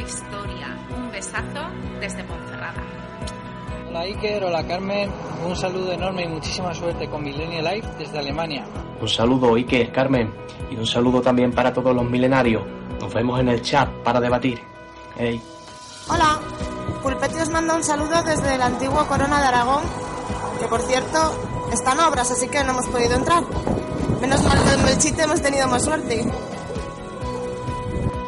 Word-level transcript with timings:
Historia. 0.00 0.76
Un 0.96 1.10
besazo 1.10 1.68
desde 2.00 2.24
Ponferrada. 2.24 2.82
Hola 3.88 4.00
Iker, 4.00 4.44
hola 4.44 4.66
Carmen, 4.66 5.10
un 5.46 5.56
saludo 5.56 5.92
enorme 5.92 6.24
y 6.24 6.28
muchísima 6.28 6.74
suerte 6.74 7.08
con 7.08 7.22
Millennial 7.22 7.64
Life 7.64 7.88
desde 7.98 8.18
Alemania. 8.18 8.64
Un 9.00 9.08
saludo 9.08 9.54
Iker, 9.54 9.90
Carmen, 9.90 10.32
y 10.70 10.76
un 10.76 10.86
saludo 10.86 11.22
también 11.22 11.52
para 11.52 11.72
todos 11.72 11.94
los 11.94 12.04
milenarios. 12.04 12.62
Nos 13.00 13.12
vemos 13.14 13.40
en 13.40 13.48
el 13.48 13.62
chat 13.62 13.88
para 14.04 14.20
debatir. 14.20 14.60
Hey. 15.16 15.42
Hola, 16.08 16.38
Pulpetti 17.02 17.40
os 17.40 17.50
manda 17.50 17.74
un 17.74 17.82
saludo 17.82 18.22
desde 18.22 18.54
el 18.54 18.62
antiguo 18.62 19.06
Corona 19.06 19.40
de 19.40 19.46
Aragón, 19.46 19.82
que 20.60 20.66
por 20.66 20.82
cierto 20.82 21.18
están 21.72 21.98
obras, 22.00 22.30
así 22.30 22.48
que 22.48 22.62
no 22.64 22.72
hemos 22.72 22.88
podido 22.88 23.14
entrar. 23.14 23.42
Menos 24.20 24.42
mal 24.42 24.62
que 24.64 24.74
en 24.74 24.84
Melchite 24.84 25.22
hemos 25.22 25.40
tenido 25.40 25.66
más 25.68 25.84
suerte. 25.84 26.24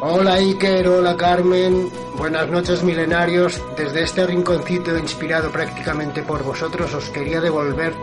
Hola 0.03 0.33
Iker, 0.33 0.87
hola 0.87 1.15
Carmen, 1.15 1.87
buenas 2.17 2.49
noches 2.49 2.81
milenarios. 2.81 3.61
Desde 3.77 4.01
este 4.01 4.25
rinconcito 4.25 4.97
inspirado 4.97 5.51
prácticamente 5.51 6.23
por 6.23 6.41
vosotros 6.43 6.91
os 6.95 7.11
quería 7.11 7.39
devolver 7.39 7.93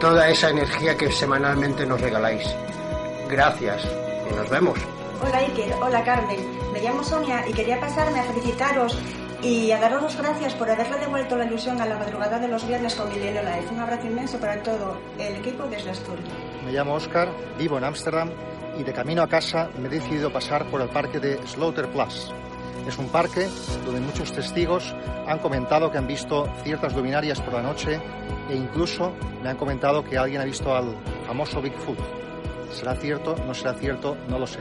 toda 0.00 0.30
esa 0.30 0.48
energía 0.48 0.96
que 0.96 1.12
semanalmente 1.12 1.84
nos 1.84 2.00
regaláis. 2.00 2.42
Gracias 3.28 3.86
y 4.30 4.34
nos 4.34 4.48
vemos. 4.48 4.78
Hola 5.20 5.40
Iker, 5.40 5.74
hola 5.74 6.02
Carmen. 6.02 6.40
Me 6.72 6.80
llamo 6.80 7.04
Sonia 7.04 7.46
y 7.46 7.52
quería 7.52 7.78
pasarme 7.78 8.20
a 8.20 8.24
felicitaros 8.24 8.98
y 9.42 9.72
a 9.72 9.78
daros 9.78 10.00
las 10.04 10.16
gracias 10.16 10.54
por 10.54 10.70
haberle 10.70 11.00
devuelto 11.00 11.36
la 11.36 11.44
ilusión 11.44 11.82
a 11.82 11.84
la 11.84 11.98
madrugada 11.98 12.38
de 12.38 12.48
los 12.48 12.66
viernes 12.66 12.94
con 12.94 13.10
Milenio 13.10 13.42
Live. 13.42 13.68
Un 13.70 13.80
abrazo 13.80 14.06
inmenso 14.06 14.38
para 14.38 14.62
todo 14.62 14.96
el 15.18 15.36
equipo 15.36 15.64
desde 15.64 15.90
Asturias. 15.90 16.32
Me 16.64 16.72
llamo 16.72 16.94
Oscar, 16.94 17.28
vivo 17.58 17.76
en 17.76 17.84
Ámsterdam 17.84 18.30
y 18.78 18.82
de 18.82 18.92
camino 18.92 19.22
a 19.22 19.28
casa 19.28 19.70
me 19.78 19.88
he 19.88 19.90
decidido 19.90 20.32
pasar 20.32 20.66
por 20.66 20.80
el 20.80 20.88
parque 20.88 21.20
de 21.20 21.38
Slaughterplatz. 21.46 22.30
Es 22.86 22.98
un 22.98 23.08
parque 23.08 23.48
donde 23.84 24.00
muchos 24.00 24.32
testigos 24.32 24.94
han 25.26 25.38
comentado 25.38 25.90
que 25.90 25.98
han 25.98 26.06
visto 26.06 26.48
ciertas 26.64 26.94
luminarias 26.94 27.40
por 27.40 27.54
la 27.54 27.62
noche 27.62 28.00
e 28.48 28.56
incluso 28.56 29.12
me 29.42 29.50
han 29.50 29.56
comentado 29.56 30.04
que 30.04 30.18
alguien 30.18 30.40
ha 30.40 30.44
visto 30.44 30.74
al 30.74 30.96
famoso 31.26 31.62
Bigfoot. 31.62 31.98
¿Será 32.72 32.94
cierto? 32.94 33.36
¿No 33.46 33.54
será 33.54 33.74
cierto? 33.74 34.16
No 34.28 34.38
lo 34.38 34.46
sé. 34.46 34.60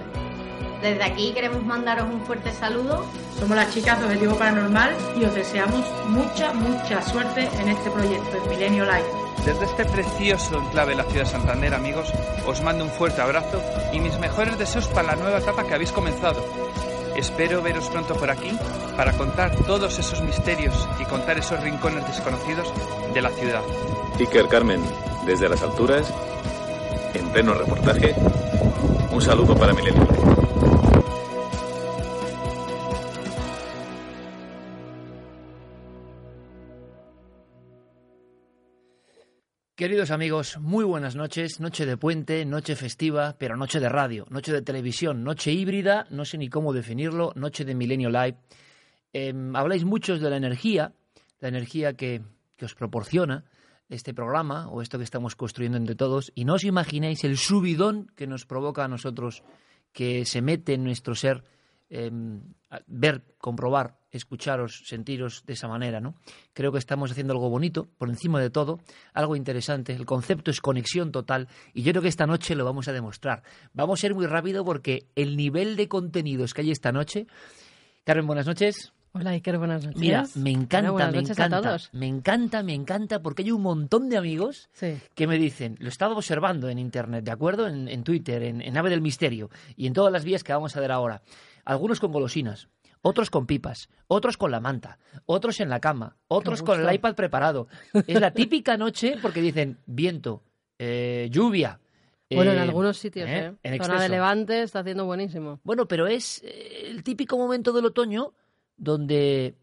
Desde 0.81 1.03
aquí 1.03 1.31
queremos 1.33 1.63
mandaros 1.63 2.05
un 2.11 2.21
fuerte 2.21 2.51
saludo. 2.51 3.05
Somos 3.39 3.55
las 3.55 3.71
chicas 3.71 3.99
de 3.99 4.05
Objetivo 4.05 4.35
Paranormal 4.35 4.95
y 5.15 5.25
os 5.25 5.35
deseamos 5.35 5.85
mucha, 6.07 6.53
mucha 6.53 7.01
suerte 7.03 7.47
en 7.59 7.69
este 7.69 7.91
proyecto, 7.91 8.37
en 8.37 8.49
Milenio 8.49 8.85
Live. 8.85 9.05
Desde 9.45 9.65
este 9.65 9.85
precioso 9.85 10.57
enclave 10.57 10.91
de 10.91 10.97
la 10.97 11.03
ciudad 11.03 11.25
de 11.25 11.29
Santander, 11.29 11.73
amigos, 11.75 12.11
os 12.47 12.61
mando 12.63 12.83
un 12.83 12.89
fuerte 12.89 13.21
abrazo 13.21 13.61
y 13.93 13.99
mis 13.99 14.17
mejores 14.17 14.57
deseos 14.57 14.87
para 14.87 15.15
la 15.15 15.15
nueva 15.15 15.37
etapa 15.37 15.63
que 15.65 15.75
habéis 15.75 15.91
comenzado. 15.91 16.43
Espero 17.15 17.61
veros 17.61 17.87
pronto 17.89 18.15
por 18.15 18.31
aquí 18.31 18.57
para 18.97 19.13
contar 19.13 19.55
todos 19.67 19.99
esos 19.99 20.21
misterios 20.21 20.87
y 20.99 21.05
contar 21.05 21.37
esos 21.37 21.61
rincones 21.61 22.07
desconocidos 22.07 22.73
de 23.13 23.21
la 23.21 23.29
ciudad. 23.29 23.61
Iker 24.19 24.47
Carmen, 24.47 24.81
desde 25.27 25.47
las 25.47 25.61
alturas, 25.61 26.11
en 27.13 27.29
pleno 27.29 27.53
reportaje, 27.53 28.15
un 29.11 29.21
saludo 29.21 29.55
para 29.55 29.73
Milenio. 29.73 30.30
Queridos 39.81 40.11
amigos, 40.11 40.59
muy 40.59 40.85
buenas 40.85 41.15
noches. 41.15 41.59
Noche 41.59 41.87
de 41.87 41.97
puente, 41.97 42.45
noche 42.45 42.75
festiva, 42.75 43.35
pero 43.39 43.57
noche 43.57 43.79
de 43.79 43.89
radio, 43.89 44.27
noche 44.29 44.53
de 44.53 44.61
televisión, 44.61 45.23
noche 45.23 45.51
híbrida, 45.51 46.05
no 46.11 46.23
sé 46.23 46.37
ni 46.37 46.49
cómo 46.49 46.71
definirlo, 46.71 47.33
noche 47.35 47.65
de 47.65 47.73
Milenio 47.73 48.11
Live. 48.11 48.37
Eh, 49.11 49.33
habláis 49.55 49.83
muchos 49.83 50.21
de 50.21 50.29
la 50.29 50.37
energía, 50.37 50.93
la 51.39 51.47
energía 51.47 51.93
que, 51.93 52.21
que 52.57 52.65
os 52.65 52.75
proporciona 52.75 53.43
este 53.89 54.13
programa 54.13 54.69
o 54.69 54.83
esto 54.83 54.99
que 54.99 55.03
estamos 55.03 55.35
construyendo 55.35 55.79
entre 55.79 55.95
todos, 55.95 56.31
y 56.35 56.45
no 56.45 56.53
os 56.53 56.63
imagináis 56.63 57.23
el 57.23 57.35
subidón 57.35 58.05
que 58.15 58.27
nos 58.27 58.45
provoca 58.45 58.85
a 58.85 58.87
nosotros, 58.87 59.41
que 59.93 60.25
se 60.25 60.43
mete 60.43 60.75
en 60.75 60.83
nuestro 60.83 61.15
ser 61.15 61.43
eh, 61.89 62.11
ver, 62.85 63.23
comprobar, 63.39 63.97
escucharos, 64.11 64.83
sentiros 64.85 65.43
de 65.45 65.53
esa 65.53 65.67
manera, 65.67 65.99
¿no? 65.99 66.15
Creo 66.53 66.71
que 66.71 66.77
estamos 66.77 67.11
haciendo 67.11 67.33
algo 67.33 67.49
bonito, 67.49 67.87
por 67.97 68.09
encima 68.09 68.39
de 68.39 68.49
todo, 68.49 68.79
algo 69.13 69.35
interesante. 69.35 69.93
El 69.93 70.05
concepto 70.05 70.51
es 70.51 70.61
conexión 70.61 71.11
total 71.11 71.47
y 71.73 71.83
yo 71.83 71.91
creo 71.93 72.01
que 72.01 72.07
esta 72.09 72.27
noche 72.27 72.55
lo 72.55 72.65
vamos 72.65 72.87
a 72.87 72.93
demostrar. 72.93 73.43
Vamos 73.73 73.99
a 73.99 74.01
ser 74.01 74.13
muy 74.15 74.25
rápido 74.25 74.65
porque 74.65 75.07
el 75.15 75.37
nivel 75.37 75.75
de 75.75 75.87
contenidos 75.87 76.53
que 76.53 76.61
hay 76.61 76.71
esta 76.71 76.91
noche. 76.91 77.27
Carmen, 78.03 78.27
buenas 78.27 78.47
noches. 78.47 78.93
Hola 79.13 79.31
Iker, 79.31 79.57
buenas 79.57 79.83
noches. 79.83 79.99
Mira, 79.99 80.23
me 80.35 80.51
encanta, 80.51 80.91
me 80.93 81.03
a 81.03 81.19
encanta, 81.21 81.61
todos. 81.61 81.89
me 81.91 82.07
encanta, 82.07 82.63
me 82.63 82.73
encanta, 82.73 83.21
porque 83.21 83.41
hay 83.43 83.51
un 83.51 83.61
montón 83.61 84.07
de 84.07 84.15
amigos 84.15 84.69
Sí. 84.71 84.97
que 85.15 85.27
me 85.27 85.37
dicen, 85.37 85.75
lo 85.79 85.87
he 85.87 85.89
estado 85.89 86.15
observando 86.15 86.69
en 86.69 86.79
internet, 86.79 87.25
¿de 87.25 87.31
acuerdo? 87.31 87.67
En, 87.67 87.89
en 87.89 88.03
Twitter, 88.05 88.41
en, 88.41 88.61
en 88.61 88.77
Ave 88.77 88.89
del 88.89 89.01
Misterio 89.01 89.49
y 89.75 89.87
en 89.87 89.93
todas 89.93 90.13
las 90.13 90.23
vías 90.23 90.45
que 90.45 90.53
vamos 90.53 90.77
a 90.77 90.79
ver 90.79 90.93
ahora. 90.93 91.21
Algunos 91.65 91.99
con 91.99 92.13
golosinas, 92.13 92.69
otros 93.01 93.29
con 93.29 93.45
pipas, 93.45 93.89
otros 94.07 94.37
con 94.37 94.51
la 94.51 94.59
manta, 94.59 94.99
otros 95.25 95.59
en 95.59 95.69
la 95.69 95.79
cama, 95.79 96.17
otros 96.27 96.61
con 96.61 96.79
el 96.79 96.93
iPad 96.93 97.15
preparado. 97.15 97.67
Es 98.07 98.19
la 98.19 98.31
típica 98.31 98.77
noche 98.77 99.17
porque 99.21 99.41
dicen 99.41 99.79
viento, 99.85 100.43
eh, 100.77 101.29
lluvia. 101.31 101.79
Bueno, 102.29 102.51
en 102.51 102.57
eh, 102.57 102.61
algunos 102.61 102.97
sitios, 102.97 103.27
¿eh? 103.29 103.53
En 103.63 103.83
Zona 103.83 104.01
de. 104.01 104.09
Levante 104.09 104.61
está 104.61 104.79
haciendo 104.79 105.05
buenísimo. 105.05 105.59
Bueno, 105.63 105.87
pero 105.87 106.07
es 106.07 106.41
eh, 106.43 106.87
el 106.89 107.03
típico 107.03 107.37
momento 107.37 107.73
del 107.73 107.85
otoño 107.85 108.33
donde 108.77 109.57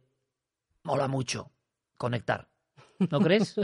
mola 0.82 1.08
mucho 1.08 1.50
conectar. 1.96 2.48
¿No 3.10 3.20
crees? 3.20 3.56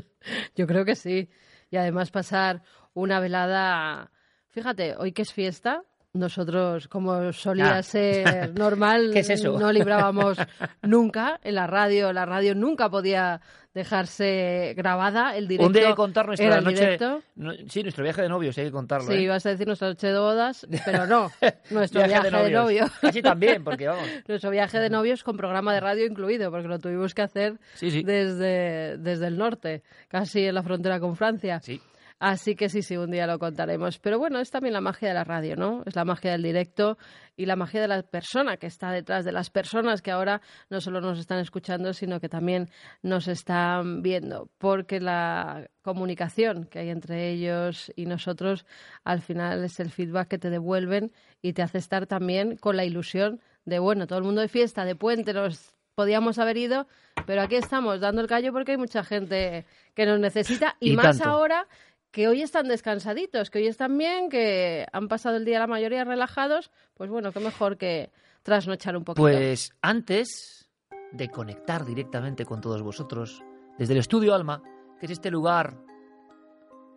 Yo 0.57 0.67
creo 0.67 0.85
que 0.85 0.97
sí. 0.97 1.29
Y 1.71 1.77
además 1.77 2.11
pasar 2.11 2.63
una 2.93 3.21
velada... 3.21 4.11
Fíjate, 4.49 4.95
hoy 4.97 5.13
que 5.13 5.23
es 5.23 5.33
fiesta, 5.33 5.85
nosotros, 6.15 6.89
como 6.89 7.33
solía 7.33 7.77
Ah. 7.79 7.83
ser 7.83 8.53
normal, 8.59 9.13
no 9.59 9.73
librábamos 9.73 10.39
nunca 10.83 11.39
en 11.43 11.57
la 11.57 11.67
radio. 11.67 12.13
La 12.13 12.25
radio 12.25 12.55
nunca 12.55 12.89
podía 12.89 13.41
dejarse 13.75 14.73
grabada. 14.77 15.37
El 15.37 15.49
directo 15.49 15.67
Un 15.67 15.73
día 15.73 15.83
hay 15.83 15.89
que 15.93 15.97
contar 15.97 16.27
nuestra 16.29 16.61
noche. 16.61 16.97
no- 17.35 17.53
sí, 17.69 17.83
nuestro 17.83 18.05
viaje 18.05 18.23
de 18.23 18.29
novios, 18.29 18.57
hay 18.57 18.67
que 18.67 18.71
contarlo. 18.71 19.09
Sí, 19.09 19.15
¿eh? 19.15 19.23
ibas 19.23 19.45
a 19.47 19.51
decir 19.51 19.67
nuestra 19.67 19.89
noche 19.89 20.07
de 20.07 20.19
bodas, 20.19 20.67
pero 20.85 21.07
no, 21.07 21.31
nuestro 21.71 22.05
viaje, 22.05 22.31
de 22.31 22.51
novios. 22.51 22.91
Casi 23.01 23.21
también, 23.21 23.65
porque 23.65 23.89
vamos. 23.89 24.05
Nuestro 24.29 24.51
viaje 24.51 24.79
de 24.79 24.91
novios 24.91 25.25
con 25.25 25.37
programa 25.37 25.75
de 25.75 25.81
radio 25.81 26.07
incluido, 26.07 26.53
porque 26.53 26.69
lo 26.69 26.79
tuvimos 26.79 27.15
que 27.15 27.23
hacer 27.23 27.59
Sí, 27.75 27.91
sí. 27.91 28.05
Desde, 28.05 28.97
desde 28.99 29.27
el 29.27 29.37
norte, 29.37 29.83
casi 30.07 30.45
en 30.47 30.55
la 30.55 30.63
frontera 30.63 31.01
con 31.01 31.17
Francia. 31.17 31.59
Sí. 31.61 31.81
Así 32.21 32.55
que 32.55 32.69
sí, 32.69 32.83
sí, 32.83 32.97
un 32.97 33.11
día 33.11 33.27
lo 33.27 33.39
contaremos. 33.39 33.99
Pero 33.99 34.19
bueno, 34.19 34.39
es 34.39 34.51
también 34.51 34.73
la 34.73 34.81
magia 34.81 35.09
de 35.09 35.15
la 35.15 35.25
radio, 35.25 35.57
¿no? 35.57 35.83
Es 35.85 35.97
la 35.97 36.05
magia 36.05 36.33
del 36.33 36.43
directo 36.43 36.97
y 37.37 37.47
la 37.47 37.57
magia 37.57 37.81
de 37.81 37.89
la 37.89 38.03
persona 38.03 38.57
que 38.57 38.67
está 38.67 38.93
detrás 38.93 39.25
de 39.25 39.33
las 39.33 39.51
personas 39.51 40.01
que 40.01 40.11
ahora 40.11 40.41
no 40.71 40.81
solo 40.81 41.01
nos 41.01 41.19
están 41.19 41.41
escuchando, 41.41 41.93
sino 41.93 42.21
que 42.21 42.29
también 42.29 42.71
nos 43.03 43.29
están 43.29 44.01
viendo. 44.03 44.49
Porque 44.59 45.01
la 45.01 45.69
comunicación 45.83 46.65
que 46.65 46.79
hay 46.79 46.91
entre 46.91 47.31
ellos 47.31 47.93
y 47.97 48.07
nosotros 48.07 48.65
al 49.03 49.21
final 49.21 49.65
es 49.65 49.81
el 49.81 49.91
feedback 49.91 50.29
que 50.29 50.39
te 50.39 50.51
devuelven 50.51 51.13
y 51.43 51.53
te 51.53 51.63
hace 51.63 51.79
estar 51.79 52.07
también 52.07 52.57
con 52.57 52.77
la 52.77 52.85
ilusión 52.85 53.41
de, 53.65 53.79
bueno, 53.81 54.07
todo 54.07 54.19
el 54.19 54.25
mundo 54.25 54.41
de 54.41 54.49
fiesta, 54.49 54.85
de 54.85 54.95
puente, 54.95 55.33
nos 55.33 55.75
podíamos 55.95 56.39
haber 56.39 56.57
ido, 56.57 56.87
pero 57.27 57.43
aquí 57.43 57.57
estamos 57.57 58.01
dando 58.01 58.21
el 58.21 58.27
callo 58.27 58.53
porque 58.53 58.73
hay 58.73 58.79
mucha 58.79 59.05
gente 59.05 59.65
que 59.95 60.07
nos 60.07 60.19
necesita 60.21 60.77
y, 60.81 60.93
Y 60.93 60.97
más 60.97 61.19
tanto. 61.19 61.31
ahora 61.31 61.67
que 62.15 62.29
hoy 62.29 62.43
están 62.43 62.69
descansaditos, 62.69 63.51
que 63.51 63.59
hoy 63.59 63.67
están 63.67 63.99
bien, 63.99 64.31
que 64.31 64.87
han 64.93 65.09
pasado 65.09 65.35
el 65.35 65.45
día 65.45 65.59
la 65.59 65.67
mayoría 65.67 66.05
relajados, 66.05 66.71
pues 66.95 67.11
bueno, 67.11 67.33
qué 67.33 67.41
mejor 67.41 67.77
que 67.77 68.13
trasnochar 68.45 68.97
un 68.97 69.03
poquito. 69.03 69.23
Pues 69.25 69.73
antes 69.83 70.71
de 71.11 71.29
conectar 71.29 71.85
directamente 71.85 72.45
con 72.45 72.61
todos 72.61 72.83
vosotros, 72.83 73.43
desde 73.79 73.95
el 73.95 73.99
estudio 73.99 74.33
Alma, 74.33 74.63
que 75.01 75.07
es 75.07 75.13
este 75.13 75.29
lugar 75.33 75.77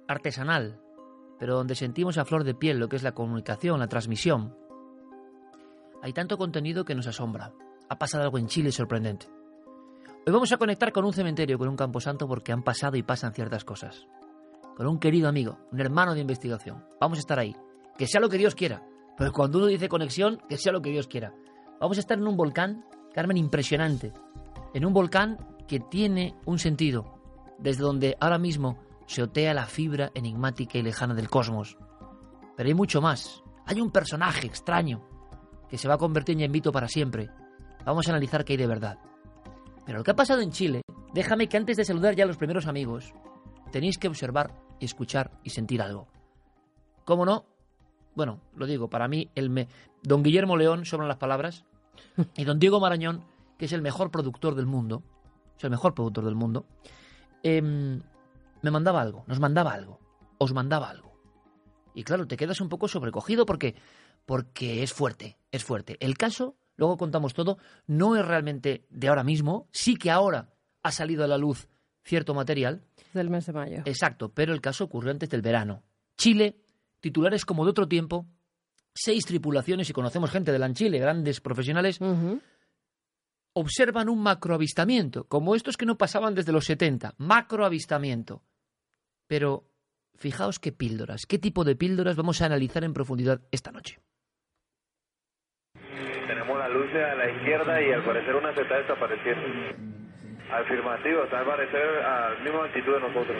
artesanal, 0.07 0.79
pero 1.39 1.55
donde 1.55 1.73
sentimos 1.73 2.19
a 2.19 2.25
flor 2.25 2.43
de 2.43 2.53
piel 2.53 2.77
lo 2.77 2.87
que 2.87 2.97
es 2.97 3.03
la 3.03 3.15
comunicación, 3.15 3.79
la 3.79 3.87
transmisión, 3.87 4.55
hay 6.03 6.13
tanto 6.13 6.37
contenido 6.37 6.85
que 6.85 6.93
nos 6.93 7.07
asombra. 7.07 7.53
Ha 7.89 7.97
pasado 7.97 8.23
algo 8.23 8.37
en 8.37 8.45
Chile 8.45 8.71
sorprendente. 8.71 9.25
Hoy 10.27 10.31
vamos 10.31 10.51
a 10.51 10.57
conectar 10.57 10.91
con 10.91 11.05
un 11.05 11.13
cementerio, 11.13 11.57
con 11.57 11.69
un 11.69 11.75
camposanto, 11.75 12.27
porque 12.27 12.51
han 12.51 12.61
pasado 12.61 12.97
y 12.97 13.01
pasan 13.01 13.33
ciertas 13.33 13.65
cosas. 13.65 14.07
Con 14.77 14.85
un 14.85 14.99
querido 14.99 15.27
amigo, 15.27 15.57
un 15.71 15.81
hermano 15.81 16.13
de 16.13 16.21
investigación. 16.21 16.85
Vamos 17.01 17.17
a 17.17 17.21
estar 17.21 17.39
ahí. 17.39 17.55
Que 17.97 18.05
sea 18.05 18.21
lo 18.21 18.29
que 18.29 18.37
Dios 18.37 18.53
quiera. 18.53 18.83
Pero 19.17 19.31
cuando 19.31 19.57
uno 19.57 19.65
dice 19.65 19.89
conexión, 19.89 20.39
que 20.47 20.55
sea 20.59 20.71
lo 20.71 20.83
que 20.83 20.91
Dios 20.91 21.07
quiera. 21.07 21.33
Vamos 21.81 21.97
a 21.97 22.01
estar 22.01 22.15
en 22.15 22.27
un 22.27 22.37
volcán, 22.37 22.85
Carmen, 23.11 23.37
impresionante. 23.37 24.13
En 24.75 24.85
un 24.85 24.93
volcán 24.93 25.39
que 25.67 25.79
tiene 25.79 26.35
un 26.45 26.59
sentido, 26.59 27.19
desde 27.57 27.81
donde 27.81 28.17
ahora 28.19 28.37
mismo 28.37 28.77
se 29.07 29.23
otea 29.23 29.55
la 29.55 29.65
fibra 29.65 30.11
enigmática 30.13 30.77
y 30.77 30.83
lejana 30.83 31.15
del 31.15 31.27
cosmos. 31.27 31.75
Pero 32.55 32.69
hay 32.69 32.75
mucho 32.75 33.01
más. 33.01 33.41
Hay 33.65 33.81
un 33.81 33.89
personaje 33.89 34.45
extraño 34.45 35.01
que 35.67 35.79
se 35.79 35.87
va 35.87 35.95
a 35.95 35.97
convertir 35.97 36.33
en 36.33 36.41
Yembito 36.41 36.71
para 36.71 36.87
siempre. 36.87 37.31
Vamos 37.83 38.07
a 38.07 38.11
analizar 38.11 38.45
qué 38.45 38.53
hay 38.53 38.57
de 38.57 38.67
verdad. 38.67 38.99
Pero 39.87 39.97
lo 39.97 40.03
que 40.03 40.11
ha 40.11 40.15
pasado 40.15 40.41
en 40.41 40.51
Chile, 40.51 40.83
déjame 41.15 41.49
que 41.49 41.57
antes 41.57 41.77
de 41.77 41.85
saludar 41.85 42.15
ya 42.15 42.25
a 42.25 42.27
los 42.27 42.37
primeros 42.37 42.67
amigos, 42.67 43.11
tenéis 43.71 43.97
que 43.97 44.07
observar, 44.07 44.66
escuchar 44.85 45.31
y 45.43 45.49
sentir 45.49 45.81
algo. 45.81 46.07
¿Cómo 47.05 47.25
no? 47.25 47.45
Bueno, 48.15 48.41
lo 48.55 48.65
digo, 48.65 48.89
para 48.89 49.07
mí, 49.07 49.29
el 49.35 49.49
me... 49.49 49.67
don 50.03 50.23
Guillermo 50.23 50.57
León 50.57 50.85
sobran 50.85 51.07
las 51.07 51.17
palabras 51.17 51.65
y 52.35 52.43
don 52.43 52.59
Diego 52.59 52.79
Marañón, 52.79 53.23
que 53.57 53.65
es 53.65 53.73
el 53.73 53.81
mejor 53.81 54.11
productor 54.11 54.55
del 54.55 54.65
mundo, 54.65 55.03
es 55.57 55.63
el 55.63 55.69
mejor 55.69 55.93
productor 55.93 56.25
del 56.25 56.35
mundo, 56.35 56.65
em, 57.43 58.01
me 58.61 58.71
mandaba 58.71 59.01
algo, 59.01 59.23
nos 59.27 59.39
mandaba 59.39 59.73
algo, 59.73 59.99
os 60.37 60.53
mandaba 60.53 60.89
algo. 60.89 61.13
Y 61.93 62.03
claro, 62.03 62.27
te 62.27 62.37
quedas 62.37 62.61
un 62.61 62.69
poco 62.69 62.87
sobrecogido 62.87 63.45
porque, 63.45 63.75
porque 64.25 64.83
es 64.83 64.93
fuerte, 64.93 65.39
es 65.51 65.63
fuerte. 65.63 65.97
El 65.99 66.17
caso, 66.17 66.55
luego 66.75 66.97
contamos 66.97 67.33
todo, 67.33 67.57
no 67.87 68.15
es 68.15 68.25
realmente 68.25 68.85
de 68.89 69.07
ahora 69.07 69.23
mismo, 69.23 69.67
sí 69.71 69.95
que 69.95 70.11
ahora 70.11 70.53
ha 70.83 70.91
salido 70.91 71.23
a 71.23 71.27
la 71.27 71.37
luz 71.37 71.67
cierto 72.03 72.33
material. 72.33 72.86
Del 73.13 73.29
mes 73.29 73.45
de 73.45 73.53
mayo. 73.53 73.81
Exacto, 73.85 74.33
pero 74.33 74.53
el 74.53 74.61
caso 74.61 74.83
ocurrió 74.83 75.11
antes 75.11 75.29
del 75.29 75.41
verano. 75.41 75.83
Chile, 76.17 76.57
titulares 76.99 77.45
como 77.45 77.63
de 77.63 77.71
otro 77.71 77.87
tiempo, 77.87 78.27
seis 78.93 79.25
tripulaciones, 79.25 79.89
y 79.89 79.93
conocemos 79.93 80.31
gente 80.31 80.51
de 80.51 80.59
la 80.59 80.73
Chile, 80.73 80.99
grandes 80.99 81.39
profesionales, 81.41 81.99
observan 83.53 84.09
un 84.09 84.21
macroavistamiento, 84.21 85.25
como 85.25 85.55
estos 85.55 85.77
que 85.77 85.85
no 85.85 85.97
pasaban 85.97 86.35
desde 86.35 86.51
los 86.51 86.65
70, 86.65 87.15
macroavistamiento. 87.17 88.43
Pero 89.27 89.69
fijaos 90.15 90.59
qué 90.59 90.71
píldoras, 90.71 91.25
qué 91.25 91.37
tipo 91.37 91.63
de 91.63 91.75
píldoras 91.75 92.15
vamos 92.15 92.41
a 92.41 92.45
analizar 92.45 92.83
en 92.83 92.93
profundidad 92.93 93.41
esta 93.51 93.71
noche. 93.71 93.99
Tenemos 96.27 96.57
la 96.57 96.69
luz 96.69 96.89
a 96.93 97.15
la 97.15 97.31
izquierda 97.31 97.81
y 97.81 97.91
al 97.91 98.03
parecer 98.03 98.35
una 98.35 98.53
se 98.53 98.61
está 98.61 98.77
desapareciendo. 98.77 99.96
Afirmativo, 100.51 101.23
está 101.23 101.39
al 101.39 101.45
parecer 101.45 101.99
a 102.05 102.29
la 102.29 102.39
misma 102.39 102.63
altitud 102.63 102.93
de 102.93 102.99
nosotros. 103.01 103.37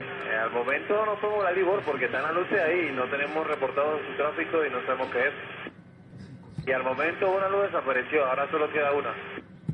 Eh, 0.00 0.36
al 0.36 0.50
momento 0.50 1.06
no 1.06 1.14
podemos 1.16 1.44
la 1.44 1.52
Libor 1.52 1.82
porque 1.86 2.06
están 2.06 2.22
las 2.22 2.34
luces 2.34 2.60
ahí 2.60 2.88
y 2.88 2.92
no 2.92 3.04
tenemos 3.04 3.46
reportado 3.46 4.00
su 4.08 4.16
tráfico 4.16 4.64
y 4.64 4.70
no 4.70 4.80
sabemos 4.86 5.08
qué 5.12 5.28
es. 5.28 6.66
Y 6.66 6.72
al 6.72 6.82
momento 6.82 7.30
una 7.30 7.48
luz 7.48 7.64
desapareció, 7.64 8.24
ahora 8.24 8.50
solo 8.50 8.70
queda 8.72 8.92
una. 8.92 9.14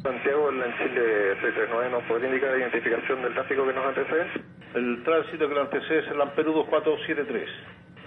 Santiago, 0.03 0.51
en 0.51 0.77
Chile 0.79 1.37
639, 1.41 1.91
¿nos 1.91 2.03
puede 2.05 2.27
indicar 2.27 2.51
la 2.51 2.59
identificación 2.59 3.23
del 3.23 3.35
tráfico 3.35 3.67
que 3.67 3.73
nos 3.73 3.87
antecede? 3.87 4.27
El 4.75 5.03
tránsito 5.05 5.49
que 5.49 5.55
nos 5.55 5.65
antecede 5.65 5.99
es 6.01 6.09
el 6.09 6.19
Lampedudo 6.19 6.67
473. 6.67 7.49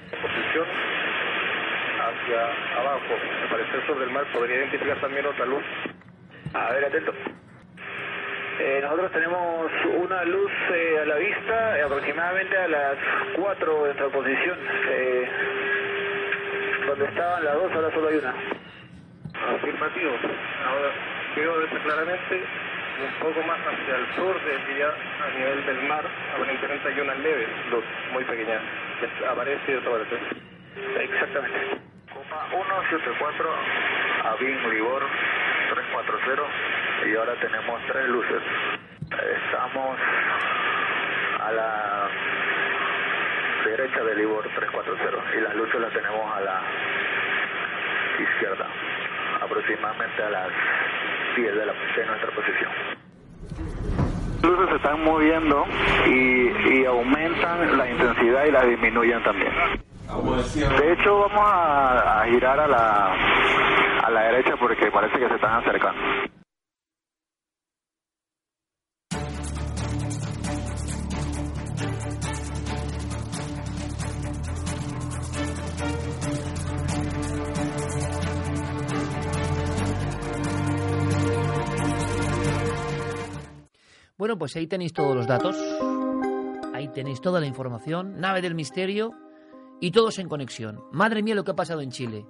Posición 0.09 0.65
hacia 2.01 2.79
abajo, 2.79 3.13
al 3.43 3.49
parecer 3.49 3.87
sobre 3.87 4.05
el 4.05 4.11
mar, 4.11 4.25
¿podría 4.33 4.57
identificar 4.57 4.99
también 5.01 5.25
otra 5.25 5.45
luz? 5.45 5.63
A 6.53 6.71
ver, 6.71 6.85
atento. 6.85 7.13
Eh, 8.59 8.79
nosotros 8.83 9.11
tenemos 9.11 9.71
una 10.03 10.23
luz 10.25 10.51
eh, 10.71 10.99
a 11.01 11.05
la 11.05 11.15
vista, 11.15 11.79
eh, 11.79 11.81
aproximadamente 11.81 12.55
a 12.55 12.67
las 12.67 12.97
4 13.35 13.73
de 13.73 13.79
nuestra 13.85 14.07
posición. 14.09 14.57
Eh, 14.89 15.29
donde 16.87 17.05
estaban 17.05 17.43
las 17.43 17.55
dos, 17.55 17.71
ahora 17.71 17.91
solo 17.91 18.07
hay 18.07 18.17
una. 18.17 18.33
Afirmativo. 19.55 20.11
Ahora 20.67 20.89
veo 21.35 21.53
claramente 21.83 22.43
un 23.01 23.13
poco 23.19 23.41
más 23.47 23.59
hacia 23.59 23.95
el 23.95 24.15
sur, 24.15 24.35
desde 24.45 24.79
ya 24.79 24.89
a 24.89 25.37
nivel 25.37 25.65
del 25.65 25.81
mar, 25.87 26.05
aparentemente 26.35 26.87
hay 26.87 26.99
una 26.99 27.15
leve 27.15 27.47
luz 27.71 27.83
muy 28.13 28.23
pequeña 28.25 28.59
que 28.99 29.25
aparece 29.25 29.71
y 29.71 29.73
desaparece. 29.73 30.15
Exactamente. 31.01 31.57
Copa 32.13 32.47
174, 32.51 33.55
Avin 34.23 34.69
Libor 34.69 35.01
340 35.01 35.42
y 37.05 37.15
ahora 37.15 37.33
tenemos 37.39 37.81
tres 37.91 38.07
luces. 38.09 38.41
Estamos 39.45 39.97
a 41.39 41.51
la 41.51 42.09
derecha 43.65 44.03
del 44.03 44.17
Libor 44.17 44.43
340 44.55 45.35
y 45.37 45.41
las 45.41 45.55
luces 45.55 45.79
las 45.79 45.93
tenemos 45.93 46.35
a 46.35 46.41
la 46.41 46.61
izquierda, 48.19 48.67
aproximadamente 49.41 50.23
a 50.23 50.29
las 50.29 50.49
10 51.35 51.55
de, 51.55 51.65
la, 51.65 51.73
de 51.73 52.05
nuestra 52.05 52.31
posición. 52.31 52.71
Las 54.41 54.51
luces 54.51 54.69
se 54.69 54.75
están 54.75 55.03
moviendo 55.03 55.65
y, 56.05 56.79
y 56.79 56.85
aumentan 56.85 57.77
la 57.77 57.89
intensidad 57.89 58.45
y 58.45 58.51
la 58.51 58.65
disminuyen 58.65 59.23
también. 59.23 59.51
De 60.77 60.93
hecho, 60.93 61.19
vamos 61.19 61.43
a, 61.43 62.21
a 62.21 62.25
girar 62.25 62.59
a 62.59 62.67
la, 62.67 63.15
a 64.03 64.11
la 64.11 64.23
derecha 64.23 64.55
porque 64.59 64.91
parece 64.91 65.17
que 65.17 65.29
se 65.29 65.35
están 65.35 65.61
acercando. 65.61 66.01
Bueno, 84.17 84.37
pues 84.37 84.55
ahí 84.55 84.67
tenéis 84.67 84.93
todos 84.93 85.15
los 85.15 85.27
datos, 85.27 85.57
ahí 86.73 86.87
tenéis 86.89 87.19
toda 87.21 87.39
la 87.39 87.45
información, 87.45 88.19
nave 88.19 88.41
del 88.41 88.55
misterio 88.55 89.11
y 89.81 89.91
todos 89.91 90.19
en 90.19 90.29
conexión. 90.29 90.81
Madre 90.91 91.23
mía 91.23 91.35
lo 91.35 91.43
que 91.43 91.51
ha 91.51 91.55
pasado 91.55 91.81
en 91.81 91.91
Chile. 91.91 92.25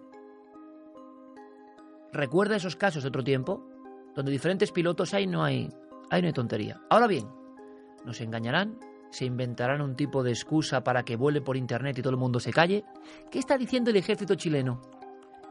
¿Recuerda 2.14 2.56
esos 2.56 2.76
casos 2.76 3.02
de 3.02 3.10
otro 3.10 3.24
tiempo? 3.24 3.66
Donde 4.16 4.32
diferentes 4.32 4.72
pilotos 4.72 5.16
ahí 5.16 5.26
no 5.26 5.44
hay, 5.44 5.70
ahí 6.12 6.22
no 6.22 6.28
hay 6.28 6.34
tontería. 6.34 6.80
Ahora 6.92 7.08
bien, 7.08 7.28
nos 8.06 8.22
engañarán, 8.22 8.78
se 9.10 9.26
inventarán 9.26 9.82
un 9.82 9.96
tipo 9.96 10.22
de 10.22 10.30
excusa 10.30 10.84
para 10.84 11.04
que 11.04 11.16
vuele 11.16 11.42
por 11.42 11.58
internet 11.58 11.98
y 11.98 12.02
todo 12.04 12.12
el 12.12 12.20
mundo 12.20 12.40
se 12.40 12.54
calle. 12.54 12.86
¿Qué 13.32 13.40
está 13.40 13.58
diciendo 13.58 13.90
el 13.90 13.96
ejército 13.96 14.36
chileno? 14.36 14.80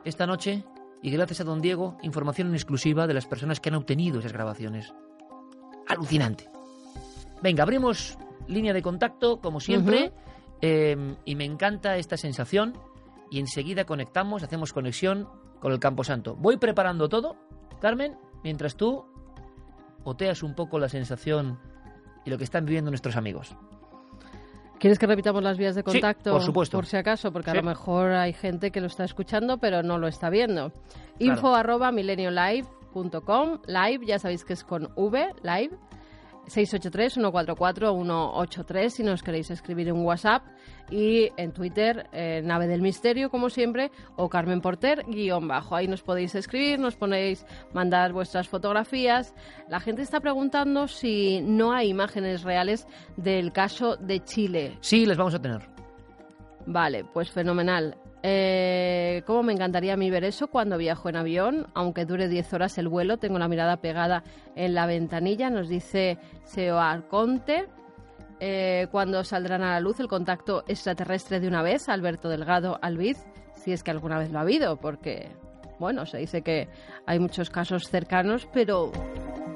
Esta 0.04 0.24
noche, 0.24 0.64
y 1.02 1.10
gracias 1.10 1.40
a 1.40 1.44
don 1.44 1.60
Diego, 1.60 1.98
información 2.02 2.48
en 2.48 2.54
exclusiva 2.54 3.08
de 3.08 3.14
las 3.14 3.26
personas 3.26 3.58
que 3.58 3.68
han 3.70 3.74
obtenido 3.74 4.20
esas 4.20 4.32
grabaciones. 4.32 4.94
Alucinante. 5.88 6.48
Venga, 7.42 7.64
abrimos 7.64 8.16
línea 8.46 8.72
de 8.72 8.82
contacto, 8.82 9.40
como 9.40 9.58
siempre, 9.58 10.12
eh, 10.60 11.16
y 11.24 11.34
me 11.34 11.44
encanta 11.44 11.96
esta 11.96 12.16
sensación. 12.16 12.74
Y 13.32 13.40
enseguida 13.40 13.84
conectamos, 13.84 14.44
hacemos 14.44 14.72
conexión 14.72 15.28
con 15.62 15.72
el 15.72 15.78
Campo 15.78 16.02
Santo. 16.02 16.34
Voy 16.36 16.56
preparando 16.56 17.08
todo, 17.08 17.36
Carmen, 17.80 18.18
mientras 18.42 18.74
tú 18.76 19.06
oteas 20.04 20.42
un 20.42 20.54
poco 20.54 20.80
la 20.80 20.88
sensación 20.88 21.60
y 22.24 22.30
lo 22.30 22.36
que 22.36 22.42
están 22.44 22.64
viviendo 22.66 22.90
nuestros 22.90 23.16
amigos. 23.16 23.54
¿Quieres 24.80 24.98
que 24.98 25.06
repitamos 25.06 25.44
las 25.44 25.56
vías 25.56 25.76
de 25.76 25.84
contacto? 25.84 26.32
por 26.32 26.42
supuesto. 26.42 26.76
Por 26.76 26.86
si 26.86 26.96
acaso, 26.96 27.32
porque 27.32 27.52
Sí. 27.52 27.56
a 27.56 27.60
lo 27.60 27.66
mejor 27.68 28.10
hay 28.10 28.32
gente 28.32 28.72
que 28.72 28.80
lo 28.80 28.88
está 28.88 29.04
escuchando 29.04 29.58
pero 29.58 29.84
no 29.84 29.98
lo 29.98 30.08
está 30.08 30.28
viendo. 30.28 30.70
Claro. 30.70 30.82
Info 31.20 31.54
arroba 31.54 31.92
mileniolive.com, 31.92 33.60
live, 33.66 34.04
ya 34.04 34.18
sabéis 34.18 34.44
que 34.44 34.54
es 34.54 34.64
con 34.64 34.90
V, 34.96 35.28
live. 35.44 35.70
683-144-183 36.46 38.88
si 38.88 39.02
nos 39.02 39.22
queréis 39.22 39.50
escribir 39.50 39.88
en 39.88 40.04
WhatsApp 40.04 40.42
y 40.90 41.30
en 41.36 41.52
Twitter, 41.52 42.08
eh, 42.12 42.42
Nave 42.44 42.66
del 42.66 42.82
Misterio, 42.82 43.30
como 43.30 43.48
siempre, 43.48 43.90
o 44.16 44.28
Carmen 44.28 44.60
Porter, 44.60 45.04
guion 45.08 45.48
bajo. 45.48 45.74
Ahí 45.74 45.88
nos 45.88 46.02
podéis 46.02 46.34
escribir, 46.34 46.78
nos 46.78 46.96
ponéis, 46.96 47.46
mandar 47.72 48.12
vuestras 48.12 48.48
fotografías. 48.48 49.34
La 49.68 49.80
gente 49.80 50.02
está 50.02 50.20
preguntando 50.20 50.88
si 50.88 51.40
no 51.40 51.72
hay 51.72 51.88
imágenes 51.88 52.42
reales 52.42 52.86
del 53.16 53.52
caso 53.52 53.96
de 53.96 54.22
Chile. 54.22 54.76
Sí, 54.80 55.06
les 55.06 55.16
vamos 55.16 55.34
a 55.34 55.40
tener. 55.40 55.62
Vale, 56.66 57.04
pues 57.04 57.30
fenomenal. 57.30 57.96
Eh, 58.24 59.22
¿Cómo 59.26 59.42
me 59.42 59.52
encantaría 59.52 59.94
a 59.94 59.96
mí 59.96 60.08
ver 60.10 60.24
eso 60.24 60.46
cuando 60.46 60.78
viajo 60.78 61.08
en 61.08 61.16
avión? 61.16 61.66
Aunque 61.74 62.04
dure 62.04 62.28
10 62.28 62.52
horas 62.54 62.78
el 62.78 62.88
vuelo, 62.88 63.16
tengo 63.16 63.38
la 63.38 63.48
mirada 63.48 63.78
pegada 63.78 64.22
en 64.54 64.74
la 64.74 64.86
ventanilla, 64.86 65.50
nos 65.50 65.68
dice 65.68 66.18
Seo 66.44 66.78
Arconte. 66.78 67.66
Eh, 68.38 68.88
cuando 68.90 69.22
saldrán 69.24 69.62
a 69.62 69.72
la 69.72 69.80
luz 69.80 70.00
el 70.00 70.08
contacto 70.08 70.64
extraterrestre 70.66 71.40
de 71.40 71.48
una 71.48 71.62
vez, 71.62 71.88
Alberto 71.88 72.28
Delgado 72.28 72.78
Albiz, 72.82 73.18
si 73.54 73.72
es 73.72 73.82
que 73.82 73.90
alguna 73.92 74.18
vez 74.18 74.32
lo 74.32 74.38
ha 74.38 74.42
habido, 74.42 74.76
porque, 74.76 75.28
bueno, 75.78 76.06
se 76.06 76.18
dice 76.18 76.42
que 76.42 76.68
hay 77.06 77.20
muchos 77.20 77.50
casos 77.50 77.84
cercanos, 77.88 78.48
pero 78.52 78.90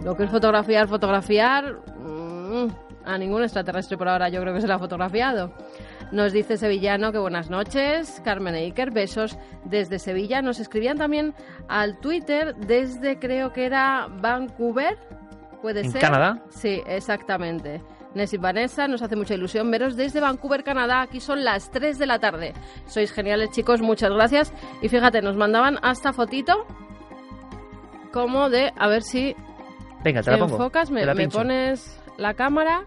lo 0.05 0.17
que 0.17 0.25
es 0.25 0.31
fotografiar, 0.31 0.87
fotografiar, 0.87 1.81
mm, 1.99 2.67
a 3.05 3.19
ningún 3.19 3.43
extraterrestre 3.43 3.97
por 3.97 4.09
ahora 4.09 4.29
yo 4.29 4.41
creo 4.41 4.55
que 4.55 4.61
se 4.61 4.69
lo 4.69 4.75
ha 4.75 4.79
fotografiado. 4.79 5.53
Nos 6.13 6.33
dice 6.33 6.57
Sevillano 6.57 7.11
que 7.13 7.19
buenas 7.19 7.51
noches. 7.51 8.21
Carmen 8.25 8.55
e 8.55 8.65
Iker, 8.67 8.91
besos 8.93 9.37
desde 9.65 9.99
Sevilla. 9.99 10.41
Nos 10.41 10.61
escribían 10.61 10.97
también 10.99 11.35
al 11.69 11.99
Twitter 11.99 12.55
desde, 12.57 13.19
creo 13.19 13.53
que 13.53 13.67
era 13.67 14.07
Vancouver. 14.21 14.97
¿Puede 15.63 15.81
¿En 15.81 15.91
ser? 15.91 16.01
Canadá? 16.01 16.43
Sí, 16.49 16.81
exactamente. 16.87 17.83
Nes 18.15 18.33
y 18.33 18.39
Vanessa, 18.39 18.87
nos 18.89 19.03
hace 19.03 19.17
mucha 19.17 19.35
ilusión 19.35 19.71
veros 19.71 19.97
desde 19.97 20.21
Vancouver, 20.21 20.63
Canadá. 20.63 21.03
Aquí 21.03 21.21
son 21.21 21.45
las 21.45 21.71
3 21.71 21.99
de 21.99 22.07
la 22.07 22.19
tarde. 22.21 22.55
Sois 22.87 23.13
geniales, 23.13 23.51
chicos, 23.51 23.83
muchas 23.83 24.11
gracias. 24.13 24.53
Y 24.81 24.89
fíjate, 24.89 25.21
nos 25.23 25.37
mandaban 25.37 25.79
hasta 25.83 26.13
fotito 26.13 26.67
como 28.13 28.49
de, 28.49 28.73
a 28.79 28.87
ver 28.89 29.03
si 29.03 29.35
Venga, 30.03 30.23
te 30.23 30.31
la 30.31 30.39
pongo. 30.39 30.55
enfocas, 30.55 30.91
me, 30.91 31.01
Te 31.01 31.07
la 31.07 31.15
me 31.15 31.23
pincho. 31.25 31.39
pones 31.39 32.01
la 32.17 32.33
cámara 32.35 32.85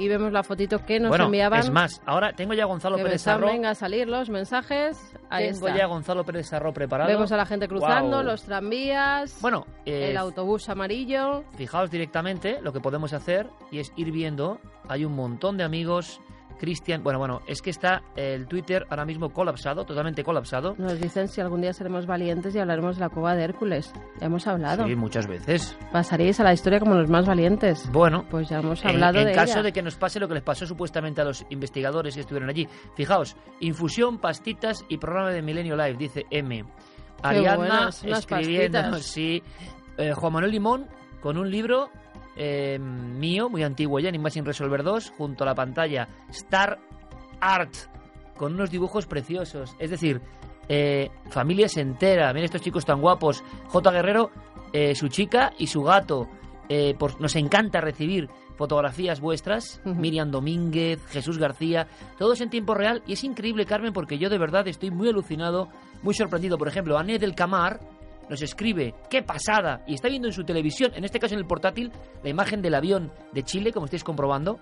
y 0.00 0.08
vemos 0.08 0.32
la 0.32 0.42
fotito 0.42 0.84
que 0.84 0.98
nos 0.98 1.10
bueno, 1.10 1.26
enviaban. 1.26 1.60
es 1.60 1.70
más, 1.70 2.00
ahora 2.06 2.32
tengo 2.32 2.54
ya 2.54 2.62
a 2.64 2.66
Gonzalo 2.66 2.96
que 2.96 3.02
Pérez 3.04 3.22
Sarro. 3.22 3.46
venga 3.48 3.70
a 3.70 3.74
salir 3.74 4.08
los 4.08 4.30
mensajes. 4.30 4.98
Ahí 5.28 5.50
Tengo 5.52 5.66
está. 5.68 5.78
ya 5.78 5.84
a 5.84 5.88
Gonzalo 5.88 6.24
Pérez 6.24 6.46
Sarro 6.48 6.72
preparado. 6.72 7.10
Vemos 7.10 7.30
a 7.32 7.36
la 7.36 7.44
gente 7.46 7.68
cruzando, 7.68 8.16
Guau. 8.18 8.22
los 8.24 8.42
tranvías, 8.42 9.36
Bueno, 9.40 9.66
eh, 9.84 10.10
el 10.10 10.16
autobús 10.16 10.68
amarillo. 10.68 11.44
fijaos 11.56 11.90
directamente 11.90 12.60
lo 12.62 12.72
que 12.72 12.80
podemos 12.80 13.12
hacer 13.12 13.46
y 13.70 13.78
es 13.78 13.92
ir 13.96 14.10
viendo. 14.10 14.58
Hay 14.88 15.04
un 15.04 15.14
montón 15.14 15.56
de 15.56 15.64
amigos. 15.64 16.20
Cristian, 16.60 17.02
bueno, 17.02 17.18
bueno, 17.18 17.40
es 17.46 17.62
que 17.62 17.70
está 17.70 18.02
el 18.16 18.46
Twitter 18.46 18.86
ahora 18.90 19.06
mismo 19.06 19.30
colapsado, 19.30 19.84
totalmente 19.86 20.22
colapsado. 20.22 20.74
Nos 20.76 21.00
dicen 21.00 21.26
si 21.28 21.40
algún 21.40 21.62
día 21.62 21.72
seremos 21.72 22.04
valientes 22.06 22.54
y 22.54 22.58
hablaremos 22.58 22.96
de 22.96 23.00
la 23.00 23.08
cueva 23.08 23.34
de 23.34 23.44
Hércules. 23.44 23.90
Ya 24.20 24.26
hemos 24.26 24.46
hablado. 24.46 24.86
Sí, 24.86 24.94
muchas 24.94 25.26
veces. 25.26 25.74
Pasaríais 25.90 26.38
a 26.38 26.44
la 26.44 26.52
historia 26.52 26.78
como 26.78 26.94
los 26.94 27.08
más 27.08 27.24
valientes. 27.26 27.88
Bueno, 27.90 28.26
Pues 28.30 28.48
ya 28.50 28.58
hemos 28.58 28.82
En, 28.84 28.90
hablado 28.90 29.18
en 29.20 29.28
de 29.28 29.32
caso 29.32 29.54
ella. 29.54 29.62
de 29.62 29.72
que 29.72 29.82
nos 29.82 29.94
pase 29.96 30.20
lo 30.20 30.28
que 30.28 30.34
les 30.34 30.42
pasó 30.42 30.66
supuestamente 30.66 31.22
a 31.22 31.24
los 31.24 31.46
investigadores 31.48 32.14
que 32.14 32.20
estuvieron 32.20 32.50
allí. 32.50 32.68
Fijaos, 32.94 33.34
infusión, 33.60 34.18
pastitas 34.18 34.84
y 34.90 34.98
programa 34.98 35.30
de 35.30 35.40
Milenio 35.40 35.74
Live, 35.76 35.94
dice 35.96 36.26
M. 36.30 36.64
Ariadna 37.22 37.90
pastitas. 38.10 39.02
sí. 39.02 39.42
Eh, 39.98 40.12
Juan 40.14 40.32
Manuel 40.32 40.52
Limón 40.52 40.86
con 41.20 41.36
un 41.36 41.50
libro 41.50 41.90
eh, 42.42 42.78
mío, 42.78 43.50
muy 43.50 43.62
antiguo 43.62 43.98
ya, 44.00 44.10
ni 44.10 44.18
más 44.18 44.32
sin 44.32 44.46
resolver 44.46 44.82
dos, 44.82 45.10
junto 45.18 45.44
a 45.44 45.46
la 45.46 45.54
pantalla 45.54 46.08
Star 46.30 46.78
Art, 47.38 47.74
con 48.36 48.54
unos 48.54 48.70
dibujos 48.70 49.04
preciosos. 49.06 49.76
Es 49.78 49.90
decir, 49.90 50.22
eh, 50.68 51.10
familias 51.28 51.76
entera. 51.76 52.28
Miren 52.32 52.46
estos 52.46 52.62
chicos 52.62 52.86
tan 52.86 53.00
guapos. 53.02 53.44
J. 53.68 53.90
Guerrero, 53.90 54.30
eh, 54.72 54.94
su 54.94 55.08
chica 55.08 55.52
y 55.58 55.66
su 55.66 55.82
gato. 55.82 56.28
Eh, 56.70 56.94
por- 56.98 57.20
nos 57.20 57.36
encanta 57.36 57.80
recibir 57.80 58.30
fotografías 58.56 59.20
vuestras. 59.20 59.80
Miriam 59.84 60.30
Domínguez, 60.30 61.04
Jesús 61.08 61.36
García, 61.38 61.88
todos 62.18 62.40
en 62.40 62.48
tiempo 62.48 62.72
real. 62.74 63.02
Y 63.06 63.14
es 63.14 63.24
increíble, 63.24 63.66
Carmen, 63.66 63.92
porque 63.92 64.16
yo 64.18 64.30
de 64.30 64.38
verdad 64.38 64.66
estoy 64.68 64.90
muy 64.90 65.08
alucinado, 65.08 65.68
muy 66.02 66.14
sorprendido. 66.14 66.56
Por 66.56 66.68
ejemplo, 66.68 66.96
Anne 66.96 67.18
del 67.18 67.34
Camar 67.34 67.80
nos 68.30 68.40
escribe, 68.42 68.94
qué 69.10 69.22
pasada, 69.22 69.82
y 69.86 69.94
está 69.94 70.08
viendo 70.08 70.28
en 70.28 70.32
su 70.32 70.44
televisión, 70.44 70.92
en 70.94 71.04
este 71.04 71.18
caso 71.18 71.34
en 71.34 71.40
el 71.40 71.46
portátil, 71.46 71.90
la 72.22 72.30
imagen 72.30 72.62
del 72.62 72.74
avión 72.74 73.10
de 73.32 73.42
Chile, 73.42 73.72
como 73.72 73.84
estáis 73.86 74.04
comprobando. 74.04 74.58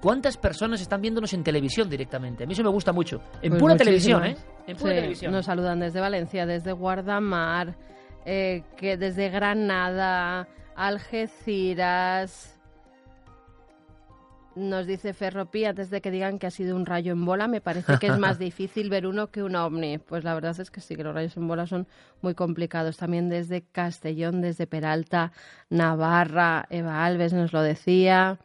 ¿Cuántas 0.00 0.36
personas 0.36 0.80
están 0.80 1.00
viéndonos 1.00 1.32
en 1.32 1.42
televisión 1.42 1.88
directamente? 1.88 2.44
A 2.44 2.46
mí 2.46 2.52
eso 2.52 2.62
me 2.62 2.68
gusta 2.68 2.92
mucho. 2.92 3.20
En 3.42 3.50
Pues 3.50 3.60
pura 3.62 3.74
muchísimas. 3.74 3.78
televisión, 3.78 4.24
¿eh? 4.24 4.36
En 4.66 4.76
pura 4.76 4.92
Sí, 4.92 4.96
televisión. 4.96 5.32
Nos 5.32 5.46
saludan 5.46 5.80
desde 5.80 6.00
Valencia, 6.00 6.44
desde 6.46 6.72
Guardamar, 6.72 7.74
eh, 8.26 8.62
que 8.76 8.96
desde 8.98 9.30
Granada, 9.30 10.46
Algeciras. 10.76 12.57
Nos 14.54 14.86
dice 14.86 15.14
Ferropi, 15.14 15.64
antes 15.66 15.88
de 15.90 16.00
que 16.00 16.10
digan 16.10 16.38
que 16.40 16.46
ha 16.48 16.50
sido 16.50 16.74
un 16.74 16.84
rayo 16.84 17.12
en 17.12 17.24
bola, 17.24 17.46
me 17.46 17.60
parece 17.60 17.98
que 17.98 18.08
es 18.08 18.18
más 18.18 18.38
difícil 18.40 18.90
ver 18.90 19.06
uno 19.06 19.28
que 19.30 19.42
un 19.44 19.54
ovni. 19.54 19.98
Pues 19.98 20.24
la 20.24 20.34
verdad 20.34 20.58
es 20.58 20.70
que 20.70 20.80
sí, 20.80 20.96
que 20.96 21.04
los 21.04 21.14
rayos 21.14 21.36
en 21.36 21.46
bola 21.46 21.66
son 21.66 21.86
muy 22.22 22.34
complicados. 22.34 22.96
También 22.96 23.28
desde 23.28 23.62
Castellón, 23.62 24.40
desde 24.40 24.66
Peralta, 24.66 25.30
Navarra, 25.70 26.66
Eva 26.70 27.04
Alves 27.04 27.32
nos 27.32 27.52
lo 27.52 27.62
decía. 27.62 28.38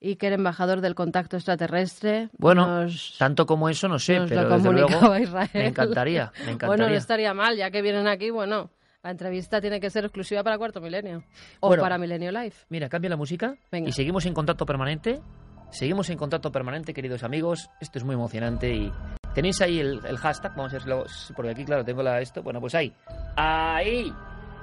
Iker, 0.00 0.34
embajador 0.34 0.82
del 0.82 0.94
contacto 0.94 1.36
extraterrestre. 1.36 2.28
Bueno, 2.36 2.82
nos- 2.84 3.16
tanto 3.18 3.46
como 3.46 3.68
eso 3.70 3.88
no 3.88 3.98
sé, 3.98 4.20
pero 4.28 4.48
desde 4.48 4.70
luego 4.70 5.16
Israel. 5.16 5.48
me 5.54 5.66
encantaría, 5.66 6.32
me 6.44 6.52
encantaría. 6.52 6.66
Bueno, 6.68 6.88
no 6.88 6.94
estaría 6.94 7.32
mal, 7.34 7.56
ya 7.56 7.70
que 7.70 7.80
vienen 7.82 8.06
aquí, 8.06 8.28
bueno, 8.30 8.68
la 9.04 9.10
entrevista 9.10 9.60
tiene 9.60 9.78
que 9.78 9.90
ser 9.90 10.04
exclusiva 10.04 10.42
para 10.42 10.56
Cuarto 10.58 10.80
Milenio 10.80 11.22
o 11.60 11.68
Bueno. 11.68 11.82
para 11.82 11.98
Milenio 11.98 12.32
Live. 12.32 12.54
Mira, 12.70 12.88
cambia 12.88 13.10
la 13.10 13.16
música 13.16 13.54
Venga. 13.70 13.88
y 13.88 13.92
seguimos 13.92 14.24
en 14.26 14.34
contacto 14.34 14.64
permanente. 14.66 15.20
Seguimos 15.70 16.08
en 16.10 16.16
contacto 16.18 16.50
permanente, 16.50 16.94
queridos 16.94 17.22
amigos. 17.22 17.68
Esto 17.80 17.98
es 17.98 18.04
muy 18.04 18.14
emocionante 18.14 18.72
y 18.72 18.92
tenéis 19.34 19.60
ahí 19.60 19.78
el, 19.80 20.00
el 20.06 20.16
hashtag. 20.18 20.54
Vamos 20.56 20.72
a 20.72 20.78
verlo, 20.78 21.04
porque 21.36 21.50
aquí, 21.50 21.64
claro, 21.64 21.84
tengo 21.84 22.02
la 22.02 22.20
esto. 22.20 22.42
Bueno, 22.42 22.60
pues 22.60 22.74
ahí. 22.74 22.92
Ahí. 23.36 24.12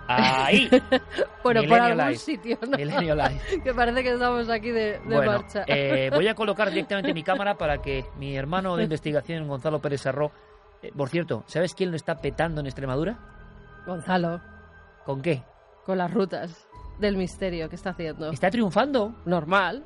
Ahí. 0.08 0.70
Bueno, 1.44 1.62
por 1.62 1.70
Milenio 1.70 1.84
algún 1.86 2.06
Live. 2.08 2.18
sitio, 2.18 2.58
¿no? 2.68 2.78
Milenio 2.78 3.16
Live. 3.16 3.42
que 3.64 3.74
parece 3.74 4.04
que 4.04 4.14
estamos 4.14 4.50
aquí 4.50 4.70
de, 4.72 5.00
de 5.00 5.00
bueno, 5.04 5.32
marcha. 5.34 5.64
eh, 5.68 6.10
voy 6.14 6.28
a 6.28 6.36
colocar 6.36 6.70
directamente 6.70 7.14
mi 7.14 7.24
cámara 7.24 7.56
para 7.56 7.80
que 7.82 8.06
mi 8.18 8.36
hermano 8.36 8.76
de 8.78 8.84
investigación, 8.84 9.48
Gonzalo 9.48 9.80
Pérez 9.82 10.02
Sarró, 10.02 10.32
eh, 10.82 10.92
por 10.96 11.10
cierto, 11.10 11.44
¿sabes 11.48 11.74
quién 11.76 11.90
lo 11.92 11.96
está 11.96 12.16
petando 12.16 12.62
en 12.62 12.68
Extremadura? 12.68 13.18
Gonzalo, 13.86 14.40
¿Con 15.06 15.22
qué? 15.22 15.44
con 15.86 15.98
las 15.98 16.14
rutas 16.14 16.68
del 17.00 17.18
misterio 17.18 17.68
que 17.70 17.76
está 17.76 17.92
haciendo. 17.92 18.30
¿Está 18.32 18.50
triunfando? 18.52 19.16
Normal. 19.26 19.84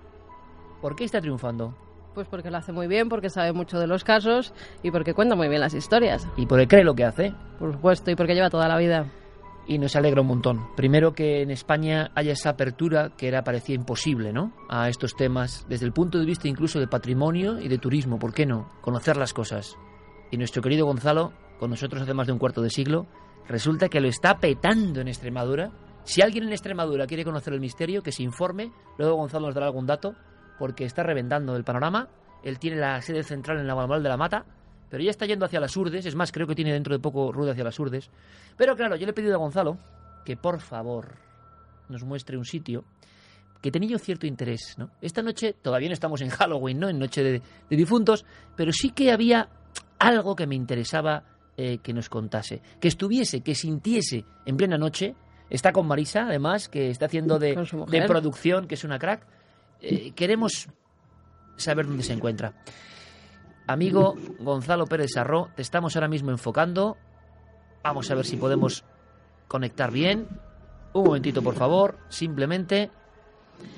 ¿Por 0.81 0.95
qué 0.95 1.05
está 1.05 1.21
triunfando? 1.21 1.73
Pues 2.13 2.27
porque 2.27 2.51
lo 2.51 2.57
hace 2.57 2.71
muy 2.71 2.87
bien, 2.87 3.09
porque 3.09 3.29
sabe 3.29 3.53
mucho 3.53 3.79
de 3.79 3.87
los 3.87 4.03
casos 4.03 4.53
y 4.83 4.91
porque 4.91 5.13
cuenta 5.13 5.35
muy 5.35 5.47
bien 5.47 5.61
las 5.61 5.73
historias. 5.73 6.27
Y 6.37 6.45
porque 6.45 6.67
cree 6.67 6.83
lo 6.83 6.93
que 6.95 7.05
hace. 7.05 7.33
Por 7.59 7.73
supuesto, 7.73 8.11
y 8.11 8.15
porque 8.15 8.35
lleva 8.35 8.49
toda 8.49 8.67
la 8.67 8.77
vida. 8.77 9.05
y 9.67 9.79
nos 9.79 9.95
alegra 9.95 10.21
un 10.21 10.27
montón. 10.27 10.67
Primero 10.75 11.13
que 11.13 11.41
en 11.41 11.49
España 11.49 12.11
haya 12.13 12.33
esa 12.33 12.51
apertura 12.51 13.13
que 13.17 13.27
era 13.27 13.43
parecía 13.43 13.73
imposible, 13.75 14.31
¿no? 14.31 14.53
A 14.69 14.89
estos 14.89 15.15
temas 15.15 15.65
desde 15.67 15.85
el 15.87 15.91
punto 15.93 16.19
de 16.19 16.25
vista 16.25 16.47
incluso 16.47 16.79
de 16.79 16.87
patrimonio 16.87 17.59
y 17.59 17.67
de 17.67 17.79
turismo, 17.79 18.19
¿por 18.19 18.31
qué 18.33 18.45
no? 18.45 18.69
Conocer 18.81 19.17
las 19.17 19.33
cosas. 19.33 19.75
Y 20.29 20.37
nuestro 20.37 20.61
querido 20.61 20.85
Gonzalo, 20.85 21.33
con 21.59 21.71
nosotros 21.71 22.03
hace 22.03 22.13
más 22.13 22.27
de 22.27 22.33
un 22.33 22.39
cuarto 22.39 22.61
de 22.61 22.69
siglo, 22.69 23.07
resulta 23.47 23.89
que 23.89 23.99
lo 23.99 24.07
está 24.07 24.37
petando 24.37 25.01
en 25.01 25.07
Extremadura. 25.07 25.71
Si 26.03 26.21
alguien 26.21 26.45
en 26.45 26.51
Extremadura 26.51 27.07
quiere 27.07 27.23
conocer 27.23 27.53
el 27.53 27.59
misterio, 27.59 28.01
que 28.01 28.11
se 28.11 28.23
informe. 28.23 28.71
Luego 28.97 29.15
Gonzalo 29.15 29.47
nos 29.47 29.55
dará 29.55 29.67
algún 29.67 29.85
dato, 29.85 30.15
porque 30.59 30.85
está 30.85 31.03
reventando 31.03 31.55
el 31.55 31.63
panorama. 31.63 32.07
Él 32.43 32.59
tiene 32.59 32.77
la 32.77 33.01
sede 33.01 33.23
central 33.23 33.59
en 33.59 33.67
la 33.67 33.73
Guadalajara 33.73 34.03
de 34.03 34.09
la 34.09 34.17
Mata, 34.17 34.45
pero 34.89 35.03
ya 35.03 35.09
está 35.09 35.25
yendo 35.25 35.45
hacia 35.45 35.59
las 35.59 35.75
Urdes. 35.75 36.05
Es 36.05 36.15
más, 36.15 36.31
creo 36.31 36.47
que 36.47 36.55
tiene 36.55 36.73
dentro 36.73 36.93
de 36.93 36.99
poco 36.99 37.31
rude 37.31 37.51
hacia 37.51 37.63
las 37.63 37.79
Urdes. 37.79 38.09
Pero 38.55 38.75
claro, 38.75 38.95
yo 38.95 39.05
le 39.05 39.11
he 39.11 39.13
pedido 39.13 39.35
a 39.35 39.39
Gonzalo 39.39 39.77
que 40.23 40.37
por 40.37 40.59
favor 40.59 41.15
nos 41.89 42.03
muestre 42.03 42.37
un 42.37 42.45
sitio 42.45 42.83
que 43.61 43.71
tenía 43.71 43.89
yo 43.89 43.97
cierto 43.97 44.27
interés, 44.27 44.75
¿no? 44.77 44.91
Esta 45.01 45.23
noche 45.23 45.55
todavía 45.59 45.89
no 45.89 45.93
estamos 45.93 46.21
en 46.21 46.29
Halloween, 46.29 46.79
¿no? 46.79 46.87
En 46.87 46.99
Noche 46.99 47.23
de 47.23 47.41
Difuntos, 47.67 48.23
pero 48.55 48.71
sí 48.71 48.91
que 48.91 49.11
había 49.11 49.49
algo 49.97 50.35
que 50.35 50.45
me 50.45 50.53
interesaba 50.53 51.23
eh, 51.57 51.79
que 51.79 51.93
nos 51.93 52.09
contase, 52.09 52.61
que 52.79 52.87
estuviese, 52.87 53.41
que 53.41 53.55
sintiese 53.55 54.25
en 54.45 54.57
plena 54.57 54.77
noche. 54.77 55.15
Está 55.49 55.71
con 55.71 55.87
Marisa, 55.87 56.27
además, 56.27 56.69
que 56.69 56.89
está 56.89 57.05
haciendo 57.05 57.37
de, 57.37 57.65
su 57.65 57.77
mujer. 57.77 58.01
de 58.01 58.07
producción, 58.07 58.67
que 58.67 58.75
es 58.75 58.83
una 58.83 58.97
crack. 58.97 59.25
Eh, 59.81 60.11
queremos 60.15 60.67
saber 61.55 61.85
dónde 61.85 62.03
se 62.03 62.13
encuentra. 62.13 62.53
Amigo 63.67 64.15
Gonzalo 64.39 64.85
Pérez 64.85 65.11
Sarró, 65.13 65.49
te 65.55 65.61
estamos 65.61 65.95
ahora 65.95 66.07
mismo 66.07 66.31
enfocando. 66.31 66.97
Vamos 67.83 68.09
a 68.11 68.15
ver 68.15 68.25
si 68.25 68.37
podemos 68.37 68.83
conectar 69.47 69.91
bien. 69.91 70.27
Un 70.93 71.03
momentito, 71.03 71.41
por 71.41 71.55
favor, 71.55 71.97
simplemente 72.09 72.91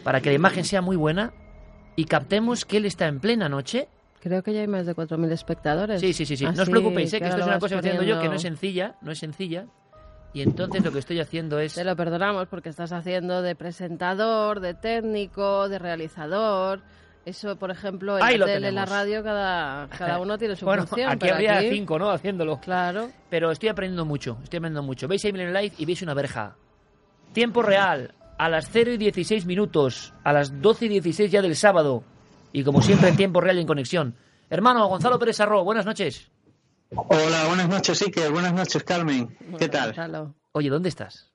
para 0.03 0.21
que 0.21 0.29
la 0.29 0.35
imagen 0.35 0.65
sea 0.65 0.81
muy 0.81 0.95
buena 0.95 1.33
y 1.95 2.05
captemos 2.05 2.65
que 2.65 2.77
él 2.77 2.85
está 2.85 3.07
en 3.07 3.19
plena 3.19 3.49
noche. 3.49 3.89
Creo 4.19 4.41
que 4.43 4.53
ya 4.53 4.61
hay 4.61 4.67
más 4.67 4.85
de 4.85 4.95
4.000 4.95 5.31
espectadores. 5.31 6.01
Sí, 6.01 6.11
sí, 6.13 6.25
sí, 6.25 6.35
sí. 6.37 6.43
no 6.45 6.51
os 6.51 6.59
Así 6.59 6.71
preocupéis, 6.71 7.13
¿eh? 7.13 7.19
que 7.19 7.25
esto 7.27 7.39
es 7.39 7.45
una 7.45 7.59
cosa 7.59 7.75
que 7.75 7.79
estoy 7.87 7.91
haciendo 7.91 8.03
yo 8.15 8.21
que 8.21 8.27
no 8.29 8.35
es 8.35 8.41
sencilla, 8.41 8.95
no 9.01 9.11
es 9.11 9.19
sencilla. 9.19 9.65
Y 10.33 10.41
entonces 10.41 10.83
lo 10.83 10.91
que 10.91 10.99
estoy 10.99 11.19
haciendo 11.19 11.59
es... 11.59 11.73
Te 11.75 11.83
lo 11.83 11.95
perdonamos 11.95 12.47
porque 12.47 12.69
estás 12.69 12.91
haciendo 12.91 13.41
de 13.41 13.55
presentador, 13.55 14.59
de 14.59 14.73
técnico, 14.73 15.69
de 15.69 15.79
realizador. 15.79 16.81
Eso, 17.25 17.55
por 17.57 17.71
ejemplo, 17.71 18.17
en 18.17 18.23
Ahí 18.23 18.37
la 18.37 18.45
tele, 18.45 18.67
en 18.69 18.75
la 18.75 18.85
radio, 18.85 19.23
cada, 19.23 19.87
cada 19.89 20.19
uno 20.21 20.37
tiene 20.37 20.55
su 20.55 20.65
bueno, 20.65 20.85
función. 20.87 21.09
aquí 21.09 21.19
pero 21.21 21.35
habría 21.35 21.57
aquí- 21.57 21.69
cinco, 21.71 21.97
¿no? 21.99 22.09
Haciéndolo. 22.09 22.59
Claro. 22.59 23.09
Pero 23.29 23.51
estoy 23.51 23.69
aprendiendo 23.69 24.05
mucho, 24.05 24.37
estoy 24.43 24.57
aprendiendo 24.57 24.83
mucho. 24.83 25.07
Veis 25.07 25.23
en 25.25 25.35
Live 25.53 25.73
y 25.77 25.85
veis 25.85 26.01
una 26.01 26.13
verja. 26.13 26.55
Tiempo 27.33 27.61
real, 27.61 28.13
a 28.37 28.49
las 28.49 28.69
0 28.71 28.91
y 28.91 28.97
16 28.97 29.45
minutos, 29.45 30.13
a 30.23 30.33
las 30.33 30.61
12 30.61 30.85
y 30.85 30.89
16 30.89 31.31
ya 31.31 31.41
del 31.41 31.55
sábado. 31.55 32.03
Y 32.57 32.63
como 32.63 32.81
siempre 32.81 33.09
en 33.09 33.15
tiempo 33.15 33.39
real 33.39 33.59
y 33.59 33.61
en 33.61 33.67
conexión. 33.67 34.15
Hermano 34.49 34.87
Gonzalo 34.87 35.19
Pérez 35.19 35.39
Arro, 35.39 35.63
buenas 35.63 35.85
noches. 35.85 36.31
Hola, 36.89 37.45
buenas 37.45 37.69
noches, 37.69 38.01
Iker. 38.01 38.31
Buenas 38.31 38.51
noches, 38.51 38.83
Carmen. 38.83 39.37
¿Qué 39.59 39.69
tal? 39.69 40.33
Oye, 40.53 40.71
¿dónde 40.71 40.89
estás? 40.89 41.31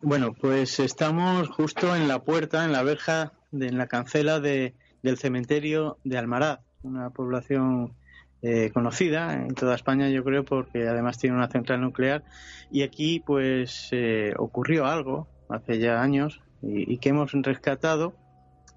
Bueno, 0.00 0.32
pues 0.32 0.80
estamos 0.80 1.50
justo 1.50 1.94
en 1.94 2.08
la 2.08 2.20
puerta, 2.20 2.64
en 2.64 2.72
la 2.72 2.82
verja, 2.82 3.34
de, 3.50 3.66
en 3.66 3.76
la 3.76 3.88
cancela 3.88 4.40
de, 4.40 4.74
del 5.02 5.18
cementerio 5.18 5.98
de 6.04 6.16
Almaraz. 6.16 6.60
una 6.82 7.10
población 7.10 7.92
eh, 8.40 8.70
conocida 8.72 9.34
en 9.34 9.54
toda 9.54 9.74
España, 9.74 10.08
yo 10.08 10.24
creo, 10.24 10.46
porque 10.46 10.88
además 10.88 11.18
tiene 11.18 11.36
una 11.36 11.50
central 11.50 11.82
nuclear. 11.82 12.24
Y 12.70 12.84
aquí, 12.84 13.20
pues, 13.20 13.88
eh, 13.90 14.32
ocurrió 14.38 14.86
algo 14.86 15.28
hace 15.50 15.78
ya 15.78 16.00
años 16.00 16.40
y, 16.62 16.96
que 16.96 17.10
hemos 17.10 17.32
rescatado 17.32 18.14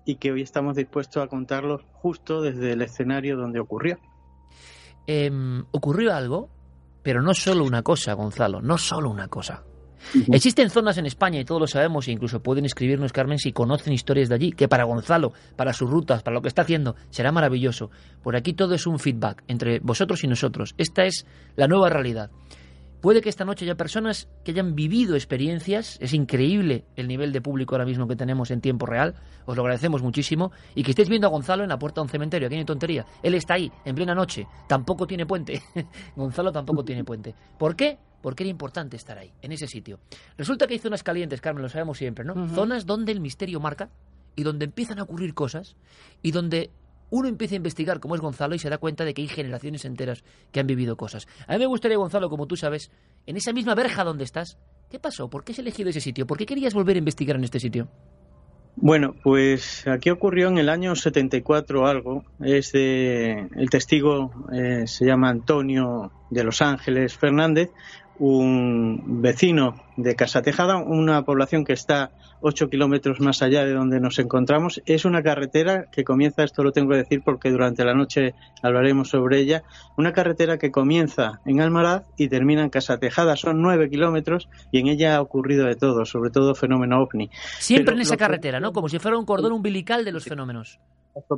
y 0.05 0.15
que 0.15 0.31
hoy 0.31 0.41
estamos 0.41 0.75
dispuestos 0.75 1.23
a 1.23 1.27
contarlo 1.27 1.79
justo 1.93 2.41
desde 2.41 2.73
el 2.73 2.81
escenario 2.81 3.37
donde 3.37 3.59
ocurrió. 3.59 3.97
Em, 5.07 5.63
ocurrió 5.71 6.13
algo, 6.13 6.49
pero 7.03 7.21
no 7.21 7.33
solo 7.33 7.63
una 7.63 7.81
cosa, 7.81 8.13
Gonzalo, 8.13 8.61
no 8.61 8.77
solo 8.77 9.09
una 9.09 9.27
cosa. 9.27 9.63
Existen 10.31 10.69
zonas 10.69 10.97
en 10.97 11.05
España, 11.05 11.39
y 11.39 11.45
todos 11.45 11.61
lo 11.61 11.67
sabemos, 11.67 12.07
e 12.07 12.11
incluso 12.11 12.41
pueden 12.41 12.65
escribirnos, 12.65 13.13
Carmen, 13.13 13.37
si 13.37 13.51
conocen 13.51 13.93
historias 13.93 14.29
de 14.29 14.35
allí, 14.35 14.51
que 14.51 14.67
para 14.67 14.83
Gonzalo, 14.83 15.31
para 15.55 15.73
sus 15.73 15.89
rutas, 15.89 16.23
para 16.23 16.35
lo 16.35 16.41
que 16.41 16.47
está 16.47 16.63
haciendo, 16.63 16.95
será 17.09 17.31
maravilloso. 17.31 17.91
Por 18.23 18.35
aquí 18.35 18.53
todo 18.53 18.73
es 18.73 18.87
un 18.87 18.99
feedback 18.99 19.43
entre 19.47 19.79
vosotros 19.79 20.23
y 20.23 20.27
nosotros. 20.27 20.73
Esta 20.77 21.05
es 21.05 21.25
la 21.55 21.67
nueva 21.67 21.89
realidad. 21.89 22.31
Puede 23.01 23.21
que 23.21 23.29
esta 23.29 23.45
noche 23.45 23.65
haya 23.65 23.75
personas 23.75 24.29
que 24.43 24.51
hayan 24.51 24.75
vivido 24.75 25.15
experiencias, 25.15 25.97
es 26.01 26.13
increíble 26.13 26.85
el 26.95 27.07
nivel 27.07 27.31
de 27.31 27.41
público 27.41 27.73
ahora 27.73 27.85
mismo 27.85 28.07
que 28.07 28.15
tenemos 28.15 28.51
en 28.51 28.61
tiempo 28.61 28.85
real, 28.85 29.15
os 29.45 29.55
lo 29.55 29.63
agradecemos 29.63 30.03
muchísimo, 30.03 30.51
y 30.75 30.83
que 30.83 30.91
estéis 30.91 31.09
viendo 31.09 31.25
a 31.25 31.31
Gonzalo 31.31 31.63
en 31.63 31.69
la 31.69 31.79
puerta 31.79 31.99
de 31.99 32.03
un 32.03 32.09
cementerio, 32.09 32.45
aquí 32.45 32.55
no 32.55 32.59
hay 32.59 32.65
tontería, 32.65 33.07
él 33.23 33.33
está 33.33 33.55
ahí, 33.55 33.71
en 33.85 33.95
plena 33.95 34.13
noche, 34.13 34.45
tampoco 34.67 35.07
tiene 35.07 35.25
puente, 35.25 35.63
Gonzalo 36.15 36.51
tampoco 36.51 36.85
tiene 36.85 37.03
puente. 37.03 37.33
¿Por 37.57 37.75
qué? 37.75 37.97
Porque 38.21 38.43
era 38.43 38.51
importante 38.51 38.97
estar 38.97 39.17
ahí, 39.17 39.33
en 39.41 39.51
ese 39.51 39.65
sitio. 39.65 39.99
Resulta 40.37 40.67
que 40.67 40.75
hay 40.75 40.79
zonas 40.79 41.01
calientes, 41.01 41.41
Carmen, 41.41 41.63
lo 41.63 41.69
sabemos 41.69 41.97
siempre, 41.97 42.23
¿no? 42.23 42.49
Zonas 42.49 42.85
donde 42.85 43.11
el 43.11 43.19
misterio 43.19 43.59
marca 43.59 43.89
y 44.35 44.43
donde 44.43 44.65
empiezan 44.65 44.99
a 44.99 45.03
ocurrir 45.03 45.33
cosas 45.33 45.75
y 46.21 46.31
donde 46.31 46.69
uno 47.11 47.27
empieza 47.27 47.53
a 47.53 47.57
investigar 47.57 47.99
como 47.99 48.15
es 48.15 48.21
Gonzalo 48.21 48.55
y 48.55 48.59
se 48.59 48.69
da 48.69 48.79
cuenta 48.79 49.05
de 49.05 49.13
que 49.13 49.21
hay 49.21 49.27
generaciones 49.27 49.85
enteras 49.85 50.23
que 50.51 50.59
han 50.59 50.67
vivido 50.67 50.97
cosas. 50.97 51.27
A 51.45 51.53
mí 51.53 51.59
me 51.59 51.67
gustaría, 51.67 51.97
Gonzalo, 51.97 52.29
como 52.29 52.47
tú 52.47 52.55
sabes, 52.55 52.89
en 53.27 53.37
esa 53.37 53.53
misma 53.53 53.75
verja 53.75 54.03
donde 54.03 54.23
estás, 54.23 54.57
¿qué 54.89 54.97
pasó? 54.97 55.29
¿Por 55.29 55.43
qué 55.43 55.51
has 55.51 55.59
elegido 55.59 55.89
ese 55.89 56.01
sitio? 56.01 56.25
¿Por 56.25 56.37
qué 56.37 56.47
querías 56.47 56.73
volver 56.73 56.95
a 56.95 56.99
investigar 56.99 57.35
en 57.35 57.43
este 57.43 57.59
sitio? 57.59 57.87
Bueno, 58.77 59.15
pues 59.21 59.85
aquí 59.87 60.09
ocurrió 60.09 60.47
en 60.47 60.57
el 60.57 60.69
año 60.69 60.95
74 60.95 61.85
algo. 61.85 62.23
Es 62.39 62.71
de, 62.71 63.47
el 63.55 63.69
testigo 63.69 64.31
eh, 64.51 64.87
se 64.87 65.05
llama 65.05 65.29
Antonio 65.29 66.11
de 66.29 66.43
Los 66.43 66.61
Ángeles 66.61 67.17
Fernández, 67.17 67.69
un 68.21 69.19
vecino 69.23 69.81
de 69.97 70.15
Casa 70.15 70.43
Tejada, 70.43 70.77
una 70.77 71.23
población 71.23 71.65
que 71.65 71.73
está 71.73 72.11
8 72.41 72.69
kilómetros 72.69 73.19
más 73.19 73.41
allá 73.41 73.65
de 73.65 73.73
donde 73.73 73.99
nos 73.99 74.19
encontramos. 74.19 74.79
Es 74.85 75.05
una 75.05 75.23
carretera 75.23 75.87
que 75.91 76.03
comienza, 76.03 76.43
esto 76.43 76.61
lo 76.63 76.71
tengo 76.71 76.91
que 76.91 76.97
decir 76.97 77.23
porque 77.25 77.49
durante 77.49 77.83
la 77.83 77.95
noche 77.95 78.35
hablaremos 78.61 79.09
sobre 79.09 79.39
ella, 79.39 79.63
una 79.97 80.13
carretera 80.13 80.59
que 80.59 80.69
comienza 80.69 81.41
en 81.47 81.61
Almaraz 81.61 82.03
y 82.15 82.29
termina 82.29 82.61
en 82.61 82.69
Casa 82.69 82.99
Tejada. 82.99 83.35
Son 83.35 83.59
9 83.59 83.89
kilómetros 83.89 84.49
y 84.71 84.77
en 84.77 84.87
ella 84.87 85.15
ha 85.15 85.21
ocurrido 85.21 85.65
de 85.65 85.75
todo, 85.75 86.05
sobre 86.05 86.29
todo 86.29 86.53
fenómeno 86.53 87.01
ovni. 87.01 87.31
Siempre 87.57 87.95
en 87.95 88.01
esa 88.01 88.17
carretera, 88.17 88.59
¿no? 88.59 88.71
Como 88.71 88.87
si 88.87 88.99
fuera 88.99 89.17
un 89.17 89.25
cordón 89.25 89.51
umbilical 89.51 90.05
de 90.05 90.11
los 90.11 90.25
fenómenos. 90.25 90.79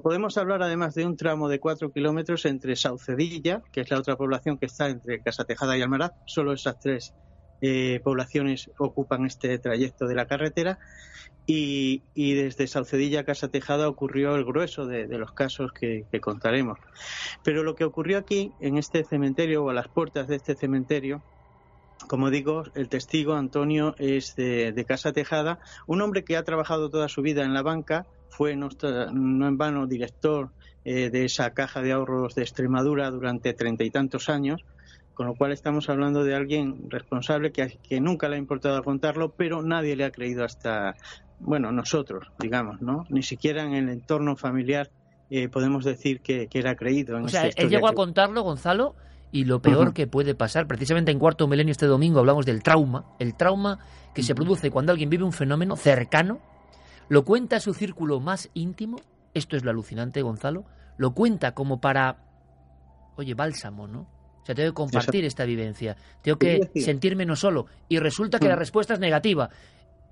Podemos 0.03 0.37
hablar 0.37 0.61
además 0.61 0.93
de 0.93 1.05
un 1.05 1.17
tramo 1.17 1.49
de 1.49 1.59
4 1.59 1.91
kilómetros 1.91 2.45
entre 2.45 2.75
Saucedilla, 2.75 3.61
que 3.71 3.81
es 3.81 3.89
la 3.89 3.97
otra 3.97 4.15
población 4.15 4.57
que 4.57 4.67
está 4.67 4.87
entre 4.89 5.21
Casa 5.21 5.45
Tejada 5.45 5.77
y 5.77 5.81
Almaraz, 5.81 6.11
solo 6.25 6.53
esas 6.53 6.79
tres 6.79 7.13
eh, 7.61 8.01
poblaciones 8.03 8.69
ocupan 8.77 9.25
este 9.25 9.57
trayecto 9.57 10.05
de 10.05 10.15
la 10.15 10.27
carretera 10.27 10.79
y, 11.45 12.03
desde 12.15 12.67
Saucedilla 12.67 13.21
a 13.21 13.23
Casa 13.23 13.47
Tejada 13.47 13.87
ocurrió 13.87 14.35
el 14.35 14.45
grueso 14.45 14.85
de, 14.85 15.07
los 15.07 15.31
casos 15.31 15.71
que, 15.73 16.05
contaremos. 16.21 16.77
Pero 17.43 17.63
lo 17.63 17.75
que 17.75 17.83
ocurrió 17.83 18.17
aquí, 18.17 18.51
en 18.59 18.77
este 18.77 19.03
cementerio 19.03 19.63
o 19.63 19.69
a 19.69 19.73
las 19.73 19.87
puertas 19.87 20.27
de 20.27 20.35
este 20.35 20.55
cementerio, 20.55 21.23
como 22.07 22.29
digo, 22.29 22.63
el 22.75 22.89
testigo 22.89 23.33
Antonio 23.33 23.95
es 23.97 24.35
de, 24.35 24.85
Casa 24.87 25.13
Tejada, 25.13 25.59
un 25.87 26.01
hombre 26.01 26.23
que 26.23 26.37
ha 26.37 26.43
trabajado 26.43 26.89
toda 26.89 27.07
su 27.07 27.21
vida 27.21 27.43
en 27.43 27.53
la 27.53 27.61
banca, 27.61 28.05
fue 28.29 28.55
no, 28.55 28.69
en 28.81 29.57
vano 29.57 29.87
director 29.87 30.49
eh, 30.85 31.09
de 31.09 31.25
esa 31.25 31.51
caja 31.51 31.81
de 31.81 31.91
ahorros 31.91 32.35
de 32.35 32.41
Extremadura 32.41 33.09
durante 33.11 33.53
treinta 33.53 33.83
y 33.83 33.91
tantos 33.91 34.29
años 34.29 34.65
con 35.13 35.27
lo 35.27 35.35
cual 35.35 35.51
estamos 35.51 35.89
hablando 35.89 36.23
de 36.23 36.33
alguien 36.33 36.89
responsable 36.89 37.51
que, 37.51 37.77
que 37.87 38.01
nunca 38.01 38.27
le 38.27 38.35
ha 38.35 38.39
importado 38.39 38.81
contarlo, 38.83 39.29
pero 39.29 39.61
nadie 39.61 39.95
le 39.95 40.05
ha 40.05 40.11
creído 40.11 40.43
hasta, 40.43 40.95
bueno, 41.39 41.71
nosotros, 41.71 42.27
digamos, 42.39 42.81
¿no? 42.81 43.05
Ni 43.09 43.21
siquiera 43.21 43.63
en 43.63 43.73
el 43.73 43.89
entorno 43.89 44.35
familiar 44.35 44.89
eh, 45.29 45.49
podemos 45.49 45.83
decir 45.83 46.21
que, 46.21 46.47
era 46.53 46.75
creído. 46.75 47.21
o 47.21 47.27
sea, 47.27 47.47
él 47.55 47.69
llegó 47.69 47.87
a 47.87 47.93
contarlo, 47.93 48.43
Gonzalo, 48.43 48.95
y 49.33 49.45
lo 49.45 49.63
peor 49.63 49.95
que 49.95 50.05
puede 50.05 50.35
pasar, 50.35 50.67
precisamente 50.67 51.11
en 51.11 51.17
cuarto 51.17 51.47
milenio 51.47 51.71
este 51.71 51.87
domingo 51.87 52.19
hablamos 52.19 52.45
del 52.45 52.61
trauma, 52.61 53.03
el 53.17 53.33
trauma 53.33 53.79
que 54.13 54.21
se 54.21 54.35
produce 54.35 54.69
cuando 54.69 54.91
alguien 54.91 55.09
vive 55.09 55.23
un 55.23 55.33
fenómeno 55.33 55.75
cercano, 55.75 56.39
lo 57.09 57.25
cuenta 57.25 57.55
a 57.55 57.59
su 57.59 57.73
círculo 57.73 58.19
más 58.19 58.51
íntimo, 58.53 59.01
esto 59.33 59.57
es 59.57 59.63
lo 59.63 59.71
alucinante, 59.71 60.21
Gonzalo, 60.21 60.65
lo 60.97 61.15
cuenta 61.15 61.55
como 61.55 61.81
para, 61.81 62.17
oye, 63.15 63.33
bálsamo, 63.33 63.87
¿no? 63.87 64.01
O 64.43 64.45
sea, 64.45 64.53
tengo 64.53 64.69
que 64.69 64.75
compartir 64.75 65.25
esta 65.25 65.45
vivencia. 65.45 65.95
Tengo 66.21 66.37
que 66.37 66.69
sentirme 66.75 67.25
no 67.25 67.37
solo. 67.37 67.65
Y 67.87 67.97
resulta 67.97 68.39
que 68.39 68.49
la 68.49 68.57
mm. 68.57 68.59
respuesta 68.59 68.93
es 68.93 68.99
negativa. 68.99 69.49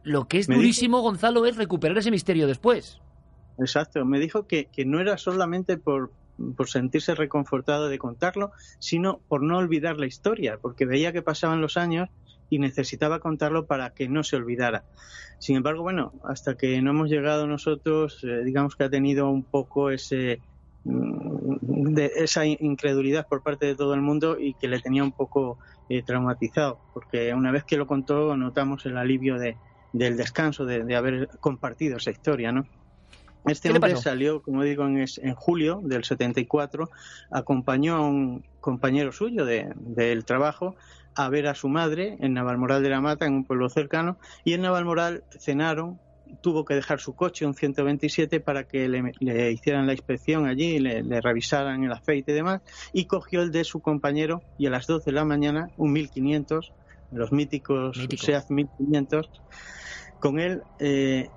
Lo 0.03 0.27
que 0.29 0.39
es 0.39 0.47
durísimo, 0.47 1.01
Gonzalo, 1.01 1.45
es 1.45 1.57
recuperar 1.57 1.97
ese 1.97 2.11
misterio 2.11 2.47
después. 2.47 3.01
Exacto. 3.59 4.03
Me 4.05 4.19
dijo 4.19 4.47
que, 4.47 4.67
que 4.67 4.85
no 4.85 5.01
era 5.01 5.17
solamente 5.17 5.77
por, 5.77 6.11
por 6.55 6.69
sentirse 6.69 7.15
reconfortado 7.15 7.89
de 7.89 7.99
contarlo, 7.99 8.51
sino 8.79 9.19
por 9.27 9.43
no 9.43 9.57
olvidar 9.57 9.97
la 9.97 10.07
historia, 10.07 10.57
porque 10.61 10.85
veía 10.85 11.13
que 11.13 11.21
pasaban 11.21 11.61
los 11.61 11.77
años 11.77 12.09
y 12.49 12.59
necesitaba 12.59 13.19
contarlo 13.19 13.65
para 13.65 13.91
que 13.91 14.09
no 14.09 14.23
se 14.23 14.35
olvidara. 14.35 14.83
Sin 15.39 15.55
embargo, 15.55 15.83
bueno, 15.83 16.13
hasta 16.23 16.55
que 16.55 16.81
no 16.81 16.91
hemos 16.91 17.09
llegado 17.09 17.47
nosotros, 17.47 18.23
eh, 18.23 18.43
digamos 18.43 18.75
que 18.75 18.83
ha 18.83 18.89
tenido 18.89 19.29
un 19.29 19.43
poco 19.43 19.89
ese, 19.89 20.41
Mm, 20.83 21.93
de 21.93 22.11
esa 22.15 22.45
incredulidad 22.45 23.27
por 23.27 23.43
parte 23.43 23.67
de 23.67 23.75
todo 23.75 23.93
el 23.93 24.01
mundo 24.01 24.37
y 24.39 24.55
que 24.55 24.67
le 24.67 24.79
tenía 24.79 25.03
un 25.03 25.11
poco 25.11 25.59
eh, 25.89 26.01
traumatizado, 26.01 26.79
porque 26.93 27.33
una 27.35 27.51
vez 27.51 27.63
que 27.65 27.77
lo 27.77 27.85
contó 27.85 28.35
notamos 28.35 28.85
el 28.87 28.97
alivio 28.97 29.37
de, 29.37 29.57
del 29.93 30.17
descanso, 30.17 30.65
de, 30.65 30.95
haber 30.95 31.29
compartido 31.39 31.97
esa 31.97 32.09
historia, 32.09 32.51
¿no? 32.51 32.65
Este 33.45 33.71
hombre 33.71 33.95
salió, 33.95 34.41
como 34.41 34.63
digo, 34.63 34.85
en, 34.85 34.97
en, 34.97 35.35
julio 35.35 35.81
del 35.83 36.03
74, 36.03 36.89
acompañó 37.31 37.95
a 37.95 38.01
un 38.01 38.43
compañero 38.59 39.11
suyo 39.11 39.45
de, 39.45 39.71
del 39.75 40.25
trabajo 40.25 40.75
a 41.15 41.29
ver 41.29 41.47
a 41.47 41.55
su 41.55 41.67
madre 41.67 42.17
en 42.19 42.33
Navalmoral 42.33 42.83
de 42.83 42.89
la 42.89 43.01
Mata, 43.01 43.25
en 43.25 43.33
un 43.33 43.45
pueblo 43.45 43.69
cercano, 43.69 44.17
y 44.43 44.53
en 44.53 44.61
Navalmoral 44.61 45.23
cenaron, 45.39 45.99
tuvo 46.41 46.63
que 46.63 46.75
dejar 46.75 46.99
su 46.99 47.13
coche, 47.15 47.45
un 47.45 47.53
127, 47.53 48.39
para 48.39 48.65
que 48.65 48.87
le, 48.87 49.51
hicieran 49.51 49.87
la 49.87 49.93
inspección 49.93 50.45
allí, 50.45 50.79
le, 50.79 51.03
le, 51.03 51.19
revisaran 51.19 51.83
el 51.83 51.91
aceite 51.91 52.31
y 52.31 52.35
demás, 52.35 52.61
y 52.93 53.05
cogió 53.05 53.41
el 53.41 53.51
de 53.51 53.63
su 53.63 53.81
compañero 53.81 54.41
y 54.57 54.67
a 54.67 54.69
las 54.69 54.87
2 54.87 55.03
de 55.03 55.11
la 55.11 55.25
mañana, 55.25 55.69
un 55.77 55.91
1500, 55.91 56.71
los 57.11 57.31
míticos 57.31 57.97
SEAT 58.17 58.49
1500, 58.49 59.29
con 60.21 60.39
él 60.39 60.63
eh, 60.79 61.29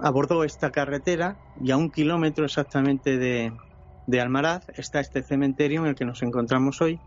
abordó 0.00 0.44
esta 0.44 0.70
carretera 0.70 1.36
y 1.62 1.72
a 1.72 1.76
un 1.76 1.90
kilómetro 1.90 2.46
exactamente 2.46 3.18
de, 3.18 3.52
Almaraz 4.18 4.66
está 4.76 5.00
este 5.00 5.22
cementerio 5.22 5.80
en 5.80 5.88
el 5.88 5.94
que 5.94 6.04
nos 6.04 6.22
encontramos 6.22 6.80
hoy 6.80 7.00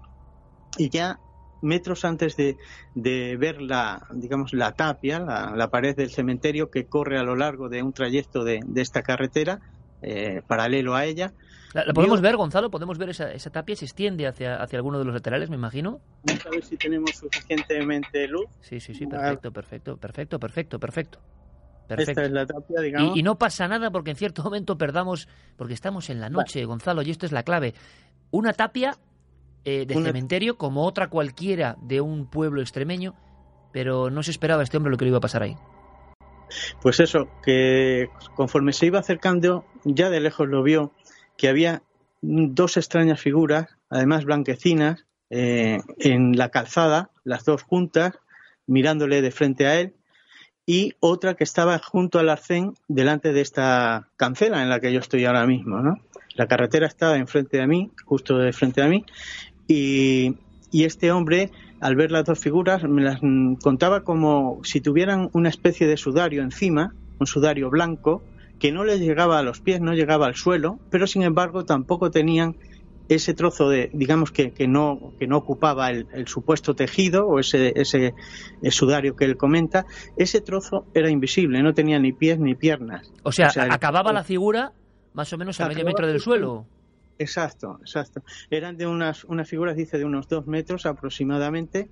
y 0.78 0.90
ya 0.90 1.20
metros 1.62 2.06
antes 2.06 2.36
de, 2.36 2.58
ver 2.94 3.62
la, 3.62 4.06
digamos, 4.12 4.54
la 4.54 4.74
tapia, 4.74 5.20
la, 5.20 5.70
pared 5.70 5.96
del 5.96 6.12
cementerio 6.12 6.70
que 6.70 6.86
corre 6.86 7.18
a 7.18 7.24
lo 7.24 7.36
largo 7.36 7.70
de 7.70 7.82
un 7.82 7.94
trayecto 7.94 8.44
de, 8.44 8.60
esta 8.76 9.02
carretera, 9.02 9.62
eh, 10.04 10.42
paralelo 10.46 10.94
a 10.94 11.06
ella. 11.06 11.34
¿La, 11.74 11.86
podemos 11.94 12.22
ver, 12.22 12.38
Gonzalo? 12.38 12.70
¿Podemos 12.70 12.98
ver 12.98 13.10
esa, 13.10 13.32
esa, 13.32 13.50
tapia? 13.50 13.76
¿Se 13.76 13.86
extiende 13.86 14.28
hacia, 14.28 14.56
hacia 14.62 14.78
alguno 14.78 15.00
de 15.00 15.06
los 15.06 15.14
laterales, 15.14 15.50
me 15.50 15.56
imagino? 15.56 16.00
Vamos 16.24 16.46
a 16.46 16.50
ver 16.50 16.64
si 16.64 16.78
tenemos 16.78 17.12
suficientemente 17.12 18.28
luz. 18.28 18.46
Sí, 18.62 18.80
sí, 18.80 18.94
sí, 18.94 19.06
perfecto, 19.06 19.52
perfecto, 19.52 19.98
perfecto, 19.98 20.40
perfecto, 20.40 20.80
perfecto. 20.80 21.20
Perfecto. 21.88 22.12
Esta 22.12 22.26
es 22.26 22.32
la 22.32 22.46
tapia, 22.46 22.82
digamos. 22.82 23.16
Y, 23.16 23.20
y, 23.20 23.24
no 23.24 23.38
pasa 23.38 23.68
nada 23.68 23.92
porque 23.92 24.12
en 24.12 24.18
cierto 24.18 24.44
momento 24.44 24.78
perdamos, 24.78 25.30
porque 25.56 25.74
estamos 25.74 26.10
en 26.10 26.20
la 26.20 26.30
noche, 26.30 26.66
Gonzalo, 26.66 27.02
y 27.02 27.12
esto 27.12 27.26
es 27.26 27.32
la 27.32 27.44
clave. 27.44 27.74
Una 28.30 28.52
tapia 28.52 28.98
eh, 29.70 29.86
de 29.86 29.96
cementerio 29.96 30.58
como 30.58 30.86
otra 30.86 31.10
cualquiera 31.10 31.76
de 31.82 32.00
un 32.00 32.30
pueblo 32.30 32.62
extremeño, 32.62 33.16
pero 33.74 34.10
no 34.10 34.24
se 34.24 34.32
esperaba 34.32 34.64
este 34.64 34.78
hombre 34.78 34.92
lo 34.92 34.98
que 34.98 35.04
le 35.04 35.10
iba 35.10 35.18
a 35.18 35.22
pasar 35.22 35.44
ahí. 35.44 35.58
Pues 36.82 37.02
eso, 37.02 37.28
que 37.44 38.10
conforme 38.34 38.72
se 38.72 38.86
iba 38.86 39.00
acercando, 39.00 39.66
ya 39.84 40.10
de 40.10 40.22
lejos 40.22 40.48
lo 40.48 40.64
vio, 40.64 40.94
que 41.38 41.48
había 41.48 41.84
dos 42.22 42.78
extrañas 42.78 43.22
figuras, 43.22 43.68
además 43.90 44.26
blanquecinas, 44.26 45.06
eh, 45.30 45.82
en 46.00 46.38
la 46.38 46.50
calzada, 46.50 47.12
las 47.24 47.46
dos 47.46 47.62
juntas, 47.64 48.14
mirándole 48.66 49.22
de 49.22 49.32
frente 49.32 49.68
a 49.68 49.80
él, 49.80 49.94
y 50.66 50.96
otra 51.00 51.36
que 51.36 51.44
estaba 51.44 51.80
junto 51.80 52.20
al 52.20 52.30
arcén 52.30 52.74
delante 52.88 53.32
de 53.32 53.42
esta 53.42 54.10
cancela 54.18 54.62
en 54.62 54.70
la 54.70 54.80
que 54.80 54.92
yo 54.92 55.00
estoy 55.00 55.26
ahora 55.26 55.46
mismo, 55.48 55.80
¿no? 55.80 55.98
La 56.36 56.48
carretera 56.48 56.88
estaba 56.88 57.18
enfrente 57.18 57.58
de 57.58 57.68
mí, 57.68 57.92
justo 58.06 58.38
de 58.38 58.52
frente 58.52 58.82
a 58.82 58.88
mí, 58.88 59.06
y, 59.68 60.36
y 60.72 60.84
este 60.84 61.12
hombre, 61.12 61.52
al 61.80 61.96
ver 61.96 62.12
las 62.12 62.26
dos 62.26 62.40
figuras, 62.40 62.84
me 62.84 63.02
las 63.02 63.20
contaba 63.62 64.04
como 64.04 64.60
si 64.64 64.82
tuvieran 64.82 65.30
una 65.34 65.50
especie 65.50 65.88
de 65.88 65.98
sudario 65.98 66.42
encima, 66.42 66.94
un 67.20 67.28
sudario 67.28 67.70
blanco, 67.70 68.24
que 68.60 68.72
no 68.72 68.84
les 68.84 69.00
llegaba 69.00 69.40
a 69.40 69.44
los 69.44 69.62
pies, 69.62 69.82
no 69.82 69.94
llegaba 69.94 70.28
al 70.28 70.36
suelo, 70.36 70.80
pero 70.90 71.08
sin 71.08 71.24
embargo 71.24 71.66
tampoco 71.66 72.12
tenían 72.12 72.56
ese 73.10 73.34
trozo 73.34 73.70
de, 73.70 73.90
digamos 73.94 74.32
que, 74.32 74.52
que 74.52 74.68
no, 74.68 75.14
que 75.18 75.28
no 75.28 75.38
ocupaba 75.38 75.90
el, 75.90 76.08
el 76.14 76.28
supuesto 76.28 76.76
tejido 76.76 77.26
o 77.26 77.40
ese, 77.40 77.74
ese 77.76 78.14
sudario 78.70 79.16
que 79.16 79.26
él 79.26 79.38
comenta, 79.38 79.86
ese 80.18 80.42
trozo 80.42 80.86
era 80.94 81.10
invisible, 81.10 81.62
no 81.64 81.74
tenía 81.74 82.00
ni 82.00 82.12
pies 82.12 82.40
ni 82.40 82.56
piernas. 82.56 83.12
O 83.24 83.32
sea, 83.32 83.52
acababa 83.70 84.12
la 84.12 84.24
figura 84.24 84.74
más 85.14 85.32
o 85.34 85.38
menos 85.38 85.60
a 85.62 85.68
medio 85.68 85.86
metro 85.86 86.06
del 86.06 86.20
suelo. 86.20 86.66
Exacto, 87.20 87.80
exacto. 87.82 88.22
Eran 88.52 88.78
de 88.78 88.86
unas, 88.86 89.24
unas 89.24 89.50
figuras, 89.50 89.76
dice, 89.76 89.98
de 89.98 90.06
unos 90.06 90.28
dos 90.28 90.46
metros 90.46 90.86
aproximadamente, 90.86 91.90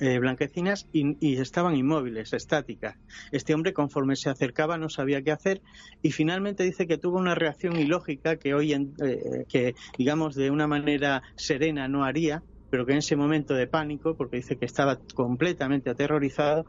eh, 0.00 0.18
blanquecinas, 0.18 0.88
y, 0.92 1.16
y 1.20 1.40
estaban 1.40 1.76
inmóviles, 1.76 2.32
estáticas. 2.32 2.96
Este 3.32 3.54
hombre, 3.54 3.72
conforme 3.72 4.16
se 4.16 4.30
acercaba, 4.30 4.78
no 4.78 4.88
sabía 4.88 5.22
qué 5.22 5.32
hacer, 5.32 5.62
y 6.02 6.12
finalmente 6.12 6.64
dice 6.64 6.86
que 6.86 6.98
tuvo 6.98 7.18
una 7.18 7.34
reacción 7.34 7.78
ilógica 7.78 8.36
que 8.36 8.54
hoy, 8.54 8.72
en, 8.72 8.94
eh, 9.04 9.44
que 9.48 9.74
digamos, 9.96 10.34
de 10.34 10.50
una 10.50 10.66
manera 10.66 11.22
serena 11.36 11.88
no 11.88 12.04
haría, 12.04 12.42
pero 12.70 12.84
que 12.86 12.92
en 12.92 12.98
ese 12.98 13.16
momento 13.16 13.54
de 13.54 13.66
pánico, 13.66 14.16
porque 14.16 14.36
dice 14.36 14.56
que 14.56 14.66
estaba 14.66 14.98
completamente 15.14 15.90
aterrorizado, 15.90 16.66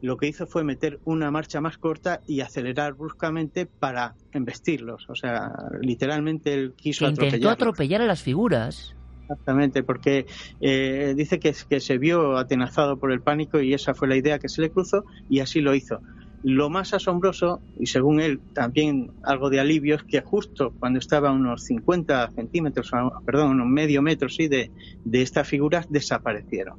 lo 0.00 0.16
que 0.16 0.28
hizo 0.28 0.46
fue 0.46 0.64
meter 0.64 1.00
una 1.04 1.30
marcha 1.30 1.60
más 1.60 1.78
corta 1.78 2.20
y 2.26 2.40
acelerar 2.40 2.94
bruscamente 2.94 3.66
para 3.66 4.14
embestirlos. 4.32 5.08
O 5.08 5.14
sea, 5.14 5.50
literalmente 5.80 6.54
él 6.54 6.74
quiso 6.76 7.06
Que 7.06 7.26
intentó 7.26 7.50
atropellar 7.50 8.02
a 8.02 8.06
las 8.06 8.22
figuras. 8.22 8.94
Exactamente, 9.28 9.82
porque 9.82 10.24
eh, 10.62 11.12
dice 11.14 11.38
que, 11.38 11.54
que 11.68 11.80
se 11.80 11.98
vio 11.98 12.38
atenazado 12.38 12.98
por 12.98 13.12
el 13.12 13.20
pánico 13.20 13.60
y 13.60 13.74
esa 13.74 13.94
fue 13.94 14.08
la 14.08 14.16
idea 14.16 14.38
que 14.38 14.48
se 14.48 14.62
le 14.62 14.70
cruzó 14.70 15.04
y 15.28 15.40
así 15.40 15.60
lo 15.60 15.74
hizo. 15.74 16.00
Lo 16.42 16.70
más 16.70 16.94
asombroso, 16.94 17.60
y 17.78 17.86
según 17.86 18.20
él 18.20 18.40
también 18.54 19.10
algo 19.24 19.50
de 19.50 19.60
alivio, 19.60 19.96
es 19.96 20.04
que 20.04 20.22
justo 20.22 20.72
cuando 20.78 20.98
estaba 20.98 21.28
a 21.28 21.32
unos 21.32 21.64
50 21.64 22.30
centímetros, 22.30 22.90
perdón, 23.26 23.50
unos 23.50 23.66
medio 23.66 24.00
metro 24.00 24.30
sí, 24.30 24.48
de, 24.48 24.70
de 25.04 25.22
estas 25.22 25.46
figuras, 25.46 25.90
desaparecieron. 25.90 26.78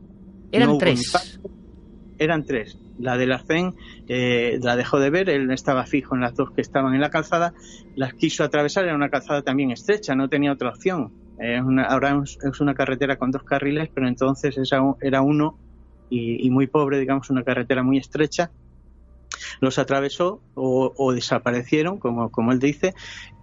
Eran 0.52 0.70
No 0.70 0.78
tres. 0.80 1.40
Eran 2.18 2.46
tres. 2.46 2.80
La 2.98 3.16
del 3.16 3.32
arcén 3.32 3.76
eh, 4.08 4.60
la 4.62 4.76
dejó 4.76 5.00
de 5.00 5.10
ver, 5.12 5.30
él 5.30 5.52
estaba 5.52 5.86
fijo 5.86 6.16
en 6.16 6.22
las 6.22 6.36
dos 6.36 6.52
que 6.52 6.62
estaban 6.62 6.96
en 6.96 7.02
la 7.02 7.10
calzada, 7.10 7.54
las 7.96 8.14
quiso 8.14 8.44
atravesar, 8.44 8.86
era 8.86 8.96
una 8.96 9.10
calzada 9.10 9.42
también 9.42 9.72
estrecha, 9.72 10.16
no 10.16 10.30
tenía 10.30 10.52
otra 10.52 10.70
opción. 10.70 11.14
Ahora 11.88 12.21
es 12.25 12.60
una 12.60 12.73
carretera 12.73 13.17
con 13.17 13.32
dos 13.32 13.43
carriles, 13.43 13.89
pero 13.93 14.08
entonces 14.08 14.58
esa 14.58 14.82
era 15.02 15.21
uno 15.21 15.58
y, 16.10 16.49
muy 16.49 16.67
pobre, 16.67 16.99
digamos, 16.99 17.30
una 17.30 17.43
carretera 17.43 17.84
muy 17.84 17.97
estrecha. 17.97 18.52
Los 19.62 19.78
atravesó 19.78 20.41
o, 20.56 20.93
o 20.97 21.13
desaparecieron, 21.13 21.97
como, 21.99 22.30
como 22.30 22.52
él 22.52 22.60
dice, 22.60 22.93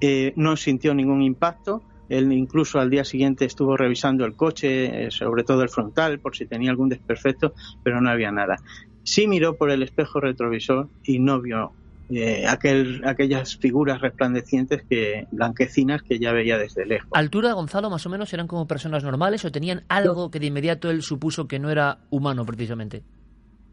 Eh, 0.00 0.32
no 0.36 0.56
sintió 0.56 0.94
ningún 0.94 1.22
impacto. 1.22 1.82
Él 2.08 2.32
incluso 2.32 2.78
al 2.78 2.90
día 2.90 3.04
siguiente 3.04 3.44
estuvo 3.44 3.76
revisando 3.76 4.24
el 4.24 4.36
coche, 4.36 5.06
eh, 5.06 5.10
sobre 5.10 5.42
todo 5.42 5.62
el 5.62 5.68
frontal, 5.68 6.20
por 6.20 6.36
si 6.36 6.46
tenía 6.46 6.70
algún 6.70 6.88
desperfecto, 6.88 7.54
pero 7.82 8.00
no 8.00 8.10
había 8.10 8.30
nada. 8.30 8.58
Sí 9.02 9.26
miró 9.26 9.56
por 9.56 9.70
el 9.70 9.82
espejo 9.82 10.20
retrovisor 10.20 10.88
y 11.04 11.18
no 11.18 11.40
vio 11.40 11.72
eh, 12.08 12.46
aquel, 12.46 13.02
aquellas 13.04 13.56
figuras 13.56 14.00
resplandecientes 14.00 14.82
que 14.88 15.26
blanquecinas 15.32 16.02
que 16.02 16.18
ya 16.18 16.32
veía 16.32 16.58
desde 16.58 16.86
lejos. 16.86 17.10
¿Altura, 17.12 17.52
Gonzalo, 17.52 17.90
más 17.90 18.06
o 18.06 18.10
menos 18.10 18.32
eran 18.32 18.46
como 18.46 18.66
personas 18.66 19.02
normales 19.02 19.44
o 19.44 19.50
tenían 19.50 19.84
algo 19.88 20.30
que 20.30 20.38
de 20.38 20.46
inmediato 20.46 20.90
él 20.90 21.02
supuso 21.02 21.48
que 21.48 21.58
no 21.58 21.70
era 21.70 21.98
humano 22.10 22.44
precisamente? 22.44 23.02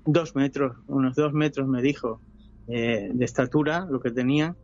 Dos 0.06 0.36
metros, 0.36 0.78
unos 0.88 1.15
dos 1.15 1.32
metros 1.34 1.67
me 1.67 1.82
dijo 1.82 2.22
eh, 2.67 3.10
de 3.13 3.26
estatura 3.26 3.88
lo 3.89 4.00
que 4.02 4.12
tenían 4.12 4.56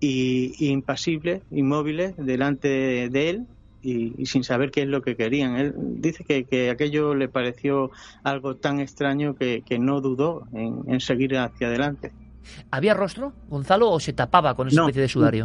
y, 0.00 0.52
y 0.58 0.70
impasibles, 0.70 1.42
inmóviles 1.50 2.16
delante 2.16 2.68
de, 2.68 3.08
de 3.08 3.30
él 3.30 3.46
y, 3.82 4.20
y 4.20 4.26
sin 4.26 4.42
saber 4.42 4.70
qué 4.70 4.82
es 4.82 4.88
lo 4.88 5.02
que 5.02 5.16
querían. 5.16 5.56
Él 5.56 5.74
dice 5.76 6.24
que, 6.24 6.44
que 6.44 6.70
aquello 6.70 7.14
le 7.14 7.28
pareció 7.28 7.90
algo 8.24 8.56
tan 8.56 8.80
extraño 8.80 9.34
que, 9.34 9.62
que 9.62 9.78
no 9.78 10.00
dudó 10.00 10.48
en, 10.52 10.82
en 10.92 11.00
seguir 11.00 11.36
hacia 11.36 11.68
adelante. 11.68 12.12
¿Había 12.70 12.94
rostro, 12.94 13.32
Gonzalo, 13.48 13.90
o 13.90 14.00
se 14.00 14.12
tapaba 14.12 14.54
con 14.54 14.68
esa 14.68 14.80
No, 14.80 14.86
especie 14.86 15.02
de 15.02 15.08
sudario? 15.08 15.44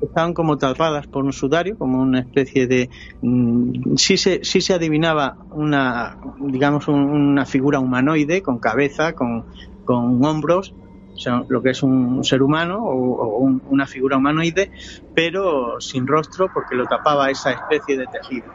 estaban 0.00 0.34
como 0.34 0.58
tapadas 0.58 1.06
por 1.06 1.24
un 1.24 1.32
sudario, 1.32 1.76
como 1.76 2.00
una 2.00 2.20
especie 2.20 2.66
de... 2.66 2.90
mm, 3.22 3.96
sí, 3.96 4.16
se, 4.16 4.44
sí 4.44 4.60
se 4.60 4.74
adivinaba 4.74 5.38
una, 5.50 6.18
digamos, 6.40 6.88
un- 6.88 7.10
una 7.10 7.46
figura 7.46 7.78
humanoide 7.80 8.42
con 8.42 8.58
cabeza, 8.58 9.12
con, 9.14 9.44
con 9.84 10.24
hombros, 10.24 10.74
o 11.14 11.18
sea, 11.22 11.44
lo 11.48 11.62
que 11.62 11.70
es 11.70 11.82
un 11.82 12.24
ser 12.24 12.42
humano 12.42 12.78
o, 12.82 12.94
o 13.22 13.38
un- 13.38 13.62
una 13.66 13.86
figura 13.86 14.16
humanoide, 14.16 14.70
pero 15.14 15.76
sin 15.80 16.06
rostro 16.06 16.48
porque 16.52 16.74
lo 16.76 16.86
tapaba 16.86 17.30
esa 17.30 17.52
especie 17.52 17.96
de 17.96 18.06
tejido. 18.06 18.52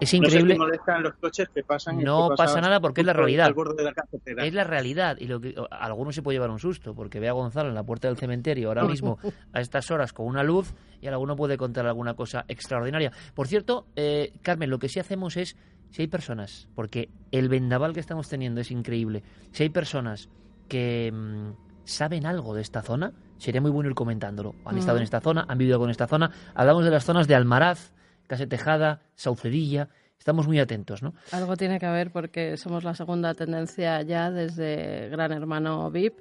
No 0.00 0.06
sé 0.08 0.16
increíble. 0.16 0.54
si 0.54 0.58
molestan 0.58 1.02
los 1.02 1.14
coches 1.14 1.48
que 1.54 1.62
pasan. 1.62 1.98
No 1.98 2.30
que 2.30 2.36
pasa 2.36 2.60
nada 2.60 2.80
porque 2.80 3.00
es 3.02 3.06
la 3.06 3.12
realidad. 3.12 3.46
al 3.46 3.54
borde 3.54 3.82
de 3.82 3.92
la. 4.36 4.44
Es 4.44 4.54
la 4.54 4.64
realidad 4.64 5.16
y 5.18 5.26
lo 5.26 5.40
que 5.40 5.54
a 5.70 5.84
alguno 5.84 6.12
se 6.12 6.22
puede 6.22 6.36
llevar 6.36 6.50
un 6.50 6.58
susto 6.58 6.94
porque 6.94 7.20
ve 7.20 7.28
a 7.28 7.32
Gonzalo 7.32 7.68
en 7.68 7.74
la 7.74 7.82
puerta 7.84 8.08
del 8.08 8.16
cementerio 8.16 8.68
ahora 8.68 8.84
mismo 8.84 9.18
a 9.52 9.60
estas 9.60 9.90
horas 9.90 10.12
con 10.12 10.26
una 10.26 10.42
luz 10.42 10.72
y 11.00 11.06
alguno 11.06 11.36
puede 11.36 11.56
contar 11.56 11.86
alguna 11.86 12.14
cosa 12.14 12.44
extraordinaria. 12.48 13.12
Por 13.34 13.46
cierto, 13.48 13.86
eh, 13.96 14.32
Carmen, 14.42 14.70
lo 14.70 14.78
que 14.78 14.88
sí 14.88 15.00
hacemos 15.00 15.36
es 15.36 15.56
si 15.90 16.02
hay 16.02 16.08
personas, 16.08 16.66
porque 16.74 17.08
el 17.30 17.48
vendaval 17.48 17.92
que 17.92 18.00
estamos 18.00 18.28
teniendo 18.28 18.60
es 18.60 18.70
increíble. 18.70 19.22
Si 19.52 19.62
hay 19.62 19.68
personas 19.68 20.28
que 20.68 21.12
mm, 21.12 21.50
saben 21.84 22.26
algo 22.26 22.54
de 22.54 22.62
esta 22.62 22.82
zona, 22.82 23.12
sería 23.38 23.60
muy 23.60 23.70
bueno 23.70 23.90
ir 23.90 23.94
comentándolo. 23.94 24.54
Han 24.64 24.78
estado 24.78 24.96
Mm. 24.96 25.00
en 25.00 25.04
esta 25.04 25.20
zona, 25.20 25.44
han 25.48 25.58
vivido 25.58 25.78
con 25.78 25.90
esta 25.90 26.06
zona. 26.08 26.30
Hablamos 26.54 26.84
de 26.84 26.90
las 26.90 27.04
zonas 27.04 27.28
de 27.28 27.34
Almaraz, 27.36 27.92
Case 28.26 28.46
Tejada, 28.46 29.00
Saucedilla. 29.14 29.88
Estamos 30.18 30.46
muy 30.46 30.58
atentos, 30.58 31.02
¿no? 31.02 31.14
Algo 31.32 31.56
tiene 31.56 31.78
que 31.78 31.86
haber 31.86 32.10
porque 32.10 32.56
somos 32.56 32.82
la 32.84 32.94
segunda 32.94 33.34
tendencia 33.34 34.00
ya 34.02 34.30
desde 34.30 35.08
Gran 35.10 35.32
Hermano 35.32 35.90
VIP, 35.90 36.14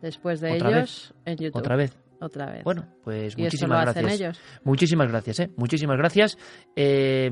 después 0.00 0.40
de 0.40 0.52
¿Otra 0.54 0.68
ellos 0.70 1.12
vez? 1.14 1.22
en 1.26 1.36
YouTube. 1.36 1.58
¿Otra 1.58 1.76
vez? 1.76 1.92
Otra 2.20 2.46
vez. 2.50 2.64
Bueno, 2.64 2.84
pues 3.04 3.34
Y 3.36 3.42
muchísimas 3.42 3.84
lo 3.84 3.90
hacen 3.90 4.02
gracias. 4.02 4.20
ellos. 4.20 4.40
Muchísimas 4.64 5.08
gracias, 5.08 5.40
¿eh? 5.40 5.50
Muchísimas 5.56 5.96
gracias. 5.96 6.38
Eh, 6.74 7.30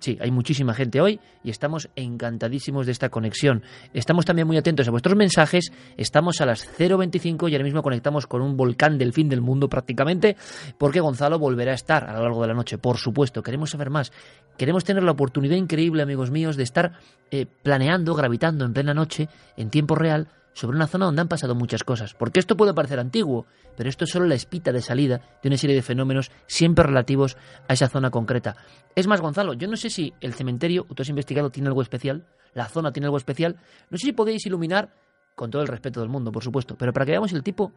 sí, 0.00 0.16
hay 0.20 0.30
muchísima 0.30 0.74
gente 0.74 1.00
hoy 1.00 1.18
y 1.42 1.50
estamos 1.50 1.88
encantadísimos 1.96 2.86
de 2.86 2.92
esta 2.92 3.08
conexión. 3.08 3.62
Estamos 3.92 4.24
también 4.24 4.46
muy 4.46 4.56
atentos 4.56 4.86
a 4.86 4.90
vuestros 4.92 5.16
mensajes. 5.16 5.72
Estamos 5.96 6.40
a 6.40 6.46
las 6.46 6.68
0.25 6.78 7.50
y 7.50 7.54
ahora 7.54 7.64
mismo 7.64 7.82
conectamos 7.82 8.26
con 8.26 8.42
un 8.42 8.56
volcán 8.56 8.96
del 8.96 9.12
fin 9.12 9.28
del 9.28 9.40
mundo 9.40 9.68
prácticamente 9.68 10.36
porque 10.78 11.00
Gonzalo 11.00 11.38
volverá 11.38 11.72
a 11.72 11.76
estar 11.76 12.08
a 12.08 12.12
lo 12.14 12.22
largo 12.22 12.42
de 12.42 12.48
la 12.48 12.54
noche. 12.54 12.78
Por 12.78 12.98
supuesto, 12.98 13.42
queremos 13.42 13.70
saber 13.70 13.90
más. 13.90 14.12
Queremos 14.56 14.84
tener 14.84 15.02
la 15.02 15.12
oportunidad 15.12 15.56
increíble, 15.56 16.02
amigos 16.02 16.30
míos, 16.30 16.56
de 16.56 16.62
estar 16.62 16.92
eh, 17.30 17.46
planeando, 17.62 18.14
gravitando 18.14 18.64
en 18.64 18.72
plena 18.72 18.94
noche, 18.94 19.28
en 19.56 19.70
tiempo 19.70 19.94
real, 19.94 20.28
sobre 20.54 20.76
una 20.76 20.86
zona 20.86 21.06
donde 21.06 21.22
han 21.22 21.28
pasado 21.28 21.54
muchas 21.54 21.82
cosas. 21.84 22.14
Porque 22.14 22.38
esto 22.40 22.56
puede 22.56 22.74
parecer 22.74 22.98
antiguo, 23.00 23.46
pero 23.76 23.88
esto 23.88 24.04
es 24.04 24.10
solo 24.10 24.26
la 24.26 24.34
espita 24.34 24.72
de 24.72 24.82
salida 24.82 25.20
de 25.42 25.48
una 25.48 25.56
serie 25.56 25.74
de 25.76 25.82
fenómenos 25.82 26.30
siempre 26.46 26.84
relativos 26.84 27.36
a 27.68 27.72
esa 27.72 27.88
zona 27.88 28.10
concreta. 28.10 28.56
Es 28.94 29.06
más, 29.06 29.20
Gonzalo, 29.20 29.54
yo 29.54 29.68
no 29.68 29.76
sé 29.76 29.88
si 29.90 30.12
el 30.20 30.34
cementerio, 30.34 30.84
tú 30.94 31.02
has 31.02 31.08
investigado, 31.08 31.50
tiene 31.50 31.68
algo 31.68 31.82
especial, 31.82 32.26
la 32.54 32.66
zona 32.68 32.92
tiene 32.92 33.06
algo 33.06 33.16
especial. 33.16 33.56
No 33.90 33.96
sé 33.98 34.06
si 34.06 34.12
podéis 34.12 34.44
iluminar, 34.46 34.90
con 35.34 35.50
todo 35.50 35.62
el 35.62 35.68
respeto 35.68 36.00
del 36.00 36.10
mundo, 36.10 36.30
por 36.30 36.44
supuesto, 36.44 36.76
pero 36.76 36.92
para 36.92 37.06
que 37.06 37.12
veamos 37.12 37.32
el 37.32 37.42
tipo 37.42 37.72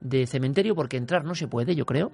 de 0.00 0.26
cementerio, 0.26 0.76
porque 0.76 0.96
entrar 0.96 1.24
no 1.24 1.34
se 1.34 1.48
puede, 1.48 1.74
yo 1.74 1.84
creo. 1.84 2.12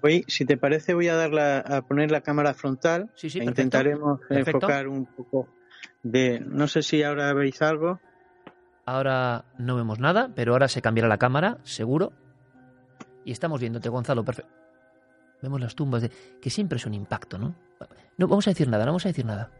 Voy, 0.00 0.24
si 0.28 0.44
te 0.46 0.56
parece, 0.56 0.94
voy 0.94 1.08
a 1.08 1.16
dar 1.16 1.32
la- 1.32 1.58
a 1.58 1.82
poner 1.82 2.10
la 2.10 2.20
cámara 2.22 2.54
frontal. 2.54 3.10
Sí, 3.14 3.28
sí, 3.28 3.38
e 3.38 3.44
perfecto. 3.44 3.62
intentaremos 3.62 4.20
Perfecto. 4.28 4.58
enfocar 4.58 4.88
un 4.88 5.04
poco 5.06 5.48
de. 6.02 6.40
No 6.40 6.66
sé 6.68 6.82
si 6.82 7.02
ahora 7.02 7.32
veis 7.34 7.60
algo. 7.60 8.00
Ahora 8.84 9.44
no 9.58 9.76
vemos 9.76 9.98
nada, 10.00 10.30
pero 10.34 10.52
ahora 10.52 10.68
se 10.68 10.82
cambiará 10.82 11.08
la 11.08 11.18
cámara, 11.18 11.58
seguro. 11.62 12.12
Y 13.24 13.32
estamos 13.32 13.60
viéndote, 13.60 13.88
Gonzalo, 13.88 14.24
perfecto. 14.24 14.50
Vemos 15.40 15.60
las 15.60 15.74
tumbas 15.74 16.02
de... 16.02 16.10
que 16.40 16.50
siempre 16.50 16.76
es 16.76 16.86
un 16.86 16.94
impacto, 16.94 17.38
¿no? 17.38 17.54
No 18.16 18.28
vamos 18.28 18.46
a 18.46 18.50
decir 18.50 18.68
nada, 18.68 18.84
no 18.84 18.92
vamos 18.92 19.06
a 19.06 19.08
decir 19.08 19.24
nada. 19.24 19.50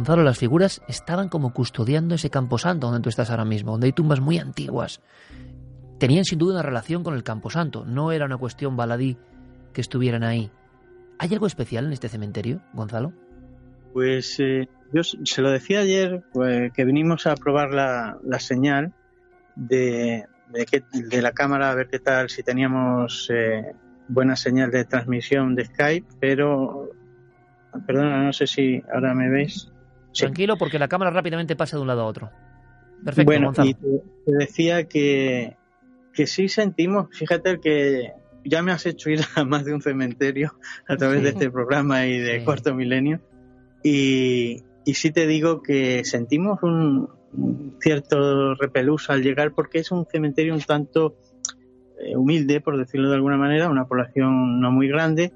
Gonzalo, 0.00 0.22
las 0.22 0.38
figuras 0.38 0.80
estaban 0.88 1.28
como 1.28 1.52
custodiando 1.52 2.14
ese 2.14 2.30
camposanto 2.30 2.86
donde 2.86 3.02
tú 3.02 3.10
estás 3.10 3.28
ahora 3.28 3.44
mismo, 3.44 3.72
donde 3.72 3.88
hay 3.88 3.92
tumbas 3.92 4.18
muy 4.18 4.38
antiguas. 4.38 5.02
Tenían 5.98 6.24
sin 6.24 6.38
duda 6.38 6.54
una 6.54 6.62
relación 6.62 7.04
con 7.04 7.12
el 7.12 7.22
camposanto, 7.22 7.84
no 7.84 8.10
era 8.10 8.24
una 8.24 8.38
cuestión 8.38 8.78
baladí 8.78 9.18
que 9.74 9.82
estuvieran 9.82 10.22
ahí. 10.22 10.50
¿Hay 11.18 11.34
algo 11.34 11.46
especial 11.46 11.84
en 11.84 11.92
este 11.92 12.08
cementerio, 12.08 12.62
Gonzalo? 12.72 13.12
Pues 13.92 14.40
eh, 14.40 14.70
yo 14.90 15.02
se 15.04 15.42
lo 15.42 15.50
decía 15.50 15.80
ayer 15.80 16.22
pues, 16.32 16.72
que 16.72 16.86
vinimos 16.86 17.26
a 17.26 17.34
probar 17.34 17.74
la, 17.74 18.38
señal 18.38 18.94
de, 19.54 20.24
de, 20.48 20.64
que, 20.64 20.82
de, 20.94 21.20
la 21.20 21.32
cámara 21.32 21.70
a 21.70 21.74
ver 21.74 21.88
qué 21.88 21.98
tal, 21.98 22.30
si 22.30 22.42
teníamos 22.42 23.28
eh, 23.30 23.74
buena 24.08 24.34
señal 24.34 24.70
de 24.70 24.86
transmisión 24.86 25.54
de 25.54 25.66
Skype, 25.66 26.08
pero 26.18 26.88
perdona, 27.86 28.24
no 28.24 28.32
sé 28.32 28.46
si 28.46 28.82
ahora 28.90 29.14
me 29.14 29.28
veis. 29.28 29.70
Tranquilo, 30.14 30.56
porque 30.56 30.78
la 30.78 30.88
cámara 30.88 31.10
rápidamente 31.10 31.56
pasa 31.56 31.76
de 31.76 31.82
un 31.82 31.88
lado 31.88 32.02
a 32.02 32.06
otro. 32.06 32.30
Perfecto, 33.04 33.24
bueno, 33.30 33.46
Gonzalo. 33.48 33.70
y 33.70 33.74
te, 33.74 33.88
te 34.26 34.32
decía 34.38 34.84
que, 34.84 35.56
que 36.12 36.26
sí 36.26 36.48
sentimos, 36.48 37.08
fíjate 37.16 37.58
que 37.60 38.12
ya 38.44 38.62
me 38.62 38.72
has 38.72 38.84
hecho 38.86 39.10
ir 39.10 39.20
a 39.36 39.44
más 39.44 39.64
de 39.64 39.72
un 39.74 39.80
cementerio 39.82 40.54
a 40.88 40.96
través 40.96 41.18
Sí. 41.18 41.24
de 41.24 41.30
este 41.30 41.50
programa 41.50 42.06
y 42.06 42.18
de 42.18 42.40
Sí. 42.40 42.44
Cuarto 42.44 42.74
Milenio. 42.74 43.20
Y, 43.82 44.62
y 44.84 44.94
sí 44.94 45.10
te 45.10 45.26
digo 45.26 45.62
que 45.62 46.04
sentimos 46.04 46.62
un, 46.62 47.08
un 47.32 47.76
cierto 47.80 48.54
repelús 48.56 49.08
al 49.08 49.22
llegar 49.22 49.52
porque 49.54 49.78
es 49.78 49.90
un 49.90 50.04
cementerio 50.06 50.52
un 50.54 50.60
tanto 50.60 51.16
eh, 51.98 52.16
humilde, 52.16 52.60
por 52.60 52.76
decirlo 52.76 53.08
de 53.08 53.14
alguna 53.16 53.36
manera, 53.38 53.68
una 53.70 53.86
población 53.86 54.60
no 54.60 54.70
muy 54.70 54.88
grande. 54.88 55.32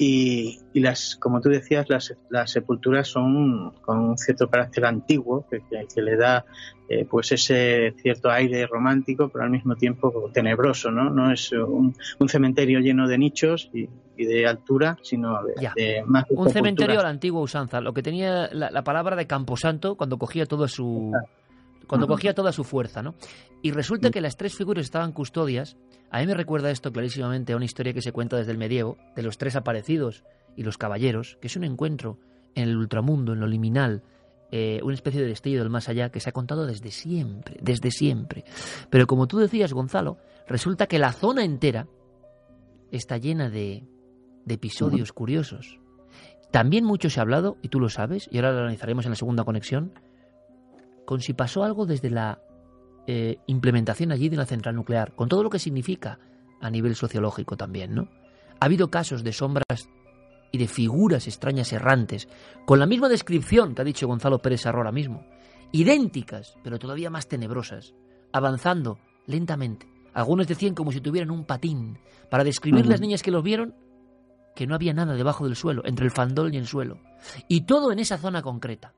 Y, 0.00 0.60
y 0.72 0.78
las, 0.80 1.16
como 1.16 1.40
tú 1.40 1.48
decías, 1.48 1.88
las, 1.88 2.14
las 2.30 2.52
sepulturas 2.52 3.08
son 3.08 3.72
con 3.82 3.98
un 3.98 4.16
cierto 4.16 4.48
carácter 4.48 4.84
antiguo 4.84 5.44
que, 5.50 5.58
que- 5.68 5.86
que 5.92 6.02
le 6.02 6.16
da 6.16 6.44
eh, 6.88 7.04
pues 7.04 7.32
ese 7.32 7.92
cierto 8.00 8.30
aire 8.30 8.64
romántico, 8.66 9.28
pero 9.28 9.44
al 9.44 9.50
mismo 9.50 9.74
tiempo 9.74 10.30
tenebroso, 10.32 10.90
¿no? 10.92 11.10
No 11.10 11.32
es 11.32 11.50
un, 11.52 11.94
un 12.20 12.28
cementerio 12.28 12.78
lleno 12.78 13.08
de 13.08 13.18
nichos 13.18 13.70
y, 13.74 13.88
y 14.16 14.24
de 14.24 14.46
altura, 14.46 14.96
sino 15.02 15.42
de, 15.44 15.54
de 15.74 16.02
más 16.06 16.24
Un 16.30 16.48
cementerio 16.50 17.00
a 17.00 17.02
la 17.02 17.08
antigua 17.10 17.40
usanza, 17.40 17.80
lo 17.80 17.92
que 17.92 18.02
tenía 18.04 18.48
la, 18.52 18.70
la 18.70 18.82
palabra 18.84 19.16
de 19.16 19.26
camposanto 19.26 19.96
cuando 19.96 20.16
cogía 20.16 20.46
toda 20.46 20.68
su 20.68 21.12
cuando 21.88 22.06
cogía 22.06 22.34
toda 22.34 22.52
su 22.52 22.62
fuerza, 22.62 23.02
¿no? 23.02 23.14
Y 23.62 23.72
resulta 23.72 24.10
que 24.10 24.20
las 24.20 24.36
tres 24.36 24.54
figuras 24.54 24.84
estaban 24.84 25.12
custodias. 25.12 25.76
A 26.10 26.20
mí 26.20 26.26
me 26.26 26.34
recuerda 26.34 26.70
esto 26.70 26.92
clarísimamente 26.92 27.52
a 27.52 27.56
una 27.56 27.64
historia 27.64 27.92
que 27.92 28.02
se 28.02 28.12
cuenta 28.12 28.36
desde 28.36 28.52
el 28.52 28.58
medievo 28.58 28.96
de 29.16 29.22
los 29.22 29.38
tres 29.38 29.56
aparecidos 29.56 30.22
y 30.54 30.62
los 30.62 30.78
caballeros, 30.78 31.38
que 31.40 31.48
es 31.48 31.56
un 31.56 31.64
encuentro 31.64 32.18
en 32.54 32.68
el 32.68 32.76
ultramundo, 32.76 33.32
en 33.32 33.40
lo 33.40 33.46
liminal, 33.46 34.02
eh, 34.50 34.80
una 34.82 34.94
especie 34.94 35.20
de 35.20 35.28
destello 35.28 35.60
del 35.60 35.70
más 35.70 35.88
allá 35.88 36.10
que 36.10 36.20
se 36.20 36.28
ha 36.28 36.32
contado 36.32 36.66
desde 36.66 36.90
siempre, 36.90 37.56
desde 37.60 37.90
siempre. 37.90 38.44
Pero 38.90 39.06
como 39.06 39.26
tú 39.26 39.38
decías, 39.38 39.72
Gonzalo, 39.72 40.18
resulta 40.46 40.86
que 40.86 40.98
la 40.98 41.12
zona 41.12 41.44
entera 41.44 41.88
está 42.90 43.18
llena 43.18 43.50
de, 43.50 43.84
de 44.44 44.54
episodios 44.54 45.12
curiosos. 45.12 45.78
También 46.50 46.84
mucho 46.84 47.10
se 47.10 47.20
ha 47.20 47.22
hablado, 47.22 47.58
y 47.62 47.68
tú 47.68 47.78
lo 47.78 47.90
sabes, 47.90 48.28
y 48.32 48.36
ahora 48.38 48.52
lo 48.52 48.60
analizaremos 48.60 49.04
en 49.04 49.10
la 49.10 49.16
segunda 49.16 49.44
conexión, 49.44 49.92
con 51.08 51.22
si 51.22 51.32
pasó 51.32 51.64
algo 51.64 51.86
desde 51.86 52.10
la 52.10 52.38
eh, 53.06 53.38
implementación 53.46 54.12
allí 54.12 54.28
de 54.28 54.36
la 54.36 54.44
central 54.44 54.76
nuclear, 54.76 55.14
con 55.14 55.26
todo 55.26 55.42
lo 55.42 55.48
que 55.48 55.58
significa 55.58 56.18
a 56.60 56.68
nivel 56.68 56.94
sociológico 56.96 57.56
también, 57.56 57.94
¿no? 57.94 58.10
Ha 58.60 58.66
habido 58.66 58.90
casos 58.90 59.24
de 59.24 59.32
sombras 59.32 59.88
y 60.52 60.58
de 60.58 60.68
figuras 60.68 61.26
extrañas 61.26 61.72
errantes, 61.72 62.28
con 62.66 62.78
la 62.78 62.84
misma 62.84 63.08
descripción 63.08 63.74
que 63.74 63.80
ha 63.80 63.86
dicho 63.86 64.06
Gonzalo 64.06 64.40
Pérez 64.40 64.60
Sarro 64.60 64.80
ahora 64.80 64.92
mismo, 64.92 65.24
idénticas, 65.72 66.58
pero 66.62 66.78
todavía 66.78 67.08
más 67.08 67.26
tenebrosas, 67.26 67.94
avanzando 68.30 68.98
lentamente. 69.24 69.90
Algunos 70.12 70.46
decían 70.46 70.74
como 70.74 70.92
si 70.92 71.00
tuvieran 71.00 71.30
un 71.30 71.46
patín, 71.46 72.00
para 72.28 72.44
describir 72.44 72.84
las 72.84 73.00
niñas 73.00 73.22
que 73.22 73.30
los 73.30 73.42
vieron, 73.42 73.74
que 74.54 74.66
no 74.66 74.74
había 74.74 74.92
nada 74.92 75.14
debajo 75.14 75.46
del 75.46 75.56
suelo, 75.56 75.80
entre 75.86 76.04
el 76.04 76.10
fandol 76.10 76.52
y 76.52 76.58
el 76.58 76.66
suelo. 76.66 77.00
Y 77.48 77.62
todo 77.62 77.92
en 77.92 77.98
esa 77.98 78.18
zona 78.18 78.42
concreta. 78.42 78.92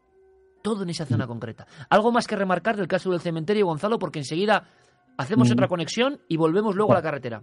Todo 0.63 0.83
en 0.83 0.91
esa 0.91 1.07
zona 1.07 1.27
concreta. 1.27 1.67
Algo 1.89 2.13
más 2.13 2.27
que 2.27 2.37
remarcar 2.37 2.77
del 2.77 2.89
caso 2.89 3.11
del 3.11 3.21
cementerio, 3.21 3.67
Gonzalo, 3.67 3.99
porque 3.99 4.19
enseguida 4.19 4.65
hacemos 5.17 5.49
Mm. 5.49 5.53
otra 5.53 5.69
conexión 5.69 6.21
y 6.29 6.37
volvemos 6.37 6.75
luego 6.77 6.93
a 6.93 6.97
la 6.97 7.03
carretera. 7.03 7.43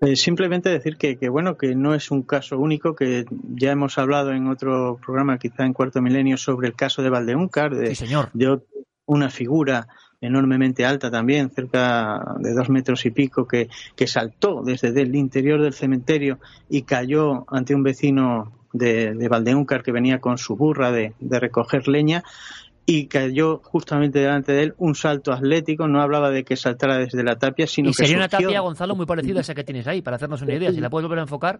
Eh, 0.00 0.16
simplemente 0.16 0.68
decir 0.68 0.96
que, 0.96 1.16
que, 1.16 1.28
bueno 1.28 1.56
que 1.56 1.74
no 1.74 1.94
es 1.94 2.10
un 2.10 2.22
caso 2.22 2.58
único 2.58 2.94
que 2.94 3.24
ya 3.54 3.70
hemos 3.70 3.96
hablado 3.96 4.32
en 4.32 4.48
otro 4.48 4.98
programa 5.04 5.38
quizá 5.38 5.64
en 5.64 5.72
cuarto 5.72 6.02
milenio 6.02 6.36
sobre 6.36 6.66
el 6.68 6.74
caso 6.74 7.00
de 7.02 7.10
Valdeúncar 7.10 7.74
de, 7.74 7.88
Sí, 7.88 7.94
señor. 8.06 8.28
de 8.34 8.60
una 9.06 9.30
figura 9.30 9.86
enormemente 10.20 10.84
alta 10.84 11.10
también 11.10 11.50
cerca 11.50 12.34
de 12.38 12.54
dos 12.54 12.68
metros 12.70 13.04
y 13.06 13.10
pico 13.12 13.46
que, 13.46 13.68
que 13.94 14.06
saltó 14.06 14.62
desde 14.64 14.88
el 15.00 15.14
interior 15.14 15.62
del 15.62 15.74
cementerio 15.74 16.38
y 16.68 16.82
cayó 16.82 17.44
ante 17.48 17.74
un 17.74 17.82
vecino 17.82 18.63
de, 18.74 19.14
de 19.14 19.28
Valdeúncar 19.28 19.82
que 19.82 19.92
venía 19.92 20.20
con 20.20 20.36
su 20.36 20.54
burra 20.56 20.90
de, 20.92 21.14
de 21.18 21.40
recoger 21.40 21.88
leña 21.88 22.22
y 22.84 23.06
cayó 23.06 23.60
justamente 23.64 24.18
delante 24.18 24.52
de 24.52 24.64
él 24.64 24.74
un 24.76 24.94
salto 24.94 25.32
atlético, 25.32 25.88
no 25.88 26.02
hablaba 26.02 26.28
de 26.28 26.44
que 26.44 26.54
saltara 26.56 26.98
desde 26.98 27.22
la 27.24 27.36
tapia, 27.36 27.66
sino 27.66 27.88
Y 27.88 27.92
que 27.92 28.04
sería 28.04 28.16
una 28.18 28.28
tapia, 28.28 28.60
Gonzalo, 28.60 28.94
muy 28.94 29.06
parecida 29.06 29.38
a 29.38 29.40
esa 29.40 29.54
que 29.54 29.64
tienes 29.64 29.86
ahí, 29.86 30.02
para 30.02 30.16
hacernos 30.16 30.42
una 30.42 30.52
idea. 30.54 30.70
Si 30.70 30.80
la 30.82 30.90
puedes 30.90 31.04
volver 31.04 31.20
a 31.20 31.22
enfocar. 31.22 31.58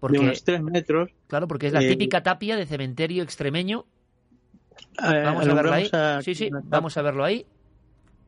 Porque, 0.00 0.18
de 0.18 0.24
unos 0.24 0.42
tres 0.44 0.62
metros. 0.62 1.10
claro, 1.26 1.46
porque 1.48 1.66
es 1.66 1.72
la 1.74 1.82
eh, 1.82 1.88
típica 1.88 2.22
tapia 2.22 2.56
de 2.56 2.64
cementerio 2.64 3.22
extremeño. 3.22 3.84
eh, 5.02 5.22
Vamos 5.24 5.46
a 5.46 5.54
verlo 5.54 5.72
ahí. 5.72 5.90
a- 5.92 6.20
Sí, 6.22 6.34
sí, 6.34 6.48
vamos 6.64 6.96
a 6.96 7.02
verlo 7.02 7.24
ahí. 7.24 7.44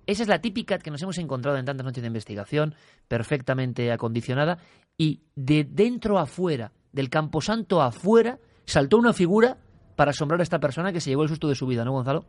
Esa 0.06 0.22
es 0.22 0.28
la 0.28 0.40
típica 0.40 0.78
que 0.78 0.90
nos 0.90 1.02
hemos 1.02 1.18
encontrado 1.18 1.58
en 1.58 1.66
tantas 1.66 1.84
noches 1.84 2.02
de 2.02 2.06
investigación, 2.08 2.74
perfectamente 3.08 3.90
acondicionada. 3.92 4.58
Y 4.96 5.20
de 5.36 5.64
dentro 5.64 6.18
a 6.18 6.22
afuera, 6.22 6.72
del 6.92 7.10
camposanto 7.10 7.82
afuera, 7.82 8.38
saltó 8.64 8.98
una 8.98 9.12
figura 9.12 9.56
para 9.96 10.10
asombrar 10.10 10.40
a 10.40 10.42
esta 10.42 10.58
persona 10.58 10.92
que 10.92 11.00
se 11.00 11.10
llevó 11.10 11.24
el 11.24 11.28
susto 11.28 11.48
de 11.48 11.54
su 11.54 11.66
vida, 11.66 11.84
¿no, 11.84 11.92
Gonzalo? 11.92 12.24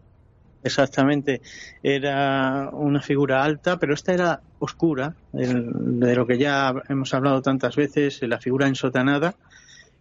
Exactamente, 0.63 1.41
era 1.83 2.69
una 2.73 3.01
figura 3.01 3.43
alta, 3.43 3.77
pero 3.77 3.93
esta 3.93 4.13
era 4.13 4.41
oscura, 4.59 5.15
de 5.31 6.15
lo 6.15 6.27
que 6.27 6.37
ya 6.37 6.73
hemos 6.89 7.13
hablado 7.13 7.41
tantas 7.41 7.77
veces, 7.77 8.19
la 8.23 8.39
figura 8.39 8.67
ensotanada, 8.67 9.35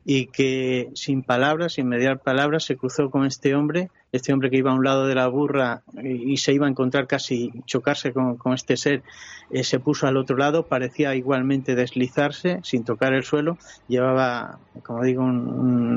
y 0.04 0.26
que 0.26 0.88
sin 0.94 1.22
palabras, 1.22 1.74
sin 1.74 1.86
mediar 1.86 2.20
palabras, 2.20 2.64
se 2.64 2.76
cruzó 2.76 3.10
con 3.10 3.24
este 3.26 3.54
hombre, 3.54 3.90
este 4.12 4.32
hombre 4.32 4.50
que 4.50 4.56
iba 4.56 4.70
a 4.70 4.74
un 4.74 4.84
lado 4.84 5.06
de 5.06 5.14
la 5.14 5.28
burra 5.28 5.82
y, 6.02 6.36
se 6.38 6.52
iba 6.52 6.66
a 6.66 6.70
encontrar 6.70 7.06
casi 7.06 7.52
chocarse 7.66 8.12
con, 8.12 8.36
con 8.38 8.54
este 8.54 8.76
ser, 8.76 9.02
eh, 9.50 9.64
se 9.64 9.80
puso 9.80 10.06
al 10.06 10.16
otro 10.16 10.36
lado, 10.36 10.66
parecía 10.66 11.14
igualmente 11.14 11.74
deslizarse 11.74 12.60
sin 12.62 12.84
tocar 12.84 13.12
el 13.12 13.24
suelo, 13.24 13.58
llevaba, 13.86 14.60
como 14.82 15.02
digo, 15.02 15.22
un- 15.22 15.48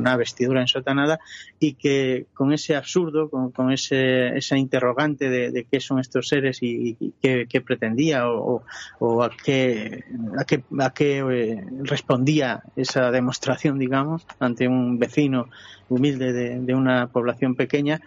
una 0.01 0.17
vestidura 0.17 0.61
ensotanada 0.61 1.19
y 1.59 1.73
que 1.75 2.27
con 2.33 2.51
ese 2.53 2.75
absurdo, 2.75 3.29
con, 3.29 3.51
con 3.51 3.71
ese, 3.71 4.35
esa 4.37 4.57
interrogante 4.57 5.29
de, 5.29 5.67
qué 5.69 5.79
son 5.79 5.99
estos 5.99 6.27
seres 6.27 6.59
y, 6.61 6.97
qué, 7.21 7.45
qué 7.49 7.61
pretendía 7.61 8.27
o, 8.29 8.55
o- 8.57 8.63
o 8.99 9.23
a 9.23 9.29
qué, 9.43 10.03
a 10.37 10.43
qué, 10.45 10.63
a 10.79 10.89
qué, 10.91 11.19
eh, 11.19 11.63
respondía 11.83 12.61
esa 12.75 13.11
demostración, 13.11 13.77
digamos, 13.79 14.25
ante 14.39 14.67
un 14.67 14.97
vecino 14.99 15.49
humilde 15.95 16.33
de, 16.33 16.59
de 16.59 16.73
una 16.75 17.07
población 17.07 17.55
pequeña 17.55 17.99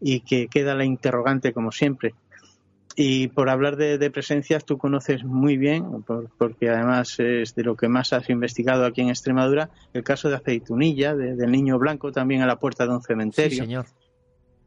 y 0.00 0.20
que 0.20 0.48
queda 0.48 0.74
la 0.74 0.84
interrogante 0.84 1.52
como 1.52 1.72
siempre. 1.72 2.14
Y 2.94 3.28
por 3.28 3.48
hablar 3.48 3.76
de, 3.76 3.96
de 3.96 4.10
presencias, 4.10 4.66
tú 4.66 4.76
conoces 4.76 5.24
muy 5.24 5.56
bien, 5.56 6.02
por- 6.02 6.28
porque 6.36 6.68
además 6.68 7.18
es 7.20 7.54
de 7.54 7.64
lo 7.64 7.74
que 7.74 7.88
más 7.88 8.12
has 8.12 8.28
investigado 8.28 8.84
aquí 8.84 9.00
en 9.00 9.08
Extremadura, 9.08 9.70
el 9.94 10.04
caso 10.04 10.28
de 10.28 10.36
Aceitunilla, 10.36 11.14
de- 11.14 11.34
del 11.34 11.50
niño 11.50 11.78
blanco 11.78 12.12
también 12.12 12.42
a 12.42 12.46
la 12.46 12.56
puerta 12.56 12.86
de 12.86 12.92
un 12.92 13.02
cementerio. 13.02 13.50
Sí, 13.50 13.56
señor. 13.56 13.86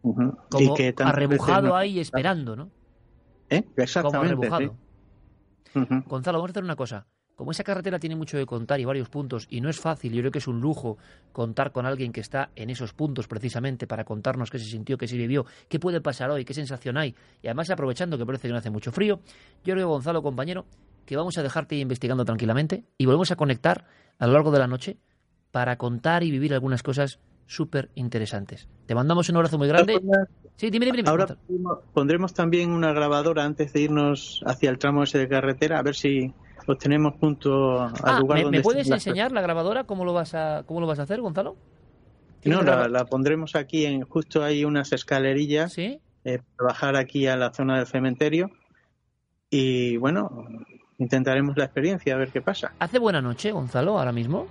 Como 0.02 0.36
Y 0.60 0.74
que 0.76 0.94
tantas 0.94 1.16
arrebujado 1.16 1.68
no- 1.68 1.76
ahí 1.76 2.00
esperando, 2.00 2.56
¿no? 2.56 2.72
¿Eh? 3.50 3.62
Como 3.62 3.74
Exactamente. 3.84 4.28
arrebujado. 4.48 4.76
sí. 5.72 5.80
Ujú. 5.80 6.04
Gonzalo, 6.08 6.38
vamos 6.40 6.50
a 6.50 6.52
hacer 6.52 6.64
una 6.64 6.76
cosa. 6.76 7.06
Como 7.36 7.52
esa 7.52 7.66
carretera 7.66 8.00
tiene 8.00 8.16
mucho 8.16 8.38
que 8.38 8.46
contar 8.46 8.80
y 8.80 8.86
varios 8.86 9.10
puntos, 9.10 9.46
y 9.50 9.60
no 9.60 9.70
es 9.70 9.78
fácil, 9.80 10.14
yo 10.14 10.22
creo 10.22 10.32
que 10.32 10.40
es 10.40 10.48
un 10.48 10.62
lujo 10.62 10.98
contar 11.34 11.74
con 11.74 11.86
alguien 11.86 12.14
que 12.14 12.22
está 12.22 12.50
en 12.56 12.70
esos 12.70 12.94
puntos 12.94 13.28
precisamente 13.28 13.88
para 13.88 14.06
contarnos 14.06 14.50
qué 14.50 14.58
se 14.58 14.66
sintió, 14.66 14.98
qué 14.98 15.08
se 15.08 15.18
vivió, 15.18 15.46
qué 15.68 15.78
puede 15.78 16.00
pasar 16.00 16.32
hoy, 16.32 16.46
qué 16.46 16.54
sensación 16.54 16.98
hay, 16.98 17.14
y 17.42 17.48
además 17.48 17.70
aprovechando 17.70 18.18
que 18.18 18.26
parece 18.26 18.48
que 18.48 18.54
no 18.54 18.58
hace 18.58 18.70
mucho 18.70 18.92
frío, 18.94 19.20
yo 19.66 19.74
creo, 19.74 19.90
Gonzalo, 19.90 20.24
compañero, 20.24 20.66
que 21.06 21.18
vamos 21.18 21.38
a 21.38 21.44
dejarte 21.44 21.76
investigando 21.76 22.24
tranquilamente 22.24 22.86
y 22.98 23.06
volvemos 23.06 23.32
a 23.32 23.36
conectar 23.36 23.86
a 24.18 24.28
lo 24.28 24.34
largo 24.34 24.52
de 24.52 24.60
la 24.60 24.68
noche 24.68 24.98
para 25.52 25.78
contar 25.78 26.24
y 26.24 26.32
vivir 26.32 26.54
algunas 26.54 26.84
cosas 26.84 27.20
súper 27.48 27.90
interesantes. 27.96 28.70
Te 28.86 28.96
mandamos 28.96 29.28
un 29.30 29.36
abrazo 29.36 29.58
muy 29.58 29.68
grande. 29.68 30.02
Sí, 30.56 30.70
dime, 30.70 30.86
dime, 30.86 30.98
dime. 30.98 31.10
Ahora 31.10 31.28
pondremos- 31.28 31.80
pondremos 31.94 32.34
también 32.34 32.72
una 32.72 32.94
grabadora 32.94 33.44
antes 33.44 33.74
de 33.74 33.82
irnos 33.82 34.42
hacia 34.46 34.70
el 34.70 34.78
tramo 34.80 35.04
ese 35.04 35.18
de 35.20 35.28
carretera, 35.28 35.80
a 35.80 35.84
ver 35.84 35.96
si 35.96 36.34
obtenemos 36.68 37.16
punto 37.16 37.82
al 37.82 37.94
Ah, 38.04 38.20
lugar 38.20 38.38
¿me, 38.38 38.44
donde 38.44 38.58
me 38.60 38.64
puedes 38.64 38.90
enseñar 38.90 39.32
la 39.32 39.42
grabadora? 39.42 39.84
¿Cómo 39.86 40.06
lo 40.06 40.14
vas 40.14 40.34
a, 40.36 40.64
cómo 40.66 40.80
lo 40.82 40.88
vas 40.88 41.00
a 41.00 41.04
hacer, 41.04 41.22
Gonzalo? 41.22 41.56
No, 42.44 42.62
la, 42.62 42.88
la, 42.88 43.06
pondremos 43.06 43.56
aquí, 43.56 43.86
en 43.86 44.02
justo 44.04 44.44
hay 44.44 44.66
unas 44.66 44.94
escalerillas 44.94 45.74
¿Sí? 45.74 46.00
eh, 46.24 46.40
para 46.56 46.68
bajar 46.70 46.96
aquí 46.96 47.26
a 47.28 47.36
la 47.36 47.52
zona 47.52 47.78
del 47.78 47.88
cementerio 47.88 48.52
y 49.50 49.98
bueno, 49.98 50.46
intentaremos 51.00 51.58
la 51.58 51.66
experiencia 51.66 52.14
a 52.14 52.18
ver 52.18 52.30
qué 52.32 52.42
pasa. 52.42 52.72
¿Hace 52.80 53.00
buena 53.00 53.22
noche, 53.22 53.52
Gonzalo, 53.52 53.98
ahora 53.98 54.12
mismo? 54.12 54.48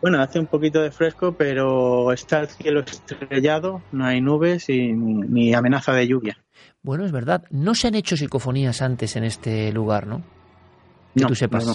Bueno, 0.00 0.20
hace 0.20 0.38
un 0.38 0.46
poquito 0.46 0.80
de 0.80 0.90
fresco, 0.92 1.32
pero 1.36 2.12
está 2.12 2.40
el 2.40 2.48
cielo 2.48 2.80
estrellado, 2.80 3.82
no 3.92 4.04
hay 4.04 4.20
nubes 4.20 4.68
y 4.68 4.92
ni, 4.92 5.14
ni 5.28 5.54
amenaza 5.54 5.92
de 5.92 6.06
lluvia. 6.06 6.38
Bueno, 6.82 7.04
es 7.04 7.10
verdad. 7.12 7.44
No 7.50 7.74
se 7.74 7.88
han 7.88 7.96
hecho 7.96 8.16
psicofonías 8.16 8.80
antes 8.80 9.16
en 9.16 9.24
este 9.24 9.72
lugar, 9.72 10.06
¿no? 10.06 10.22
Que 11.14 11.20
No, 11.22 11.26
tú 11.28 11.34
sepas. 11.34 11.66
no, 11.66 11.72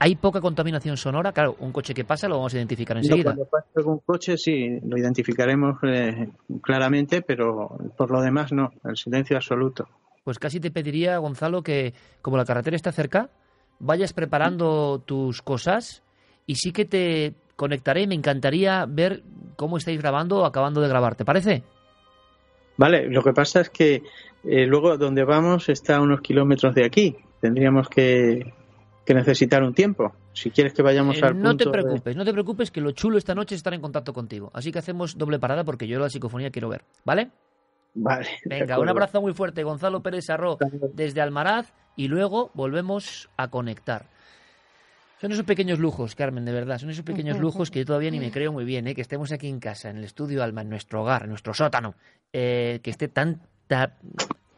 Hay 0.00 0.14
poca 0.14 0.40
contaminación 0.40 0.96
sonora. 0.96 1.32
Claro, 1.32 1.56
un 1.58 1.72
coche 1.72 1.92
que 1.92 2.04
pasa 2.04 2.28
lo 2.28 2.36
vamos 2.36 2.54
a 2.54 2.56
identificar 2.58 2.96
No, 2.96 3.00
enseguida. 3.02 3.24
cuando 3.34 3.44
pase 3.46 3.66
algún 3.76 3.98
coche 3.98 4.36
sí, 4.38 4.78
lo 4.84 4.96
identificaremos 4.96 5.76
eh, 5.82 6.28
claramente, 6.62 7.22
pero 7.22 7.76
por 7.96 8.10
lo 8.10 8.20
demás 8.20 8.52
no, 8.52 8.70
el 8.84 8.96
silencio 8.96 9.36
absoluto. 9.36 9.88
Pues 10.22 10.38
casi 10.38 10.60
te 10.60 10.70
pediría, 10.70 11.18
Gonzalo, 11.18 11.62
que 11.62 11.94
como 12.22 12.36
la 12.36 12.44
carretera 12.44 12.76
está 12.76 12.92
cerca, 12.92 13.30
vayas 13.80 14.12
preparando 14.12 15.02
tus 15.04 15.42
cosas 15.42 16.02
y 16.46 16.54
sí 16.56 16.70
que 16.70 16.84
te 16.84 17.34
conectaré. 17.56 18.06
Me 18.06 18.14
encantaría 18.14 18.86
ver 18.86 19.22
cómo 19.56 19.78
estáis 19.78 19.98
grabando 20.00 20.38
o 20.38 20.44
acabando 20.44 20.80
de 20.80 20.88
grabar. 20.88 21.16
¿Te 21.16 21.24
parece? 21.24 21.64
Vale, 22.76 23.08
lo 23.10 23.22
que 23.24 23.32
pasa 23.32 23.62
es 23.62 23.70
que 23.70 24.02
eh, 24.44 24.66
luego 24.66 24.96
donde 24.96 25.24
vamos 25.24 25.68
está 25.68 25.96
a 25.96 26.00
unos 26.02 26.20
kilómetros 26.20 26.74
de 26.76 26.84
aquí. 26.84 27.16
Tendríamos 27.40 27.88
que, 27.88 28.52
que 29.04 29.14
necesitar 29.14 29.62
un 29.62 29.74
tiempo. 29.74 30.12
Si 30.32 30.50
quieres 30.50 30.72
que 30.72 30.82
vayamos 30.82 31.16
Eh, 31.18 31.24
al 31.24 31.40
no 31.40 31.56
te 31.56 31.64
de- 31.64 31.70
preocupes, 31.70 32.16
no 32.16 32.24
te 32.24 32.32
preocupes, 32.32 32.70
que 32.70 32.80
lo 32.80 32.92
chulo 32.92 33.18
esta 33.18 33.34
noche 33.34 33.54
es 33.54 33.60
estar 33.60 33.74
en 33.74 33.80
contacto 33.80 34.12
contigo. 34.12 34.50
Así 34.54 34.70
que 34.72 34.78
hacemos 34.78 35.16
doble 35.18 35.38
parada 35.38 35.64
porque 35.64 35.86
yo 35.88 35.98
la 35.98 36.08
psicofonía 36.10 36.50
quiero 36.50 36.68
ver. 36.68 36.82
¿Vale? 37.04 37.30
Vale. 37.94 38.28
Venga, 38.44 38.78
un 38.78 38.88
abrazo 38.88 39.20
muy 39.20 39.32
fuerte, 39.34 39.64
Gonzalo 39.64 40.02
Pérez 40.02 40.28
Arro, 40.30 40.58
desde 40.92 41.20
Almaraz, 41.20 41.72
y 41.96 42.06
luego 42.08 42.50
volvemos 42.54 43.28
a 43.36 43.48
conectar. 43.48 44.06
Son 45.20 45.32
esos 45.32 45.44
pequeños 45.44 45.80
lujos, 45.80 46.14
Carmen, 46.14 46.44
de 46.44 46.52
verdad, 46.52 46.78
son 46.78 46.90
esos 46.90 47.02
pequeños 47.04 47.40
lujos 47.40 47.72
que 47.72 47.80
yo 47.80 47.86
todavía 47.86 48.10
ni 48.12 48.20
me 48.20 48.30
creo 48.30 48.52
muy 48.52 48.64
bien, 48.64 48.86
¿eh? 48.86 48.94
que 48.94 49.00
estemos 49.00 49.32
aquí 49.32 49.48
en 49.48 49.58
casa, 49.58 49.90
en 49.90 49.96
el 49.96 50.04
estudio 50.04 50.44
Alma, 50.44 50.60
en 50.62 50.68
nuestro 50.70 51.02
hogar, 51.02 51.24
en 51.24 51.30
nuestro 51.30 51.54
sótano, 51.54 51.94
eh, 52.32 52.78
que 52.84 52.90
esté 52.90 53.08
tanta 53.08 53.96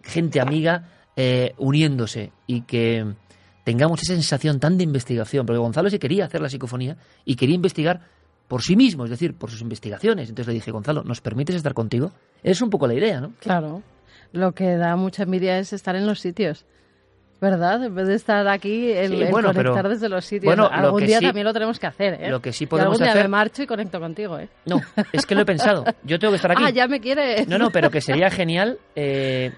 gente 0.02 0.38
amiga 0.38 0.84
eh, 1.16 1.54
uniéndose 1.58 2.32
y 2.46 2.62
que 2.62 3.04
tengamos 3.64 4.02
esa 4.02 4.14
sensación 4.14 4.58
tan 4.60 4.78
de 4.78 4.84
investigación, 4.84 5.46
porque 5.46 5.58
Gonzalo 5.58 5.90
se 5.90 5.98
quería 5.98 6.24
hacer 6.24 6.40
la 6.40 6.48
psicofonía 6.48 6.96
y 7.24 7.36
quería 7.36 7.54
investigar 7.54 8.00
por 8.48 8.62
sí 8.62 8.74
mismo, 8.74 9.04
es 9.04 9.10
decir, 9.10 9.34
por 9.34 9.50
sus 9.50 9.60
investigaciones. 9.60 10.28
Entonces 10.28 10.48
le 10.48 10.54
dije, 10.54 10.70
Gonzalo, 10.72 11.04
¿nos 11.04 11.20
permites 11.20 11.54
estar 11.56 11.72
contigo? 11.74 12.10
Es 12.42 12.60
un 12.62 12.70
poco 12.70 12.86
la 12.86 12.94
idea, 12.94 13.20
¿no? 13.20 13.32
Claro. 13.38 13.82
Lo 14.32 14.52
que 14.52 14.76
da 14.76 14.96
mucha 14.96 15.22
envidia 15.24 15.58
es 15.58 15.72
estar 15.72 15.94
en 15.94 16.06
los 16.06 16.20
sitios. 16.20 16.64
¿Verdad? 17.40 17.82
En 17.84 17.94
vez 17.94 18.06
de 18.06 18.16
estar 18.16 18.46
aquí, 18.48 18.92
el, 18.92 19.12
Sí, 19.12 19.22
el 19.22 19.30
pero- 19.32 19.52
conectar 19.54 19.88
desde 19.88 20.10
los 20.10 20.26
sitios. 20.26 20.44
bueno, 20.44 20.68
algún 20.70 21.06
día 21.06 21.20
sí- 21.20 21.24
también 21.24 21.46
lo 21.46 21.54
tenemos 21.54 21.78
que 21.78 21.86
hacer, 21.86 22.18
¿eh? 22.22 22.28
lo 22.28 22.42
que 22.42 22.52
sí 22.52 22.66
Yo 22.66 22.68
podemos 22.68 22.92
algún 22.92 23.02
día 23.04 23.12
hacer- 23.12 23.22
me 23.24 23.28
marcho 23.30 23.62
y 23.62 23.66
conecto 23.66 23.98
contigo, 23.98 24.38
¿eh? 24.38 24.50
No, 24.66 24.78
es 25.10 25.24
que 25.24 25.34
lo 25.34 25.40
he 25.40 25.44
pensado. 25.46 25.84
Yo 26.04 26.18
tengo 26.18 26.32
que 26.32 26.36
estar 26.36 26.50
aquí. 26.52 26.62
Ah, 26.62 26.68
ya 26.68 26.86
me 26.86 27.00
quieres. 27.00 27.48
No, 27.48 27.56
no, 27.56 27.70
pero 27.70 27.90
que 27.90 28.02
sería 28.02 28.30
genial 28.30 28.78
eh, 28.94 29.52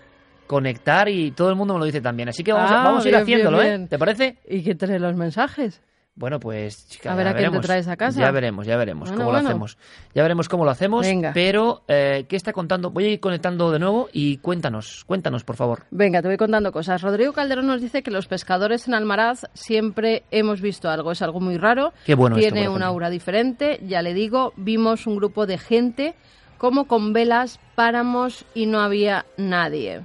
conectar 0.46 1.08
y 1.08 1.30
todo 1.32 1.50
el 1.50 1.56
mundo 1.56 1.74
me 1.74 1.80
lo 1.80 1.86
dice 1.86 2.00
también. 2.00 2.28
Así 2.28 2.42
que 2.44 2.52
vamos, 2.52 2.70
a, 2.70 2.80
Ah, 2.80 2.84
vamos 2.84 3.04
a 3.04 3.08
ir 3.08 3.16
haciéndolo, 3.16 3.60
bien, 3.60 3.82
¿eh? 3.84 3.86
¿Te 3.88 3.98
parece? 3.98 4.38
¿Y 4.48 4.62
quién 4.62 4.78
trae 4.78 4.98
los 4.98 5.16
mensajes? 5.16 5.80
Bueno, 6.14 6.38
pues 6.38 6.88
chica, 6.90 7.10
A 7.10 7.16
ver 7.16 7.24
ya 7.24 7.30
a 7.30 7.34
quién 7.36 7.50
te 7.52 7.60
traes 7.60 7.88
a 7.88 7.96
casa. 7.96 8.20
Ya 8.20 8.30
veremos, 8.30 8.66
ya 8.66 8.76
veremos 8.76 9.08
Bueno, 9.08 9.16
cómo 9.24 9.30
bueno. 9.30 9.44
lo 9.44 9.48
hacemos. 9.48 9.78
Ya 10.14 10.20
veremos 10.20 10.46
cómo 10.46 10.66
lo 10.66 10.70
hacemos. 10.70 11.06
Venga. 11.06 11.30
Pero, 11.32 11.84
eh, 11.88 12.26
¿qué 12.28 12.36
está 12.36 12.52
contando? 12.52 12.90
Voy 12.90 13.04
a 13.06 13.08
ir 13.08 13.18
conectando 13.20 13.70
de 13.70 13.78
nuevo 13.78 14.10
y 14.12 14.36
cuéntanos, 14.36 15.04
cuéntanos, 15.06 15.42
por 15.42 15.56
favor. 15.56 15.84
Venga, 15.90 16.20
te 16.20 16.28
voy 16.28 16.36
contando 16.36 16.70
cosas. 16.70 17.00
Rodrigo 17.00 17.32
Calderón 17.32 17.66
nos 17.66 17.80
dice 17.80 18.02
que 18.02 18.10
los 18.10 18.26
pescadores 18.26 18.86
en 18.88 18.92
Almaraz 18.92 19.46
siempre 19.54 20.24
hemos 20.30 20.60
visto 20.60 20.90
algo. 20.90 21.12
Es 21.12 21.22
algo 21.22 21.40
muy 21.40 21.56
raro. 21.56 21.94
Qué 22.04 22.14
bueno 22.14 22.36
esto, 22.36 22.42
Tiene 22.52 22.66
por 22.66 22.74
un 22.76 22.82
ejemplo. 22.82 22.86
aura 22.88 23.08
diferente. 23.08 23.80
Ya 23.86 24.02
le 24.02 24.12
digo, 24.12 24.52
vimos 24.56 25.06
un 25.06 25.16
grupo 25.16 25.46
de 25.46 25.56
gente 25.56 26.14
como 26.58 26.86
con 26.88 27.14
velas, 27.14 27.58
páramos 27.74 28.44
y 28.54 28.66
no 28.66 28.80
había 28.80 29.24
nadie. 29.38 30.02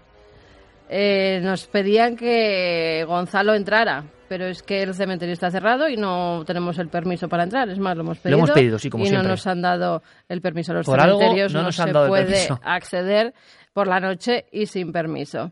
Eh, 0.90 1.40
nos 1.44 1.68
pedían 1.68 2.16
que 2.16 3.04
Gonzalo 3.08 3.54
entrara, 3.54 4.06
pero 4.30 4.46
es 4.46 4.64
que 4.64 4.84
el 4.84 4.94
cementerio 4.94 5.34
está 5.34 5.52
cerrado 5.52 5.90
y 5.90 5.98
no 5.98 6.44
tenemos 6.46 6.78
el 6.80 6.88
permiso 6.90 7.28
para 7.28 7.44
entrar. 7.44 7.70
Es 7.70 7.80
más, 7.80 7.96
lo 7.96 8.04
hemos 8.04 8.18
Lo 8.18 8.24
pedido. 8.24 8.38
hemos 8.38 8.52
pedido, 8.52 8.80
sí, 8.80 8.90
como 8.90 9.04
y 9.04 9.08
siempre. 9.08 9.24
no 9.28 9.34
nos 9.34 9.48
han 9.48 9.62
dado 9.62 10.02
el 10.30 10.42
permiso. 10.42 10.74
Los 10.74 10.86
Por 10.86 11.00
algo 11.00 11.18
cementerios 11.20 11.54
no 11.54 11.60
no, 11.60 11.66
nos 11.68 11.76
se 11.76 11.82
han 11.84 11.94
dado 11.94 12.06
el 12.06 12.10
puede 12.10 12.48
acceder 12.64 13.34
por 13.74 13.88
la 13.88 14.00
noche 14.00 14.46
y 14.52 14.66
sin 14.68 14.92
permiso. 14.92 15.52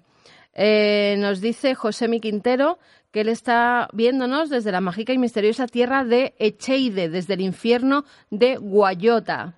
Eh, 0.54 1.16
nos 1.20 1.42
dice 1.42 1.76
José 1.76 2.10
Quintero 2.22 2.80
que 3.12 3.22
él 3.22 3.30
está 3.30 3.88
viéndonos 3.94 4.50
desde 4.50 4.72
la 4.72 4.82
mágica 4.82 5.12
y 5.14 5.18
misteriosa 5.18 5.68
tierra 5.68 6.04
de 6.04 6.34
Echeide, 6.38 7.10
desde 7.10 7.34
el 7.34 7.42
infierno 7.42 8.04
de 8.30 8.56
Guayota. 8.58 9.54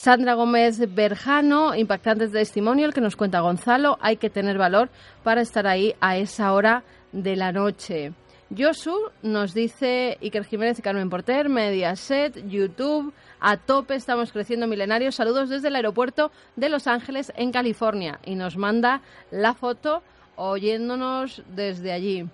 Sandra 0.00 0.34
Gómez 0.34 0.94
Berjano, 0.94 1.74
impactante 1.74 2.28
testimonio, 2.28 2.86
el 2.86 2.94
que 2.94 3.00
nos 3.00 3.16
cuenta 3.16 3.40
Gonzalo, 3.40 3.98
hay 4.00 4.16
que 4.16 4.30
tener 4.30 4.56
valor 4.56 4.90
para 5.24 5.40
estar 5.40 5.66
ahí 5.66 5.96
a 6.00 6.16
esa 6.16 6.52
hora 6.52 6.84
de 7.10 7.34
la 7.34 7.50
noche. 7.50 8.12
Josu 8.56 8.94
nos 9.22 9.54
dice 9.54 10.16
Iker 10.22 10.44
Jiménez 10.44 10.78
y 10.78 10.82
Carmen 10.82 11.10
Porter, 11.10 11.48
Mediaset, 11.48 12.48
YouTube, 12.48 13.12
a 13.40 13.56
tope, 13.56 13.96
estamos 13.96 14.30
creciendo 14.30 14.68
milenarios. 14.68 15.16
Saludos 15.16 15.48
desde 15.48 15.66
el 15.66 15.74
aeropuerto 15.74 16.30
de 16.54 16.68
Los 16.68 16.86
Ángeles, 16.86 17.32
en 17.34 17.50
California. 17.50 18.20
Y 18.24 18.36
nos 18.36 18.56
manda 18.56 19.02
la 19.32 19.54
foto 19.54 20.04
oyéndonos 20.36 21.42
desde 21.56 21.90
allí. 21.90 22.24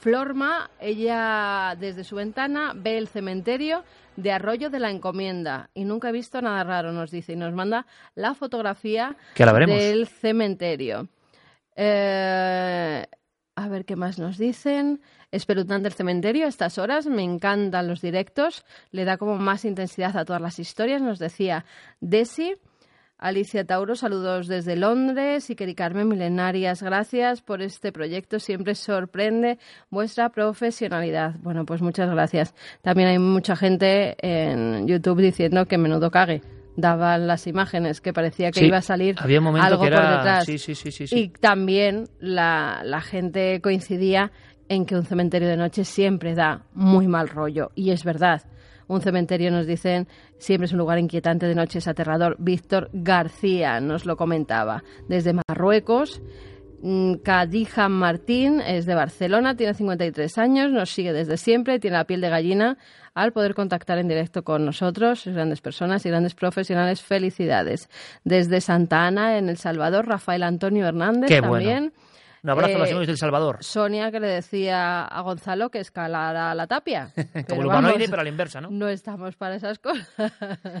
Florma, 0.00 0.70
ella 0.80 1.76
desde 1.78 2.04
su 2.04 2.16
ventana 2.16 2.72
ve 2.74 2.96
el 2.96 3.06
cementerio 3.06 3.84
de 4.16 4.32
Arroyo 4.32 4.70
de 4.70 4.80
la 4.80 4.90
Encomienda 4.90 5.68
y 5.74 5.84
nunca 5.84 6.08
he 6.08 6.12
visto 6.12 6.40
nada 6.40 6.64
raro, 6.64 6.90
nos 6.90 7.10
dice, 7.10 7.34
y 7.34 7.36
nos 7.36 7.52
manda 7.52 7.86
la 8.14 8.34
fotografía 8.34 9.14
Que 9.34 9.44
la 9.44 9.52
del 9.52 10.08
cementerio. 10.08 11.08
Eh, 11.76 13.06
a 13.56 13.68
ver 13.68 13.84
qué 13.84 13.94
más 13.94 14.18
nos 14.18 14.38
dicen. 14.38 15.02
Espeluznante 15.32 15.88
el 15.88 15.94
cementerio 15.94 16.46
a 16.46 16.48
estas 16.48 16.78
horas, 16.78 17.06
me 17.06 17.22
encantan 17.22 17.86
los 17.86 18.00
directos, 18.00 18.64
le 18.92 19.04
da 19.04 19.18
como 19.18 19.36
más 19.36 19.66
intensidad 19.66 20.16
a 20.16 20.24
todas 20.24 20.40
las 20.40 20.58
historias, 20.58 21.02
nos 21.02 21.18
decía 21.18 21.66
Desi. 22.00 22.56
Alicia 23.22 23.66
Tauro, 23.66 23.96
saludos 23.96 24.48
desde 24.48 24.76
Londres. 24.76 25.50
Iker 25.50 25.68
y 25.68 25.74
Carmen 25.74 26.08
Milenarias, 26.08 26.82
gracias 26.82 27.42
por 27.42 27.60
este 27.60 27.92
proyecto. 27.92 28.38
Siempre 28.38 28.74
sorprende 28.74 29.58
vuestra 29.90 30.30
profesionalidad. 30.30 31.34
Bueno, 31.42 31.66
pues 31.66 31.82
muchas 31.82 32.10
gracias. 32.10 32.54
También 32.80 33.10
hay 33.10 33.18
mucha 33.18 33.56
gente 33.56 34.16
en 34.26 34.86
YouTube 34.88 35.20
diciendo 35.20 35.66
que 35.66 35.76
menudo 35.76 36.10
cague. 36.10 36.40
Daban 36.76 37.26
las 37.26 37.46
imágenes 37.46 38.00
que 38.00 38.14
parecía 38.14 38.50
que 38.52 38.60
Sí, 38.60 38.66
iba 38.66 38.78
a 38.78 38.82
salir 38.82 39.16
había 39.18 39.40
un 39.40 39.48
algo 39.48 39.82
que 39.84 39.90
por 39.90 40.00
detrás. 40.00 40.46
sí, 40.46 40.56
sí, 40.56 40.74
sí, 40.74 40.90
sí, 40.90 41.06
sí. 41.06 41.18
Y 41.18 41.28
también 41.28 42.08
la, 42.20 42.80
la 42.84 43.02
gente 43.02 43.60
coincidía 43.60 44.32
en 44.70 44.86
que 44.86 44.94
un 44.94 45.04
cementerio 45.04 45.48
de 45.48 45.58
noche 45.58 45.84
siempre 45.84 46.34
da 46.34 46.62
muy 46.72 47.06
mal 47.06 47.28
rollo. 47.28 47.70
Y 47.74 47.90
es 47.90 48.02
verdad. 48.02 48.42
Un 48.90 49.00
cementerio, 49.02 49.52
nos 49.52 49.68
dicen, 49.68 50.08
siempre 50.36 50.66
es 50.66 50.72
un 50.72 50.78
lugar 50.80 50.98
inquietante 50.98 51.46
de 51.46 51.54
noche, 51.54 51.78
es 51.78 51.86
aterrador. 51.86 52.34
Víctor 52.40 52.90
García 52.92 53.78
nos 53.78 54.04
lo 54.04 54.16
comentaba. 54.16 54.82
Desde 55.06 55.32
Marruecos, 55.32 56.20
mm, 56.82 57.18
Kadija 57.22 57.88
Martín 57.88 58.60
es 58.60 58.86
de 58.86 58.96
Barcelona, 58.96 59.54
tiene 59.54 59.74
53 59.74 60.36
años, 60.38 60.72
nos 60.72 60.90
sigue 60.90 61.12
desde 61.12 61.36
siempre, 61.36 61.78
tiene 61.78 61.98
la 61.98 62.04
piel 62.04 62.20
de 62.20 62.30
gallina 62.30 62.78
al 63.14 63.32
poder 63.32 63.54
contactar 63.54 63.98
en 63.98 64.08
directo 64.08 64.42
con 64.42 64.64
nosotros, 64.64 65.24
grandes 65.24 65.60
personas 65.60 66.04
y 66.04 66.08
grandes 66.08 66.34
profesionales. 66.34 67.00
Felicidades. 67.00 67.88
Desde 68.24 68.60
Santa 68.60 69.06
Ana, 69.06 69.38
en 69.38 69.50
El 69.50 69.56
Salvador, 69.56 70.08
Rafael 70.08 70.42
Antonio 70.42 70.84
Hernández 70.88 71.28
Qué 71.28 71.40
bueno. 71.40 71.92
Un 72.42 72.50
abrazo 72.50 72.76
a 72.76 72.78
los 72.78 72.88
Eh, 72.88 72.90
amigos 72.92 73.06
del 73.06 73.18
Salvador. 73.18 73.58
Sonia 73.60 74.10
que 74.10 74.20
le 74.20 74.28
decía 74.28 75.04
a 75.04 75.20
Gonzalo 75.20 75.70
que 75.70 75.78
escalara 75.80 76.54
la 76.54 76.66
tapia. 76.66 77.12
Como 77.16 77.44
Pero 77.46 77.60
el 77.60 77.66
humanoide, 77.66 77.92
vamos, 77.94 78.08
pero 78.10 78.20
a 78.20 78.24
la 78.24 78.30
inversa, 78.30 78.60
¿no? 78.60 78.70
No 78.70 78.88
estamos 78.88 79.36
para 79.36 79.56
esas 79.56 79.78
cosas. 79.78 80.08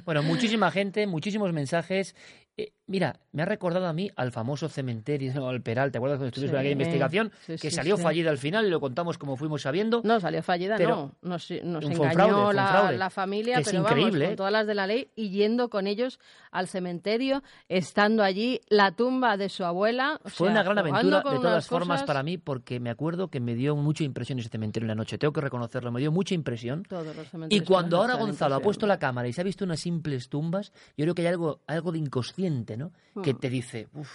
Bueno, 0.04 0.22
muchísima 0.22 0.70
gente, 0.70 1.06
muchísimos 1.06 1.52
mensajes 1.52 2.14
Eh, 2.56 2.72
mira, 2.88 3.18
me 3.32 3.42
ha 3.42 3.46
recordado 3.46 3.86
a 3.86 3.92
mí 3.92 4.10
al 4.16 4.32
famoso 4.32 4.68
cementerio 4.68 5.32
al 5.48 5.62
Peral. 5.62 5.90
¿Te 5.92 5.98
acuerdas 5.98 6.18
cuando 6.18 6.28
estuvimos 6.28 6.50
Sí, 6.50 6.54
en 6.56 6.60
aquella 6.60 6.72
investigación? 6.72 7.32
sí, 7.46 7.52
que 7.52 7.70
sí, 7.70 7.70
salió 7.70 7.96
fallida 7.96 8.30
al 8.30 8.38
final 8.38 8.66
y 8.66 8.70
lo 8.70 8.80
contamos 8.80 9.16
como 9.18 9.36
fuimos 9.36 9.62
sabiendo. 9.62 10.02
No, 10.04 10.20
salió 10.20 10.42
fallida, 10.42 10.76
Pero 10.76 11.14
no. 11.22 11.30
Nos, 11.30 11.50
nos 11.62 11.84
fue 11.84 11.94
un 11.94 12.10
engañó 12.10 12.12
fraude, 12.12 12.54
la, 12.54 12.66
fraude. 12.68 12.98
la 12.98 13.10
familia, 13.10 13.54
Que 13.56 13.62
es 13.62 13.68
pero 13.70 13.82
increíble, 13.82 14.10
vamos, 14.10 14.22
¿eh? 14.22 14.26
con 14.26 14.36
todas 14.36 14.52
las 14.52 14.66
de 14.66 14.74
la 14.74 14.86
ley 14.86 15.10
y 15.16 15.30
yendo 15.30 15.70
con 15.70 15.86
ellos 15.86 16.18
al 16.50 16.66
cementerio, 16.66 17.42
estando 17.68 18.22
allí 18.24 18.60
la 18.68 18.90
tumba 18.92 19.36
de 19.36 19.48
su 19.48 19.64
abuela. 19.64 20.20
Fue 20.24 20.48
sea, 20.48 20.52
una 20.52 20.62
gran 20.64 20.78
aventura, 20.78 21.18
de 21.18 21.22
todas 21.38 21.66
formas, 21.68 21.98
cosas- 22.00 22.06
para 22.06 22.22
mí, 22.24 22.36
porque 22.38 22.80
me 22.80 22.90
acuerdo 22.90 23.28
que 23.28 23.38
me 23.40 23.54
dio 23.54 23.76
mucha 23.76 24.02
impresión 24.02 24.38
ese 24.40 24.48
cementerio 24.48 24.84
en 24.84 24.88
la 24.88 24.94
noche. 24.96 25.16
Tengo 25.16 25.32
que 25.32 25.40
reconocerlo, 25.40 25.92
me 25.92 26.00
dio 26.00 26.10
mucha 26.10 26.34
impresión. 26.34 26.82
Todos 26.82 27.14
los 27.16 27.26
Y 27.50 27.60
cuando 27.60 27.98
ahora 27.98 28.16
Gonzalo 28.16 28.56
ha 28.56 28.60
puesto 28.60 28.86
la 28.88 28.98
cámara 28.98 29.28
y 29.28 29.32
se 29.32 29.40
ha 29.40 29.44
visto 29.44 29.64
unas 29.64 29.78
simples 29.80 30.28
tumbas, 30.28 30.72
yo 30.96 31.04
creo 31.04 31.14
que 31.14 31.22
hay 31.22 31.28
algo, 31.28 31.60
algo 31.68 31.92
de 31.92 31.98
inconsciente, 31.98 32.39
¿no? 32.76 32.92
Que 33.22 33.34
Hmm. 33.34 33.38
te 33.38 33.50
dice, 33.50 33.88
uff, 33.94 34.10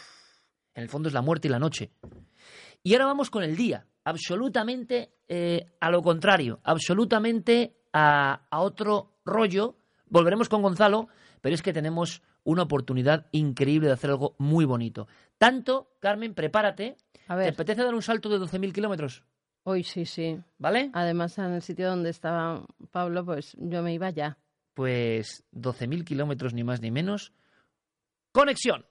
en 0.73 0.83
el 0.83 0.89
fondo 0.89 1.07
es 1.09 1.13
la 1.13 1.21
muerte 1.21 1.47
y 1.47 1.51
la 1.51 1.59
noche. 1.59 1.91
Y 2.83 2.93
ahora 2.93 3.05
vamos 3.05 3.29
con 3.29 3.43
el 3.43 3.55
día, 3.55 3.85
absolutamente 4.03 5.11
eh, 5.27 5.65
a 5.79 5.89
lo 5.89 6.01
contrario, 6.01 6.59
absolutamente 6.63 7.75
a, 7.93 8.47
a 8.49 8.59
otro 8.61 9.17
rollo. 9.25 9.77
Volveremos 10.07 10.49
con 10.49 10.61
Gonzalo, 10.61 11.07
pero 11.41 11.55
es 11.55 11.61
que 11.61 11.73
tenemos 11.73 12.21
una 12.43 12.63
oportunidad 12.63 13.25
increíble 13.31 13.87
de 13.87 13.93
hacer 13.93 14.11
algo 14.11 14.35
muy 14.37 14.65
bonito. 14.65 15.07
Tanto, 15.37 15.95
Carmen, 15.99 16.33
prepárate. 16.35 16.95
A 17.27 17.35
ver. 17.35 17.47
¿Te 17.47 17.53
apetece 17.53 17.83
dar 17.83 17.95
un 17.95 18.03
salto 18.03 18.29
de 18.29 18.37
12.000 18.39 18.71
kilómetros? 18.71 19.23
Hoy 19.63 19.83
sí, 19.83 20.05
sí. 20.05 20.39
¿Vale? 20.59 20.91
Además, 20.93 21.37
en 21.39 21.45
el 21.53 21.61
sitio 21.63 21.89
donde 21.89 22.11
estaba 22.11 22.63
Pablo, 22.91 23.25
pues 23.25 23.57
yo 23.59 23.81
me 23.81 23.93
iba 23.95 24.11
ya. 24.11 24.37
Pues 24.75 25.43
12.000 25.53 26.03
kilómetros 26.03 26.53
ni 26.53 26.63
más 26.63 26.81
ni 26.81 26.91
menos. 26.91 27.33
Conexión. 28.35 28.85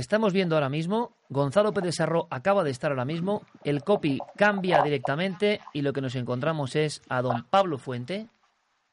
Estamos 0.00 0.32
viendo 0.32 0.54
ahora 0.56 0.70
mismo, 0.70 1.12
Gonzalo 1.28 1.74
Pérez 1.74 1.96
Sarro 1.96 2.26
acaba 2.30 2.64
de 2.64 2.70
estar 2.70 2.90
ahora 2.90 3.04
mismo, 3.04 3.42
el 3.64 3.84
copy 3.84 4.18
cambia 4.34 4.82
directamente 4.82 5.60
y 5.74 5.82
lo 5.82 5.92
que 5.92 6.00
nos 6.00 6.14
encontramos 6.14 6.74
es 6.74 7.02
a 7.10 7.20
don 7.20 7.44
Pablo 7.44 7.76
Fuente, 7.76 8.26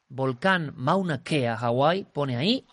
volcán 0.09 0.73
Mauna 0.75 1.23
Kea, 1.23 1.55
Hawái, 1.55 2.05
pone 2.11 2.35
ahí, 2.35 2.65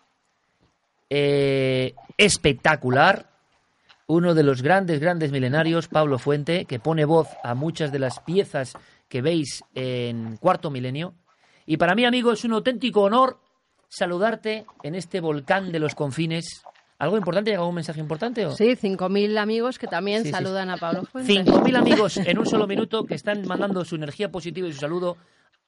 Eh, 1.11 1.95
espectacular, 2.19 3.31
uno 4.09 4.35
de 4.35 4.43
los 4.43 4.63
grandes, 4.63 4.99
grandes 4.99 5.31
milenarios, 5.31 5.87
Pablo 5.87 6.19
Fuente, 6.19 6.65
que 6.65 6.81
pone 6.81 7.05
voz 7.05 7.29
a 7.45 7.55
muchas 7.55 7.93
de 7.93 8.01
las 8.01 8.19
piezas 8.19 8.73
que 9.09 9.23
veis 9.23 9.63
en 9.77 10.39
Cuarto 10.39 10.73
Milenio. 10.73 11.15
Y 11.67 11.77
para 11.77 11.95
mí, 11.95 12.05
amigo, 12.05 12.33
es 12.33 12.45
un 12.45 12.55
auténtico 12.55 13.03
honor 13.03 13.39
saludarte 13.89 14.67
en 14.83 14.97
este 14.97 15.21
volcán 15.21 15.71
de 15.71 15.79
los 15.79 15.95
confines. 15.95 16.65
¿Algo 17.05 17.19
importante? 17.19 17.51
¿Llega 17.51 17.61
algún 17.61 17.75
mensaje 17.75 18.01
importante? 18.01 18.47
O? 18.47 18.53
Sí, 18.53 18.65
5.000 18.65 19.37
amigos 19.37 19.79
que 19.79 19.87
también 19.87 20.23
Sí, 20.23 20.29
sí, 20.29 20.33
saludan 20.33 20.71
a 20.71 20.79
Pablo 20.79 21.05
Fuentes. 21.05 21.47
5.000 21.47 21.77
amigos 21.77 22.17
en 22.17 22.39
un 22.39 22.47
solo 22.47 22.67
minuto 22.67 23.05
que 23.05 23.15
están 23.15 23.47
mandando 23.47 23.85
su 23.85 23.97
energía 23.97 24.31
positiva 24.31 24.67
y 24.69 24.73
su 24.73 24.81
saludo, 24.81 25.19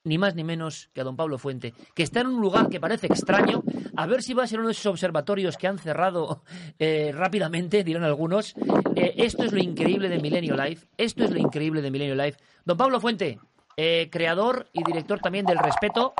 ni 0.04 0.16
más 0.16 0.34
ni 0.34 0.44
menos 0.44 0.88
que 0.94 1.02
a 1.02 1.04
don 1.04 1.14
Pablo 1.14 1.36
Fuente, 1.36 1.74
que 1.94 2.02
está 2.02 2.20
en 2.20 2.28
un 2.28 2.40
lugar 2.40 2.70
que 2.70 2.80
parece 2.80 3.06
extraño. 3.08 3.62
A 3.96 4.06
ver 4.06 4.22
si 4.22 4.32
va 4.32 4.44
a 4.44 4.46
ser 4.46 4.60
uno 4.60 4.68
de 4.68 4.72
esos 4.72 4.86
observatorios 4.86 5.58
que 5.58 5.66
han 5.66 5.78
cerrado 5.78 6.42
eh, 6.78 7.12
rápidamente, 7.14 7.84
dirán 7.84 8.04
algunos. 8.04 8.54
Eh, 8.94 9.12
esto 9.18 9.44
es 9.44 9.52
lo 9.52 9.58
increíble 9.58 10.08
de 10.08 10.18
Milenio 10.18 10.56
Life. 10.56 10.86
Esto 10.96 11.24
es 11.24 11.32
lo 11.32 11.38
increíble 11.38 11.82
de 11.82 11.90
Milenio 11.90 12.14
Life. 12.14 12.38
Don 12.64 12.78
Pablo 12.78 12.98
Fuente, 12.98 13.38
eh, 13.76 14.08
creador 14.10 14.68
y 14.72 14.82
director 14.84 15.20
también 15.20 15.44
del 15.44 15.58
Respeto, 15.58 16.14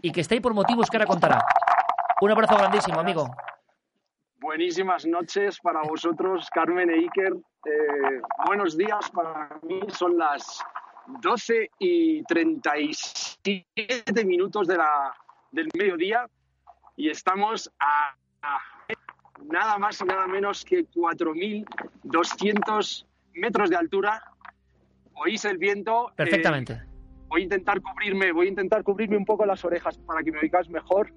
y 0.00 0.10
que 0.10 0.22
está 0.22 0.34
ahí 0.34 0.40
por 0.40 0.54
motivos 0.54 0.88
que 0.88 0.96
ahora 0.96 1.06
contará. 1.06 1.44
Un 2.22 2.30
abrazo 2.30 2.56
grandísimo, 2.56 2.98
amigo. 2.98 3.28
Buenísimas 4.38 5.06
noches 5.06 5.58
para 5.60 5.80
vosotros, 5.82 6.48
Carmen 6.50 6.90
e 6.90 6.94
Iker. 6.94 7.32
Eh, 7.64 8.20
buenos 8.46 8.76
días 8.76 9.10
para 9.10 9.58
mí. 9.62 9.80
Son 9.88 10.18
las 10.18 10.62
12 11.22 11.70
y 11.78 12.22
37 12.24 14.24
minutos 14.24 14.66
de 14.68 14.76
la, 14.76 15.14
del 15.52 15.68
mediodía 15.76 16.26
y 16.96 17.08
estamos 17.08 17.72
a, 17.78 18.14
a 18.42 18.58
nada 19.44 19.78
más 19.78 20.00
y 20.02 20.04
nada 20.04 20.26
menos 20.26 20.62
que 20.64 20.84
4.200 20.84 23.06
metros 23.34 23.70
de 23.70 23.76
altura. 23.76 24.22
Oís 25.14 25.44
el 25.46 25.56
viento. 25.56 26.10
eh, 26.10 26.14
Perfectamente. 26.16 26.82
voy 27.28 27.40
a 27.40 27.44
intentar 27.44 27.80
cubrirme, 27.80 28.32
voy 28.32 28.48
a 28.48 28.50
intentar 28.50 28.82
cubrirme 28.82 29.16
un 29.16 29.24
poco 29.24 29.46
las 29.46 29.64
orejas 29.64 29.96
para 29.98 30.22
que 30.22 30.30
me 30.30 30.40
oigáis 30.40 30.68
mejor, 30.68 31.10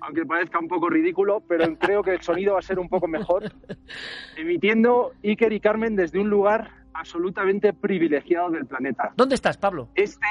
aunque 0.00 0.24
parezca 0.24 0.58
un 0.58 0.68
poco 0.68 0.88
ridículo, 0.88 1.40
pero 1.48 1.76
creo 1.78 2.02
que 2.02 2.12
el 2.12 2.20
sonido 2.22 2.54
va 2.54 2.60
a 2.60 2.62
ser 2.62 2.78
un 2.78 2.88
poco 2.88 3.08
mejor. 3.08 3.44
Emitiendo 4.36 5.12
Iker 5.22 5.52
y 5.52 5.60
Carmen 5.60 5.96
desde 5.96 6.18
un 6.20 6.28
lugar 6.30 6.70
absolutamente 6.94 7.72
privilegiado 7.72 8.50
del 8.50 8.66
planeta. 8.66 9.12
¿Dónde 9.16 9.34
estás, 9.34 9.56
Pablo? 9.58 9.88
Este, 9.94 10.26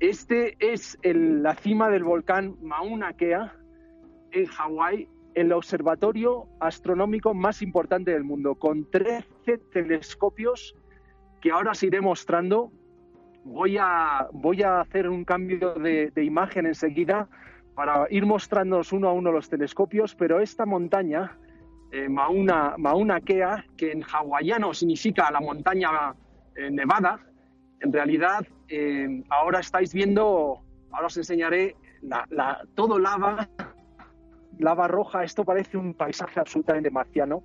este 0.00 0.56
es 0.58 0.98
el- 1.02 1.42
la 1.42 1.54
cima 1.54 1.88
del 1.88 2.04
volcán 2.04 2.56
Mauna 2.62 3.12
Kea 3.14 3.54
en 4.32 4.46
Hawái, 4.46 5.08
el 5.34 5.52
observatorio 5.52 6.46
astronómico 6.60 7.34
más 7.34 7.62
importante 7.62 8.12
del 8.12 8.24
mundo, 8.24 8.54
con 8.56 8.90
13 8.90 9.58
telescopios 9.72 10.74
que 11.40 11.50
ahora 11.50 11.72
os 11.72 11.82
iré 11.82 12.00
mostrando. 12.00 12.72
Voy 13.44 13.76
a, 13.78 14.28
voy 14.32 14.62
a 14.62 14.80
hacer 14.80 15.08
un 15.08 15.24
cambio 15.24 15.74
de, 15.74 16.10
de 16.14 16.24
imagen 16.24 16.66
enseguida 16.66 17.28
para 17.74 18.06
ir 18.10 18.24
mostrándonos 18.26 18.92
uno 18.92 19.08
a 19.08 19.12
uno 19.12 19.32
los 19.32 19.48
telescopios, 19.48 20.14
pero 20.14 20.40
esta 20.40 20.64
montaña, 20.66 21.36
eh, 21.92 22.08
Mauna, 22.08 22.74
Mauna 22.78 23.20
Kea, 23.20 23.64
que 23.76 23.92
en 23.92 24.02
hawaiano 24.02 24.72
significa 24.74 25.30
la 25.30 25.40
montaña 25.40 26.14
eh, 26.56 26.70
nevada, 26.70 27.20
en 27.80 27.92
realidad 27.92 28.46
eh, 28.68 29.22
ahora 29.30 29.60
estáis 29.60 29.92
viendo, 29.92 30.60
ahora 30.92 31.06
os 31.06 31.16
enseñaré 31.16 31.76
la, 32.02 32.24
la- 32.30 32.62
todo 32.74 32.98
lava, 32.98 33.48
lava 34.58 34.88
roja, 34.88 35.24
esto 35.24 35.44
parece 35.44 35.76
un 35.76 35.94
paisaje 35.94 36.38
absolutamente 36.40 36.90
marciano. 36.90 37.42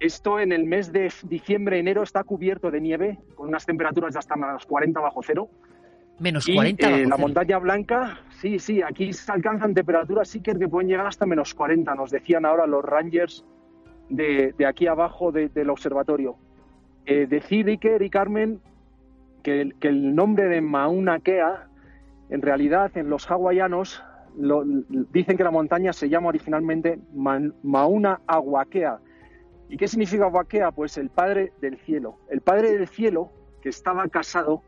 Esto 0.00 0.38
en 0.38 0.52
el 0.52 0.64
mes 0.64 0.92
de 0.92 1.12
diciembre, 1.24 1.80
enero 1.80 2.04
está 2.04 2.22
cubierto 2.22 2.70
de 2.70 2.80
nieve, 2.80 3.18
con 3.34 3.48
unas 3.48 3.66
temperaturas 3.66 4.12
de 4.12 4.20
hasta 4.20 4.36
menos 4.36 4.64
40 4.64 5.00
bajo 5.00 5.20
cero. 5.24 5.48
Menos 6.20 6.48
Y, 6.48 6.54
40 6.54 6.86
eh, 6.88 6.90
la 6.90 6.96
cero. 7.04 7.18
montaña 7.18 7.58
blanca, 7.58 8.18
sí, 8.30 8.58
sí, 8.58 8.82
aquí 8.82 9.12
se 9.12 9.30
alcanzan 9.30 9.72
temperaturas 9.74 10.28
sí 10.28 10.40
que 10.40 10.54
que 10.54 10.68
pueden 10.68 10.88
llegar 10.88 11.06
hasta 11.06 11.26
menos 11.26 11.54
40, 11.54 11.94
nos 11.94 12.10
decían 12.10 12.44
ahora 12.44 12.66
los 12.66 12.84
rangers 12.84 13.44
de, 14.08 14.52
de 14.58 14.66
aquí 14.66 14.86
abajo 14.86 15.30
de- 15.30 15.48
del 15.48 15.70
observatorio. 15.70 16.36
Eh, 17.06 17.26
decir, 17.28 17.68
Iker 17.68 18.02
y 18.02 18.10
Carmen, 18.10 18.60
que 19.42 19.60
el, 19.60 19.74
que 19.76 19.88
el 19.88 20.14
nombre 20.14 20.44
de 20.48 20.60
Mauna 20.60 21.20
Kea, 21.20 21.68
en 22.30 22.42
realidad 22.42 22.90
en 22.96 23.08
los 23.10 23.30
hawaianos, 23.30 24.02
lo- 24.36 24.64
dicen 24.64 25.36
que 25.36 25.44
la 25.44 25.50
montaña 25.50 25.92
se 25.92 26.08
llama 26.08 26.28
originalmente 26.28 26.98
Man- 27.14 27.54
Mauna 27.62 28.20
Aguakea. 28.26 28.98
¿Y 29.68 29.76
qué 29.76 29.86
significa 29.86 30.24
Aguakea? 30.24 30.72
Pues 30.72 30.98
el 30.98 31.10
Padre 31.10 31.52
del 31.60 31.78
Cielo. 31.78 32.16
El 32.30 32.40
Padre 32.40 32.72
del 32.76 32.88
Cielo 32.88 33.30
que 33.62 33.68
estaba 33.68 34.08
casado 34.08 34.62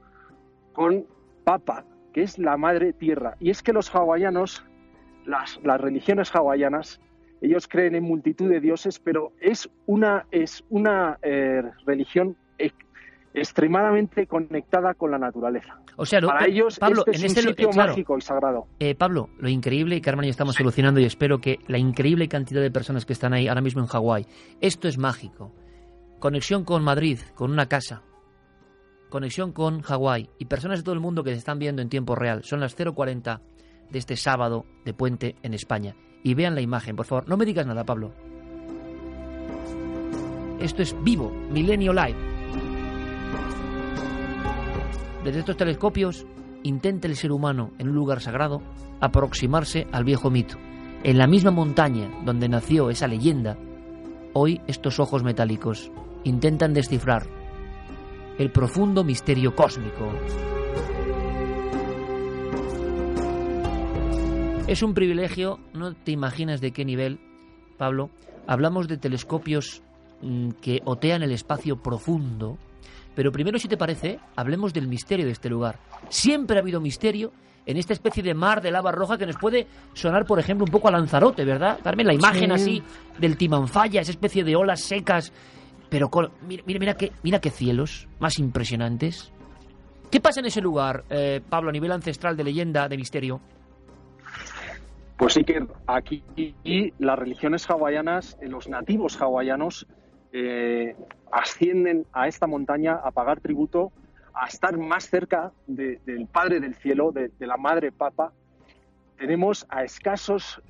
con 0.73 1.07
Papa, 1.45 1.85
que 2.13 2.23
es 2.23 2.39
la 2.39 2.57
Madre 2.57 2.93
Tierra. 2.93 3.37
Y 3.41 3.51
es 3.51 3.63
que 3.63 3.73
los 3.73 3.95
hawaianos, 3.95 4.65
las, 5.27 5.59
las 5.63 5.81
religiones 5.81 6.35
hawaianas, 6.35 7.01
ellos 7.41 7.67
creen 7.69 7.95
en 7.95 8.05
multitud 8.05 8.49
de 8.51 8.61
dioses, 8.61 8.99
pero 8.99 9.33
es 9.41 9.71
una, 9.87 10.27
es 10.31 10.63
una 10.69 11.19
eh, 11.23 11.63
religión 11.87 12.37
ex- 12.59 12.75
extremadamente 13.33 14.27
conectada 14.27 14.95
con 14.95 15.11
la 15.11 15.19
naturaleza. 15.19 15.81
O 15.97 16.05
sea, 16.07 16.21
lo- 16.21 16.29
Para 16.29 16.41
Pe- 16.47 16.51
ellos 16.51 16.79
Pablo, 16.79 17.05
este 17.07 17.11
es 17.13 17.17
en 17.19 17.23
un 17.23 17.27
este 17.29 17.43
lo- 17.43 17.49
sitio 17.51 17.69
eh, 17.69 17.73
claro. 17.73 17.89
mágico 17.93 18.19
y 18.19 18.21
sagrado. 18.21 18.67
Eh, 18.79 18.95
Pablo, 18.95 19.31
lo 19.39 19.49
increíble, 19.49 19.97
y 19.97 20.01
Carmen 20.01 20.25
y 20.25 20.29
yo 20.29 20.33
estamos 20.33 20.55
solucionando 20.57 21.01
y 21.01 21.05
espero 21.05 21.41
que 21.41 21.59
la 21.69 21.79
increíble 21.79 22.29
cantidad 22.29 22.61
de 22.61 22.71
personas 22.71 23.07
que 23.07 23.13
están 23.13 23.33
ahí 23.33 23.49
ahora 23.49 23.61
mismo 23.63 23.81
en 23.81 23.87
Hawái, 23.89 24.27
esto 24.61 24.89
es 24.89 24.99
mágico. 24.99 25.53
Conexión 26.19 26.65
con 26.65 26.83
Madrid, 26.85 27.19
con 27.35 27.51
una 27.51 27.67
casa. 27.67 28.03
Conexión 29.11 29.53
con 29.53 29.83
Hawái 29.83 30.31
y 30.39 30.47
personas 30.47 30.79
de 30.79 30.85
todo 30.85 30.95
el 30.95 31.01
mundo 31.01 31.23
que 31.23 31.33
se 31.33 31.39
están 31.39 31.59
viendo 31.59 31.83
en 31.83 31.91
tiempo 31.91 32.15
real. 32.15 32.43
Son 32.45 32.61
las 32.61 32.79
0.40 32.79 33.41
de 33.91 33.99
este 33.99 34.17
sábado 34.17 34.65
de 34.85 34.95
puente 34.95 35.37
en 35.43 35.53
España. 35.53 35.95
Y 36.23 36.35
vean 36.35 36.55
la 36.55 36.61
imagen, 36.61 36.97
por 36.97 37.07
favor. 37.07 37.29
No 37.29 37.37
me 37.37 37.45
digas 37.45 37.67
nada, 37.67 37.85
Pablo. 37.85 38.13
Esto 40.61 40.83
es 40.83 40.95
vivo, 41.03 41.31
Milenio 41.51 41.93
Live. 41.93 42.17
Desde 45.25 45.41
estos 45.41 45.57
telescopios 45.57 46.27
intenta 46.63 47.09
el 47.09 47.17
ser 47.17 47.33
humano 47.33 47.73
en 47.79 47.89
un 47.89 47.95
lugar 47.95 48.21
sagrado 48.21 48.63
aproximarse 49.01 49.87
al 49.93 50.05
viejo 50.05 50.31
mito. 50.31 50.57
En 51.03 51.19
la 51.19 51.27
misma 51.27 51.51
montaña 51.51 52.11
donde 52.25 52.49
nació 52.49 52.91
esa 52.91 53.07
leyenda, 53.07 53.57
hoy 54.35 54.61
estos 54.67 55.01
ojos 55.01 55.23
metálicos 55.25 55.91
intentan 56.25 56.75
descifrar 56.75 57.40
el 58.41 58.51
profundo 58.51 59.05
misterio 59.05 59.55
cósmico. 59.55 60.11
Es 64.67 64.83
un 64.83 64.95
privilegio, 64.95 65.61
no 65.75 65.93
te 65.93 66.13
imaginas 66.13 66.63
de 66.63 66.71
qué 66.71 66.87
nivel, 66.87 67.21
Pablo. 67.77 68.09
Hablamos 68.47 68.89
de 68.89 68.97
telescopios 68.97 69.83
mm, 70.23 70.53
que 70.53 70.81
otean 70.87 71.23
el 71.23 71.33
espacio 71.33 71.83
profundo, 71.83 72.57
pero 73.15 73.31
primero, 73.31 73.59
si 73.59 73.69
te 73.69 73.77
parece, 73.77 74.19
hablemos 74.37 74.73
del 74.73 74.89
misterio 74.89 75.27
de 75.27 75.33
este 75.33 75.51
lugar. 75.51 75.79
Siempre 76.09 76.57
ha 76.57 76.63
habido 76.63 76.81
misterio 76.81 77.33
en 77.67 77.77
esta 77.77 77.93
especie 77.93 78.23
de 78.23 78.33
mar 78.33 78.63
de 78.63 78.71
lava 78.71 78.91
roja 78.91 79.19
que 79.19 79.27
nos 79.27 79.37
puede 79.37 79.67
sonar, 79.93 80.25
por 80.25 80.39
ejemplo, 80.39 80.65
un 80.65 80.73
poco 80.73 80.89
a 80.89 80.93
Lanzarote, 80.93 81.45
¿verdad? 81.45 81.79
Carmen, 81.85 82.07
la 82.07 82.15
imagen 82.15 82.53
así 82.53 82.83
del 83.19 83.37
Timanfaya, 83.37 84.01
esa 84.01 84.13
especie 84.13 84.45
de 84.45 84.57
olas 84.57 84.81
secas, 84.81 85.31
pero 85.91 86.09
con, 86.09 86.31
mira, 86.47 86.63
mira, 86.67 86.81
mira, 86.81 86.95
qué, 86.95 87.13
mira 87.23 87.41
qué 87.41 87.51
cielos 87.51 88.09
más 88.19 88.39
impresionantes. 88.39 89.33
¿Qué 90.11 90.21
pasa 90.21 90.41
en 90.41 90.47
ese 90.47 90.61
lugar, 90.61 91.05
eh, 91.11 91.41
Pablo, 91.49 91.71
a 91.71 91.73
nivel 91.73 91.93
ancestral 91.93 92.37
de 92.37 92.45
leyenda, 92.45 92.89
de 92.89 92.97
misterio? 92.97 93.41
Pues 95.21 95.35
sí 95.35 95.45
que 95.45 95.63
aquí 95.87 96.25
las 96.99 97.19
religiones 97.19 97.69
hawaianas, 97.69 98.39
eh, 98.41 98.49
los 98.49 98.69
nativos 98.69 99.21
hawaianos, 99.21 99.87
eh, 100.33 100.97
ascienden 101.31 102.07
a 102.15 102.27
esta 102.27 102.47
montaña 102.47 102.95
a 102.95 103.11
pagar 103.11 103.39
tributo, 103.41 103.93
a 104.33 104.47
estar 104.47 104.79
más 104.79 105.11
cerca 105.11 105.53
del 105.67 106.27
Padre 106.33 106.59
del 106.61 106.75
Cielo, 106.75 107.13
de, 107.13 107.31
la 107.39 107.59
Madre 107.59 107.93
Papa. 107.93 108.33
Tenemos 109.19 109.67
a 109.69 109.85
escasos 109.85 110.63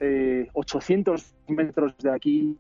800 0.53 1.23
eh, 1.23 1.53
metros 1.53 1.97
de 1.99 2.11
aquí, 2.11 2.57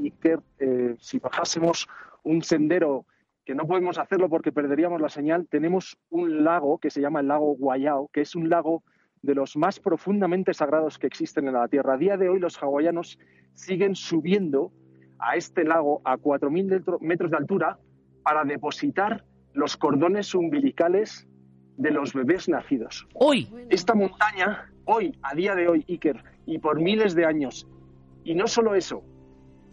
si 1.00 1.18
bajásemos 1.18 1.88
un 2.25 2.43
sendero 2.43 3.07
que 3.45 3.55
no 3.55 3.66
podemos 3.66 3.99
hacerlo 3.99 4.29
porque 4.29 4.53
perderíamos 4.53 5.01
la 5.01 5.09
señal, 5.09 5.49
tenemos 5.49 5.99
un 6.11 6.45
lago 6.45 6.79
que 6.79 6.91
se 6.91 7.01
llama 7.01 7.21
el 7.21 7.29
lago 7.29 7.57
Guayao, 7.57 8.09
que 8.12 8.21
es 8.21 8.35
un 8.35 8.49
lago 8.49 8.83
de 9.23 9.35
los 9.35 9.57
más 9.57 9.81
profundamente 9.81 10.55
sagrados 10.55 10.99
que 10.99 11.07
existen 11.07 11.47
en 11.47 11.55
la 11.55 11.68
Tierra. 11.68 11.95
A 11.95 11.99
día 11.99 12.16
de 12.16 12.29
hoy 12.29 12.39
los 12.39 12.57
hawaianos 12.57 13.18
siguen 13.55 13.95
subiendo 13.95 14.73
a 15.18 15.37
este 15.37 15.64
lago 15.64 16.01
a 16.05 16.16
4.000 16.16 17.01
metros 17.01 17.31
de 17.31 17.37
altura 17.37 17.79
para 18.23 18.45
depositar 18.45 19.25
los 19.53 19.77
cordones 19.77 20.35
umbilicales 20.35 21.27
de 21.77 21.91
los 21.91 22.12
bebés 22.12 22.49
nacidos. 22.49 23.07
Hoy. 23.14 23.49
Esta 23.68 23.95
montaña, 23.95 24.71
hoy, 24.85 25.18
a 25.23 25.35
día 25.35 25.55
de 25.55 25.68
hoy, 25.68 25.85
Iker, 25.89 26.23
y 26.47 26.59
por 26.59 26.81
miles 26.81 27.14
de 27.14 27.25
años. 27.25 27.66
Y 28.25 28.35
no 28.35 28.47
solo 28.47 28.75
eso, 28.75 29.03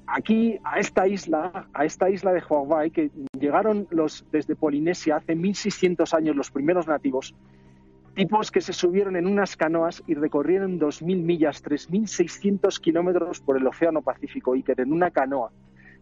aquí 0.08 0.60
a 0.64 0.80
esta 0.80 1.08
isla, 1.08 1.68
a 1.74 1.86
esta 1.86 2.10
isla 2.10 2.34
de 2.34 2.41
Hawái, 2.41 2.91
que 2.91 3.12
llegaron 3.38 3.88
los 3.91 4.26
desde 4.32 4.55
Polinesia 4.55 5.18
hace 5.18 5.36
1600 5.36 6.14
años 6.14 6.36
los 6.36 6.49
primeros 6.49 6.88
nativos, 6.88 7.36
tipos 8.16 8.49
que 8.49 8.62
se 8.62 8.74
subieron 8.74 9.16
en 9.16 9.28
unas 9.28 9.55
canoas 9.55 10.01
y 10.08 10.16
recorrieron 10.16 10.80
2.000 10.80 11.22
millas, 11.22 11.64
3.600 11.64 12.80
kilómetros 12.80 13.41
por 13.41 13.58
el 13.58 13.68
Océano 13.68 14.01
Pacífico, 14.01 14.53
Iker, 14.53 14.82
en 14.82 14.91
una 14.91 15.12
canoa, 15.12 15.51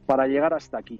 para 0.06 0.28
llegar 0.28 0.54
hasta 0.54 0.78
aquí. 0.78 1.00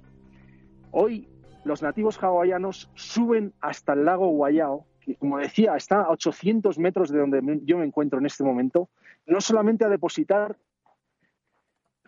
Hoy 0.90 1.28
los 1.64 1.82
nativos 1.82 2.22
hawaianos 2.22 2.90
suben 2.94 3.54
hasta 3.60 3.94
el 3.94 4.04
lago 4.04 4.28
Guayao, 4.28 4.84
que 5.00 5.14
como 5.16 5.38
decía 5.38 5.76
está 5.76 6.02
a 6.02 6.10
800 6.10 6.78
metros 6.78 7.10
de 7.10 7.20
donde 7.20 7.40
yo 7.64 7.78
me 7.78 7.86
encuentro 7.86 8.18
en 8.18 8.26
este 8.26 8.44
momento, 8.44 8.88
no 9.26 9.40
solamente 9.40 9.84
a 9.84 9.88
depositar 9.88 10.56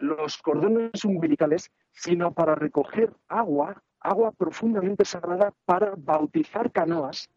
los 0.00 0.38
cordones 0.38 1.04
umbilicales, 1.04 1.70
sino 1.92 2.32
para 2.32 2.54
recoger 2.54 3.12
agua, 3.28 3.82
agua 4.00 4.32
profundamente 4.32 5.04
sagrada 5.04 5.52
para 5.64 5.94
bautizar 5.96 6.70
canoas 6.72 7.28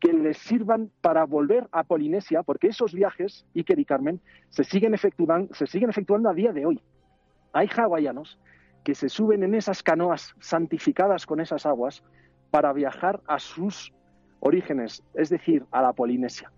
que 0.00 0.12
les 0.12 0.38
sirvan 0.38 0.90
para 1.00 1.24
volver 1.24 1.68
a 1.72 1.82
Polinesia, 1.82 2.42
porque 2.42 2.68
esos 2.68 2.92
viajes, 2.92 3.46
Iker 3.54 3.78
y 3.78 3.84
Carmen, 3.84 4.20
se 4.50 4.64
siguen, 4.64 4.94
efectuando, 4.94 5.54
se 5.54 5.66
siguen 5.66 5.90
efectuando 5.90 6.28
a 6.28 6.34
día 6.34 6.52
de 6.52 6.66
hoy. 6.66 6.82
Hay 7.52 7.68
hawaianos 7.68 8.38
que 8.84 8.94
se 8.94 9.08
suben 9.08 9.42
en 9.42 9.54
esas 9.54 9.82
canoas 9.82 10.34
santificadas 10.38 11.26
con 11.26 11.40
esas 11.40 11.64
aguas 11.66 12.04
para 12.50 12.72
viajar 12.72 13.20
a 13.26 13.38
sus 13.38 13.92
orígenes, 14.40 15.02
es 15.14 15.30
decir, 15.30 15.64
a 15.70 15.82
la 15.82 15.92
Polinesia. 15.92 16.52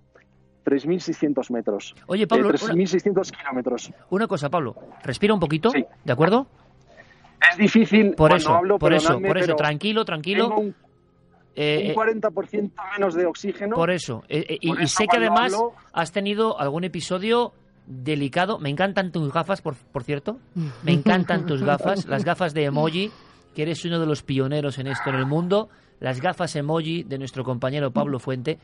3.600 0.68 1.50
metros. 1.50 1.94
Oye, 2.06 2.26
Pablo. 2.26 2.50
3.600 2.50 3.30
kilómetros. 3.30 3.90
Una 4.10 4.26
cosa, 4.26 4.48
Pablo. 4.50 4.74
Respira 5.02 5.32
un 5.34 5.40
poquito, 5.40 5.70
¿de 5.72 6.12
acuerdo? 6.12 6.46
Es 7.50 7.56
difícil 7.56 8.14
por 8.14 8.32
eso, 8.34 8.52
hablo, 8.54 8.78
por 8.78 8.92
eso, 8.92 9.20
por 9.20 9.38
eso. 9.38 9.54
Tranquilo, 9.54 10.04
tranquilo. 10.04 10.48
tengo 10.48 10.60
un, 10.60 10.74
Eh, 11.60 11.92
un 11.96 12.02
40% 12.20 12.70
menos 12.96 13.14
de 13.14 13.26
oxígeno. 13.26 13.74
Por 13.74 13.90
eso. 13.90 14.22
Eh, 14.28 14.44
eh, 14.48 14.58
y, 14.60 14.86
sé 14.86 15.06
que 15.08 15.16
además 15.16 15.52
hablo- 15.54 15.72
has 15.92 16.12
tenido 16.12 16.60
algún 16.60 16.84
episodio 16.84 17.52
delicado. 17.86 18.58
Me 18.58 18.68
encantan 18.70 19.10
tus 19.10 19.32
gafas, 19.32 19.60
por, 19.62 19.74
por 19.74 20.04
cierto. 20.04 20.38
Me 20.84 20.92
encantan 20.92 21.46
tus 21.46 21.62
gafas. 21.62 22.06
Las 22.06 22.24
gafas 22.24 22.54
de 22.54 22.64
emoji, 22.64 23.10
que 23.56 23.62
eres 23.62 23.84
uno 23.84 23.98
de 23.98 24.06
los 24.06 24.22
pioneros 24.22 24.78
en 24.78 24.86
esto 24.88 25.10
en 25.10 25.16
el 25.16 25.26
mundo. 25.26 25.68
Las 26.00 26.20
gafas 26.20 26.54
emoji 26.54 27.02
de 27.02 27.18
nuestro 27.18 27.42
compañero 27.42 27.90
Pablo 27.90 28.18
Fuente. 28.20 28.58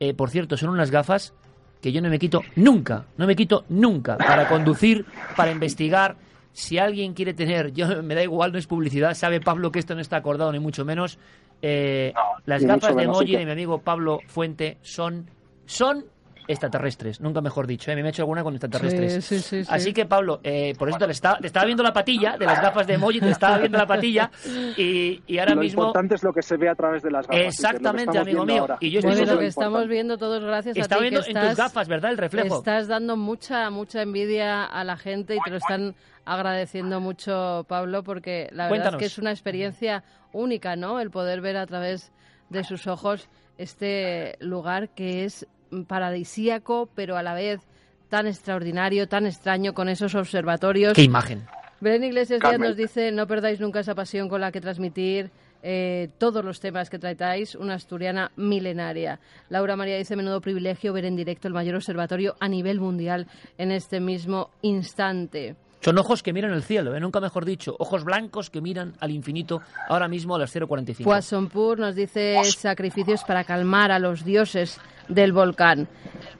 Eh, 0.00 0.14
por 0.14 0.30
cierto, 0.30 0.56
son 0.56 0.70
unas 0.70 0.90
gafas 0.90 1.34
que 1.80 1.92
yo 1.92 2.00
no 2.00 2.08
me 2.08 2.18
quito 2.18 2.42
nunca. 2.56 3.06
No 3.16 3.26
me 3.26 3.36
quito 3.36 3.64
nunca. 3.68 4.16
Para 4.16 4.48
conducir, 4.48 5.04
para 5.36 5.50
investigar. 5.50 6.16
Si 6.52 6.78
alguien 6.78 7.14
quiere 7.14 7.34
tener, 7.34 7.72
yo 7.72 8.02
me 8.02 8.14
da 8.14 8.22
igual, 8.22 8.52
no 8.52 8.58
es 8.58 8.66
publicidad, 8.66 9.14
sabe 9.14 9.40
Pablo 9.40 9.70
que 9.70 9.78
esto 9.78 9.94
no 9.94 10.00
está 10.00 10.16
acordado 10.16 10.50
ni 10.52 10.58
mucho 10.58 10.84
menos. 10.84 11.18
Eh, 11.62 12.12
las 12.46 12.64
gafas 12.64 12.94
de 12.94 13.02
emoji 13.02 13.36
de 13.36 13.44
mi 13.44 13.50
amigo 13.50 13.78
Pablo 13.78 14.20
Fuente 14.26 14.78
son, 14.82 15.28
son 15.66 16.04
extraterrestres, 16.48 17.20
nunca 17.20 17.40
mejor 17.40 17.66
dicho. 17.66 17.90
¿eh? 17.90 17.94
Me 17.96 18.02
he 18.02 18.08
hecho 18.08 18.22
alguna 18.22 18.42
con 18.42 18.54
extraterrestres. 18.54 19.24
Sí, 19.24 19.38
sí, 19.38 19.38
sí, 19.40 19.64
sí. 19.64 19.70
Así 19.72 19.92
que 19.92 20.06
Pablo, 20.06 20.40
eh, 20.42 20.74
por 20.78 20.88
eso 20.88 20.98
te, 20.98 21.10
estaba, 21.10 21.38
te 21.38 21.46
estaba 21.46 21.66
viendo 21.66 21.82
la 21.82 21.92
patilla 21.92 22.36
de 22.36 22.46
las 22.46 22.60
gafas 22.60 22.86
de 22.86 22.94
emoji, 22.94 23.20
te 23.20 23.30
estaba 23.30 23.58
viendo 23.58 23.78
la 23.78 23.86
patilla 23.86 24.30
y, 24.76 25.22
y 25.26 25.38
ahora 25.38 25.54
lo 25.54 25.60
mismo 25.60 25.82
importante 25.82 26.14
es 26.16 26.24
lo 26.24 26.32
que 26.32 26.42
se 26.42 26.56
ve 26.56 26.68
a 26.68 26.74
través 26.74 27.02
de 27.02 27.10
las 27.10 27.26
gafas. 27.26 27.40
Lo 27.42 27.48
Exactamente, 27.48 28.18
amigo 28.18 28.44
mío. 28.44 28.62
ahora. 28.62 28.78
Y 28.80 28.90
yo 28.90 28.98
estoy 29.00 29.14
Bueno, 29.16 29.34
lo 29.34 29.38
que 29.38 29.46
estamos 29.46 29.86
viendo 29.88 30.16
todos 30.18 30.42
gracias 30.42 30.76
a 30.76 30.80
Está 30.80 30.96
ti, 30.96 31.02
viendo 31.02 31.22
que 31.22 31.30
en 31.30 31.34
tus 31.36 31.42
estás, 31.50 31.56
gafas, 31.58 31.88
¿verdad? 31.88 32.10
El 32.12 32.18
reflejo. 32.18 32.56
Estás 32.58 32.88
dando 32.88 33.16
mucha, 33.16 33.70
mucha 33.70 34.02
envidia 34.02 34.64
a 34.64 34.84
la 34.84 34.96
gente 34.96 35.36
y 35.36 35.38
te 35.44 35.50
lo 35.50 35.56
están 35.58 35.94
agradeciendo 36.24 37.00
mucho, 37.00 37.64
Pablo, 37.68 38.02
porque 38.02 38.48
la 38.52 38.64
verdad 38.64 38.68
Cuéntanos. 38.68 38.94
es 38.94 38.98
que 38.98 39.04
es 39.06 39.18
una 39.18 39.30
experiencia 39.30 40.04
única, 40.32 40.76
¿no? 40.76 41.00
El 41.00 41.10
poder 41.10 41.40
ver 41.40 41.56
a 41.56 41.66
través 41.66 42.12
de 42.50 42.64
sus 42.64 42.86
ojos 42.86 43.28
este 43.56 44.36
lugar 44.40 44.90
que 44.90 45.24
es 45.24 45.46
paradisíaco, 45.86 46.88
pero 46.94 47.16
a 47.16 47.22
la 47.22 47.34
vez 47.34 47.60
tan 48.08 48.26
extraordinario, 48.26 49.08
tan 49.08 49.26
extraño, 49.26 49.74
con 49.74 49.88
esos 49.88 50.14
observatorios. 50.14 50.94
Qué 50.94 51.02
imagen. 51.02 51.46
Belén 51.80 52.04
Iglesias 52.04 52.40
Díaz 52.40 52.52
Carmen. 52.52 52.70
nos 52.70 52.76
dice, 52.76 53.12
no 53.12 53.26
perdáis 53.26 53.60
nunca 53.60 53.80
esa 53.80 53.94
pasión 53.94 54.28
con 54.28 54.40
la 54.40 54.50
que 54.50 54.60
transmitir 54.60 55.30
eh, 55.62 56.08
todos 56.18 56.44
los 56.44 56.60
temas 56.60 56.90
que 56.90 56.98
tratáis, 56.98 57.54
una 57.54 57.74
asturiana 57.74 58.32
milenaria. 58.36 59.20
Laura 59.48 59.76
María 59.76 59.96
dice, 59.96 60.16
menudo 60.16 60.40
privilegio 60.40 60.92
ver 60.92 61.04
en 61.04 61.16
directo 61.16 61.48
el 61.48 61.54
mayor 61.54 61.76
observatorio 61.76 62.36
a 62.40 62.48
nivel 62.48 62.80
mundial 62.80 63.26
en 63.58 63.72
este 63.72 64.00
mismo 64.00 64.50
instante. 64.62 65.56
Son 65.80 65.96
ojos 65.96 66.24
que 66.24 66.32
miran 66.32 66.52
el 66.52 66.64
cielo, 66.64 66.96
¿eh? 66.96 67.00
nunca 67.00 67.20
mejor 67.20 67.44
dicho. 67.44 67.76
Ojos 67.78 68.02
blancos 68.02 68.50
que 68.50 68.60
miran 68.60 68.94
al 68.98 69.12
infinito 69.12 69.62
ahora 69.88 70.08
mismo 70.08 70.34
a 70.34 70.38
las 70.40 70.54
0.45. 70.54 71.04
Poissonpur 71.04 71.78
nos 71.78 71.94
dice 71.94 72.36
sacrificios 72.44 73.22
para 73.22 73.44
calmar 73.44 73.92
a 73.92 74.00
los 74.00 74.24
dioses 74.24 74.80
del 75.08 75.32
volcán. 75.32 75.88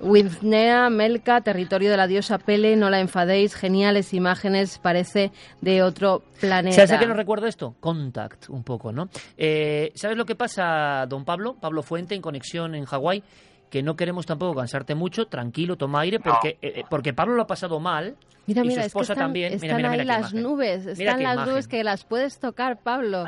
Withnea, 0.00 0.90
Melka, 0.90 1.40
territorio 1.40 1.90
de 1.90 1.96
la 1.96 2.06
diosa 2.06 2.38
Pele, 2.38 2.76
no 2.76 2.88
la 2.90 3.00
enfadéis, 3.00 3.54
geniales 3.54 4.14
imágenes, 4.14 4.78
parece 4.78 5.32
de 5.60 5.82
otro 5.82 6.22
planeta. 6.40 6.76
¿Sabes 6.76 6.92
a 6.92 6.98
qué 6.98 7.06
nos 7.06 7.16
recuerda 7.16 7.48
esto? 7.48 7.74
Contact, 7.80 8.48
un 8.48 8.62
poco, 8.62 8.92
¿no? 8.92 9.08
Eh, 9.36 9.92
¿Sabes 9.94 10.16
lo 10.16 10.24
que 10.24 10.34
pasa, 10.36 11.04
don 11.08 11.24
Pablo? 11.24 11.56
Pablo 11.60 11.82
Fuente, 11.82 12.14
en 12.14 12.22
conexión 12.22 12.74
en 12.74 12.84
Hawái, 12.84 13.22
que 13.70 13.82
no 13.82 13.96
queremos 13.96 14.24
tampoco 14.24 14.54
cansarte 14.58 14.94
mucho, 14.94 15.26
tranquilo, 15.26 15.76
toma 15.76 16.00
aire, 16.00 16.20
porque, 16.20 16.58
eh, 16.62 16.84
porque 16.88 17.12
Pablo 17.12 17.34
lo 17.34 17.42
ha 17.42 17.46
pasado 17.46 17.80
mal. 17.80 18.16
Mira, 18.46 18.64
y 18.64 18.68
mira, 18.68 18.74
su 18.74 18.78
es 18.80 18.84
que 18.84 18.86
esposa 18.86 19.12
están, 19.12 19.26
también. 19.26 19.52
están 19.52 19.66
mira, 19.76 19.76
mira, 19.76 19.90
mira 19.90 20.02
ahí 20.02 20.06
las 20.06 20.32
imagen. 20.32 20.42
nubes, 20.42 20.86
están 20.86 21.22
las 21.22 21.34
imagen. 21.34 21.52
nubes 21.52 21.68
que 21.68 21.84
las 21.84 22.04
puedes 22.04 22.38
tocar, 22.38 22.78
Pablo. 22.78 23.24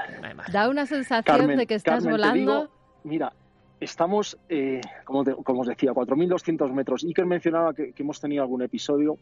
Da 0.50 0.68
una 0.70 0.86
sensación 0.86 1.36
Carmen, 1.36 1.58
de 1.58 1.66
que 1.66 1.74
estás 1.74 2.04
Carmen, 2.04 2.06
te 2.06 2.10
volando. 2.12 2.38
digo, 2.60 2.68
mira, 3.04 3.32
estamos, 3.80 4.38
eh, 4.48 4.80
como, 5.04 5.24
te- 5.24 5.34
como 5.34 5.62
os 5.62 5.66
decía, 5.66 5.92
4.200 5.92 6.72
metros. 6.72 7.04
Iker 7.04 7.26
mencionaba 7.26 7.74
que, 7.74 7.92
que 7.92 8.02
hemos 8.02 8.20
tenido 8.20 8.42
algún 8.42 8.62
episodio. 8.62 9.16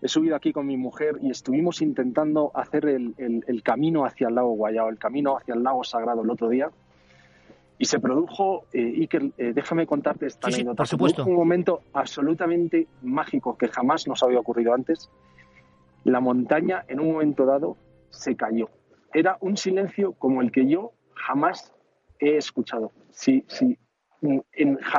He 0.00 0.08
subido 0.08 0.36
aquí 0.36 0.52
con 0.52 0.66
mi 0.66 0.76
mujer 0.76 1.18
y 1.20 1.30
estuvimos 1.30 1.82
intentando 1.82 2.52
hacer 2.54 2.86
el, 2.86 3.14
el- 3.18 3.44
el 3.48 3.62
camino 3.62 4.04
hacia 4.04 4.28
el 4.28 4.34
lago 4.36 4.50
Guayao, 4.54 4.88
el 4.88 4.98
camino 4.98 5.36
hacia 5.36 5.54
el 5.54 5.62
lago 5.62 5.82
Sagrado 5.84 6.22
el 6.22 6.30
otro 6.30 6.48
día. 6.48 6.70
Y 7.80 7.84
se 7.84 8.00
produjo, 8.00 8.64
eh, 8.72 8.80
Iker, 9.00 9.30
eh, 9.38 9.52
déjame 9.54 9.86
contarte 9.86 10.26
esta 10.26 10.48
Sí, 10.48 10.52
sí, 10.54 10.60
anécdota. 10.60 10.78
por 10.78 10.86
Se 10.86 10.90
supuesto. 10.90 11.24
un 11.26 11.34
momento 11.34 11.82
absolutamente 11.92 12.86
mágico 13.02 13.56
que 13.56 13.68
jamás 13.68 14.08
nos 14.08 14.22
había 14.22 14.40
ocurrido 14.40 14.74
antes. 14.74 15.10
La 16.04 16.20
montaña, 16.20 16.84
en 16.88 16.98
un 17.00 17.12
momento 17.12 17.44
dado, 17.46 17.76
se 18.10 18.34
cayó. 18.36 18.68
Era 19.14 19.36
un 19.40 19.56
silencio 19.56 20.12
como 20.12 20.42
el 20.42 20.50
que 20.50 20.66
yo 20.66 20.92
jamás 21.14 21.72
he 22.18 22.36
escuchado. 22.36 22.90
Sí, 23.10 23.44
sí. 23.46 23.78
En, 24.20 24.44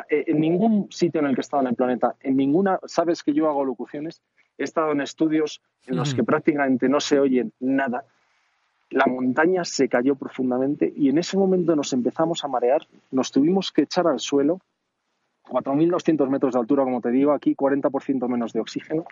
eh, 0.10 0.24
en 0.28 0.40
ningún 0.40 0.92
sitio 0.92 1.20
en 1.20 1.28
el 1.28 1.36
que 1.36 1.42
he 1.42 1.48
estado 1.48 1.64
en 1.64 1.70
el 1.70 1.76
planeta, 1.76 2.16
en 2.22 2.38
ninguna, 2.38 2.80
sabes 2.86 3.24
que 3.24 3.34
yo 3.34 3.50
hago 3.50 3.66
locuciones, 3.66 4.22
he 4.58 4.64
estado 4.64 4.92
en 4.92 5.02
estudios 5.02 5.62
en 5.88 5.98
los 5.98 6.10
Ujú. 6.10 6.18
que 6.18 6.24
prácticamente 6.24 6.88
no 6.88 7.00
se 7.00 7.20
oye 7.20 7.50
nada. 7.60 8.06
La 8.90 9.06
montaña 9.06 9.66
se 9.66 9.88
cayó 9.88 10.16
profundamente 10.16 10.92
y 10.96 11.10
en 11.10 11.18
ese 11.18 11.38
momento 11.38 11.76
nos 11.76 11.94
empezamos 11.94 12.44
a 12.44 12.48
marear, 12.48 12.88
nos 13.12 13.32
tuvimos 13.32 13.72
que 13.72 13.84
echar 13.84 14.08
al 14.08 14.20
suelo, 14.20 14.60
4.200 15.50 16.30
metros 16.30 16.54
de 16.54 16.60
altura, 16.60 16.84
como 16.84 17.02
te 17.02 17.10
digo, 17.12 17.34
aquí 17.34 17.56
40% 17.56 18.28
menos 18.28 18.54
de 18.54 18.60
oxígeno, 18.60 19.06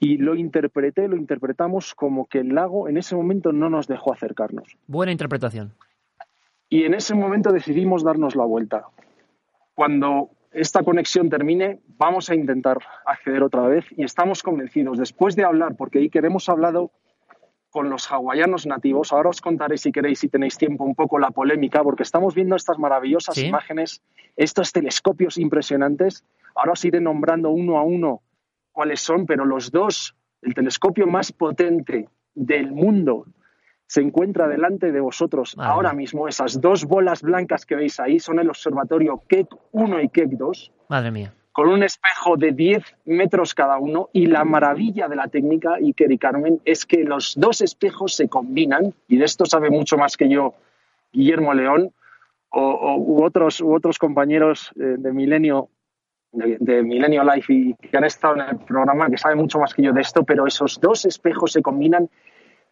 y 0.00 0.18
lo 0.18 0.36
interpreté, 0.36 1.08
lo 1.08 1.16
interpretamos 1.16 1.94
como 1.94 2.26
que 2.26 2.40
el 2.40 2.54
lago 2.54 2.88
en 2.88 2.98
ese 2.98 3.16
momento 3.16 3.52
no 3.52 3.68
nos 3.68 3.88
dejó 3.88 4.12
acercarnos. 4.12 4.76
Buena 4.86 5.12
interpretación. 5.12 5.72
Y 6.70 6.84
en 6.84 6.94
ese 6.94 7.14
momento 7.14 7.50
decidimos 7.50 8.04
darnos 8.04 8.36
la 8.36 8.44
vuelta. 8.44 8.84
Cuando 9.78 10.30
esta 10.50 10.82
conexión 10.82 11.30
termine, 11.30 11.78
vamos 11.98 12.28
a 12.30 12.34
intentar 12.34 12.78
acceder 13.06 13.44
otra 13.44 13.62
vez 13.68 13.84
y 13.96 14.02
estamos 14.02 14.42
convencidos, 14.42 14.98
después 14.98 15.36
de 15.36 15.44
hablar, 15.44 15.76
porque 15.76 16.00
ahí 16.00 16.10
hemos 16.12 16.48
hablado 16.48 16.90
con 17.70 17.88
los 17.88 18.10
hawaianos 18.10 18.66
nativos, 18.66 19.12
ahora 19.12 19.28
os 19.28 19.40
contaré 19.40 19.78
si 19.78 19.92
queréis, 19.92 20.18
si 20.18 20.28
tenéis 20.28 20.58
tiempo, 20.58 20.82
un 20.82 20.96
poco 20.96 21.20
la 21.20 21.30
polémica, 21.30 21.84
porque 21.84 22.02
estamos 22.02 22.34
viendo 22.34 22.56
estas 22.56 22.76
maravillosas 22.76 23.36
Sí. 23.36 23.46
imágenes, 23.46 24.02
estos 24.34 24.72
telescopios 24.72 25.38
impresionantes. 25.38 26.24
Ahora 26.56 26.72
os 26.72 26.84
iré 26.84 27.00
nombrando 27.00 27.50
uno 27.50 27.78
a 27.78 27.84
uno 27.84 28.22
cuáles 28.72 29.00
son, 29.00 29.26
pero 29.26 29.44
los 29.44 29.70
dos, 29.70 30.16
el 30.42 30.54
telescopio 30.54 31.06
más 31.06 31.30
potente 31.30 32.08
del 32.34 32.72
mundo, 32.72 33.26
se 33.88 34.02
encuentra 34.02 34.46
delante 34.46 34.92
de 34.92 35.00
vosotros 35.00 35.54
ahora 35.58 35.92
mismo. 35.94 36.28
Esas 36.28 36.60
dos 36.60 36.84
bolas 36.84 37.22
blancas 37.22 37.64
que 37.66 37.74
veis 37.74 37.98
ahí 37.98 38.20
son 38.20 38.38
el 38.38 38.48
observatorio 38.50 39.22
Keck 39.28 39.48
1 39.72 40.00
y 40.02 40.08
Keck 40.10 40.28
2 40.32 40.72
Madre 40.88 41.10
mía. 41.10 41.32
con 41.52 41.68
un 41.70 41.82
espejo 41.82 42.36
de 42.36 42.52
10 42.52 42.84
metros 43.06 43.54
cada 43.54 43.78
uno. 43.78 44.10
Y 44.12 44.26
la 44.26 44.44
maravilla 44.44 45.08
de 45.08 45.16
la 45.16 45.26
técnica, 45.28 45.74
Iker 45.76 46.12
y 46.12 46.18
Carmen, 46.18 46.60
es 46.64 46.84
que 46.86 47.02
los 47.02 47.34
dos 47.36 47.62
espejos 47.62 48.14
se 48.14 48.28
combinan, 48.28 48.92
y 49.08 49.16
de 49.16 49.24
esto 49.24 49.44
sabe 49.46 49.70
mucho 49.70 49.96
más 49.96 50.16
que 50.16 50.28
yo 50.28 50.54
Guillermo 51.12 51.54
León 51.54 51.90
o, 52.50 52.60
o- 52.62 52.96
u, 52.98 53.24
otros, 53.24 53.60
u 53.60 53.74
otros 53.74 53.98
compañeros 53.98 54.70
eh, 54.78 54.96
de 54.98 55.12
Milenio 55.12 55.68
de, 56.30 56.58
de 56.60 56.82
Milenio 56.82 57.24
Life 57.24 57.50
y 57.52 57.74
que 57.74 57.96
han 57.96 58.04
estado 58.04 58.34
en 58.34 58.40
el 58.42 58.56
programa 58.58 59.08
que 59.08 59.16
saben 59.16 59.38
mucho 59.38 59.58
más 59.58 59.72
que 59.72 59.82
yo 59.82 59.94
de 59.94 60.02
esto, 60.02 60.24
pero 60.24 60.46
esos 60.46 60.78
dos 60.78 61.06
espejos 61.06 61.52
se 61.52 61.62
combinan 61.62 62.10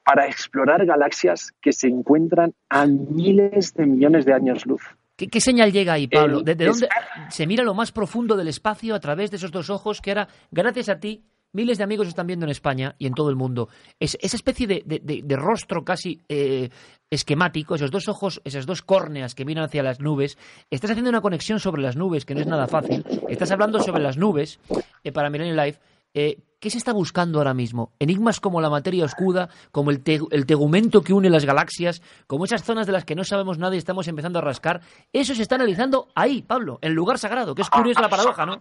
para 0.07 0.27
explorar 0.29 0.87
galaxias 0.87 1.53
que 1.61 1.73
se 1.73 1.89
encuentran 1.89 2.55
a 2.71 2.87
miles 2.87 3.75
de 3.75 3.87
millones 3.87 4.25
de 4.25 4.33
años 4.35 4.65
luz. 4.65 4.83
¿Qué, 5.17 5.27
qué 5.29 5.41
señal 5.41 5.73
llega 5.73 5.95
ahí, 5.95 6.07
Pablo? 6.07 6.43
¿De, 6.43 6.55
de 6.55 6.67
dónde 6.67 6.89
se 7.31 7.47
mira 7.47 7.65
lo 7.65 7.75
más 7.75 7.91
profundo 7.91 8.37
del 8.37 8.49
espacio 8.49 8.95
a 8.95 9.01
través 9.01 9.31
de 9.31 9.39
esos 9.39 9.51
dos 9.51 9.69
ojos 9.71 10.01
que 10.01 10.11
ahora, 10.13 10.29
gracias 10.53 10.89
a 10.91 11.01
ti, 11.01 11.25
miles 11.53 11.79
de 11.79 11.85
amigos 11.85 12.07
están 12.07 12.27
viendo 12.27 12.45
en 12.47 12.51
España 12.51 12.95
y 12.99 13.07
en 13.07 13.15
todo 13.15 13.31
el 13.31 13.37
mundo? 13.37 13.69
Es, 13.99 14.17
esa 14.21 14.37
especie 14.37 14.67
de, 14.67 14.83
de- 14.87 15.01
de- 15.03 15.23
de 15.25 15.37
rostro 15.37 15.85
casi 15.85 16.21
eh, 16.29 16.69
esquemático, 17.11 17.75
esos 17.75 17.91
dos 17.91 18.09
ojos, 18.09 18.41
esas 18.45 18.67
dos 18.67 18.83
córneas 18.83 19.35
que 19.35 19.45
miran 19.45 19.65
hacia 19.65 19.83
las 19.83 20.01
nubes. 20.01 20.37
Estás 20.71 20.91
haciendo 20.91 21.09
una 21.11 21.21
conexión 21.23 21.59
sobre 21.61 21.83
las 21.83 21.97
nubes 21.97 22.25
que 22.27 22.35
no 22.35 22.41
es 22.43 22.47
nada 22.47 22.69
fácil. 22.69 23.05
Estás 23.29 23.51
hablando 23.51 23.81
sobre 23.81 24.03
las 24.03 24.17
nubes 24.19 24.61
eh, 25.03 25.13
para 25.13 25.31
Millennium 25.31 25.57
Life. 25.57 25.81
Eh, 26.19 26.39
¿Qué 26.59 26.71
se 26.71 26.79
está 26.79 26.93
buscando 26.95 27.39
ahora 27.39 27.53
mismo? 27.53 27.93
Enigmas 27.99 28.41
como 28.41 28.62
la 28.62 28.71
materia 28.71 29.05
oscura, 29.05 29.51
como 29.71 29.91
el, 29.91 30.03
te- 30.03 30.19
el 30.31 30.47
tegumento 30.47 31.03
que 31.03 31.12
une 31.12 31.29
las 31.29 31.45
galaxias, 31.45 32.01
como 32.27 32.47
esas 32.47 32.64
zonas 32.64 32.87
de 32.87 32.93
las 32.93 33.05
que 33.05 33.14
no 33.14 33.23
sabemos 33.25 33.59
nada 33.59 33.75
y 33.75 33.79
estamos 33.79 34.09
empezando 34.09 34.39
a 34.39 34.43
rascar. 34.43 34.81
Eso 35.12 35.35
se 35.35 35.43
está 35.43 35.57
analizando 35.57 36.09
ahí, 36.14 36.41
Pablo, 36.41 36.79
en 36.81 36.89
el 36.93 36.95
lugar 36.95 37.19
sagrado, 37.19 37.55
que 37.55 37.61
es 37.61 37.69
curiosa 37.69 38.01
la 38.01 38.09
paradoja, 38.09 38.47
¿no? 38.47 38.53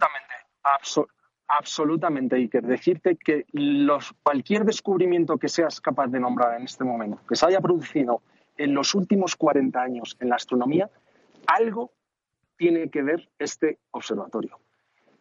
Abso- 0.62 1.06
absolutamente, 1.48 2.36
Iker. 2.36 2.62
Decirte 2.66 3.16
que 3.16 3.46
los, 3.52 4.12
cualquier 4.22 4.64
descubrimiento 4.66 5.38
que 5.38 5.48
seas 5.48 5.80
capaz 5.80 6.08
de 6.08 6.20
nombrar 6.20 6.58
en 6.60 6.64
este 6.64 6.84
momento, 6.84 7.18
que 7.26 7.34
se 7.36 7.46
haya 7.46 7.60
producido 7.62 8.20
en 8.58 8.74
los 8.74 8.94
últimos 8.94 9.34
40 9.36 9.80
años 9.80 10.16
en 10.20 10.28
la 10.28 10.36
astronomía, 10.36 10.90
algo 11.46 11.92
tiene 12.58 12.90
que 12.90 13.02
ver 13.02 13.30
este 13.38 13.78
observatorio. 13.92 14.58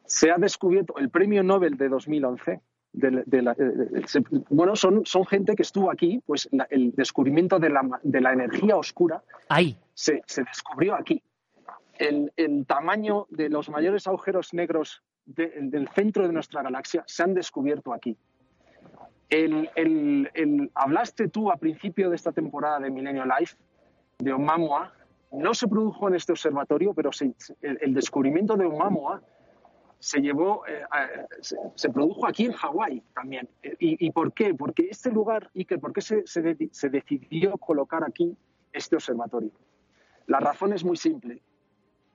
Se 0.05 0.31
ha 0.31 0.37
descubierto 0.37 0.97
el 0.97 1.09
premio 1.09 1.43
Nobel 1.43 1.77
de 1.77 1.89
2011. 1.89 2.61
de- 2.97 3.23
de 3.25 3.41
la- 3.41 3.51
eh, 3.51 4.03
se- 4.07 4.23
bueno, 4.49 4.77
son, 4.77 5.05
son 5.05 5.25
gente 5.25 5.53
que 5.53 5.63
estuvo 5.63 5.91
aquí, 5.91 6.23
pues 6.25 6.47
la- 6.53 6.65
el 6.69 6.93
descubrimiento 6.95 7.59
de 7.59 7.69
la, 7.69 7.83
ma- 7.83 7.99
de 8.01 8.21
la 8.21 8.31
energía 8.31 8.77
oscura 8.77 9.21
Ahí. 9.49 9.77
se, 9.93 10.21
se 10.25 10.45
descubrió 10.45 10.95
aquí. 10.95 11.21
El, 11.97 12.31
el 12.37 12.65
tamaño 12.65 13.27
de 13.29 13.49
los 13.49 13.69
mayores 13.69 14.07
agujeros 14.07 14.53
negros 14.53 15.03
de- 15.25 15.51
del 15.63 15.89
centro 15.89 16.25
de 16.25 16.31
nuestra 16.31 16.63
galaxia 16.63 17.03
se 17.05 17.21
han 17.23 17.33
descubierto 17.33 17.91
aquí. 17.93 18.17
El, 19.29 19.69
el- 19.75 20.71
hablaste 20.73 21.27
tú 21.27 21.51
a 21.51 21.57
principio 21.57 22.09
de 22.09 22.15
esta 22.15 22.31
temporada 22.31 22.79
de 22.79 22.91
Milenio 22.91 23.25
Life 23.25 23.57
de 24.19 24.31
Oumuamua. 24.31 24.93
No 25.33 25.53
se 25.53 25.67
produjo 25.67 26.07
en 26.07 26.15
este 26.15 26.31
observatorio, 26.31 26.93
pero 26.93 27.11
se- 27.11 27.33
el 27.61 27.93
descubrimiento 27.93 28.55
de 28.55 28.63
Oumuamua 28.65 29.21
se 29.99 30.19
llevó, 30.19 30.65
eh, 30.67 30.83
se, 31.75 31.89
produjo 31.89 32.27
aquí 32.27 32.45
en 32.45 32.51
Hawái 32.51 33.01
también. 33.13 33.49
¿Y, 33.79 34.11
por 34.11 34.33
qué? 34.33 34.53
Porque 34.53 34.87
este 34.89 35.09
lugar, 35.11 35.49
Iker, 35.55 35.79
¿por 35.79 35.93
qué 35.93 36.01
se, 36.01 36.27
se 36.27 36.41
de- 36.41 36.69
se 36.71 36.89
decidió 36.89 37.57
colocar 37.57 38.03
aquí 38.03 38.37
este 38.71 38.95
observatorio? 38.95 39.51
La 40.27 40.39
razón 40.39 40.73
es 40.73 40.83
muy 40.83 40.97
simple. 40.97 41.41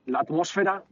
La 0.06 0.20
atmósfera 0.20 0.84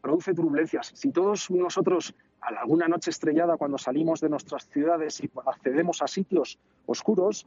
produce 0.00 0.34
turbulencias. 0.34 0.92
Si 0.94 1.10
todos 1.12 1.50
nosotros, 1.50 2.14
a 2.40 2.48
alguna 2.60 2.88
noche 2.88 3.10
estrellada, 3.10 3.56
cuando 3.56 3.78
salimos 3.78 4.20
de 4.20 4.28
nuestras 4.28 4.68
ciudades 4.68 5.22
y 5.22 5.30
accedemos 5.46 6.02
a 6.02 6.08
sitios 6.08 6.58
oscuros, 6.86 7.46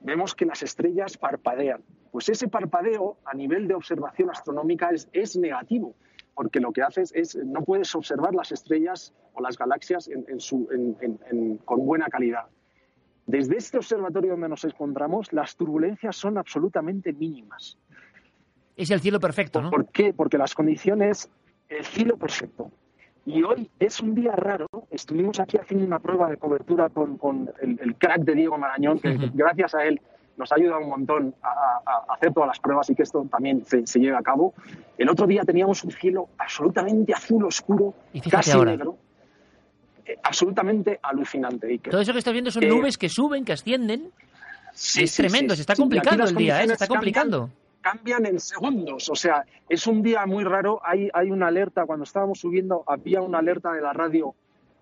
vemos 0.00 0.34
que 0.34 0.46
las 0.46 0.62
estrellas 0.62 1.16
parpadean. 1.16 1.82
Pues 2.10 2.28
ese 2.28 2.48
parpadeo, 2.48 3.18
a 3.24 3.34
nivel 3.34 3.68
de 3.68 3.74
observación 3.74 4.30
astronómica, 4.30 4.90
es 5.12 5.36
negativo, 5.36 5.94
porque 6.34 6.60
lo 6.60 6.72
que 6.72 6.82
haces 6.82 7.12
es, 7.14 7.36
no 7.36 7.62
puedes 7.62 7.94
observar 7.94 8.34
las 8.34 8.52
estrellas 8.52 9.12
o 9.34 9.40
las 9.42 9.56
galaxias 9.58 10.08
en- 10.08 10.24
en 10.28 10.40
su- 10.40 10.68
en- 10.70 11.58
con 11.64 11.84
buena 11.86 12.06
calidad. 12.06 12.46
Desde 13.26 13.56
este 13.56 13.76
observatorio 13.78 14.32
donde 14.32 14.48
nos 14.48 14.64
encontramos, 14.64 15.32
las 15.32 15.56
turbulencias 15.56 16.16
son 16.16 16.38
absolutamente 16.38 17.12
mínimas. 17.12 17.78
Es 18.76 18.90
el 18.90 19.00
cielo 19.00 19.20
perfecto, 19.20 19.60
¿no? 19.62 19.70
¿Por 19.70 19.86
qué? 19.88 20.12
Porque 20.12 20.38
las 20.38 20.54
condiciones, 20.54 21.30
el 21.68 21.84
cielo 21.84 22.16
perfecto. 22.16 22.70
Y 23.24 23.44
hoy 23.44 23.70
es 23.78 24.00
un 24.00 24.14
día 24.16 24.32
raro. 24.32 24.66
Estuvimos 24.90 25.38
aquí 25.38 25.56
haciendo 25.56 25.86
una 25.86 26.00
prueba 26.00 26.28
de 26.28 26.36
cobertura 26.38 26.88
con, 26.88 27.16
con 27.18 27.52
el, 27.60 27.78
el 27.80 27.94
crack 27.94 28.22
de 28.22 28.34
Diego 28.34 28.58
Marañón, 28.58 28.98
que 28.98 29.16
gracias 29.34 29.74
a 29.76 29.84
él 29.84 30.00
nos 30.36 30.50
ha 30.50 30.54
ayudado 30.56 30.80
un 30.80 30.88
montón 30.88 31.34
a, 31.42 31.48
a- 31.48 32.04
a 32.08 32.14
hacer 32.14 32.32
todas 32.32 32.48
las 32.48 32.58
pruebas 32.58 32.88
y 32.90 32.94
que 32.94 33.02
esto 33.02 33.26
también 33.30 33.64
se, 33.66 33.86
se 33.86 33.98
lleve 34.00 34.16
a 34.16 34.22
cabo. 34.22 34.54
El 34.98 35.08
otro 35.10 35.26
día 35.26 35.42
teníamos 35.42 35.84
un 35.84 35.90
cielo 35.90 36.28
absolutamente 36.38 37.12
azul 37.14 37.44
oscuro, 37.44 37.94
Y 38.12 38.20
casi 38.20 38.50
ahora. 38.52 38.72
negro, 38.72 38.96
eh, 40.06 40.16
absolutamente 40.22 40.98
alucinante. 41.02 41.66
Iker. 41.68 41.90
Todo 41.90 42.00
eso 42.00 42.12
que 42.12 42.18
estás 42.18 42.32
viendo 42.32 42.50
son 42.50 42.64
Eh, 42.64 42.68
nubes 42.68 42.98
que 42.98 43.08
suben, 43.08 43.44
que 43.44 43.52
ascienden. 43.52 44.10
Sí, 44.74 45.04
es 45.04 45.10
sí, 45.12 45.22
tremendo, 45.22 45.54
sí, 45.54 45.56
se 45.58 45.62
está 45.62 45.76
complicando 45.76 46.24
el 46.24 46.34
día, 46.34 46.62
¿eh? 46.62 46.66
Se 46.66 46.72
está 46.72 46.86
complicando. 46.86 47.50
Cambian, 47.82 48.18
cambian 48.22 48.26
en 48.34 48.40
segundos. 48.40 49.10
O 49.10 49.14
sea, 49.14 49.44
es 49.68 49.86
un 49.86 50.02
día 50.02 50.24
muy 50.24 50.44
raro. 50.44 50.80
Hay, 50.84 51.10
hay 51.12 51.30
una 51.30 51.48
alerta. 51.48 51.84
Cuando 51.84 52.04
estábamos 52.04 52.40
subiendo, 52.40 52.82
había 52.86 53.20
una 53.20 53.38
alerta 53.38 53.70
de 53.72 53.80
la 53.82 53.92
radio 53.92 54.34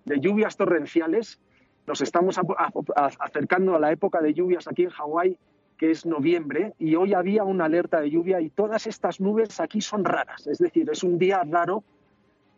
de 0.05 0.21
lluvias 0.21 0.57
torrenciales. 0.57 1.41
Nos 1.87 2.01
estamos 2.01 2.39
a- 2.39 2.43
a- 2.57 2.71
a- 2.97 3.11
acercando 3.21 3.75
a 3.75 3.81
la 3.81 3.91
época 3.93 4.21
de 4.21 4.33
lluvias 4.35 4.69
aquí 4.69 4.85
en 4.85 4.91
Hawái, 4.91 5.37
que 5.77 5.91
es 5.91 6.05
noviembre, 6.05 6.75
y 6.79 6.95
hoy 6.95 7.15
había 7.15 7.43
una 7.45 7.65
alerta 7.65 8.01
de 8.01 8.11
lluvia 8.11 8.41
y 8.41 8.51
todas 8.51 8.87
estas 8.87 9.19
nubes 9.21 9.59
aquí 9.61 9.81
son 9.81 10.05
raras. 10.05 10.47
Es 10.47 10.59
decir, 10.59 10.89
es 10.91 11.03
un 11.03 11.19
día 11.19 11.43
raro, 11.45 11.83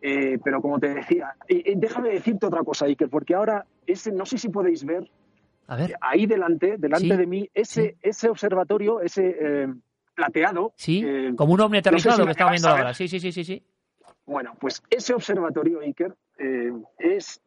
eh, 0.00 0.38
pero 0.42 0.60
como 0.60 0.80
te 0.80 0.92
decía, 0.92 1.36
y, 1.48 1.70
y 1.70 1.74
déjame 1.76 2.10
decirte 2.10 2.46
otra 2.46 2.64
cosa, 2.64 2.86
Iker, 2.86 3.08
porque 3.08 3.34
ahora 3.36 3.64
ese, 3.86 4.10
no 4.10 4.26
sé 4.26 4.38
si 4.38 4.48
podéis 4.48 4.84
ver 4.84 5.08
A 5.68 5.76
ver. 5.76 5.94
ahí 6.00 6.26
delante, 6.26 6.76
delante 6.78 7.06
Sí, 7.10 7.16
de 7.16 7.26
mí, 7.26 7.48
ese, 7.54 7.96
ese 8.02 8.28
observatorio, 8.28 9.00
ese 9.00 9.36
eh, 9.40 9.68
plateado. 10.16 10.72
Sí, 10.76 11.02
eh, 11.06 11.32
como 11.36 11.52
un 11.54 11.60
ovni 11.60 11.78
no 11.78 11.82
sé 11.84 11.88
aterrizado 11.90 12.16
si 12.18 12.24
que 12.24 12.30
estaba 12.32 12.50
viendo 12.50 12.68
ahora. 12.68 12.92
Sí, 12.92 13.06
sí, 13.06 13.20
sí, 13.20 13.30
sí, 13.30 13.44
sí. 13.44 13.62
Bueno, 14.26 14.54
pues 14.60 14.82
ese 14.90 15.14
observatorio, 15.14 15.78
Iker, 15.80 16.12
eh, 16.38 16.72
es 16.98 17.40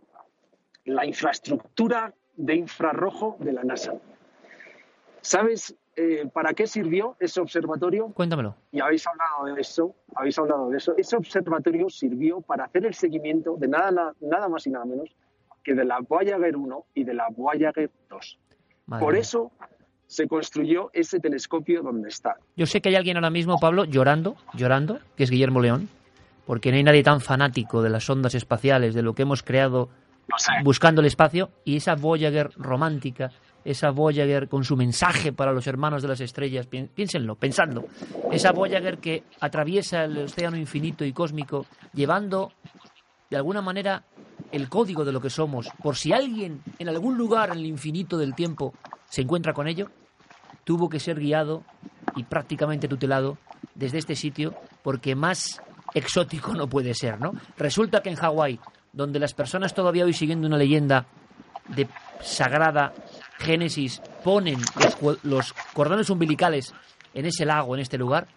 la 0.86 1.06
infraestructura 1.06 2.14
de 2.38 2.56
infrarrojo 2.56 3.38
de 3.40 3.54
la 3.54 3.64
NASA. 3.64 3.94
¿Sabes 5.22 5.76
eh, 5.96 6.28
para 6.32 6.54
qué 6.54 6.68
sirvió 6.68 7.16
ese 7.20 7.42
observatorio? 7.42 8.08
Cuéntamelo. 8.14 8.56
Y 8.72 8.80
habéis 8.82 9.06
hablado 9.08 9.56
de 9.56 9.62
eso, 9.62 9.96
habéis 10.16 10.38
hablado 10.38 10.70
de 10.70 10.78
eso. 10.78 10.94
Ese 10.98 11.16
observatorio 11.16 11.90
sirvió 11.90 12.42
para 12.42 12.66
hacer 12.66 12.86
el 12.86 12.94
seguimiento 12.94 13.56
de 13.58 13.68
nada, 13.68 13.92
na- 13.92 14.14
nada 14.22 14.50
más 14.50 14.68
y 14.68 14.72
nada 14.72 14.86
menos 14.86 15.10
que 15.64 15.74
de 15.74 15.84
la 15.86 16.00
Voyager 16.00 16.56
1 16.56 16.86
y 16.94 17.04
de 17.06 17.14
la 17.14 17.28
Voyager 17.36 17.90
2. 18.10 18.40
Madre 18.86 19.04
Por 19.04 19.16
eso 19.16 19.52
se 20.06 20.28
construyó 20.28 20.92
ese 20.94 21.20
telescopio 21.20 21.82
donde 21.82 22.10
está. 22.10 22.36
Yo 22.56 22.68
sé 22.68 22.82
que 22.82 22.90
hay 22.90 22.96
alguien 22.96 23.18
ahora 23.18 23.32
mismo, 23.32 23.58
Pablo, 23.60 23.86
llorando, 23.86 24.36
llorando, 24.54 25.00
que 25.16 25.24
es 25.24 25.32
Guillermo 25.32 25.60
León, 25.62 25.90
porque 26.46 26.70
no 26.70 26.78
hay 26.78 26.84
nadie 26.84 27.02
tan 27.02 27.20
fanático 27.22 27.82
de 27.82 27.90
las 27.90 28.08
ondas 28.08 28.36
espaciales, 28.36 28.94
de 28.94 29.02
lo 29.02 29.16
que 29.16 29.24
hemos 29.24 29.42
creado 29.42 29.90
buscando 30.64 31.02
el 31.02 31.08
espacio, 31.08 31.52
y 31.64 31.78
esa 31.78 31.96
Voyager 31.96 32.50
romántica, 32.58 33.32
esa 33.64 33.92
Voyager 33.92 34.48
con 34.48 34.64
su 34.64 34.76
mensaje 34.76 35.32
para 35.34 35.52
los 35.52 35.68
hermanos 35.68 36.02
de 36.02 36.08
las 36.08 36.22
estrellas, 36.22 36.68
pi- 36.68 36.90
piénsenlo, 36.94 37.36
pensadlo, 37.36 37.86
esa 38.32 38.52
Voyager 38.52 38.98
que 39.00 39.24
atraviesa 39.40 40.04
el 40.06 40.18
océano 40.20 40.58
infinito 40.58 41.04
y 41.06 41.14
cósmico, 41.14 41.66
llevando 41.94 42.52
de 43.30 43.38
alguna 43.38 43.62
manera 43.62 44.04
el 44.52 44.70
código 44.70 45.04
de 45.06 45.12
lo 45.12 45.22
que 45.22 45.30
somos, 45.30 45.68
por 45.82 45.96
si 45.96 46.14
alguien 46.14 46.62
en 46.80 46.90
algún 46.90 47.18
lugar 47.18 47.50
en 47.52 47.58
el 47.60 47.66
infinito 47.66 48.18
del 48.18 48.36
tiempo 48.36 48.74
se 49.10 49.22
encuentra 49.22 49.54
con 49.54 49.68
ello, 49.68 49.90
tuvo 50.64 50.90
que 50.90 51.00
ser 51.00 51.20
guiado 51.20 51.64
y 52.16 52.24
prácticamente 52.24 52.88
tutelado 52.88 53.38
desde 53.74 53.98
este 53.98 54.16
sitio 54.16 54.54
porque 54.84 55.16
más 55.16 55.62
exótico 55.94 56.54
no 56.54 56.68
puede 56.68 56.94
ser, 56.94 57.20
¿no? 57.20 57.34
Resulta 57.58 58.02
que 58.02 58.10
en 58.10 58.16
Hawái, 58.16 58.60
donde 58.96 59.20
las 59.20 59.34
personas 59.34 59.74
todavía 59.74 60.06
hoy 60.06 60.14
siguiendo 60.14 60.48
una 60.48 60.58
leyenda 60.58 61.06
de 61.70 61.88
sagrada 62.22 62.94
génesis 63.40 64.02
ponen 64.24 64.60
los, 65.02 65.24
los 65.24 65.54
cordones 65.74 66.10
umbilicales 66.10 66.74
en 67.14 67.26
ese 67.26 67.46
lago, 67.46 67.76
en 67.76 67.82
este 67.82 67.98
lugar, 67.98 68.28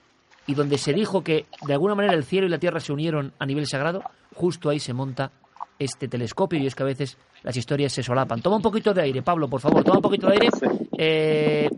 y 0.47 0.55
donde 0.55 0.79
se 0.79 0.93
dijo 0.93 1.23
que 1.23 1.47
de 1.67 1.73
alguna 1.73 1.95
manera 1.95 2.15
el 2.15 2.25
cielo 2.25 2.47
y 2.47 2.51
la 2.51 2.59
tierra 2.59 2.81
se 2.81 2.93
unieron 2.93 3.33
a 3.39 3.47
nivel 3.47 3.67
sagrado, 3.67 4.03
justo 4.35 4.69
ahí 4.71 4.79
se 4.81 4.93
monta 4.93 5.31
este 5.79 6.09
telescopio 6.09 6.59
y 6.59 6.67
es 6.67 6.75
que 6.75 6.83
a 6.83 6.87
veces 6.87 7.17
las 7.45 7.57
historias 7.57 7.93
se 7.93 8.03
solapan. 8.03 8.41
Toma 8.43 8.57
un 8.57 8.63
poquito 8.63 8.93
de 8.93 9.03
aire, 9.03 9.23
Pablo, 9.23 9.49
por 9.49 9.61
favor, 9.61 9.85
toma 9.85 9.99
un 9.99 10.03
poquito 10.03 10.27
de 10.27 10.33
aire. 10.33 10.49
Eh, 10.97 11.71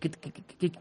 ¿qué- 0.00 0.10
qué- 0.10 0.32
qué- 0.32 0.42
qué- 0.58 0.72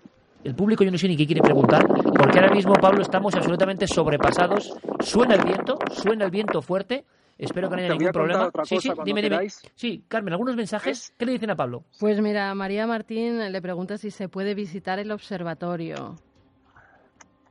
el 0.43 0.55
público 0.55 0.83
yo 0.83 0.91
no 0.91 0.97
sé 0.97 1.07
ni 1.07 1.15
qué 1.15 1.25
quiere 1.25 1.41
preguntar, 1.41 1.87
porque 1.87 2.39
ahora 2.39 2.53
mismo, 2.53 2.73
Pablo, 2.73 3.01
estamos 3.01 3.33
absolutamente 3.35 3.87
sobrepasados. 3.87 4.73
Suena 4.99 5.35
el 5.35 5.43
viento, 5.43 5.77
suena 5.91 6.25
el 6.25 6.31
viento 6.31 6.61
fuerte. 6.61 7.05
Espero 7.37 7.69
que 7.69 7.75
no 7.75 7.81
haya 7.81 7.87
Te 7.89 7.97
ningún 7.97 8.11
problema. 8.11 8.45
otra 8.47 8.63
sí, 8.65 8.75
cosa 8.75 8.81
sí, 8.81 8.87
cuando 8.89 9.03
dime, 9.05 9.21
dime. 9.21 9.35
queráis. 9.35 9.61
Sí, 9.75 10.03
Carmen, 10.07 10.33
algunos 10.33 10.55
mensajes. 10.55 11.13
¿Qué 11.17 11.25
le 11.25 11.31
dicen 11.33 11.49
a 11.49 11.55
Pablo? 11.55 11.83
Pues 11.99 12.21
mira, 12.21 12.53
María 12.55 12.85
Martín 12.87 13.51
le 13.51 13.61
pregunta 13.61 13.97
si 13.97 14.11
se 14.11 14.29
puede 14.29 14.53
visitar 14.53 14.99
el 14.99 15.11
observatorio. 15.11 16.15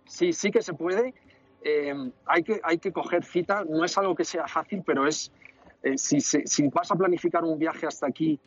Sí, 0.07 0.33
sí 0.33 0.51
que 0.51 0.63
se 0.63 0.73
puede. 0.75 1.15
Eh, 1.65 1.95
hay, 2.27 2.43
que, 2.43 2.61
hay 2.63 2.79
que 2.79 2.93
coger 2.93 3.25
cita. 3.25 3.65
No 3.69 3.85
es 3.85 3.97
algo 3.99 4.15
que 4.15 4.25
sea 4.25 4.47
fácil, 4.47 4.83
pero 4.85 5.07
es 5.07 5.31
eh, 5.83 5.97
si, 5.99 6.21
se- 6.21 6.47
si 6.47 6.69
vas 6.69 6.91
a 6.91 6.95
planificar 6.97 7.45
un 7.45 7.59
viaje 7.59 7.87
hasta 7.87 8.07
aquí, 8.07 8.39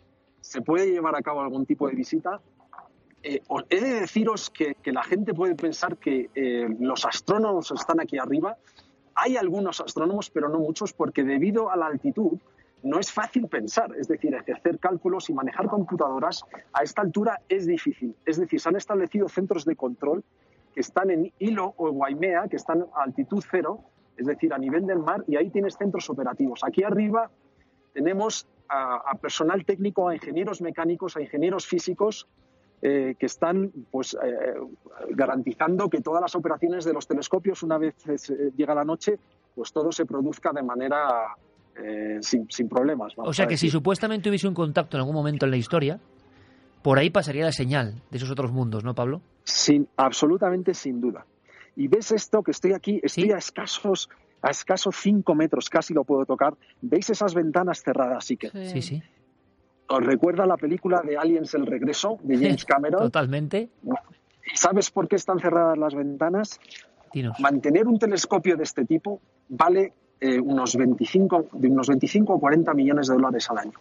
se 0.42 0.62
puede 0.62 0.92
llevar 0.92 1.16
a 1.16 1.22
cabo 1.22 1.42
algún 1.42 1.66
tipo 1.66 1.88
de 1.88 1.96
visita. 1.96 2.40
Eh, 3.24 3.42
os 3.48 3.64
he 3.70 3.82
de 3.82 4.02
deciros 4.02 4.52
que, 4.52 4.76
que 4.76 4.92
la 4.92 5.04
gente 5.04 5.34
puede 5.34 5.56
pensar 5.56 5.98
que 5.98 6.30
eh, 6.36 6.68
los 6.80 7.06
astrónomos 7.06 7.72
están 7.72 8.00
aquí 8.00 8.18
arriba. 8.20 8.56
Hay 9.16 9.38
algunos 9.38 9.80
astrónomos, 9.82 10.30
pero 10.30 10.50
no 10.50 10.60
muchos, 10.60 10.94
porque 10.94 11.24
debido 11.24 11.72
a 11.72 11.78
la 11.78 11.88
altitud 11.88 12.38
no 12.84 13.00
es 13.00 13.12
fácil 13.12 13.48
pensar. 13.48 13.96
Es 13.98 14.08
decir, 14.08 14.36
hacer 14.36 14.80
cálculos 14.80 15.30
y 15.30 15.34
manejar 15.34 15.68
computadoras 15.68 16.44
a 16.74 16.84
esta 16.84 17.02
altura 17.02 17.42
es 17.50 17.66
difícil. 17.66 18.16
Es 18.26 18.38
decir, 18.38 18.60
se 18.60 18.70
han 18.70 18.76
establecido 18.76 19.28
centros 19.30 19.66
de 19.66 19.76
control 19.76 20.24
que 20.74 20.82
están 20.82 21.10
en 21.10 21.32
Hilo 21.40 21.74
o 21.78 21.90
en 21.90 21.96
Waimea, 21.98 22.48
que 22.50 22.58
están 22.58 22.86
a 22.94 23.04
altitud 23.04 23.44
cero, 23.50 23.80
es 24.18 24.28
decir, 24.28 24.54
a 24.54 24.58
nivel 24.58 24.86
del 24.86 25.00
mar, 25.00 25.24
y 25.28 25.38
ahí 25.38 25.50
tienes 25.50 25.78
centros 25.78 26.10
operativos. 26.10 26.64
Aquí 26.64 26.84
arriba 26.84 27.32
tenemos 27.94 28.48
a 28.68 29.16
personal 29.22 29.64
técnico, 29.64 30.10
a 30.10 30.16
ingenieros 30.16 30.60
mecánicos, 30.60 31.16
a 31.16 31.22
ingenieros 31.22 31.66
físicos, 31.68 32.28
eh, 32.88 33.16
que 33.18 33.26
están 33.26 33.72
pues, 33.90 34.16
eh, 34.24 34.54
garantizando 35.10 35.90
que 35.90 36.02
todas 36.02 36.22
las 36.22 36.36
operaciones 36.36 36.86
de 36.86 36.94
los 36.94 37.08
telescopios, 37.08 37.64
una 37.64 37.78
vez 37.78 37.96
se- 38.18 38.52
llega 38.56 38.76
la 38.76 38.84
noche, 38.84 39.18
pues 39.56 39.72
todo 39.72 39.92
se 39.92 40.06
produzca 40.06 40.52
de 40.54 40.62
manera 40.62 41.34
eh, 41.82 42.20
sin, 42.22 42.50
sin 42.50 42.70
problemas. 42.70 43.14
O 43.18 43.34
sea 43.34 43.48
que 43.48 43.58
si 43.58 43.70
supuestamente 43.70 44.30
hubiese 44.30 44.48
un 44.48 44.54
contacto 44.54 44.98
en 44.98 45.02
algún 45.02 45.16
momento 45.16 45.46
en 45.46 45.52
la 45.52 45.58
historia, 45.58 46.00
por 46.84 47.00
ahí 47.00 47.10
pasaría 47.10 47.46
la 47.46 47.52
señal 47.52 47.96
de 48.12 48.18
esos 48.18 48.30
otros 48.30 48.52
mundos, 48.52 48.84
¿no, 48.84 48.94
Pablo? 48.94 49.22
Sin, 49.44 49.88
absolutamente 49.98 50.74
sin 50.74 51.02
duda. 51.02 51.26
Y 51.76 51.88
ves 51.88 52.12
esto 52.12 52.44
que 52.44 52.52
estoy 52.52 52.74
aquí, 52.74 53.00
estoy 53.04 53.32
a 53.32 53.38
escasos 53.38 54.10
a 54.42 54.52
escasos 54.52 54.96
5 55.02 55.34
metros, 55.34 55.70
casi 55.72 55.94
lo 55.96 56.04
puedo 56.04 56.24
tocar. 56.24 56.54
¿Veis 56.80 57.10
esas 57.10 57.34
ventanas 57.34 57.82
cerradas, 57.82 58.26
sí 58.26 58.38
que? 58.38 58.50
Sí, 58.52 58.82
sí. 58.84 59.02
¿Os 59.88 60.04
recuerda 60.04 60.46
la 60.46 60.58
película 60.58 61.02
de 61.02 61.18
Aliens 61.18 61.54
El 61.54 61.66
Regreso 61.66 62.18
de 62.24 62.38
James 62.42 62.66
Cameron? 62.66 63.02
Totalmente. 63.02 63.70
¿Y 63.84 64.58
sabes 64.58 64.92
por 64.92 65.08
qué 65.08 65.16
están 65.16 65.40
cerradas 65.40 65.78
las 65.78 65.94
ventanas? 65.96 66.60
Dinos. 67.14 67.40
Mantener 67.40 67.88
un 67.88 67.98
telescopio 67.98 68.58
de 68.58 68.64
este 68.64 68.86
tipo 68.86 69.22
vale 69.50 69.94
eh, 70.20 70.40
unos 70.40 70.76
25, 70.76 71.50
de 71.54 71.68
unos 71.70 71.88
25 71.88 72.34
o 72.34 72.40
40 72.40 72.74
millones 72.74 73.08
de 73.08 73.14
dólares 73.14 73.50
al 73.50 73.60
año. 73.60 73.80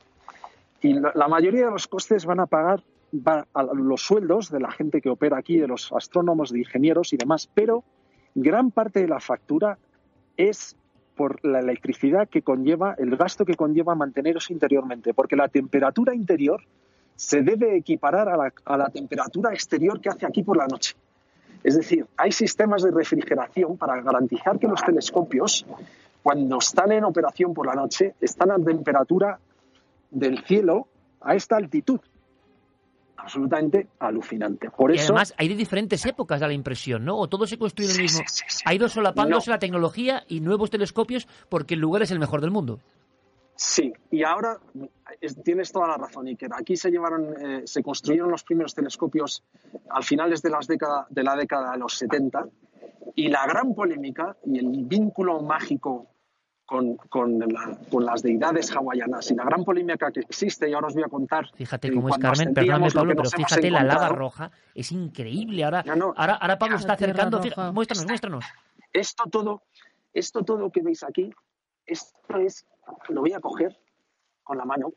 Y 0.81 0.95
la, 0.95 1.13
la 1.15 1.29
mayoría 1.29 1.67
de 1.67 1.71
los 1.71 1.89
costes 1.89 2.27
van 2.27 2.41
a 2.41 2.47
pagar 2.47 2.83
va 3.15 3.47
a 3.55 3.63
los 3.63 4.03
sueldos 4.03 4.51
de 4.51 4.61
la 4.61 4.71
gente 4.71 5.01
que 5.01 5.09
opera 5.09 5.39
aquí, 5.39 5.59
de 5.59 5.69
los 5.69 5.93
astrónomos, 5.93 6.51
de 6.51 6.61
ingenieros 6.61 7.13
y 7.13 7.17
demás, 7.17 7.49
pero 7.53 7.85
gran 8.35 8.71
parte 8.71 9.01
de 9.01 9.09
la 9.09 9.21
factura 9.21 9.79
es 10.37 10.77
por 11.17 11.45
la 11.45 11.61
electricidad 11.61 12.29
que 12.29 12.43
conlleva, 12.43 12.95
el 12.99 13.17
gasto 13.17 13.45
que 13.45 13.55
conlleva 13.55 13.95
manteneros 13.95 14.51
interiormente, 14.51 15.15
porque 15.15 15.37
la 15.37 15.49
temperatura 15.49 16.15
interior 16.15 16.62
se 17.17 17.43
debe 17.43 17.77
equiparar 17.77 18.29
a 18.29 18.37
la, 18.37 18.53
a 18.65 18.77
la 18.77 18.89
temperatura 18.89 19.53
exterior 19.53 20.01
que 20.01 20.09
hace 20.09 20.27
aquí 20.27 20.43
por 20.43 20.57
la 20.57 20.67
noche. 20.67 20.95
Es 21.62 21.77
decir, 21.77 22.07
hay 22.17 22.33
sistemas 22.33 22.83
de 22.83 22.91
refrigeración 22.91 23.79
para 23.79 24.01
garantizar 24.03 24.59
que 24.59 24.69
los 24.69 24.83
telescopios, 24.83 25.65
cuando 26.23 26.59
están 26.59 26.93
en 26.93 27.05
operación 27.05 27.55
por 27.55 27.67
la 27.67 27.75
noche, 27.75 28.15
están 28.21 28.51
a 28.51 28.59
temperatura 28.59 29.39
del 30.11 30.45
cielo 30.45 30.89
a 31.21 31.35
esta 31.35 31.57
altitud. 31.57 32.01
Absolutamente 33.17 33.89
alucinante. 34.01 34.71
Por 34.71 34.93
y 34.93 34.97
eso, 34.97 35.12
además 35.12 35.35
hay 35.39 35.49
de 35.49 35.55
diferentes 35.55 36.05
épocas, 36.05 36.41
da 36.41 36.47
la 36.49 36.53
impresión, 36.53 37.05
¿no? 37.05 37.17
O 37.19 37.29
todo 37.29 37.47
se 37.47 37.57
construye 37.59 37.91
en 37.91 37.97
el 37.97 38.03
mismo. 38.03 38.23
Ha 38.65 38.75
ido 38.75 38.89
solapándose 38.89 39.51
la 39.51 39.59
tecnología 39.59 40.25
y 40.29 40.41
nuevos 40.41 40.71
telescopios 40.71 41.27
porque 41.49 41.75
el 41.75 41.81
lugar 41.81 42.03
es 42.03 42.11
el 42.11 42.19
mejor 42.19 42.41
del 42.41 42.51
mundo. 42.51 42.81
Sí, 43.57 43.93
y 44.11 44.25
ahora 44.25 44.59
es- 45.21 45.41
tienes 45.43 45.71
toda 45.71 45.87
la 45.87 45.97
razón, 45.97 46.27
Iker. 46.27 46.51
Aquí 46.53 46.77
se 46.77 46.91
llevaron, 46.91 47.35
eh, 47.41 47.62
se 47.67 47.83
construyeron 47.85 48.31
los 48.31 48.43
primeros 48.43 48.75
telescopios 48.75 49.45
al 49.91 50.03
finales 50.03 50.43
de, 50.43 50.51
las 50.51 50.67
década- 50.67 51.07
de 51.09 51.23
la 51.23 51.37
década 51.37 51.71
de 51.73 51.79
los 51.79 51.97
70 51.97 52.47
y 53.15 53.29
la 53.29 53.47
gran 53.47 53.73
polémica 53.75 54.37
y 54.45 54.59
el 54.59 54.85
vínculo 54.85 55.41
mágico 55.41 56.09
con, 56.67 56.97
con 56.97 57.39
la- 57.39 57.79
con 57.91 58.05
las 58.07 58.23
deidades 58.23 58.75
hawaianas 58.75 59.31
y 59.31 59.35
la 59.35 59.45
gran 59.45 59.65
polémica 59.65 60.11
que 60.11 60.21
existe, 60.21 60.69
y 60.69 60.73
ahora 60.73 60.87
os 60.89 60.95
voy 60.95 61.03
a 61.03 61.09
contar. 61.09 61.47
Fíjate 61.55 61.93
cómo 61.93 62.09
es 62.09 62.19
Carmen, 62.19 62.55
perdóname 62.55 62.87
lo 62.87 62.93
Pablo, 62.95 63.11
que 63.11 63.17
pero 63.17 63.31
fíjate 63.31 63.71
la 63.71 63.85
lava 63.85 64.09
roja, 64.09 64.51
es 64.75 64.93
increíble. 64.93 65.65
Ahora, 65.65 65.85
ahora, 66.17 66.35
ahora 66.35 66.59
Pablo 66.59 66.77
está 66.77 66.95
acercando, 66.95 67.41
muéstranos, 67.73 68.07
muéstranos. 68.07 68.45
Esto 68.93 69.25
todo, 69.31 69.62
esto 70.12 70.43
todo 70.45 70.71
que 70.71 70.81
veis 70.83 71.03
aquí, 71.03 71.31
esto 71.85 72.39
es, 72.39 72.67
lo 73.09 73.21
voy 73.21 73.33
a 73.33 73.41
coger 73.41 73.77
con 74.43 74.57
la 74.57 74.65
mano, 74.65 74.93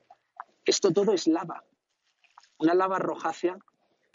esto 0.66 0.92
todo 0.94 1.12
es 1.14 1.28
lava, 1.28 1.64
una 2.60 2.74
lava 2.76 2.98
rojácea. 3.00 3.58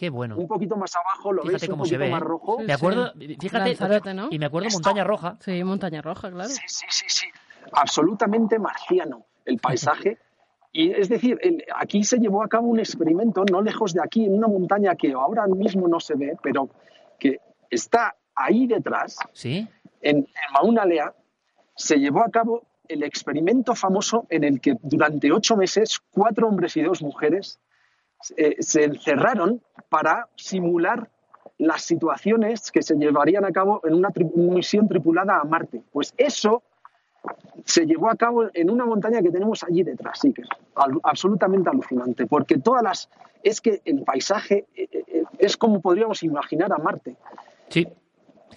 Qué 0.02 0.10
bueno. 0.10 0.36
Un 0.36 0.48
poquito 0.48 0.74
más 0.76 0.96
abajo 0.96 1.32
lo 1.32 1.42
Fíjate 1.42 1.60
veis 1.60 1.68
un 1.68 1.74
cómo 1.74 1.84
se 1.84 1.90
poquito 1.94 2.04
ve. 2.06 2.10
más 2.10 2.22
¿eh? 2.22 2.24
rojo. 2.24 2.58
Me 2.58 2.72
acuerdo, 2.72 3.12
fíjate, 3.40 3.68
Lanzarote, 3.68 4.14
¿no? 4.14 4.26
y 4.32 4.38
me 4.40 4.46
acuerdo 4.46 4.66
Esto- 4.66 4.78
Montaña 4.80 5.04
Roja. 5.04 5.36
Sí, 5.38 5.62
montaña 5.62 6.02
roja, 6.02 6.28
claro. 6.28 6.48
Sí, 6.48 6.60
sí, 6.66 6.86
sí, 6.90 7.04
sí. 7.06 7.26
Absolutamente 7.72 8.58
marciano 8.58 9.24
el 9.44 9.58
paisaje. 9.58 10.18
Y 10.74 10.90
es 10.90 11.08
decir, 11.10 11.38
el- 11.42 11.62
aquí 11.76 12.02
se 12.02 12.16
llevó 12.18 12.42
a 12.42 12.48
cabo 12.48 12.66
un 12.66 12.80
experimento 12.80 13.44
no 13.44 13.60
lejos 13.62 13.92
de 13.92 14.00
aquí, 14.02 14.24
en 14.24 14.34
una 14.38 14.48
montaña 14.48 14.96
que 14.96 15.12
ahora 15.12 15.46
mismo 15.46 15.86
no 15.86 16.00
se 16.00 16.14
ve, 16.16 16.34
pero 16.42 16.68
que 17.20 17.38
está 17.70 18.16
ahí 18.34 18.66
detrás, 18.66 19.18
¿Sí? 19.34 19.68
en, 20.00 20.16
en 20.16 20.26
Mauna 20.54 20.84
Lea, 20.86 21.14
se 21.76 21.98
llevó 21.98 22.24
a 22.24 22.30
cabo 22.30 22.62
el 22.88 23.02
experimento 23.04 23.74
famoso 23.76 24.26
en 24.30 24.42
el 24.44 24.60
que 24.62 24.76
durante 24.82 25.30
ocho 25.30 25.56
meses 25.58 26.00
cuatro 26.10 26.48
hombres 26.48 26.74
y 26.78 26.80
dos 26.82 27.02
mujeres 27.02 27.60
eh, 28.36 28.56
se 28.60 28.84
encerraron 28.84 29.62
para 29.88 30.28
simular 30.36 31.10
las 31.58 31.82
situaciones 31.82 32.70
que 32.70 32.82
se 32.82 32.96
llevarían 32.96 33.44
a 33.44 33.52
cabo 33.52 33.80
en 33.84 33.94
una, 33.94 34.10
misión 34.34 34.88
tripulada 34.88 35.40
a 35.40 35.44
Marte. 35.44 35.82
Pues 35.92 36.14
eso 36.16 36.62
se 37.64 37.86
llevó 37.86 38.10
a 38.10 38.16
cabo 38.16 38.48
en 38.52 38.70
una 38.70 38.84
montaña 38.84 39.22
que 39.22 39.30
tenemos 39.30 39.62
allí 39.62 39.82
detrás, 39.82 40.18
sí, 40.20 40.32
que 40.32 40.42
es 40.42 40.48
absolutamente 41.02 41.70
alucinante, 41.70 42.26
porque 42.26 42.58
todas 42.58 42.82
las... 42.82 43.08
Es 43.44 43.60
que 43.60 43.80
el 43.84 44.02
paisaje 44.02 44.66
eh, 44.74 44.88
eh, 44.92 45.24
es 45.38 45.56
como 45.56 45.80
podríamos 45.80 46.22
imaginar 46.22 46.72
a 46.72 46.78
Marte. 46.78 47.16
Sí. 47.68 47.88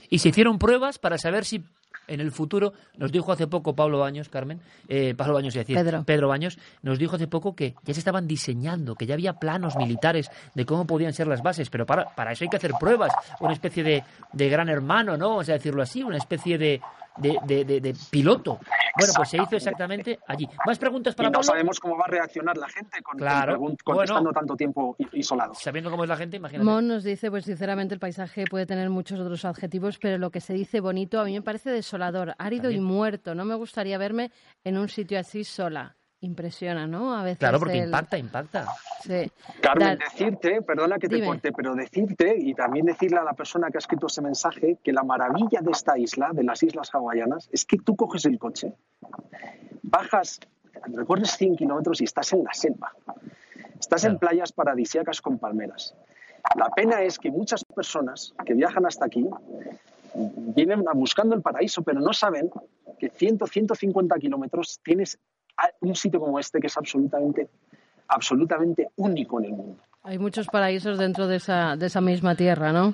Y 0.10 0.20
se 0.20 0.30
hicieron 0.30 0.60
pruebas 0.60 1.00
para 1.00 1.18
saber 1.18 1.46
si 1.46 1.64
en 2.08 2.20
el 2.20 2.32
futuro, 2.32 2.74
nos 2.98 3.12
dijo 3.12 3.32
hace 3.32 3.48
poco 3.48 3.76
Pablo 3.76 4.00
Baños, 4.00 4.30
Carmen, 4.30 4.60
eh, 4.88 5.14
Pablo 5.16 5.34
Baños, 5.36 5.54
decir, 5.54 5.78
Pedro. 6.06 6.28
Baños, 6.28 6.58
nos 6.82 7.00
dijo 7.00 7.16
hace 7.16 7.28
poco 7.28 7.56
que 7.56 7.76
ya 7.84 7.94
se 7.94 8.00
estaban 8.00 8.28
diseñando, 8.28 8.96
que 8.96 9.06
ya 9.06 9.14
había 9.14 9.34
planos 9.34 9.76
militares 9.76 10.30
de 10.54 10.66
cómo 10.66 10.86
podían 10.86 11.14
ser 11.14 11.28
las 11.28 11.42
bases, 11.42 11.70
pero 11.70 11.86
para, 11.86 12.06
para 12.16 12.32
eso 12.32 12.44
hay 12.44 12.50
que 12.50 12.58
hacer 12.58 12.72
pruebas, 12.80 13.14
una 13.40 13.54
especie 13.54 13.84
de, 13.84 14.04
de 14.34 14.50
gran 14.50 14.70
hermano, 14.70 15.18
¿no? 15.18 15.30
Vamos 15.30 15.50
a 15.50 15.54
decirlo 15.54 15.82
así, 15.82 16.04
una 16.04 16.18
especie 16.18 16.58
de, 16.58 16.82
de, 17.18 17.38
de- 17.46 17.66
de- 17.66 17.82
de 17.82 17.96
piloto. 18.10 18.60
Bueno, 18.98 19.14
pues 19.16 19.30
se 19.30 19.38
hizo 19.38 19.56
exactamente 19.56 20.20
allí. 20.28 20.48
¿Más 20.66 20.78
preguntas 20.80 21.16
para 21.16 21.28
y 21.30 21.32
no 21.32 21.40
Pablo? 21.40 21.44
sabemos 21.48 21.80
cómo 21.80 21.98
va 21.98 22.06
a 22.06 22.10
reaccionar 22.12 22.56
la 22.58 22.68
gente 22.70 23.02
con, 23.02 23.18
Claro. 23.18 23.58
con 23.60 23.76
contestando 23.84 24.24
Bueno. 24.24 24.40
tanto 24.40 24.56
tiempo 24.56 24.96
isolado. 25.14 25.54
Sabiendo 25.54 25.92
cómo 25.92 26.04
es 26.04 26.10
la 26.10 26.18
gente, 26.18 26.38
imagínate. 26.38 26.66
Mon 26.66 26.88
nos 26.88 27.04
dice, 27.04 27.30
pues 27.30 27.46
sinceramente 27.46 27.94
el 27.94 28.00
paisaje 28.00 28.46
puede 28.50 28.66
tener 28.66 28.90
muchos 28.90 29.20
otros 29.20 29.44
adjetivos, 29.46 29.98
pero 30.00 30.18
lo 30.18 30.32
que 30.32 30.40
se 30.42 30.54
dice 30.54 30.80
bonito 30.80 31.20
a 31.20 31.26
mí 31.26 31.34
me 31.34 31.42
parece 31.42 31.70
desolador, 31.72 32.36
árido 32.38 32.70
y 32.72 32.80
muerto. 32.80 33.36
No 33.36 33.44
me 33.46 33.56
gustaría 33.56 33.98
verme 33.98 34.32
en 34.64 34.78
un 34.78 34.88
sitio 34.90 35.20
así 35.20 35.44
sola. 35.44 35.96
Impresiona, 36.26 36.88
¿no? 36.88 37.16
A 37.16 37.24
veces 37.24 37.38
Claro, 37.38 37.60
porque 37.60 37.78
el- 37.80 37.86
impacta, 37.86 38.18
impacta. 38.18 38.68
Sí. 39.04 39.32
Carmen, 39.62 40.00
decirte, 40.00 40.62
perdona 40.64 40.98
que 40.98 41.08
te 41.08 41.16
Dime. 41.16 41.28
corte, 41.28 41.52
pero 41.54 41.76
decirte 41.76 42.36
y 42.38 42.54
también 42.56 42.88
decirle 42.88 43.18
a 43.20 43.24
la 43.24 43.34
persona 43.34 43.70
que 43.70 43.78
ha 43.78 43.80
escrito 43.80 44.08
ese 44.08 44.22
mensaje 44.24 44.78
que 44.84 44.92
la 44.92 45.04
maravilla 45.04 45.62
de 45.62 45.72
esta 45.72 45.98
isla, 45.98 46.32
de 46.34 46.44
las 46.44 46.64
islas 46.64 46.90
hawaianas, 46.94 47.48
es 47.52 47.64
que 47.66 47.78
tú 47.78 47.96
coges 47.96 48.26
el 48.26 48.40
coche, 48.40 48.74
bajas, 49.84 50.40
recorres 50.88 51.32
100 51.38 51.56
kilómetros 51.58 52.02
y 52.02 52.06
estás 52.06 52.34
en 52.34 52.44
la 52.44 52.54
selva. 52.54 52.92
Estás 53.80 54.04
en 54.06 54.18
playas 54.18 54.52
paradisíacas 54.52 55.22
con 55.22 55.38
palmeras. 55.38 55.94
La 56.56 56.70
pena 56.70 57.02
es 57.02 57.20
que 57.20 57.30
muchas 57.30 57.64
personas 57.64 58.34
que 58.46 58.54
viajan 58.56 58.86
hasta 58.86 59.06
aquí 59.06 59.28
vienen 60.16 60.84
buscando 60.96 61.36
el 61.36 61.42
paraíso, 61.42 61.84
pero 61.84 62.00
no 62.00 62.14
saben 62.14 62.50
que 62.98 63.10
100, 63.10 63.40
150 63.46 64.18
kilómetros 64.18 64.80
tienes 64.84 65.20
un 65.82 65.96
sitio 65.96 66.20
como 66.20 66.40
este 66.40 66.60
que 66.60 66.68
es 66.68 66.78
absolutamente, 66.78 67.50
absolutamente 68.08 68.90
único 68.98 69.40
en 69.40 69.46
el 69.46 69.52
mundo. 69.54 69.82
Hay 70.04 70.20
muchos 70.20 70.48
paraísos 70.48 70.98
dentro 71.00 71.28
de 71.28 71.38
esa, 71.38 71.76
de 71.76 71.88
esa 71.88 72.02
misma 72.02 72.36
tierra, 72.36 72.72
¿no? 72.72 72.94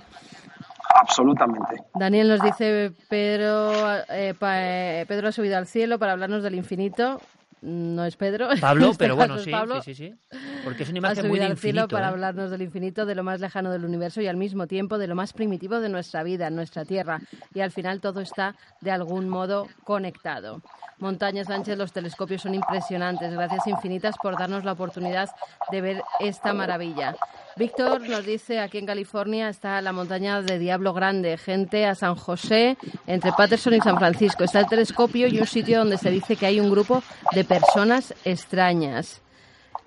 Absolutamente. 0.96 1.84
Daniel 1.96 2.28
nos 2.30 2.42
dice, 2.42 2.92
Pedro, 3.10 3.72
eh, 4.10 4.34
pa- 4.38 4.62
eh, 4.62 5.06
Pedro 5.08 5.30
ha 5.30 5.32
subido 5.32 5.58
al 5.58 5.68
cielo 5.68 6.00
para 6.00 6.14
hablarnos 6.14 6.44
del 6.44 6.56
infinito. 6.56 7.20
No 7.62 8.06
es 8.06 8.18
Pedro. 8.18 8.50
Pablo, 8.62 8.88
este 8.88 8.98
pero 9.04 9.16
bueno, 9.16 9.38
sí, 9.38 9.52
Pablo. 9.52 9.82
sí, 9.84 9.94
sí, 9.94 10.10
sí. 10.10 10.38
Porque 10.64 10.84
es 10.84 10.90
una 10.90 10.98
imagen 10.98 11.28
muy 11.28 11.38
de 11.38 11.46
al 11.46 11.58
cielo 11.58 11.82
infinito. 11.82 11.96
para 11.96 12.08
¿eh? 12.08 12.10
hablarnos 12.10 12.50
del 12.50 12.64
infinito, 12.64 13.06
de 13.06 13.14
lo 13.14 13.24
más 13.24 13.40
lejano 13.40 13.72
del 13.72 13.86
universo 13.86 14.20
y 14.22 14.28
al 14.28 14.38
mismo 14.38 14.66
tiempo 14.66 14.98
de 14.98 15.08
lo 15.08 15.16
más 15.16 15.34
primitivo 15.34 15.80
de 15.80 15.90
nuestra 15.90 16.24
vida, 16.24 16.50
nuestra 16.50 16.86
tierra. 16.86 17.22
Y 17.54 17.62
al 17.62 17.72
final 17.72 18.02
todo 18.02 18.20
está 18.20 18.56
de 18.82 18.92
algún 18.92 19.30
modo 19.30 19.68
conectado. 19.84 20.62
Montaña 20.98 21.44
Sánchez, 21.44 21.78
los 21.78 21.92
telescopios 21.92 22.44
son 22.44 22.54
impresionantes. 22.56 23.34
Gracias 23.34 23.66
infinitas 23.68 24.16
por 24.22 24.38
darnos 24.38 24.64
la 24.64 24.74
oportunidad 24.74 25.30
de 25.72 25.82
ver 25.82 26.04
esta 26.20 26.54
maravilla. 26.54 27.16
Víctor 27.58 28.08
nos 28.08 28.26
dice, 28.26 28.60
aquí 28.60 28.78
en 28.78 28.86
California 28.86 29.50
está 29.50 29.82
la 29.82 29.92
montaña 29.92 30.42
de 30.42 30.58
Diablo 30.58 30.94
Grande, 30.94 31.38
gente 31.38 31.86
a 31.86 31.96
San 31.96 32.16
José, 32.16 32.78
entre 33.08 33.32
Patterson 33.34 33.74
y 33.74 33.82
San 33.82 33.98
Francisco. 33.98 34.44
Está 34.44 34.60
el 34.62 34.68
telescopio 34.68 35.28
y 35.28 35.40
un 35.40 35.46
sitio 35.46 35.80
donde 35.80 35.98
se 35.98 36.10
dice 36.12 36.36
que 36.36 36.46
hay 36.46 36.60
un 36.60 36.72
grupo 36.72 37.04
de 37.34 37.44
personas 37.44 38.14
extrañas. 38.24 39.22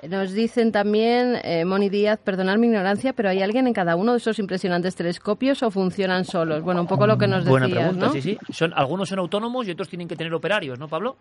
Nos 0.09 0.33
dicen 0.33 0.71
también, 0.71 1.39
eh, 1.45 1.65
Moni 1.65 1.89
Díaz, 1.89 2.21
perdonad 2.23 2.59
mi 2.59 2.67
ignorancia, 2.67 3.15
pero 3.15 3.31
¿hay 3.31 3.41
alguien 3.41 3.67
en 3.67 3.73
cada 3.73 3.97
uno 3.97 4.13
de 4.13 4.19
esos 4.19 4.39
impresionantes 4.39 4.95
telescopios 4.95 5.63
o 5.63 5.71
funcionan 5.71 6.27
solos? 6.27 6.63
Bueno, 6.63 6.83
un 6.83 6.87
poco 6.87 7.07
lo 7.07 7.17
que 7.17 7.27
nos 7.27 7.47
Buena 7.47 7.67
decías, 7.67 7.85
pregunta, 7.85 8.07
¿no? 8.07 8.13
sí, 8.13 8.21
sí. 8.21 8.39
Son, 8.51 8.75
algunos 8.75 9.09
son 9.09 9.19
autónomos 9.21 9.67
y 9.67 9.71
otros 9.71 9.89
tienen 9.89 10.07
que 10.07 10.17
tener 10.17 10.35
operarios, 10.35 10.79
¿no, 10.79 10.89
Pablo? 10.89 11.17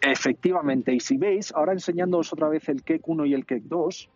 Efectivamente, 0.00 0.94
y 0.94 1.00
si 1.00 1.18
veis, 1.18 1.52
ahora 1.52 1.72
enseñándoos 1.72 2.32
otra 2.32 2.48
vez 2.48 2.66
el 2.70 2.82
KEC 2.82 3.06
1 3.06 3.26
y 3.26 3.34
el 3.34 3.44
KEC 3.44 3.64
2, 3.64 4.08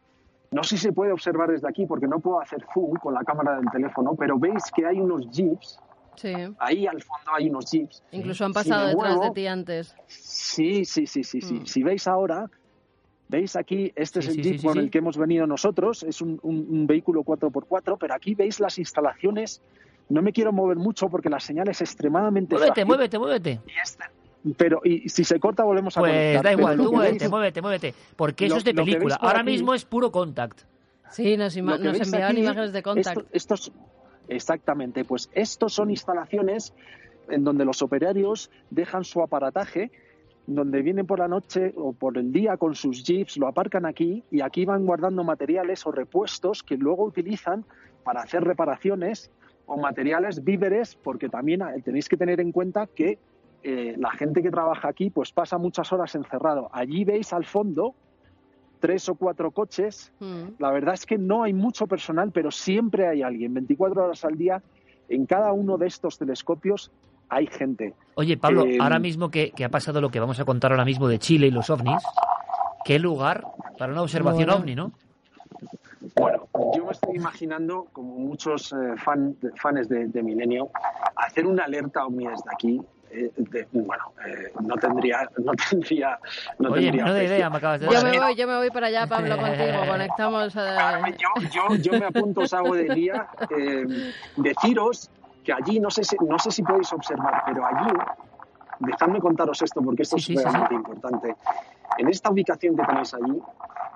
no 0.55 0.63
sé 0.65 0.77
si 0.77 0.85
se 0.85 0.93
puede 0.93 1.13
observar 1.13 1.51
desde 1.51 1.69
aquí 1.69 1.85
porque 1.87 2.07
no 2.07 2.21
puedo 2.21 2.41
hacer 2.41 2.65
zoom 2.73 2.95
con 2.97 3.13
la 3.15 3.23
cámara 3.25 3.57
del 3.57 3.67
teléfono, 3.71 4.15
pero 4.15 4.39
veis 4.39 4.63
que 4.75 4.87
hay 4.87 5.01
unos 5.01 5.29
jeeps, 5.31 5.81
Sí. 6.17 6.33
ahí 6.59 6.87
al 6.87 7.03
fondo 7.03 7.31
hay 7.35 7.51
unos 7.51 7.71
jeeps. 7.71 8.03
Incluso 8.13 8.45
han 8.45 8.53
pasado 8.53 8.87
detrás 8.87 9.17
muevo- 9.17 9.25
de 9.25 9.31
ti 9.33 9.47
antes. 9.49 9.95
Sí, 10.07 10.85
sí, 10.85 11.07
sí, 11.07 11.25
sí, 11.25 11.39
Mm. 11.39 11.43
sí. 11.43 11.63
Si 11.67 11.83
veis 11.83 12.07
ahora, 12.07 12.49
veis 13.29 13.57
aquí, 13.57 13.93
este 13.97 14.23
Sí, 14.23 14.29
es 14.29 14.37
el 14.37 14.43
sí, 14.43 14.43
jeep 14.43 14.53
sí, 14.55 14.59
sí, 14.61 14.67
con 14.67 14.75
sí. 14.75 14.79
el 14.81 14.91
que 14.91 14.99
hemos 14.99 15.17
venido 15.19 15.47
nosotros, 15.47 16.03
es 16.05 16.21
un, 16.23 16.39
un- 16.43 16.67
un 16.71 16.87
vehículo 16.87 17.25
4x4, 17.25 17.97
pero 17.99 18.15
aquí 18.15 18.35
veis 18.35 18.61
las 18.61 18.79
instalaciones. 18.79 19.61
No 20.09 20.21
me 20.23 20.33
quiero 20.33 20.53
mover 20.53 20.77
mucho 20.77 21.09
porque 21.09 21.31
la 21.31 21.41
señal 21.41 21.67
es 21.69 21.81
extremadamente 21.81 22.55
Muévete, 22.55 22.73
frágil, 22.75 22.87
muévete, 22.87 23.19
muévete. 23.19 23.61
Pero 24.59 24.81
y 24.85 25.09
si 25.09 25.25
se 25.25 25.41
corta 25.41 25.65
volvemos 25.65 25.97
a 25.97 26.01
Pues 26.01 26.13
conectar. 26.13 26.45
da 26.45 26.53
igual, 26.53 26.77
tú 26.77 26.93
muévete, 26.93 27.25
veis- 27.25 27.31
muévete, 27.31 27.63
muévete. 27.63 27.95
Porque 28.17 28.45
eso 28.47 28.55
Lo- 28.57 28.59
es 28.59 28.65
de 28.65 28.75
película. 28.75 29.17
Ahora 29.21 29.41
aquí- 29.41 29.51
mismo 29.51 29.73
es 29.75 29.85
puro 29.87 30.11
contact. 30.13 30.61
Sí, 31.11 31.37
nos, 31.37 31.57
nos 31.57 31.83
enviaban 32.01 32.33
aquí, 32.33 32.41
imágenes 32.41 32.73
de 32.73 32.83
contact. 32.83 33.17
esto- 33.19 33.29
estos, 33.33 33.73
exactamente, 34.29 35.05
pues 35.05 35.31
estos 35.33 35.73
son 35.73 35.91
instalaciones 35.91 36.75
en 37.29 37.45
donde 37.45 37.65
los 37.65 37.81
operarios 37.83 38.51
dejan 38.71 39.05
su 39.05 39.23
aparataje, 39.23 39.91
donde 40.47 40.83
vienen 40.83 41.07
por 41.07 41.21
la 41.21 41.29
noche 41.29 41.73
o 41.77 41.93
por 41.95 42.19
el 42.19 42.31
día 42.33 42.57
con 42.59 42.75
sus 42.75 43.03
jeeps, 43.03 43.39
lo 43.39 43.47
aparcan 43.49 43.87
aquí 43.87 44.25
y 44.31 44.43
aquí 44.43 44.67
van 44.67 44.85
guardando 44.85 45.25
materiales 45.25 45.87
o 45.87 45.93
repuestos 45.93 46.63
que 46.63 46.77
luego 46.77 47.05
utilizan 47.05 47.65
para 48.03 48.21
hacer 48.23 48.45
reparaciones 48.45 49.31
o 49.67 49.79
materiales 49.79 50.45
víveres, 50.45 50.97
porque 50.97 51.31
también 51.31 51.63
tenéis 51.83 52.11
que 52.11 52.19
tener 52.19 52.41
en 52.41 52.53
cuenta 52.53 52.87
que 52.87 53.19
eh, 53.65 53.95
la 53.99 54.11
gente 54.13 54.43
que 54.43 54.51
trabaja 54.51 54.89
aquí 54.89 55.11
pues 55.11 55.33
pasa 55.33 55.59
muchas 55.59 55.93
horas 55.93 56.15
encerrado. 56.15 56.69
Allí 56.73 57.05
veis 57.05 57.33
al 57.33 57.45
fondo 57.45 57.95
tres 58.81 59.09
o 59.09 59.15
cuatro 59.15 59.51
coches 59.51 60.13
Mm. 60.21 60.57
la 60.59 60.71
verdad 60.71 60.95
es 60.95 61.07
que 61.07 61.17
no 61.19 61.43
hay 61.43 61.53
mucho 61.55 61.87
personal, 61.87 62.31
pero 62.33 62.51
siempre 62.51 63.09
hay 63.09 63.23
alguien. 63.23 63.55
24 63.55 64.05
horas 64.05 64.25
al 64.25 64.37
día, 64.37 64.63
en 65.09 65.25
cada 65.27 65.53
uno 65.53 65.79
de 65.79 65.87
estos 65.87 66.19
telescopios 66.19 66.91
hay 67.31 67.47
gente. 67.47 67.95
Oye, 68.17 68.37
Pablo, 68.37 68.65
Eh, 68.67 68.77
ahora 68.81 68.99
mismo 68.99 69.31
que, 69.31 69.51
que 69.53 69.65
ha 69.65 69.71
pasado 69.71 70.01
lo 70.03 70.11
que 70.11 70.21
vamos 70.21 70.39
a 70.39 70.45
contar 70.45 70.71
ahora 70.73 70.85
mismo 70.85 71.09
de 71.09 71.19
Chile 71.19 71.47
y 71.47 71.51
los 71.51 71.71
ovnis, 71.71 72.03
¿qué 72.85 72.99
lugar 72.99 73.45
para 73.79 73.93
una 73.93 74.03
observación 74.03 74.47
Bueno. 74.49 74.61
ovni, 74.61 74.75
no? 74.75 74.93
Bueno, 76.17 76.47
yo 76.77 76.85
me 76.85 76.93
estoy 76.93 77.17
imaginando, 77.17 77.87
como 77.93 78.19
muchos 78.19 78.73
eh, 78.73 78.77
fan- 79.03 79.37
fans 79.57 79.89
de, 79.89 80.07
de 80.09 80.23
Milenio, 80.23 80.69
hacer 81.17 81.47
una 81.47 81.65
alerta 81.65 82.05
ovni 82.05 82.27
desde 82.27 82.45
aquí. 82.53 82.81
Eh, 83.15 83.31
de- 83.37 83.69
bueno, 83.73 84.05
eh, 84.27 84.53
no 84.61 84.77
tendría, 84.77 85.29
no 85.39 85.53
tendría, 85.71 86.19
no 86.59 86.71
Oye, 86.71 86.83
tendría 86.83 87.05
menuda 87.05 87.19
precio. 87.19 87.35
idea 87.37 87.51
me 87.51 87.57
acabas 87.59 87.81
de 87.81 87.89
Yo 87.91 88.03
me 88.03 88.19
voy, 88.19 88.35
yo 88.35 88.47
me 88.47 88.57
voy 88.57 88.71
para 88.71 88.87
allá, 88.89 89.07
Pablo, 89.07 89.37
contigo. 89.41 89.87
Conectamos. 89.87 90.55
eh, 90.57 91.17
yo, 91.19 91.49
yo, 91.51 91.77
yo 91.77 91.93
me 91.99 92.07
apunto, 92.07 92.43
os 92.43 92.53
hago 92.53 92.75
de 92.75 92.85
día. 92.85 93.29
eh, 93.51 93.87
deciros 94.37 95.11
que 95.45 95.53
allí, 95.53 95.79
no 95.79 95.91
sé, 95.91 96.05
si, 96.05 96.17
no 96.21 96.39
sé 96.39 96.51
si 96.51 96.63
podéis 96.63 96.91
observar, 96.93 97.43
pero 97.47 97.65
allí, 97.67 97.91
dejadme 98.81 99.21
contaros 99.21 99.61
esto 99.63 99.83
porque 99.83 100.03
esto 100.03 100.17
Sí, 100.17 100.33
es 100.35 100.41
sí, 100.41 100.45
realmente 100.49 100.75
importante. 100.75 101.37
En 101.99 102.09
esta 102.09 102.31
ubicación 102.31 102.75
que 102.77 102.83
tenéis 102.83 103.13
allí, 103.15 103.39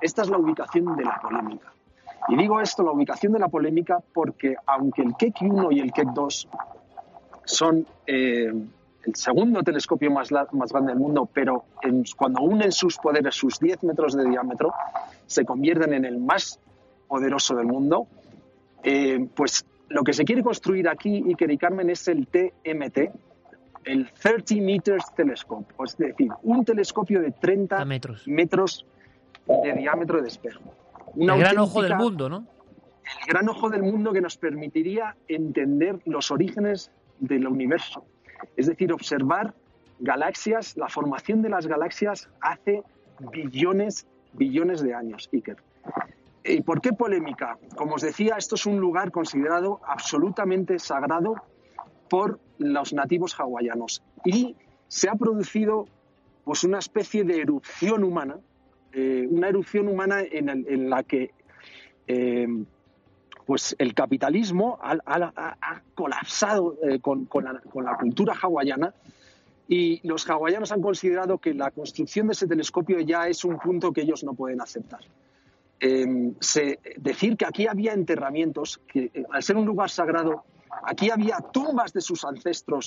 esta 0.01 0.23
es 0.23 0.29
la 0.29 0.39
ubicación 0.39 0.95
de 0.97 1.05
la 1.05 1.19
polémica. 1.21 1.73
Y 2.29 2.37
digo 2.37 2.61
esto, 2.61 2.83
la 2.85 2.93
ubicación 2.93 3.33
de 3.33 3.39
la 3.39 3.49
polémica, 3.49 3.99
porque 4.13 4.55
aunque 4.67 5.01
el 5.03 5.17
KEC 5.17 5.37
1 5.41 5.73
y 5.73 5.81
el 5.81 5.91
KEC 5.93 6.09
2 6.09 6.49
son 7.47 7.87
eh, 8.07 8.53
el 9.09 9.15
segundo 9.17 9.63
telescopio 9.63 10.11
más, 10.11 10.31
más 10.33 10.73
grande 10.73 10.93
del 10.93 11.01
mundo, 11.01 11.29
pero 11.33 11.65
en- 11.83 12.05
cuando 12.17 12.43
unen 12.43 12.73
sus 12.73 12.97
poderes, 12.99 13.35
sus 13.35 13.59
10 13.59 13.83
metros 13.85 14.15
de 14.17 14.25
diámetro, 14.29 14.73
se 15.27 15.45
convierten 15.45 15.93
en 15.95 16.05
el 16.05 16.19
más 16.19 16.61
poderoso 17.07 17.55
del 17.57 17.67
mundo, 17.67 18.07
eh, 18.83 19.29
pues 19.35 19.65
lo 19.89 20.03
que 20.05 20.13
se 20.13 20.25
quiere 20.25 20.43
construir 20.43 20.89
aquí, 20.89 21.23
Iker 21.27 21.51
y 21.51 21.59
Carmen, 21.59 21.89
es 21.91 22.07
el 22.09 22.27
TMT, 22.27 23.11
el 23.85 24.11
30 24.13 24.55
Meters 24.63 25.15
Telescope, 25.15 25.73
es 25.85 25.97
decir, 25.97 26.31
un 26.43 26.65
telescopio 26.65 27.21
de 27.23 27.31
30 27.31 27.79
metros, 28.27 28.85
de 29.47 29.73
diámetro 29.73 30.21
de 30.21 30.29
espejo. 30.29 30.61
Una 31.15 31.35
el 31.35 31.41
gran 31.41 31.59
ojo 31.59 31.81
del 31.83 31.97
mundo, 31.97 32.29
¿no? 32.29 32.45
el 33.27 33.27
gran 33.27 33.49
ojo 33.49 33.71
del 33.71 33.83
mundo 33.83 34.13
que 34.13 34.21
nos 34.21 34.37
permitiría 34.37 35.17
entender 35.27 35.99
los 36.05 36.31
orígenes 36.31 36.91
del 37.19 37.47
universo. 37.49 38.05
Es 38.57 38.67
decir, 38.67 38.93
observar 38.93 39.55
galaxias, 39.99 40.77
la 40.77 40.89
formación 40.89 41.43
de 41.43 41.49
las 41.49 41.67
galaxias 41.67 42.29
hace 42.41 42.83
billones, 43.33 44.07
billones 44.33 44.83
de 44.83 44.95
años, 44.95 45.29
Iker. 45.33 45.57
¿Y 46.45 46.63
por 46.63 46.81
qué 46.81 46.93
polémica? 46.93 47.59
Como 47.77 47.97
os 47.97 48.03
decía, 48.03 48.37
esto 48.39 48.55
es 48.55 48.65
un 48.65 48.79
lugar 48.79 49.11
considerado 49.11 49.81
absolutamente 49.87 50.79
sagrado 50.79 51.35
por 52.09 52.41
los 52.59 52.93
nativos 52.93 53.39
hawaianos. 53.39 54.03
Y 54.25 54.57
se 54.87 55.09
ha 55.09 55.15
producido 55.15 55.87
pues 56.45 56.65
una 56.65 56.79
especie 56.79 57.25
de 57.25 57.41
erupción 57.41 58.03
humana, 58.05 58.39
eh, 58.93 59.27
una 59.29 59.49
erupción 59.49 59.89
humana 59.89 60.21
en, 60.23 60.89
la 60.89 61.03
que 61.03 61.33
eh, 62.07 62.47
pues 63.49 63.75
el 63.79 63.95
capitalismo 63.95 64.79
ha, 64.83 64.99
ha- 65.07 65.57
ha 65.63 65.81
colapsado 65.95 66.77
eh, 66.83 66.99
con, 67.01 67.25
con 67.25 67.45
la, 67.45 67.59
con 67.61 67.83
la 67.83 67.97
cultura 67.97 68.35
hawaiana 68.39 68.93
y 69.67 70.07
los 70.07 70.29
hawaianos 70.29 70.71
han 70.71 70.83
considerado 70.83 71.39
que 71.39 71.55
la 71.55 71.71
construcción 71.71 72.27
de 72.27 72.35
ese 72.35 72.47
telescopio 72.47 73.01
ya 73.01 73.27
es 73.27 73.47
un 73.47 73.59
punto 73.59 73.91
que 73.91 74.03
ellos 74.03 74.23
no 74.23 74.35
pueden 74.35 74.61
aceptar. 74.61 75.01
Eh, 75.81 76.33
se- 76.41 76.79
decir 76.99 77.39
que 77.39 77.47
aquí 77.47 77.67
había 77.67 77.95
enterramientos, 77.95 78.83
que 78.87 79.11
eh, 79.15 79.25
al 79.33 79.43
ser 79.43 79.57
un 79.57 79.65
lugar 79.65 79.89
sagrado, 79.89 80.45
aquí 80.83 81.09
había 81.09 81.39
tumbas 81.51 81.95
de 81.95 82.03
sus 82.03 82.27
ancestros 82.27 82.87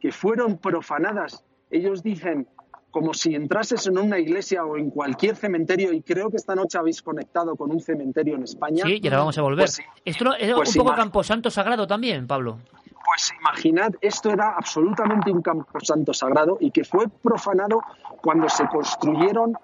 que 0.00 0.10
fueron 0.10 0.58
profanadas. 0.58 1.44
Ellos 1.70 2.02
dicen 2.02 2.48
como 2.90 3.14
si 3.14 3.34
entrases 3.34 3.86
en 3.86 3.98
una 3.98 4.18
iglesia 4.18 4.64
o 4.64 4.76
en 4.76 4.90
cualquier 4.90 5.36
cementerio, 5.36 5.92
y 5.92 6.02
creo 6.02 6.28
que 6.30 6.36
esta 6.36 6.54
noche 6.54 6.76
habéis 6.78 7.02
conectado 7.02 7.54
con 7.56 7.70
un 7.70 7.80
cementerio 7.80 8.34
en 8.36 8.42
España. 8.42 8.84
Sí, 8.84 8.98
y 9.02 9.06
ahora 9.06 9.18
vamos 9.18 9.38
a 9.38 9.42
volver. 9.42 9.64
Pues, 9.66 9.80
Esto 10.04 10.24
no- 10.24 10.34
es 10.34 10.52
pues 10.52 10.76
un 10.76 10.84
poco 10.84 10.96
camposanto 10.96 11.50
sagrado 11.50 11.86
también, 11.86 12.26
Pablo. 12.26 12.58
pues 13.04 13.32
imaginad, 13.40 13.92
esto 14.00 14.30
era 14.30 14.54
absolutamente 14.56 15.30
un 15.32 15.40
camposanto 15.42 16.12
sagrado 16.12 16.58
y 16.60 16.70
que 16.70 16.84
fue 16.84 17.06
profanado 17.08 17.80
cuando 18.22 18.48
se 18.48 18.66
construyeron 18.68 19.54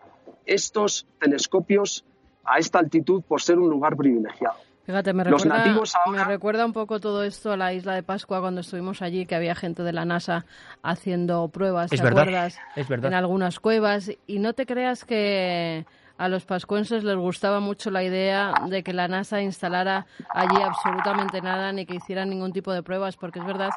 estos 0.44 1.06
telescopios 1.20 2.04
a 2.44 2.58
esta 2.58 2.78
altitud 2.78 3.22
por 3.22 3.42
ser 3.42 3.58
un 3.58 3.68
lugar 3.68 3.96
privilegiado. 3.96 4.56
Fíjate, 4.86 5.12
me 5.12 5.24
Los 5.24 5.42
recuerda, 5.42 5.64
nativos 5.64 5.94
me 6.12 6.24
recuerda 6.24 6.64
un 6.64 6.72
poco 6.72 7.00
todo 7.00 7.24
esto 7.24 7.50
a 7.52 7.56
la 7.56 7.72
isla 7.72 7.94
de 7.94 8.04
Pascua 8.04 8.40
cuando 8.40 8.60
estuvimos 8.60 9.02
allí, 9.02 9.26
que 9.26 9.34
había 9.34 9.56
gente 9.56 9.82
de 9.82 9.92
la 9.92 10.04
NASA 10.04 10.46
haciendo 10.82 11.48
pruebas, 11.48 11.92
Es 11.92 11.98
¿te 11.98 12.04
verdad, 12.04 12.22
acuerdas? 12.22 12.58
es 12.76 12.88
verdad. 12.88 13.08
En 13.10 13.14
algunas 13.14 13.58
cuevas. 13.58 14.12
Y 14.28 14.38
no 14.38 14.52
te 14.52 14.64
creas 14.64 15.04
que 15.04 15.84
a 16.18 16.28
los 16.28 16.44
pascuenses 16.44 17.02
les 17.02 17.16
gustaba 17.16 17.58
mucho 17.58 17.90
la 17.90 18.04
idea 18.04 18.54
de 18.68 18.82
que 18.84 18.92
la 18.92 19.08
NASA 19.08 19.42
instalara 19.42 20.06
allí 20.32 20.62
absolutamente 20.62 21.42
nada 21.42 21.72
ni 21.72 21.84
que 21.84 21.96
hicieran 21.96 22.30
ningún 22.30 22.52
tipo 22.52 22.72
de 22.72 22.82
pruebas, 22.84 23.16
porque 23.16 23.40
es 23.40 23.44
verdad 23.44 23.70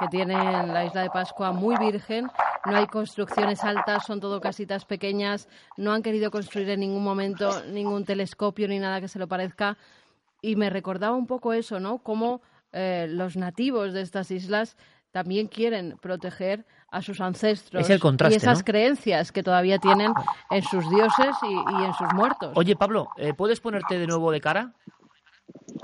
que 0.00 0.08
tienen 0.08 0.74
la 0.74 0.84
isla 0.84 1.02
de 1.02 1.10
Pascua 1.10 1.52
muy 1.52 1.76
virgen, 1.78 2.26
no 2.66 2.76
hay 2.76 2.86
construcciones 2.86 3.64
altas, 3.64 4.04
son 4.04 4.20
todo 4.20 4.40
casitas 4.40 4.84
pequeñas, 4.84 5.48
no 5.76 5.92
han 5.92 6.02
querido 6.02 6.30
construir 6.30 6.68
en 6.70 6.80
ningún 6.80 7.04
momento 7.04 7.62
ningún 7.72 8.04
telescopio 8.04 8.68
ni 8.68 8.78
nada 8.78 9.00
que 9.00 9.08
se 9.08 9.18
lo 9.18 9.26
parezca 9.28 9.78
y 10.46 10.54
me 10.54 10.70
recordaba 10.70 11.16
un 11.16 11.26
poco 11.26 11.52
eso, 11.52 11.80
¿no? 11.80 11.98
Cómo 11.98 12.40
eh, 12.72 13.06
los 13.10 13.36
nativos 13.36 13.92
de 13.92 14.02
estas 14.02 14.30
islas 14.30 14.76
también 15.10 15.48
quieren 15.48 15.96
proteger 16.00 16.64
a 16.88 17.02
sus 17.02 17.20
ancestros 17.20 17.82
Es 17.82 17.90
el 17.90 17.98
contraste, 17.98 18.34
y 18.34 18.36
esas 18.36 18.58
¿no? 18.58 18.64
creencias 18.64 19.32
que 19.32 19.42
todavía 19.42 19.78
tienen 19.78 20.12
en 20.50 20.62
sus 20.62 20.88
dioses 20.88 21.34
y, 21.42 21.52
y 21.80 21.84
en 21.84 21.94
sus 21.94 22.12
muertos. 22.14 22.52
Oye, 22.54 22.76
Pablo, 22.76 23.08
¿eh, 23.16 23.34
¿puedes 23.34 23.58
ponerte 23.60 23.98
de 23.98 24.06
nuevo 24.06 24.30
de 24.30 24.40
cara? 24.40 24.72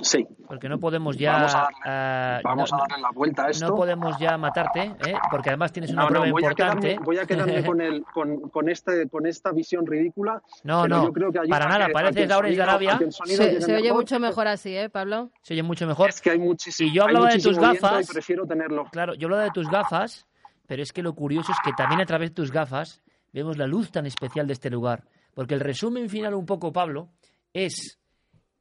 Sí. 0.00 0.26
Porque 0.46 0.68
no 0.68 0.78
podemos 0.78 1.16
ya... 1.16 1.32
Vamos 1.32 1.54
a 1.54 2.40
Vamos 2.44 2.72
no, 2.72 2.78
a 2.78 2.80
darle 2.88 3.02
la 3.02 3.10
vuelta 3.12 3.44
a 3.46 3.50
esto. 3.50 3.66
no 3.68 3.74
podemos 3.74 4.16
ya 4.18 4.36
matarte, 4.38 4.80
¿eh? 5.06 5.14
porque 5.30 5.50
además 5.50 5.72
tienes 5.72 5.90
una 5.92 6.02
No, 6.02 6.08
no, 6.08 6.10
prueba 6.10 6.24
a 6.24 6.28
importante. 6.28 6.86
quedarme, 6.88 7.04
voy 7.04 7.18
a 7.18 7.26
quedarme 7.26 7.64
con, 7.64 7.80
el, 7.80 8.04
con, 8.14 8.40
con, 8.50 8.68
este, 8.68 9.08
con 9.08 9.26
esta 9.26 9.50
visión 9.52 9.86
ridícula. 9.86 10.42
No, 10.64 10.82
pero 10.82 10.96
no, 10.96 11.04
yo 11.04 11.12
creo 11.12 11.32
que 11.32 11.38
ayuda 11.40 11.58
para 11.58 11.68
nada, 11.68 11.86
que- 11.86 11.92
pareces 11.92 12.28
Lawrence 12.28 12.56
de 12.56 12.62
Arabia. 12.62 12.98
Se, 13.24 13.60
se 13.60 13.74
oye 13.74 13.82
mejor. 13.82 13.96
mucho 13.98 14.20
mejor 14.20 14.46
así, 14.48 14.76
¿eh, 14.76 14.88
Pablo? 14.88 15.30
Se 15.42 15.54
oye 15.54 15.62
mucho 15.62 15.86
mejor. 15.86 16.08
Es 16.08 16.20
que 16.20 16.30
hay 16.30 16.38
muchísimo. 16.38 16.88
Y 16.90 16.94
yo 16.94 17.02
hay 17.02 17.08
hablaba 17.08 17.30
de 17.32 17.40
tus 17.40 17.58
gafas. 17.58 18.08
Y 18.08 18.12
prefiero 18.12 18.46
tenerlo. 18.46 18.84
Claro, 18.92 19.14
yo 19.14 19.26
hablaba 19.26 19.44
de 19.44 19.50
tus 19.50 19.68
gafas, 19.68 20.26
pero 20.66 20.82
es 20.82 20.92
que 20.92 21.02
lo 21.02 21.14
curioso 21.14 21.52
es 21.52 21.58
que 21.64 21.72
también 21.72 22.00
a 22.00 22.06
través 22.06 22.30
de 22.30 22.34
tus 22.34 22.50
gafas 22.52 23.02
vemos 23.32 23.56
la 23.58 23.66
luz 23.66 23.90
tan 23.90 24.06
especial 24.06 24.46
de 24.46 24.52
este 24.54 24.70
lugar. 24.70 25.04
Porque 25.34 25.54
el 25.54 25.60
resumen 25.60 26.08
final, 26.10 26.34
un 26.34 26.46
poco, 26.46 26.72
Pablo, 26.72 27.08
es 27.54 27.98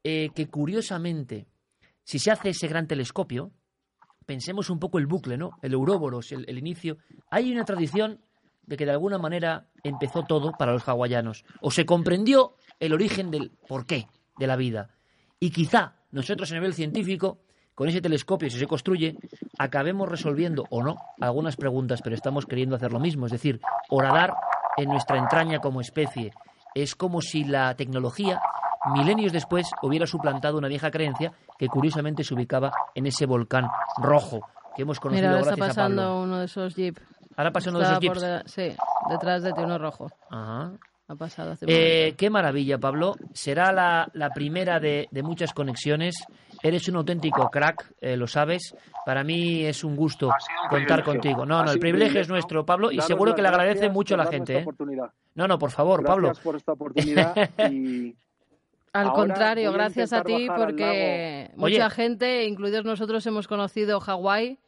eh, 0.03 0.29
que 0.35 0.47
curiosamente, 0.47 1.47
si 2.03 2.19
se 2.19 2.31
hace 2.31 2.49
ese 2.49 2.67
gran 2.67 2.87
telescopio, 2.87 3.51
pensemos 4.25 4.69
un 4.69 4.79
poco 4.79 4.97
el 4.97 5.07
bucle, 5.07 5.37
¿no? 5.37 5.51
El 5.61 5.75
Ouroboros, 5.75 6.31
el, 6.31 6.45
el 6.47 6.57
inicio. 6.57 6.97
Hay 7.29 7.51
una 7.51 7.65
tradición 7.65 8.19
de 8.63 8.77
que 8.77 8.85
de 8.85 8.91
alguna 8.91 9.17
manera 9.17 9.67
empezó 9.83 10.23
todo 10.23 10.53
para 10.57 10.71
los 10.71 10.87
hawaianos. 10.87 11.43
O 11.61 11.71
se 11.71 11.85
comprendió 11.85 12.55
el 12.79 12.93
origen 12.93 13.31
del 13.31 13.51
porqué 13.67 14.07
de 14.37 14.47
la 14.47 14.55
vida. 14.55 14.91
Y 15.39 15.51
quizá 15.51 15.95
nosotros 16.11 16.51
a 16.51 16.55
nivel 16.55 16.73
científico, 16.73 17.39
con 17.75 17.89
ese 17.89 18.01
telescopio, 18.01 18.49
si 18.49 18.59
se 18.59 18.67
construye, 18.67 19.17
acabemos 19.57 20.07
resolviendo 20.07 20.65
o 20.69 20.83
no 20.83 20.95
algunas 21.19 21.55
preguntas, 21.55 22.01
pero 22.03 22.15
estamos 22.15 22.45
queriendo 22.45 22.75
hacer 22.75 22.91
lo 22.91 22.99
mismo. 22.99 23.25
Es 23.25 23.31
decir, 23.31 23.59
horadar 23.89 24.33
en 24.77 24.89
nuestra 24.89 25.17
entraña 25.17 25.59
como 25.59 25.81
especie. 25.81 26.31
Es 26.75 26.95
como 26.95 27.21
si 27.21 27.43
la 27.43 27.75
tecnología, 27.75 28.39
milenios 28.93 29.31
después, 29.31 29.69
hubiera 29.81 30.05
suplantado 30.07 30.57
una 30.57 30.67
vieja 30.67 30.89
creencia 30.91 31.31
que 31.57 31.67
curiosamente 31.67 32.23
se 32.23 32.33
ubicaba 32.33 32.71
en 32.95 33.05
ese 33.05 33.25
volcán 33.25 33.67
rojo 33.97 34.41
que 34.75 34.83
hemos 34.83 34.99
conocido 34.99 35.27
Mira, 35.29 35.39
está 35.41 35.55
gracias 35.55 35.77
a 35.77 35.81
Pablo. 35.83 35.95
pasando 35.97 36.23
uno 36.23 36.39
de 36.39 36.45
esos 36.45 36.75
jeeps. 36.75 37.01
Ahora 37.37 37.51
pasa 37.51 37.69
uno 37.69 37.79
de 37.79 37.85
esos 37.85 37.99
jeeps. 37.99 38.21
de- 38.21 38.41
Sí, 38.45 38.75
detrás 39.09 39.43
de 39.43 39.53
ti 39.53 39.61
uno 39.61 39.77
rojo. 39.77 40.07
Ajá. 40.29 40.71
Ha 41.07 41.15
pasado 41.15 41.51
hace 41.51 41.65
Eh, 41.67 42.15
qué 42.15 42.29
maravilla, 42.29 42.77
Pablo. 42.77 43.15
Será 43.33 43.73
la, 43.73 44.09
la 44.13 44.29
primera 44.29 44.79
de, 44.79 45.09
de 45.11 45.23
muchas 45.23 45.51
conexiones. 45.53 46.15
Eres 46.63 46.87
un 46.87 46.95
auténtico 46.95 47.49
crack, 47.49 47.91
eh, 47.99 48.15
lo 48.15 48.27
sabes. 48.27 48.73
Para 49.05 49.21
mí 49.23 49.65
es 49.65 49.83
un 49.83 49.97
gusto 49.97 50.29
contar 50.69 51.03
privilegio. 51.03 51.03
contigo. 51.05 51.45
No, 51.45 51.63
no, 51.65 51.71
el 51.71 51.79
privilegio 51.79 52.21
es 52.21 52.29
nuestro, 52.29 52.65
Pablo, 52.65 52.91
y 52.93 53.01
seguro 53.01 53.35
que 53.35 53.41
le 53.41 53.49
agradece 53.49 53.79
gracias 53.79 53.93
mucho 53.93 54.15
a 54.15 54.19
la 54.19 54.25
gente. 54.27 54.59
¿eh? 54.59 54.65
No, 55.35 55.47
no, 55.49 55.59
por 55.59 55.71
favor, 55.71 56.01
Gracias 56.01 56.15
Pablo. 56.15 56.31
por 56.43 56.55
esta 56.55 56.71
oportunidad 56.71 57.35
y 57.71 58.15
Al 58.93 59.07
Ahora 59.07 59.15
contrario, 59.15 59.71
gracias 59.71 60.11
a 60.11 60.21
ti 60.23 60.47
porque 60.53 61.49
mucha 61.55 61.85
Oye. 61.85 61.89
gente, 61.91 62.45
incluidos 62.45 62.83
nosotros, 62.83 63.25
hemos 63.25 63.47
conocido 63.47 64.01
Hawái 64.01 64.59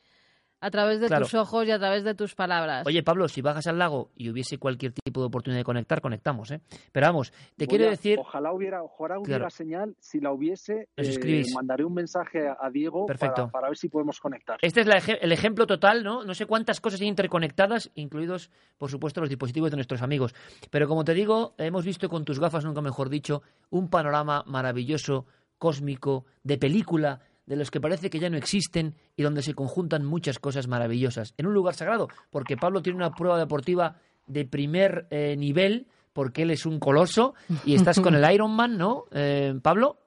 a 0.64 0.72
través 0.72 1.00
de 1.02 1.08
Claro. 1.08 1.26
tus 1.26 1.34
ojos 1.34 1.68
y 1.68 1.72
a 1.72 1.78
través 1.78 2.04
de 2.06 2.16
tus 2.16 2.36
palabras. 2.36 2.88
Oye, 2.88 3.04
Pablo, 3.04 3.28
si 3.28 3.42
bajas 3.42 3.68
al 3.68 3.78
lago 3.78 4.12
y 4.16 4.30
hubiese 4.30 4.58
cualquier 4.58 4.94
tipo 4.94 5.20
de 5.20 5.28
oportunidad 5.28 5.60
de 5.60 5.66
conectar, 5.66 6.00
conectamos, 6.00 6.52
¿eh? 6.52 6.62
Pero 6.92 7.08
vamos, 7.08 7.32
te 7.58 7.66
voy 7.66 7.68
quiero 7.68 7.88
a- 7.88 7.90
decir... 7.90 8.18
Ojalá 8.20 8.54
hubiera, 8.54 8.82
ojalá 8.82 9.20
hubiera 9.20 9.40
Claro. 9.40 9.50
señal. 9.50 9.96
Si 10.00 10.20
la 10.22 10.32
hubiese, 10.32 10.88
Nos 10.98 11.08
eh, 11.08 11.10
escribís. 11.12 11.54
mandaré 11.54 11.84
un 11.84 11.94
mensaje 11.94 12.48
a, 12.48 12.70
Diego 12.70 13.06
Perfecto. 13.06 13.36
Para, 13.44 13.52
para 13.52 13.68
ver 13.70 13.78
si 13.78 13.90
podemos 13.90 14.20
conectar. 14.20 14.58
Este 14.62 14.82
es 14.82 14.88
la 14.88 14.98
el 15.22 15.32
ejemplo 15.34 15.68
total, 15.68 16.04
¿no? 16.04 16.24
No 16.24 16.34
sé 16.34 16.46
cuántas 16.46 16.80
cosas 16.80 17.02
hay 17.02 17.08
interconectadas, 17.08 17.92
incluidos, 17.96 18.50
por 18.78 18.90
supuesto, 18.90 19.20
los 19.20 19.30
dispositivos 19.30 19.70
de 19.72 19.78
nuestros 19.78 20.02
amigos. 20.02 20.34
Pero 20.72 20.88
como 20.88 21.04
te 21.04 21.14
digo, 21.14 21.54
hemos 21.58 21.84
visto 21.84 22.08
con 22.08 22.24
tus 22.24 22.40
gafas, 22.40 22.64
nunca 22.64 22.82
mejor 22.82 23.10
dicho, 23.10 23.42
un 23.70 23.90
panorama 23.90 24.44
maravilloso, 24.48 25.26
cósmico, 25.58 26.26
de 26.44 26.58
película, 26.58 27.20
de 27.46 27.56
los 27.56 27.70
que 27.72 27.82
parece 27.82 28.10
que 28.10 28.20
ya 28.20 28.30
no 28.30 28.38
existen 28.38 28.96
y 29.16 29.24
donde 29.24 29.42
se 29.42 29.54
conjuntan 29.54 30.06
muchas 30.06 30.40
cosas 30.40 30.68
maravillosas. 30.68 31.34
En 31.38 31.48
un 31.48 31.54
lugar 31.54 31.74
sagrado, 31.76 32.08
porque 32.30 32.56
Pablo 32.58 32.82
tiene 32.82 32.98
una 32.98 33.12
prueba 33.12 33.38
deportiva 33.38 33.98
de 34.28 34.46
primer 34.46 35.08
eh, 35.10 35.36
nivel, 35.38 35.88
porque 36.14 36.44
él 36.44 36.52
es 36.52 36.66
un 36.66 36.80
coloso, 36.80 37.34
y 37.66 37.76
estás 37.76 38.00
con 38.00 38.16
el 38.16 38.24
Ironman, 38.34 38.78
¿no, 38.78 39.06
eh, 39.12 39.54
Pablo? 39.62 39.98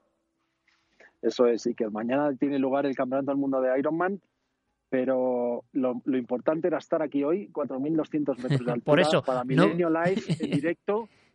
Eso 1.23 1.47
es, 1.47 1.67
y 1.67 1.75
que 1.75 1.89
mañana 1.91 2.33
tiene 2.39 2.59
lugar 2.59 2.87
el 2.87 2.95
Campeonato 2.95 3.31
del 3.33 3.39
Mundo 3.41 3.61
de 3.61 3.79
Ironman, 3.79 4.21
pero 4.89 5.65
lo, 5.73 6.01
lo 6.05 6.17
importante 6.17 6.69
era 6.69 6.79
estar 6.79 7.03
aquí 7.03 7.25
hoy, 7.25 7.49
4.200 7.53 8.39
metros 8.39 8.65
de 8.67 8.73
altura, 8.73 8.77
Por 8.85 9.01
eso, 9.01 9.23
para 9.23 9.41
no- 9.41 9.45
Milenio 9.47 9.91
Live 9.91 10.23
en 10.39 10.51
directo, 10.53 11.09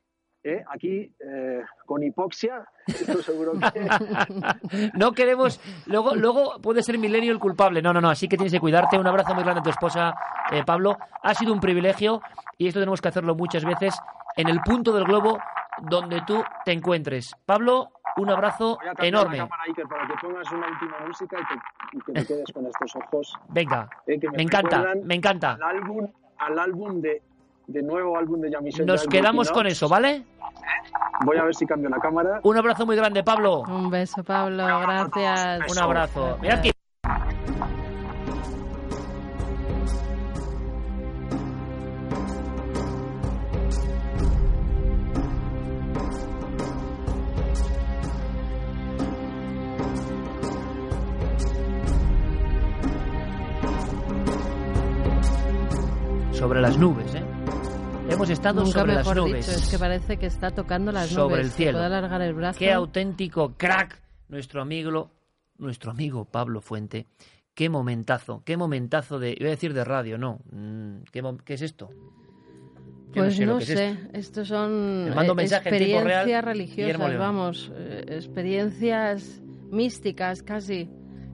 ¿eh? 0.43 0.63
aquí 0.69 1.11
eh, 1.19 1.61
con 1.85 2.03
hipoxia, 2.03 2.65
esto 2.87 3.21
seguro 3.21 3.53
que... 3.53 3.87
No 4.93 5.11
queremos. 5.11 5.59
Luego, 5.85 6.15
luego 6.15 6.59
puede 6.61 6.83
ser 6.83 6.97
Milenio 6.97 7.31
el 7.31 7.39
culpable. 7.39 7.81
No, 7.81 7.93
no, 7.93 8.01
no. 8.01 8.09
Así 8.09 8.27
que 8.27 8.37
tienes 8.37 8.53
que 8.53 8.59
cuidarte. 8.59 8.97
Un 8.97 9.07
abrazo 9.07 9.33
muy 9.33 9.43
grande 9.43 9.59
a 9.61 9.63
tu 9.63 9.69
esposa, 9.69 10.13
eh, 10.51 10.63
Pablo. 10.65 10.97
Ha 11.23 11.33
sido 11.33 11.53
un 11.53 11.59
privilegio 11.59 12.21
y 12.57 12.67
esto 12.67 12.79
tenemos 12.79 13.01
que 13.01 13.09
hacerlo 13.09 13.35
muchas 13.35 13.65
veces 13.65 13.97
en 14.35 14.47
el 14.47 14.61
punto 14.61 14.91
del 14.93 15.05
globo 15.05 15.39
donde 15.83 16.21
tú 16.25 16.43
te 16.65 16.71
encuentres. 16.71 17.35
Pablo, 17.45 17.89
un 18.17 18.29
abrazo 18.29 18.77
Voy 18.79 18.89
a 18.89 18.93
cambiar 18.93 19.07
enorme. 19.07 19.37
la 19.37 19.43
cámara, 19.43 19.63
Iker, 19.67 19.85
para 19.87 20.07
que 20.07 20.13
pongas 20.21 20.51
una 20.51 20.67
última 20.67 20.97
música 21.07 21.37
y, 21.39 21.45
te- 21.45 21.97
y 21.97 22.01
que 22.01 22.13
te 22.13 22.25
quedes 22.25 22.51
con 22.53 22.65
estos 22.65 22.95
ojos. 22.95 23.33
Venga, 23.49 23.89
eh, 24.07 24.19
me 24.35 24.43
encanta, 24.43 24.93
me 25.03 25.15
encanta. 25.15 25.53
Al 25.53 25.63
álbum, 25.63 26.07
al 26.37 26.59
álbum 26.59 27.01
de, 27.01 27.21
de 27.71 27.81
nuevo 27.81 28.17
álbum 28.17 28.41
de 28.41 28.49
Jean-Michel 28.51 28.85
Nos 28.85 29.07
quedamos 29.07 29.51
con 29.51 29.67
eso, 29.67 29.87
¿vale? 29.87 30.23
Voy 31.25 31.37
a 31.37 31.43
ver 31.43 31.55
si 31.55 31.65
cambio 31.65 31.89
la 31.89 31.99
cámara. 31.99 32.39
Un 32.43 32.57
abrazo 32.57 32.85
muy 32.85 32.95
grande, 32.95 33.23
Pablo. 33.23 33.63
Un 33.67 33.89
beso, 33.89 34.23
Pablo. 34.23 34.65
Gracias. 34.65 35.71
Un 35.71 35.83
abrazo. 35.83 36.37
Mira 36.41 36.55
aquí. 36.55 36.71
sobre 56.41 56.59
las 56.59 56.75
nubes. 56.75 57.10
Hemos 58.21 58.29
estado 58.29 58.63
Nunca 58.63 58.79
sobre 58.81 58.93
las 58.93 59.15
nubes. 59.15 59.47
dicho, 59.47 59.57
es 59.57 59.67
que 59.71 59.79
parece 59.79 60.17
que 60.17 60.27
está 60.27 60.51
tocando 60.51 60.91
las 60.91 61.09
sobre 61.09 61.37
nubes. 61.37 61.45
el 61.47 61.51
cielo. 61.53 61.71
puede 61.79 61.85
alargar 61.85 62.21
el 62.21 62.35
brazo. 62.35 62.59
Qué 62.59 62.71
auténtico 62.71 63.55
crack 63.57 63.99
nuestro 64.29 64.61
amigo, 64.61 65.09
nuestro 65.57 65.89
amigo 65.89 66.25
Pablo 66.25 66.61
Fuente. 66.61 67.07
Qué 67.55 67.67
momentazo, 67.67 68.43
qué 68.45 68.57
momentazo 68.57 69.17
de, 69.17 69.35
iba 69.35 69.47
a 69.47 69.49
decir 69.49 69.73
de 69.73 69.83
radio, 69.83 70.19
no. 70.19 70.39
Mm, 70.51 70.97
¿Qué, 71.11 71.23
qué 71.43 71.55
es 71.55 71.63
esto? 71.63 71.89
Yo 73.07 73.23
Pues 73.23 73.37
sé 73.37 73.45
no 73.47 73.59
sé, 73.59 73.73
es 73.73 73.79
esto. 73.79 74.09
estos 74.13 74.47
son 74.49 75.15
mando 75.15 75.33
eh, 75.33 75.37
mensaje 75.37 75.69
en 75.69 75.77
tiempo 75.83 76.03
real, 76.03 76.29
experiencias 76.29 76.45
religiosas, 76.45 77.17
vamos, 77.17 77.71
eh, 77.75 78.05
experiencias 78.07 79.41
místicas 79.71 80.43
casi. 80.43 80.87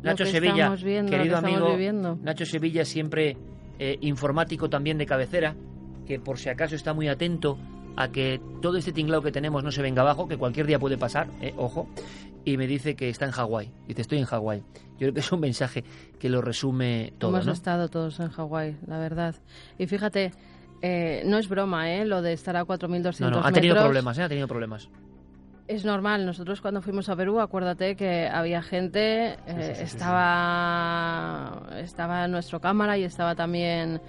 Nacho 0.03 0.23
que 0.23 0.31
Sevilla, 0.31 0.69
viendo, 0.75 1.11
querido 1.11 1.35
amigo, 1.35 1.69
viviendo. 1.71 2.17
Nacho 2.21 2.45
Sevilla 2.45 2.85
siempre 2.85 3.35
eh, 3.77 3.97
informático 3.99 4.69
también 4.69 4.97
de 4.97 5.05
cabecera, 5.05 5.53
que 6.07 6.19
por 6.19 6.39
si 6.39 6.49
acaso 6.49 6.75
está 6.75 6.93
muy 6.93 7.07
atento 7.07 7.57
a 7.95 8.09
que 8.11 8.39
todo 8.61 8.77
este 8.77 8.91
tinglado 8.91 9.21
que 9.21 9.31
tenemos 9.31 9.63
no 9.63 9.71
se 9.71 9.81
venga 9.81 10.01
abajo, 10.03 10.27
que 10.27 10.37
cualquier 10.37 10.67
día 10.67 10.79
puede 10.79 10.97
pasar, 10.97 11.27
eh, 11.41 11.53
ojo, 11.57 11.87
y 12.45 12.55
me 12.57 12.67
dice 12.67 12.95
que 12.95 13.09
está 13.09 13.25
en 13.25 13.31
Hawái. 13.31 13.71
Dice, 13.87 14.01
estoy 14.01 14.19
en 14.19 14.25
Hawái. 14.25 14.59
Yo 14.93 14.97
creo 14.99 15.13
que 15.13 15.19
es 15.19 15.31
un 15.31 15.39
mensaje 15.41 15.83
que 16.19 16.29
lo 16.29 16.41
resume 16.41 17.13
todo, 17.17 17.31
Hemos 17.31 17.45
¿no? 17.45 17.51
estado 17.51 17.89
todos 17.89 18.19
en 18.19 18.29
Hawái, 18.29 18.77
la 18.87 18.99
verdad. 18.99 19.35
Y 19.77 19.87
fíjate, 19.87 20.31
eh, 20.81 21.23
no 21.25 21.37
es 21.39 21.49
broma, 21.49 21.91
¿eh? 21.91 22.05
Lo 22.05 22.21
de 22.21 22.33
estar 22.33 22.55
a 22.55 22.63
4.200 22.63 23.19
No, 23.19 23.29
no, 23.31 23.39
ha 23.43 23.51
tenido 23.51 23.73
metros. 23.73 23.85
problemas, 23.87 24.17
¿eh? 24.17 24.23
Ha 24.23 24.29
tenido 24.29 24.47
problemas. 24.47 24.89
Es 25.67 25.83
normal, 25.83 26.25
nosotros 26.25 26.61
cuando 26.61 26.81
fuimos 26.81 27.09
a 27.09 27.15
Perú, 27.17 27.41
acuérdate 27.41 27.95
que 27.97 28.27
había 28.27 28.61
gente, 28.61 29.33
eh, 29.33 29.37
sí, 29.47 29.63
sí, 29.63 29.73
sí, 29.75 29.83
estaba, 29.83 31.67
estaba 31.77 32.27
nuestro 32.27 32.61
cámara 32.61 32.97
y 32.97 33.03
estaba 33.03 33.35
también 33.35 33.99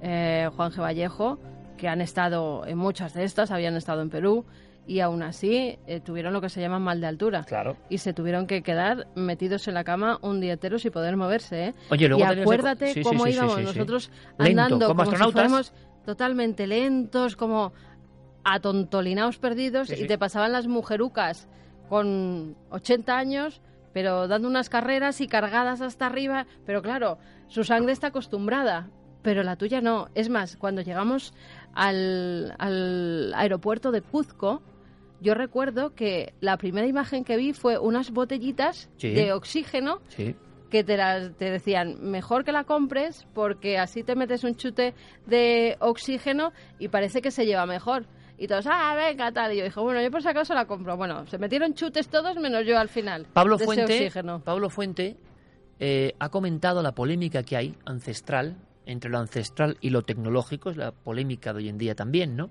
eh, 0.00 0.48
Juan 0.56 0.70
G. 0.70 0.80
Vallejo, 0.80 1.38
que 1.76 1.88
han 1.88 2.00
estado 2.00 2.66
en 2.66 2.78
muchas 2.78 3.14
de 3.14 3.24
estas, 3.24 3.50
habían 3.50 3.76
estado 3.76 4.02
en 4.02 4.10
Perú 4.10 4.44
y 4.88 5.00
aún 5.00 5.22
así 5.22 5.78
eh, 5.86 6.00
tuvieron 6.00 6.32
lo 6.32 6.40
que 6.40 6.48
se 6.48 6.60
llama 6.60 6.78
mal 6.78 7.00
de 7.00 7.06
altura. 7.06 7.44
Claro. 7.44 7.76
Y 7.90 7.98
se 7.98 8.14
tuvieron 8.14 8.46
que 8.46 8.62
quedar 8.62 9.06
metidos 9.14 9.68
en 9.68 9.74
la 9.74 9.84
cama 9.84 10.18
un 10.22 10.40
día 10.40 10.54
entero 10.54 10.78
sin 10.78 10.90
poder 10.90 11.16
moverse. 11.16 11.66
¿eh? 11.66 11.74
Oye, 11.90 12.08
luego 12.08 12.24
y 12.24 12.40
acuérdate 12.40 12.94
sí, 12.94 13.02
cómo 13.02 13.24
sí, 13.24 13.32
íbamos 13.32 13.56
sí, 13.56 13.62
nosotros 13.64 14.10
Lento, 14.38 14.62
andando 14.62 14.88
como 14.88 15.04
como 15.04 15.16
si 15.16 15.32
fuéramos 15.32 15.72
totalmente 16.06 16.66
lentos, 16.66 17.36
como 17.36 17.74
atontolinados 18.44 19.38
perdidos 19.38 19.90
y 19.90 20.06
te 20.06 20.16
pasaban 20.16 20.52
las 20.52 20.66
mujerucas 20.66 21.48
con 21.90 22.56
80 22.70 23.16
años, 23.16 23.60
pero 23.92 24.26
dando 24.26 24.48
unas 24.48 24.70
carreras 24.70 25.20
y 25.20 25.28
cargadas 25.28 25.82
hasta 25.82 26.06
arriba, 26.06 26.46
pero 26.64 26.80
claro, 26.80 27.18
su 27.48 27.62
sangre 27.64 27.92
está 27.92 28.08
acostumbrada, 28.08 28.88
pero 29.22 29.42
la 29.42 29.56
tuya 29.56 29.80
no. 29.80 30.08
Es 30.14 30.28
más, 30.28 30.56
cuando 30.56 30.82
llegamos 30.82 31.32
al, 31.74 32.54
al 32.58 33.32
aeropuerto 33.34 33.90
de 33.90 34.02
Cuzco, 34.02 34.62
yo 35.20 35.34
recuerdo 35.34 35.94
que 35.94 36.32
la 36.40 36.56
primera 36.56 36.86
imagen 36.86 37.24
que 37.24 37.36
vi 37.36 37.52
fue 37.52 37.78
unas 37.78 38.10
botellitas 38.12 38.88
Sí. 38.96 39.10
de 39.10 39.32
oxígeno 39.32 40.00
Sí. 40.08 40.36
que 40.70 40.84
te, 40.84 40.96
las, 40.96 41.32
te 41.36 41.50
decían, 41.50 41.96
mejor 42.02 42.44
que 42.44 42.52
la 42.52 42.64
compres 42.64 43.26
porque 43.34 43.78
así 43.78 44.02
te 44.04 44.14
metes 44.14 44.44
un 44.44 44.54
chute 44.56 44.94
de 45.26 45.76
oxígeno 45.80 46.52
y 46.78 46.88
parece 46.88 47.20
que 47.22 47.30
se 47.30 47.46
lleva 47.46 47.66
mejor. 47.66 48.06
Y 48.40 48.46
todos, 48.46 48.66
ah, 48.70 48.94
venga, 48.94 49.32
tal. 49.32 49.52
Y 49.52 49.58
yo 49.58 49.64
dije, 49.64 49.80
bueno, 49.80 50.00
yo 50.00 50.12
por 50.12 50.22
si 50.22 50.28
acaso 50.28 50.54
la 50.54 50.66
compro. 50.66 50.96
Bueno, 50.96 51.26
se 51.26 51.38
metieron 51.38 51.74
chutes 51.74 52.08
todos 52.08 52.36
menos 52.36 52.64
yo 52.64 52.78
al 52.78 52.88
final. 52.88 53.26
Pablo 53.32 53.58
Fuente. 53.58 54.12
Pablo 54.44 54.70
Fuente 54.70 55.16
eh, 55.80 56.14
ha 56.20 56.28
comentado 56.28 56.80
la 56.80 56.92
polémica 56.92 57.42
que 57.42 57.56
hay 57.56 57.74
ancestral 57.84 58.54
entre 58.88 59.10
lo 59.10 59.18
ancestral 59.18 59.76
y 59.80 59.90
lo 59.90 60.02
tecnológico, 60.02 60.70
es 60.70 60.76
la 60.76 60.92
polémica 60.92 61.52
de 61.52 61.58
hoy 61.58 61.68
en 61.68 61.78
día 61.78 61.94
también, 61.94 62.36
¿no? 62.36 62.50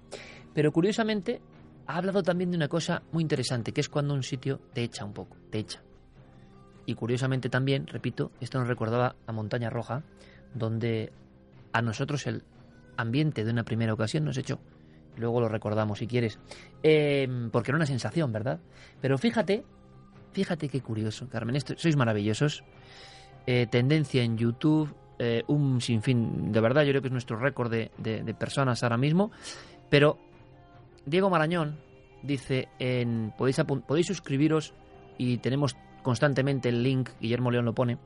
Pero 0.53 0.71
curiosamente 0.71 1.41
ha 1.88 1.97
hablado 1.97 2.21
también 2.21 2.51
de 2.51 2.57
una 2.57 2.67
cosa 2.67 3.01
muy 3.11 3.23
interesante, 3.23 3.73
que 3.73 3.81
es 3.81 3.89
cuando 3.89 4.13
un 4.13 4.23
sitio 4.23 4.61
te 4.71 4.83
echa 4.83 5.03
un 5.03 5.13
poco, 5.13 5.35
te 5.49 5.59
echa. 5.59 5.81
Y 6.85 6.93
curiosamente 6.93 7.49
también, 7.49 7.88
repito, 7.88 8.31
esto 8.39 8.59
nos 8.59 8.67
recordaba 8.67 9.15
a 9.25 9.31
Montaña 9.31 9.69
Roja, 9.69 10.03
donde 10.53 11.11
a 11.73 11.81
nosotros 11.81 12.27
el 12.27 12.43
ambiente 12.97 13.43
de 13.43 13.51
una 13.51 13.63
primera 13.63 13.93
ocasión 13.93 14.23
nos 14.23 14.38
echó. 14.38 14.59
Luego 15.17 15.41
lo 15.41 15.49
recordamos 15.49 15.97
si 15.97 16.07
quieres. 16.07 16.39
Eh, 16.83 17.27
porque 17.51 17.71
era 17.71 17.77
una 17.77 17.88
sensación, 17.88 18.31
¿verdad? 18.31 18.59
Pero 19.01 19.17
fíjate, 19.17 19.65
fíjate 20.33 20.69
qué 20.69 20.81
curioso, 20.81 21.27
Carmen. 21.27 21.55
Esto, 21.55 21.73
sois 21.77 21.95
maravillosos. 21.95 22.63
Eh, 23.47 23.65
tendencia 23.65 24.23
en 24.23 24.38
YouTube, 24.38 24.93
eh, 25.20 25.43
un 25.47 25.82
sinfín, 25.82 26.51
de 26.51 26.61
verdad, 26.61 26.84
yo 26.84 26.89
creo 26.91 27.01
que 27.01 27.07
es 27.07 27.11
nuestro 27.13 27.38
récord 27.39 27.72
de, 27.72 27.91
de- 27.97 28.24
de 28.24 28.34
personas 28.34 28.84
ahora 28.84 28.97
mismo. 28.97 29.32
Pero 29.89 30.18
Diego 31.05 31.30
Marañón 31.30 31.78
dice: 32.24 32.68
en, 32.80 33.34
podéis, 33.38 33.61
podéis 33.88 34.07
suscribiros 34.07 34.74
y 35.18 35.38
tenemos 35.38 35.76
constantemente 36.03 36.70
el 36.70 36.84
link, 36.84 37.09
Guillermo 37.20 37.51
León 37.51 37.65
lo 37.65 37.74
pone. 37.74 37.97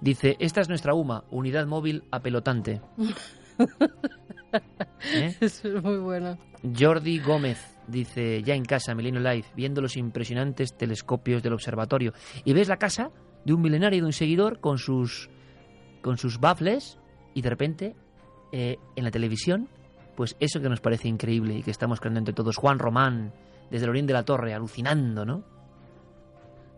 Dice: 0.00 0.36
Esta 0.38 0.60
es 0.60 0.68
nuestra 0.68 0.94
UMA, 0.94 1.24
unidad 1.30 1.66
móvil 1.66 2.04
apelotante. 2.10 2.80
¿Eh? 5.14 5.34
Eso 5.40 5.68
es 5.68 5.82
muy 5.82 5.96
bueno. 5.98 6.38
Jordi 6.78 7.18
Gómez 7.18 7.76
dice, 7.88 8.42
ya 8.42 8.54
en 8.54 8.64
casa, 8.64 8.94
Milenio 8.94 9.20
Live, 9.20 9.46
viendo 9.56 9.80
los 9.80 9.96
impresionantes 9.96 10.76
telescopios 10.76 11.42
del 11.42 11.54
observatorio. 11.54 12.12
Y 12.44 12.52
ves 12.52 12.68
la 12.68 12.76
casa 12.76 13.10
de 13.44 13.52
un 13.52 13.62
milenario 13.62 13.98
y 13.98 14.00
de 14.00 14.06
un 14.06 14.12
seguidor 14.12 14.60
con 14.60 14.78
sus, 14.78 15.28
con 16.02 16.18
sus 16.18 16.38
baffles 16.40 16.98
y 17.34 17.40
de 17.42 17.48
repente 17.50 17.96
eh, 18.52 18.76
en 18.96 19.04
la 19.04 19.10
televisión, 19.10 19.68
pues 20.16 20.36
eso 20.40 20.60
que 20.60 20.68
nos 20.68 20.80
parece 20.80 21.08
increíble 21.08 21.54
y 21.54 21.62
que 21.62 21.70
estamos 21.70 22.00
creando 22.00 22.18
entre 22.18 22.34
todos. 22.34 22.56
Juan 22.56 22.78
Román, 22.78 23.32
desde 23.70 23.84
el 23.84 23.90
Orín 23.90 24.06
de 24.06 24.12
la 24.12 24.24
Torre, 24.24 24.52
alucinando, 24.52 25.24
¿no? 25.24 25.42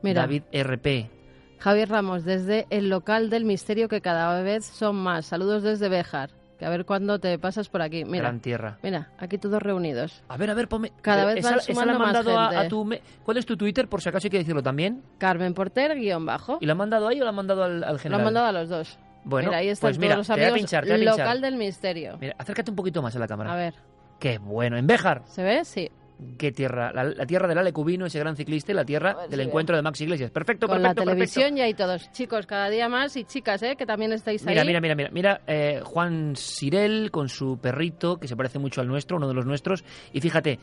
Mira. 0.03 0.23
David 0.23 0.43
RP, 0.53 1.11
Javier 1.59 1.89
Ramos, 1.89 2.25
desde 2.25 2.67
el 2.71 2.91
local 2.91 3.31
del 3.31 3.45
misterio 3.45 3.89
que 3.89 4.01
cada 4.03 4.43
vez 4.43 4.67
son 4.67 4.97
más. 4.97 5.27
Saludos 5.27 5.63
desde 5.63 5.89
Béjar. 5.89 6.31
Que 6.59 6.67
a 6.67 6.69
ver 6.71 6.85
cuándo 6.85 7.19
te 7.19 7.37
pasas 7.39 7.69
por 7.69 7.83
aquí. 7.83 8.05
Mira, 8.05 8.25
Gran 8.29 8.39
Tierra. 8.41 8.79
mira, 8.83 9.11
aquí 9.19 9.39
todos 9.39 9.61
reunidos. 9.61 10.23
A 10.29 10.37
ver, 10.37 10.51
a 10.51 10.55
ver, 10.55 10.69
ponme... 10.69 10.93
Cada 11.03 11.25
vez 11.25 11.39
esa, 11.39 11.51
van 11.51 11.59
esa 11.59 11.85
la 11.87 11.93
más 11.99 12.01
mandado 12.01 12.39
gente. 12.51 12.57
a 12.57 12.69
tu... 12.69 12.85
me- 12.85 13.01
¿Cuál 13.25 13.39
es 13.39 13.47
tu 13.47 13.57
Twitter? 13.57 13.89
Por 13.89 14.01
si 14.01 14.09
acaso 14.09 14.27
hay 14.29 14.31
que 14.31 14.39
decirlo 14.39 14.63
también. 14.63 15.03
Carmen 15.19 15.53
Porter, 15.53 15.97
guion 15.99 16.25
bajo. 16.25 16.59
¿Y 16.61 16.67
la 16.67 16.73
han 16.73 16.79
mandado 16.79 17.09
ahí 17.09 17.21
o 17.21 17.25
la 17.25 17.31
han 17.31 17.35
mandado 17.37 17.65
al, 17.65 17.83
al 17.83 17.95
Lo 17.95 17.99
general? 17.99 18.21
han 18.21 18.25
mandado 18.25 18.47
a 18.47 18.53
los 18.53 18.69
dos. 18.69 18.99
Bueno, 19.25 19.49
mira, 19.49 19.59
ahí 19.59 19.69
están 19.69 19.89
pues 19.89 19.99
mira, 19.99 20.15
todos 20.15 20.27
te 20.29 20.33
voy 20.35 20.45
a 20.45 20.55
pinchar, 20.55 20.85
te 20.85 20.91
voy 20.91 20.97
a 20.97 21.11
pinchar. 21.11 21.19
local 21.19 21.41
del 21.41 21.57
misterio. 21.57 22.19
Mira, 22.21 22.35
acércate 22.39 22.71
un 22.71 22.77
poquito 22.77 23.01
más 23.03 23.17
a 23.17 23.19
la 23.19 23.27
cámara. 23.27 23.53
A 23.53 23.57
ver, 23.57 23.75
Qué 24.21 24.39
bueno. 24.39 24.77
En 24.77 24.87
Béjar. 24.87 25.23
¿se 25.27 25.43
ve? 25.43 25.65
Sí. 25.65 25.91
Qué 26.39 26.53
tierra. 26.53 26.93
La, 26.93 27.03
la 27.05 27.27
tierra 27.27 27.49
del 27.49 27.59
Ale 27.59 27.73
Cubino, 27.73 28.07
ese 28.07 28.21
gran 28.21 28.37
ciclista, 28.37 28.71
y 28.71 28.75
la 28.77 28.85
tierra 28.85 29.27
del 29.29 29.41
encuentro 29.41 29.75
de 29.75 29.83
Max 29.83 30.01
Iglesias. 30.01 30.31
Perfecto, 30.31 30.69
Con 30.69 30.81
la 30.81 30.91
perfecto, 30.95 31.11
perfecto. 31.11 31.33
televisión 31.35 31.57
ya 31.57 31.65
hay 31.65 31.75
todos. 31.75 32.11
Chicos, 32.13 32.47
cada 32.47 32.71
día 32.71 32.89
más 32.89 33.17
y 33.17 33.25
chicas, 33.25 33.63
¿eh? 33.65 33.75
Que 33.77 33.85
también 33.85 34.13
estáis 34.13 34.45
Mira, 34.47 34.63
ahí. 34.63 34.67
mira, 34.69 34.81
mira, 34.81 34.95
mira, 34.95 35.11
mira, 35.11 35.41
eh, 35.49 35.81
Juan 35.85 36.37
Sirel 36.37 37.11
con 37.11 37.29
su 37.29 37.59
perrito, 37.59 38.19
que 38.19 38.29
se 38.29 38.37
parece 38.37 38.59
mucho 38.61 38.81
al 38.81 38.87
nuestro, 38.87 39.17
uno 39.17 39.27
de 39.27 39.35
los 39.35 39.45
nuestros. 39.45 39.85
Y 40.13 40.21
fíjate, 40.21 40.61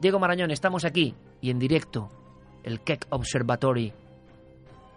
Diego 0.00 0.20
Marañón, 0.20 0.52
estamos 0.52 0.84
aquí 0.84 1.14
y 1.40 1.50
en 1.50 1.58
directo, 1.58 2.08
el 2.62 2.80
Keck 2.80 3.06
Observatory, 3.10 3.92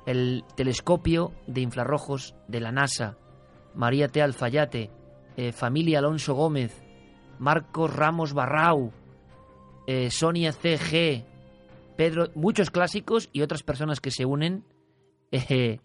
el 0.06 0.44
telescopio 0.56 1.32
de 1.48 1.62
infrarrojos 1.62 2.36
de 2.48 2.60
la 2.60 2.72
NASA, 2.72 3.18
María 3.74 4.08
T. 4.08 4.22
Alfayate, 4.22 4.92
eh, 5.38 5.52
familia 5.52 6.00
Alonso 6.00 6.34
Gómez, 6.34 6.84
Marcos 7.40 7.94
Ramos 7.94 8.34
Barrau, 8.34 8.92
eh, 9.88 10.10
Sonia 10.10 10.52
CG, 10.52 11.26
Pedro, 11.98 12.30
muchos 12.36 12.72
clásicos 12.72 13.30
y 13.34 13.42
otras 13.42 13.64
personas 13.64 14.00
que 14.00 14.12
se 14.12 14.26
unen. 14.26 14.64
eh, 15.32 15.80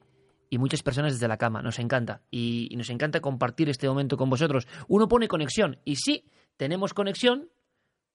y 0.51 0.59
muchas 0.59 0.83
personas 0.83 1.13
desde 1.13 1.29
la 1.29 1.39
cama. 1.39 1.63
Nos 1.63 1.79
encanta. 1.79 2.23
Y, 2.31 2.75
nos 2.77 2.91
encanta 2.91 3.21
compartir 3.21 3.69
este 3.69 3.89
momento 3.89 4.17
con 4.17 4.29
vosotros. 4.29 4.67
Uno 4.89 5.09
pone 5.09 5.29
conexión. 5.29 5.79
Y 5.85 5.97
sí, 5.97 6.25
tenemos 6.57 6.93
conexión 6.93 7.49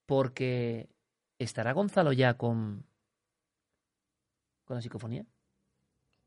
porque 0.06 0.90
estará 1.40 1.72
Gonzalo 1.72 2.12
ya 2.12 2.36
con, 2.36 2.86
con 4.66 4.76
la 4.76 4.82
psicofonía. 4.82 5.26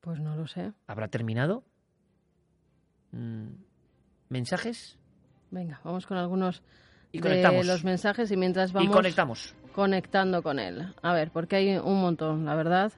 Pues 0.08 0.20
no 0.20 0.34
lo 0.36 0.46
sé. 0.46 0.72
¿Habrá 0.86 1.08
terminado? 1.08 1.64
Mm, 3.12 3.48
¿Mensajes? 4.30 4.96
Venga, 5.50 5.82
vamos 5.84 6.06
con 6.06 6.16
algunos 6.16 6.62
Y 7.12 7.18
de 7.18 7.22
conectamos. 7.28 7.66
los 7.66 7.84
mensajes 7.84 8.30
y 8.30 8.36
mientras 8.38 8.72
vamos 8.72 8.88
Y 8.88 8.90
conectamos. 8.90 9.54
conectando 9.74 10.42
con 10.42 10.60
él. 10.60 10.94
A 11.02 11.12
ver, 11.12 11.30
porque 11.30 11.56
hay 11.56 11.76
un 11.76 12.00
montón, 12.00 12.46
la 12.46 12.54
verdad. 12.54 12.90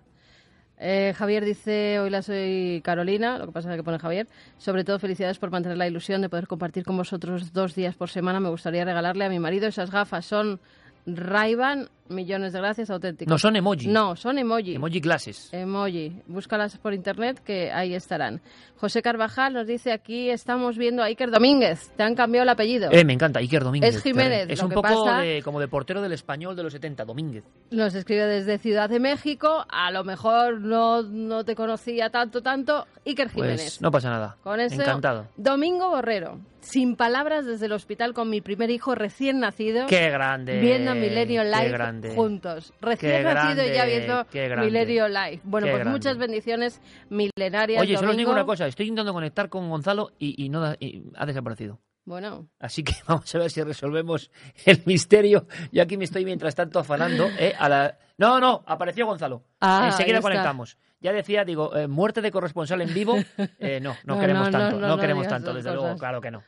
Eh, 0.78 1.12
Javier 1.16 1.44
dice, 1.44 1.98
hoy 1.98 2.10
la 2.10 2.22
soy 2.22 2.80
Carolina, 2.84 3.38
lo 3.38 3.46
que 3.46 3.52
pasa 3.54 3.72
es 3.72 3.76
que 3.76 3.82
pone 3.82 3.98
Javier. 3.98 4.28
Sobre 4.56 4.84
todo 4.84 5.00
felicidades 5.00 5.40
por 5.40 5.50
mantener 5.50 5.78
la 5.78 5.88
ilusión 5.88 6.22
de 6.22 6.28
poder 6.28 6.46
compartir 6.46 6.84
con 6.84 6.96
vosotros 6.96 7.52
dos 7.52 7.74
días 7.74 7.96
por 7.96 8.08
semana. 8.08 8.38
Me 8.38 8.50
gustaría 8.50 8.84
regalarle 8.84 9.24
a 9.24 9.28
mi 9.28 9.40
marido 9.40 9.66
esas 9.66 9.90
gafas. 9.90 10.26
Son 10.26 10.60
Ray-Ban 11.06 11.88
Millones 12.10 12.52
de 12.52 12.58
gracias, 12.58 12.90
auténticos. 12.90 13.30
No, 13.30 13.38
son 13.38 13.56
emoji. 13.56 13.86
No, 13.86 14.16
son 14.16 14.36
emoji. 14.38 14.74
Emoji 14.74 15.00
clases. 15.00 15.48
Emoji. 15.52 16.20
Búscalas 16.26 16.76
por 16.78 16.92
internet 16.92 17.40
que 17.44 17.70
ahí 17.72 17.94
estarán. 17.94 18.40
José 18.76 19.00
Carvajal 19.02 19.52
nos 19.52 19.66
dice 19.66 19.92
aquí 19.92 20.30
estamos 20.30 20.76
viendo 20.76 21.02
a 21.02 21.06
Iker 21.06 21.30
Domínguez. 21.30 21.90
Te 21.96 22.02
han 22.02 22.14
cambiado 22.14 22.42
el 22.42 22.48
apellido. 22.48 22.90
Eh, 22.90 23.04
me 23.04 23.12
encanta, 23.12 23.38
Iker 23.40 23.62
Domínguez. 23.62 23.94
Es 23.96 24.02
Jiménez, 24.02 24.46
Es 24.48 24.62
un 24.62 24.70
poco 24.70 24.82
pasa- 25.04 25.20
de- 25.20 25.42
como 25.42 25.60
de 25.60 25.68
portero 25.68 26.02
del 26.02 26.12
español 26.12 26.56
de 26.56 26.62
los 26.64 26.72
70, 26.72 27.04
Domínguez. 27.04 27.44
Nos 27.70 27.94
escribe 27.94 28.26
desde 28.26 28.58
Ciudad 28.58 28.88
de 28.90 28.98
México. 28.98 29.64
A 29.68 29.90
lo 29.90 30.02
mejor 30.02 30.60
no, 30.60 31.02
no 31.02 31.44
te 31.44 31.54
conocía 31.54 32.10
tanto, 32.10 32.42
tanto. 32.42 32.86
Iker 33.06 33.28
Jiménez. 33.30 33.60
Pues 33.62 33.82
no 33.82 33.90
pasa 33.90 34.10
nada. 34.10 34.36
Con 34.42 34.58
eso, 34.60 34.80
Encantado. 34.80 35.26
Domingo 35.36 35.90
Borrero. 35.90 36.40
Sin 36.60 36.94
palabras 36.94 37.46
desde 37.46 37.66
el 37.66 37.72
hospital 37.72 38.12
con 38.12 38.28
mi 38.28 38.42
primer 38.42 38.68
hijo 38.70 38.94
recién 38.94 39.40
nacido. 39.40 39.86
Qué 39.86 40.10
grande. 40.10 40.60
Viendo 40.60 40.94
Milenio 40.94 41.42
qué 41.42 41.48
Live 41.48 41.70
grande. 42.00 42.14
juntos. 42.16 42.72
Recién 42.80 43.22
nacido 43.24 43.64
y 43.66 43.72
ya 43.74 43.84
viendo. 43.84 44.26
Milenio 44.62 45.08
Live. 45.08 45.40
Bueno, 45.44 45.66
Qué 45.66 45.70
pues 45.72 45.80
grande. 45.80 45.90
muchas 45.98 46.16
bendiciones 46.18 46.80
milenarias. 47.08 47.82
Oye, 47.82 47.96
solo 47.96 48.10
os 48.12 48.16
digo 48.16 48.32
una 48.32 48.44
cosa. 48.44 48.66
Estoy 48.66 48.86
intentando 48.88 49.12
conectar 49.12 49.48
con 49.48 49.68
Gonzalo 49.70 50.12
y, 50.18 50.42
y 50.44 50.48
no 50.48 50.60
da- 50.60 50.76
y 50.80 51.02
ha 51.16 51.26
desaparecido. 51.26 51.80
Bueno, 52.06 52.48
Así 52.58 52.82
que 52.82 52.94
vamos 53.06 53.32
a 53.34 53.38
ver 53.38 53.50
si 53.50 53.62
resolvemos 53.62 54.30
el 54.64 54.82
misterio. 54.86 55.46
Yo 55.70 55.82
aquí 55.82 55.96
me 55.96 56.04
estoy 56.04 56.24
mientras 56.24 56.54
tanto 56.54 56.78
afanando. 56.78 57.28
¿eh? 57.38 57.54
a 57.58 57.68
la... 57.68 57.98
No, 58.18 58.40
no, 58.40 58.62
apareció 58.66 59.06
Gonzalo. 59.06 59.42
Ah, 59.60 59.84
ahí 59.84 59.90
Enseguida 59.90 60.20
conectamos. 60.20 60.76
Ya 61.00 61.12
decía, 61.12 61.44
digo, 61.44 61.74
eh, 61.76 61.86
muerte 61.88 62.20
de 62.20 62.30
corresponsal 62.30 62.80
en 62.82 62.92
vivo. 62.92 63.16
Eh, 63.58 63.80
no, 63.80 63.96
no, 64.04 64.14
No, 64.14 64.20
queremos 64.20 64.50
no, 64.50 64.58
tanto. 64.58 64.80
no, 64.80 64.98
queremos 64.98 65.28
tanto, 65.28 65.54
desde 65.54 65.72
luego, 65.72 65.96
claro 65.96 66.20
que 66.20 66.30
no. 66.30 66.42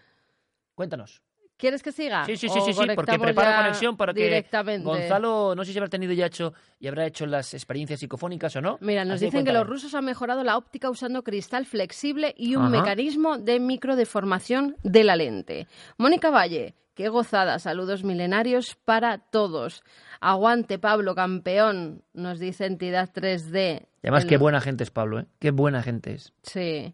Cuéntanos. 0.75 1.23
¿Quieres 1.63 1.81
que 1.81 1.93
siga? 1.93 2.25
Sí, 2.27 2.37
sí, 2.37 2.49
sí, 2.49 2.59
¿O 2.59 2.65
sí, 2.65 2.73
sí, 2.75 2.87
porque 2.97 3.17
preparo 3.21 3.55
conexión 3.57 3.97
para 3.97 4.13
que 4.13 4.25
directamente? 4.25 4.85
Gonzalo, 4.85 5.55
no 5.55 5.65
sé 5.65 5.71
si 5.71 5.79
habrá 5.79 5.89
tenido 5.89 6.13
ya 6.13 6.27
hecho 6.27 6.53
y 6.81 6.89
habrá 6.89 7.07
hecho 7.07 7.25
las 7.25 7.55
experiencias 7.55 8.01
psicofónicas 8.01 8.57
o 8.57 8.61
no. 8.61 8.79
Mira, 8.81 9.05
nos 9.05 9.15
Así 9.17 9.27
dicen 9.27 9.45
que 9.45 9.53
los 9.53 9.65
rusos 9.65 9.95
han 9.95 10.05
mejorado 10.05 10.43
la 10.43 10.57
óptica 10.57 10.91
usando 10.91 11.23
cristal 11.23 11.65
flexible 11.65 12.35
y 12.37 12.57
un 12.57 12.63
Ajá. 12.65 12.71
mecanismo 12.71 13.39
de 13.39 13.61
microdeformación 13.61 14.77
de 14.83 15.05
la 15.05 15.15
lente. 15.15 15.69
Mónica 15.99 16.31
Valle, 16.31 16.75
qué 16.95 17.09
gozada, 17.09 17.61
saludos 17.61 18.03
milenarios 18.03 18.77
para 18.85 19.19
todos. 19.19 19.85
Aguante, 20.21 20.79
Pablo, 20.81 21.15
campeón, 21.15 22.03
nos 22.13 22.41
dice 22.41 22.67
Entidad 22.67 23.11
3D. 23.15 23.87
Y 24.03 24.07
además, 24.09 24.25
El- 24.25 24.29
qué 24.31 24.37
buena 24.37 24.61
gente 24.61 24.83
es 24.83 24.91
Pablo, 24.91 25.21
¿eh? 25.21 25.27
Qué 25.39 25.53
buena 25.53 25.81
gente 25.83 26.13
es. 26.13 26.33
Sí. 26.43 26.93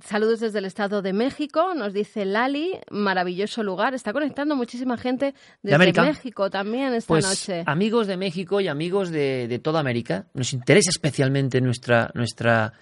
Saludos 0.00 0.40
desde 0.40 0.58
el 0.58 0.64
Estado 0.64 1.02
de 1.02 1.12
México, 1.12 1.74
nos 1.74 1.92
dice 1.92 2.24
Lali, 2.24 2.78
maravilloso 2.90 3.62
lugar. 3.62 3.92
Está 3.92 4.14
conectando 4.14 4.56
muchísima 4.56 4.96
gente 4.96 5.34
desde? 5.62 5.92
México 6.02 6.48
también 6.48 6.94
esta 6.94 7.08
Pues 7.08 7.26
noche. 7.26 7.62
amigos 7.66 8.06
de 8.06 8.16
México 8.16 8.60
y 8.62 8.68
amigos 8.68 9.10
de, 9.10 9.46
de 9.48 9.58
toda 9.58 9.80
América, 9.80 10.28
nos 10.32 10.54
interesa 10.54 10.88
especialmente 10.90 11.60
nuestra, 11.60 12.10
nuestra 12.14 12.72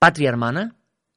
patria 0.00 0.30
hermana, 0.30 0.74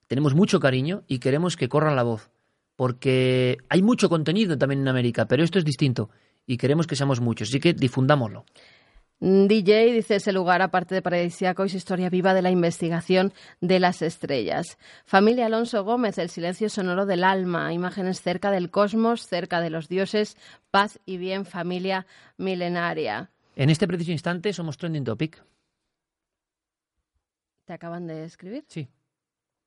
tenemos 0.08 0.36
mucho 0.36 0.60
cariño 0.60 1.04
y 1.08 1.18
queremos 1.18 1.58
que 1.58 1.70
corran 1.70 1.96
la 1.96 2.04
voz, 2.04 2.30
porque 2.76 3.58
hay 3.68 3.82
mucho 3.82 4.10
contenido 4.10 4.58
también 4.60 4.82
en 4.82 4.90
América, 4.90 5.26
pero 5.26 5.44
esto 5.44 5.58
es 5.58 5.66
distinto 5.66 6.12
y 6.46 6.58
queremos 6.58 6.86
que 6.86 6.96
seamos 6.96 7.20
muchos, 7.20 7.50
así 7.50 7.60
que 7.60 7.74
difundámoslo. 7.74 8.46
DJ 9.22 9.94
dice 9.94 10.16
ese 10.16 10.32
lugar, 10.32 10.64
aparte 10.64 10.96
de 10.96 11.04
paradisíaco, 11.04 11.64
es 11.64 11.76
historia 11.76 12.10
viva 12.10 12.34
de 12.34 12.42
la 12.42 12.50
investigación 12.50 13.34
de 13.60 13.80
las 13.80 14.02
estrellas. 14.02 14.80
Familia 15.06 15.46
Alonso 15.46 15.84
Gómez, 15.84 16.18
el 16.18 16.30
silencio 16.30 16.70
sonoro 16.70 17.06
del 17.06 17.24
alma, 17.24 17.72
imágenes 17.72 18.24
cerca 18.24 18.50
del 18.50 18.72
cosmos, 18.72 19.28
cerca 19.28 19.62
de 19.62 19.70
los 19.70 19.88
dioses, 19.88 20.38
paz 20.72 21.00
y 21.06 21.18
bien, 21.18 21.46
familia 21.46 22.08
milenaria. 22.38 23.30
En 23.56 23.70
este 23.70 23.88
preciso 23.88 24.12
instante 24.12 24.54
somos 24.54 24.80
trending 24.80 25.04
topic. 25.04 25.44
¿Te 27.66 27.74
acaban 27.74 28.08
de 28.08 28.24
escribir? 28.24 28.66
Sí. 28.68 28.90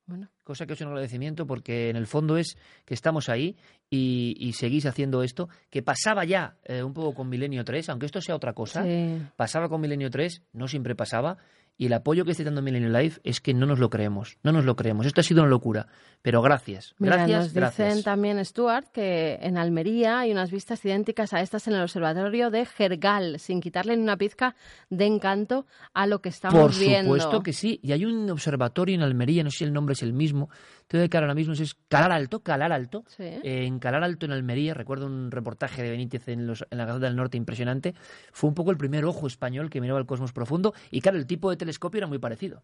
Bueno. 0.07 0.29
Cosa 0.43 0.67
que 0.67 0.75
es 0.75 0.81
un 0.83 0.89
agradecimiento 0.89 1.47
porque 1.47 1.89
en 1.89 1.97
el 1.97 2.07
fondo 2.07 2.37
es 2.37 2.57
que 2.85 2.93
estamos 2.95 3.29
ahí 3.31 3.57
y, 3.89 4.35
y 4.39 4.53
seguís 4.53 4.85
haciendo 4.87 5.23
esto, 5.23 5.49
que 5.71 5.83
pasaba 5.83 6.25
ya 6.25 6.57
eh, 6.65 6.83
un 6.83 6.93
poco 6.93 7.15
con 7.15 7.29
Milenio 7.31 7.65
3, 7.65 7.89
aunque 7.89 8.07
esto 8.07 8.21
sea 8.21 8.35
otra 8.37 8.53
cosa, 8.53 8.83
Sí. 8.85 9.23
pasaba 9.37 9.69
con 9.71 9.81
Milenio 9.81 10.11
3, 10.11 10.43
no 10.53 10.69
siempre 10.69 10.95
pasaba, 10.95 11.39
y 11.77 11.87
el 11.87 11.93
apoyo 11.93 12.25
que 12.25 12.31
esté 12.31 12.45
dando 12.45 12.63
Milenio 12.63 12.89
Live 12.89 13.15
es 13.25 13.41
que 13.41 13.53
no 13.53 13.67
nos 13.67 13.79
lo 13.79 13.91
creemos, 13.91 14.39
no 14.43 14.53
nos 14.53 14.65
lo 14.65 14.77
creemos. 14.77 15.07
Esto 15.07 15.21
ha 15.21 15.25
sido 15.25 15.43
una 15.43 15.51
locura, 15.51 15.89
pero 16.23 16.41
gracias, 16.41 16.95
Mira, 16.99 17.17
gracias, 17.17 17.41
nos 17.47 17.53
gracias. 17.53 17.89
dicen 17.89 18.05
también, 18.05 18.45
Stuart, 18.45 18.87
que 18.93 19.39
en 19.43 19.59
Almería 19.59 20.21
hay 20.21 20.31
unas 20.33 20.51
vistas 20.51 20.85
idénticas 20.85 21.33
a 21.33 21.41
estas 21.41 21.67
en 21.67 21.75
el 21.75 21.83
observatorio 21.83 22.51
de 22.51 22.65
Gergal, 22.65 23.39
sin 23.41 23.61
quitarle 23.61 23.97
ni 23.97 24.03
una 24.03 24.17
pizca 24.17 24.55
de 24.91 25.07
encanto 25.07 25.67
a 25.93 26.07
lo 26.07 26.21
que 26.21 26.29
estamos 26.29 26.61
Por 26.61 26.79
viendo. 26.79 27.15
supuesto 27.15 27.43
que 27.43 27.53
sí, 27.53 27.81
y 27.83 27.93
hay 27.93 28.05
un 28.05 28.31
observatorio 28.31 28.95
en 28.95 29.03
Almería, 29.03 29.43
no 29.43 29.51
sé 29.51 29.59
si 29.59 29.65
el 29.65 29.73
nombre 29.73 29.95
es 29.95 30.03
el 30.03 30.13
mismo, 30.13 30.51
tengo 30.87 31.09
que 31.09 31.17
ahora 31.19 31.35
mismo 31.35 31.55
es 31.55 31.75
Calar 31.89 32.13
Alto, 32.13 32.41
Calar 32.43 32.73
Alto, 32.73 33.05
Sí. 33.07 33.23
Eh, 33.25 33.65
en 33.67 33.79
Calar 33.79 34.05
Alto 34.05 34.27
en 34.27 34.33
Almería, 34.33 34.75
recuerdo 34.75 35.07
un 35.07 35.31
reportaje 35.31 35.83
de 35.83 35.91
Benítez 35.91 36.29
en, 36.29 36.47
los- 36.47 36.65
en 36.71 36.79
la 36.79 36.85
Gaceta 36.85 37.07
del 37.07 37.17
Norte 37.17 37.37
impresionante, 37.37 37.95
fue 38.33 38.49
un 38.49 38.55
poco 38.55 38.71
el 38.71 38.77
primer 38.77 39.05
ojo 39.05 39.27
español 39.27 39.71
que 39.71 39.81
miraba 39.81 39.99
el 39.99 40.07
cosmos 40.07 40.33
profundo 40.33 40.75
y 40.91 41.01
claro, 41.01 41.19
el 41.19 41.27
tipo 41.27 41.51
de 41.51 41.57
telescopio 41.57 41.99
era 41.99 42.07
muy 42.07 42.19
parecido. 42.19 42.63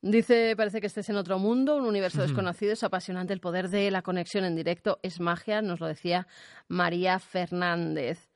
Dice, 0.00 0.54
parece 0.56 0.80
que 0.80 0.86
estés 0.86 1.08
en 1.08 1.16
otro 1.16 1.40
mundo, 1.40 1.76
un 1.76 1.84
universo 1.84 2.22
desconocido, 2.22 2.72
es 2.72 2.84
apasionante 2.84 3.32
el 3.32 3.40
poder 3.40 3.68
de 3.68 3.90
la 3.90 4.02
conexión 4.02 4.44
en 4.44 4.54
directo, 4.54 5.00
es 5.02 5.18
magia, 5.18 5.60
nos 5.60 5.80
lo 5.80 5.88
decía 5.88 6.28
María 6.68 7.18
Fernández. 7.18 8.27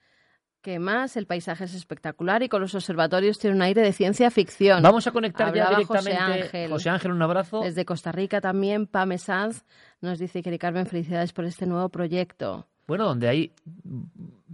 ¿Qué 0.62 0.78
más? 0.78 1.16
El 1.16 1.26
paisaje 1.26 1.64
es 1.64 1.74
espectacular 1.74 2.44
y 2.44 2.48
con 2.48 2.60
los 2.60 2.72
observatorios 2.76 3.36
tiene 3.40 3.56
un 3.56 3.62
aire 3.62 3.82
de 3.82 3.92
ciencia 3.92 4.30
ficción. 4.30 4.80
Vamos 4.80 5.04
a 5.08 5.10
conectar 5.10 5.52
ya 5.52 5.70
directamente. 5.70 6.12
José 6.12 6.32
Ángel. 6.32 6.70
José 6.70 6.88
Ángel, 6.88 7.10
un 7.10 7.20
abrazo. 7.20 7.62
Desde 7.62 7.84
Costa 7.84 8.12
Rica 8.12 8.40
también, 8.40 8.86
Pame 8.86 9.18
Sanz 9.18 9.64
nos 10.00 10.20
dice 10.20 10.40
que 10.40 10.56
Carmen, 10.60 10.86
felicidades 10.86 11.32
por 11.32 11.46
este 11.46 11.66
nuevo 11.66 11.88
proyecto. 11.88 12.68
Bueno, 12.86 13.06
donde 13.06 13.28
hay 13.28 13.52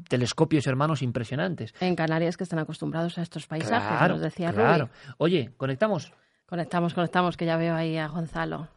telescopios 0.09 0.66
hermanos 0.66 1.02
impresionantes. 1.02 1.74
En 1.78 1.94
Canarias 1.94 2.39
que 2.39 2.44
están 2.44 2.59
acostumbrados 2.59 3.18
a 3.18 3.22
estos 3.22 3.47
paisajes, 3.47 3.98
Claro, 3.98 4.14
nos 4.14 4.22
decía 4.22 4.51
claro. 4.51 4.89
Oye, 5.18 5.52
¿conectamos? 5.59 6.14
Conectamos, 6.47 6.94
conectamos, 6.94 7.36
que 7.36 7.44
ya 7.44 7.59
veo 7.59 7.74
ahí 7.74 7.98
a 7.98 8.09
Gonzalo. 8.09 8.68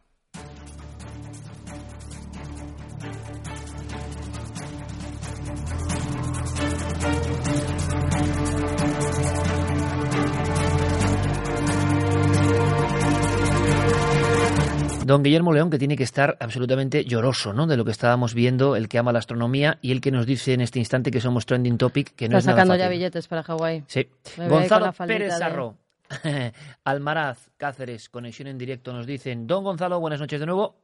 Don 15.04 15.22
Guillermo 15.24 15.52
León, 15.52 15.68
que 15.68 15.78
tiene 15.78 15.96
que 15.96 16.04
estar 16.04 16.36
absolutamente 16.40 17.04
lloroso, 17.04 17.52
¿no? 17.52 17.66
De 17.66 17.76
lo 17.76 17.84
que 17.84 17.90
estábamos 17.90 18.34
viendo, 18.34 18.76
el 18.76 18.88
que 18.88 18.98
ama 18.98 19.12
la 19.12 19.18
astronomía 19.18 19.78
y 19.82 19.90
el 19.90 20.00
que 20.00 20.12
nos 20.12 20.26
dice 20.26 20.52
en 20.52 20.60
este 20.60 20.78
instante 20.78 21.10
que 21.10 21.20
somos 21.20 21.44
trending 21.44 21.76
topic, 21.76 22.14
que 22.14 22.28
no 22.28 22.38
Está 22.38 22.50
es 22.52 22.56
nada 22.56 22.56
sacando 22.64 22.76
ya 22.76 22.88
billetes 22.88 23.26
para 23.26 23.42
Hawái. 23.42 23.82
Sí. 23.88 24.08
Gonzalo 24.48 24.92
Pérez 24.92 25.32
de- 25.32 25.38
Sarro, 25.38 25.76
Almaraz, 26.84 27.50
Cáceres, 27.56 28.08
conexión 28.08 28.46
en 28.48 28.58
directo, 28.58 28.92
nos 28.92 29.04
dicen. 29.06 29.46
Don 29.48 29.64
Gonzalo, 29.64 29.98
buenas 29.98 30.20
noches 30.20 30.38
de 30.38 30.46
nuevo. 30.46 30.76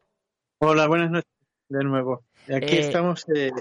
Hola, 0.61 0.89
buenas 0.89 1.11
noches 1.13 1.31
de 1.69 1.85
nuevo. 1.85 2.25
Aquí 2.53 2.75
Eh, 2.77 2.81
estamos. 2.81 3.25
eh, 3.35 3.53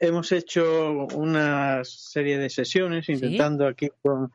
hemos 0.00 0.32
hecho 0.32 1.06
una 1.14 1.84
serie 1.84 2.38
de 2.38 2.50
sesiones 2.50 3.08
intentando 3.08 3.68
aquí 3.68 3.88
con, 4.02 4.32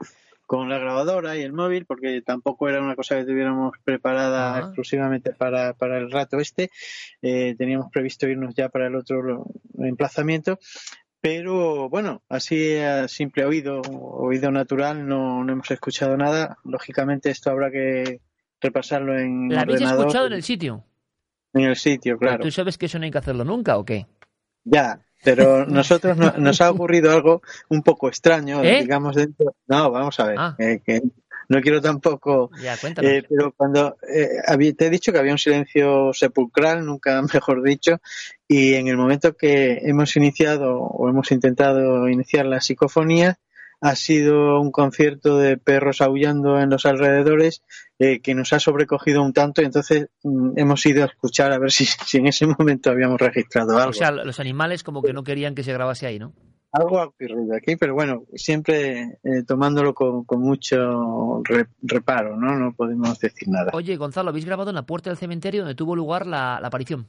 con 0.48 0.70
la 0.70 0.80
grabadora 0.80 1.38
y 1.38 1.42
el 1.44 1.54
móvil, 1.54 1.86
porque 1.86 2.22
tampoco 2.24 2.68
era 2.70 2.82
una 2.82 2.96
cosa 2.96 3.18
que 3.18 3.26
tuviéramos 3.26 3.74
preparada 3.84 4.56
Ah. 4.56 4.60
exclusivamente 4.62 5.34
para, 5.34 5.74
para 5.74 6.00
el 6.00 6.10
rato 6.10 6.40
este. 6.40 6.72
Eh, 7.22 7.54
teníamos 7.58 7.92
previsto 7.92 8.28
irnos 8.28 8.56
ya 8.56 8.70
para 8.70 8.88
el 8.88 8.96
otro 8.96 9.46
emplazamiento. 9.78 10.58
Pero 11.20 11.90
bueno, 11.90 12.24
así 12.30 12.78
a 12.78 13.08
simple 13.08 13.44
oído, 13.44 13.82
oído 13.82 14.50
natural, 14.52 15.08
no, 15.08 15.44
no 15.44 15.52
hemos 15.54 15.70
escuchado 15.72 16.16
nada. 16.16 16.58
Lógicamente 16.64 17.30
esto 17.30 17.50
habrá 17.50 17.70
que 17.70 18.22
repasarlo 18.62 19.18
en 19.18 19.50
¿La 19.50 19.62
habéis 19.62 19.78
ordenador. 19.82 20.00
escuchado 20.02 20.28
en 20.28 20.34
el 20.34 20.44
sitio? 20.44 20.84
En 21.54 21.64
el 21.64 21.76
sitio, 21.76 22.18
claro. 22.18 22.44
¿Tú 22.44 22.52
sabes 22.52 22.78
que 22.78 22.86
eso 22.86 23.00
no 23.00 23.06
hay 23.06 23.12
que 23.12 23.18
hacerlo 23.18 23.44
nunca 23.44 23.78
o 23.78 23.84
qué? 23.84 24.06
Ya, 24.64 25.02
pero 25.24 25.66
nosotros 25.68 26.18
no- 26.18 26.34
nos 26.38 26.62
ha 26.62 26.70
ocurrido 26.72 27.12
algo 27.12 27.42
un 27.70 27.82
poco 27.84 28.08
extraño, 28.08 28.64
¿Eh? 28.64 28.82
digamos 28.82 29.16
dentro. 29.16 29.56
No, 29.68 29.92
vamos 29.92 30.20
a 30.20 30.26
ver, 30.28 30.38
eh, 30.60 30.82
que 30.86 31.02
no 31.50 31.62
quiero 31.62 31.82
tampoco. 31.82 32.50
Ya, 32.62 32.76
eh, 33.02 33.24
pero 33.30 33.54
cuando 33.56 33.98
eh, 34.08 34.74
te 34.74 34.88
he 34.88 34.90
dicho 34.90 35.12
que 35.12 35.20
había 35.20 35.32
un 35.32 35.38
silencio 35.38 36.12
sepulcral, 36.14 36.86
nunca 36.86 37.22
mejor 37.34 37.64
dicho, 37.64 38.00
y 38.48 38.74
en 38.74 38.88
el 38.88 38.98
momento 38.98 39.36
que 39.36 39.80
hemos 39.84 40.16
iniciado 40.16 40.80
o 40.82 41.10
hemos 41.10 41.32
intentado 41.32 42.08
iniciar 42.10 42.46
la 42.46 42.62
psicofonía, 42.62 43.40
ha 43.82 43.96
sido 43.96 44.60
un 44.60 44.72
concierto 44.72 45.38
de 45.38 45.58
perros 45.58 46.02
aullando 46.02 46.60
en 46.60 46.70
los 46.70 46.86
alrededores 46.86 47.64
eh, 48.00 48.22
que 48.22 48.36
nos 48.36 48.54
ha 48.54 48.60
sobrecogido 48.60 49.24
un 49.24 49.34
tanto 49.34 49.62
y 49.62 49.66
entonces 49.66 50.10
mm, 50.24 50.58
hemos 50.58 50.86
ido 50.86 51.04
a 51.04 51.08
escuchar 51.08 51.52
a 51.52 51.60
ver 51.60 51.72
si, 51.72 51.86
si 52.06 52.18
en 52.18 52.28
ese 52.28 52.48
momento 52.48 52.90
habíamos 52.90 53.20
registrado 53.20 53.78
algo. 53.78 53.90
O 53.90 53.94
sea, 53.94 54.12
los 54.12 54.40
animales 54.40 54.84
como 54.84 55.02
que 55.02 55.14
no 55.14 55.24
querían 55.24 55.56
que 55.56 55.64
se 55.64 55.74
grabase 55.74 56.08
ahí, 56.08 56.20
¿no? 56.20 56.34
algo 56.72 57.00
ha 57.00 57.06
ocurrido 57.06 57.56
aquí, 57.56 57.76
pero 57.76 57.94
bueno, 57.94 58.24
siempre 58.36 59.20
eh, 59.24 59.44
tomándolo 59.46 59.94
con, 59.94 60.26
mucho 60.40 61.42
reparo, 61.82 62.38
¿no? 62.38 62.56
No 62.56 62.74
podemos 62.74 63.20
decir 63.20 63.48
nada. 63.48 63.72
Oye, 63.74 63.96
Gonzalo, 63.96 64.30
¿habéis 64.30 64.46
grabado 64.46 64.70
en 64.70 64.76
la 64.76 64.86
puerta 64.86 65.10
del 65.10 65.18
cementerio 65.18 65.62
donde 65.62 65.76
tuvo 65.76 65.96
lugar 65.96 66.28
la, 66.28 66.58
aparición? 66.58 67.08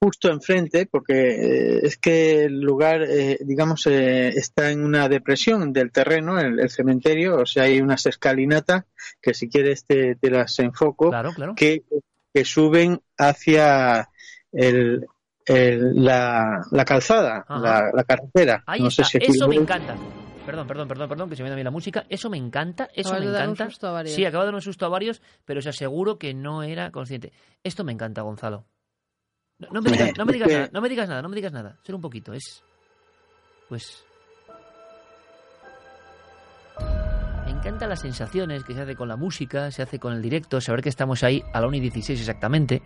Justo 0.00 0.30
enfrente, 0.30 0.86
porque 0.86 1.14
eh, 1.14 1.80
es 1.82 1.96
que 1.96 2.44
el 2.44 2.60
lugar, 2.60 3.02
eh, 3.02 3.38
digamos, 3.40 3.86
está 3.86 4.70
en 4.70 4.84
una 4.84 5.08
depresión 5.08 5.72
del 5.72 5.92
terreno, 5.92 6.38
el, 6.38 6.60
el, 6.60 6.68
cementerio, 6.68 7.38
o 7.38 7.46
sea, 7.46 7.64
hay 7.64 7.80
unas 7.80 8.04
escalinatas 8.04 8.84
que 9.22 9.32
si 9.32 9.48
quieres 9.48 9.86
te, 9.86 10.16
te 10.16 10.30
las 10.30 10.58
enfoco, 10.58 11.10
Que, 11.56 11.84
que 12.34 12.44
suben 12.44 13.00
hacia 13.16 14.10
el, 14.52 15.06
la, 15.46 16.66
la, 16.70 16.84
calzada, 16.84 17.46
la, 17.48 18.04
carretera. 18.04 18.62
Ahí 18.66 18.80
no 18.80 18.90
Sé 18.90 19.04
si 19.04 19.18
Eso 19.18 19.48
me 19.48 19.56
encanta. 19.56 19.96
Perdón, 20.44 20.66
perdón, 20.66 20.88
perdón, 20.88 21.08
perdón, 21.08 21.30
que 21.30 21.36
se 21.36 21.42
me 21.42 21.48
da 21.48 21.54
a 21.54 21.56
mí 21.56 21.64
la 21.64 21.70
música. 21.70 22.04
Eso 22.08 22.28
me 22.28 22.36
encanta, 22.36 22.90
eso 22.94 23.18
me 23.18 23.24
encanta. 23.24 23.68
Sí, 24.06 24.24
acaba 24.26 24.44
de 24.44 24.48
dar 24.48 24.54
un 24.54 24.60
susto 24.60 24.84
a 24.84 24.88
varios, 24.90 25.22
pero 25.44 25.60
os 25.60 25.66
aseguro 25.66 26.18
que 26.18 26.34
no 26.34 26.62
era 26.62 26.90
consciente. 26.90 27.32
Esto 27.62 27.84
me 27.84 27.92
encanta, 27.92 28.22
Gonzalo. 28.22 28.66
No, 29.58 29.80
me, 29.80 29.90
digas, 29.90 30.12
no 30.18 30.24
me 30.24 30.32
digas 30.32 30.48
nada, 30.52 30.70
no 30.72 30.80
me 30.80 30.88
digas 30.88 31.08
nada, 31.08 31.22
no 31.22 31.28
me 31.28 31.36
digas 31.36 31.52
nada. 31.52 31.76
Solo 31.82 31.98
un 31.98 32.02
poquito, 32.02 32.32
es... 32.32 32.62
Pues 33.68 34.04
encantan 37.64 37.88
las 37.88 38.00
sensaciones 38.00 38.62
que 38.62 38.74
se 38.74 38.82
hace 38.82 38.94
con 38.94 39.08
la 39.08 39.16
música, 39.16 39.70
se 39.70 39.80
hace 39.80 39.98
con 39.98 40.12
el 40.12 40.20
directo, 40.20 40.60
saber 40.60 40.82
que 40.82 40.90
estamos 40.90 41.24
ahí 41.24 41.42
a 41.54 41.62
la 41.62 41.66
1 41.66 41.76
y 41.78 41.80
16 41.80 42.20
exactamente, 42.20 42.82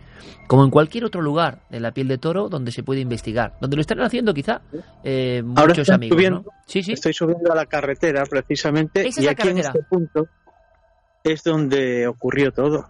como 0.47 0.63
en 0.63 0.69
cualquier 0.69 1.03
otro 1.03 1.21
lugar 1.21 1.63
de 1.69 1.81
la 1.81 1.91
piel 1.91 2.07
de 2.07 2.17
toro 2.17 2.47
donde 2.47 2.71
se 2.71 2.81
puede 2.81 3.01
investigar, 3.01 3.57
donde 3.59 3.75
lo 3.75 3.81
están 3.81 3.99
haciendo 3.99 4.33
quizá 4.33 4.61
eh, 5.03 5.41
muchos 5.43 5.89
amigos. 5.89 6.15
Subiendo, 6.15 6.45
sí, 6.65 6.81
sí. 6.81 6.93
Estoy 6.93 7.11
subiendo 7.11 7.51
a 7.51 7.55
la 7.55 7.65
carretera 7.65 8.23
precisamente 8.25 9.09
y 9.17 9.27
aquí 9.27 9.49
en 9.49 9.57
este 9.57 9.83
punto 9.83 10.27
es 11.25 11.43
donde 11.43 12.07
ocurrió 12.07 12.53
todo. 12.53 12.87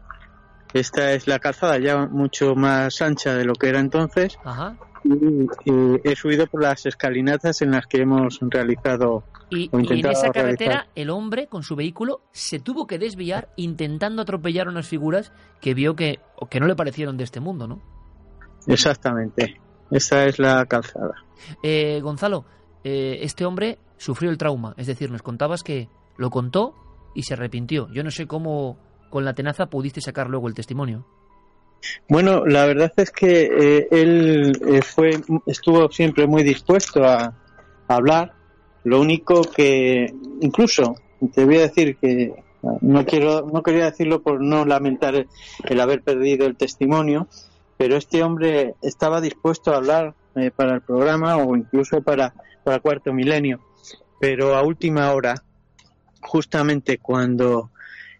Esta 0.73 1.13
es 1.13 1.27
la 1.27 1.39
calzada 1.39 1.79
ya 1.79 2.05
mucho 2.05 2.55
más 2.55 3.01
ancha 3.01 3.33
de 3.33 3.45
lo 3.45 3.53
que 3.53 3.69
era 3.69 3.79
entonces. 3.79 4.37
Ajá. 4.43 4.77
Y, 5.03 5.47
he 6.03 6.15
subido 6.15 6.45
por 6.47 6.61
las 6.61 6.85
escalinatas 6.85 7.61
en 7.61 7.71
las 7.71 7.87
que 7.87 8.01
hemos 8.01 8.39
realizado 8.41 9.23
y, 9.49 9.69
en 9.71 10.05
esa 10.05 10.29
carretera 10.29 10.87
el 10.93 11.09
hombre 11.09 11.47
con 11.47 11.63
su 11.63 11.75
vehículo 11.77 12.21
se 12.33 12.59
tuvo 12.59 12.85
que 12.85 12.99
desviar 12.99 13.49
intentando 13.55 14.21
atropellar 14.21 14.67
unas 14.67 14.87
figuras 14.87 15.31
que 15.61 15.73
vio 15.73 15.95
que, 15.95 16.19
que 16.49 16.59
no 16.59 16.67
le 16.67 16.75
parecieron 16.75 17.17
de 17.17 17.23
este 17.23 17.39
mundo, 17.39 17.65
¿no? 17.67 17.81
Exactamente. 18.67 19.59
Esa 19.89 20.25
es 20.25 20.37
la 20.37 20.65
calzada. 20.65 21.15
Eh, 21.63 21.99
Gonzalo, 22.01 22.45
eh, 22.83 23.19
este 23.21 23.45
hombre 23.45 23.79
sufrió 23.97 24.29
el 24.29 24.37
trauma, 24.37 24.73
es 24.77 24.87
decir, 24.87 25.09
nos 25.09 25.21
contabas 25.21 25.63
que 25.63 25.89
lo 26.17 26.29
contó 26.29 26.75
y 27.15 27.23
se 27.23 27.33
arrepintió. 27.33 27.89
Yo 27.91 28.03
no 28.03 28.11
sé 28.11 28.27
cómo 28.27 28.77
con 29.09 29.25
la 29.25 29.33
tenaza 29.33 29.67
pudiste 29.67 30.01
sacar 30.01 30.29
luego 30.29 30.47
el 30.47 30.53
testimonio. 30.53 31.05
Bueno, 32.09 32.45
la 32.45 32.65
verdad 32.65 32.91
es 32.97 33.11
que 33.11 33.43
eh, 33.43 33.87
él 33.91 34.83
fue, 34.83 35.11
estuvo 35.45 35.89
siempre 35.91 36.27
muy 36.27 36.43
dispuesto 36.43 37.05
a 37.05 37.33
hablar 37.87 38.33
lo 38.83 39.01
único 39.01 39.41
que, 39.41 40.13
incluso, 40.41 40.95
te 41.33 41.45
voy 41.45 41.57
a 41.57 41.61
decir 41.61 41.97
que 41.97 42.33
no 42.81 43.05
quiero, 43.05 43.47
no 43.51 43.61
quería 43.61 43.85
decirlo 43.85 44.21
por 44.21 44.41
no 44.41 44.65
lamentar 44.65 45.27
el 45.63 45.79
haber 45.79 46.01
perdido 46.01 46.45
el 46.45 46.55
testimonio, 46.55 47.27
pero 47.77 47.97
este 47.97 48.23
hombre 48.23 48.75
estaba 48.81 49.21
dispuesto 49.21 49.73
a 49.73 49.77
hablar 49.77 50.15
eh, 50.35 50.51
para 50.51 50.75
el 50.75 50.81
programa 50.81 51.37
o 51.37 51.55
incluso 51.55 52.01
para, 52.01 52.33
para 52.63 52.79
Cuarto 52.79 53.13
Milenio, 53.13 53.59
pero 54.19 54.55
a 54.55 54.63
última 54.63 55.11
hora, 55.13 55.35
justamente 56.21 56.97
cuando, 56.97 57.71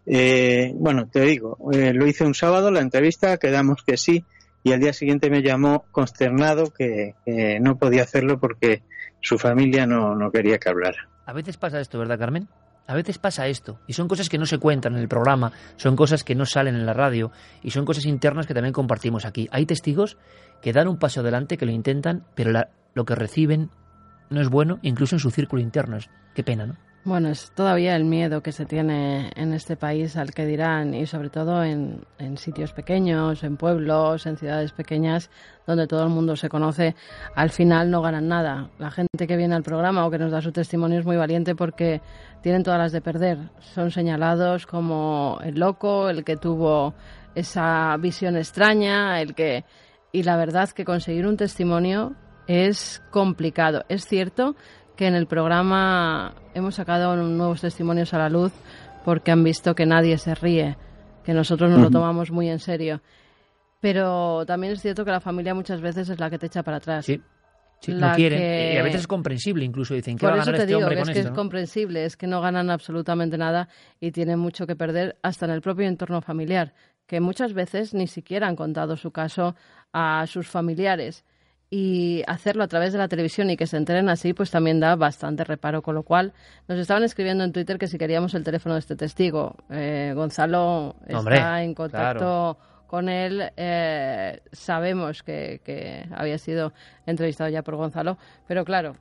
eh, 0.10 0.74
bueno, 0.76 1.08
te 1.08 1.22
digo, 1.22 1.58
eh, 1.72 1.94
lo 1.94 2.08
hice 2.08 2.26
un 2.26 2.34
sábado 2.34 2.72
la 2.72 2.82
entrevista, 2.82 3.38
quedamos 3.38 3.84
que 3.84 3.96
sí, 3.96 4.26
y 4.64 4.74
al 4.74 4.80
día 4.80 4.92
siguiente 4.92 5.30
me 5.30 5.42
llamó 5.42 5.86
consternado 5.92 6.72
que 6.72 7.14
no 7.62 7.78
podía 7.78 8.04
hacerlo 8.04 8.40
porque 8.40 8.82
su 9.22 9.38
familia 9.38 9.86
no, 9.86 10.16
no 10.16 10.32
quería 10.32 10.58
que 10.58 10.70
hablara. 10.70 11.08
A 11.26 11.34
veces 11.34 11.58
pasa 11.58 11.80
esto, 11.80 12.00
¿verdad, 12.00 12.20
Carmen? 12.20 12.50
A 12.88 12.96
veces 12.96 13.20
pasa 13.20 13.46
esto, 13.46 13.80
y 13.86 13.94
son 13.94 14.08
cosas 14.08 14.30
que 14.30 14.40
no 14.40 14.48
se 14.48 14.58
cuentan 14.58 14.96
en 14.96 15.00
el 15.00 15.08
programa, 15.08 15.52
son 15.76 15.96
cosas 15.96 16.24
que 16.24 16.34
no 16.34 16.48
salen 16.48 16.74
en 16.74 16.88
la 16.88 16.94
radio, 16.94 17.32
y 17.62 17.70
son 17.70 17.86
cosas 17.86 18.06
internas 18.06 18.48
que 18.48 18.56
también 18.56 18.74
compartimos 18.74 19.26
aquí. 19.26 19.48
Hay 19.52 19.68
testigos 19.68 20.18
que 20.60 20.74
dan 20.74 20.88
un 20.88 20.98
paso 20.98 21.20
adelante, 21.20 21.58
que 21.58 21.68
lo 21.68 21.72
intentan, 21.72 22.26
pero 22.34 22.52
lo 22.96 23.06
que 23.06 23.14
reciben 23.14 23.70
no 24.32 24.42
es 24.42 24.50
bueno, 24.50 24.80
incluso 24.82 25.16
en 25.16 25.20
su 25.20 25.30
círculo 25.30 25.62
interno. 25.62 26.00
Qué 26.34 26.44
pena, 26.44 26.66
¿no? 26.66 26.89
Bueno, 27.06 27.30
es 27.30 27.52
todavía 27.52 27.96
el 27.96 28.04
miedo 28.04 28.44
que 28.44 28.52
se 28.52 28.66
tiene 28.66 29.32
en 29.38 29.54
este 29.54 29.78
país 29.78 30.18
al 30.18 30.34
que 30.34 30.46
dirán 30.46 30.94
y 30.94 31.06
sobre 31.06 31.30
todo 31.30 31.64
en, 31.64 32.06
sitios 32.36 32.74
pequeños, 32.74 33.42
en 33.44 33.56
pueblos, 33.56 34.26
en 34.26 34.36
ciudades 34.36 34.74
pequeñas 34.74 35.32
donde 35.66 35.88
todo 35.88 36.04
el 36.04 36.10
mundo 36.10 36.36
se 36.36 36.50
conoce, 36.50 36.96
al 37.36 37.52
final 37.52 37.90
no 37.90 38.02
ganan 38.02 38.28
nada. 38.28 38.70
La 38.80 38.92
gente 38.92 39.28
que 39.28 39.38
viene 39.38 39.56
al 39.56 39.64
programa 39.64 40.06
o 40.06 40.12
que 40.12 40.18
nos 40.18 40.32
da 40.32 40.42
su 40.42 40.52
testimonio 40.52 41.00
es 41.00 41.06
muy 41.06 41.16
valiente 41.16 41.56
porque 41.56 42.02
tienen 42.42 42.64
todas 42.64 42.80
las 42.80 42.92
de 42.92 43.02
perder. 43.02 43.38
Son 43.60 43.92
señalados 43.92 44.66
como 44.66 45.40
el 45.42 45.58
loco, 45.58 46.10
el 46.10 46.26
que 46.26 46.36
tuvo 46.36 46.96
esa 47.34 47.96
visión 47.98 48.36
extraña, 48.36 49.22
el 49.22 49.36
que... 49.36 49.64
Y 50.12 50.24
la 50.24 50.36
verdad 50.36 50.70
que 50.70 50.86
conseguir 50.86 51.28
un 51.28 51.38
testimonio 51.38 52.16
es 52.50 53.02
complicado. 53.12 53.86
Es 53.90 54.08
cierto 54.08 54.56
que 55.00 55.08
en 55.08 55.16
el 55.16 55.28
programa 55.28 56.34
hemos 56.54 56.76
sacado 56.76 57.16
nuevos 57.16 57.62
testimonios 57.62 58.14
a 58.14 58.18
la 58.18 58.28
luz 58.28 58.52
porque 59.06 59.32
han 59.32 59.46
visto 59.46 59.74
que 59.74 59.86
nadie 59.86 60.18
se 60.18 60.36
ríe, 60.36 60.76
que 61.24 61.34
nosotros 61.34 61.72
nos 61.72 61.80
lo 61.80 61.90
tomamos 61.90 62.32
muy 62.32 62.50
en 62.50 62.60
serio. 62.60 63.02
Pero 63.80 64.46
también 64.46 64.74
es 64.74 64.82
cierto 64.82 65.06
que 65.06 65.12
la 65.12 65.22
familia 65.22 65.54
muchas 65.54 65.80
veces 65.80 66.10
es 66.10 66.20
la 66.20 66.30
que 66.30 66.38
te 66.38 66.48
echa 66.48 66.64
para 66.64 66.78
atrás. 66.78 67.06
Sí. 67.06 67.22
no 67.88 68.14
quieren. 68.14 68.74
Y 68.74 68.78
a 68.78 68.84
veces 68.84 69.00
es 69.00 69.08
comprensible, 69.08 69.64
incluso 69.64 69.94
dicen 69.94 70.18
que 70.18 70.26
Por 70.26 70.32
va 70.32 70.34
a 70.34 70.40
ganar 70.40 70.56
te 70.56 70.62
este 70.64 70.68
digo, 70.68 70.80
hombre 70.82 71.00
es 71.00 71.10
que 71.12 71.20
es 71.22 71.32
comprensible, 71.32 72.04
es 72.04 72.18
que 72.18 72.28
no 72.28 72.42
ganan 72.42 72.70
absolutamente 72.70 73.38
nada 73.38 73.70
y 74.02 74.12
tienen 74.12 74.38
mucho 74.38 74.68
que 74.68 74.76
perder 74.76 75.18
hasta 75.24 75.46
en 75.46 75.54
el 75.54 75.62
propio 75.62 75.88
entorno 75.88 76.22
familiar, 76.22 76.74
que 77.08 77.22
muchas 77.22 77.54
veces 77.54 77.94
ni 77.94 78.08
siquiera 78.08 78.50
han 78.50 78.58
contado 78.58 78.98
su 78.98 79.12
caso 79.12 79.56
a 79.94 80.28
sus 80.28 80.50
familiares 80.50 81.24
y 81.70 82.24
hacerlo 82.26 82.64
a 82.64 82.68
través 82.68 82.94
de 82.94 83.00
la 83.00 83.08
televisión 83.08 83.50
y 83.50 83.58
que 83.58 83.68
se 83.68 83.78
enteren 83.78 84.10
así, 84.10 84.34
pues 84.34 84.50
también 84.50 84.80
da 84.80 84.96
bastante 84.96 85.44
reparo. 85.44 85.82
Con 85.82 85.96
lo 85.96 86.04
cual, 86.04 86.34
nos 86.68 86.80
estaban 86.80 87.04
escribiendo 87.04 87.44
en 87.44 87.52
Twitter 87.52 87.78
que 87.78 87.88
si 87.88 87.98
queríamos 87.98 88.34
el 88.34 88.44
teléfono 88.44 88.76
de 88.76 88.80
este 88.80 88.96
testigo. 88.96 89.56
Eh, 89.70 90.14
Gonzalo 90.16 90.96
está 91.06 91.62
en 91.62 91.76
contacto 91.76 92.58
con 92.88 93.08
él. 93.08 93.52
Eh, 93.56 94.42
sabemos 94.52 95.22
que, 95.22 96.08
había 96.16 96.40
sido 96.40 96.74
entrevistado 97.06 97.50
ya 97.50 97.62
por 97.62 97.76
Gonzalo, 97.76 98.18
pero 98.48 98.66
claro. 98.66 98.96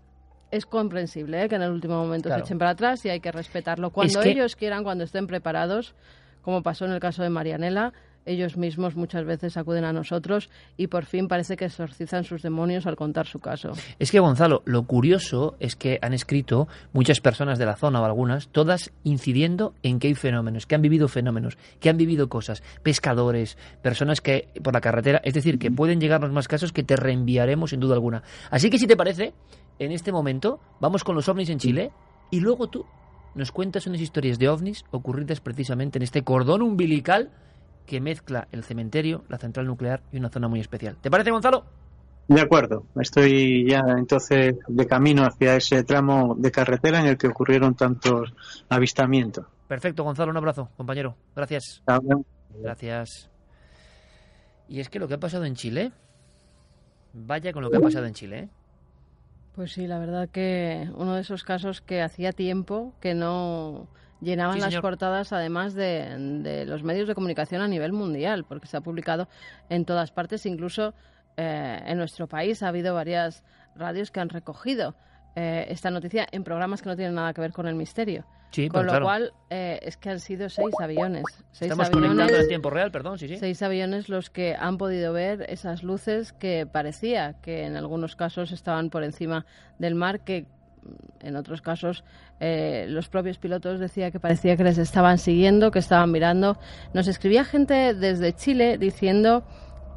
Es 0.50 0.64
comprensible 0.64 1.44
¿eh? 1.44 1.48
que 1.50 1.56
en 1.56 1.62
el 1.62 1.70
último 1.70 2.02
momento 2.02 2.30
se 2.30 2.38
echen 2.38 2.58
para 2.58 2.70
atrás 2.70 3.04
y 3.04 3.10
hay 3.10 3.20
que 3.20 3.30
respetarlo. 3.30 3.90
Cuando 3.90 4.22
ellos 4.22 4.56
quieran, 4.56 4.82
cuando 4.82 5.04
estén 5.04 5.26
preparados, 5.26 5.94
como 6.40 6.62
pasó 6.62 6.86
en 6.86 6.92
el 6.92 7.00
caso 7.00 7.22
de 7.22 7.28
Marianela, 7.28 7.92
ellos 8.28 8.56
mismos 8.56 8.94
muchas 8.94 9.24
veces 9.24 9.56
acuden 9.56 9.84
a 9.84 9.92
nosotros 9.92 10.50
y 10.76 10.88
por 10.88 11.04
fin 11.04 11.28
parece 11.28 11.56
que 11.56 11.64
exorcizan 11.64 12.24
sus 12.24 12.42
demonios 12.42 12.86
al 12.86 12.96
contar 12.96 13.26
su 13.26 13.40
caso. 13.40 13.72
Es 13.98 14.10
que 14.10 14.20
Gonzalo, 14.20 14.62
lo 14.64 14.84
curioso 14.84 15.56
es 15.60 15.76
que 15.76 15.98
han 16.02 16.12
escrito 16.12 16.68
muchas 16.92 17.20
personas 17.20 17.58
de 17.58 17.66
la 17.66 17.76
zona 17.76 18.00
o 18.00 18.04
algunas, 18.04 18.48
todas 18.48 18.92
incidiendo 19.02 19.74
en 19.82 19.98
que 19.98 20.08
hay 20.08 20.14
fenómenos, 20.14 20.66
que 20.66 20.74
han 20.74 20.82
vivido 20.82 21.08
fenómenos, 21.08 21.56
que 21.80 21.88
han 21.88 21.96
vivido 21.96 22.28
cosas, 22.28 22.62
pescadores, 22.82 23.56
personas 23.82 24.20
que 24.20 24.48
por 24.62 24.74
la 24.74 24.80
carretera, 24.80 25.20
es 25.24 25.34
decir, 25.34 25.58
que 25.58 25.70
pueden 25.70 26.00
llegarnos 26.00 26.30
más 26.30 26.48
casos 26.48 26.72
que 26.72 26.82
te 26.82 26.96
reenviaremos 26.96 27.70
sin 27.70 27.80
duda 27.80 27.94
alguna. 27.94 28.22
Así 28.50 28.70
que 28.70 28.78
si 28.78 28.86
te 28.86 28.96
parece, 28.96 29.32
en 29.78 29.92
este 29.92 30.12
momento 30.12 30.60
vamos 30.80 31.02
con 31.02 31.14
los 31.14 31.28
ovnis 31.28 31.48
en 31.50 31.58
Chile 31.58 31.92
y 32.30 32.40
luego 32.40 32.68
tú 32.68 32.84
nos 33.34 33.52
cuentas 33.52 33.86
unas 33.86 34.00
historias 34.00 34.38
de 34.38 34.48
ovnis 34.48 34.84
ocurridas 34.90 35.40
precisamente 35.40 35.98
en 35.98 36.02
este 36.02 36.24
cordón 36.24 36.62
umbilical 36.62 37.30
que 37.88 38.00
mezcla 38.00 38.46
el 38.52 38.62
cementerio, 38.62 39.24
la 39.28 39.38
central 39.38 39.66
nuclear 39.66 40.02
y 40.12 40.18
una 40.18 40.28
zona 40.28 40.46
muy 40.46 40.60
especial. 40.60 40.96
¿Te 41.00 41.10
parece, 41.10 41.30
Gonzalo? 41.30 41.64
De 42.28 42.42
acuerdo, 42.42 42.84
estoy 43.00 43.66
ya 43.66 43.82
entonces 43.96 44.56
de 44.68 44.86
camino 44.86 45.24
hacia 45.24 45.56
ese 45.56 45.82
tramo 45.82 46.36
de 46.38 46.50
carretera 46.50 47.00
en 47.00 47.06
el 47.06 47.16
que 47.16 47.28
ocurrieron 47.28 47.74
tantos 47.74 48.34
avistamientos. 48.68 49.46
Perfecto, 49.66 50.04
Gonzalo, 50.04 50.30
un 50.30 50.36
abrazo, 50.36 50.68
compañero. 50.76 51.16
Gracias. 51.34 51.82
Gracias. 52.60 53.30
Y 54.68 54.80
es 54.80 54.90
que 54.90 54.98
lo 54.98 55.08
que 55.08 55.14
ha 55.14 55.20
pasado 55.20 55.46
en 55.46 55.54
Chile, 55.54 55.92
vaya 57.14 57.54
con 57.54 57.62
lo 57.62 57.70
que 57.70 57.78
ha 57.78 57.80
pasado 57.80 58.04
en 58.04 58.12
Chile, 58.12 58.38
¿eh? 58.38 58.48
Pues 59.58 59.72
sí, 59.72 59.88
la 59.88 59.98
verdad 59.98 60.28
que 60.28 60.88
uno 60.94 61.16
de 61.16 61.22
esos 61.22 61.42
casos 61.42 61.80
que 61.80 62.00
hacía 62.00 62.30
tiempo 62.30 62.94
que 63.00 63.12
no 63.12 63.88
llenaban 64.20 64.60
las 64.60 64.76
portadas 64.76 65.32
además 65.32 65.74
de, 65.74 66.64
los 66.64 66.84
medios 66.84 67.08
de 67.08 67.16
comunicación 67.16 67.60
a 67.60 67.66
nivel 67.66 67.92
mundial, 67.92 68.44
porque 68.44 68.68
se 68.68 68.76
ha 68.76 68.82
publicado 68.82 69.26
en 69.68 69.84
todas 69.84 70.12
partes, 70.12 70.46
incluso 70.46 70.94
eh, 71.36 71.82
en 71.84 71.98
nuestro 71.98 72.28
país. 72.28 72.62
Ha 72.62 72.68
habido 72.68 72.94
varias 72.94 73.42
radios 73.74 74.12
que 74.12 74.20
han 74.20 74.28
recogido 74.28 74.94
eh, 75.40 75.66
esta 75.68 75.88
noticia 75.88 76.26
en 76.32 76.42
programas 76.42 76.82
que 76.82 76.88
no 76.88 76.96
tienen 76.96 77.14
nada 77.14 77.32
que 77.32 77.40
ver 77.40 77.52
con 77.52 77.68
el 77.68 77.76
misterio. 77.76 78.24
Sí, 78.50 78.68
con 78.68 78.86
lo 78.86 78.90
claro. 78.90 79.04
cual 79.04 79.32
eh, 79.50 79.78
es 79.82 79.96
que 79.96 80.10
han 80.10 80.18
sido 80.18 80.48
seis 80.48 80.74
aviones. 80.82 81.22
Seis 81.52 81.70
Estamos 81.70 81.86
aviones, 81.86 82.10
conectando 82.10 82.42
en 82.42 82.48
tiempo 82.48 82.70
real, 82.70 82.90
perdón, 82.90 83.18
sí, 83.20 83.28
sí. 83.28 83.36
Seis 83.36 83.62
aviones 83.62 84.08
los 84.08 84.30
que 84.30 84.56
han 84.58 84.78
podido 84.78 85.12
ver 85.12 85.46
esas 85.48 85.84
luces 85.84 86.32
que 86.32 86.66
parecía 86.66 87.34
que 87.40 87.66
en 87.66 87.76
algunos 87.76 88.16
casos 88.16 88.50
estaban 88.50 88.90
por 88.90 89.04
encima 89.04 89.46
del 89.78 89.94
mar, 89.94 90.24
que 90.24 90.46
en 91.20 91.36
otros 91.36 91.62
casos 91.62 92.02
eh, 92.40 92.86
los 92.88 93.08
propios 93.08 93.38
pilotos 93.38 93.78
decía 93.78 94.10
que 94.10 94.18
parecía 94.18 94.56
que 94.56 94.64
les 94.64 94.78
estaban 94.78 95.18
siguiendo, 95.18 95.70
que 95.70 95.78
estaban 95.78 96.10
mirando. 96.10 96.58
Nos 96.94 97.06
escribía 97.06 97.44
gente 97.44 97.94
desde 97.94 98.34
Chile 98.34 98.76
diciendo 98.76 99.44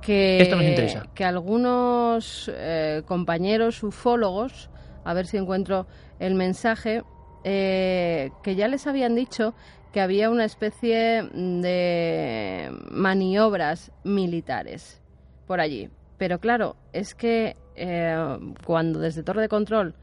que, 0.02 0.42
Esto 0.42 0.56
nos 0.56 0.66
interesa. 0.66 1.08
que 1.16 1.26
algunos 1.26 2.52
eh, 2.54 3.02
compañeros 3.06 3.82
ufólogos, 3.82 4.70
a 5.04 5.14
ver 5.14 5.28
si 5.28 5.38
encuentro 5.38 5.88
el 6.20 6.36
mensaje, 6.36 7.04
eh, 7.44 8.32
que 8.44 8.56
ya 8.56 8.68
les 8.68 8.88
habían 8.88 9.16
dicho 9.16 9.54
que 9.92 10.02
había 10.02 10.30
una 10.30 10.46
especie 10.46 11.24
de 11.24 12.72
maniobras 12.90 13.92
militares 14.04 15.02
por 15.48 15.60
allí. 15.60 15.90
Pero 16.18 16.40
claro, 16.40 16.76
es 16.94 17.14
que 17.14 17.58
eh, 17.76 18.38
cuando 18.66 19.00
desde 19.00 19.24
Torre 19.24 19.42
de 19.42 19.50
Control 19.50 19.96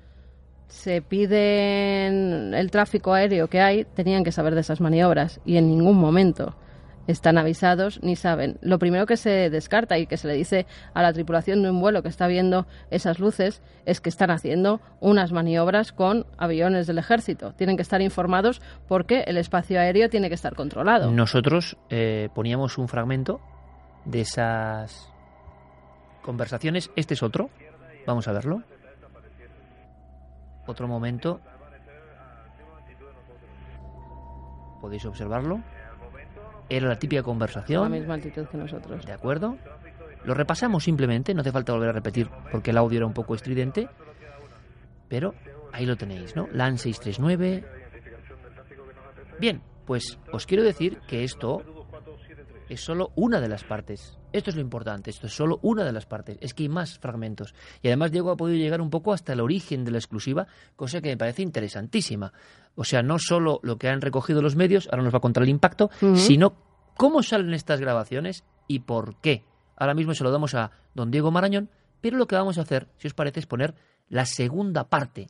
se 0.66 1.01
piden 1.01 2.53
el 2.55 2.70
tráfico 2.70 3.15
aéreo 3.15 3.49
que 3.49 3.61
hay, 3.61 3.85
tenían 3.85 4.25
que 4.25 4.33
saber 4.33 4.55
de 4.55 4.61
esas 4.61 4.81
maniobras 4.81 5.41
y 5.47 5.57
en 5.57 5.69
ningún 5.69 5.97
momento 5.97 6.55
están 7.09 7.39
avisados 7.39 8.01
ni 8.02 8.14
saben. 8.14 8.59
Lo 8.60 8.78
primero 8.78 9.06
que 9.06 9.16
se 9.16 9.51
descarta 9.51 9.98
y 9.98 10.06
que 10.06 10.16
se 10.16 10.28
le 10.28 10.35
dice 10.35 10.66
a 10.94 11.02
la 11.02 11.12
tripulación 11.12 11.62
de 11.62 11.70
un 11.70 11.80
vuelo 11.80 12.02
que 12.02 12.09
está 12.09 12.28
viendo 12.28 12.66
esas 12.90 13.18
luces 13.18 13.62
es 13.86 14.01
que 14.01 14.10
están 14.10 14.30
haciendo 14.30 14.80
unas 15.01 15.32
maniobras 15.32 15.93
con 15.93 16.26
aviones 16.36 16.86
del 16.86 16.98
ejército. 16.98 17.55
Tienen 17.55 17.76
que 17.76 17.82
estar 17.82 18.02
informados 18.02 18.60
porque 18.86 19.22
el 19.26 19.39
espacio 19.39 19.80
aéreo 19.80 20.10
tiene 20.10 20.28
que 20.28 20.35
estar 20.35 20.55
controlado. 20.55 21.10
Nosotros 21.10 21.78
eh, 21.89 22.28
poníamos 22.35 22.76
un 22.76 22.89
fragmento 22.89 23.40
de 24.05 24.20
esas 24.20 25.10
conversaciones. 26.22 26.90
Este 26.94 27.14
es 27.14 27.22
otro. 27.22 27.48
Vamos 28.06 28.28
a 28.28 28.32
verlo. 28.32 28.62
Otro 30.66 30.86
momento. 30.86 31.40
Podéis 34.82 35.06
observarlo. 35.06 35.62
Era 36.69 36.89
la 36.89 36.99
típica 36.99 37.20
A 37.20 37.23
la 37.23 37.24
conversación. 37.24 37.90
misma 37.90 38.15
altitud 38.15 38.47
que 38.47 38.57
nosotros. 38.57 39.05
¿De 39.05 39.12
acuerdo? 39.12 39.57
Lo 40.24 40.35
repasamos 40.35 40.85
simplemente, 40.85 41.32
no 41.32 41.40
hace 41.40 41.53
falta 41.53 41.73
volver 41.73 41.90
a 41.90 41.93
repetir 41.93 42.28
porque 42.51 42.70
el 42.70 42.77
audio 42.78 42.99
era 42.99 43.07
un 43.07 43.15
poco 43.15 43.35
estridente. 43.35 43.89
Pero 45.09 45.35
ahí 45.73 45.86
lo 45.86 45.97
tenéis, 45.97 46.36
¿no? 46.36 46.49
LAN 46.53 46.78
639. 46.78 47.65
Bien, 49.40 49.62
pues 49.86 50.19
os 50.32 50.47
quiero 50.47 50.62
decir 50.62 50.99
que 51.09 51.24
esto 51.24 51.62
es 52.69 52.81
solo 52.81 53.12
una 53.15 53.40
de 53.40 53.49
las 53.49 53.65
partes. 53.65 54.19
Esto 54.32 54.51
es 54.51 54.57
lo 54.57 54.61
importante, 54.62 55.09
esto 55.09 55.27
es 55.27 55.32
solo 55.32 55.59
una 55.62 55.85
de 55.85 55.93
las 55.93 56.05
partes. 56.05 56.36
Es 56.43 56.53
que 56.53 56.65
hay 56.65 56.69
más 56.69 56.99
fragmentos. 56.99 57.55
Y 57.81 57.89
además 57.89 58.12
Diego 58.12 58.31
ha 58.31 58.36
podido 58.36 58.59
llegar 58.59 58.82
un 58.82 58.90
poco 58.90 59.15
hasta 59.15 59.32
el 59.32 59.40
origen 59.40 59.85
de 59.85 59.90
la 59.93 59.99
exclusiva, 59.99 60.47
cosa 60.77 61.01
que 61.01 61.09
me 61.09 61.16
parece 61.16 61.40
interesantísima. 61.43 62.32
O 62.80 62.84
sea, 62.84 63.02
no 63.02 63.18
solo 63.18 63.59
lo 63.64 63.76
que 63.76 63.88
han 63.88 64.00
recogido 64.00 64.40
los 64.40 64.55
medios, 64.55 64.88
ahora 64.92 65.02
nos 65.02 65.12
va 65.12 65.18
a 65.18 65.20
contar 65.20 65.42
el 65.42 65.48
impacto, 65.48 65.90
sino 66.14 66.52
cómo 66.96 67.24
salen 67.24 67.52
estas 67.52 67.80
grabaciones 67.80 68.44
y 68.68 68.78
por 68.78 69.20
qué. 69.20 69.42
Ahora 69.76 69.94
mismo 69.94 70.14
se 70.14 70.22
lo 70.22 70.30
damos 70.30 70.55
a 70.55 70.70
don 70.94 71.10
Diego 71.10 71.32
Marañón, 71.32 71.70
pero 72.00 72.16
lo 72.16 72.28
que 72.28 72.36
vamos 72.36 72.56
a 72.56 72.60
hacer, 72.60 72.86
si 72.98 73.09
os 73.09 73.14
parece, 73.14 73.40
es 73.40 73.46
poner 73.46 73.74
la 74.09 74.26
segunda 74.26 74.88
parte. 74.88 75.26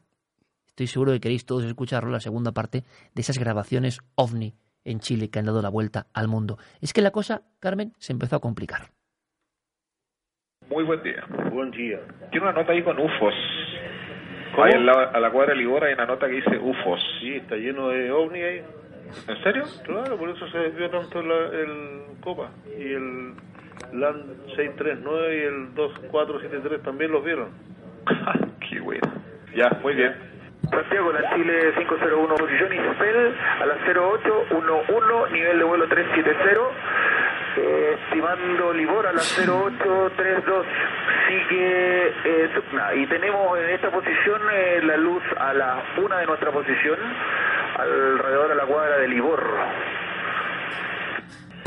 Estoy 0.66 0.88
seguro 0.88 1.12
que 1.12 1.20
queréis 1.20 1.46
todos 1.46 1.64
escucharlo, 1.64 2.10
la 2.10 2.20
segunda 2.20 2.52
parte 2.52 2.84
de 3.14 3.22
esas 3.22 3.38
grabaciones 3.38 4.00
ovni 4.14 4.54
en 4.84 5.00
Chile 5.00 5.30
que 5.30 5.38
han 5.38 5.46
dado 5.46 5.62
la 5.62 5.70
vuelta 5.70 6.08
al 6.12 6.28
mundo. 6.28 6.58
Es 6.82 6.92
que 6.92 7.00
la 7.00 7.12
cosa, 7.12 7.44
Carmen, 7.60 7.94
se 7.96 8.12
empezó 8.12 8.36
a 8.36 8.40
complicar. 8.40 8.90
Muy 10.68 10.84
buen 10.84 11.02
día. 11.02 11.24
Buen 11.50 11.70
día. 11.70 11.98
Tiene 12.30 12.46
una 12.46 12.60
nota 12.60 12.72
ahí 12.72 12.84
con 12.84 12.98
UFOs. 12.98 13.34
¿Cómo? 14.52 14.64
Ahí 14.64 14.72
al 14.72 14.86
lado- 14.86 15.10
a 15.14 15.20
la 15.20 15.30
cuadra 15.30 15.52
de 15.54 15.58
Libor 15.60 15.84
hay 15.84 15.94
una 15.94 16.06
nota 16.06 16.26
que 16.26 16.34
dice 16.34 16.58
UFOs. 16.58 17.00
Sí, 17.20 17.36
está 17.36 17.56
lleno 17.56 17.88
de 17.88 18.10
ovni 18.10 18.42
ahí. 18.42 18.62
¿En 19.28 19.42
serio? 19.42 19.64
Claro, 19.84 20.16
por 20.16 20.28
eso 20.28 20.46
se 20.48 20.58
desvió 20.58 20.90
tanto 20.90 21.22
la- 21.22 21.46
el 21.58 22.02
Copa. 22.20 22.50
Y 22.78 22.92
el 22.92 23.32
LAN 23.92 24.22
639 24.56 25.36
y 25.36 25.40
el 25.42 25.74
2473 25.74 26.82
también 26.82 27.10
los 27.12 27.24
vieron. 27.24 27.48
Qué 28.68 28.80
bueno. 28.80 29.08
Ya, 29.54 29.70
muy 29.82 29.94
bien. 29.94 30.14
Santiago, 30.70 31.10
la 31.12 31.34
Chile 31.34 31.72
501, 31.78 32.34
posición 32.34 32.72
Isabel 32.74 33.34
a 33.62 33.66
las 33.66 33.78
0811, 33.86 35.32
nivel 35.32 35.58
de 35.58 35.64
vuelo 35.64 35.88
370. 35.88 36.60
Eh, 37.58 37.98
estimando 38.04 38.72
Libor 38.72 39.04
a 39.04 39.12
las 39.12 39.36
0832, 39.36 40.66
sigue 41.26 42.08
eh. 42.24 42.50
Y 42.94 43.06
tenemos 43.06 43.58
en 43.58 43.70
esta 43.70 43.90
posición 43.90 44.40
eh, 44.52 44.80
la 44.84 44.96
luz 44.96 45.22
a 45.36 45.52
la 45.54 45.82
una 45.96 46.18
de 46.18 46.26
nuestra 46.26 46.52
posición, 46.52 46.98
alrededor 47.76 48.50
de 48.50 48.54
la 48.54 48.64
cuadra 48.64 48.98
de 48.98 49.08
Libor. 49.08 49.42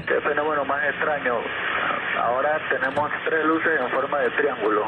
Qué 0.07 0.22
fenómeno 0.22 0.63
más 0.63 0.81
extraño. 0.85 1.39
Ahora 2.22 2.57
tenemos 2.69 3.11
tres 3.26 3.45
luces 3.45 3.81
en 3.81 3.89
forma 3.89 4.19
de 4.19 4.30
triángulo. 4.30 4.88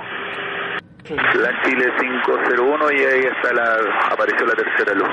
La 1.09 1.63
Chile 1.63 1.91
501 1.99 2.91
y 2.91 2.95
ahí 2.95 3.23
está 3.23 3.53
la, 3.53 3.77
apareció 4.09 4.45
la 4.45 4.53
tercera 4.53 4.93
luz. 4.93 5.09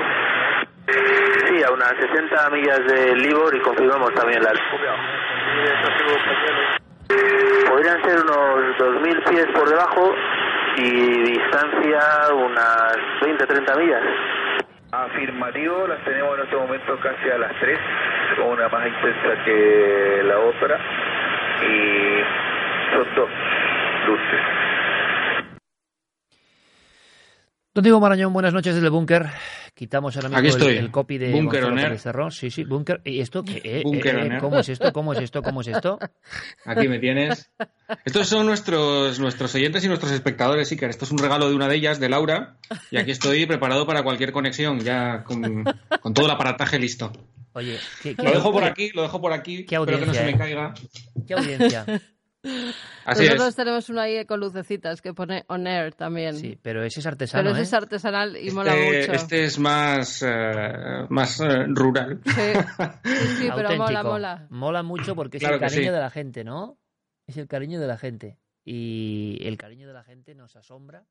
Sí, 0.87 1.63
a 1.65 1.73
unas 1.73 1.93
60 1.99 2.51
millas 2.51 2.81
de 2.87 3.17
Libor 3.17 3.57
y 3.57 3.61
confirmamos 3.61 4.15
también 4.15 4.41
la 4.43 4.51
Podrían 7.69 8.03
ser 8.03 8.21
unos 8.21 8.77
2.000 8.79 9.31
pies 9.31 9.47
por 9.55 9.69
debajo 9.69 10.15
y 10.77 11.23
distancia 11.23 12.35
unas 12.35 12.97
20-30 13.21 13.79
millas. 13.79 14.03
Afirmativo, 14.93 15.87
las 15.87 16.05
tenemos 16.05 16.37
en 16.39 16.45
este 16.45 16.57
momento 16.57 16.99
casi 17.01 17.31
a 17.31 17.39
las 17.39 17.53
3, 17.61 17.79
una 18.45 18.69
más 18.69 18.87
intensa 18.87 19.45
que 19.45 20.23
la 20.25 20.39
otra 20.39 20.79
y 21.63 22.23
son 22.93 23.15
dos 23.15 23.31
luces. 24.07 24.70
Don 27.73 27.85
Diego 27.85 28.01
Marañón, 28.01 28.33
buenas 28.33 28.53
noches 28.53 28.75
desde 28.75 28.89
el 28.89 28.91
búnker. 28.91 29.27
Quitamos 29.75 30.17
ahora 30.17 30.29
mismo 30.29 30.39
Aquí 30.39 30.49
el- 30.49 30.55
estoy. 30.55 30.77
El, 30.77 30.91
copy 30.91 31.19
de 31.19 31.31
Búnker 31.31 31.71
Gonzalo. 31.71 32.33
Sí, 32.33 32.51
sí, 32.51 32.65
búnker. 32.65 33.01
¿Y 33.05 33.21
esto 33.21 33.45
qué? 33.45 33.59
Eh, 33.63 33.83
eh, 33.87 34.01
air. 34.05 34.39
¿Cómo 34.41 34.59
es 34.59 34.69
esto? 34.69 34.93
¿Cómo 34.93 35.13
es 35.13 35.21
esto? 35.21 35.41
¿Cómo 35.41 35.61
es 35.61 35.69
esto? 35.69 35.97
Aquí 36.67 36.89
me 36.89 36.99
tienes. 36.99 37.49
Estos 38.05 38.27
son 38.27 38.47
nuestros, 38.47 39.21
nuestros 39.21 39.55
oyentes 39.55 39.85
y 39.85 39.87
nuestros 39.89 40.11
espectadores, 40.11 40.73
Iker. 40.73 40.91
Esto 40.91 41.05
es 41.05 41.13
un 41.13 41.19
regalo 41.19 41.49
de 41.49 41.55
una 41.55 41.69
de 41.69 41.77
ellas, 41.77 42.01
de 42.01 42.09
Laura. 42.09 42.57
Y 42.91 42.97
aquí 42.97 43.13
estoy 43.13 43.47
preparado 43.47 43.87
para 43.87 44.03
cualquier 44.03 44.33
conexión, 44.33 44.81
ya 44.81 45.23
con, 45.23 45.63
con 46.01 46.13
todo 46.13 46.27
el 46.27 46.33
aparataje 46.33 46.77
listo. 46.77 47.13
Oye, 47.53 47.79
¿qué, 48.03 48.17
Lo 48.19 48.33
dejo 48.33 48.51
por 48.53 48.65
aquí, 48.65 48.91
lo 48.95 49.03
dejo 49.03 49.21
por 49.21 49.33
aquí. 49.33 49.65
Qué 49.65 49.77
Espero 49.77 49.99
que 50.01 50.07
no 50.07 50.15
se 50.15 50.25
me 50.25 50.33
audiencia, 50.33 50.39
caiga. 50.39 50.75
¿Qué 51.25 51.35
audiencia? 51.35 51.87
Así 52.43 53.25
Nosotros 53.25 53.49
es. 53.49 53.57
tenemos 53.57 53.89
uno 53.91 54.01
ahí 54.01 54.25
con 54.25 54.41
lucecitas 54.41 55.03
que 55.03 55.13
pone 55.13 55.45
on 55.49 55.67
air 55.67 55.95
también. 55.95 56.37
Sí, 56.37 56.59
pero 56.63 56.83
ese 56.83 57.01
es 57.01 57.07
artesano, 57.07 57.43
Pero 57.43 57.53
ese 57.53 57.61
¿eh? 57.61 57.65
es 57.65 57.75
artesanal 57.75 58.37
y 58.37 58.51
mola 58.51 58.75
Este, 58.75 59.01
mucho. 59.01 59.13
este 59.13 59.45
es 59.45 59.59
más, 59.59 60.23
eh, 60.23 61.07
más 61.11 61.41
eh, 61.41 61.65
rural. 61.69 62.21
Sí, 62.25 62.33
sí, 62.33 63.27
sí, 63.41 63.49
pero 63.55 63.77
mola, 63.77 64.03
mola. 64.03 64.47
Mola 64.51 64.83
mucho 64.83 65.15
porque 65.15 65.37
es 65.37 65.43
Claro 65.43 65.57
el 65.57 65.61
cariño 65.61 65.83
sí. 65.91 65.95
de 65.95 66.01
la 66.01 66.11
gente, 66.11 66.45
¿no? 66.45 66.79
Es 67.27 67.37
el 67.37 67.47
cariño 67.47 67.79
de 67.81 67.87
la 67.87 67.99
gente. 67.99 68.39
Y 68.65 69.39
el 69.47 69.57
cariño 69.59 69.87
de 69.89 69.95
la 69.95 70.03
gente 70.05 70.35
nos 70.35 70.57
asombra. 70.57 71.07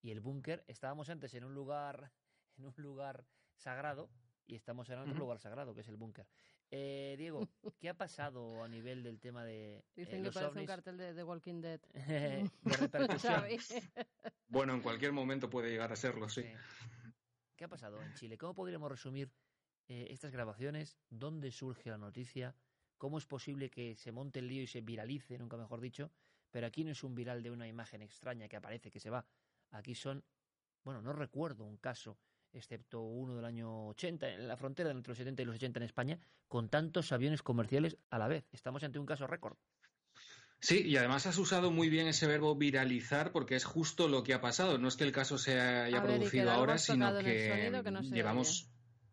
Y 0.00 0.12
el 0.12 0.20
búnker, 0.20 0.64
estábamos 0.68 1.10
antes 1.10 1.34
en 1.34 1.42
un 1.44 1.54
lugar, 1.54 2.12
en 2.56 2.66
un 2.66 2.74
lugar 2.76 3.24
sagrado, 3.56 4.10
y 4.46 4.54
estamos 4.54 4.88
ahora 4.88 5.02
en 5.02 5.10
otro 5.10 5.20
lugar 5.22 5.40
sagrado, 5.40 5.74
que 5.74 5.80
es 5.80 5.88
el 5.88 5.96
búnker. 5.96 6.26
Eh, 6.70 7.14
Diego, 7.16 7.40
¿qué 7.80 7.88
ha 7.88 7.94
pasado 7.94 8.62
a 8.62 8.68
nivel 8.68 9.02
del 9.02 9.18
tema 9.18 9.44
de 9.44 9.78
eh, 9.78 9.84
Dicen 9.96 10.18
que 10.20 10.26
los 10.26 10.34
parece 10.34 10.60
un 10.60 10.66
cartel 10.66 10.96
de 10.98 11.14
The 11.14 11.24
Walking 11.24 11.60
Dead. 11.60 11.80
de 11.92 12.76
repercusión. 12.76 13.34
Xavi. 13.40 13.58
Bueno, 14.48 14.74
en 14.74 14.80
cualquier 14.80 15.12
momento 15.12 15.48
puede 15.48 15.70
llegar 15.70 15.92
a 15.92 15.96
serlo, 15.96 16.28
sí. 16.28 16.44
¿Qué 17.56 17.64
ha 17.64 17.68
pasado 17.68 18.00
en 18.02 18.14
Chile? 18.14 18.38
¿Cómo 18.38 18.54
podríamos 18.54 18.90
resumir 18.90 19.32
eh, 19.88 20.06
estas 20.10 20.30
grabaciones? 20.30 20.98
¿Dónde 21.08 21.50
surge 21.50 21.90
la 21.90 21.98
noticia? 21.98 22.54
¿Cómo 22.98 23.18
es 23.18 23.26
posible 23.26 23.70
que 23.70 23.96
se 23.96 24.12
monte 24.12 24.40
el 24.40 24.48
lío 24.48 24.62
y 24.62 24.66
se 24.66 24.80
viralice, 24.80 25.38
nunca 25.38 25.56
mejor 25.56 25.80
dicho? 25.80 26.12
Pero 26.50 26.66
aquí 26.66 26.84
no 26.84 26.92
es 26.92 27.02
un 27.02 27.14
viral 27.14 27.42
de 27.42 27.50
una 27.50 27.66
imagen 27.66 28.02
extraña 28.02 28.48
que 28.48 28.56
aparece, 28.56 28.90
que 28.90 29.00
se 29.00 29.10
va. 29.10 29.26
Aquí 29.70 29.94
son, 29.94 30.24
bueno, 30.84 31.02
no 31.02 31.12
recuerdo 31.12 31.64
un 31.64 31.78
caso, 31.78 32.18
excepto 32.58 33.00
uno 33.02 33.36
del 33.36 33.44
año 33.44 33.88
80, 33.88 34.28
en 34.28 34.48
la 34.48 34.56
frontera 34.56 34.90
entre 34.90 35.10
los 35.10 35.18
70 35.18 35.42
y 35.42 35.44
los 35.44 35.56
80 35.56 35.78
en 35.80 35.84
España, 35.84 36.18
con 36.48 36.68
tantos 36.68 37.12
aviones 37.12 37.42
comerciales 37.42 37.96
a 38.10 38.18
la 38.18 38.28
vez. 38.28 38.46
Estamos 38.52 38.82
ante 38.82 38.98
un 38.98 39.06
caso 39.06 39.26
récord. 39.26 39.56
Sí, 40.60 40.82
y 40.84 40.96
además 40.96 41.24
has 41.26 41.38
usado 41.38 41.70
muy 41.70 41.88
bien 41.88 42.08
ese 42.08 42.26
verbo 42.26 42.56
viralizar 42.56 43.30
porque 43.30 43.54
es 43.54 43.64
justo 43.64 44.08
lo 44.08 44.24
que 44.24 44.34
ha 44.34 44.40
pasado. 44.40 44.76
No 44.78 44.88
es 44.88 44.96
que 44.96 45.04
el 45.04 45.12
caso 45.12 45.38
se 45.38 45.60
haya 45.60 45.98
A 45.98 46.02
producido 46.02 46.50
ahora, 46.50 46.78
sino 46.78 47.08
el 47.16 47.24
que 47.24 47.90
no 47.90 48.02
llevamos... 48.02 48.68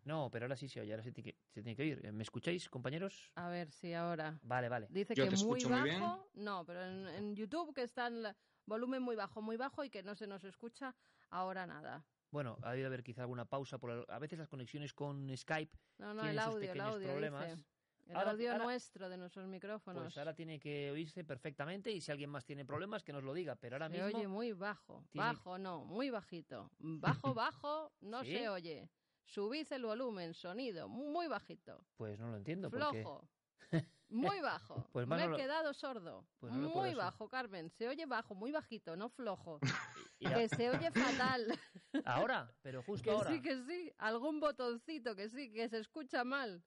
No, 0.06 0.30
pero 0.32 0.46
ahora 0.46 0.56
sí 0.56 0.70
se 0.70 0.82
oye, 0.82 0.92
ahora 0.92 1.02
se 1.04 1.12
tiene 1.12 1.32
que, 1.32 1.38
se 1.52 1.64
tiene 1.64 1.76
que 1.76 1.82
oír. 1.82 2.12
¿Me 2.14 2.22
escucháis, 2.22 2.70
compañeros? 2.70 3.32
A 3.34 3.50
ver 3.50 3.72
si 3.72 3.94
ahora. 3.94 4.38
Vale, 4.44 4.70
vale. 4.70 4.86
Dice 4.92 5.16
Yo 5.16 5.24
que 5.24 5.32
te 5.32 5.44
muy 5.44 5.58
escucho 5.58 5.70
bajo. 5.70 5.82
muy 5.82 5.90
bien. 5.90 6.04
No, 6.46 6.64
pero 6.64 6.86
en, 6.86 7.08
en 7.08 7.36
YouTube 7.36 7.74
que 7.74 7.82
está 7.82 8.06
en 8.06 8.22
la- 8.22 8.36
volumen 8.68 9.02
muy 9.02 9.16
bajo, 9.16 9.42
muy 9.42 9.58
bajo 9.58 9.84
y 9.84 9.90
que 9.90 10.04
no 10.04 10.14
se 10.16 10.28
nos 10.28 10.44
escucha 10.44 10.96
ahora 11.32 11.66
nada. 11.66 12.06
Bueno, 12.32 12.58
ha 12.64 12.72
debido 12.72 12.88
haber 12.88 13.04
quizá 13.04 13.22
alguna 13.22 13.46
pausa. 13.46 13.78
Por 13.78 13.92
el- 13.92 14.06
A 14.10 14.20
veces 14.20 14.38
las 14.40 14.48
conexiones 14.50 14.94
con 14.94 15.30
Skype 15.36 15.78
No, 16.00 16.14
no, 16.14 16.22
tienen 16.22 16.38
el 16.40 16.44
sus 16.46 16.54
audio, 16.54 16.60
el 16.62 16.68
pequeños 16.78 16.94
audio, 16.96 17.08
problemas. 17.10 17.50
dice. 17.56 17.66
El 18.08 18.16
Ahora- 18.18 18.32
audio 18.32 18.52
ahora- 18.52 18.64
nuestro 18.66 19.10
de 19.10 19.18
nuestros 19.18 19.48
micrófonos. 19.48 20.04
Pues 20.04 20.18
ahora 20.20 20.36
tiene 20.36 20.60
que 20.60 20.92
oírse 20.92 21.24
perfectamente 21.24 21.92
y 21.92 22.02
si 22.02 22.12
alguien 22.12 22.30
más 22.30 22.46
tiene 22.46 22.64
problemas 22.64 23.04
que 23.04 23.12
nos 23.14 23.24
lo 23.24 23.34
diga. 23.34 23.56
Pero 23.56 23.76
ahora 23.78 23.90
se 23.90 23.94
mismo 24.02 24.18
oye 24.20 24.28
muy 24.28 24.52
bajo. 24.54 25.04
tiene- 25.12 25.26
Bajo 25.28 25.58
no, 25.58 25.86
muy 25.86 26.10
bajito. 26.12 26.70
Bajo, 26.78 27.34
bajo, 27.34 27.92
no 28.02 28.24
¿Sí? 28.24 28.32
se 28.38 28.50
oye. 28.50 28.90
Subid 29.24 29.66
el 29.74 29.84
volumen, 29.86 30.36
sonido, 30.36 30.88
muy 30.88 31.28
bajito. 31.28 31.84
pues 31.98 32.20
no 32.20 32.30
lo 32.30 32.38
entiendo. 32.38 32.70
Porque... 32.70 33.02
Flojo. 33.02 33.28
Muy 34.10 34.40
bajo. 34.40 34.88
Pues 34.92 35.08
Me 35.08 35.26
he 35.26 35.36
quedado 35.36 35.74
sordo. 35.74 36.28
Pues 36.38 36.54
no 36.54 36.70
muy 36.70 36.94
bajo, 36.94 37.28
Carmen. 37.28 37.72
Se 37.72 37.88
oye 37.88 38.06
bajo, 38.06 38.36
muy 38.36 38.52
bajito, 38.52 38.96
no 38.96 39.10
flojo. 39.10 39.60
Que 40.34 40.50
se 40.50 40.70
oye 40.70 40.92
fatal. 40.92 41.48
Ahora, 42.06 42.54
pero 42.62 42.84
justo 42.84 43.04
que 43.04 43.12
ahora. 43.12 43.32
sí, 43.32 43.42
que 43.42 43.56
sí. 43.64 43.92
Algún 43.98 44.40
botoncito, 44.40 45.16
que 45.16 45.30
sí, 45.30 45.52
que 45.52 45.70
se 45.70 45.78
escucha 45.80 46.24
mal. 46.24 46.64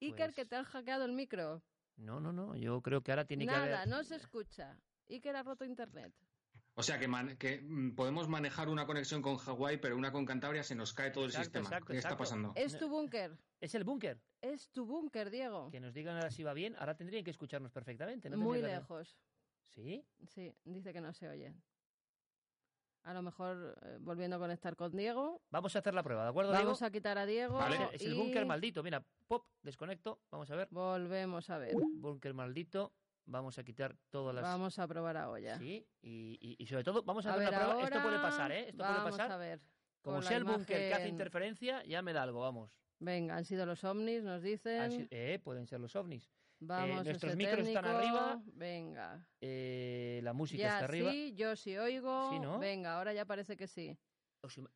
Iker, 0.00 0.26
Pues 0.26 0.34
que 0.36 0.44
te 0.46 0.56
han 0.56 0.64
hackeado 0.64 1.04
el 1.04 1.12
micro. 1.12 1.62
No, 1.96 2.20
no, 2.20 2.32
no. 2.32 2.54
Yo 2.54 2.80
creo 2.82 3.02
que 3.02 3.10
ahora 3.10 3.24
tiene 3.26 3.44
que 3.46 3.50
Nada, 3.52 3.82
haber. 3.82 3.88
no 3.88 4.04
se 4.04 4.14
escucha. 4.16 4.78
Iker 5.08 5.34
ha 5.34 5.42
roto 5.42 5.64
internet. 5.64 6.14
O 6.74 6.82
sea 6.84 6.96
que, 7.00 7.08
man- 7.08 7.36
que 7.38 7.60
mm, 7.60 7.96
podemos 7.96 8.28
manejar 8.28 8.68
una 8.68 8.86
conexión 8.86 9.20
con 9.20 9.36
Hawái, 9.36 9.78
pero 9.78 9.96
una 9.96 10.12
con 10.12 10.24
Cantabria 10.24 10.62
se 10.62 10.76
nos 10.76 10.92
cae 10.94 11.10
todo 11.10 11.24
el 11.24 11.30
Exacto, 11.30 11.44
sistema. 11.58 11.66
exacto, 11.66 11.92
¿Qué 11.92 11.98
está 11.98 12.16
pasando? 12.16 12.52
Es 12.54 12.78
tu 12.78 12.88
búnker. 12.88 13.36
Es 13.60 13.74
el 13.74 13.82
búnker. 13.82 14.20
Es 14.40 14.70
tu 14.70 14.86
búnker, 14.86 15.28
Diego. 15.30 15.70
Que 15.72 15.80
nos 15.80 15.92
digan 15.92 16.14
ahora 16.14 16.30
si 16.30 16.44
va 16.44 16.52
bien. 16.54 16.76
Ahora 16.78 16.94
tendrían 16.96 17.24
que 17.24 17.32
escucharnos 17.32 17.72
perfectamente. 17.72 18.30
¿no? 18.30 18.36
Muy 18.36 18.60
que- 18.60 18.66
lejos. 18.68 19.18
¿Sí? 19.66 20.06
Sí, 20.28 20.54
dice 20.64 20.92
que 20.92 21.00
no 21.00 21.12
se 21.12 21.28
oye. 21.28 21.52
A 23.04 23.14
lo 23.14 23.22
mejor 23.22 23.76
eh, 23.82 23.96
volviendo 24.00 24.36
a 24.36 24.38
conectar 24.38 24.76
con 24.76 24.92
Diego. 24.96 25.40
Vamos 25.50 25.74
a 25.74 25.78
hacer 25.78 25.94
la 25.94 26.02
prueba, 26.02 26.24
¿de 26.24 26.30
acuerdo, 26.30 26.52
Vamos 26.52 26.78
Diego? 26.78 26.86
a 26.86 26.90
quitar 26.90 27.16
a 27.18 27.26
Diego. 27.26 27.54
Vale, 27.56 27.88
es 27.92 28.02
el 28.02 28.12
y 28.14 28.18
búnker 28.18 28.44
maldito. 28.44 28.82
Mira, 28.82 29.02
pop, 29.26 29.46
desconecto. 29.62 30.20
Vamos 30.30 30.50
a 30.50 30.56
ver. 30.56 30.68
Volvemos 30.70 31.48
a 31.50 31.58
ver. 31.58 31.74
Búnker 31.74 32.34
maldito. 32.34 32.92
Vamos 33.24 33.58
a 33.58 33.64
quitar 33.64 33.96
todas 34.10 34.34
las. 34.34 34.42
Vamos 34.42 34.78
a 34.78 34.86
probar 34.88 35.16
a 35.16 35.30
olla. 35.30 35.58
Sí, 35.58 35.86
y, 36.02 36.38
y- 36.40 36.56
y 36.58 36.66
sobre 36.66 36.82
todo, 36.84 37.02
vamos 37.02 37.24
a, 37.26 37.30
A 37.30 37.32
hacer 37.34 37.44
ver 37.44 37.54
una 37.54 37.64
prueba. 37.66 37.82
Esto 37.84 38.02
puede 38.02 38.16
ahora, 38.16 38.22
pasar, 38.28 38.52
¿eh? 38.52 38.68
Esto 38.70 38.82
vamos 38.82 38.98
puede 39.02 39.10
pasar. 39.12 39.32
a 39.32 39.36
ver. 39.36 39.60
Como 40.02 40.16
con 40.16 40.22
sea 40.24 40.36
el 40.38 40.44
búnker 40.44 40.66
que 40.66 40.86
hace 40.86 40.88
imagen. 41.02 41.08
interferencia, 41.08 41.84
ya 41.84 42.00
me 42.02 42.12
da 42.12 42.22
algo, 42.22 42.40
vamos. 42.40 42.72
Venga, 43.00 43.36
han 43.36 43.44
sido 43.44 43.66
los 43.66 43.84
ovnis, 43.84 44.22
nos 44.22 44.42
dicen. 44.42 45.08
Eh, 45.10 45.38
pueden 45.44 45.66
ser 45.66 45.80
los 45.80 45.94
ovnis. 45.96 46.30
Vamos, 46.60 47.04
nuestros 47.04 47.30
ese 47.32 47.36
micros 47.36 47.66
están 47.66 47.84
arriba. 47.84 48.42
Venga. 48.54 49.26
eh, 49.40 50.20
la 50.24 50.32
música 50.32 50.62
Ya 50.62 50.72
está 50.74 50.84
arriba. 50.86 51.10
sí, 51.12 51.34
yo 51.34 51.54
sí 51.56 51.76
oigo. 51.76 52.30
Sí, 52.32 52.40
¿no? 52.40 52.58
Venga, 52.58 52.96
ahora 52.96 53.12
ya 53.12 53.24
parece 53.24 53.56
que 53.56 53.66
sí. 53.66 53.96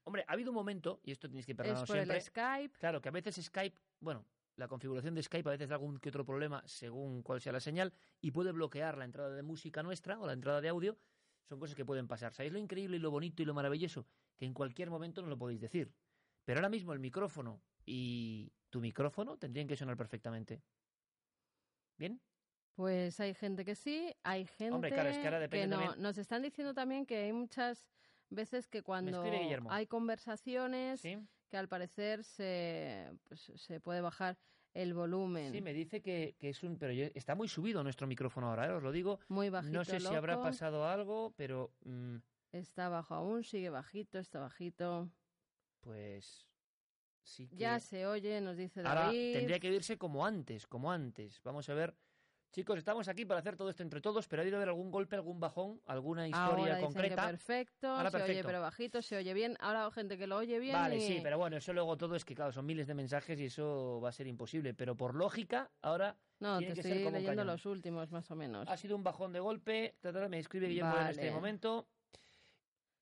Hombre, 0.04 0.24
ha 0.26 0.32
habido 0.32 0.50
un 0.50 0.56
momento, 0.56 1.00
y 1.04 1.12
esto 1.12 1.28
tenéis 1.28 1.46
que 1.46 1.52
Es 1.52 1.56
perdonarnos 1.56 1.88
por 1.88 1.96
siempre. 1.96 2.16
el 2.16 2.22
Skype. 2.22 2.78
Claro, 2.78 3.00
que 3.00 3.08
a 3.08 3.12
veces 3.12 3.36
Skype, 3.44 3.76
bueno, 4.00 4.26
la 4.56 4.68
configuración 4.68 5.14
de 5.14 5.22
Skype 5.22 5.48
a 5.48 5.52
veces 5.52 5.68
da 5.68 5.76
algún 5.76 5.98
que 5.98 6.08
otro 6.08 6.24
problema 6.24 6.62
según 6.66 7.22
cuál 7.22 7.40
sea 7.40 7.52
la 7.52 7.60
señal 7.60 7.92
y 8.20 8.32
puede 8.32 8.52
bloquear 8.52 8.98
la 8.98 9.04
entrada 9.04 9.30
de 9.34 9.42
música 9.42 9.82
nuestra 9.82 10.18
o 10.20 10.26
la 10.26 10.32
entrada 10.32 10.60
de 10.60 10.68
audio. 10.68 10.98
Son 11.48 11.58
cosas 11.58 11.74
que 11.76 11.84
pueden 11.84 12.06
pasar. 12.08 12.32
¿Sabéis 12.34 12.52
lo 12.52 12.58
increíble 12.58 12.96
y 12.96 13.00
lo 13.00 13.10
bonito 13.10 13.42
y 13.42 13.44
lo 13.44 13.54
maravilloso? 13.54 14.06
Que 14.36 14.46
en 14.46 14.54
cualquier 14.54 14.90
momento 14.90 15.22
no 15.22 15.28
lo 15.28 15.38
podéis 15.38 15.60
decir. 15.60 15.92
Pero 16.44 16.58
ahora 16.58 16.68
mismo 16.68 16.92
el 16.92 16.98
micrófono 17.00 17.62
y 17.84 18.52
tu 18.70 18.80
micrófono 18.80 19.36
tendrían 19.38 19.66
que 19.68 19.76
sonar 19.76 19.96
perfectamente. 19.96 20.62
¿Bien? 22.02 22.20
Pues 22.74 23.20
hay 23.20 23.32
gente 23.32 23.64
que 23.64 23.76
sí, 23.76 24.12
hay 24.24 24.44
gente 24.44 24.74
Hombre, 24.74 24.90
claro, 24.90 25.10
es 25.10 25.18
que 25.18 25.24
ahora 25.26 25.38
depende 25.38 25.68
no. 25.68 25.76
también- 25.82 26.02
Nos 26.02 26.18
están 26.18 26.42
diciendo 26.42 26.74
también 26.74 27.06
que 27.06 27.16
hay 27.16 27.32
muchas 27.32 27.86
veces 28.28 28.66
que 28.66 28.82
cuando 28.82 29.22
hay 29.68 29.86
conversaciones 29.86 31.00
que 31.48 31.56
al 31.56 31.68
parecer 31.68 32.24
se, 32.24 33.08
pues, 33.22 33.52
se 33.54 33.78
puede 33.78 34.00
bajar 34.00 34.36
el 34.74 34.94
volumen. 34.94 35.52
Sí, 35.52 35.60
me 35.60 35.72
dice 35.72 36.00
que, 36.02 36.34
que 36.40 36.48
es 36.48 36.64
un... 36.64 36.76
Pero 36.76 36.92
yo- 36.92 37.06
está 37.14 37.36
muy 37.36 37.46
subido 37.46 37.84
nuestro 37.84 38.08
micrófono 38.08 38.48
ahora, 38.48 38.66
¿eh? 38.66 38.72
os 38.72 38.82
lo 38.82 38.90
digo. 38.90 39.20
Muy 39.28 39.48
bajito, 39.48 39.72
No 39.74 39.84
sé 39.84 40.00
si 40.00 40.06
habrá 40.12 40.40
pasado 40.42 40.88
algo, 40.88 41.34
pero... 41.36 41.72
mm, 41.84 42.16
Está 42.50 42.88
bajo 42.88 43.14
aún, 43.14 43.44
sigue 43.44 43.70
bajito, 43.70 44.18
está 44.18 44.40
bajito. 44.40 45.08
pues... 45.82 46.48
Sí 47.22 47.46
que... 47.48 47.56
Ya 47.56 47.78
se 47.80 48.06
oye, 48.06 48.40
nos 48.40 48.56
dice 48.56 48.80
Ahora 48.80 49.06
David. 49.06 49.32
tendría 49.34 49.60
que 49.60 49.68
irse 49.68 49.96
como 49.98 50.26
antes, 50.26 50.66
como 50.66 50.90
antes. 50.90 51.40
Vamos 51.42 51.68
a 51.68 51.74
ver. 51.74 51.94
Chicos, 52.50 52.76
estamos 52.76 53.08
aquí 53.08 53.24
para 53.24 53.40
hacer 53.40 53.56
todo 53.56 53.70
esto 53.70 53.82
entre 53.82 54.02
todos, 54.02 54.28
pero 54.28 54.40
ha 54.40 54.42
habido 54.42 54.58
haber 54.58 54.68
algún 54.68 54.90
golpe, 54.90 55.16
algún 55.16 55.40
bajón, 55.40 55.80
alguna 55.86 56.28
historia 56.28 56.46
Ahora 56.50 56.64
dicen 56.76 56.78
que 56.80 56.84
concreta. 56.84 57.26
perfecto, 57.28 57.88
Ahora 57.88 58.10
se 58.10 58.22
oye 58.22 58.44
pero 58.44 58.60
bajito, 58.60 59.00
se 59.00 59.16
oye 59.16 59.32
bien. 59.32 59.56
Ahora 59.58 59.90
gente 59.90 60.18
que 60.18 60.26
lo 60.26 60.36
oye 60.36 60.58
bien. 60.58 60.74
Vale, 60.74 60.98
y- 60.98 61.00
sí, 61.00 61.20
pero 61.22 61.38
bueno, 61.38 61.56
eso 61.56 61.72
luego 61.72 61.96
todo 61.96 62.14
es 62.14 62.26
que, 62.26 62.34
claro, 62.34 62.52
son 62.52 62.66
miles 62.66 62.86
de 62.86 62.92
mensajes 62.94 63.40
y 63.40 63.46
eso 63.46 64.02
va 64.04 64.10
a 64.10 64.12
ser 64.12 64.26
imposible. 64.26 64.74
Pero 64.74 64.94
por 64.98 65.14
lógica, 65.14 65.70
ahora 65.80 66.18
No, 66.40 66.58
tiene 66.58 66.74
te 66.74 66.76
que 66.76 66.82
ser 66.82 66.92
estoy 66.92 67.04
como 67.04 67.16
un 67.16 67.22
leyendo 67.22 67.44
los 67.44 67.64
últimos 67.64 68.10
más 68.10 68.30
o 68.30 68.36
menos. 68.36 68.68
Ha 68.68 68.76
sido 68.76 68.96
un 68.96 69.02
bajón 69.02 69.32
de 69.32 69.40
golpe. 69.40 69.96
Me 70.28 70.38
escribe 70.38 70.66
Guillermo 70.68 70.94
en 70.98 71.06
este 71.06 71.22
Vale. 71.22 71.32
momento. 71.34 71.88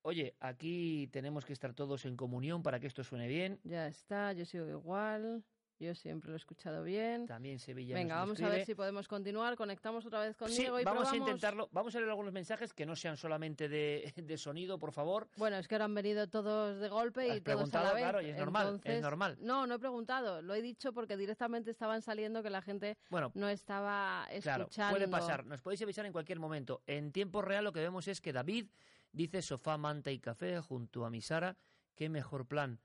Oye, 0.03 0.35
aquí 0.41 1.09
tenemos 1.13 1.45
que 1.45 1.53
estar 1.53 1.75
todos 1.75 2.05
en 2.07 2.17
comunión 2.17 2.63
para 2.63 2.81
que 2.81 2.87
esto 2.87 3.05
suene 3.05 3.29
bien. 3.29 3.61
Ya 3.65 3.87
está, 3.87 4.33
yo 4.33 4.45
sigo 4.47 4.69
igual. 4.69 5.45
Yo 5.79 5.95
siempre 5.95 6.29
lo 6.29 6.35
he 6.35 6.37
escuchado 6.37 6.83
bien. 6.83 7.27
También 7.27 7.59
Sevilla 7.59 7.95
Venga, 7.95 8.17
nos 8.17 8.23
vamos 8.39 8.43
a 8.43 8.49
ver 8.51 8.67
si 8.67 8.75
podemos 8.75 9.09
continuar. 9.09 9.57
Conectamos 9.57 10.05
otra 10.05 10.21
vez 10.21 10.37
con 10.37 10.51
Sí, 10.51 10.61
Diego 10.61 10.79
y 10.79 10.85
vamos 10.85 11.11
a 11.11 11.17
intentarlo. 11.17 11.71
Vamos 11.73 11.95
a 11.95 11.99
leer 11.99 12.11
algunos 12.11 12.35
mensajes 12.35 12.75
que 12.75 12.85
no 12.85 12.95
sean 12.95 13.17
solamente 13.17 13.67
de, 13.67 14.13
de 14.23 14.37
sonido, 14.37 14.79
por 14.79 14.93
favor. 14.93 15.29
Bueno, 15.39 15.57
es 15.57 15.67
que 15.69 15.75
ahora 15.77 15.87
han 15.87 15.95
venido 15.95 16.29
todos 16.29 16.79
de 16.81 16.89
golpe 16.91 17.35
y 17.35 17.41
todos 17.41 17.73
a 17.75 17.83
la 17.83 17.93
vez. 17.95 18.03
claro, 18.03 18.21
y 18.21 18.27
es 18.29 18.37
normal, 18.37 18.67
es 18.67 18.73
Entonces- 18.75 19.03
normal. 19.03 19.39
No, 19.41 19.67
no 19.67 19.77
he 19.77 19.79
preguntado. 19.79 20.43
Lo 20.43 20.55
he 20.55 20.61
dicho 20.61 20.93
porque 20.93 21.17
directamente 21.17 21.71
estaban 21.71 22.03
saliendo 22.03 22.43
que 22.43 22.51
la 22.51 22.61
gente 22.61 22.99
Bueno, 23.09 23.33
no 23.35 23.49
estaba 23.49 24.27
Claro, 24.43 24.65
escuchando. 24.65 24.97
puede 24.99 25.09
pasar. 25.09 25.47
Nos 25.47 25.63
podéis 25.63 25.81
avisar 25.81 26.05
en 26.05 26.13
cualquier 26.13 26.41
momento. 26.41 26.83
En 26.87 27.11
tiempo 27.11 27.41
real 27.41 27.65
lo 27.65 27.73
que 27.73 27.81
vemos 27.81 28.07
es 28.07 28.21
que 28.21 28.35
David 28.35 28.67
dice 29.13 29.43
sofá, 29.43 29.77
manta 29.79 30.11
y 30.11 30.19
café 30.19 30.61
junto 30.61 31.05
a 31.05 31.11
mi 31.11 31.21
Sara. 31.21 31.57
Qué 31.95 32.09
mejor 32.09 32.47
plan 32.47 32.81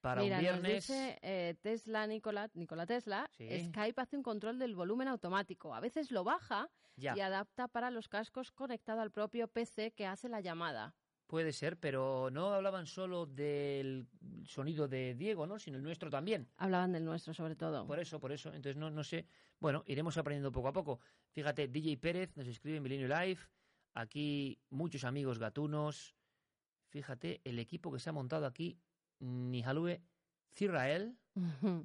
para 0.00 0.22
Mira, 0.22 0.38
un 0.38 0.44
nos 0.44 0.52
viernes. 0.62 0.86
dice 0.86 1.18
eh, 1.22 1.54
Tesla, 1.60 2.06
Nicola, 2.06 2.50
Nikola 2.54 2.86
Tesla, 2.86 3.28
Sí. 3.36 3.66
Skype 3.68 4.00
hace 4.00 4.16
un 4.16 4.22
control 4.22 4.58
del 4.58 4.74
volumen 4.74 5.08
automático. 5.08 5.74
A 5.74 5.80
veces 5.80 6.10
lo 6.10 6.24
baja 6.24 6.70
Ya. 6.96 7.16
y 7.16 7.20
adapta 7.20 7.68
para 7.68 7.90
los 7.90 8.08
cascos 8.08 8.52
conectado 8.52 9.00
al 9.00 9.10
propio 9.10 9.48
PC 9.48 9.92
que 9.92 10.06
hace 10.06 10.28
la 10.28 10.40
llamada. 10.40 10.94
Puede 11.26 11.52
ser, 11.52 11.76
pero 11.78 12.30
no 12.32 12.54
hablaban 12.54 12.86
solo 12.86 13.26
del 13.26 14.06
sonido 14.44 14.88
de 14.88 15.14
Diego, 15.14 15.46
¿no? 15.46 15.58
Sino 15.58 15.76
el 15.76 15.82
nuestro 15.82 16.08
también. 16.08 16.48
Hablaban 16.56 16.90
del 16.92 17.04
nuestro, 17.04 17.34
sobre 17.34 17.54
todo. 17.54 17.86
Por 17.86 17.98
eso, 17.98 18.18
por 18.18 18.32
eso. 18.32 18.48
Entonces, 18.48 18.76
no, 18.76 18.88
no 18.90 19.04
sé. 19.04 19.26
Bueno, 19.60 19.82
iremos 19.86 20.16
aprendiendo 20.16 20.50
poco 20.50 20.68
a 20.68 20.72
poco. 20.72 21.00
Fíjate, 21.32 21.68
DJ 21.68 21.98
Pérez 21.98 22.34
nos 22.34 22.46
escribe 22.46 22.78
en 22.78 22.82
Milenio 22.82 23.08
Live. 23.08 23.40
Aquí 23.94 24.58
muchos 24.70 25.04
amigos 25.04 25.38
gatunos. 25.38 26.14
Fíjate, 26.88 27.40
el 27.44 27.58
equipo 27.58 27.92
que 27.92 27.98
se 27.98 28.10
ha 28.10 28.12
montado 28.12 28.46
aquí, 28.46 28.78
Nihalue 29.18 30.02
Cirrael. 30.52 31.18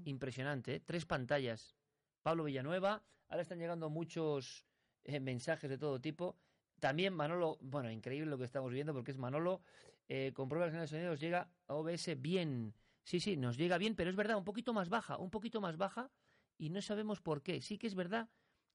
Impresionante, 0.06 0.76
¿eh? 0.76 0.80
Tres 0.80 1.06
pantallas. 1.06 1.76
Pablo 2.22 2.46
Villanueva. 2.46 3.04
Ahora 3.30 3.42
están 3.42 3.60
llegando 3.60 3.90
muchos 3.90 4.66
eh, 5.04 5.20
mensajes 5.20 5.70
de 5.70 5.78
todo 5.78 6.00
tipo. 6.00 6.38
También 6.80 7.14
Manolo, 7.14 7.58
bueno, 7.62 7.90
increíble 7.92 8.30
lo 8.30 8.38
que 8.38 8.46
estamos 8.46 8.72
viendo 8.72 8.94
porque 8.94 9.12
es 9.12 9.18
Manolo. 9.18 9.62
Eh, 10.10 10.32
comprueba 10.34 10.70
de 10.70 10.88
sonido, 10.88 11.12
nos 11.12 11.20
llega 11.20 11.50
a 11.68 11.76
OBS 11.76 12.22
bien. 12.22 12.74
Sí, 13.04 13.20
sí, 13.20 13.38
nos 13.38 13.58
llega 13.58 13.78
bien, 13.78 13.96
pero 13.96 14.10
es 14.10 14.16
verdad, 14.16 14.38
un 14.38 14.44
poquito 14.44 14.74
más 14.74 14.90
baja, 14.90 15.18
un 15.18 15.30
poquito 15.30 15.62
más 15.62 15.78
baja 15.78 16.12
y 16.58 16.70
no 16.70 16.82
sabemos 16.82 17.22
por 17.22 17.42
qué. 17.42 17.62
Sí 17.62 17.78
que 17.78 17.88
es 17.88 17.96
verdad 17.96 18.30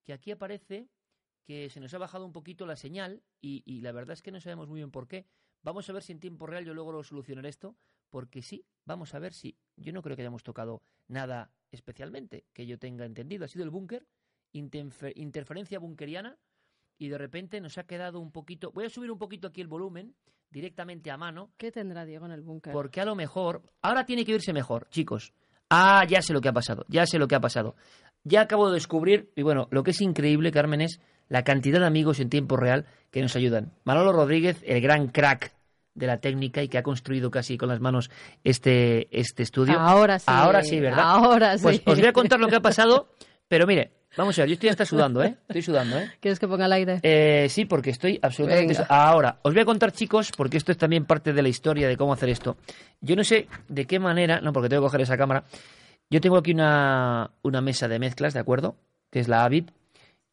que 0.04 0.12
aquí 0.12 0.30
aparece 0.30 0.88
que 1.44 1.70
se 1.70 1.80
nos 1.80 1.92
ha 1.94 1.98
bajado 1.98 2.24
un 2.26 2.32
poquito 2.32 2.66
la 2.66 2.76
señal 2.76 3.22
y, 3.40 3.62
y 3.64 3.80
la 3.80 3.92
verdad 3.92 4.12
es 4.12 4.22
que 4.22 4.30
no 4.30 4.40
sabemos 4.40 4.68
muy 4.68 4.78
bien 4.80 4.90
por 4.90 5.08
qué. 5.08 5.26
Vamos 5.62 5.88
a 5.88 5.92
ver 5.92 6.02
si 6.02 6.12
en 6.12 6.20
tiempo 6.20 6.46
real 6.46 6.64
yo 6.64 6.74
logro 6.74 7.02
solucionar 7.02 7.46
esto, 7.46 7.74
porque 8.10 8.42
sí, 8.42 8.64
vamos 8.84 9.14
a 9.14 9.18
ver 9.18 9.32
si 9.32 9.56
yo 9.76 9.92
no 9.92 10.02
creo 10.02 10.14
que 10.16 10.22
hayamos 10.22 10.42
tocado 10.42 10.82
nada 11.08 11.50
especialmente 11.70 12.44
que 12.52 12.66
yo 12.66 12.78
tenga 12.78 13.04
entendido. 13.04 13.44
Ha 13.44 13.48
sido 13.48 13.64
el 13.64 13.70
búnker, 13.70 14.06
interfe- 14.52 15.12
interferencia 15.16 15.78
bunkeriana 15.78 16.38
y 16.98 17.08
de 17.08 17.18
repente 17.18 17.60
nos 17.60 17.78
ha 17.78 17.84
quedado 17.84 18.20
un 18.20 18.30
poquito... 18.32 18.70
Voy 18.72 18.84
a 18.84 18.90
subir 18.90 19.10
un 19.10 19.18
poquito 19.18 19.48
aquí 19.48 19.60
el 19.60 19.68
volumen 19.68 20.14
directamente 20.50 21.10
a 21.10 21.16
mano 21.18 21.52
¿Qué 21.58 21.70
tendrá 21.70 22.04
Diego 22.04 22.24
en 22.26 22.32
el 22.32 22.42
búnker? 22.42 22.72
porque 22.72 23.00
a 23.00 23.04
lo 23.04 23.14
mejor. 23.14 23.62
Ahora 23.82 24.04
tiene 24.06 24.24
que 24.24 24.32
irse 24.32 24.52
mejor, 24.52 24.88
chicos. 24.90 25.32
Ah, 25.70 26.04
ya 26.08 26.22
sé 26.22 26.32
lo 26.32 26.40
que 26.40 26.48
ha 26.48 26.52
pasado. 26.52 26.84
Ya 26.88 27.04
sé 27.06 27.18
lo 27.18 27.28
que 27.28 27.34
ha 27.34 27.40
pasado. 27.40 27.76
Ya 28.24 28.40
acabo 28.42 28.68
de 28.68 28.74
descubrir. 28.74 29.30
Y 29.36 29.42
bueno, 29.42 29.68
lo 29.70 29.82
que 29.82 29.90
es 29.90 30.00
increíble, 30.00 30.50
Carmen, 30.50 30.80
es 30.80 31.00
la 31.28 31.44
cantidad 31.44 31.80
de 31.80 31.86
amigos 31.86 32.20
en 32.20 32.30
tiempo 32.30 32.56
real 32.56 32.86
que 33.10 33.22
nos 33.22 33.36
ayudan. 33.36 33.72
Manolo 33.84 34.12
Rodríguez, 34.12 34.62
el 34.66 34.80
gran 34.80 35.08
crack 35.08 35.52
de 35.94 36.06
la 36.06 36.18
técnica 36.18 36.62
y 36.62 36.68
que 36.68 36.78
ha 36.78 36.82
construido 36.82 37.30
casi 37.30 37.58
con 37.58 37.68
las 37.68 37.80
manos 37.80 38.10
este, 38.44 39.08
este 39.18 39.42
estudio. 39.42 39.78
Ahora 39.78 40.18
sí. 40.18 40.26
Ahora 40.28 40.62
sí, 40.62 40.80
¿verdad? 40.80 41.04
Ahora 41.04 41.58
sí. 41.58 41.62
Pues 41.62 41.82
os 41.84 41.98
voy 41.98 42.08
a 42.08 42.12
contar 42.12 42.40
lo 42.40 42.48
que 42.48 42.56
ha 42.56 42.60
pasado, 42.60 43.08
pero 43.48 43.66
mire, 43.66 43.90
vamos 44.16 44.38
a 44.38 44.42
ver, 44.42 44.50
yo 44.50 44.54
estoy 44.54 44.68
hasta 44.68 44.84
sudando, 44.84 45.22
¿eh? 45.22 45.36
Estoy 45.48 45.62
sudando, 45.62 45.98
¿eh? 45.98 46.10
¿Quieres 46.20 46.38
que 46.38 46.46
ponga 46.46 46.66
el 46.66 46.72
aire? 46.72 47.00
Eh, 47.02 47.48
sí, 47.48 47.64
porque 47.64 47.90
estoy 47.90 48.18
absolutamente... 48.22 48.74
Venga. 48.74 48.86
Ahora, 48.88 49.38
os 49.42 49.52
voy 49.52 49.62
a 49.62 49.66
contar, 49.66 49.92
chicos, 49.92 50.30
porque 50.36 50.56
esto 50.56 50.72
es 50.72 50.78
también 50.78 51.04
parte 51.04 51.32
de 51.32 51.42
la 51.42 51.48
historia 51.48 51.88
de 51.88 51.96
cómo 51.96 52.12
hacer 52.12 52.28
esto. 52.28 52.56
Yo 53.00 53.16
no 53.16 53.24
sé 53.24 53.48
de 53.68 53.86
qué 53.86 53.98
manera, 53.98 54.40
no, 54.40 54.52
porque 54.52 54.68
tengo 54.68 54.82
que 54.82 54.86
coger 54.86 55.00
esa 55.00 55.16
cámara. 55.16 55.44
Yo 56.10 56.20
tengo 56.20 56.38
aquí 56.38 56.52
una, 56.52 57.32
una 57.42 57.60
mesa 57.60 57.88
de 57.88 57.98
mezclas, 57.98 58.34
¿de 58.34 58.40
acuerdo? 58.40 58.76
Que 59.10 59.20
es 59.20 59.28
la 59.28 59.44
Avid, 59.44 59.70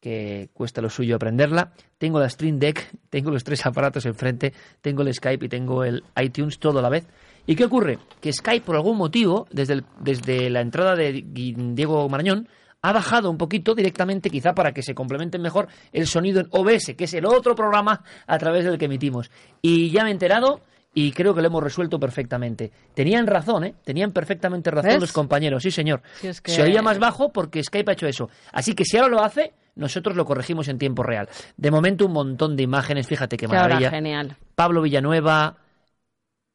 que 0.06 0.50
cuesta 0.52 0.80
lo 0.80 0.88
suyo 0.88 1.16
aprenderla. 1.16 1.72
Tengo 1.98 2.20
la 2.20 2.28
Stream 2.30 2.60
Deck, 2.60 2.90
tengo 3.10 3.32
los 3.32 3.42
tres 3.42 3.66
aparatos 3.66 4.06
enfrente, 4.06 4.52
tengo 4.80 5.02
el 5.02 5.12
Skype 5.12 5.46
y 5.46 5.48
tengo 5.48 5.82
el 5.82 6.04
iTunes 6.22 6.60
todo 6.60 6.78
a 6.78 6.82
la 6.82 6.88
vez. 6.88 7.08
¿Y 7.44 7.56
qué 7.56 7.64
ocurre? 7.64 7.98
Que 8.20 8.32
Skype, 8.32 8.64
por 8.64 8.76
algún 8.76 8.96
motivo, 8.98 9.48
desde, 9.50 9.72
el- 9.74 9.84
desde 9.98 10.48
la 10.48 10.60
entrada 10.60 10.94
de 10.94 11.24
Diego 11.26 12.08
Marañón, 12.08 12.48
ha 12.82 12.92
bajado 12.92 13.28
un 13.32 13.36
poquito 13.36 13.74
directamente, 13.74 14.30
quizá 14.30 14.54
para 14.54 14.70
que 14.72 14.80
se 14.82 14.94
complementen 14.94 15.42
mejor 15.42 15.66
el 15.92 16.06
sonido 16.06 16.38
en 16.40 16.46
OBS, 16.52 16.94
que 16.96 17.04
es 17.04 17.14
el 17.14 17.26
otro 17.26 17.56
programa 17.56 18.04
a 18.28 18.38
través 18.38 18.64
del 18.64 18.78
que 18.78 18.84
emitimos. 18.84 19.32
Y 19.60 19.90
ya 19.90 20.04
me 20.04 20.10
he 20.10 20.12
enterado 20.12 20.60
y 20.94 21.10
creo 21.10 21.34
que 21.34 21.40
lo 21.40 21.48
hemos 21.48 21.64
resuelto 21.64 21.98
perfectamente. 21.98 22.70
Tenían 22.94 23.26
razón, 23.26 23.64
¿eh? 23.64 23.74
Tenían 23.84 24.12
perfectamente 24.12 24.70
razón 24.70 24.92
¿Ves? 24.92 25.00
los 25.00 25.12
compañeros, 25.12 25.64
sí 25.64 25.72
señor. 25.72 26.00
Si 26.20 26.28
es 26.28 26.40
que- 26.40 26.52
Se 26.52 26.62
oía 26.62 26.80
más 26.80 27.00
bajo 27.00 27.32
porque 27.32 27.60
Skype 27.64 27.90
ha 27.90 27.94
hecho 27.94 28.06
eso. 28.06 28.30
Así 28.52 28.74
que 28.74 28.84
si 28.84 28.96
ahora 28.98 29.08
lo 29.08 29.20
hace, 29.24 29.52
nosotros 29.76 30.16
lo 30.16 30.24
corregimos 30.24 30.66
en 30.68 30.78
tiempo 30.78 31.02
real. 31.02 31.28
De 31.56 31.70
momento 31.70 32.06
un 32.06 32.12
montón 32.12 32.56
de 32.56 32.64
imágenes, 32.64 33.06
fíjate 33.06 33.36
qué 33.36 33.46
maravilla. 33.46 33.90
genial. 33.90 34.36
Pablo 34.54 34.82
Villanueva. 34.82 35.58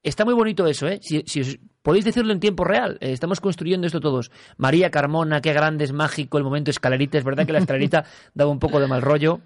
Está 0.04 0.26
muy 0.26 0.34
bonito 0.34 0.66
eso, 0.68 0.88
¿eh? 0.88 1.00
Si, 1.02 1.24
si 1.28 1.42
os- 1.42 1.60
podéis 1.84 2.04
decirlo 2.06 2.34
en 2.34 2.40
tiempo 2.40 2.64
real, 2.64 2.98
eh, 3.02 3.12
estamos 3.12 3.40
construyendo 3.40 3.86
esto 3.88 4.00
todos. 4.00 4.32
María 4.58 4.90
Carmona, 4.90 5.42
qué 5.42 5.54
grande, 5.54 5.84
es 5.86 5.94
mágico 5.94 6.38
el 6.40 6.44
momento 6.44 6.72
escalerita. 6.72 7.18
Es 7.20 7.24
verdad 7.24 7.46
que 7.46 7.54
la 7.54 7.60
escalerita 7.60 8.04
daba 8.34 8.50
un 8.52 8.60
poco 8.60 8.80
de 8.80 8.88
mal 8.88 9.02
rollo. 9.02 9.40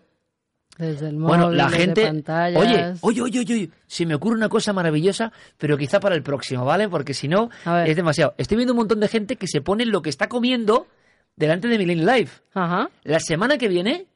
Desde 0.77 1.07
el 1.07 1.15
móvil, 1.15 1.27
Bueno, 1.27 1.52
la 1.52 1.69
gente. 1.69 2.10
oye, 2.57 2.93
oye, 3.02 3.22
oye, 3.22 3.39
oye, 3.39 3.69
se 3.88 4.06
me 4.06 4.14
ocurre 4.15 4.35
una 4.35 4.49
cosa 4.49 4.73
maravillosa, 4.73 5.31
pero 5.57 5.77
quizá 5.77 6.02
para 6.02 6.15
el 6.15 6.23
próximo, 6.23 6.65
¿vale? 6.65 6.89
Porque 6.89 7.14
si 7.14 7.30
no, 7.30 7.49
es 7.85 7.95
demasiado. 7.95 8.34
Estoy 8.38 8.57
viendo 8.57 8.73
un 8.73 8.77
montón 8.80 8.99
de 8.99 9.07
gente 9.07 9.38
que 9.38 9.47
se 9.47 9.61
pone 9.61 9.85
lo 9.85 10.02
que 10.02 10.10
está 10.10 10.27
comiendo 10.27 10.88
delante 11.36 11.68
de 11.68 11.78
Millennium 11.78 12.07
Live. 12.07 12.30
Ajá. 12.53 12.90
La 13.03 13.20
semana 13.20 13.57
que 13.57 13.68
viene. 13.68 14.07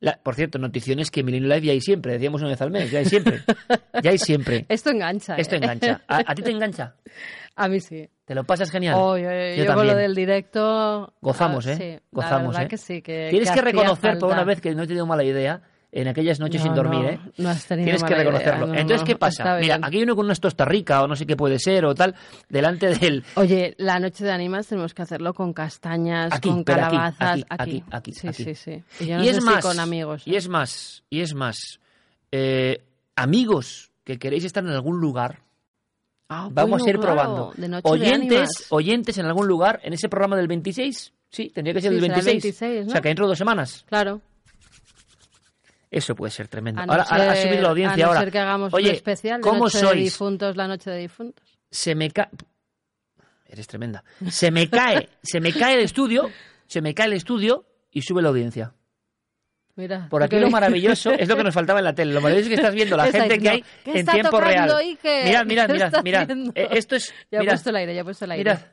la- 0.00 0.18
por 0.22 0.34
cierto, 0.36 0.58
noticiones 0.58 1.10
que 1.10 1.22
Millennium 1.24 1.50
Live 1.52 1.66
ya 1.66 1.72
hay 1.72 1.80
siempre, 1.80 2.12
decíamos 2.12 2.40
una 2.40 2.50
vez 2.50 2.60
al 2.62 2.70
mes, 2.70 2.90
ya 2.90 3.00
hay 3.00 3.06
siempre. 3.06 3.40
ya 4.02 4.10
hay 4.10 4.18
siempre. 4.18 4.64
Esto 4.68 4.90
engancha. 4.90 5.36
Esto 5.36 5.56
¿eh? 5.56 5.58
engancha. 5.58 6.02
¿A, 6.06 6.18
a 6.24 6.34
ti 6.34 6.42
te 6.42 6.50
engancha? 6.50 6.94
A 7.56 7.66
mí 7.66 7.80
sí. 7.80 8.08
¿Te 8.24 8.36
lo 8.36 8.44
pasas 8.44 8.70
genial? 8.70 8.94
Oye, 8.96 9.56
Yo 9.56 9.64
yo, 9.64 9.74
con 9.74 9.84
lo 9.84 9.96
del 9.96 10.14
directo. 10.14 11.12
Gozamos, 11.20 11.66
ah, 11.66 11.72
¿eh? 11.72 11.76
Sí, 11.76 12.06
Gozamos, 12.12 12.54
la 12.54 12.60
verdad 12.60 12.62
¿eh? 12.62 12.68
que 12.68 12.76
sí. 12.76 13.02
Que, 13.02 13.28
Tienes 13.30 13.50
que, 13.50 13.60
reconocer 13.60 14.16
por 14.18 14.30
una 14.30 14.44
vez 14.44 14.60
que 14.60 14.72
no 14.76 14.84
he 14.84 14.86
tenido 14.86 15.06
mala 15.06 15.24
idea 15.24 15.60
en 15.90 16.06
aquellas 16.08 16.38
noches 16.38 16.60
No, 16.60 16.66
sin 16.66 16.74
dormir, 16.74 17.00
no, 17.02 17.08
¿eh? 17.08 17.20
no 17.38 17.48
has 17.48 17.64
tenido 17.66 17.84
Tienes 17.86 18.02
que 18.04 18.12
idea, 18.12 18.18
reconocerlo. 18.24 18.66
no, 18.66 18.74
Entonces, 18.74 19.06
¿qué 19.06 19.16
pasa? 19.16 19.56
Mira, 19.58 19.78
aquí 19.82 19.96
hay 19.96 20.02
uno 20.02 20.16
con 20.16 20.26
unas 20.26 20.38
Tosta 20.40 20.64
Rica 20.66 21.02
o 21.02 21.08
no 21.08 21.16
sé 21.16 21.24
qué 21.24 21.34
puede 21.36 21.58
ser 21.58 21.84
o 21.86 21.94
tal, 21.94 22.14
delante 22.48 22.88
del... 22.98 23.24
Oye, 23.36 23.74
la 23.78 23.98
noche 23.98 24.24
de 24.24 24.30
animas 24.32 24.66
tenemos 24.66 24.92
que 24.92 25.00
hacerlo 25.02 25.32
con 25.32 25.52
castañas, 25.54 26.32
Aquí, 26.32 26.48
con 26.50 26.58
aquí, 26.60 26.64
calabazas. 26.64 27.40
aquí, 27.48 27.82
aquí, 27.90 28.12
aquí, 28.12 28.12
Sí, 28.12 28.32
sí, 28.32 28.54
sí. 28.54 28.82
Y 29.00 29.28
es 29.28 29.36
si 29.36 29.42
más, 29.42 29.64
con 29.64 29.80
amigos. 29.80 30.22
y 30.26 30.36
es 30.36 30.48
más, 30.48 31.04
y 31.08 31.20
es 31.22 31.34
más, 31.34 31.80
eh, 32.32 32.82
amigos 33.16 33.90
que 34.04 34.18
queréis 34.18 34.44
estar 34.44 34.62
en 34.64 34.70
algún 34.70 35.00
lugar, 35.00 35.40
Ah, 36.30 36.50
vamos 36.52 36.80
bueno, 36.80 36.84
a 36.84 36.90
ir 36.90 37.00
probando. 37.00 37.52
de 37.56 37.68
noche 37.68 37.88
de 37.88 37.90
oyentes, 37.94 38.38
ánimas. 38.38 38.66
oyentes 38.68 39.16
en 39.16 39.24
algún 39.24 39.46
lugar, 39.48 39.80
en 39.82 39.94
ese 39.94 40.10
programa 40.10 40.36
del 40.36 40.46
26, 40.48 41.14
sí, 41.30 41.48
tendría 41.54 41.72
que 41.72 41.80
ser 41.80 41.90
Sí, 41.92 41.96
el 41.96 42.02
será 42.02 42.14
26, 42.16 42.42
26, 42.44 42.84
¿no? 42.84 42.88
o 42.88 42.92
sea, 42.92 43.00
que 43.00 43.08
dentro 43.08 43.24
de 43.24 43.28
dos 43.30 43.38
semanas. 43.38 43.84
Claro. 43.88 44.20
Eso 45.90 46.14
puede 46.14 46.30
ser 46.30 46.48
tremendo. 46.48 46.82
A 46.82 46.86
no 46.86 46.92
Ahora, 46.92 47.04
ahora 47.08 47.32
ha 47.32 47.36
subido 47.36 47.62
la 47.62 47.68
audiencia. 47.70 47.94
a 47.94 48.06
no 48.06 48.06
ahora. 48.08 48.20
ser 48.20 48.32
que 48.32 48.38
hagamos 48.38 48.74
Oye, 48.74 48.90
un 48.90 48.94
especial 48.94 49.40
de 49.40 49.42
¿cómo 49.48 49.64
noche 49.64 49.78
de 49.78 49.84
sois? 49.84 50.04
difuntos, 50.04 50.56
la 50.56 50.68
noche 50.68 50.90
de 50.90 50.98
difuntos. 50.98 51.58
Se 51.70 51.94
me 51.94 52.10
cae. 52.10 52.28
Eres 53.46 53.66
tremenda. 53.66 54.04
Se 54.30 54.50
me 54.50 54.68
cae, 54.68 55.08
se 55.22 55.40
me 55.40 55.52
cae 55.52 55.74
el 55.74 55.80
estudio, 55.80 56.30
se 56.66 56.82
me 56.82 56.92
cae 56.94 57.06
el 57.06 57.14
estudio 57.14 57.64
y 57.90 58.02
sube 58.02 58.20
la 58.20 58.28
audiencia. 58.28 58.74
Mira. 59.76 60.08
Por 60.10 60.22
aquí 60.24 60.38
lo 60.40 60.50
maravilloso 60.50 61.12
es 61.12 61.28
lo 61.28 61.36
que 61.36 61.44
nos 61.44 61.54
faltaba 61.54 61.78
en 61.78 61.84
la 61.84 61.94
tele. 61.94 62.12
Lo 62.12 62.20
maravilloso 62.20 62.50
es 62.50 62.56
que 62.56 62.60
estás 62.62 62.74
viendo 62.74 62.96
la 62.96 63.04
gente 63.12 63.38
que 63.38 63.48
hay 63.48 63.64
diciendo, 63.84 63.84
¿qué 63.84 63.98
en 64.00 64.06
tiempo 64.06 64.40
real. 64.40 64.72
Mirad, 65.24 65.46
mirad, 65.46 65.66
¿Qué 65.68 65.72
mirad, 65.72 66.02
mirad. 66.02 66.30
Eh, 66.54 66.68
Esto 66.72 66.96
es. 66.96 67.14
Ya 67.30 67.38
he 67.38 67.40
mirad, 67.42 67.52
puesto 67.54 67.70
el 67.70 67.76
aire, 67.76 67.94
ya 67.94 68.00
he 68.00 68.04
puesto 68.04 68.24
el 68.24 68.30
aire. 68.32 68.44
mirad. 68.50 68.66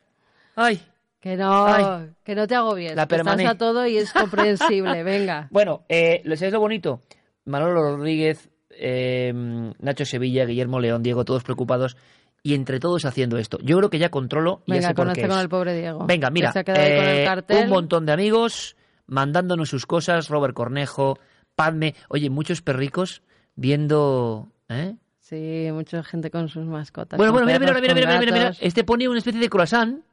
Ay. 0.55 0.81
Que 1.19 1.35
no, 1.35 1.65
Ay. 1.65 2.11
que 2.23 2.35
no 2.35 2.47
te. 2.47 2.55
La 2.55 2.75
que 2.75 2.85
estás 2.87 3.07
permané. 3.07 3.47
a 3.47 3.57
todo 3.57 3.87
y 3.87 3.97
es 3.97 4.13
comprensible. 4.13 5.03
Venga. 5.03 5.47
Bueno, 5.49 5.83
eh, 5.89 6.21
¿lo 6.23 6.35
sabéis 6.35 6.53
lo 6.53 6.59
bonito? 6.59 7.01
Manolo 7.45 7.95
Rodríguez, 7.95 8.49
eh, 8.71 9.33
Nacho 9.79 10.05
Sevilla, 10.05 10.45
Guillermo 10.45 10.79
León, 10.79 11.01
Diego, 11.03 11.25
todos 11.25 11.43
preocupados 11.43 11.97
y 12.43 12.53
entre 12.53 12.79
todos 12.79 13.05
haciendo 13.05 13.37
esto. 13.39 13.57
Yo 13.63 13.77
creo 13.77 13.89
que 13.89 13.97
ya 13.97 14.09
controlo 14.09 14.61
y 14.65 14.71
ya 14.71 14.75
Venga, 14.75 14.87
sé 14.89 14.93
por 14.93 15.05
conoce 15.05 15.21
qué 15.21 15.27
con 15.27 15.37
es. 15.37 15.43
el 15.43 15.49
pobre 15.49 15.75
Diego. 15.75 16.05
Venga, 16.05 16.29
mira, 16.29 16.51
se 16.51 16.59
ha 16.59 16.61
ahí 16.61 16.95
con 16.95 17.05
el 17.07 17.17
eh, 17.17 17.25
cartel. 17.25 17.63
un 17.63 17.69
montón 17.69 18.05
de 18.05 18.11
amigos 18.11 18.75
mandándonos 19.07 19.69
sus 19.69 19.85
cosas, 19.85 20.29
Robert 20.29 20.53
Cornejo, 20.53 21.17
Padme, 21.55 21.95
oye, 22.09 22.29
muchos 22.29 22.61
perricos 22.61 23.23
viendo... 23.55 24.49
¿eh? 24.69 24.95
Sí, 25.19 25.69
mucha 25.71 26.03
gente 26.03 26.29
con 26.29 26.49
sus 26.49 26.65
mascotas. 26.65 27.17
Bueno, 27.17 27.33
con 27.33 27.43
bueno, 27.45 27.59
mira, 27.59 27.59
mira, 27.59 27.81
mira, 27.81 27.93
con 27.93 27.95
mira, 27.95 28.19
mira, 28.19 28.31
mira, 28.31 28.43
gatos. 28.45 28.59
Este 28.61 28.83
pone 28.83 29.07
una 29.07 29.17
especie 29.17 29.39
de 29.41 29.49
croissant. 29.49 30.03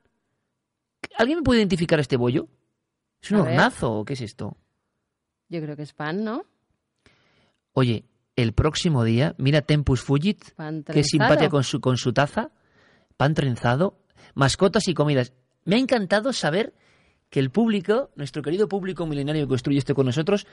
¿Alguien 1.16 1.38
me 1.38 1.42
puede 1.44 1.60
identificar 1.60 2.00
este 2.00 2.16
bollo? 2.16 2.48
¿Es 3.22 3.30
un 3.30 3.38
A 3.38 3.42
ver. 3.42 3.50
hornazo 3.52 3.92
o 3.92 4.04
qué 4.04 4.14
es 4.14 4.20
esto? 4.20 4.56
Yo 5.48 5.60
creo 5.60 5.76
que 5.76 5.82
es 5.82 5.92
pan, 5.92 6.24
¿no? 6.24 6.44
Oye, 7.72 8.04
el 8.36 8.52
próximo 8.52 9.04
día, 9.04 9.34
mira 9.38 9.62
Tempus 9.62 10.00
Fugit, 10.00 10.42
qué 10.92 11.04
simpatía 11.04 11.48
con 11.48 11.64
su, 11.64 11.80
con 11.80 11.96
su 11.96 12.12
taza, 12.12 12.50
pan 13.16 13.34
trenzado, 13.34 13.98
mascotas 14.34 14.88
y 14.88 14.94
comidas. 14.94 15.32
Me 15.64 15.76
ha 15.76 15.78
encantado 15.78 16.32
saber 16.32 16.74
que 17.30 17.40
el 17.40 17.50
público, 17.50 18.10
nuestro 18.16 18.42
querido 18.42 18.68
público 18.68 19.06
milenario 19.06 19.44
que 19.44 19.48
construye 19.48 19.78
esto 19.78 19.94
con 19.94 20.06
nosotros, 20.06 20.46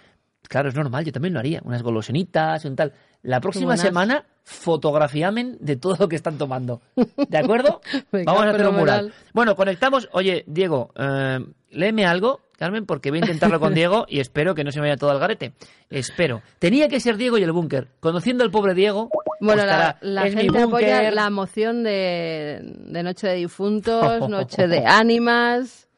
claro, 0.47 0.69
es 0.69 0.75
normal, 0.75 1.05
yo 1.05 1.11
también 1.11 1.33
lo 1.33 1.39
haría, 1.39 1.61
unas 1.63 1.83
golosenitas, 1.83 2.65
un 2.65 2.75
tal. 2.75 2.93
La 3.21 3.41
próxima 3.41 3.75
semana, 3.75 4.25
fotografiamen 4.43 5.57
de 5.59 5.75
todo 5.75 5.97
lo 5.99 6.07
que 6.07 6.15
están 6.15 6.37
tomando. 6.37 6.81
¿De 7.27 7.37
acuerdo? 7.37 7.81
Venga, 8.11 8.31
Vamos 8.31 8.47
a 8.47 8.49
hacer 8.51 8.67
un 8.67 8.75
mural. 8.75 9.13
Bueno, 9.33 9.55
conectamos. 9.55 10.07
Oye, 10.13 10.45
Diego, 10.47 10.91
eh, 10.95 11.39
léeme 11.71 12.05
algo, 12.05 12.41
Carmen, 12.57 12.85
porque 12.85 13.09
voy 13.09 13.19
a 13.19 13.23
intentarlo 13.23 13.59
con 13.59 13.73
Diego 13.75 14.05
y 14.07 14.21
espero 14.21 14.55
que 14.55 14.63
no 14.63 14.71
se 14.71 14.79
me 14.79 14.87
vaya 14.87 14.97
todo 14.97 15.11
al 15.11 15.19
garete. 15.19 15.53
Espero. 15.89 16.41
Tenía 16.59 16.87
que 16.87 16.99
ser 17.01 17.17
Diego 17.17 17.37
y 17.37 17.43
el 17.43 17.51
búnker. 17.51 17.89
Conociendo 17.99 18.45
al 18.45 18.51
pobre 18.51 18.73
Diego, 18.73 19.09
Bueno, 19.41 19.61
estará, 19.61 19.97
la, 20.01 20.21
la 20.21 20.27
es 20.27 20.35
gente 20.35 20.61
apoya 20.61 21.11
la 21.11 21.29
moción 21.29 21.83
de, 21.83 22.61
de 22.63 23.03
Noche 23.03 23.27
de 23.27 23.35
Difuntos, 23.35 24.29
Noche 24.29 24.67
de 24.67 24.85
Ánimas. 24.85 25.88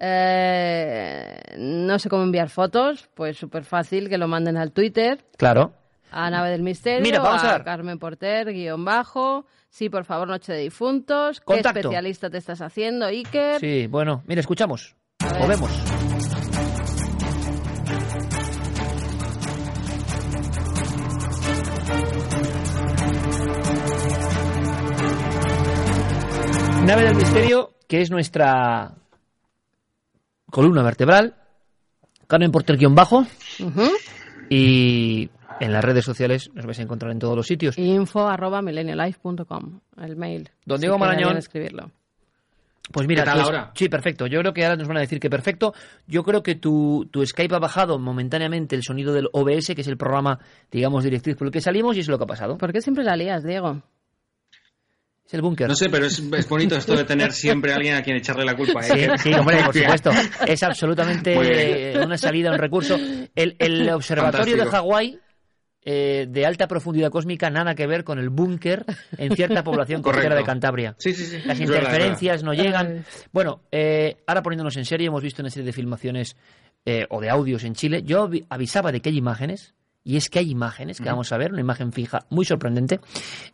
Eh, 0.00 1.38
no 1.58 1.98
sé 1.98 2.08
cómo 2.08 2.22
enviar 2.22 2.48
fotos, 2.48 3.08
pues 3.14 3.36
súper 3.36 3.64
fácil 3.64 4.08
que 4.08 4.16
lo 4.18 4.28
manden 4.28 4.56
al 4.56 4.72
Twitter, 4.72 5.24
Claro. 5.36 5.74
a 6.10 6.30
Nave 6.30 6.50
del 6.50 6.62
Misterio, 6.62 7.02
Mira, 7.02 7.20
vamos 7.20 7.44
a. 7.44 7.62
Carmen 7.62 7.98
Porter, 7.98 8.52
guion 8.52 8.84
bajo. 8.84 9.44
Sí, 9.68 9.88
por 9.90 10.04
favor, 10.04 10.26
Noche 10.26 10.52
de 10.54 10.60
Difuntos. 10.62 11.40
¿Qué 11.40 11.60
especialista 11.60 12.28
te 12.30 12.38
estás 12.38 12.60
haciendo, 12.60 13.06
Iker? 13.06 13.60
Sí, 13.60 13.86
bueno, 13.86 14.22
mira, 14.26 14.40
escuchamos. 14.40 14.96
O 15.40 15.46
vemos. 15.46 15.70
Nave 26.86 27.02
del 27.04 27.14
Misterio, 27.14 27.74
que 27.86 28.00
es 28.00 28.10
nuestra 28.10 28.92
columna 30.50 30.82
vertebral. 30.82 31.34
Carmen 32.26 32.50
Porter 32.52 32.76
guion 32.76 32.94
bajo. 32.94 33.26
Y 34.48 35.30
en 35.60 35.72
las 35.72 35.84
redes 35.84 36.04
sociales 36.04 36.50
nos 36.54 36.66
vais 36.66 36.78
a 36.78 36.82
encontrar 36.82 37.12
en 37.12 37.18
todos 37.18 37.36
los 37.36 37.46
sitios. 37.46 37.76
Info 37.78 38.26
arroba 38.28 38.62
millennialife.com, 38.62 39.80
el 40.00 40.16
mail. 40.16 40.48
Don 40.64 40.78
si 40.78 40.82
Diego 40.82 40.98
Marañón. 40.98 41.36
escribirlo. 41.36 41.90
Pues 42.92 43.06
mira, 43.06 43.22
¿Qué 43.22 43.26
tal 43.26 43.34
tu 43.36 43.40
es- 43.42 43.46
ahora? 43.46 43.70
sí, 43.74 43.88
perfecto. 43.88 44.26
Yo 44.26 44.40
creo 44.40 44.52
que 44.52 44.64
ahora 44.64 44.76
nos 44.76 44.88
van 44.88 44.96
a 44.96 45.00
decir 45.00 45.20
que 45.20 45.30
perfecto. 45.30 45.72
Yo 46.08 46.24
creo 46.24 46.42
que 46.42 46.56
tu, 46.56 47.06
tu 47.12 47.24
Skype 47.24 47.54
ha 47.54 47.58
bajado 47.60 48.00
momentáneamente 48.00 48.74
el 48.74 48.82
sonido 48.82 49.12
del 49.12 49.28
OBS, 49.32 49.74
que 49.76 49.82
es 49.82 49.86
el 49.88 49.96
programa, 49.96 50.40
digamos, 50.72 51.04
directriz 51.04 51.36
por 51.36 51.46
el 51.46 51.52
que 51.52 51.60
salimos, 51.60 51.96
y 51.96 52.00
es 52.00 52.08
lo 52.08 52.18
que 52.18 52.24
ha 52.24 52.26
pasado. 52.26 52.58
¿Por 52.58 52.72
qué 52.72 52.80
siempre 52.80 53.04
la 53.04 53.14
lías, 53.14 53.44
Diego? 53.44 53.80
Es 55.30 55.34
el 55.34 55.42
búnker. 55.42 55.68
No 55.68 55.76
sé, 55.76 55.88
pero 55.88 56.06
es, 56.06 56.18
es 56.18 56.48
bonito 56.48 56.74
esto 56.76 56.96
de 56.96 57.04
tener 57.04 57.30
siempre 57.30 57.70
a 57.72 57.76
alguien 57.76 57.94
a 57.94 58.02
quien 58.02 58.16
echarle 58.16 58.44
la 58.44 58.56
culpa. 58.56 58.82
Sí, 58.82 58.94
¿eh? 58.98 59.10
sí, 59.16 59.32
hombre, 59.32 59.62
por 59.64 59.72
supuesto. 59.76 60.10
Es 60.44 60.60
absolutamente 60.64 61.38
bien. 61.38 62.02
una 62.04 62.18
salida, 62.18 62.50
un 62.50 62.58
recurso. 62.58 62.98
El, 63.36 63.54
el 63.60 63.88
observatorio 63.94 64.56
de. 64.56 64.64
Hawái 64.66 65.18
eh, 65.82 66.26
de 66.28 66.44
alta 66.46 66.66
profundidad 66.66 67.10
cósmica 67.12 67.48
nada 67.48 67.76
que 67.76 67.86
ver 67.86 68.02
con 68.02 68.18
el 68.18 68.28
búnker 68.28 68.84
en 69.16 69.34
cierta 69.36 69.62
población 69.62 70.02
costera 70.02 70.34
de 70.34 70.42
Cantabria. 70.42 70.96
Sí, 70.98 71.12
sí, 71.14 71.24
sí. 71.24 71.38
Las 71.46 71.58
Es 71.60 71.66
interferencias 71.68 72.42
no 72.42 72.52
llegan. 72.52 73.04
Bueno, 73.32 73.62
eh, 73.70 74.16
ahora 74.26 74.42
poniéndonos 74.42 74.76
en 74.78 74.84
serio, 74.84 75.06
hemos 75.08 75.22
visto 75.22 75.42
una 75.42 75.50
serie 75.50 75.66
de 75.66 75.72
filmaciones 75.72 76.36
eh, 76.84 77.06
o 77.08 77.20
de 77.20 77.30
audios 77.30 77.62
en 77.62 77.74
Chile. 77.74 78.02
Yo 78.04 78.28
avi- 78.28 78.44
avisaba 78.50 78.90
de 78.90 79.00
que 79.00 79.10
hay 79.10 79.16
imágenes. 79.18 79.74
Y 80.02 80.16
es 80.16 80.30
que 80.30 80.38
hay 80.38 80.50
imágenes 80.50 80.98
que 80.98 81.08
vamos 81.08 81.30
a 81.32 81.36
ver, 81.36 81.52
una 81.52 81.60
imagen 81.60 81.92
fija 81.92 82.26
muy 82.30 82.44
sorprendente. 82.44 83.00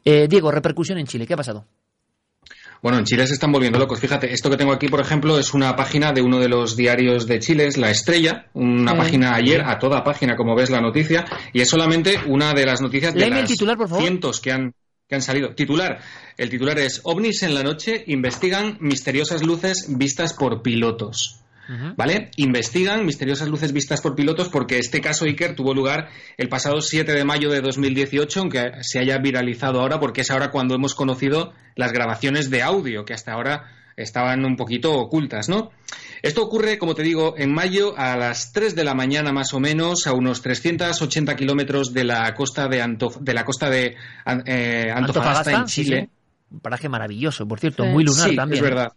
Eh, 0.05 0.27
Diego, 0.29 0.51
repercusión 0.51 0.99
en 0.99 1.07
Chile, 1.07 1.27
¿qué 1.27 1.35
ha 1.35 1.37
pasado? 1.37 1.67
Bueno, 2.83 2.99
en 2.99 3.05
Chile 3.05 3.27
se 3.27 3.35
están 3.35 3.53
volviendo 3.53 3.79
locos. 3.79 4.01
Fíjate, 4.01 4.33
esto 4.33 4.51
que 4.51 4.57
tengo 4.57 4.73
aquí, 4.73 4.89
por 4.89 5.01
ejemplo, 5.01 5.39
es 5.39 5.55
una 5.55 5.75
página 5.75 6.13
de 6.13 6.23
uno 6.23 6.39
de 6.39 6.49
los 6.49 6.77
diarios 6.77 7.27
de 7.27 7.41
Chile, 7.41 7.67
es 7.67 7.79
La 7.79 7.91
Estrella, 7.91 8.47
una 8.53 8.95
página 8.95 9.35
ayer, 9.35 9.63
a 9.63 9.79
toda 9.79 10.05
página, 10.05 10.37
como 10.37 10.55
ves 10.55 10.71
la 10.71 10.81
noticia, 10.81 11.25
y 11.53 11.61
es 11.61 11.69
solamente 11.69 12.21
una 12.27 12.53
de 12.53 12.67
las 12.67 12.81
noticias 12.81 13.15
de 13.15 13.25
el 13.25 13.31
las 13.31 13.49
titular, 13.49 13.77
por 13.77 13.89
favor. 13.89 14.05
cientos 14.05 14.41
que 14.41 14.53
han, 14.53 14.75
que 15.09 15.15
han 15.15 15.23
salido. 15.23 15.55
Titular. 15.55 15.99
El 16.37 16.51
titular 16.51 16.79
es 16.79 17.01
OVNIs 17.03 17.43
en 17.45 17.55
la 17.55 17.63
noche 17.63 18.05
investigan 18.07 18.77
misteriosas 18.81 19.43
luces 19.43 19.87
vistas 19.89 20.35
por 20.35 20.63
pilotos. 20.63 21.41
¿Vale? 21.97 22.31
Investigan 22.37 23.05
misteriosas 23.05 23.49
luces 23.49 23.73
vistas 23.73 24.01
por 24.01 24.15
pilotos 24.15 24.49
porque 24.49 24.79
este 24.79 25.01
caso 25.01 25.25
Iker 25.25 25.55
tuvo 25.57 25.75
lugar 25.75 26.09
el 26.37 26.49
pasado 26.49 26.81
7 26.81 27.13
de 27.13 27.25
mayo 27.25 27.51
de 27.51 27.61
2018, 27.61 28.41
aunque 28.41 28.71
se 28.83 28.99
haya 29.01 29.19
viralizado 29.19 29.81
ahora 29.81 29.99
porque 29.99 30.21
es 30.21 30.31
ahora 30.31 30.51
cuando 30.51 30.75
hemos 30.75 30.95
conocido 30.95 31.53
las 31.75 31.93
grabaciones 31.93 32.51
de 32.51 32.63
audio 32.63 33.05
que 33.05 33.15
hasta 33.15 33.33
ahora 33.33 33.73
estaban 33.97 34.45
un 34.45 34.57
poquito 34.57 34.93
ocultas, 34.95 35.49
¿no? 35.49 35.71
Esto 36.23 36.43
ocurre, 36.43 36.77
como 36.79 36.95
te 36.95 37.03
digo, 37.03 37.35
en 37.39 37.53
mayo 37.55 37.95
a 37.99 38.17
las 38.17 38.53
3 38.53 38.75
de 38.75 38.85
la 38.85 38.95
mañana 38.95 39.33
más 39.33 39.55
o 39.55 39.61
menos, 39.61 40.07
a 40.07 40.13
unos 40.13 40.43
380 40.43 41.35
kilómetros 41.35 41.93
de 41.95 42.05
la 42.05 42.35
costa 42.35 42.69
de, 42.69 42.83
Antof- 42.83 43.19
de 43.21 43.33
la 43.35 43.45
costa 43.45 43.71
de 43.71 43.97
eh, 44.47 44.91
Antofagasta, 44.95 45.53
en 45.53 45.65
Chile. 45.65 46.09
sí. 46.11 46.17
Un 46.49 46.61
paraje 46.61 46.89
maravilloso, 46.89 47.47
por 47.49 47.59
cierto, 47.59 47.83
Sí. 47.85 47.89
muy 47.89 48.05
lunar 48.05 48.29
Sí, 48.31 48.37
también. 48.37 48.63
Es 48.63 48.71
verdad. 48.71 48.93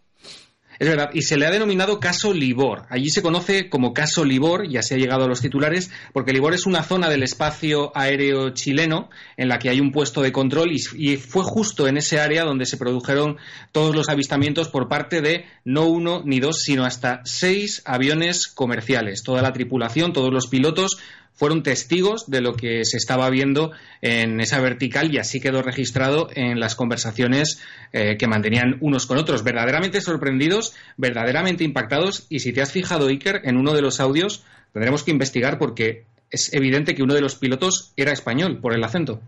Es 0.80 0.88
verdad, 0.88 1.10
y 1.12 1.20
se 1.20 1.36
le 1.36 1.44
ha 1.44 1.50
denominado 1.50 2.00
caso 2.00 2.32
Libor. 2.32 2.86
Allí 2.88 3.10
se 3.10 3.20
conoce 3.20 3.68
como 3.68 3.92
caso 3.92 4.24
Libor, 4.24 4.66
ya 4.66 4.80
se 4.80 4.94
ha 4.94 4.98
llegado 4.98 5.24
a 5.24 5.28
los 5.28 5.42
titulares, 5.42 5.90
porque 6.14 6.32
Libor 6.32 6.54
es 6.54 6.64
una 6.64 6.82
zona 6.82 7.10
del 7.10 7.22
espacio 7.22 7.92
aéreo 7.94 8.54
chileno 8.54 9.10
en 9.36 9.50
la 9.50 9.58
que 9.58 9.68
hay 9.68 9.78
un 9.78 9.92
puesto 9.92 10.22
de 10.22 10.32
control 10.32 10.72
y, 10.72 10.80
y 10.96 11.18
fue 11.18 11.44
justo 11.44 11.86
en 11.86 11.98
ese 11.98 12.18
área 12.18 12.44
donde 12.44 12.64
se 12.64 12.78
produjeron 12.78 13.36
todos 13.72 13.94
los 13.94 14.08
avistamientos 14.08 14.70
por 14.70 14.88
parte 14.88 15.20
de 15.20 15.44
no 15.66 15.84
uno 15.84 16.22
ni 16.24 16.40
dos, 16.40 16.62
sino 16.62 16.86
hasta 16.86 17.20
seis 17.26 17.82
aviones 17.84 18.48
comerciales. 18.48 19.22
Toda 19.22 19.42
la 19.42 19.52
tripulación, 19.52 20.14
todos 20.14 20.32
los 20.32 20.46
pilotos 20.46 20.96
fueron 21.40 21.62
testigos 21.62 22.30
de 22.30 22.42
lo 22.42 22.52
que 22.52 22.84
se 22.84 22.98
estaba 22.98 23.30
viendo 23.30 23.72
en 24.02 24.40
esa 24.40 24.60
vertical 24.60 25.10
y 25.10 25.16
así 25.16 25.40
quedó 25.40 25.62
registrado 25.62 26.28
en 26.34 26.60
las 26.60 26.74
conversaciones 26.74 27.62
eh, 27.94 28.18
que 28.18 28.26
mantenían 28.26 28.76
unos 28.80 29.06
con 29.06 29.16
otros, 29.16 29.42
verdaderamente 29.42 30.02
sorprendidos, 30.02 30.74
verdaderamente 30.98 31.64
impactados 31.64 32.26
y 32.28 32.40
si 32.40 32.52
te 32.52 32.60
has 32.60 32.72
fijado, 32.72 33.08
Iker, 33.08 33.40
en 33.44 33.56
uno 33.56 33.72
de 33.72 33.80
los 33.80 34.00
audios 34.00 34.44
tendremos 34.74 35.02
que 35.02 35.12
investigar 35.12 35.56
porque 35.56 36.04
es 36.30 36.52
evidente 36.52 36.94
que 36.94 37.02
uno 37.02 37.14
de 37.14 37.22
los 37.22 37.36
pilotos 37.36 37.94
era 37.96 38.12
español 38.12 38.58
por 38.60 38.74
el 38.74 38.84
acento. 38.84 39.22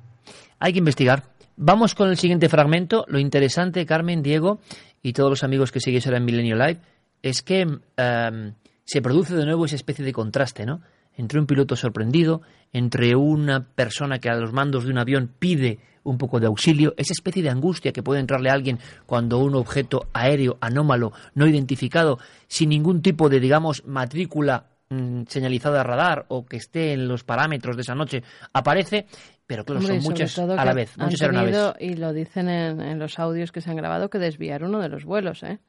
Hay 0.58 0.74
que 0.74 0.80
investigar. 0.80 1.22
Vamos 1.56 1.94
con 1.94 2.10
el 2.10 2.18
siguiente 2.18 2.50
fragmento. 2.50 3.06
Lo 3.08 3.20
interesante, 3.20 3.86
Carmen, 3.86 4.22
Diego 4.22 4.60
y 5.02 5.14
todos 5.14 5.30
los 5.30 5.44
amigos 5.44 5.72
que 5.72 5.80
seguís 5.80 6.04
ahora 6.06 6.18
en 6.18 6.26
Milenio 6.26 6.56
Live, 6.56 6.78
es 7.22 7.40
que 7.40 7.60
em, 7.62 8.52
se 8.84 9.00
produce 9.00 9.34
de 9.34 9.46
nuevo 9.46 9.64
esa 9.64 9.76
especie 9.76 10.04
de 10.04 10.12
contraste, 10.12 10.66
¿no? 10.66 10.82
Entre 11.16 11.38
un 11.38 11.46
piloto 11.46 11.76
sorprendido, 11.76 12.42
entre 12.72 13.14
una 13.16 13.64
persona 13.64 14.18
que 14.18 14.30
a 14.30 14.34
los 14.34 14.52
mandos 14.52 14.84
de 14.84 14.90
un 14.90 14.98
avión 14.98 15.30
pide 15.38 15.78
un 16.04 16.18
poco 16.18 16.40
de 16.40 16.46
auxilio, 16.46 16.94
esa 16.96 17.12
especie 17.12 17.42
de 17.42 17.50
angustia 17.50 17.92
que 17.92 18.02
puede 18.02 18.20
entrarle 18.20 18.50
a 18.50 18.54
alguien 18.54 18.78
cuando 19.06 19.38
un 19.38 19.54
objeto 19.54 20.08
aéreo 20.12 20.58
anómalo, 20.60 21.12
no 21.34 21.46
identificado, 21.46 22.18
sin 22.48 22.70
ningún 22.70 23.02
tipo 23.02 23.28
de, 23.28 23.40
digamos, 23.40 23.84
matrícula 23.86 24.66
mm, 24.90 25.22
señalizada 25.28 25.80
a 25.80 25.84
radar 25.84 26.24
o 26.28 26.44
que 26.44 26.56
esté 26.56 26.92
en 26.92 27.08
los 27.08 27.24
parámetros 27.24 27.76
de 27.76 27.82
esa 27.82 27.94
noche, 27.94 28.22
aparece, 28.52 29.06
pero 29.46 29.64
claro, 29.64 29.80
Hombre, 29.80 30.00
son 30.00 30.10
muchas 30.10 30.38
a 30.38 30.64
la 30.64 30.74
vez, 30.74 30.96
muchas 30.98 31.22
aeronaves. 31.22 31.74
y 31.78 31.94
lo 31.94 32.12
dicen 32.12 32.48
en, 32.48 32.80
en 32.80 32.98
los 32.98 33.18
audios 33.18 33.52
que 33.52 33.60
se 33.60 33.70
han 33.70 33.76
grabado, 33.76 34.10
que 34.10 34.18
desviar 34.18 34.64
uno 34.64 34.80
de 34.80 34.88
los 34.88 35.04
vuelos, 35.04 35.42
¿eh? 35.42 35.60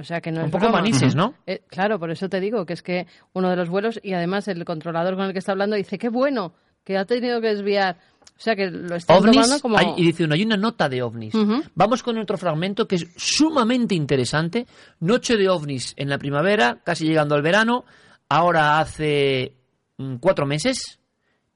O 0.00 0.04
sea 0.04 0.20
que 0.20 0.32
no 0.32 0.40
Un 0.40 0.46
es 0.46 0.52
poco 0.52 0.64
broma. 0.64 0.78
manises, 0.80 1.14
¿no? 1.14 1.34
Eh, 1.46 1.62
claro, 1.68 1.98
por 1.98 2.10
eso 2.10 2.28
te 2.28 2.40
digo 2.40 2.66
que 2.66 2.72
es 2.72 2.82
que 2.82 3.06
uno 3.34 3.48
de 3.50 3.56
los 3.56 3.68
vuelos 3.68 4.00
y 4.02 4.12
además 4.14 4.48
el 4.48 4.64
controlador 4.64 5.14
con 5.16 5.26
el 5.26 5.32
que 5.32 5.38
está 5.38 5.52
hablando 5.52 5.76
dice 5.76 5.98
qué 5.98 6.08
bueno 6.08 6.54
que 6.84 6.96
ha 6.98 7.04
tenido 7.04 7.40
que 7.40 7.48
desviar. 7.48 7.98
O 8.36 8.42
sea 8.42 8.56
que 8.56 8.70
lo 8.70 8.96
están 8.96 9.18
tomando 9.18 9.40
ovnis 9.42 9.60
como 9.62 9.76
hay- 9.78 9.92
y 9.98 10.02
dice 10.06 10.24
uno, 10.24 10.34
hay 10.34 10.42
una 10.44 10.56
nota 10.56 10.88
de 10.88 11.02
ovnis. 11.02 11.34
Vamos 11.74 12.02
con 12.02 12.16
otro 12.16 12.38
fragmento 12.38 12.88
que 12.88 12.96
es 12.96 13.06
sumamente 13.16 13.94
interesante. 13.94 14.66
Noche 15.00 15.36
de 15.36 15.48
ovnis 15.50 15.92
en 15.98 16.08
la 16.08 16.16
primavera, 16.18 16.80
casi 16.82 17.04
llegando 17.06 17.34
al 17.34 17.42
verano. 17.42 17.84
Ahora 18.30 18.78
hace 18.80 19.54
mm, 19.98 20.14
cuatro 20.16 20.46
meses, 20.46 20.99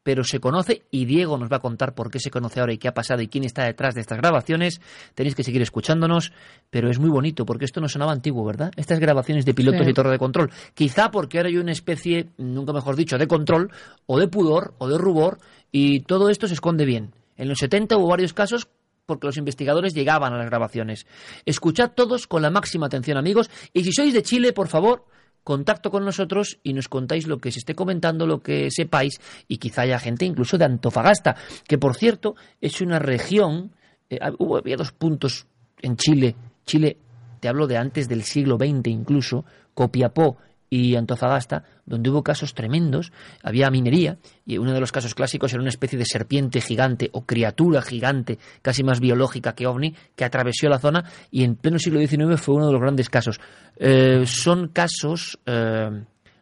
pero 0.04 0.22
se 0.22 0.38
conoce 0.38 0.82
y 0.92 1.06
Diego 1.06 1.36
nos 1.36 1.50
va 1.50 1.56
a 1.56 1.60
contar 1.60 1.94
por 1.94 2.10
qué 2.10 2.20
se 2.20 2.30
conoce 2.30 2.60
ahora 2.60 2.72
y 2.74 2.78
qué 2.78 2.86
ha 2.86 2.94
pasado 2.94 3.20
y 3.22 3.26
quién 3.26 3.42
está 3.42 3.64
detrás 3.64 3.94
de 3.96 4.02
estas 4.02 4.18
grabaciones. 4.18 4.80
Tenéis 5.16 5.34
que 5.34 5.42
seguir 5.42 5.62
escuchándonos, 5.62 6.32
pero 6.70 6.88
es 6.88 7.00
muy 7.00 7.10
bonito 7.10 7.44
porque 7.44 7.64
esto 7.64 7.80
no 7.80 7.88
sonaba 7.88 8.12
antiguo, 8.12 8.44
¿verdad? 8.44 8.70
Estas 8.76 9.00
grabaciones 9.00 9.44
de 9.44 9.54
pilotos 9.54 9.84
Sí. 9.84 9.90
y 9.90 9.94
torre 9.94 10.12
de 10.12 10.18
control. 10.18 10.50
Quizá 10.74 11.10
porque 11.10 11.38
ahora 11.38 11.48
hay 11.48 11.56
una 11.56 11.72
especie, 11.72 12.28
nunca 12.38 12.72
mejor 12.72 12.94
dicho, 12.94 13.18
de 13.18 13.26
control 13.26 13.72
o 14.06 14.20
de 14.20 14.28
pudor 14.28 14.74
o 14.78 14.88
de 14.88 14.98
rubor 14.98 15.38
y 15.72 16.00
todo 16.00 16.28
esto 16.28 16.46
se 16.46 16.54
esconde 16.54 16.84
bien. 16.84 17.12
En 17.36 17.48
los 17.48 17.58
70 17.58 17.96
hubo 17.96 18.06
varios 18.08 18.32
casos 18.34 18.68
porque 19.06 19.26
los 19.26 19.36
investigadores 19.38 19.94
llegaban 19.94 20.32
a 20.32 20.38
las 20.38 20.46
grabaciones. 20.46 21.06
Escuchad 21.46 21.92
todos 21.92 22.26
con 22.26 22.42
la 22.42 22.50
máxima 22.50 22.86
atención, 22.86 23.16
amigos, 23.18 23.50
y 23.72 23.84
si 23.84 23.92
sois 23.92 24.14
de 24.14 24.22
Chile, 24.22 24.52
por 24.52 24.68
favor, 24.68 25.04
contacto 25.44 25.90
con 25.90 26.04
nosotros 26.04 26.58
y 26.62 26.72
nos 26.72 26.88
contáis 26.88 27.26
lo 27.26 27.38
que 27.38 27.52
se 27.52 27.60
esté 27.60 27.74
comentando, 27.74 28.26
lo 28.26 28.40
que 28.40 28.70
sepáis, 28.70 29.20
y 29.46 29.58
quizá 29.58 29.82
haya 29.82 29.98
gente 29.98 30.24
incluso 30.24 30.58
de 30.58 30.64
Antofagasta, 30.64 31.36
que 31.68 31.78
por 31.78 31.94
cierto 31.94 32.34
es 32.60 32.80
una 32.80 32.98
región, 32.98 33.72
eh, 34.10 34.18
hubo, 34.38 34.56
había 34.56 34.76
dos 34.76 34.92
puntos 34.92 35.46
en 35.82 35.96
Chile, 35.96 36.34
Chile, 36.64 36.96
te 37.40 37.48
hablo 37.48 37.66
de 37.66 37.76
antes 37.76 38.08
del 38.08 38.22
siglo 38.22 38.56
XX 38.56 38.88
incluso, 38.88 39.44
Copiapó 39.74 40.38
y 40.74 40.96
Antofagasta, 40.96 41.62
donde 41.86 42.10
hubo 42.10 42.24
casos 42.24 42.52
tremendos, 42.52 43.12
había 43.44 43.70
minería, 43.70 44.18
y 44.44 44.58
uno 44.58 44.72
de 44.72 44.80
los 44.80 44.90
casos 44.90 45.14
clásicos 45.14 45.52
era 45.52 45.60
una 45.60 45.68
especie 45.68 45.96
de 45.96 46.04
serpiente 46.04 46.60
gigante 46.60 47.10
o 47.12 47.24
criatura 47.24 47.80
gigante, 47.80 48.40
casi 48.60 48.82
más 48.82 48.98
biológica 48.98 49.54
que 49.54 49.68
ovni, 49.68 49.94
que 50.16 50.24
atravesó 50.24 50.68
la 50.68 50.80
zona 50.80 51.04
y 51.30 51.44
en 51.44 51.54
pleno 51.54 51.78
siglo 51.78 52.00
XIX 52.00 52.40
fue 52.40 52.56
uno 52.56 52.66
de 52.66 52.72
los 52.72 52.80
grandes 52.80 53.08
casos. 53.08 53.38
Eh, 53.76 54.24
son 54.26 54.66
casos 54.66 55.38
eh, 55.46 55.90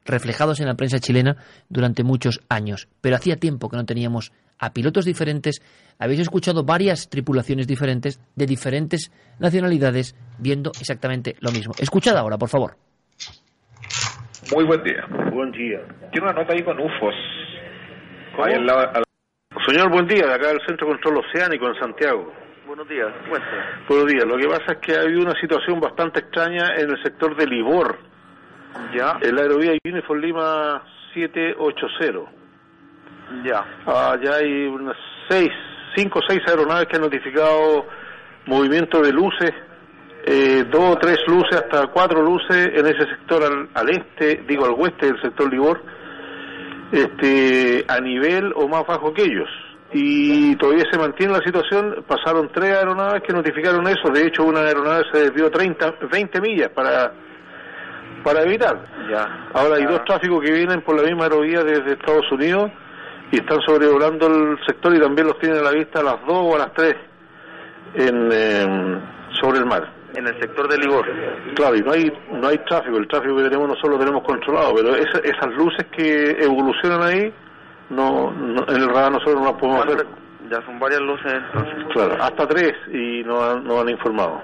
reflejados 0.06 0.60
en 0.60 0.66
la 0.66 0.76
prensa 0.76 0.98
chilena 0.98 1.36
durante 1.68 2.02
muchos 2.02 2.40
años, 2.48 2.88
pero 3.02 3.16
hacía 3.16 3.36
tiempo 3.36 3.68
que 3.68 3.76
no 3.76 3.84
teníamos 3.84 4.32
a 4.59 4.72
pilotos 4.72 5.04
diferentes, 5.04 5.60
habéis 5.98 6.20
escuchado 6.20 6.64
varias 6.64 7.10
tripulaciones 7.10 7.66
diferentes 7.66 8.18
de 8.34 8.46
diferentes 8.46 9.10
nacionalidades 9.38 10.14
viendo 10.38 10.72
exactamente 10.80 11.36
lo 11.40 11.52
mismo. 11.52 11.74
Escuchad 11.78 12.16
ahora, 12.16 12.38
por 12.38 12.48
favor. 12.48 12.78
Muy 14.51 14.64
buen 14.64 14.82
día. 14.82 15.06
Buen 15.32 15.52
día. 15.52 15.81
Tiene 16.10 16.27
una 16.28 16.32
nota 16.40 16.52
ahí 16.52 16.62
con 16.62 16.78
UFOs. 16.78 17.14
Ahí 18.44 18.55
al 18.55 18.66
lado- 18.66 18.90
al- 18.94 19.05
Señor, 19.66 19.90
buen 19.90 20.06
día, 20.06 20.27
de 20.27 20.35
acá 20.35 20.48
del 20.48 20.60
Centro 20.66 20.89
de 20.89 20.93
Control 20.94 21.19
Oceánico 21.19 21.69
en 21.69 21.74
Santiago. 21.77 22.32
Buenos 22.66 22.89
días, 22.89 23.09
cuéntame. 23.28 23.62
Buenos 23.89 24.06
días, 24.06 24.24
lo 24.24 24.36
que 24.39 24.48
pasa 24.48 24.73
es 24.73 24.78
que 24.78 24.97
ha 24.97 25.02
habido 25.02 25.20
una 25.23 25.39
situación 25.40 25.78
bastante 25.78 26.20
extraña 26.20 26.74
en 26.77 26.90
el 26.90 27.02
sector 27.02 27.36
de 27.36 27.47
Libor. 27.47 27.98
Ya. 28.94 29.19
El 29.20 29.39
aerovía 29.39 29.73
Uniform 29.85 30.20
Lima 30.20 30.82
780. 31.14 32.31
Ya. 33.44 33.64
Allá 33.86 34.36
hay 34.36 34.66
unas 34.66 34.97
seis, 35.28 35.51
cinco 35.94 36.19
o 36.19 36.23
seis 36.27 36.40
aeronaves 36.48 36.86
que 36.89 36.97
han 36.97 37.02
notificado 37.02 37.86
movimiento 38.47 39.02
de 39.02 39.12
luces, 39.12 39.52
eh, 40.24 40.64
dos 40.70 40.96
o 40.96 40.98
tres 40.98 41.18
luces, 41.26 41.56
hasta 41.56 41.88
cuatro 41.88 42.22
luces 42.22 42.70
en 42.74 42.86
ese 42.86 43.06
sector 43.06 43.42
al, 43.42 43.68
al 43.74 43.90
este, 43.90 44.44
digo 44.46 44.64
al 44.64 44.72
oeste 44.72 45.06
del 45.06 45.20
sector 45.20 45.50
Libor, 45.50 45.82
este, 46.92 47.84
a 47.88 48.00
nivel 48.00 48.52
o 48.54 48.68
más 48.68 48.86
bajo 48.86 49.12
que 49.12 49.22
ellos. 49.22 49.48
Y 49.94 50.56
todavía 50.56 50.84
se 50.90 50.98
mantiene 50.98 51.32
la 51.32 51.44
situación, 51.44 52.04
pasaron 52.06 52.50
tres 52.52 52.72
aeronaves 52.76 53.22
que 53.22 53.32
notificaron 53.32 53.86
eso, 53.88 54.10
de 54.10 54.26
hecho 54.26 54.44
una 54.44 54.60
aeronave 54.60 55.04
se 55.12 55.20
desvió 55.24 55.50
30, 55.50 55.96
20 56.10 56.40
millas 56.40 56.70
para, 56.70 57.12
para 58.22 58.42
evitar. 58.42 58.78
Ya. 59.10 59.48
Ahora 59.52 59.76
hay 59.76 59.84
dos 59.84 60.04
tráficos 60.04 60.42
que 60.42 60.52
vienen 60.52 60.82
por 60.82 60.96
la 60.96 61.02
misma 61.02 61.24
aerovía 61.24 61.62
desde 61.62 61.92
Estados 61.92 62.30
Unidos 62.30 62.70
y 63.32 63.36
están 63.36 63.60
sobrevolando 63.66 64.26
el 64.28 64.58
sector 64.66 64.94
y 64.94 65.00
también 65.00 65.26
los 65.26 65.38
tienen 65.38 65.58
a 65.58 65.62
la 65.62 65.72
vista 65.72 66.00
a 66.00 66.04
las 66.04 66.20
2 66.26 66.28
o 66.30 66.54
a 66.54 66.58
las 66.58 66.72
3 66.74 66.96
en, 67.94 68.28
eh, 68.32 69.00
sobre 69.40 69.58
el 69.58 69.66
mar. 69.66 70.01
En 70.14 70.26
el 70.26 70.40
sector 70.40 70.68
de 70.68 70.78
Ligor. 70.78 71.06
Claro, 71.55 71.76
y 71.76 71.80
no 71.80 71.93
hay, 71.93 72.12
no 72.32 72.48
hay 72.48 72.59
tráfico, 72.59 72.98
el 72.98 73.09
tráfico 73.09 73.36
que 73.36 73.44
tenemos 73.44 73.68
nosotros 73.68 73.93
lo 73.93 73.98
tenemos 73.98 74.22
controlado, 74.24 74.74
pero 74.74 74.94
esas 74.97 75.55
luces 75.56 75.86
que 75.97 76.36
evolucionan 76.43 77.02
ahí, 77.02 77.32
no, 77.90 78.32
en 78.68 78.76
el 78.76 78.89
radar 78.89 79.12
nosotros 79.12 79.36
no 79.36 79.44
las 79.44 79.55
podemos 79.55 79.86
hacer. 79.86 80.06
Ya 80.51 80.60
son 80.66 80.78
varias 80.78 81.01
luces 81.01 81.32
entonces. 81.32 81.84
Claro, 81.93 82.22
hasta 82.22 82.47
tres 82.47 82.72
y 82.93 83.22
no 83.24 83.43
han, 83.43 83.64
no 83.64 83.80
han 83.80 83.89
informado. 83.89 84.43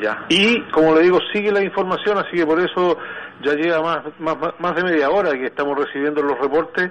Ya. 0.00 0.24
Y, 0.28 0.60
como 0.70 0.94
le 0.94 1.02
digo, 1.02 1.18
sigue 1.32 1.50
la 1.50 1.62
información, 1.62 2.18
así 2.18 2.36
que 2.36 2.46
por 2.46 2.60
eso 2.60 2.96
ya 3.42 3.54
llega 3.54 3.80
más, 3.80 4.02
más, 4.20 4.36
más 4.58 4.76
de 4.76 4.84
media 4.84 5.10
hora 5.10 5.32
que 5.32 5.46
estamos 5.46 5.76
recibiendo 5.76 6.22
los 6.22 6.38
reportes, 6.38 6.90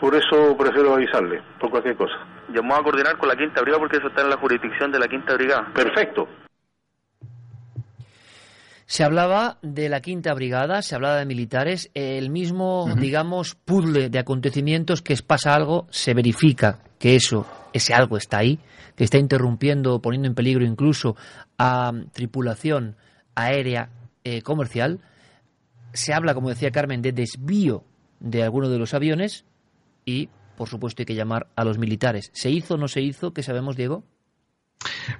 por 0.00 0.14
eso 0.14 0.56
prefiero 0.56 0.94
avisarle, 0.94 1.42
por 1.60 1.70
cualquier 1.70 1.96
cosa. 1.96 2.14
Yo 2.48 2.62
vamos 2.62 2.80
a 2.80 2.82
coordinar 2.82 3.16
con 3.18 3.28
la 3.28 3.36
Quinta 3.36 3.60
Brigada 3.60 3.80
porque 3.80 3.98
eso 3.98 4.08
está 4.08 4.22
en 4.22 4.30
la 4.30 4.36
jurisdicción 4.36 4.90
de 4.90 4.98
la 4.98 5.06
Quinta 5.06 5.34
Brigada. 5.34 5.68
Perfecto. 5.72 6.26
Se 8.90 9.04
hablaba 9.04 9.58
de 9.62 9.88
la 9.88 10.00
Quinta 10.00 10.34
Brigada, 10.34 10.82
se 10.82 10.96
hablaba 10.96 11.18
de 11.18 11.24
militares, 11.24 11.92
el 11.94 12.28
mismo, 12.28 12.92
digamos, 12.98 13.54
puzzle 13.54 14.10
de 14.10 14.18
acontecimientos 14.18 15.00
que 15.00 15.12
es 15.12 15.22
pasa 15.22 15.54
algo, 15.54 15.86
se 15.90 16.12
verifica 16.12 16.80
que 16.98 17.14
eso, 17.14 17.46
ese 17.72 17.94
algo 17.94 18.16
está 18.16 18.38
ahí, 18.38 18.58
que 18.96 19.04
está 19.04 19.16
interrumpiendo, 19.16 20.02
poniendo 20.02 20.26
en 20.26 20.34
peligro 20.34 20.64
incluso 20.64 21.14
a 21.56 21.92
tripulación 22.12 22.96
aérea 23.36 23.90
eh, 24.24 24.42
comercial. 24.42 24.98
Se 25.92 26.12
habla, 26.12 26.34
como 26.34 26.48
decía 26.48 26.72
Carmen, 26.72 27.00
de 27.00 27.12
desvío 27.12 27.84
de 28.18 28.42
alguno 28.42 28.68
de 28.70 28.78
los 28.80 28.92
aviones 28.92 29.44
y, 30.04 30.30
por 30.56 30.68
supuesto, 30.68 31.02
hay 31.02 31.06
que 31.06 31.14
llamar 31.14 31.46
a 31.54 31.62
los 31.62 31.78
militares. 31.78 32.32
¿Se 32.34 32.50
hizo 32.50 32.74
o 32.74 32.76
no 32.76 32.88
se 32.88 33.02
hizo? 33.02 33.32
¿Qué 33.32 33.44
sabemos, 33.44 33.76
Diego? 33.76 34.02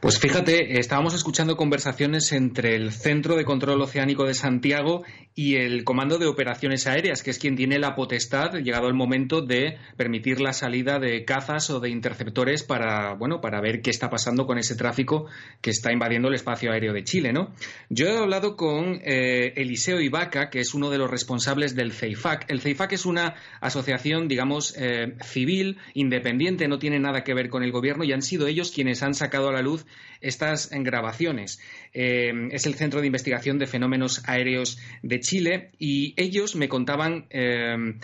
Pues 0.00 0.18
fíjate, 0.18 0.78
estábamos 0.78 1.12
escuchando 1.12 1.56
conversaciones 1.56 2.32
entre 2.32 2.74
el 2.74 2.92
Centro 2.92 3.36
de 3.36 3.44
Control 3.44 3.82
Oceánico 3.82 4.24
de 4.24 4.32
Santiago 4.32 5.04
y 5.34 5.56
el 5.56 5.84
Comando 5.84 6.16
de 6.16 6.26
Operaciones 6.26 6.86
Aéreas, 6.86 7.22
que 7.22 7.30
es 7.30 7.38
quien 7.38 7.56
tiene 7.56 7.78
la 7.78 7.94
potestad, 7.94 8.54
llegado 8.54 8.88
el 8.88 8.94
momento, 8.94 9.42
de 9.42 9.76
permitir 9.98 10.40
la 10.40 10.54
salida 10.54 10.98
de 10.98 11.24
cazas 11.26 11.68
o 11.68 11.80
de 11.80 11.90
interceptores 11.90 12.62
para, 12.62 13.14
bueno, 13.14 13.42
para 13.42 13.60
ver 13.60 13.82
qué 13.82 13.90
está 13.90 14.08
pasando 14.08 14.46
con 14.46 14.56
ese 14.56 14.74
tráfico 14.76 15.26
que 15.60 15.70
está 15.70 15.92
invadiendo 15.92 16.28
el 16.28 16.34
espacio 16.34 16.72
aéreo 16.72 16.94
de 16.94 17.04
Chile, 17.04 17.32
¿no? 17.32 17.52
Yo 17.90 18.06
he 18.06 18.16
hablado 18.16 18.56
con 18.56 19.00
eh, 19.04 19.52
Eliseo 19.56 20.00
Ibaca, 20.00 20.48
que 20.48 20.60
es 20.60 20.72
uno 20.72 20.88
de 20.88 20.98
los 20.98 21.10
responsables 21.10 21.74
del 21.74 21.92
CEIFAC. 21.92 22.50
El 22.50 22.60
CEIFAC 22.60 22.92
es 22.92 23.04
una 23.04 23.34
asociación, 23.60 24.28
digamos, 24.28 24.74
eh, 24.78 25.16
civil, 25.22 25.78
independiente, 25.92 26.68
no 26.68 26.78
tiene 26.78 26.98
nada 26.98 27.24
que 27.24 27.34
ver 27.34 27.50
con 27.50 27.62
el 27.62 27.72
gobierno 27.72 28.04
y 28.04 28.12
han 28.12 28.22
sido 28.22 28.46
ellos 28.46 28.72
quienes 28.72 29.02
han 29.02 29.12
sacado 29.12 29.49
a 29.50 29.54
la 29.54 29.62
luz 29.62 29.86
estas 30.20 30.70
grabaciones. 30.70 31.60
Eh, 31.92 32.32
es 32.52 32.66
el 32.66 32.74
Centro 32.74 33.00
de 33.00 33.06
Investigación 33.06 33.58
de 33.58 33.66
Fenómenos 33.66 34.22
Aéreos 34.26 34.78
de 35.02 35.20
Chile 35.20 35.70
y 35.78 36.14
ellos 36.16 36.56
me 36.56 36.68
contaban 36.68 37.26
eh, 37.30 37.98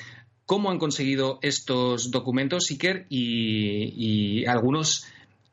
cómo 0.44 0.70
han 0.70 0.78
conseguido 0.78 1.38
estos 1.42 2.10
documentos, 2.10 2.70
Iker, 2.70 3.06
y, 3.08 4.44
algunos 4.46 5.06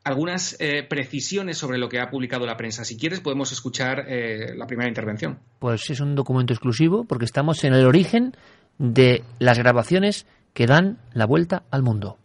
algunas 0.04 0.54
eh, 0.60 0.82
precisiones 0.82 1.56
sobre 1.56 1.78
lo 1.78 1.88
que 1.88 1.98
ha 1.98 2.10
publicado 2.10 2.44
la 2.44 2.58
prensa. 2.58 2.84
Si 2.84 2.98
quieres, 2.98 3.20
podemos 3.20 3.52
escuchar 3.52 4.06
la 4.06 4.66
primera 4.66 4.86
intervención. 4.86 5.38
Pues 5.58 5.88
es 5.88 5.98
un 6.00 6.14
documento 6.14 6.52
exclusivo 6.52 7.04
porque 7.04 7.24
estamos 7.24 7.64
en 7.64 7.72
el 7.72 7.86
origen 7.86 8.36
de 8.76 9.24
las 9.38 9.58
grabaciones 9.58 10.26
que 10.52 10.66
dan 10.66 10.98
la 11.14 11.24
vuelta 11.24 11.62
al 11.70 11.82
mundo. 11.82 12.18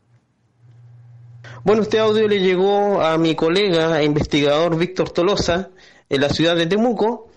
Bueno, 1.62 1.82
este 1.82 2.00
audio 2.00 2.26
le 2.26 2.40
llegó 2.40 3.02
a 3.02 3.18
mi 3.18 3.36
colega 3.36 4.02
investigador 4.02 4.78
Víctor 4.78 5.10
Tolosa 5.10 5.72
en 6.08 6.22
la 6.22 6.30
ciudad 6.30 6.56
de 6.56 6.66
Temuco 6.66 7.32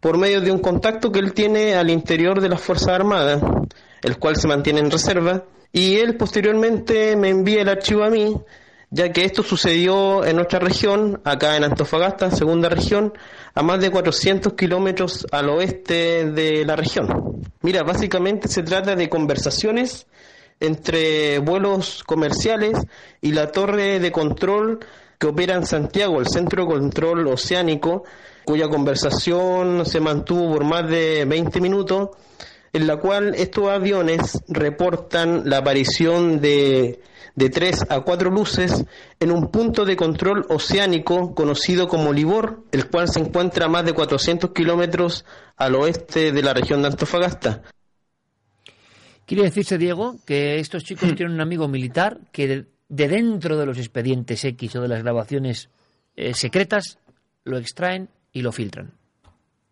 por 0.00 0.18
medio 0.18 0.42
de 0.42 0.50
un 0.50 0.58
contacto 0.58 1.10
que 1.10 1.20
él 1.20 1.32
tiene 1.32 1.74
al 1.74 1.88
interior 1.88 2.42
de 2.42 2.50
las 2.50 2.60
Fuerzas 2.60 2.88
Armadas, 2.88 3.42
el 4.02 4.18
cual 4.18 4.36
se 4.36 4.48
mantiene 4.48 4.80
en 4.80 4.90
reserva, 4.90 5.44
y 5.72 5.96
él 5.96 6.18
posteriormente 6.18 7.16
me 7.16 7.30
envía 7.30 7.62
el 7.62 7.70
archivo 7.70 8.04
a 8.04 8.10
mí, 8.10 8.36
ya 8.90 9.10
que 9.12 9.24
esto 9.24 9.42
sucedió 9.42 10.26
en 10.26 10.36
nuestra 10.36 10.58
región, 10.58 11.22
acá 11.24 11.56
en 11.56 11.64
Antofagasta, 11.64 12.30
segunda 12.30 12.68
región, 12.68 13.14
a 13.54 13.62
más 13.62 13.80
de 13.80 13.90
400 13.90 14.52
kilómetros 14.52 15.26
al 15.32 15.48
oeste 15.48 16.30
de 16.30 16.66
la 16.66 16.76
región. 16.76 17.42
Mira, 17.62 17.82
básicamente 17.82 18.46
se 18.48 18.62
trata 18.62 18.94
de 18.94 19.08
conversaciones 19.08 20.06
entre 20.60 21.38
vuelos 21.38 22.02
comerciales 22.04 22.78
y 23.20 23.32
la 23.32 23.52
torre 23.52 24.00
de 24.00 24.12
control 24.12 24.80
que 25.18 25.26
opera 25.26 25.54
en 25.54 25.66
Santiago, 25.66 26.20
el 26.20 26.28
Centro 26.28 26.64
de 26.64 26.72
Control 26.72 27.26
Oceánico, 27.28 28.04
cuya 28.44 28.68
conversación 28.68 29.86
se 29.86 30.00
mantuvo 30.00 30.52
por 30.52 30.64
más 30.64 30.88
de 30.88 31.24
20 31.24 31.60
minutos, 31.60 32.10
en 32.72 32.86
la 32.86 32.96
cual 32.96 33.34
estos 33.36 33.68
aviones 33.68 34.42
reportan 34.48 35.48
la 35.48 35.58
aparición 35.58 36.40
de, 36.40 37.00
de 37.34 37.50
tres 37.50 37.84
a 37.88 38.00
cuatro 38.00 38.30
luces 38.30 38.84
en 39.20 39.30
un 39.30 39.50
punto 39.50 39.84
de 39.84 39.96
control 39.96 40.46
oceánico 40.48 41.34
conocido 41.34 41.88
como 41.88 42.12
Libor, 42.12 42.64
el 42.72 42.88
cual 42.88 43.08
se 43.08 43.20
encuentra 43.20 43.66
a 43.66 43.68
más 43.68 43.84
de 43.84 43.92
400 43.92 44.50
kilómetros 44.50 45.24
al 45.56 45.74
oeste 45.74 46.32
de 46.32 46.42
la 46.42 46.54
región 46.54 46.82
de 46.82 46.88
Antofagasta. 46.88 47.62
Quiere 49.26 49.44
decirse, 49.44 49.78
Diego, 49.78 50.16
que 50.26 50.58
estos 50.58 50.84
chicos 50.84 51.08
tienen 51.16 51.34
un 51.34 51.40
amigo 51.40 51.68
militar 51.68 52.20
que 52.32 52.48
de, 52.88 53.08
dentro 53.08 53.56
de 53.56 53.66
los 53.66 53.78
expedientes 53.78 54.44
X 54.44 54.76
o 54.76 54.82
de 54.82 54.88
las 54.88 55.02
grabaciones 55.02 55.70
eh, 56.16 56.34
secretas 56.34 56.98
lo 57.44 57.58
extraen 57.58 58.08
y 58.32 58.42
lo 58.42 58.52
filtran. 58.52 58.92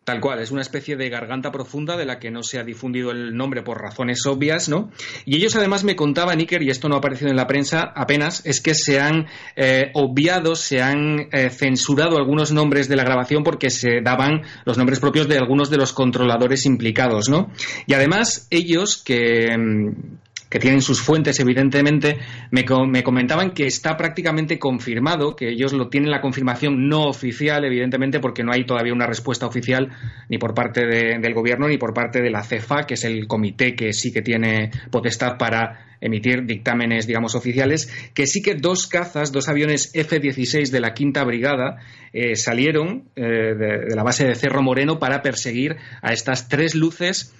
Tal 0.04 0.20
cual, 0.20 0.40
es 0.40 0.50
una 0.50 0.62
especie 0.62 0.96
de 0.96 1.08
garganta 1.08 1.52
profunda 1.52 1.96
de 1.96 2.04
la 2.04 2.18
que 2.18 2.32
no 2.32 2.42
se 2.42 2.58
ha 2.58 2.64
difundido 2.64 3.12
el 3.12 3.36
nombre 3.36 3.62
por 3.62 3.80
razones 3.80 4.26
obvias, 4.26 4.68
¿no? 4.68 4.90
Y 5.24 5.36
ellos 5.36 5.54
además 5.54 5.84
me 5.84 5.94
contaban, 5.94 6.40
Iker, 6.40 6.60
y 6.60 6.70
esto 6.70 6.88
no 6.88 6.96
ha 6.96 6.98
aparecido 6.98 7.30
en 7.30 7.36
la 7.36 7.46
prensa 7.46 7.92
apenas, 7.94 8.44
es 8.44 8.60
que 8.60 8.74
se 8.74 9.00
han 9.00 9.28
eh, 9.54 9.92
obviado, 9.94 10.56
se 10.56 10.82
han 10.82 11.28
eh, 11.30 11.50
censurado 11.50 12.16
algunos 12.16 12.50
nombres 12.50 12.88
de 12.88 12.96
la 12.96 13.04
grabación 13.04 13.44
porque 13.44 13.70
se 13.70 14.00
daban 14.02 14.42
los 14.64 14.76
nombres 14.76 14.98
propios 14.98 15.28
de 15.28 15.38
algunos 15.38 15.70
de 15.70 15.76
los 15.76 15.92
controladores 15.92 16.66
implicados, 16.66 17.28
¿no? 17.28 17.52
Y 17.86 17.94
además 17.94 18.48
ellos 18.50 19.00
que, 19.04 19.56
mm, 19.56 20.16
que 20.52 20.58
tienen 20.58 20.82
sus 20.82 21.00
fuentes, 21.00 21.40
evidentemente, 21.40 22.18
me, 22.50 22.62
comentaban 22.66 23.52
que 23.52 23.64
está 23.66 23.96
prácticamente 23.96 24.58
confirmado, 24.58 25.34
que 25.34 25.48
ellos 25.48 25.72
lo 25.72 25.88
tienen 25.88 26.10
la 26.10 26.20
confirmación 26.20 26.90
no 26.90 27.06
oficial, 27.06 27.64
evidentemente, 27.64 28.20
porque 28.20 28.44
no 28.44 28.52
hay 28.52 28.66
todavía 28.66 28.92
una 28.92 29.06
respuesta 29.06 29.46
oficial 29.46 29.88
ni 30.28 30.36
por 30.36 30.52
parte 30.52 30.84
del 30.84 31.32
gobierno 31.32 31.68
ni 31.68 31.78
por 31.78 31.94
parte 31.94 32.20
de 32.20 32.28
la 32.28 32.42
CEFA, 32.42 32.82
que 32.82 32.94
es 32.94 33.04
el 33.04 33.26
comité 33.26 33.74
que 33.74 33.94
sí 33.94 34.12
que 34.12 34.20
tiene 34.20 34.70
potestad 34.90 35.38
para 35.38 35.96
emitir 36.02 36.44
dictámenes, 36.44 37.06
digamos, 37.06 37.34
oficiales, 37.34 37.90
que 38.12 38.26
sí 38.26 38.42
que 38.42 38.54
dos 38.54 38.86
cazas, 38.86 39.32
dos 39.32 39.48
aviones 39.48 39.90
F-16 39.94 40.68
de 40.68 40.80
la 40.80 40.92
Quinta 40.92 41.24
Brigada 41.24 41.78
eh, 42.12 42.36
salieron 42.36 43.04
eh, 43.16 43.22
de, 43.22 43.86
de 43.88 43.96
la 43.96 44.02
base 44.02 44.26
de 44.26 44.34
Cerro 44.34 44.60
Moreno 44.60 44.98
para 44.98 45.22
perseguir 45.22 45.76
a 46.02 46.12
estas 46.12 46.50
tres 46.50 46.74
luces 46.74 47.32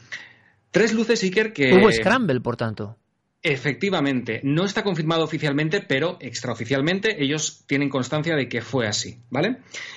Tres 0.73 0.95
luces 0.95 1.23
Iker 1.23 1.53
que. 1.53 1.75
Hubo 1.75 1.93
scramble, 1.93 2.41
por 2.41 2.57
tanto. 2.57 2.97
Efectivamente, 3.45 4.41
no 4.45 4.65
está 4.65 4.85
confirmado 4.85 5.25
oficialmente, 5.25 5.81
pero 5.81 6.17
extraoficialmente 6.21 7.25
ellos 7.25 7.65
tienen 7.67 7.89
constancia 7.89 8.37
de 8.37 8.49
que 8.49 8.63
fue 8.63 8.87
así, 8.87 9.19
¿vale? 9.31 9.57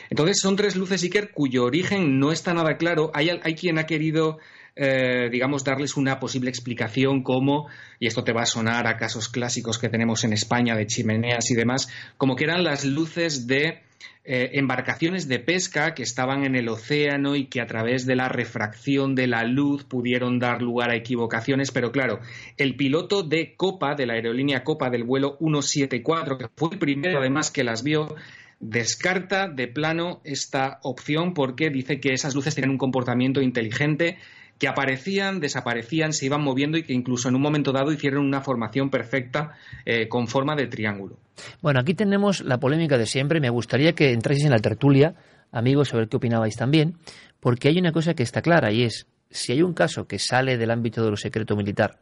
Entonces 0.09 0.39
son 0.39 0.55
tres 0.55 0.75
luces 0.75 1.03
Iker 1.03 1.29
cuyo 1.31 1.65
origen 1.65 2.19
no 2.19 2.31
está 2.31 2.55
nada 2.55 2.77
claro. 2.77 3.11
Hay, 3.13 3.29
hay 3.29 3.53
quien 3.53 3.77
ha 3.77 3.85
querido, 3.85 4.39
eh, 4.75 5.29
digamos, 5.31 5.63
darles 5.63 5.95
una 5.95 6.19
posible 6.19 6.49
explicación 6.49 7.23
como, 7.23 7.67
y 7.99 8.07
esto 8.07 8.23
te 8.23 8.33
va 8.33 8.41
a 8.41 8.45
sonar 8.45 8.87
a 8.87 8.97
casos 8.97 9.29
clásicos 9.29 9.79
que 9.79 9.89
tenemos 9.89 10.23
en 10.23 10.33
España 10.33 10.75
de 10.75 10.85
chimeneas 10.85 11.49
y 11.49 11.55
demás, 11.55 11.87
como 12.17 12.35
que 12.35 12.43
eran 12.43 12.63
las 12.63 12.83
luces 12.83 13.47
de 13.47 13.81
eh, 14.27 14.57
embarcaciones 14.57 15.27
de 15.27 15.39
pesca 15.39 15.93
que 15.93 16.01
estaban 16.01 16.45
en 16.45 16.55
el 16.55 16.67
océano 16.67 17.35
y 17.35 17.45
que 17.45 17.61
a 17.61 17.67
través 17.67 18.07
de 18.07 18.15
la 18.15 18.27
refracción 18.27 19.13
de 19.13 19.27
la 19.27 19.43
luz 19.43 19.83
pudieron 19.83 20.39
dar 20.39 20.61
lugar 20.61 20.89
a 20.89 20.95
equivocaciones, 20.95 21.71
pero 21.71 21.91
claro, 21.91 22.19
el 22.57 22.75
piloto 22.75 23.21
de 23.21 23.53
Copa, 23.55 23.93
de 23.93 24.07
la 24.07 24.13
aerolínea 24.13 24.63
Copa 24.63 24.89
del 24.89 25.03
vuelo 25.03 25.37
174, 25.39 26.37
que 26.37 26.47
fue 26.55 26.69
el 26.71 26.79
primero 26.79 27.19
además 27.19 27.51
que 27.51 27.63
las 27.63 27.83
vio, 27.83 28.15
descarta 28.59 29.47
de 29.47 29.67
plano 29.67 30.21
esta 30.23 30.79
opción 30.81 31.33
porque 31.33 31.69
dice 31.69 31.99
que 31.99 32.13
esas 32.13 32.33
luces 32.33 32.55
tienen 32.55 32.71
un 32.71 32.77
comportamiento 32.77 33.41
inteligente 33.41 34.17
que 34.57 34.67
aparecían, 34.67 35.39
desaparecían, 35.39 36.13
se 36.13 36.25
iban 36.25 36.41
moviendo 36.41 36.77
y 36.77 36.83
que 36.83 36.93
incluso 36.93 37.27
en 37.27 37.35
un 37.35 37.41
momento 37.41 37.71
dado 37.71 37.91
hicieron 37.91 38.25
una 38.25 38.41
formación 38.41 38.89
perfecta 38.89 39.53
eh, 39.85 40.07
con 40.07 40.27
forma 40.27 40.55
de 40.55 40.67
triángulo. 40.67 41.17
Bueno, 41.61 41.79
aquí 41.79 41.93
tenemos 41.93 42.41
la 42.41 42.59
polémica 42.59 42.97
de 42.97 43.05
siempre. 43.05 43.41
Me 43.41 43.49
gustaría 43.49 43.93
que 43.93 44.13
entráis 44.13 44.43
en 44.43 44.51
la 44.51 44.59
tertulia, 44.59 45.15
amigos, 45.51 45.93
a 45.93 45.97
ver 45.97 46.07
qué 46.07 46.17
opinabais 46.17 46.55
también, 46.55 46.97
porque 47.39 47.67
hay 47.67 47.77
una 47.77 47.91
cosa 47.91 48.13
que 48.13 48.23
está 48.23 48.41
clara 48.41 48.71
y 48.71 48.83
es, 48.83 49.07
si 49.29 49.51
hay 49.51 49.61
un 49.61 49.73
caso 49.73 50.07
que 50.07 50.19
sale 50.19 50.57
del 50.57 50.71
ámbito 50.71 51.03
de 51.03 51.11
lo 51.11 51.17
secreto 51.17 51.55
militar, 51.55 51.99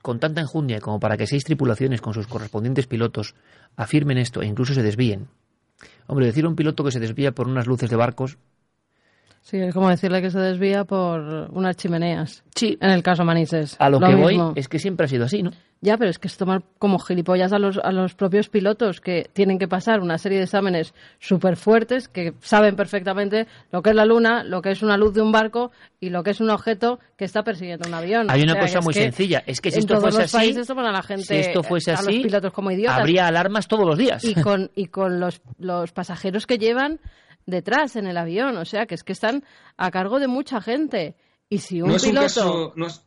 con 0.00 0.20
tanta 0.20 0.40
enjundia 0.40 0.80
como 0.80 1.00
para 1.00 1.16
que 1.16 1.26
seis 1.26 1.44
tripulaciones 1.44 2.00
con 2.00 2.14
sus 2.14 2.26
correspondientes 2.26 2.86
pilotos 2.86 3.34
afirmen 3.76 4.18
esto 4.18 4.42
e 4.42 4.46
incluso 4.46 4.74
se 4.74 4.82
desvíen, 4.82 5.28
Hombre, 6.06 6.26
decir 6.26 6.44
a 6.44 6.48
un 6.48 6.56
piloto 6.56 6.84
que 6.84 6.90
se 6.90 7.00
desvía 7.00 7.32
por 7.32 7.48
unas 7.48 7.66
luces 7.66 7.88
de 7.88 7.96
barcos, 7.96 8.38
Sí, 9.42 9.58
es 9.58 9.74
como 9.74 9.90
decirle 9.90 10.22
que 10.22 10.30
se 10.30 10.38
desvía 10.38 10.84
por 10.84 11.20
unas 11.52 11.76
chimeneas. 11.76 12.44
Sí. 12.54 12.78
En 12.80 12.90
el 12.90 13.02
caso 13.02 13.24
Manises. 13.24 13.76
a 13.78 13.90
lo, 13.90 13.98
que 13.98 14.06
mismo. 14.06 14.22
voy 14.22 14.52
es 14.54 14.68
que 14.68 14.78
siempre 14.78 15.06
ha 15.06 15.08
sido 15.08 15.24
así, 15.24 15.42
¿no? 15.42 15.50
Ya, 15.84 15.98
pero 15.98 16.10
es 16.10 16.20
que 16.20 16.28
es 16.28 16.36
tomar 16.36 16.62
como 16.78 17.00
gilipollas 17.00 17.52
a 17.52 17.58
los, 17.58 17.76
a 17.76 17.90
los 17.90 18.14
propios 18.14 18.48
pilotos 18.48 19.00
que 19.00 19.28
tienen 19.32 19.58
que 19.58 19.66
pasar 19.66 19.98
una 19.98 20.16
serie 20.16 20.38
de 20.38 20.44
exámenes 20.44 20.94
súper 21.18 21.56
fuertes 21.56 22.06
que 22.06 22.34
saben 22.40 22.76
perfectamente 22.76 23.48
lo 23.72 23.82
que 23.82 23.90
es 23.90 23.96
la 23.96 24.04
luna, 24.04 24.44
lo 24.44 24.62
que 24.62 24.70
es 24.70 24.82
una 24.84 24.96
luz 24.96 25.12
de 25.12 25.22
un 25.22 25.32
barco 25.32 25.72
y 25.98 26.10
lo 26.10 26.22
que 26.22 26.30
es 26.30 26.40
un 26.40 26.50
objeto 26.50 27.00
que 27.16 27.24
está 27.24 27.42
persiguiendo 27.42 27.88
un 27.88 27.94
avión. 27.94 28.30
Hay 28.30 28.42
una 28.42 28.52
O 28.52 28.54
sea, 28.54 28.62
cosa 28.62 28.80
muy 28.80 28.94
sencilla, 28.94 29.42
es 29.44 29.60
que 29.60 29.72
si 29.72 29.78
en 29.78 29.80
esto 29.80 29.94
todos 29.94 30.02
fuese 30.04 30.18
los 30.18 30.24
así, 30.26 30.36
países 30.36 30.66
toman 30.68 30.86
a 30.86 30.92
la 30.92 31.02
gente, 31.02 31.24
si 31.24 31.34
esto 31.34 31.64
fuese 31.64 31.90
a 31.90 31.94
así, 31.94 32.12
los 32.12 32.22
pilotos 32.26 32.52
como 32.52 32.70
idiotas. 32.70 33.00
habría 33.00 33.26
alarmas 33.26 33.66
todos 33.66 33.84
los 33.84 33.98
días. 33.98 34.22
y 34.24 34.36
con, 34.36 34.70
y 34.76 34.86
con 34.86 35.18
los, 35.18 35.40
los 35.58 35.90
pasajeros 35.90 36.46
que 36.46 36.58
llevan 36.58 37.00
detrás 37.46 37.96
en 37.96 38.06
el 38.06 38.16
avión. 38.16 38.56
O 38.56 38.64
sea, 38.64 38.86
que 38.86 38.94
es 38.94 39.04
que 39.04 39.12
están 39.12 39.44
a 39.76 39.90
cargo 39.90 40.18
de 40.20 40.28
mucha 40.28 40.60
gente. 40.60 41.16
Y 41.48 41.58
si 41.58 41.82
un 41.82 41.90
no 41.90 41.96
es 41.96 42.02
un 42.04 42.10
piloto... 42.10 42.24
caso. 42.26 42.72
No 42.76 42.86
es- 42.86 43.04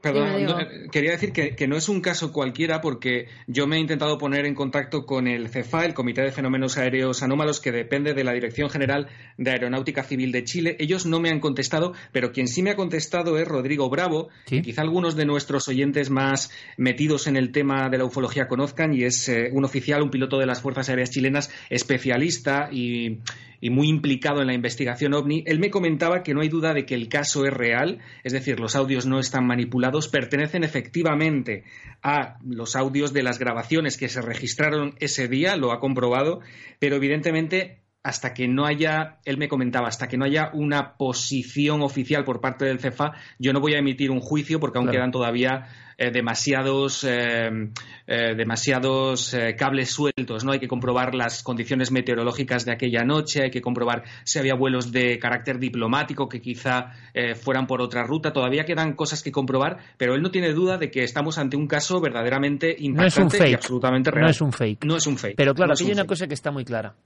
Perdón, 0.00 0.28
Dime, 0.28 0.38
digo. 0.38 0.52
no, 0.52 0.60
eh, 0.60 0.88
quería 0.92 1.12
decir 1.12 1.32
que, 1.32 1.56
que 1.56 1.66
no 1.66 1.76
es 1.76 1.88
un 1.88 2.00
caso 2.00 2.32
cualquiera 2.32 2.80
porque 2.80 3.28
yo 3.46 3.66
me 3.66 3.76
he 3.76 3.80
intentado 3.80 4.18
poner 4.18 4.46
en 4.46 4.54
contacto 4.54 5.06
con 5.06 5.26
el 5.26 5.48
CEFA, 5.48 5.86
el 5.86 5.94
Comité 5.94 6.22
de 6.22 6.32
Fenómenos 6.32 6.76
Aéreos 6.76 7.22
Anómalos, 7.22 7.60
que 7.60 7.72
depende 7.72 8.14
de 8.14 8.24
la 8.24 8.32
Dirección 8.32 8.68
General 8.68 9.08
de 9.38 9.50
Aeronáutica 9.50 10.02
Civil 10.02 10.32
de 10.32 10.44
Chile. 10.44 10.76
Ellos 10.78 11.06
no 11.06 11.20
me 11.20 11.30
han 11.30 11.40
contestado, 11.40 11.94
pero 12.12 12.32
quien 12.32 12.46
sí 12.46 12.62
me 12.62 12.70
ha 12.70 12.76
contestado 12.76 13.38
es 13.38 13.48
Rodrigo 13.48 13.88
Bravo, 13.88 14.28
que 14.46 14.62
quizá 14.62 14.82
algunos 14.82 15.16
de 15.16 15.24
nuestros 15.24 15.66
oyentes 15.68 16.10
más 16.10 16.50
metidos 16.76 17.26
en 17.26 17.36
el 17.36 17.50
tema 17.50 17.88
de 17.88 17.98
la 17.98 18.04
ufología 18.04 18.48
conozcan, 18.48 18.92
y 18.94 19.04
es 19.04 19.28
eh, 19.28 19.48
un 19.52 19.64
oficial, 19.64 20.02
un 20.02 20.10
piloto 20.10 20.38
de 20.38 20.46
las 20.46 20.60
Fuerzas 20.60 20.88
Aéreas 20.88 21.10
Chilenas, 21.10 21.50
especialista 21.70 22.68
y 22.70 23.18
y 23.64 23.70
muy 23.70 23.88
implicado 23.88 24.42
en 24.42 24.48
la 24.48 24.52
investigación 24.52 25.14
ovni, 25.14 25.42
él 25.46 25.58
me 25.58 25.70
comentaba 25.70 26.22
que 26.22 26.34
no 26.34 26.42
hay 26.42 26.50
duda 26.50 26.74
de 26.74 26.84
que 26.84 26.94
el 26.94 27.08
caso 27.08 27.46
es 27.46 27.50
real, 27.54 27.98
es 28.22 28.34
decir, 28.34 28.60
los 28.60 28.76
audios 28.76 29.06
no 29.06 29.18
están 29.18 29.46
manipulados, 29.54 30.08
pertenecen 30.08 30.64
efectivamente 30.64 31.62
a 32.02 32.38
los 32.44 32.74
audios 32.74 33.12
de 33.12 33.22
las 33.22 33.38
grabaciones 33.38 33.96
que 33.96 34.08
se 34.08 34.20
registraron 34.20 34.94
ese 34.98 35.28
día, 35.28 35.56
lo 35.56 35.70
ha 35.70 35.78
comprobado, 35.78 36.40
pero 36.80 36.96
evidentemente 36.96 37.80
hasta 38.02 38.34
que 38.34 38.48
no 38.48 38.66
haya, 38.66 39.18
él 39.24 39.38
me 39.38 39.48
comentaba, 39.48 39.88
hasta 39.88 40.08
que 40.08 40.18
no 40.18 40.26
haya 40.26 40.50
una 40.52 40.96
posición 40.98 41.80
oficial 41.80 42.24
por 42.24 42.40
parte 42.40 42.66
del 42.66 42.78
CEFA, 42.78 43.12
yo 43.38 43.52
no 43.54 43.60
voy 43.60 43.74
a 43.74 43.78
emitir 43.78 44.10
un 44.10 44.20
juicio 44.20 44.60
porque 44.60 44.76
aún 44.76 44.86
Claro. 44.86 44.98
quedan 44.98 45.10
todavía 45.10 45.68
eh, 45.98 46.10
demasiados, 46.10 47.04
eh, 47.04 47.70
eh, 48.06 48.34
demasiados 48.36 49.34
eh, 49.34 49.54
cables 49.56 49.90
sueltos, 49.90 50.44
¿no? 50.44 50.52
Hay 50.52 50.58
que 50.58 50.68
comprobar 50.68 51.14
las 51.14 51.42
condiciones 51.42 51.90
meteorológicas 51.90 52.64
de 52.64 52.72
aquella 52.72 53.04
noche, 53.04 53.42
hay 53.44 53.50
que 53.50 53.60
comprobar 53.60 54.04
si 54.24 54.38
había 54.38 54.54
vuelos 54.54 54.92
de 54.92 55.18
carácter 55.18 55.58
diplomático 55.58 56.28
que 56.28 56.40
quizá 56.40 56.92
fueran 57.40 57.66
por 57.66 57.80
otra 57.80 58.02
ruta. 58.04 58.32
Todavía 58.32 58.64
quedan 58.64 58.94
cosas 58.94 59.22
que 59.22 59.32
comprobar, 59.32 59.78
pero 59.96 60.14
él 60.14 60.22
no 60.22 60.30
tiene 60.30 60.52
duda 60.52 60.78
de 60.78 60.90
que 60.90 61.04
estamos 61.04 61.38
ante 61.38 61.56
un 61.56 61.66
caso 61.66 62.00
verdaderamente 62.00 62.76
No 62.80 63.04
es 63.04 63.16
un 63.16 63.24
impactante 63.24 63.50
y 63.50 63.54
absolutamente 63.54 64.10
real. 64.10 64.24
No 64.24 64.30
es 64.30 64.40
un 64.40 64.52
fake. 64.52 64.84
No 64.84 64.96
es 64.96 65.06
un 65.06 65.16
fake. 65.16 65.36
Pero 65.36 65.54
claro, 65.54 65.68
No 65.68 65.74
aquí 65.74 65.84
hay 65.84 65.92
un 65.92 65.98
una 65.98 66.06
cosa 66.06 66.26
que 66.26 66.34
está 66.34 66.50
muy 66.50 66.64
clara. 66.64 66.96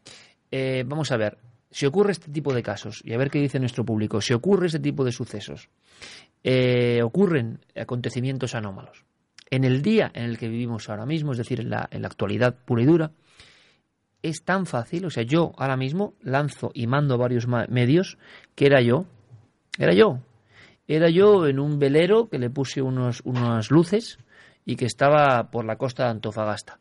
Vamos 0.86 1.12
a 1.12 1.16
ver, 1.16 1.38
si 1.70 1.86
ocurre 1.86 2.12
este 2.12 2.30
tipo 2.30 2.54
de 2.54 2.62
casos, 2.62 3.02
y 3.04 3.12
a 3.12 3.18
ver 3.18 3.30
qué 3.30 3.38
dice 3.38 3.58
nuestro 3.58 3.84
público, 3.84 4.20
si 4.20 4.32
ocurre 4.32 4.66
este 4.66 4.78
tipo 4.80 5.04
de 5.04 5.12
sucesos, 5.12 5.68
eh, 6.44 7.00
ocurren 7.02 7.60
acontecimientos 7.76 8.54
anómalos. 8.54 9.04
En 9.50 9.64
el 9.64 9.82
día 9.82 10.10
en 10.14 10.24
el 10.24 10.38
que 10.38 10.48
vivimos 10.48 10.88
ahora 10.88 11.06
mismo, 11.06 11.32
es 11.32 11.38
decir, 11.38 11.60
en 11.60 11.70
la, 11.70 11.88
en 11.90 12.02
la 12.02 12.08
actualidad 12.08 12.54
pura 12.64 12.82
y 12.82 12.86
dura, 12.86 13.10
es 14.22 14.44
tan 14.44 14.66
fácil, 14.66 15.06
o 15.06 15.10
sea, 15.10 15.22
yo 15.22 15.52
ahora 15.56 15.76
mismo 15.76 16.14
lanzo 16.22 16.70
y 16.74 16.86
mando 16.86 17.18
varios 17.18 17.46
medios 17.46 18.18
que 18.54 18.66
era 18.66 18.80
yo, 18.80 19.06
era 19.78 19.94
yo, 19.94 20.20
era 20.86 21.08
yo 21.08 21.46
en 21.46 21.60
un 21.60 21.78
velero 21.78 22.28
que 22.28 22.38
le 22.38 22.50
puse 22.50 22.82
unos, 22.82 23.22
unas 23.24 23.70
luces 23.70 24.18
y 24.64 24.76
que 24.76 24.86
estaba 24.86 25.50
por 25.50 25.64
la 25.64 25.76
costa 25.76 26.04
de 26.04 26.10
Antofagasta, 26.10 26.80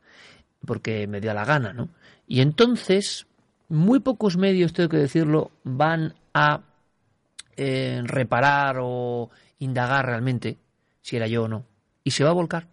porque 0.65 1.07
me 1.07 1.21
dio 1.21 1.33
la 1.33 1.45
gana, 1.45 1.73
¿no? 1.73 1.89
Y 2.27 2.41
entonces, 2.41 3.27
muy 3.69 3.99
pocos 3.99 4.35
medios, 4.35 4.73
tengo 4.73 4.89
que 4.89 4.97
decirlo, 4.97 5.51
van 5.63 6.13
a 6.33 6.61
eh, 7.55 8.01
reparar 8.03 8.77
o 8.81 9.29
indagar 9.59 10.05
realmente 10.05 10.57
si 11.01 11.15
era 11.15 11.27
yo 11.27 11.43
o 11.43 11.47
no. 11.47 11.65
Y 12.03 12.11
se 12.11 12.23
va 12.23 12.31
a 12.31 12.33
volcar. 12.33 12.67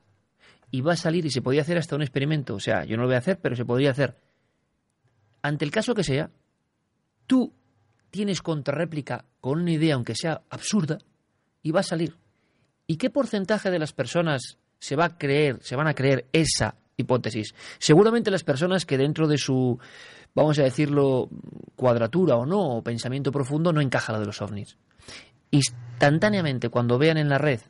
Y 0.70 0.80
va 0.80 0.94
a 0.94 0.96
salir 0.96 1.24
y 1.24 1.30
se 1.30 1.42
podría 1.42 1.62
hacer 1.62 1.78
hasta 1.78 1.96
un 1.96 2.02
experimento. 2.02 2.54
O 2.54 2.60
sea, 2.60 2.84
yo 2.84 2.96
no 2.96 3.02
lo 3.02 3.08
voy 3.08 3.16
a 3.16 3.18
hacer, 3.18 3.38
pero 3.40 3.54
se 3.54 3.64
podría 3.64 3.90
hacer. 3.90 4.16
Ante 5.42 5.64
el 5.64 5.70
caso 5.70 5.94
que 5.94 6.02
sea, 6.02 6.30
tú 7.26 7.52
tienes 8.10 8.42
contrarréplica 8.42 9.24
con 9.40 9.60
una 9.60 9.72
idea, 9.72 9.94
aunque 9.94 10.14
sea 10.14 10.42
absurda, 10.50 10.98
y 11.62 11.70
va 11.70 11.80
a 11.80 11.84
salir. 11.84 12.16
¿Y 12.86 12.96
qué 12.96 13.10
porcentaje 13.10 13.70
de 13.70 13.78
las 13.78 13.92
personas 13.92 14.58
se 14.78 14.96
va 14.96 15.06
a 15.06 15.18
creer, 15.18 15.58
se 15.62 15.76
van 15.76 15.86
a 15.86 15.94
creer 15.94 16.26
esa 16.32 16.76
hipótesis? 16.96 17.54
Seguramente 17.78 18.30
las 18.30 18.44
personas 18.44 18.86
que 18.86 18.98
dentro 18.98 19.26
de 19.26 19.38
su, 19.38 19.78
vamos 20.34 20.58
a 20.58 20.62
decirlo, 20.62 21.28
cuadratura 21.76 22.36
o 22.36 22.46
no, 22.46 22.76
o 22.76 22.82
pensamiento 22.82 23.32
profundo, 23.32 23.72
no 23.72 23.80
encaja 23.80 24.12
la 24.12 24.20
de 24.20 24.26
los 24.26 24.40
ovnis. 24.42 24.76
Instantáneamente, 25.94 26.68
cuando 26.70 26.98
vean 26.98 27.16
en 27.18 27.28
la 27.28 27.38
red 27.38 27.60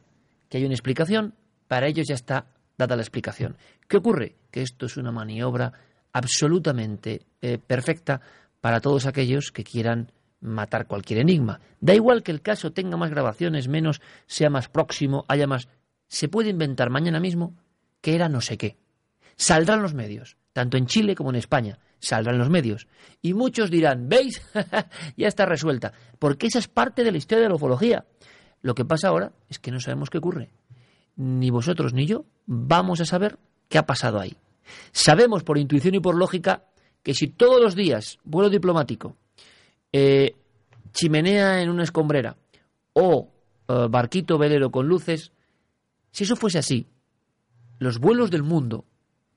que 0.49 0.59
hay 0.59 0.65
una 0.65 0.75
explicación, 0.75 1.35
para 1.69 1.87
ellos 1.87 2.07
ya 2.09 2.15
está 2.15 2.47
dada 2.77 2.97
la 2.97 3.03
explicación. 3.03 3.57
¿Qué 3.87 3.99
ocurre? 3.99 4.37
Que 4.51 4.63
esto 4.63 4.87
es 4.87 4.97
una 4.97 5.13
maniobra 5.13 5.73
absolutamente 6.13 7.27
eh, 7.43 7.59
perfecta 7.59 8.21
para 8.61 8.81
todos 8.81 9.07
aquellos 9.07 9.53
que 9.53 9.63
quieran 9.63 10.11
matar 10.41 10.87
cualquier 10.87 11.21
enigma. 11.21 11.61
Da 11.81 11.95
igual 11.95 12.23
que 12.23 12.33
el 12.33 12.41
caso 12.41 12.73
tenga 12.73 12.97
más 12.97 13.11
grabaciones, 13.11 13.69
menos, 13.69 14.01
sea 14.27 14.51
más 14.51 14.69
próximo, 14.69 15.25
haya 15.29 15.47
más. 15.47 15.69
Se 16.09 16.29
puede 16.29 16.51
inventar 16.51 16.91
mañana 16.91 17.21
mismo 17.21 17.55
que 18.01 18.15
era 18.15 18.29
no 18.29 18.41
sé 18.41 18.57
qué. 18.57 18.77
Saldrán 19.37 19.83
los 19.83 19.95
medios, 19.95 20.37
tanto 20.53 20.77
en 20.77 20.87
Chile 20.87 21.15
como 21.15 21.31
en 21.31 21.37
España. 21.37 21.79
Saldrán 22.05 22.39
los 22.39 22.51
medios. 22.51 22.87
Y 23.23 23.33
muchos 23.33 23.71
dirán, 23.71 24.09
¿veis? 24.09 24.43
ya 25.17 25.27
está 25.27 25.47
resuelta. 25.47 25.93
Porque 26.19 26.49
esa 26.49 26.59
es 26.59 26.69
parte 26.69 27.03
de 27.03 27.11
la 27.11 27.17
historia 27.17 27.45
de 27.45 27.49
la 27.49 27.55
ufología. 27.55 28.05
Lo 28.61 28.75
que 28.75 28.85
pasa 28.85 29.09
ahora 29.09 29.33
es 29.49 29.59
que 29.59 29.71
no 29.71 29.81
sabemos 29.81 30.11
qué 30.11 30.19
ocurre. 30.19 30.51
Ni 31.17 31.49
vosotros 31.49 31.95
ni 31.95 32.07
yo 32.07 32.27
vamos 32.47 33.01
a 33.01 33.07
saber 33.07 33.39
qué 33.69 33.79
ha 33.79 33.87
pasado 33.87 34.21
ahí. 34.21 34.37
Sabemos 34.93 35.45
por 35.45 35.57
intuición 35.57 35.95
y 35.95 36.01
por 36.01 36.15
lógica 36.15 36.65
que 37.03 37.15
si 37.15 37.29
todos 37.29 37.61
los 37.61 37.75
días 37.75 38.19
vuelo 38.25 38.51
diplomático, 38.51 39.17
eh, 39.93 40.37
chimenea 40.93 41.63
en 41.63 41.71
una 41.71 41.85
escombrera 41.85 42.37
o 42.93 43.31
eh, 43.69 43.87
barquito 43.89 44.37
velero 44.37 44.71
con 44.71 44.89
luces, 44.89 45.33
si 46.11 46.25
eso 46.25 46.37
fuese 46.37 46.59
así, 46.59 46.87
los 47.79 47.99
vuelos 47.99 48.31
del 48.31 48.43
mundo 48.43 48.85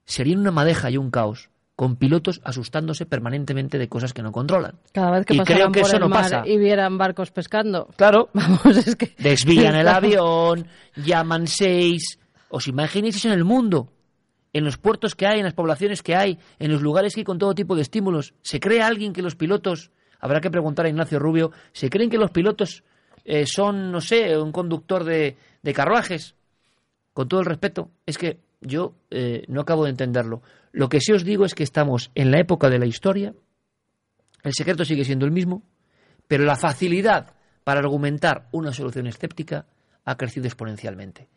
serían 0.06 0.40
una 0.40 0.52
madeja 0.52 0.90
y 0.90 0.98
un 0.98 1.12
caos, 1.12 1.50
con 1.78 1.96
pilotos 1.96 2.42
asustándose 2.44 3.06
permanentemente 3.06 3.78
de 3.78 3.88
cosas 3.88 4.12
que 4.12 4.24
no 4.24 4.32
controlan. 4.32 4.80
Cada 4.92 5.12
vez 5.12 5.28
que 5.28 5.36
y 5.36 5.38
pasaran 5.38 5.58
creo 5.58 5.72
que 5.72 5.82
por 5.82 5.88
eso 5.88 5.98
el 5.98 6.02
no 6.02 6.10
mar 6.10 6.24
pasa. 6.24 6.44
y 6.44 6.58
vieran 6.58 6.98
barcos 6.98 7.30
pescando. 7.30 7.88
Claro. 7.96 8.30
Vamos, 8.34 8.66
es 8.78 8.96
que... 8.96 9.14
Desvían 9.20 9.76
el 9.76 9.88
avión, 9.88 10.66
llaman 10.96 11.46
seis. 11.46 12.18
¿Os 12.50 12.68
imagináis 12.68 13.18
eso 13.18 13.28
en 13.28 13.36
el 13.36 13.44
mundo? 13.44 13.90
En 14.54 14.66
los 14.66 14.80
puertos 14.80 15.14
que 15.14 15.28
hay, 15.28 15.38
en 15.38 15.46
las 15.46 15.54
poblaciones 15.54 16.02
que 16.02 16.16
hay, 16.16 16.40
en 16.58 16.72
los 16.72 16.82
lugares 16.82 17.14
que 17.14 17.22
hay 17.22 17.26
con 17.26 17.38
todo 17.38 17.54
tipo 17.54 17.76
de 17.76 17.84
estímulos. 17.84 18.34
¿Se 18.42 18.60
cree 18.60 18.82
alguien 18.82 19.14
que 19.14 19.22
los 19.22 19.36
pilotos, 19.36 19.92
habrá 20.20 20.42
que 20.42 20.50
preguntar 20.50 20.88
a 20.88 20.90
Ignacio 20.90 21.20
Rubio, 21.20 21.52
¿se 21.74 21.92
creen 21.92 22.10
que 22.10 22.18
los 22.18 22.32
pilotos 22.32 22.84
eh, 23.24 23.46
son, 23.46 23.92
no 23.92 24.02
sé, 24.02 24.36
un 24.36 24.52
conductor 24.52 25.04
de, 25.04 25.38
de 25.62 25.74
carruajes? 25.76 26.34
Con 27.14 27.28
todo 27.28 27.42
el 27.42 27.46
respeto, 27.46 27.92
es 28.08 28.18
que 28.18 28.40
yo 28.62 28.96
eh, 29.12 29.44
no 29.48 29.62
acabo 29.62 29.86
de 29.86 29.92
entenderlo. 29.92 30.42
Lo 30.72 30.90
que 30.90 31.00
sí 31.02 31.12
os 31.12 31.24
digo 31.24 31.46
es 31.46 31.56
que 31.56 31.64
estamos 31.64 32.12
en 32.16 32.32
la 32.32 32.40
época 32.40 32.70
de 32.70 32.80
la 32.80 32.86
historia, 32.86 33.34
el 34.44 34.54
secreto 34.54 34.86
sigue 34.86 35.04
siendo 35.04 35.26
el 35.26 35.32
mismo, 35.32 35.64
pero 36.28 36.44
la 36.44 36.56
facilidad 36.56 37.34
para 37.64 37.80
argumentar 37.80 38.48
una 38.52 38.72
solución 38.72 39.08
escéptica 39.08 39.66
ha 40.06 40.16
crecido 40.16 40.46
exponencialmente. 40.46 41.28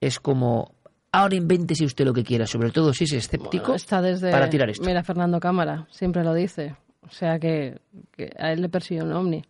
Es 0.00 0.20
como, 0.20 0.74
ahora 1.12 1.34
invéntese 1.34 1.84
usted 1.84 2.04
lo 2.04 2.14
que 2.14 2.24
quiera, 2.24 2.46
sobre 2.46 2.70
todo 2.70 2.92
si 2.92 3.04
es 3.04 3.12
escéptico, 3.12 3.74
Está 3.74 4.00
desde... 4.00 4.30
para 4.30 4.48
tirar 4.48 4.70
esto. 4.70 4.84
Mira, 4.84 5.02
Fernando 5.02 5.40
Cámara, 5.40 5.86
siempre 5.90 6.24
lo 6.24 6.32
dice. 6.32 6.76
O 7.02 7.10
sea 7.10 7.38
que, 7.38 7.80
que 8.10 8.30
a 8.38 8.52
él 8.52 8.62
le 8.62 8.68
persigue 8.68 9.02
un 9.02 9.12
ovni. 9.12 9.44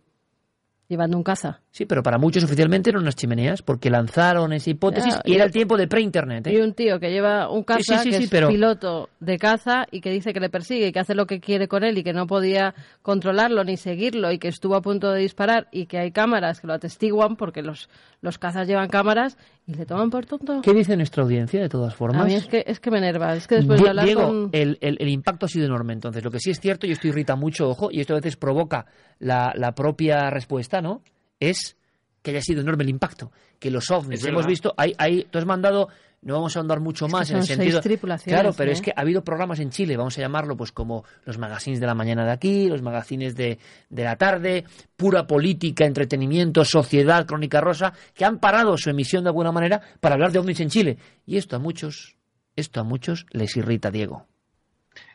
Llevando 0.87 1.17
un 1.17 1.23
caza. 1.23 1.61
Sí, 1.77 1.85
pero 1.85 2.01
para 2.01 2.17
muchos 2.17 2.43
oficialmente 2.43 2.89
eran 2.89 3.03
unas 3.03 3.15
chimeneas, 3.15 3.61
porque 3.61 3.91
lanzaron 3.91 4.51
esa 4.51 4.71
hipótesis 4.71 5.15
y 5.23 5.35
era 5.35 5.43
el 5.45 5.51
tiempo 5.51 5.77
de 5.77 5.87
pre-internet. 5.87 6.47
¿eh? 6.47 6.53
Y 6.53 6.57
un 6.57 6.73
tío 6.73 6.99
que 6.99 7.11
lleva 7.11 7.51
un 7.51 7.61
caza, 7.63 7.99
Sí, 7.99 8.09
sí, 8.09 8.11
sí, 8.13 8.17
que 8.17 8.23
es 8.23 8.29
pero- 8.31 8.47
piloto 8.47 9.09
de 9.19 9.37
caza 9.37 9.85
y 9.91 10.01
que 10.01 10.09
dice 10.09 10.33
que 10.33 10.39
le 10.39 10.49
persigue 10.49 10.87
y 10.87 10.91
que 10.91 10.99
hace 10.99 11.13
lo 11.13 11.27
que 11.27 11.39
quiere 11.39 11.67
con 11.67 11.83
él 11.83 11.95
y 11.99 12.03
que 12.03 12.13
no 12.13 12.25
podía 12.25 12.73
controlarlo 13.03 13.63
ni 13.63 13.77
seguirlo 13.77 14.31
y 14.31 14.39
que 14.39 14.47
estuvo 14.47 14.73
a 14.73 14.81
punto 14.81 15.11
de 15.11 15.21
disparar 15.21 15.67
y 15.71 15.85
que 15.85 15.99
hay 15.99 16.11
cámaras 16.11 16.61
que 16.61 16.65
lo 16.65 16.73
atestiguan 16.73 17.35
porque 17.35 17.61
los, 17.61 17.89
los 18.21 18.39
cazas 18.39 18.67
llevan 18.67 18.89
cámaras 18.89 19.37
y 19.67 19.75
le 19.75 19.85
toman 19.85 20.09
por 20.09 20.25
tonto. 20.25 20.61
¿Qué 20.63 20.73
dice 20.73 20.97
nuestra 20.97 21.21
audiencia, 21.21 21.61
de 21.61 21.69
todas 21.69 21.93
formas? 21.93 22.23
A 22.23 22.25
mí 22.25 22.33
es 22.33 22.47
que, 22.47 22.63
es 22.65 22.79
que 22.79 22.89
me 22.89 22.97
enerva. 22.97 23.35
Es 23.35 23.45
que 23.45 23.55
después 23.57 23.79
de 23.83 23.89
hablar 23.89 24.05
Diego, 24.05 24.21
con... 24.23 24.49
el, 24.51 24.79
el- 24.81 24.97
el 24.99 25.09
impacto 25.09 25.45
ha 25.45 25.49
sido 25.49 25.67
enorme. 25.67 25.93
Entonces, 25.93 26.23
lo 26.23 26.31
que 26.31 26.39
sí 26.39 26.49
es 26.49 26.59
cierto, 26.59 26.87
y 26.87 26.91
esto 26.91 27.07
irrita 27.07 27.35
mucho, 27.35 27.69
ojo, 27.69 27.89
y 27.91 27.99
esto 27.99 28.13
a 28.13 28.17
veces 28.17 28.35
provoca 28.35 28.87
la, 29.19 29.53
la 29.55 29.73
propia 29.75 30.31
respuesta, 30.31 30.81
¿no? 30.81 31.03
Es 31.39 31.77
que 32.21 32.31
haya 32.31 32.41
sido 32.41 32.61
enorme 32.61 32.83
el 32.83 32.89
impacto. 32.89 33.31
Que 33.59 33.71
los 33.71 33.89
ovnis, 33.89 34.23
hemos 34.25 34.45
visto, 34.45 34.73
hay, 34.77 34.93
hay, 34.97 35.23
tú 35.31 35.39
has 35.39 35.45
mandado, 35.45 35.87
no 36.21 36.33
vamos 36.33 36.55
a 36.55 36.59
ahondar 36.59 36.79
mucho 36.79 37.05
Es 37.07 37.11
más 37.11 37.29
en 37.31 37.37
el 37.37 37.43
sentido. 37.43 37.81
claro, 38.25 38.53
pero 38.55 38.69
¿eh? 38.69 38.73
es 38.73 38.81
que 38.81 38.91
ha 38.95 39.01
habido 39.01 39.23
programas 39.23 39.59
en 39.59 39.69
Chile, 39.69 39.97
vamos 39.97 40.17
a 40.17 40.21
llamarlo, 40.21 40.55
pues 40.55 40.71
como 40.71 41.05
los 41.25 41.37
magazines 41.37 41.79
de 41.79 41.87
la 41.87 41.95
mañana 41.95 42.25
de 42.25 42.31
aquí, 42.31 42.67
los 42.67 42.81
magazines 42.81 43.35
de, 43.35 43.57
de 43.89 44.03
la 44.03 44.15
tarde, 44.15 44.65
pura 44.95 45.25
política, 45.25 45.85
entretenimiento, 45.85 46.65
sociedad, 46.65 47.25
crónica 47.25 47.61
rosa, 47.61 47.93
que 48.13 48.25
han 48.25 48.39
parado 48.39 48.77
su 48.77 48.89
emisión 48.89 49.23
de 49.23 49.29
alguna 49.29 49.51
manera 49.51 49.81
para 49.99 50.15
hablar 50.15 50.31
de 50.31 50.39
ovnis 50.39 50.59
en 50.59 50.69
Chile. 50.69 50.97
Y 51.25 51.37
esto 51.37 51.55
a 51.55 51.59
muchos, 51.59 52.17
esto 52.55 52.79
a 52.79 52.83
muchos 52.83 53.25
les 53.31 53.55
irrita, 53.55 53.89
Diego. 53.89 54.27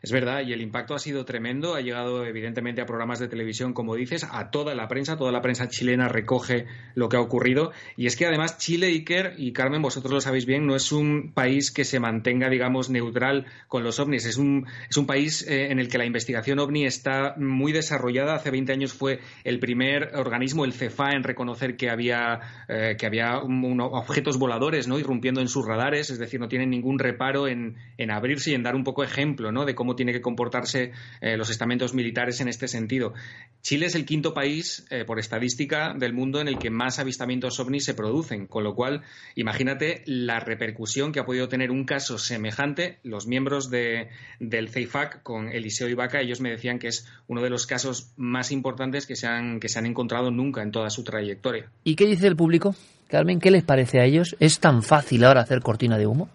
Es 0.03 0.11
verdad, 0.11 0.43
y 0.45 0.53
el 0.53 0.61
impacto 0.63 0.97
ha 0.97 0.99
sido 0.99 1.25
tremendo. 1.25 1.77
Ha 1.77 1.81
llegado, 1.81 2.27
evidentemente, 2.27 2.81
a 2.81 2.87
programas 2.87 3.21
de 3.21 3.29
televisión, 3.29 3.73
como 3.73 3.95
dices, 3.95 4.27
a 4.29 4.51
toda 4.51 4.75
la 4.75 4.89
prensa. 4.89 5.17
Toda 5.17 5.31
la 5.31 5.41
prensa 5.43 5.69
chilena 5.69 6.09
recoge 6.09 6.67
lo 6.97 7.09
que 7.09 7.17
ha 7.17 7.21
ocurrido. 7.21 7.71
Y 7.97 8.07
es 8.07 8.17
que, 8.17 8.27
además, 8.27 8.59
Chile, 8.59 8.89
Iker 8.89 9.35
y 9.39 9.53
Carmen, 9.53 9.81
vosotros 9.81 10.13
lo 10.13 10.21
sabéis 10.21 10.45
bien, 10.45 10.67
no 10.67 10.75
es 10.75 10.91
un 10.91 11.31
país 11.33 11.71
que 11.71 11.85
se 11.85 12.01
mantenga, 12.01 12.51
digamos, 12.51 12.91
neutral 12.91 13.47
con 13.69 13.85
los 13.85 14.01
ovnis. 14.01 14.27
Es 14.27 14.39
un, 14.39 14.67
es 14.91 14.97
un 14.97 15.07
país 15.07 15.47
eh, 15.47 15.71
en 15.71 15.79
el 15.79 15.89
que 15.89 15.99
la 15.99 16.05
investigación 16.05 16.59
ovni 16.59 16.85
está 16.85 17.37
muy 17.37 17.71
desarrollada. 17.71 18.35
Hace 18.35 18.51
20 18.51 18.73
años 18.73 18.93
fue 18.93 19.21
el 19.45 19.61
primer 19.61 20.17
organismo, 20.17 20.65
el 20.65 20.73
CEFA, 20.73 21.13
en 21.13 21.23
reconocer 21.23 21.77
que 21.77 21.91
había, 21.91 22.41
eh, 22.67 22.97
que 22.99 23.07
había 23.07 23.39
objetos 23.39 24.37
voladores 24.37 24.89
¿no? 24.89 24.99
irrumpiendo 24.99 25.41
en 25.41 25.47
sus 25.47 25.65
radares. 25.65 26.11
Es 26.11 26.19
decir, 26.19 26.41
no 26.41 26.49
tienen 26.49 26.71
ningún 26.71 26.99
reparo 26.99 27.47
en, 27.47 27.77
en 27.99 28.11
abrirse 28.11 28.51
y 28.51 28.55
en 28.55 28.65
dar 28.65 28.75
un 28.75 28.83
poco 28.83 29.05
ejemplo 29.05 29.53
¿no? 29.53 29.65
de 29.65 29.77
cómo 29.77 29.92
tiene 29.95 30.13
que 30.13 30.21
comportarse 30.21 30.93
eh, 31.21 31.37
los 31.37 31.51
estamentos 31.51 31.95
militares 31.95 32.41
en 32.41 32.49
este 32.49 32.69
sentido. 32.69 33.15
Chile 33.63 33.87
es 33.87 33.95
el 33.95 34.05
quinto 34.05 34.35
país, 34.35 34.87
eh, 34.91 35.05
por 35.05 35.19
estadística, 35.19 35.95
del 35.95 36.13
mundo 36.13 36.41
en 36.41 36.49
el 36.49 36.59
que 36.59 36.71
más 36.71 36.99
avistamientos 36.99 37.61
ovnis 37.61 37.85
se 37.85 37.95
producen, 37.95 38.47
con 38.47 38.65
lo 38.65 38.75
cual 38.75 39.03
imagínate 39.37 40.03
la 40.07 40.41
repercusión 40.41 41.13
que 41.13 41.21
ha 41.21 41.25
podido 41.25 41.49
tener 41.49 41.71
un 41.71 41.85
caso 41.85 42.19
semejante. 42.19 42.99
Los 43.03 43.27
miembros 43.27 43.71
de, 43.71 44.09
del 44.41 44.69
CEIFAC 44.69 45.23
con 45.23 45.49
Eliseo 45.49 45.89
Ibaca, 45.89 46.21
ellos 46.21 46.41
me 46.41 46.51
decían 46.51 46.79
que 46.79 46.89
es 46.89 47.07
uno 47.29 47.43
de 47.43 47.51
los 47.51 47.67
casos 47.67 48.13
más 48.17 48.51
importantes 48.51 49.07
que 49.07 49.17
se 49.17 49.27
han, 49.27 49.61
que 49.61 49.69
se 49.69 49.79
han 49.79 49.87
encontrado 49.87 50.31
nunca 50.31 50.63
en 50.63 50.73
toda 50.73 50.91
su 50.91 51.05
trayectoria. 51.05 51.71
¿Y 51.85 51.95
qué 51.95 52.07
dice 52.07 52.27
el 52.27 52.37
público? 52.37 52.75
Carmen, 53.09 53.41
¿qué 53.41 53.51
les 53.51 53.63
parece 53.63 54.01
a 54.01 54.05
ellos? 54.05 54.37
¿Es 54.41 54.59
tan 54.59 54.83
fácil 54.83 55.25
ahora 55.25 55.43
hacer 55.43 55.61
cortina 55.61 55.99
de 55.99 56.07
humo? 56.07 56.29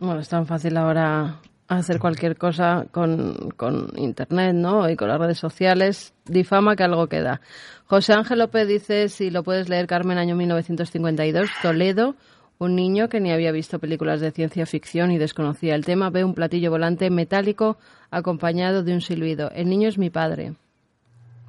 Bueno, 0.00 0.20
es 0.20 0.28
tan 0.28 0.46
fácil 0.46 0.76
ahora 0.78 1.40
hacer 1.68 1.98
cualquier 1.98 2.36
cosa 2.36 2.86
con, 2.90 3.50
con 3.56 3.90
Internet, 3.96 4.54
¿no? 4.54 4.88
Y 4.88 4.96
con 4.96 5.08
las 5.08 5.18
redes 5.18 5.38
sociales. 5.38 6.14
Difama 6.24 6.76
que 6.76 6.84
algo 6.84 7.08
queda. 7.08 7.40
José 7.86 8.14
Ángel 8.14 8.38
López 8.38 8.68
dice, 8.68 9.08
si 9.08 9.30
lo 9.30 9.42
puedes 9.42 9.68
leer, 9.68 9.86
Carmen, 9.86 10.18
año 10.18 10.36
1952, 10.36 11.50
Toledo. 11.62 12.14
Un 12.58 12.76
niño 12.76 13.08
que 13.08 13.20
ni 13.20 13.32
había 13.32 13.50
visto 13.50 13.80
películas 13.80 14.20
de 14.20 14.30
ciencia 14.30 14.66
ficción 14.66 15.10
y 15.10 15.18
desconocía 15.18 15.74
el 15.74 15.84
tema 15.84 16.10
ve 16.10 16.22
un 16.22 16.32
platillo 16.32 16.70
volante 16.70 17.10
metálico 17.10 17.76
acompañado 18.10 18.84
de 18.84 18.94
un 18.94 19.00
silbido. 19.00 19.50
El 19.50 19.68
niño 19.68 19.88
es 19.88 19.98
mi 19.98 20.10
padre. 20.10 20.54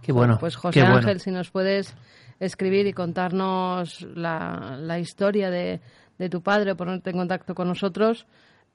Qué 0.02 0.12
bueno. 0.12 0.38
Pues 0.40 0.56
José 0.56 0.82
bueno. 0.82 0.98
Ángel, 0.98 1.20
si 1.20 1.30
nos 1.30 1.52
puedes 1.52 1.96
escribir 2.40 2.88
y 2.88 2.94
contarnos 2.94 4.02
la, 4.16 4.76
la 4.80 4.98
historia 4.98 5.52
de, 5.52 5.82
de 6.18 6.30
tu 6.30 6.42
padre 6.42 6.72
o 6.72 6.76
ponerte 6.76 7.12
en 7.12 7.18
contacto 7.18 7.54
con 7.54 7.68
nosotros, 7.68 8.26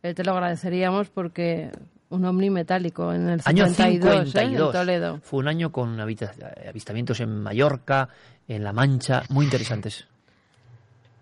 eh, 0.03 0.15
te 0.15 0.25
lo 0.25 0.33
agradeceríamos 0.33 1.09
porque 1.09 1.71
un 2.11 2.25
ovni 2.25 2.51
metálico 2.51 3.13
en 3.13 3.29
el 3.29 3.41
Año 3.45 3.67
52, 3.67 4.15
¿eh? 4.15 4.19
en 4.19 4.27
52. 4.27 4.73
Toledo. 4.73 5.21
Fue 5.23 5.41
un 5.41 5.49
año 5.49 5.71
con 5.71 6.01
avistamientos 6.01 7.21
en 7.21 7.43
Mallorca, 7.43 8.09
en 8.47 8.65
La 8.65 8.73
Mancha, 8.73 9.23
muy 9.29 9.45
interesantes. 9.45 10.07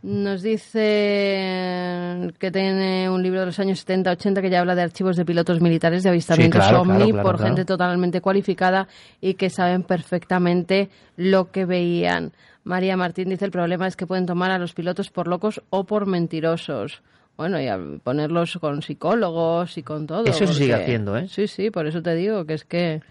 Nos 0.02 0.42
dice 0.42 2.32
que 2.38 2.50
tiene 2.52 3.10
un 3.10 3.22
libro 3.22 3.40
de 3.40 3.46
los 3.46 3.58
años 3.58 3.84
70-80 3.84 4.40
que 4.40 4.50
ya 4.50 4.60
habla 4.60 4.76
de 4.76 4.82
archivos 4.82 5.16
de 5.16 5.24
pilotos 5.24 5.60
militares 5.60 6.04
de 6.04 6.10
avistamientos 6.10 6.62
Sí, 6.62 6.68
claro, 6.68 6.82
OVNI 6.82 6.96
claro, 6.96 7.12
claro, 7.12 7.28
por 7.28 7.42
gente 7.42 7.64
totalmente 7.64 8.20
cualificada 8.20 8.86
y 9.20 9.34
que 9.34 9.50
saben 9.50 9.82
perfectamente 9.82 10.90
lo 11.16 11.50
que 11.50 11.64
veían. 11.64 12.32
María 12.62 12.96
Martín 12.96 13.30
dice 13.30 13.46
el 13.46 13.50
problema 13.50 13.88
es 13.88 13.96
que 13.96 14.06
pueden 14.06 14.26
tomar 14.26 14.52
a 14.52 14.58
los 14.58 14.74
pilotos 14.74 15.10
por 15.10 15.26
locos 15.26 15.60
o 15.70 15.84
por 15.84 16.06
mentirosos. 16.06 17.02
Bueno, 17.36 17.60
y 17.60 17.68
a 17.68 17.78
ponerlos 18.02 18.56
con 18.60 18.80
psicólogos 18.82 19.76
y 19.76 19.82
con 19.82 20.06
todo. 20.06 20.24
Eso 20.24 20.46
se 20.46 20.54
sigue 20.54 20.74
haciendo, 20.74 21.16
¿eh? 21.16 21.28
Sí, 21.28 21.46
sí, 21.48 21.70
por 21.70 21.86
eso 21.86 22.02
te 22.02 22.14
digo 22.14 22.44
que 22.46 22.54
es 22.54 22.64
que... 22.64 23.02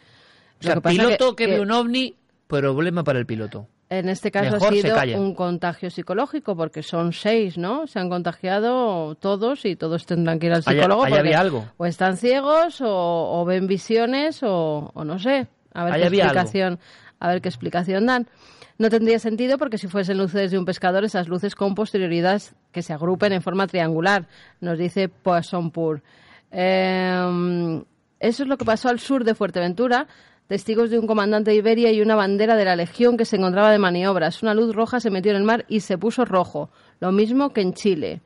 O 0.60 0.64
sea, 0.64 0.76
que 0.76 0.82
piloto 0.82 1.36
que, 1.36 1.46
que- 1.46 1.52
ve 1.52 1.60
un 1.60 1.72
ovni, 1.72 2.16
problema 2.48 3.04
para 3.04 3.20
el 3.20 3.26
piloto. 3.26 3.68
en 3.90 4.10
este 4.10 4.32
caso 4.32 4.52
Mejor 4.52 4.74
ha 4.74 5.04
sido 5.04 5.22
un 5.22 5.36
contagio 5.36 5.90
psicológico 5.90 6.56
porque 6.56 6.82
son 6.82 7.14
seis, 7.14 7.58
¿no? 7.58 7.86
Se 7.88 8.00
han 8.00 8.10
contagiado 8.10 9.16
todos 9.16 9.64
y 9.66 9.76
todos 9.76 10.06
tendrán 10.06 10.40
que 10.40 10.48
ir 10.48 10.54
al 10.54 10.64
psicólogo. 10.64 11.04
ahí 11.04 11.12
porque 11.12 11.20
había 11.20 11.40
algo. 11.40 11.66
O 11.78 11.86
están 11.86 12.18
ciegos 12.18 12.82
o, 12.82 12.88
o 13.42 13.46
ven 13.46 13.68
visiones 13.68 14.42
o, 14.44 14.92
o 14.94 15.04
no 15.04 15.20
sé. 15.20 15.48
A 15.74 15.84
ver 15.86 15.94
qué 15.96 16.04
algo. 16.06 16.16
explicación, 16.16 16.80
a 17.20 17.28
ver 17.30 17.42
qué 17.42 17.50
explicación 17.50 18.06
dan. 18.06 18.28
No 18.78 18.90
tendría 18.90 19.20
sentido 19.20 19.58
porque 19.58 19.78
si 19.78 19.88
fuesen 19.88 20.18
luces 20.18 20.52
de 20.52 20.58
un 20.58 20.66
pescador, 20.66 21.06
esas 21.06 21.30
luces 21.30 21.56
con 21.56 21.76
posterioridad 21.76 22.42
que 22.74 22.82
se 22.82 22.92
agrupen 22.92 23.32
en 23.32 23.42
forma 23.42 23.68
triangular, 23.68 24.28
nos 24.60 24.78
dice 24.78 25.08
Poisson 25.08 25.72
Pur. 25.72 26.02
Eh, 26.52 27.82
eso 28.20 28.44
es 28.44 28.50
lo 28.50 28.58
que 28.58 28.66
pasó 28.66 28.90
al 28.90 29.00
sur 29.00 29.24
de 29.24 29.36
Fuerteventura. 29.36 30.08
Testigos 30.48 30.90
de 30.90 31.00
un 31.00 31.08
comandante 31.08 31.52
de 31.52 31.58
Iberia 31.58 31.92
y 31.92 32.02
una 32.02 32.16
bandera 32.16 32.56
de 32.56 32.66
la 32.66 32.76
Legión 32.76 33.18
que 33.18 33.26
se 33.26 33.38
encontraba 33.38 33.72
de 33.72 33.80
maniobras. 33.80 34.44
Una 34.44 34.54
luz 34.54 34.76
roja 34.76 35.00
se 35.00 35.10
metió 35.10 35.32
en 35.32 35.38
el 35.38 35.44
mar 35.44 35.66
y 35.68 35.80
se 35.80 35.98
puso 35.98 36.26
rojo. 36.26 36.70
Lo 37.00 37.12
mismo 37.12 37.52
que 37.52 37.62
en 37.62 37.74
Chile. 37.74 38.22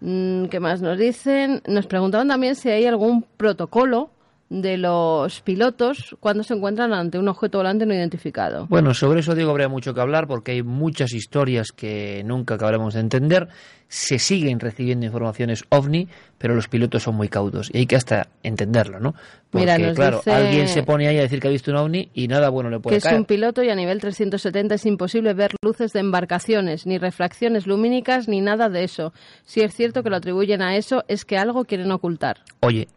Mm, 0.00 0.46
¿Qué 0.46 0.60
más 0.60 0.82
nos 0.82 0.98
dicen? 0.98 1.62
Nos 1.66 1.86
preguntaban 1.86 2.28
también 2.28 2.56
si 2.56 2.68
hay 2.68 2.86
algún 2.86 3.22
protocolo 3.22 4.10
de 4.50 4.76
los 4.76 5.40
pilotos 5.40 6.16
cuando 6.20 6.42
se 6.44 6.54
encuentran 6.54 6.92
ante 6.92 7.18
un 7.18 7.28
objeto 7.28 7.58
volante 7.58 7.86
no 7.86 7.94
identificado. 7.94 8.66
Bueno, 8.68 8.92
sobre 8.94 9.20
eso, 9.20 9.34
Diego, 9.34 9.50
habría 9.50 9.68
mucho 9.68 9.94
que 9.94 10.00
hablar 10.00 10.26
porque 10.26 10.52
hay 10.52 10.62
muchas 10.62 11.12
historias 11.12 11.68
que 11.72 12.22
nunca 12.24 12.54
acabaremos 12.54 12.94
de 12.94 13.00
entender. 13.00 13.48
Se 13.88 14.18
siguen 14.18 14.60
recibiendo 14.60 15.06
informaciones 15.06 15.64
ovni, 15.70 16.08
pero 16.38 16.54
los 16.54 16.68
pilotos 16.68 17.02
son 17.04 17.14
muy 17.14 17.28
cautos 17.28 17.70
y 17.72 17.78
hay 17.78 17.86
que 17.86 17.96
hasta 17.96 18.28
entenderlo, 18.42 18.98
¿no? 19.00 19.14
Porque, 19.50 19.66
Mira, 19.78 19.92
claro, 19.94 20.16
dice- 20.18 20.30
alguien 20.32 20.68
se 20.68 20.82
pone 20.82 21.06
ahí 21.08 21.18
a 21.18 21.22
decir 21.22 21.40
que 21.40 21.48
ha 21.48 21.50
visto 21.50 21.70
un 21.70 21.76
ovni 21.76 22.10
y 22.12 22.26
nada 22.28 22.48
bueno 22.48 22.70
le 22.70 22.76
que 22.76 22.82
puede 22.82 22.96
es 22.98 23.04
caer. 23.04 23.16
un 23.18 23.24
piloto 23.24 23.62
y 23.62 23.70
a 23.70 23.74
nivel 23.74 24.00
370 24.00 24.74
es 24.74 24.86
imposible 24.86 25.32
ver 25.34 25.52
luces 25.62 25.92
de 25.92 26.00
embarcaciones, 26.00 26.86
ni 26.86 26.98
refracciones 26.98 27.66
lumínicas, 27.66 28.28
ni 28.28 28.40
nada 28.40 28.68
de 28.68 28.84
eso. 28.84 29.12
Si 29.44 29.60
es 29.60 29.74
cierto 29.74 30.02
que 30.02 30.10
lo 30.10 30.16
atribuyen 30.16 30.60
a 30.62 30.76
eso, 30.76 31.04
es 31.08 31.24
que 31.24 31.38
algo 31.38 31.64
quieren 31.64 31.90
ocultar. 31.92 32.38
Oye, 32.60 32.88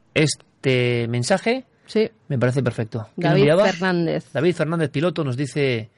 este 0.67 1.07
mensaje 1.07 1.65
sí. 1.85 2.09
me 2.27 2.37
parece 2.37 2.61
perfecto. 2.61 3.07
¿Quién 3.17 3.47
lo 3.47 3.57
David? 3.57 3.71
Fernández. 3.71 4.31
David 4.33 4.55
Fernández, 4.55 4.89
piloto, 4.89 5.23
nos 5.23 5.37
dice, 5.37 5.89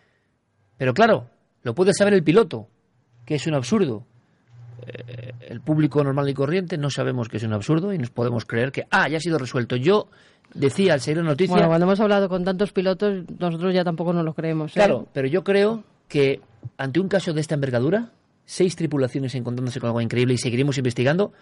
pero 0.78 0.94
claro, 0.94 1.28
lo 1.64 1.74
puede 1.74 1.94
saber 1.94 2.14
el 2.14 2.24
piloto, 2.24 2.68
que 3.26 3.36
es 3.36 3.48
un 3.48 3.56
absurdo. 3.56 4.06
Eh, 4.86 5.34
el 5.50 5.62
público 5.62 6.04
normal 6.04 6.30
y 6.30 6.34
corriente 6.34 6.78
no 6.78 6.90
sabemos 6.90 7.28
que 7.28 7.38
es 7.38 7.44
un 7.44 7.54
absurdo 7.54 7.94
y 7.94 7.98
nos 7.98 8.12
podemos 8.12 8.46
creer 8.46 8.72
que, 8.72 8.86
ah, 8.92 9.10
ya 9.10 9.18
ha 9.18 9.22
sido 9.22 9.38
resuelto. 9.38 9.76
Yo 9.76 10.08
decía 10.54 10.94
al 10.94 11.02
seguir 11.02 11.18
la 11.18 11.30
noticia, 11.30 11.54
Bueno, 11.54 11.68
cuando 11.68 11.86
hemos 11.86 12.00
hablado 12.00 12.30
con 12.30 12.44
tantos 12.44 12.72
pilotos, 12.72 13.26
nosotros 13.40 13.74
ya 13.74 13.84
tampoco 13.84 14.14
nos 14.14 14.24
lo 14.24 14.34
creemos. 14.34 14.72
¿eh? 14.72 14.76
claro, 14.76 15.08
pero 15.12 15.28
yo 15.28 15.44
creo 15.44 15.84
que 16.08 16.42
ante 16.78 17.00
un 17.00 17.08
caso 17.08 17.34
de 17.34 17.42
esta 17.42 17.56
envergadura, 17.56 18.12
seis 18.46 18.76
tripulaciones 18.76 19.36
encontrándose 19.36 19.80
con 19.80 19.88
algo 19.88 20.02
increíble 20.02 20.34
y 20.34 20.38
seguiremos 20.38 20.78
investigando, 20.78 21.34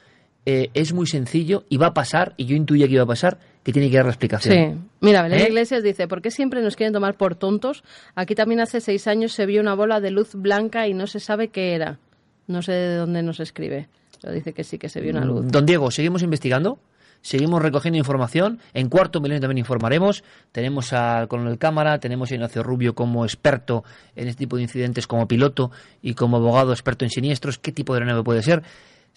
eh, 0.49 0.71
es 0.73 0.93
muy 0.93 1.07
sencillo 1.07 1.65
y 1.67 1.75
va 1.75 1.87
a 1.87 1.93
pasar, 1.93 2.33
y 2.37 2.45
yo 2.45 2.55
intuía 2.55 2.87
que 2.87 2.93
iba 2.93 3.03
a 3.03 3.07
pasar, 3.07 3.37
que 3.63 3.73
tiene 3.73 3.89
que 3.89 3.97
dar 3.97 4.05
la 4.05 4.13
explicación. 4.13 4.55
Sí. 4.55 4.89
Mira, 5.01 5.21
Belén 5.21 5.41
¿Eh? 5.41 5.47
Iglesias 5.49 5.83
dice, 5.83 6.07
¿por 6.07 6.21
qué 6.21 6.31
siempre 6.31 6.61
nos 6.61 6.77
quieren 6.77 6.93
tomar 6.93 7.15
por 7.15 7.35
tontos? 7.35 7.83
Aquí 8.15 8.33
también 8.33 8.61
hace 8.61 8.79
seis 8.79 9.07
años 9.07 9.33
se 9.33 9.45
vio 9.45 9.59
una 9.59 9.75
bola 9.75 9.99
de 9.99 10.09
luz 10.09 10.35
blanca 10.35 10.87
y 10.87 10.93
no 10.93 11.05
se 11.05 11.19
sabe 11.19 11.49
qué 11.49 11.73
era. 11.75 11.99
No 12.47 12.61
sé 12.61 12.71
de 12.71 12.95
dónde 12.95 13.23
nos 13.23 13.41
escribe, 13.41 13.89
pero 14.21 14.33
dice 14.33 14.53
que 14.53 14.63
sí 14.63 14.77
que 14.77 14.87
se 14.87 15.01
vio 15.01 15.11
una 15.11 15.25
luz. 15.25 15.51
Don 15.51 15.65
Diego, 15.65 15.91
seguimos 15.91 16.23
investigando. 16.23 16.79
Seguimos 17.21 17.61
recogiendo 17.61 17.97
información. 17.97 18.59
En 18.73 18.87
cuarto 18.87 19.19
milenio 19.19 19.41
también 19.41 19.57
informaremos. 19.57 20.23
Tenemos 20.53 20.93
al 20.93 21.27
coronel 21.27 21.57
Cámara, 21.57 21.99
tenemos 21.99 22.31
a 22.31 22.35
Ignacio 22.35 22.63
Rubio 22.63 22.95
como 22.95 23.25
experto 23.25 23.83
en 24.15 24.29
este 24.29 24.45
tipo 24.45 24.55
de 24.55 24.61
incidentes, 24.61 25.07
como 25.07 25.27
piloto 25.27 25.71
y 26.01 26.13
como 26.13 26.37
abogado 26.37 26.71
experto 26.71 27.03
en 27.03 27.11
siniestros. 27.11 27.57
¿Qué 27.57 27.73
tipo 27.73 27.93
de 27.93 27.97
aeronave 27.97 28.23
puede 28.23 28.43
ser? 28.43 28.63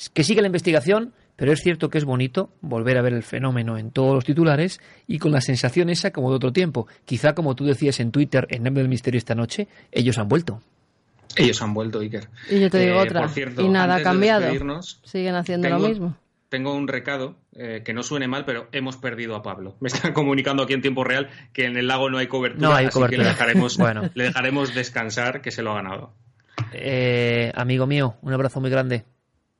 Que 0.09 0.25
sigue 0.25 0.41
la 0.41 0.47
investigación, 0.47 1.13
pero 1.37 1.53
es 1.53 1.61
cierto 1.61 1.91
que 1.91 1.99
es 1.99 2.05
bonito 2.05 2.51
volver 2.63 2.97
a 2.99 3.03
ver 3.03 3.13
el 3.13 3.23
fenómeno 3.23 3.77
en 3.79 3.91
todos 3.91 4.15
los 4.15 4.25
titulares 4.25 4.81
y 5.07 5.19
con 5.19 5.33
la 5.33 5.41
sensación 5.41 5.91
esa 5.91 6.11
como 6.11 6.31
de 6.31 6.37
otro 6.37 6.53
tiempo. 6.53 6.87
Quizá, 7.05 7.35
como 7.35 7.55
tú 7.55 7.65
decías 7.67 8.01
en 8.01 8.11
Twitter, 8.11 8.47
en 8.51 8.63
nombre 8.63 8.83
del 8.83 8.89
misterio 8.89 9.19
esta 9.19 9.35
noche, 9.35 9.69
ellos 9.93 10.17
han 10.19 10.29
vuelto. 10.29 10.63
Ellos 11.37 11.61
han 11.63 11.75
vuelto, 11.75 12.01
Iker. 12.01 12.29
Y 12.51 12.61
yo 12.61 12.71
te 12.71 12.79
digo 12.79 12.97
Eh, 12.97 13.03
otra. 13.03 13.21
por 13.23 13.31
cierto, 13.31 13.63
y 13.63 13.69
nada 13.69 13.95
ha 13.95 13.99
de 13.99 14.03
cambiado. 14.05 14.47
Siguen 15.05 15.35
haciendo 15.35 15.69
lo 15.69 15.79
mismo. 15.79 16.17
Tengo 16.49 16.75
un 16.75 16.89
recado, 16.89 17.37
eh, 17.55 17.83
que 17.85 17.93
no 17.95 18.03
suene 18.03 18.27
mal, 18.27 18.45
pero 18.45 18.67
hemos 18.73 18.97
perdido 18.97 19.37
a 19.37 19.43
Pablo. 19.43 19.77
Me 19.79 19.87
están 19.89 20.13
comunicando 20.15 20.65
aquí 20.65 20.73
en 20.73 20.83
tiempo 20.83 21.05
real 21.05 21.29
que 21.53 21.67
en 21.67 21.77
el 21.77 21.87
lago 21.87 22.11
no 22.11 22.19
hay 22.19 22.27
cobertura, 22.27 22.69
No 22.69 22.75
hay 22.75 22.87
así 22.87 22.95
cobertura. 22.95 23.19
que 23.19 23.23
le 23.23 23.29
dejaremos, 23.29 23.77
Bueno. 23.79 24.11
le 24.15 24.25
dejaremos 24.25 24.75
descansar, 24.75 25.41
que 25.43 25.53
se 25.53 25.63
lo 25.63 25.71
ha 25.71 25.75
ganado. 25.77 26.13
Eh, 26.73 27.53
amigo 27.55 27.87
mío, 27.87 28.17
un 28.23 28.33
abrazo 28.33 28.61
muy 28.61 28.71
grande. 28.71 29.05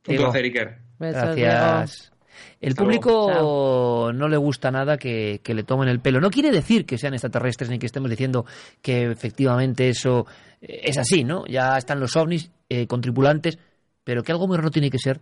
Un 0.07 0.17
Diego. 0.17 0.25
placer, 0.25 0.45
Iker. 0.45 0.79
Besos, 0.99 1.37
Gracias. 1.37 2.13
El 2.61 2.71
Hasta 2.71 2.83
público 2.83 4.11
no 4.15 4.29
le 4.29 4.37
gusta 4.37 4.71
nada 4.71 4.99
que, 4.99 5.41
que 5.43 5.55
le 5.55 5.63
tomen 5.63 5.89
el 5.89 6.01
pelo. 6.01 6.21
No 6.21 6.31
quiere 6.31 6.51
decir 6.51 6.85
que 6.85 6.99
sean 6.99 7.15
extraterrestres 7.15 7.71
ni 7.71 7.79
que 7.79 7.87
estemos 7.87 8.11
diciendo 8.11 8.45
que 8.83 9.11
efectivamente 9.11 9.89
eso 9.89 10.27
eh, 10.61 10.81
es 10.85 10.99
así, 10.99 11.25
¿no? 11.25 11.47
Ya 11.47 11.77
están 11.79 12.01
los 12.01 12.17
ovnis 12.17 12.51
eh, 12.69 12.87
con 12.87 13.01
tripulantes, 13.01 13.59
pero 14.05 14.23
que 14.23 14.33
algo 14.33 14.47
muy 14.47 14.57
raro 14.57 14.71
tiene 14.71 14.91
que 14.91 14.99
ser 14.99 15.21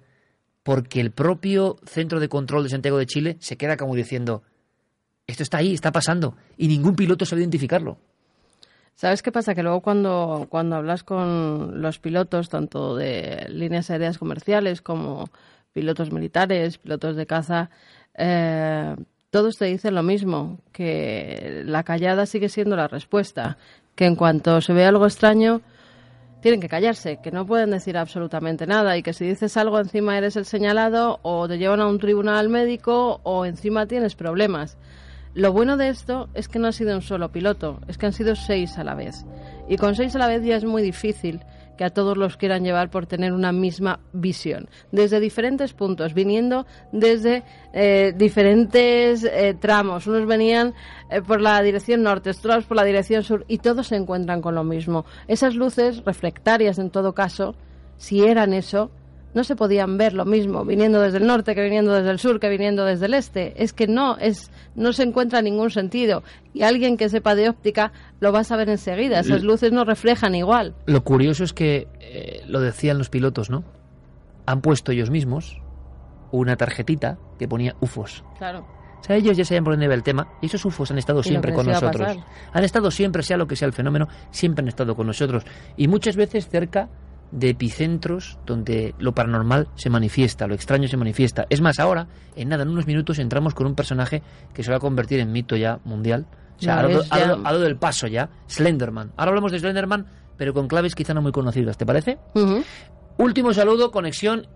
porque 0.62 1.00
el 1.00 1.12
propio 1.12 1.76
Centro 1.86 2.20
de 2.20 2.28
Control 2.28 2.64
de 2.64 2.70
Santiago 2.70 2.98
de 2.98 3.06
Chile 3.06 3.36
se 3.40 3.56
queda 3.56 3.76
como 3.76 3.94
diciendo 3.94 4.42
esto 5.26 5.42
está 5.42 5.58
ahí, 5.58 5.74
está 5.74 5.92
pasando 5.92 6.36
y 6.56 6.68
ningún 6.68 6.96
piloto 6.96 7.24
sabe 7.24 7.42
identificarlo. 7.42 7.98
¿Sabes 8.98 9.22
qué 9.22 9.30
pasa? 9.30 9.54
Que 9.54 9.62
luego 9.62 9.80
cuando, 9.80 10.48
cuando 10.50 10.74
hablas 10.74 11.04
con 11.04 11.80
los 11.80 12.00
pilotos, 12.00 12.48
tanto 12.48 12.96
de 12.96 13.46
líneas 13.48 13.92
aéreas 13.92 14.18
comerciales 14.18 14.82
como 14.82 15.30
pilotos 15.72 16.10
militares, 16.10 16.78
pilotos 16.78 17.14
de 17.14 17.24
caza, 17.24 17.70
eh, 18.14 18.96
todos 19.30 19.56
te 19.56 19.66
dicen 19.66 19.94
lo 19.94 20.02
mismo, 20.02 20.58
que 20.72 21.62
la 21.64 21.84
callada 21.84 22.26
sigue 22.26 22.48
siendo 22.48 22.74
la 22.74 22.88
respuesta, 22.88 23.56
que 23.94 24.04
en 24.04 24.16
cuanto 24.16 24.60
se 24.60 24.72
ve 24.72 24.84
algo 24.84 25.06
extraño, 25.06 25.60
tienen 26.40 26.60
que 26.60 26.68
callarse, 26.68 27.20
que 27.22 27.30
no 27.30 27.46
pueden 27.46 27.70
decir 27.70 27.96
absolutamente 27.96 28.66
nada 28.66 28.96
y 28.96 29.04
que 29.04 29.12
si 29.12 29.26
dices 29.26 29.56
algo 29.56 29.78
encima 29.78 30.18
eres 30.18 30.34
el 30.34 30.44
señalado 30.44 31.20
o 31.22 31.46
te 31.46 31.58
llevan 31.58 31.80
a 31.80 31.86
un 31.86 32.00
tribunal 32.00 32.48
médico 32.48 33.20
o 33.22 33.46
encima 33.46 33.86
tienes 33.86 34.16
problemas. 34.16 34.76
Lo 35.38 35.52
bueno 35.52 35.76
de 35.76 35.88
esto 35.88 36.28
es 36.34 36.48
que 36.48 36.58
no 36.58 36.66
ha 36.66 36.72
sido 36.72 36.96
un 36.96 37.00
solo 37.00 37.30
piloto, 37.30 37.78
es 37.86 37.96
que 37.96 38.06
han 38.06 38.12
sido 38.12 38.34
seis 38.34 38.76
a 38.76 38.82
la 38.82 38.96
vez. 38.96 39.24
Y 39.68 39.76
con 39.76 39.94
seis 39.94 40.16
a 40.16 40.18
la 40.18 40.26
vez 40.26 40.42
ya 40.42 40.56
es 40.56 40.64
muy 40.64 40.82
difícil 40.82 41.44
que 41.76 41.84
a 41.84 41.90
todos 41.90 42.16
los 42.16 42.36
quieran 42.36 42.64
llevar 42.64 42.90
por 42.90 43.06
tener 43.06 43.32
una 43.32 43.52
misma 43.52 44.00
visión, 44.12 44.68
desde 44.90 45.20
diferentes 45.20 45.74
puntos, 45.74 46.12
viniendo 46.12 46.66
desde 46.90 47.44
eh, 47.72 48.12
diferentes 48.16 49.22
eh, 49.22 49.54
tramos. 49.54 50.08
Unos 50.08 50.26
venían 50.26 50.74
eh, 51.08 51.22
por 51.22 51.40
la 51.40 51.62
dirección 51.62 52.02
norte, 52.02 52.30
otros 52.30 52.64
por 52.64 52.76
la 52.76 52.82
dirección 52.82 53.22
sur, 53.22 53.44
y 53.46 53.58
todos 53.58 53.86
se 53.86 53.94
encuentran 53.94 54.42
con 54.42 54.56
lo 54.56 54.64
mismo. 54.64 55.04
Esas 55.28 55.54
luces 55.54 56.04
reflectarias, 56.04 56.80
en 56.80 56.90
todo 56.90 57.14
caso, 57.14 57.54
si 57.96 58.24
eran 58.24 58.52
eso, 58.52 58.90
no 59.38 59.44
se 59.44 59.54
podían 59.54 59.96
ver 59.98 60.14
lo 60.14 60.24
mismo 60.24 60.64
viniendo 60.64 61.00
desde 61.00 61.18
el 61.18 61.26
norte 61.28 61.54
que 61.54 61.62
viniendo 61.62 61.92
desde 61.92 62.10
el 62.10 62.18
sur 62.18 62.40
que 62.40 62.48
viniendo 62.48 62.84
desde 62.84 63.06
el 63.06 63.14
este 63.14 63.62
es 63.62 63.72
que 63.72 63.86
no 63.86 64.16
es 64.18 64.50
no 64.74 64.92
se 64.92 65.04
encuentra 65.04 65.42
ningún 65.42 65.70
sentido 65.70 66.24
y 66.52 66.64
alguien 66.64 66.96
que 66.96 67.08
sepa 67.08 67.36
de 67.36 67.48
óptica 67.48 67.92
lo 68.18 68.32
va 68.32 68.40
a 68.40 68.44
saber 68.44 68.68
enseguida 68.68 69.20
esas 69.20 69.44
luces 69.44 69.70
no 69.70 69.84
reflejan 69.84 70.34
igual 70.34 70.74
Lo 70.86 71.04
curioso 71.04 71.44
es 71.44 71.52
que 71.52 71.86
eh, 72.00 72.42
lo 72.48 72.60
decían 72.60 72.98
los 72.98 73.10
pilotos, 73.10 73.48
¿no? 73.48 73.62
Han 74.44 74.60
puesto 74.60 74.90
ellos 74.90 75.08
mismos 75.08 75.62
una 76.32 76.56
tarjetita 76.56 77.16
que 77.38 77.46
ponía 77.46 77.76
UFOs. 77.80 78.24
claro 78.38 78.66
O 79.00 79.04
sea, 79.04 79.14
ellos 79.14 79.36
ya 79.36 79.44
sabían 79.44 79.62
por 79.62 79.74
dónde 79.74 79.84
iba 79.84 79.94
el 79.94 80.02
tema 80.02 80.26
y 80.42 80.46
esos 80.46 80.64
UFOs 80.64 80.90
han 80.90 80.98
estado 80.98 81.20
Y 81.20 81.28
siempre 81.28 81.52
con 81.52 81.64
nosotros. 81.64 82.18
Han 82.52 82.64
estado 82.64 82.90
siempre, 82.90 83.22
sea 83.22 83.36
lo 83.36 83.46
que 83.46 83.54
sea 83.54 83.66
el 83.66 83.72
fenómeno, 83.72 84.08
siempre 84.32 84.62
han 84.64 84.68
estado 84.68 84.96
con 84.96 85.06
nosotros. 85.06 85.44
Y 85.76 85.86
muchas 85.86 86.16
veces 86.16 86.48
cerca 86.48 86.88
de 87.30 87.50
epicentros 87.50 88.38
donde 88.46 88.94
lo 88.98 89.12
paranormal 89.14 89.68
se 89.74 89.90
manifiesta, 89.90 90.46
lo 90.46 90.54
extraño 90.54 90.88
se 90.88 90.96
manifiesta. 90.96 91.46
Es 91.50 91.60
más, 91.60 91.78
ahora, 91.78 92.06
en 92.36 92.48
nada, 92.48 92.62
en 92.62 92.70
unos 92.70 92.86
minutos, 92.86 93.18
entramos 93.18 93.54
con 93.54 93.66
un 93.66 93.74
personaje 93.74 94.22
que 94.54 94.62
se 94.62 94.70
va 94.70 94.78
a 94.78 94.80
convertir 94.80 95.20
en 95.20 95.30
mito 95.32 95.54
ya 95.56 95.78
mundial. 95.84 96.26
O 96.58 96.60
sea, 96.62 96.78
ha 96.80 96.82
dado, 96.82 97.02
ya. 97.04 97.26
dado- 97.26 97.40
ha 97.46 97.52
dado 97.52 97.66
el 97.66 97.76
paso 97.76 98.06
ya. 98.06 98.30
Slenderman. 98.48 99.12
Ahora 99.16 99.30
hablamos 99.30 99.52
de 99.52 99.58
Slenderman, 99.60 100.06
pero 100.36 100.54
con 100.54 100.68
claves 100.68 100.94
quizá 100.94 101.12
no 101.14 101.22
muy 101.22 101.32
conocidas, 101.32 101.76
¿te 101.76 101.84
parece? 101.86 102.18
Último 103.18 103.52
saludo, 103.52 103.90
conexión. 103.90 104.46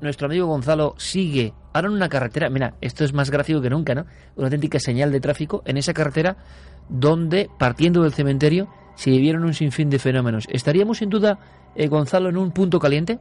Nuestro 0.00 0.26
amigo 0.26 0.46
Gonzalo 0.46 0.94
sigue 0.96 1.52
ahora 1.72 1.88
en 1.88 1.94
una 1.94 2.08
carretera. 2.08 2.48
Mira, 2.50 2.74
esto 2.80 3.04
es 3.04 3.12
más 3.12 3.30
gráfico 3.30 3.60
que 3.60 3.68
nunca, 3.70 3.94
¿no? 3.94 4.06
Una 4.36 4.46
auténtica 4.46 4.78
señal 4.78 5.10
de 5.12 5.20
tráfico 5.20 5.62
en 5.66 5.76
esa 5.76 5.92
carretera 5.92 6.36
donde, 6.88 7.50
partiendo 7.58 8.02
del 8.02 8.12
cementerio, 8.12 8.68
se 8.94 9.10
vivieron 9.10 9.44
un 9.44 9.54
sinfín 9.54 9.90
de 9.90 9.98
fenómenos. 9.98 10.44
¿Estaríamos 10.48 10.98
sin 10.98 11.10
duda, 11.10 11.38
eh, 11.78 11.88
Gonzalo, 11.88 12.28
en 12.28 12.36
un 12.36 12.50
punto 12.50 12.80
caliente? 12.80 13.18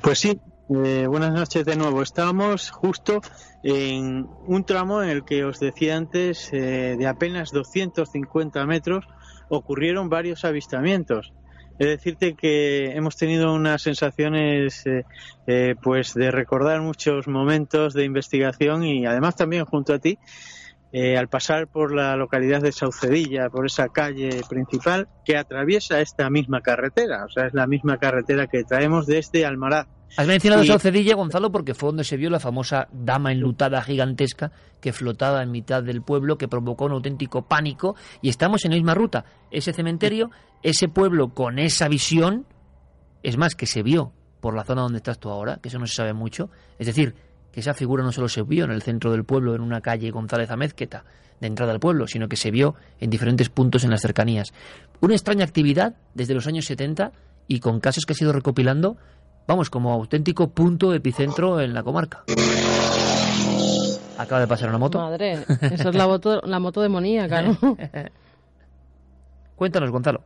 Pues 0.00 0.18
sí, 0.18 0.40
eh, 0.70 1.06
buenas 1.06 1.32
noches 1.32 1.64
de 1.66 1.76
nuevo. 1.76 2.02
Estábamos 2.02 2.70
justo 2.70 3.20
en 3.62 4.26
un 4.46 4.64
tramo 4.64 5.02
en 5.02 5.10
el 5.10 5.24
que 5.24 5.44
os 5.44 5.60
decía 5.60 5.96
antes, 5.96 6.50
eh, 6.52 6.96
de 6.98 7.06
apenas 7.06 7.52
250 7.52 8.64
metros, 8.64 9.04
ocurrieron 9.50 10.08
varios 10.08 10.44
avistamientos. 10.46 11.34
Es 11.78 11.88
decirte 11.88 12.34
que 12.34 12.92
hemos 12.92 13.16
tenido 13.16 13.52
unas 13.52 13.82
sensaciones 13.82 14.84
eh, 15.46 15.74
pues 15.82 16.14
de 16.14 16.30
recordar 16.30 16.80
muchos 16.80 17.28
momentos 17.28 17.92
de 17.92 18.04
investigación 18.04 18.84
y 18.84 19.04
además 19.04 19.36
también 19.36 19.64
junto 19.64 19.92
a 19.92 19.98
ti 19.98 20.18
eh, 20.92 21.16
al 21.16 21.28
pasar 21.28 21.68
por 21.68 21.94
la 21.94 22.16
localidad 22.16 22.60
de 22.60 22.70
Saucedilla, 22.72 23.48
por 23.48 23.64
esa 23.66 23.88
calle 23.88 24.42
principal 24.48 25.08
que 25.24 25.36
atraviesa 25.36 26.00
esta 26.00 26.28
misma 26.30 26.60
carretera, 26.60 27.24
o 27.24 27.28
sea, 27.30 27.46
es 27.46 27.54
la 27.54 27.66
misma 27.66 27.96
carretera 27.98 28.46
que 28.46 28.62
traemos 28.64 29.06
desde 29.06 29.46
Almaraz. 29.46 29.86
Has 30.14 30.26
mencionado 30.26 30.62
Y- 30.62 30.66
Saucedilla, 30.66 31.14
Gonzalo, 31.14 31.50
porque 31.50 31.72
fue 31.72 31.88
donde 31.88 32.04
se 32.04 32.18
vio 32.18 32.28
la 32.28 32.38
famosa 32.38 32.86
dama 32.92 33.32
enlutada 33.32 33.80
gigantesca 33.80 34.52
que 34.82 34.92
flotaba 34.92 35.42
en 35.42 35.50
mitad 35.50 35.82
del 35.82 36.02
pueblo, 36.02 36.36
que 36.36 36.48
provocó 36.48 36.84
un 36.84 36.92
auténtico 36.92 37.48
pánico. 37.48 37.96
Y 38.20 38.28
estamos 38.28 38.66
en 38.66 38.72
la 38.72 38.76
misma 38.76 38.92
ruta. 38.92 39.24
Ese 39.50 39.72
cementerio, 39.72 40.30
ese 40.62 40.88
pueblo 40.88 41.30
con 41.32 41.58
esa 41.58 41.88
visión, 41.88 42.44
es 43.22 43.38
más, 43.38 43.54
que 43.54 43.64
se 43.64 43.82
vio 43.82 44.12
por 44.40 44.54
la 44.54 44.64
zona 44.64 44.82
donde 44.82 44.98
estás 44.98 45.18
tú 45.18 45.30
ahora, 45.30 45.60
que 45.62 45.70
eso 45.70 45.78
no 45.78 45.86
se 45.86 45.94
sabe 45.94 46.12
mucho. 46.12 46.50
Es 46.78 46.88
decir, 46.88 47.14
que 47.52 47.60
esa 47.60 47.74
figura 47.74 48.02
no 48.02 48.12
solo 48.12 48.28
se 48.28 48.42
vio 48.42 48.64
en 48.64 48.70
el 48.70 48.82
centro 48.82 49.12
del 49.12 49.24
pueblo, 49.24 49.54
en 49.54 49.60
una 49.60 49.80
calle 49.80 50.10
González 50.10 50.50
Amézqueta, 50.50 51.04
de 51.40 51.46
entrada 51.46 51.72
al 51.72 51.80
pueblo, 51.80 52.06
sino 52.06 52.28
que 52.28 52.36
se 52.36 52.50
vio 52.50 52.74
en 53.00 53.10
diferentes 53.10 53.48
puntos 53.48 53.84
en 53.84 53.90
las 53.90 54.00
cercanías. 54.00 54.52
Una 55.00 55.14
extraña 55.14 55.44
actividad 55.44 55.94
desde 56.14 56.34
los 56.34 56.46
años 56.46 56.64
70 56.66 57.12
y 57.48 57.60
con 57.60 57.80
casos 57.80 58.06
que 58.06 58.12
ha 58.12 58.16
sido 58.16 58.32
recopilando, 58.32 58.96
vamos, 59.46 59.68
como 59.68 59.92
auténtico 59.92 60.48
punto 60.50 60.94
epicentro 60.94 61.60
en 61.60 61.74
la 61.74 61.82
comarca. 61.82 62.24
Acaba 64.18 64.40
de 64.40 64.46
pasar 64.46 64.68
una 64.68 64.78
moto. 64.78 64.98
madre 64.98 65.44
esa 65.60 65.88
es 65.88 65.94
la 65.94 66.06
moto 66.06 66.42
la 66.44 66.60
moto 66.60 66.80
demoníaca 66.80 67.42
¿no? 67.42 67.56
Cuéntanos, 69.56 69.90
Gonzalo. 69.90 70.22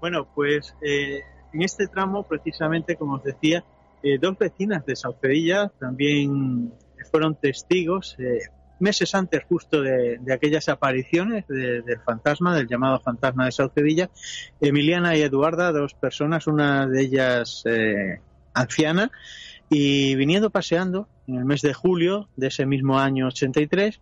Bueno, 0.00 0.26
pues 0.34 0.74
eh, 0.82 1.20
en 1.52 1.62
este 1.62 1.86
tramo, 1.86 2.24
precisamente, 2.24 2.96
como 2.96 3.14
os 3.14 3.22
decía, 3.22 3.64
eh, 4.04 4.18
dos 4.20 4.38
vecinas 4.38 4.84
de 4.86 4.94
Saucedilla 4.96 5.72
también 5.80 6.72
fueron 7.10 7.34
testigos 7.34 8.16
eh, 8.18 8.38
meses 8.80 9.14
antes 9.14 9.42
justo 9.48 9.82
de, 9.82 10.18
de 10.20 10.32
aquellas 10.32 10.68
apariciones 10.68 11.46
de- 11.48 11.82
del 11.82 12.00
fantasma, 12.04 12.54
del 12.56 12.66
llamado 12.68 13.00
fantasma 13.00 13.46
de 13.46 13.52
Saucedilla. 13.52 14.10
Emiliana 14.60 15.16
y 15.16 15.22
Eduarda, 15.22 15.72
dos 15.72 15.94
personas, 15.94 16.46
una 16.46 16.86
de 16.86 17.00
ellas 17.02 17.62
eh, 17.66 18.20
anciana, 18.52 19.10
y 19.70 20.14
viniendo 20.16 20.50
paseando 20.50 21.08
en 21.26 21.36
el 21.36 21.44
mes 21.44 21.62
de 21.62 21.72
julio 21.72 22.28
de 22.36 22.48
ese 22.48 22.66
mismo 22.66 22.98
año 22.98 23.28
83, 23.28 24.00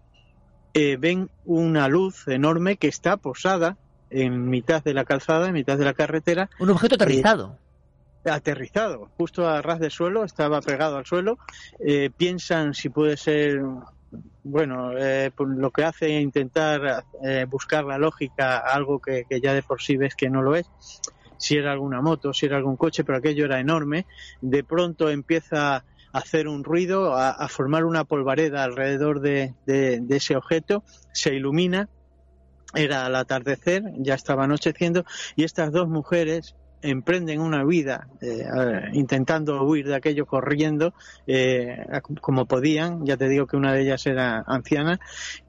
eh, 0.74 0.96
ven 0.98 1.30
una 1.44 1.86
luz 1.88 2.26
enorme 2.28 2.76
que 2.76 2.88
está 2.88 3.16
posada 3.18 3.76
en 4.10 4.48
mitad 4.48 4.82
de 4.82 4.94
la 4.94 5.04
calzada, 5.04 5.46
en 5.48 5.54
mitad 5.54 5.78
de 5.78 5.84
la 5.84 5.94
carretera. 5.94 6.50
Un 6.58 6.70
objeto 6.70 6.96
aterrizado. 6.96 7.58
Aterrizado, 8.24 9.10
justo 9.16 9.48
a 9.48 9.62
ras 9.62 9.80
de 9.80 9.90
suelo, 9.90 10.24
estaba 10.24 10.60
pegado 10.60 10.96
al 10.96 11.06
suelo. 11.06 11.38
Eh, 11.80 12.10
piensan 12.16 12.74
si 12.74 12.88
puede 12.88 13.16
ser, 13.16 13.60
bueno, 14.44 14.96
eh, 14.96 15.30
pues 15.34 15.50
lo 15.50 15.70
que 15.70 15.84
hace 15.84 16.20
intentar 16.20 17.04
eh, 17.22 17.46
buscar 17.48 17.84
la 17.84 17.98
lógica, 17.98 18.58
a 18.58 18.74
algo 18.74 19.00
que, 19.00 19.24
que 19.28 19.40
ya 19.40 19.54
de 19.54 19.62
por 19.62 19.82
sí 19.82 19.96
ves 19.96 20.14
que 20.14 20.30
no 20.30 20.42
lo 20.42 20.54
es. 20.54 20.70
Si 21.38 21.56
era 21.56 21.72
alguna 21.72 22.00
moto, 22.00 22.32
si 22.32 22.46
era 22.46 22.56
algún 22.56 22.76
coche, 22.76 23.02
pero 23.02 23.18
aquello 23.18 23.44
era 23.44 23.58
enorme. 23.58 24.06
De 24.40 24.62
pronto 24.62 25.10
empieza 25.10 25.84
hacer 26.12 26.46
un 26.46 26.62
ruido, 26.62 27.16
a, 27.16 27.48
formar 27.48 27.84
una 27.84 28.04
polvareda 28.04 28.64
alrededor 28.64 29.20
de, 29.20 29.54
de, 29.66 30.04
ese 30.10 30.36
objeto, 30.36 30.84
se 31.12 31.34
ilumina, 31.34 31.88
era 32.74 33.06
al 33.06 33.16
atardecer, 33.16 33.82
ya 33.96 34.14
estaba 34.14 34.44
anocheciendo, 34.44 35.04
y 35.36 35.44
estas 35.44 35.72
dos 35.72 35.88
mujeres 35.88 36.54
emprenden 36.82 37.40
una 37.40 37.64
vida 37.64 38.08
eh, 38.20 38.44
intentando 38.92 39.62
huir 39.64 39.86
de 39.86 39.94
aquello 39.94 40.26
corriendo 40.26 40.92
eh, 41.26 41.86
como 42.20 42.46
podían, 42.46 43.06
ya 43.06 43.16
te 43.16 43.28
digo 43.28 43.46
que 43.46 43.56
una 43.56 43.72
de 43.72 43.82
ellas 43.82 44.06
era 44.06 44.44
anciana, 44.46 44.98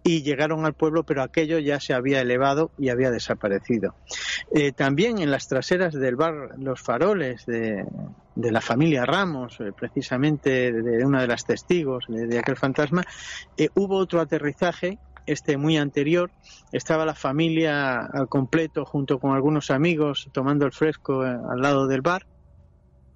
y 0.04 0.22
llegaron 0.22 0.66
al 0.66 0.74
pueblo, 0.74 1.04
pero 1.04 1.24
aquello 1.24 1.60
ya 1.60 1.80
se 1.80 1.94
había 1.94 2.22
elevado 2.22 2.72
y 2.78 2.90
había 2.90 3.10
desaparecido. 3.12 3.96
Eh, 4.54 4.72
también 4.72 5.18
en 5.20 5.32
las 5.32 5.48
traseras 5.48 5.94
del 5.94 6.16
bar 6.16 6.58
Los 6.58 6.82
Faroles 6.82 7.46
de, 7.46 7.86
de 8.36 8.52
la 8.52 8.62
familia 8.62 9.06
Ramos, 9.06 9.58
precisamente 9.78 10.72
de 10.72 11.06
una 11.06 11.22
de 11.22 11.28
las 11.28 11.46
testigos 11.46 12.06
de, 12.08 12.38
aquel 12.38 12.58
fantasma, 12.58 13.04
hubo 13.76 13.98
otro 13.98 14.22
aterrizaje 14.22 15.00
este 15.26 15.58
muy 15.58 15.78
anterior, 15.78 16.32
estaba 16.72 17.06
la 17.06 17.16
familia 17.16 18.06
al 18.06 18.28
completo 18.28 18.86
junto 18.86 19.20
con 19.20 19.34
algunos 19.34 19.72
amigos 19.72 20.30
tomando 20.32 20.66
el 20.66 20.72
fresco 20.72 21.26
eh, 21.26 21.30
al 21.30 21.62
lado 21.62 21.88
del 21.88 22.02
bar 22.02 22.26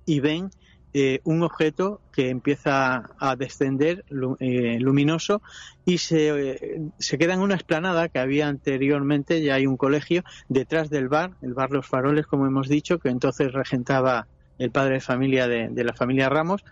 y 0.06 0.20
ven 0.20 0.50
eh, 0.94 1.20
un 1.26 1.44
objeto 1.44 2.02
que 2.14 2.30
empieza 2.30 3.10
a 3.20 3.36
descender 3.36 4.06
eh, 4.40 4.78
luminoso 4.80 5.42
y 5.86 5.98
se, 5.98 6.92
se, 6.98 7.18
queda 7.18 7.34
en 7.34 7.42
una 7.42 7.56
esplanada 7.56 8.08
que 8.10 8.20
había 8.20 8.48
anteriormente, 8.48 9.44
ya 9.44 9.56
hay 9.56 9.68
un 9.68 9.78
colegio, 9.78 10.24
detrás 10.48 10.90
del 10.90 11.10
bar, 11.10 11.32
el 11.42 11.54
bar 11.54 11.72
Los 11.72 11.86
Faroles, 11.86 12.26
como 12.26 12.48
hemos 12.48 12.70
dicho, 12.70 13.00
que 13.00 13.10
entonces 13.10 13.52
regentaba 13.52 14.28
el 14.58 14.72
padre 14.72 14.96
de 14.96 15.02
familia 15.02 15.48
de 15.48 15.84
la 15.84 15.94
familia 15.94 16.30
Ramos, 16.30 16.64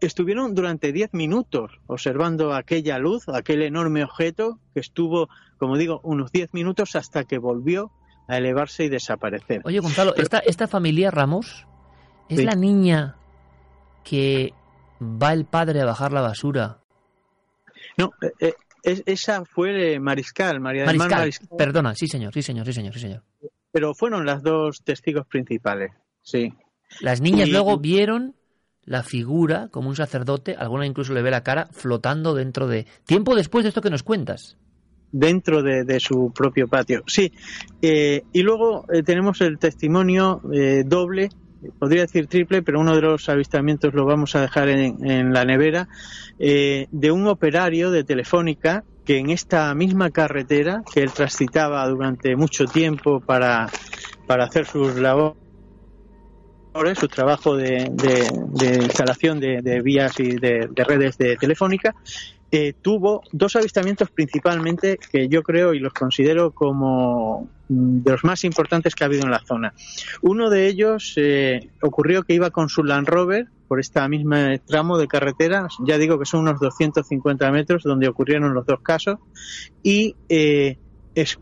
estuvieron 0.00 0.54
durante 0.54 0.92
10 0.92 1.12
minutos 1.14 1.72
observando 1.86 2.54
aquella 2.54 2.98
luz, 2.98 3.28
aquel 3.28 3.62
enorme 3.62 4.04
objeto 4.04 4.58
que 4.74 4.80
estuvo, 4.80 5.28
como 5.58 5.76
digo, 5.76 6.00
unos 6.02 6.32
10 6.32 6.54
minutos 6.54 6.96
hasta 6.96 7.24
que 7.24 7.38
volvió 7.38 7.92
a 8.26 8.38
elevarse 8.38 8.84
y 8.84 8.88
desaparecer. 8.88 9.60
Oye, 9.64 9.80
Gonzalo, 9.80 10.14
esta, 10.16 10.38
esta 10.38 10.68
familia 10.68 11.10
Ramos 11.10 11.66
es 12.28 12.44
la 12.44 12.54
niña 12.54 13.16
que 14.04 14.54
va 15.00 15.32
el 15.32 15.44
padre 15.44 15.80
a 15.80 15.84
bajar 15.84 16.12
la 16.12 16.20
basura. 16.20 16.78
No, 17.96 18.12
eh, 18.22 18.54
eh, 18.84 19.02
esa 19.06 19.44
fue 19.44 19.98
Mariscal, 19.98 20.60
María 20.60 20.84
del 20.84 20.96
Mariscal. 20.96 21.32
Perdona, 21.56 21.94
sí 21.94 22.06
señor, 22.06 22.32
sí 22.32 22.42
señor, 22.42 22.66
sí 22.66 22.72
señor, 22.72 22.94
sí 22.94 23.00
señor. 23.00 23.22
Pero 23.72 23.94
fueron 23.94 24.26
las 24.26 24.42
dos 24.42 24.82
testigos 24.82 25.26
principales, 25.26 25.92
sí. 26.22 26.52
Las 27.00 27.20
niñas 27.20 27.48
luego 27.48 27.78
vieron 27.78 28.34
la 28.90 29.04
figura 29.04 29.68
como 29.70 29.88
un 29.88 29.94
sacerdote, 29.94 30.56
alguna 30.58 30.84
incluso 30.84 31.14
le 31.14 31.22
ve 31.22 31.30
la 31.30 31.44
cara 31.44 31.68
flotando 31.70 32.34
dentro 32.34 32.66
de... 32.66 32.86
Tiempo 33.06 33.36
después 33.36 33.62
de 33.62 33.68
esto 33.68 33.80
que 33.80 33.88
nos 33.88 34.02
cuentas. 34.02 34.56
Dentro 35.12 35.62
de, 35.62 36.00
su 36.00 36.32
propio 36.34 36.66
patio, 36.66 37.04
sí. 37.06 37.32
Eh, 37.80 38.24
y 38.32 38.42
luego 38.42 38.86
eh, 38.92 39.04
tenemos 39.04 39.40
el 39.42 39.60
testimonio 39.60 40.42
eh, 40.52 40.82
doble, 40.84 41.28
podría 41.78 42.00
decir 42.02 42.26
triple, 42.26 42.62
pero 42.62 42.80
uno 42.80 42.96
de 42.96 43.02
los 43.02 43.28
avistamientos 43.28 43.94
lo 43.94 44.04
vamos 44.04 44.34
a 44.34 44.40
dejar 44.40 44.68
en, 44.68 45.08
en 45.08 45.32
la 45.32 45.44
nevera, 45.44 45.88
de 46.38 47.10
un 47.12 47.28
operario 47.28 47.92
de 47.92 48.02
Telefónica 48.02 48.82
que 49.04 49.18
en 49.18 49.30
esta 49.30 49.72
misma 49.74 50.10
carretera 50.10 50.82
que 50.92 51.02
él 51.02 51.12
transitaba 51.12 51.86
durante 51.86 52.34
mucho 52.34 52.64
tiempo 52.64 53.20
para, 53.20 53.68
para 54.26 54.46
hacer 54.46 54.66
sus 54.66 54.96
labores, 54.96 55.39
su 56.94 57.08
trabajo 57.08 57.56
de, 57.56 57.90
instalación 58.82 59.40
de, 59.40 59.80
vías 59.82 60.18
y 60.20 60.36
de, 60.36 60.68
redes 60.76 61.18
de 61.18 61.36
telefónica, 61.36 61.94
eh, 62.52 62.74
tuvo 62.80 63.22
dos 63.30 63.54
avistamientos 63.54 64.10
principalmente 64.10 64.98
que 64.98 65.28
yo 65.28 65.42
creo 65.42 65.72
y 65.72 65.78
los 65.78 65.92
considero 65.92 66.50
como 66.50 67.48
mm, 67.68 68.02
de 68.02 68.10
los 68.10 68.24
más 68.24 68.42
importantes 68.42 68.96
que 68.96 69.04
ha 69.04 69.06
habido 69.06 69.22
en 69.22 69.30
la 69.30 69.38
zona. 69.38 69.72
Uno 70.22 70.50
de 70.50 70.66
ellos 70.66 71.12
eh, 71.16 71.70
ocurrió 71.80 72.24
que 72.24 72.34
iba 72.34 72.50
con 72.50 72.68
su 72.68 72.82
Land 72.82 73.08
Rover 73.08 73.46
por 73.68 73.78
esta 73.78 74.08
misma 74.08 74.58
tramo 74.66 74.98
de 74.98 75.06
carretera, 75.06 75.68
ya 75.86 75.96
digo 75.96 76.18
que 76.18 76.24
son 76.24 76.40
unos 76.40 76.58
250 76.58 77.52
metros 77.52 77.84
donde 77.84 78.08
ocurrieron 78.08 78.52
los 78.52 78.66
dos 78.66 78.80
casos, 78.80 79.18
y 79.84 80.16
eh, 80.28 80.76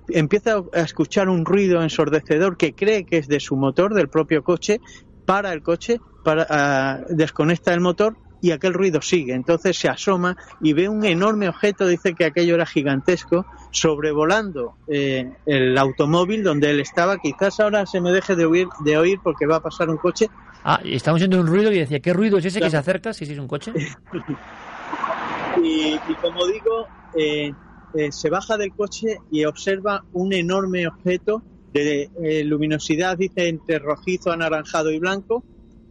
empieza 0.08 0.62
a 0.74 0.80
escuchar 0.80 1.28
un 1.28 1.44
ruido 1.44 1.82
ensordecedor 1.82 2.56
que 2.56 2.74
cree 2.74 3.04
que 3.04 3.18
es 3.18 3.28
de 3.28 3.40
su 3.40 3.56
motor, 3.56 3.94
del 3.94 4.08
propio 4.08 4.42
coche, 4.42 4.80
para 5.28 5.52
el 5.52 5.62
coche, 5.62 6.00
para, 6.24 6.46
ah, 6.48 7.00
desconecta 7.10 7.74
el 7.74 7.82
motor 7.82 8.16
y 8.40 8.52
aquel 8.52 8.72
ruido 8.72 9.02
sigue. 9.02 9.34
Entonces 9.34 9.76
se 9.76 9.86
asoma 9.86 10.38
y 10.62 10.72
ve 10.72 10.88
un 10.88 11.04
enorme 11.04 11.50
objeto, 11.50 11.86
dice 11.86 12.14
que 12.14 12.24
aquello 12.24 12.54
era 12.54 12.64
gigantesco, 12.64 13.44
sobrevolando 13.70 14.76
eh, 14.86 15.30
el 15.44 15.76
automóvil 15.76 16.42
donde 16.42 16.70
él 16.70 16.80
estaba. 16.80 17.18
Quizás 17.18 17.60
ahora 17.60 17.84
se 17.84 18.00
me 18.00 18.10
deje 18.10 18.36
de 18.36 18.46
oír, 18.46 18.68
de 18.86 18.96
oír 18.96 19.18
porque 19.22 19.44
va 19.44 19.56
a 19.56 19.60
pasar 19.60 19.90
un 19.90 19.98
coche. 19.98 20.30
Ah, 20.64 20.80
estamos 20.82 21.20
oyendo 21.20 21.38
un 21.38 21.46
ruido 21.46 21.70
y 21.72 21.80
decía, 21.80 22.00
¿qué 22.00 22.14
ruido 22.14 22.38
es 22.38 22.46
ese 22.46 22.62
que 22.62 22.70
se 22.70 22.78
acerca? 22.78 23.12
Si 23.12 23.30
es 23.30 23.38
un 23.38 23.48
coche. 23.48 23.74
y, 25.62 25.98
como 26.22 26.46
digo, 26.46 26.86
eh, 27.14 27.52
eh, 27.92 28.12
se 28.12 28.30
baja 28.30 28.56
del 28.56 28.72
coche 28.72 29.18
y 29.30 29.44
observa 29.44 30.04
un 30.14 30.32
enorme 30.32 30.88
objeto 30.88 31.42
de 31.72 32.10
eh, 32.22 32.44
luminosidad, 32.44 33.18
dice, 33.18 33.48
entre 33.48 33.78
rojizo, 33.78 34.30
anaranjado 34.30 34.90
y 34.90 34.98
blanco, 34.98 35.44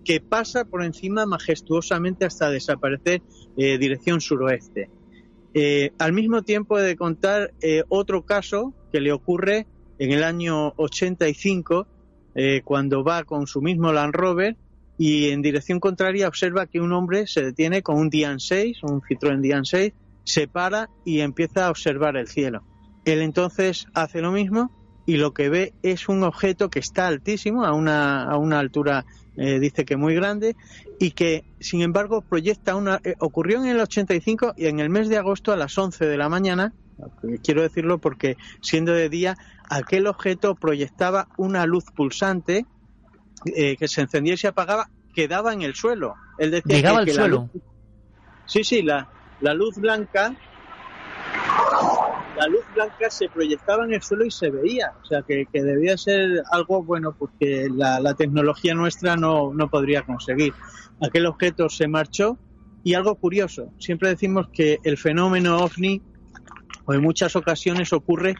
que 0.03 0.21
pasa 0.21 0.65
por 0.65 0.83
encima 0.83 1.25
majestuosamente 1.25 2.25
hasta 2.25 2.49
desaparecer 2.49 3.21
eh, 3.57 3.77
dirección 3.77 4.21
suroeste. 4.21 4.89
Eh, 5.53 5.91
al 5.97 6.13
mismo 6.13 6.43
tiempo 6.43 6.77
he 6.79 6.83
de 6.83 6.95
contar 6.95 7.53
otro 7.89 8.23
caso 8.23 8.73
que 8.91 9.01
le 9.01 9.11
ocurre 9.11 9.67
en 9.99 10.11
el 10.11 10.23
año 10.23 10.73
85, 10.77 11.87
cuando 12.63 13.03
va 13.03 13.23
con 13.23 13.47
su 13.47 13.63
mismo 13.63 13.91
Land 13.91 14.13
Rover 14.13 14.55
y 14.99 15.29
en 15.29 15.41
dirección 15.41 15.79
contraria 15.79 16.27
observa 16.27 16.67
que 16.67 16.79
un 16.79 16.91
hombre 16.93 17.25
se 17.25 17.41
detiene 17.41 17.81
con 17.81 17.97
un 17.97 18.09
Dian 18.09 18.39
6, 18.39 18.83
un 18.83 19.01
Citroën 19.01 19.41
Dian 19.41 19.65
6, 19.65 19.91
se 20.23 20.47
para 20.47 20.89
y 21.03 21.21
empieza 21.21 21.65
a 21.65 21.71
observar 21.71 22.15
el 22.15 22.27
cielo. 22.27 22.63
Él 23.05 23.21
entonces 23.21 23.87
hace 23.93 24.21
lo 24.21 24.31
mismo 24.31 24.76
y 25.07 25.15
lo 25.15 25.33
que 25.33 25.47
ve 25.47 25.73
es 25.83 26.09
un 26.09 26.21
objeto 26.23 26.69
que 26.69 26.79
está 26.79 27.07
altísimo, 27.07 27.65
a 27.65 27.71
una, 27.71 28.23
a 28.23 28.37
una 28.37 28.59
altura, 28.59 29.05
eh, 29.37 29.57
dice 29.57 29.85
que 29.85 29.95
muy 29.95 30.13
grande, 30.13 30.57
y 30.99 31.11
que, 31.11 31.45
sin 31.61 31.81
embargo, 31.81 32.21
proyecta 32.21 32.75
una... 32.75 32.99
Eh, 33.05 33.15
ocurrió 33.19 33.57
en 33.57 33.67
el 33.67 33.79
85 33.79 34.55
y 34.57 34.67
en 34.67 34.81
el 34.81 34.89
mes 34.89 35.07
de 35.07 35.17
agosto 35.17 35.53
a 35.53 35.55
las 35.55 35.77
11 35.77 36.05
de 36.05 36.17
la 36.17 36.27
mañana, 36.27 36.73
quiero 37.41 37.61
decirlo 37.61 37.99
porque 37.99 38.35
siendo 38.59 38.91
de 38.91 39.07
día, 39.07 39.37
aquel 39.69 40.07
objeto 40.07 40.55
proyectaba 40.55 41.29
una 41.37 41.65
luz 41.65 41.85
pulsante 41.95 42.65
eh, 43.45 43.77
que 43.77 43.87
se 43.87 44.01
encendía 44.01 44.33
y 44.33 44.37
se 44.37 44.49
apagaba, 44.49 44.89
quedaba 45.15 45.53
en 45.53 45.61
el 45.61 45.73
suelo. 45.73 46.15
Él 46.37 46.51
decía 46.51 46.75
Llegaba 46.75 46.99
al 46.99 47.09
suelo. 47.09 47.49
Sí, 48.45 48.65
sí, 48.65 48.81
la, 48.81 49.09
la 49.39 49.53
luz 49.53 49.77
blanca 49.77 50.35
la 52.37 52.47
luz 52.47 52.63
blanca 52.73 53.09
se 53.09 53.29
proyectaba 53.29 53.85
en 53.85 53.93
el 53.93 54.01
suelo 54.01 54.25
y 54.25 54.31
se 54.31 54.49
veía. 54.49 54.93
O 55.01 55.05
sea, 55.05 55.23
que, 55.23 55.45
debía 55.51 55.97
ser 55.97 56.43
algo 56.51 56.83
bueno 56.83 57.15
porque 57.17 57.67
la, 57.73 58.13
tecnología 58.13 58.75
nuestra 58.75 59.15
no, 59.15 59.53
podría 59.69 60.03
conseguir. 60.03 60.53
Aquel 61.01 61.25
objeto 61.25 61.69
se 61.69 61.87
marchó 61.87 62.37
y 62.83 62.93
algo 62.93 63.15
curioso. 63.15 63.73
Siempre 63.79 64.09
decimos 64.09 64.49
que 64.53 64.79
el 64.83 64.97
fenómeno 64.97 65.57
ovni, 65.57 66.01
o 66.85 66.93
en 66.93 67.01
muchas 67.01 67.35
ocasiones 67.35 67.91
ocurre 67.91 68.35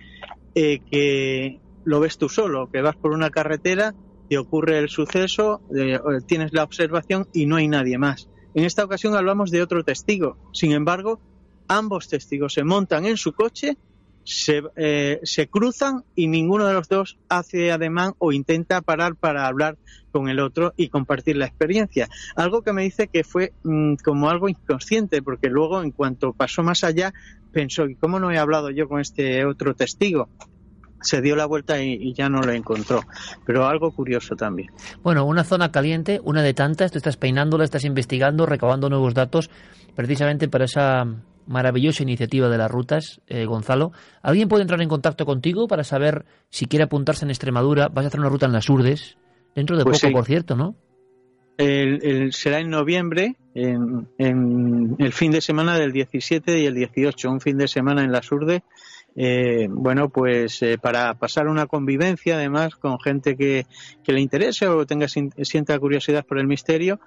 eh, 0.55 0.79
que 0.89 1.59
lo 1.83 1.99
ves 1.99 2.17
tú 2.17 2.29
solo, 2.29 2.69
que 2.71 2.81
vas 2.81 2.95
por 2.95 3.11
una 3.11 3.29
carretera, 3.29 3.93
te 4.29 4.37
ocurre 4.37 4.77
el 4.79 4.89
suceso, 4.89 5.61
eh, 5.75 5.99
tienes 6.27 6.53
la 6.53 6.63
observación 6.63 7.27
y 7.33 7.45
no 7.45 7.55
hay 7.55 7.67
nadie 7.67 7.97
más. 7.97 8.29
En 8.53 8.63
esta 8.63 8.83
ocasión 8.83 9.15
hablamos 9.15 9.51
de 9.51 9.61
otro 9.61 9.83
testigo. 9.83 10.37
Sin 10.53 10.71
embargo, 10.71 11.19
ambos 11.67 12.07
testigos 12.07 12.53
se 12.53 12.63
montan 12.63 13.05
en 13.05 13.17
su 13.17 13.33
coche, 13.33 13.77
se, 14.27 14.61
eh, 14.75 15.21
se, 15.23 15.47
cruzan 15.47 16.03
y 16.13 16.27
ninguno 16.27 16.67
de 16.67 16.73
los 16.73 16.89
dos 16.89 17.17
hace 17.29 17.71
ademán 17.71 18.13
o 18.17 18.33
intenta 18.33 18.81
parar 18.81 19.15
para 19.15 19.47
hablar 19.47 19.77
con 20.11 20.27
el 20.27 20.41
otro 20.41 20.73
y 20.75 20.89
compartir 20.89 21.37
la 21.37 21.45
experiencia. 21.45 22.09
Algo 22.35 22.61
que 22.61 22.73
me 22.73 22.83
dice 22.83 23.07
que 23.07 23.23
fue 23.23 23.53
mm, 23.63 23.95
como 24.03 24.29
algo 24.29 24.49
inconsciente, 24.49 25.21
porque 25.21 25.47
luego 25.47 25.81
en 25.81 25.91
cuanto 25.91 26.33
pasó 26.33 26.61
más 26.61 26.83
allá 26.83 27.13
pensó, 27.53 27.87
¿y 27.87 27.95
cómo 27.95 28.19
no 28.19 28.29
he 28.29 28.37
hablado 28.37 28.69
yo 28.69 28.89
con 28.89 28.99
este 28.99 29.45
otro 29.45 29.75
testigo? 29.75 30.27
se 30.99 31.21
dio 31.21 31.35
la 31.35 31.45
vuelta 31.45 31.81
y, 31.81 32.11
ya 32.13 32.27
no 32.27 32.41
lo 32.41 32.51
encontró. 32.51 33.01
Pero 33.45 33.67
algo 33.67 33.91
curioso 33.91 34.35
también. 34.35 34.71
Bueno, 35.03 35.25
una 35.25 35.43
zona 35.43 35.71
caliente, 35.71 36.19
una 36.23 36.41
de 36.41 36.55
tantas, 36.55 36.91
tú 36.91 36.97
estás 36.97 37.17
peinándola, 37.17 37.63
estás 37.63 37.85
investigando, 37.85 38.47
recabando 38.47 38.89
nuevos 38.89 39.13
datos, 39.13 39.51
precisamente 39.95 40.49
para 40.49 40.65
esa 40.65 41.05
maravillosa 41.47 42.03
iniciativa 42.03 42.49
de 42.49 42.57
las 42.57 42.69
rutas, 42.69 43.21
eh, 43.27 43.45
Gonzalo. 43.45 43.91
¿Alguien 44.21 44.47
puede 44.47 44.63
entrar 44.63 44.81
en 44.81 44.89
contacto 44.89 45.25
contigo 45.25 45.67
para 45.67 45.83
saber 45.83 46.25
si 46.49 46.65
quiere 46.65 46.83
apuntarse 46.83 47.25
en 47.25 47.31
Extremadura? 47.31 47.87
Vas 47.87 48.05
a 48.05 48.07
hacer 48.09 48.19
una 48.19 48.29
ruta 48.29 48.45
en 48.45 48.53
las 48.53 48.69
Urdes, 48.69 49.17
dentro 49.55 49.77
de 49.77 49.83
pues 49.83 50.01
poco, 50.01 50.13
por 50.13 50.25
cierto, 50.25 50.55
¿no? 50.55 50.75
el, 51.57 52.33
será 52.33 52.59
en 52.59 52.69
noviembre, 52.69 53.35
en, 53.53 54.07
el 54.17 55.13
fin 55.13 55.31
de 55.31 55.41
semana 55.41 55.77
del 55.77 55.91
17 55.91 56.59
y 56.59 56.65
el 56.65 56.75
18, 56.75 57.29
un 57.29 57.41
fin 57.41 57.57
de 57.57 57.67
semana 57.67 58.03
en 58.03 58.11
la 58.11 58.21
Surde. 58.21 58.63
Eh, 59.15 59.67
bueno, 59.69 60.09
pues 60.09 60.61
eh, 60.61 60.77
para 60.77 61.15
pasar 61.15 61.47
una 61.47 61.65
convivencia, 61.65 62.35
además, 62.35 62.75
con 62.75 62.99
gente 62.99 63.35
que, 63.35 63.65
que 64.03 64.13
le 64.13 64.21
interese 64.21 64.67
o 64.67 64.85
tenga 64.85 65.07
sienta 65.07 65.79
curiosidad 65.79 66.23
por 66.23 66.37
el 66.37 66.45
misterio, 66.45 66.99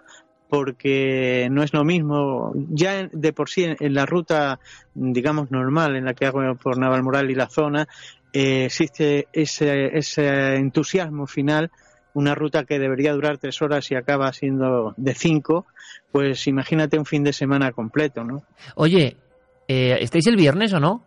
porque 0.51 1.47
no 1.51 1.63
es 1.63 1.73
lo 1.73 1.85
mismo, 1.85 2.53
ya 2.55 3.09
de 3.11 3.33
por 3.33 3.49
sí 3.49 3.65
en, 3.65 3.95
la 3.95 4.05
ruta, 4.05 4.59
digamos, 4.95 5.53
normal 5.53 5.95
en 5.95 6.05
la 6.05 6.15
que 6.15 6.27
hago 6.27 6.41
por 6.57 6.77
Navalmoral 6.77 7.31
y 7.31 7.37
la 7.37 7.49
zona, 7.49 7.87
eh, 8.33 8.65
existe 8.65 9.29
ese, 9.33 9.97
ese 9.97 10.57
entusiasmo 10.57 11.29
final 11.29 11.71
una 12.13 12.35
ruta 12.35 12.65
que 12.65 12.81
debería 12.81 13.13
durar 13.13 13.39
tres 13.39 13.63
horas 13.63 13.89
y 13.93 13.95
acaba 13.95 14.33
siendo 14.33 14.93
de 14.97 15.15
cinco, 15.15 15.67
pues 16.11 16.49
imagínate 16.49 16.99
un 16.99 17.07
fin 17.07 17.23
de 17.23 17.33
semana 17.33 17.71
completo, 17.71 18.25
¿no? 18.25 18.43
Oye, 18.75 19.17
eh, 19.69 19.99
¿estáis 20.01 20.27
el 20.27 20.35
viernes 20.35 20.73
o 20.73 20.81
no? 20.81 21.05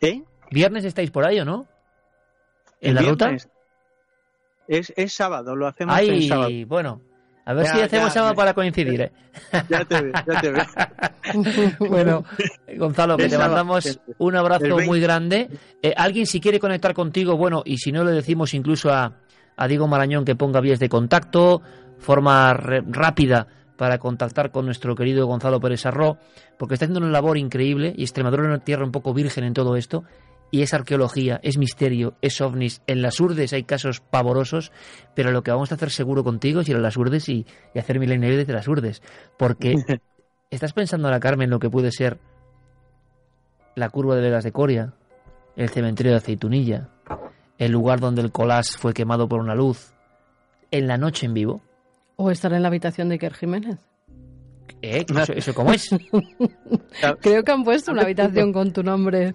¿Eh? 0.00 0.22
¿Viernes 0.52 0.84
estáis 0.84 1.10
por 1.10 1.26
ahí 1.26 1.40
o 1.40 1.44
no? 1.44 1.66
¿En 2.80 2.94
la 2.94 3.02
ruta? 3.02 3.32
Es, 4.68 4.92
es 4.96 5.12
sábado, 5.12 5.56
lo 5.56 5.66
hacemos 5.66 5.98
el 5.98 6.28
sábado. 6.28 6.50
bueno, 6.68 7.00
a 7.50 7.54
ver 7.54 7.66
si 7.66 7.80
hacemos 7.80 8.12
sábado 8.12 8.34
para 8.34 8.54
coincidir, 8.54 9.00
¿eh? 9.00 9.12
Ya 9.68 9.84
te 9.84 10.00
veo, 10.00 10.12
ya 10.24 10.40
te 10.40 10.50
veo. 10.52 10.64
bueno, 11.90 12.24
Gonzalo, 12.76 13.16
que 13.16 13.28
te 13.28 13.36
mandamos 13.36 14.00
un 14.18 14.36
abrazo 14.36 14.78
muy 14.86 15.00
grande. 15.00 15.48
Eh, 15.82 15.92
alguien 15.96 16.26
si 16.26 16.40
quiere 16.40 16.60
conectar 16.60 16.94
contigo, 16.94 17.36
bueno, 17.36 17.62
y 17.64 17.78
si 17.78 17.90
no 17.90 18.04
le 18.04 18.12
decimos 18.12 18.54
incluso 18.54 18.92
a, 18.92 19.14
a 19.56 19.66
Diego 19.66 19.88
Marañón 19.88 20.24
que 20.24 20.36
ponga 20.36 20.60
vías 20.60 20.78
de 20.78 20.88
contacto, 20.88 21.60
forma 21.98 22.54
rápida 22.54 23.48
para 23.76 23.98
contactar 23.98 24.52
con 24.52 24.64
nuestro 24.66 24.94
querido 24.94 25.26
Gonzalo 25.26 25.58
Pérez 25.58 25.86
Arro, 25.86 26.18
porque 26.56 26.74
está 26.74 26.84
haciendo 26.84 27.00
una 27.00 27.10
labor 27.10 27.36
increíble 27.36 27.92
y 27.96 28.02
Extremadura 28.02 28.44
es 28.44 28.48
una 28.48 28.58
tierra 28.58 28.84
un 28.84 28.92
poco 28.92 29.12
virgen 29.12 29.42
en 29.42 29.54
todo 29.54 29.74
esto, 29.74 30.04
y 30.50 30.62
es 30.62 30.74
arqueología, 30.74 31.40
es 31.42 31.58
misterio, 31.58 32.14
es 32.22 32.40
ovnis. 32.40 32.82
En 32.86 33.02
las 33.02 33.20
urdes 33.20 33.52
hay 33.52 33.64
casos 33.64 34.00
pavorosos, 34.00 34.72
pero 35.14 35.30
lo 35.30 35.42
que 35.42 35.50
vamos 35.50 35.70
a 35.70 35.76
hacer 35.76 35.90
seguro 35.90 36.24
contigo 36.24 36.60
es 36.60 36.68
ir 36.68 36.76
a 36.76 36.80
las 36.80 36.96
urdes 36.96 37.28
y, 37.28 37.46
hacer 37.74 37.98
milenio 37.98 38.44
de 38.44 38.52
las 38.52 38.68
urdes, 38.68 39.02
porque 39.38 39.74
estás 40.50 40.72
pensando 40.72 41.08
ahora, 41.08 41.20
Carmen, 41.20 41.50
lo 41.50 41.58
que 41.58 41.70
puede 41.70 41.92
ser 41.92 42.18
la 43.76 43.88
curva 43.88 44.16
de 44.16 44.22
Vegas 44.22 44.44
de 44.44 44.52
Coria, 44.52 44.94
el 45.56 45.68
cementerio 45.68 46.12
de 46.12 46.18
Aceitunilla, 46.18 46.88
el 47.58 47.72
lugar 47.72 48.00
donde 48.00 48.22
el 48.22 48.32
colás 48.32 48.76
fue 48.76 48.92
quemado 48.92 49.28
por 49.28 49.40
una 49.40 49.54
luz, 49.54 49.92
en 50.70 50.86
la 50.86 50.96
noche 50.96 51.26
en 51.26 51.34
vivo. 51.34 51.62
O 52.16 52.30
estar 52.30 52.52
en 52.52 52.62
la 52.62 52.68
habitación 52.68 53.08
de 53.08 53.14
Iker 53.14 53.34
Jiménez. 53.34 53.78
¿Eh? 54.82 55.04
¿Eso, 55.34 55.54
cómo 55.54 55.72
es? 55.72 55.90
Creo 57.20 57.42
que 57.42 57.52
han 57.52 57.64
puesto 57.64 57.92
una 57.92 58.02
habitación 58.02 58.52
con 58.52 58.72
tu 58.72 58.82
nombre. 58.82 59.34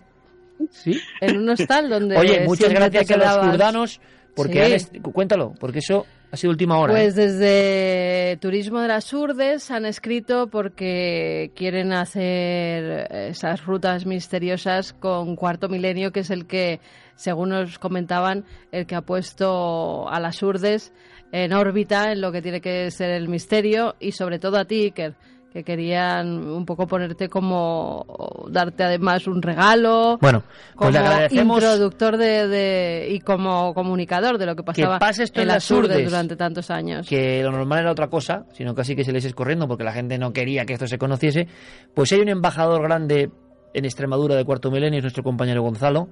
¿Sí? 0.69 0.99
En 1.21 1.37
un 1.37 1.49
hostal 1.49 1.89
donde. 1.89 2.17
Oye, 2.17 2.45
muchas 2.45 2.69
gracias 2.69 3.11
a 3.11 3.17
los 3.17 3.37
kurdanos. 3.49 4.01
Porque 4.35 4.77
cuéntalo, 5.13 5.53
porque 5.59 5.79
eso 5.79 6.05
ha 6.29 6.35
sido 6.35 6.51
última 6.51 6.77
hora. 6.77 6.93
Pues 6.93 7.17
¿eh? 7.17 7.21
desde 7.21 8.37
Turismo 8.41 8.81
de 8.81 8.89
las 8.89 9.13
Urdes 9.13 9.71
han 9.71 9.85
escrito 9.85 10.47
porque 10.47 11.51
quieren 11.55 11.93
hacer 11.93 13.07
esas 13.11 13.65
rutas 13.65 14.05
misteriosas 14.05 14.91
con 14.91 15.37
Cuarto 15.37 15.69
Milenio, 15.69 16.11
que 16.11 16.19
es 16.19 16.31
el 16.31 16.45
que 16.45 16.81
según 17.15 17.49
nos 17.49 17.79
comentaban, 17.79 18.43
el 18.73 18.85
que 18.85 18.95
ha 18.95 19.01
puesto 19.01 20.09
a 20.09 20.19
las 20.19 20.43
urdes 20.43 20.91
en 21.31 21.53
órbita 21.53 22.11
en 22.11 22.21
lo 22.21 22.31
que 22.31 22.41
tiene 22.41 22.61
que 22.61 22.91
ser 22.91 23.11
el 23.11 23.29
misterio 23.29 23.95
y 23.99 24.11
sobre 24.11 24.39
todo 24.39 24.57
a 24.57 24.65
ti, 24.65 24.83
Iker, 24.83 25.15
que 25.55 25.63
querían 25.63 26.49
un 26.49 26.65
poco 26.65 26.85
ponerte 26.85 27.29
como 27.29 28.45
darte 28.49 28.83
además 28.83 29.25
un 29.25 29.41
regalo 29.41 30.17
bueno 30.19 30.43
pues 30.77 30.97
como 31.29 31.53
introductor 31.55 32.17
de, 32.17 33.07
y 33.09 33.21
como 33.21 33.73
comunicador 33.73 34.37
de 34.37 34.47
lo 34.47 34.57
que 34.57 34.63
pasaba 34.63 34.99
esto 35.17 35.39
en, 35.39 35.47
las 35.47 35.71
urdes 35.71 36.03
durante 36.03 36.35
tantos 36.35 36.69
años 36.69 37.07
que 37.07 37.41
lo 37.41 37.53
normal 37.53 37.79
era 37.79 37.91
otra 37.93 38.09
cosa 38.09 38.43
sino 38.51 38.75
casi 38.75 38.97
que 38.97 39.05
se 39.05 39.13
les 39.13 39.33
corriendo 39.33 39.65
porque 39.65 39.85
la 39.85 39.93
gente 39.93 40.17
no 40.17 40.33
quería 40.33 40.65
que 40.65 40.73
esto 40.73 40.87
se 40.87 40.97
conociese 40.97 41.47
pues 41.93 42.11
hay 42.11 42.19
un 42.19 42.27
embajador 42.27 42.81
grande 42.81 43.31
en 43.73 43.85
Extremadura 43.85 44.35
de 44.35 44.43
cuarto 44.43 44.69
milenio 44.69 44.97
es 44.97 45.05
nuestro 45.05 45.23
compañero 45.23 45.61
Gonzalo 45.61 46.09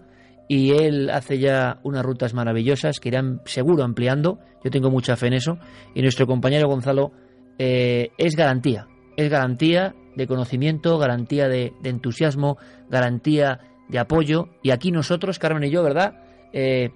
y 0.48 0.72
él 0.72 1.10
hace 1.10 1.38
ya 1.38 1.80
unas 1.84 2.04
rutas 2.04 2.34
maravillosas 2.34 3.02
que 3.02 3.10
irán 3.10 3.42
seguro 3.44 3.84
ampliando. 3.84 4.40
Yo 4.64 4.72
tengo 4.72 4.90
mucha 4.92 5.16
fe 5.16 5.28
en 5.28 5.34
eso. 5.34 5.58
Y 5.96 6.02
nuestro 6.02 6.28
compañero 6.28 6.68
Gonzalo 6.68 7.14
eh, 7.58 8.10
es 8.18 8.36
garantía. 8.36 8.88
Es 9.18 9.30
garantía 9.30 9.96
de 10.16 10.28
conocimiento, 10.28 10.98
garantía 10.98 11.48
de, 11.48 11.74
entusiasmo, 11.84 12.58
garantía 12.90 13.60
de 13.90 14.00
apoyo. 14.00 14.50
Y 14.62 14.72
aquí 14.72 14.92
nosotros, 14.92 15.40
Carmen 15.40 15.64
y 15.64 15.72
yo, 15.72 15.84
¿verdad? 15.84 16.16
Eh, 16.52 16.92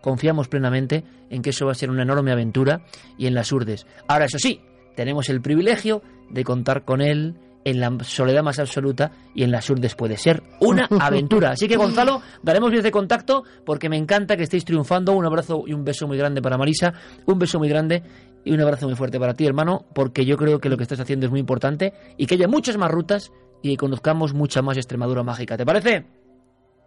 confiamos 0.00 0.48
plenamente 0.48 1.04
en 1.30 1.42
que 1.42 1.50
eso 1.50 1.66
va 1.66 1.72
a 1.72 1.76
ser 1.76 1.90
una 1.90 2.02
enorme 2.02 2.32
aventura 2.32 2.82
y 3.18 3.26
en 3.26 3.34
las 3.34 3.52
urdes. 3.52 3.86
Ahora, 4.06 4.26
eso 4.26 4.38
sí, 4.38 4.60
tenemos 4.94 5.28
el 5.28 5.40
privilegio 5.40 6.02
de 6.30 6.44
contar 6.44 6.84
con 6.84 7.00
él 7.00 7.36
en 7.64 7.80
la 7.80 7.96
soledad 8.04 8.42
más 8.42 8.58
absoluta 8.58 9.12
y 9.34 9.42
en 9.42 9.50
las 9.50 9.68
urdes 9.70 9.94
puede 9.94 10.16
ser 10.16 10.42
una 10.60 10.86
aventura. 11.00 11.50
Así 11.50 11.66
que 11.66 11.76
Gonzalo, 11.76 12.22
daremos 12.42 12.70
vías 12.70 12.84
de 12.84 12.90
contacto 12.90 13.44
porque 13.64 13.88
me 13.88 13.96
encanta 13.96 14.36
que 14.36 14.44
estéis 14.44 14.64
triunfando. 14.64 15.12
Un 15.12 15.24
abrazo 15.24 15.64
y 15.66 15.72
un 15.72 15.84
beso 15.84 16.06
muy 16.06 16.18
grande 16.18 16.42
para 16.42 16.58
Marisa, 16.58 16.92
un 17.26 17.38
beso 17.38 17.58
muy 17.58 17.68
grande 17.68 18.02
y 18.44 18.52
un 18.52 18.60
abrazo 18.60 18.86
muy 18.86 18.94
fuerte 18.94 19.18
para 19.18 19.34
ti, 19.34 19.46
hermano, 19.46 19.86
porque 19.94 20.24
yo 20.24 20.36
creo 20.36 20.60
que 20.60 20.68
lo 20.68 20.76
que 20.76 20.82
estás 20.82 21.00
haciendo 21.00 21.26
es 21.26 21.30
muy 21.30 21.40
importante 21.40 21.94
y 22.16 22.26
que 22.26 22.34
haya 22.34 22.48
muchas 22.48 22.76
más 22.76 22.90
rutas 22.90 23.32
y 23.62 23.70
que 23.70 23.76
conozcamos 23.78 24.34
mucha 24.34 24.60
más 24.60 24.76
Extremadura 24.76 25.22
mágica. 25.22 25.56
¿Te 25.56 25.64
parece? 25.64 26.04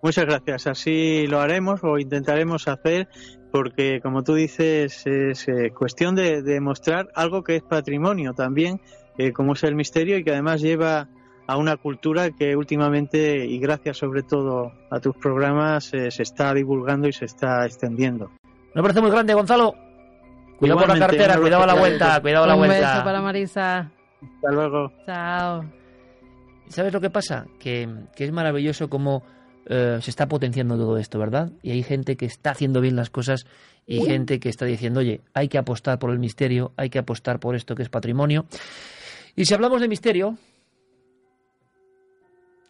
Muchas 0.03 0.25
gracias. 0.25 0.67
Así 0.67 1.25
lo 1.27 1.39
haremos 1.39 1.83
o 1.83 1.97
intentaremos 1.97 2.67
hacer 2.67 3.07
porque, 3.51 3.99
como 4.01 4.23
tú 4.23 4.35
dices, 4.35 5.07
es 5.07 5.47
eh, 5.47 5.71
cuestión 5.75 6.13
de 6.15 6.43
demostrar 6.43 7.09
algo 7.15 7.43
que 7.43 7.55
es 7.55 7.63
patrimonio 7.63 8.33
también 8.33 8.79
como 9.33 9.53
es 9.53 9.63
el 9.63 9.75
misterio 9.75 10.17
y 10.17 10.23
que 10.23 10.31
además 10.31 10.61
lleva 10.61 11.07
a 11.47 11.57
una 11.57 11.77
cultura 11.77 12.31
que 12.31 12.55
últimamente, 12.55 13.45
y 13.45 13.57
gracias 13.57 13.97
sobre 13.97 14.21
todo 14.21 14.73
a 14.91 14.99
tus 14.99 15.15
programas, 15.15 15.93
eh, 15.93 16.11
se 16.11 16.23
está 16.23 16.53
divulgando 16.53 17.07
y 17.07 17.13
se 17.13 17.25
está 17.25 17.65
extendiendo. 17.65 18.31
Un 18.75 18.79
abrazo 18.79 19.01
muy 19.01 19.11
grande, 19.11 19.33
Gonzalo. 19.33 19.73
Cuidado 20.59 20.81
con 20.81 20.99
la 20.99 21.07
cartera, 21.07 21.37
cuidado 21.37 21.63
a 21.63 21.67
la 21.67 21.75
vuelta, 21.75 22.19
cuidado 22.21 22.43
a 22.43 22.47
la 22.47 22.55
vuelta. 22.55 22.75
Un 22.77 22.93
beso 22.93 23.03
para 23.03 23.21
Marisa. 23.21 23.91
Hasta 24.21 24.51
luego. 24.51 24.91
Chao. 25.05 25.63
¿Sabes 26.67 26.91
lo 26.91 26.99
que 26.99 27.09
pasa? 27.09 27.45
Que, 27.59 27.87
es 28.17 28.31
maravilloso 28.31 28.89
cómo 28.89 29.23
eh, 29.67 29.99
se 30.01 30.09
está 30.09 30.27
potenciando 30.27 30.75
todo 30.75 30.97
esto, 30.97 31.17
¿verdad? 31.19 31.51
Y 31.61 31.71
hay 31.71 31.83
gente 31.83 32.17
que 32.17 32.25
está 32.25 32.51
haciendo 32.51 32.81
bien 32.81 32.95
las 32.95 33.09
cosas 33.09 33.45
y 33.85 34.01
gente 34.01 34.39
que 34.39 34.49
está 34.49 34.65
diciendo, 34.65 34.99
oye, 34.99 35.21
hay 35.33 35.47
que 35.47 35.57
apostar 35.57 35.97
por 35.97 36.11
el 36.11 36.19
misterio, 36.19 36.73
hay 36.75 36.89
que 36.89 36.99
apostar 36.99 37.39
por 37.39 37.55
esto 37.55 37.73
que 37.73 37.83
es 37.83 37.89
patrimonio. 37.89 38.45
Y 39.37 39.45
si 39.45 39.53
hablamos 39.53 39.81
de 39.81 39.87
misterio, 39.87 40.35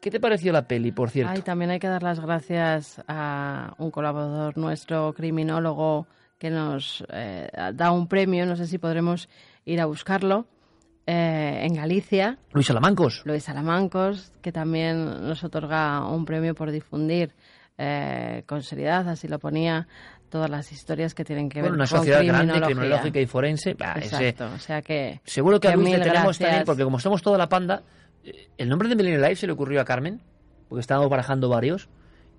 ¿qué 0.02 0.11
te 0.11 0.19
pareció 0.19 0.52
la 0.52 0.68
peli, 0.68 0.91
por 0.91 1.10
cierto? 1.10 1.31
Ay, 1.31 1.41
también 1.41 1.72
hay 1.72 1.80
que 1.80 1.88
dar 1.88 2.03
las 2.03 2.19
gracias 2.19 3.02
a 3.07 3.73
un 3.77 3.89
colaborador 3.89 4.57
nuestro, 4.57 5.14
criminólogo, 5.14 6.07
que 6.38 6.49
nos 6.49 7.06
eh, 7.10 7.48
da 7.73 7.91
un 7.94 8.10
premio, 8.10 8.45
no 8.45 8.57
sé 8.57 8.68
si 8.68 8.80
podremos 8.80 9.30
ir 9.64 9.80
a 9.80 9.85
buscarlo, 9.85 10.45
eh, 11.06 11.61
en 11.64 11.73
Galicia. 11.73 12.38
Luis 12.52 12.68
Salamancos. 12.68 13.22
Luis 13.23 13.45
Salamancos, 13.45 14.34
que 14.41 14.52
también 14.52 15.26
nos 15.26 15.45
otorga 15.45 16.06
un 16.06 16.26
premio 16.26 16.53
por 16.53 16.69
difundir 16.69 17.34
eh, 17.77 18.44
con 18.45 18.61
seriedad, 18.61 19.07
así 19.07 19.30
lo 19.30 19.39
ponía, 19.39 19.88
todas 20.30 20.49
las 20.49 20.72
historias 20.72 21.14
que 21.14 21.24
tienen 21.24 21.49
que 21.49 21.62
ver 21.62 21.72
con 21.72 21.76
una 21.76 21.88
sociedad 21.88 22.24
grande, 22.26 22.62
criminológica 22.62 23.20
y 23.20 23.26
forense. 23.26 23.72
Exacto, 23.72 24.49
o 24.54 24.60
sea 24.60 24.82
que... 24.82 25.22
Seguro 25.24 25.60
que, 25.60 25.68
a 25.68 25.76
Luis 25.76 25.98
le 25.98 25.99
tenemos 25.99 26.38
también, 26.38 26.64
porque 26.66 26.84
como 26.84 26.99
somos 26.99 27.22
toda 27.22 27.38
la 27.38 27.49
panda, 27.49 27.84
eh, 28.24 28.49
el 28.58 28.70
nombre 28.70 28.90
de 28.90 28.95
Millennial 28.95 29.22
Life 29.22 29.38
se 29.38 29.48
le 29.48 29.54
ocurrió 29.54 29.82
a 29.82 29.86
Carmen, 29.86 30.22
porque 30.68 30.82
estábamos 30.82 31.10
barajando 31.10 31.49
varios, 31.49 31.90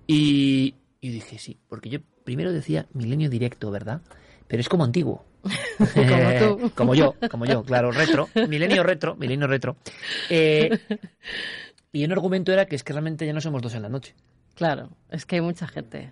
y, 0.07 0.75
y 1.01 1.09
dije 1.09 1.37
sí, 1.37 1.59
porque 1.67 1.89
yo 1.89 1.99
primero 2.23 2.51
decía 2.51 2.85
Milenio 2.93 3.29
Directo, 3.29 3.71
¿verdad? 3.71 4.01
Pero 4.47 4.61
es 4.61 4.69
como 4.69 4.83
antiguo. 4.83 5.25
como 5.93 6.57
tú. 6.59 6.71
como 6.75 6.95
yo, 6.95 7.15
como 7.29 7.45
yo, 7.45 7.63
claro, 7.63 7.91
retro, 7.91 8.27
milenio 8.47 8.83
retro, 8.83 9.15
milenio 9.15 9.47
retro. 9.47 9.77
Eh, 10.29 10.77
y 11.91 12.03
un 12.03 12.11
argumento 12.11 12.51
era 12.51 12.65
que 12.65 12.75
es 12.75 12.83
que 12.83 12.93
realmente 12.93 13.25
ya 13.25 13.33
no 13.33 13.41
somos 13.41 13.61
dos 13.61 13.73
en 13.75 13.83
la 13.83 13.89
noche. 13.89 14.15
Claro, 14.55 14.89
es 15.09 15.25
que 15.25 15.37
hay 15.37 15.41
mucha 15.41 15.67
gente 15.67 16.11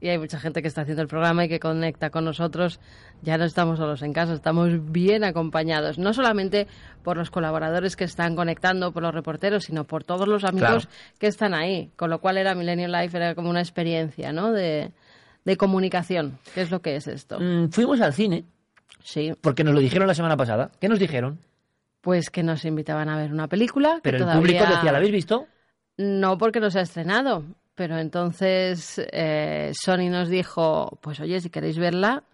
y 0.00 0.08
hay 0.08 0.18
mucha 0.18 0.38
gente 0.40 0.62
que 0.62 0.68
está 0.68 0.82
haciendo 0.82 1.02
el 1.02 1.08
programa 1.08 1.44
y 1.44 1.48
que 1.48 1.60
conecta 1.60 2.10
con 2.10 2.24
nosotros. 2.24 2.80
Ya 3.22 3.36
no 3.36 3.44
estamos 3.44 3.78
solos 3.78 4.02
en 4.02 4.12
casa, 4.12 4.32
estamos 4.32 4.90
bien 4.90 5.24
acompañados, 5.24 5.98
no 5.98 6.12
solamente 6.12 6.66
por 7.02 7.16
los 7.16 7.30
colaboradores 7.30 7.96
que 7.96 8.04
están 8.04 8.34
conectando, 8.34 8.92
por 8.92 9.02
los 9.02 9.14
reporteros, 9.14 9.64
sino 9.64 9.84
por 9.84 10.04
todos 10.04 10.26
los 10.26 10.44
amigos 10.44 10.88
que 11.18 11.26
están 11.26 11.54
ahí. 11.54 11.90
Con 11.96 12.10
lo 12.10 12.18
cual 12.20 12.38
era 12.38 12.54
Millennium 12.54 12.90
Life, 12.90 13.16
era 13.16 13.34
como 13.34 13.50
una 13.50 13.60
experiencia 13.60 14.32
¿no? 14.32 14.52
de, 14.52 14.92
comunicación. 15.58 16.38
¿Qué 16.54 16.62
es 16.62 16.70
lo 16.70 16.80
que 16.80 16.96
es 16.96 17.06
esto? 17.06 17.38
Mm, 17.40 17.70
fuimos 17.70 18.00
al 18.00 18.12
cine 18.14 18.44
Sí. 19.02 19.32
Porque 19.40 19.64
nos 19.64 19.74
lo 19.74 19.80
dijeron 19.80 20.06
la 20.06 20.14
semana 20.14 20.36
pasada. 20.36 20.70
¿Qué 20.80 20.88
nos 20.88 20.98
dijeron? 20.98 21.38
Pues 22.00 22.30
que 22.30 22.42
nos 22.42 22.64
invitaban 22.64 23.08
a 23.08 23.16
ver 23.16 23.32
una 23.32 23.48
película. 23.48 23.94
que 23.96 24.00
Pero 24.02 24.16
el 24.18 24.22
todavía- 24.24 24.40
público 24.40 24.74
decía, 24.74 24.92
¿la 24.92 24.98
habéis 24.98 25.12
visto? 25.12 25.46
No, 25.96 26.38
porque 26.38 26.60
no 26.60 26.70
se 26.70 26.78
ha 26.78 26.82
estrenado. 26.82 27.44
Pero 27.80 27.96
entonces 27.98 29.00
eh, 29.10 29.72
Sony 29.72 30.10
nos 30.10 30.28
dijo, 30.28 30.98
pues 31.00 31.18
oye, 31.18 31.40
si 31.40 31.48
queréis 31.48 31.78
verla, 31.78 32.24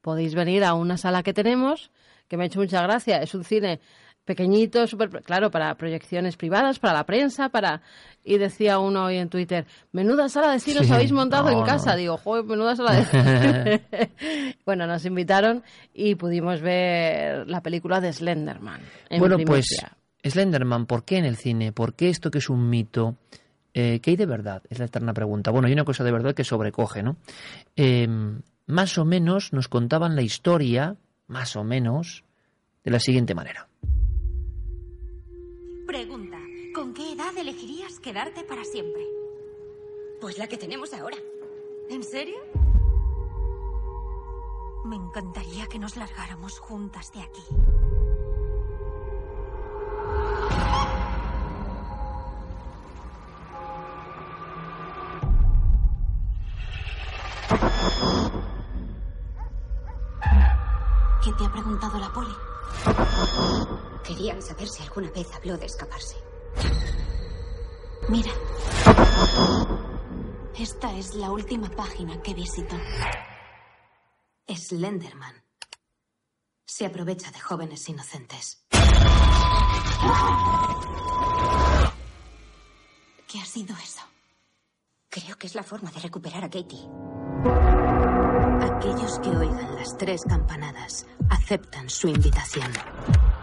podéis 0.00 0.36
venir 0.36 0.62
a 0.62 0.74
una 0.74 0.96
sala 0.96 1.24
que 1.24 1.32
tenemos, 1.32 1.90
que 2.28 2.36
me 2.36 2.44
ha 2.44 2.46
hecho 2.46 2.60
mucha 2.60 2.80
gracia. 2.82 3.16
Es 3.20 3.34
un 3.34 3.42
cine 3.42 3.80
pequeñito, 4.24 4.86
súper, 4.86 5.10
claro, 5.24 5.50
para 5.50 5.74
proyecciones 5.74 6.36
privadas, 6.36 6.78
para 6.78 6.94
la 6.94 7.04
prensa, 7.04 7.48
para... 7.48 7.82
Y 8.22 8.38
decía 8.38 8.78
uno 8.78 9.06
hoy 9.06 9.16
en 9.16 9.28
Twitter, 9.28 9.66
menuda 9.90 10.28
sala 10.28 10.52
de 10.52 10.60
cine 10.60 10.78
os 10.78 10.86
Sí. 10.86 10.92
habéis 10.92 11.10
montado 11.10 11.50
No, 11.50 11.58
en 11.58 11.64
casa. 11.66 11.90
no. 11.90 11.96
Digo, 11.96 12.16
joder, 12.18 12.44
menuda 12.44 12.76
sala 12.76 12.92
de 12.94 13.04
cine. 13.06 13.82
bueno, 14.64 14.86
nos 14.86 15.04
invitaron 15.04 15.64
y 15.92 16.14
pudimos 16.14 16.60
ver 16.60 17.48
la 17.48 17.60
película 17.60 18.00
de 18.00 18.12
Slenderman. 18.12 18.82
en 19.10 19.18
bueno, 19.18 19.36
pues. 19.44 19.66
Slenderman, 20.24 20.86
¿por 20.86 21.04
qué 21.04 21.16
en 21.18 21.24
el 21.24 21.36
cine? 21.36 21.72
¿Por 21.72 21.94
qué 21.94 22.08
esto 22.08 22.30
que 22.30 22.38
es 22.38 22.48
un 22.48 22.70
mito? 22.70 23.16
Eh, 23.74 24.00
¿Qué 24.00 24.10
hay 24.10 24.16
de 24.16 24.26
verdad? 24.26 24.62
Es 24.68 24.78
la 24.78 24.84
eterna 24.86 25.14
pregunta. 25.14 25.50
Bueno, 25.50 25.66
hay 25.66 25.72
una 25.72 25.84
cosa 25.84 26.04
de 26.04 26.12
verdad 26.12 26.34
que 26.34 26.44
sobrecoge, 26.44 27.02
¿no? 27.02 27.16
Eh, 27.76 28.08
más 28.66 28.98
o 28.98 29.04
menos 29.04 29.52
nos 29.52 29.68
contaban 29.68 30.16
la 30.16 30.22
historia, 30.22 30.96
más 31.26 31.56
o 31.56 31.64
menos, 31.64 32.24
de 32.84 32.90
la 32.90 33.00
siguiente 33.00 33.34
manera. 33.34 33.68
Pregunta, 35.86 36.38
¿con 36.74 36.94
qué 36.94 37.12
edad 37.12 37.36
elegirías 37.36 37.98
quedarte 38.00 38.44
para 38.44 38.64
siempre? 38.64 39.02
Pues 40.20 40.38
la 40.38 40.46
que 40.46 40.56
tenemos 40.56 40.92
ahora. 40.94 41.16
¿En 41.90 42.02
serio? 42.02 42.36
Me 44.84 44.96
encantaría 44.96 45.66
que 45.66 45.78
nos 45.78 45.96
largáramos 45.96 46.58
juntas 46.58 47.12
de 47.12 47.20
aquí. 47.20 47.42
¿Qué 61.22 61.32
te 61.32 61.44
ha 61.44 61.52
preguntado 61.52 61.98
la 61.98 62.12
poli? 62.12 62.34
Querían 64.04 64.42
saber 64.42 64.68
si 64.68 64.82
alguna 64.82 65.10
vez 65.10 65.28
habló 65.34 65.56
de 65.56 65.66
escaparse. 65.66 66.16
Mira. 68.08 68.32
Esta 70.58 70.92
es 70.94 71.14
la 71.14 71.30
última 71.30 71.68
página 71.70 72.20
que 72.22 72.34
visitó. 72.34 72.76
Slenderman. 74.48 75.44
Se 76.64 76.86
aprovecha 76.86 77.30
de 77.30 77.40
jóvenes 77.40 77.88
inocentes. 77.88 78.66
¿Qué 83.28 83.40
ha 83.40 83.44
sido 83.44 83.74
eso? 83.76 84.02
Creo 85.08 85.36
que 85.36 85.46
es 85.46 85.54
la 85.54 85.62
forma 85.62 85.90
de 85.90 86.00
recuperar 86.00 86.44
a 86.44 86.50
Katie. 86.50 86.88
Aquellos 87.44 89.18
que 89.20 89.30
oigan 89.30 89.74
las 89.76 89.96
tres 89.96 90.22
campanadas 90.28 91.06
aceptan 91.30 91.88
su 91.90 92.08
invitación. 92.08 92.70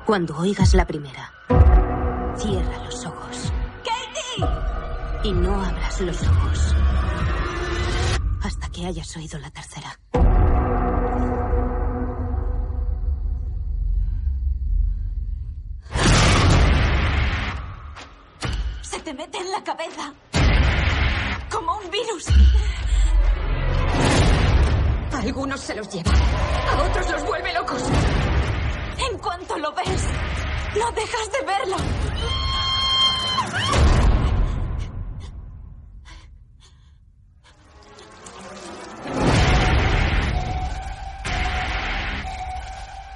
Cuando 0.06 0.38
oigas 0.38 0.74
la 0.74 0.86
primera, 0.88 1.34
cierra 2.38 2.84
los 2.86 3.06
ojos. 3.06 3.54
¡Katie! 3.84 5.30
Y 5.30 5.34
no 5.34 5.62
abras 5.62 6.02
los 6.02 6.22
ojos. 6.24 6.76
Hasta 8.42 8.70
que 8.70 8.86
hayas 8.86 9.16
oído 9.18 9.38
la 9.40 9.50
tercera. 9.52 10.00
Se 18.82 19.00
te 19.02 19.14
mete 19.14 19.38
en 19.38 19.52
la 19.52 19.64
cabeza. 19.64 20.14
Como 21.52 21.78
un 21.78 21.92
virus. 21.92 22.26
Algunos 25.20 25.60
se 25.60 25.76
los 25.76 25.90
lleva, 25.90 26.12
a 26.12 26.82
otros 26.84 27.12
los 27.12 27.26
vuelve 27.26 27.54
locos. 27.54 27.84
En 29.12 29.18
cuanto 29.18 29.58
lo 29.58 29.74
ves, 29.74 30.04
no 30.78 30.92
dejas 30.94 31.32
de 31.32 31.46
verlo. 31.46 31.78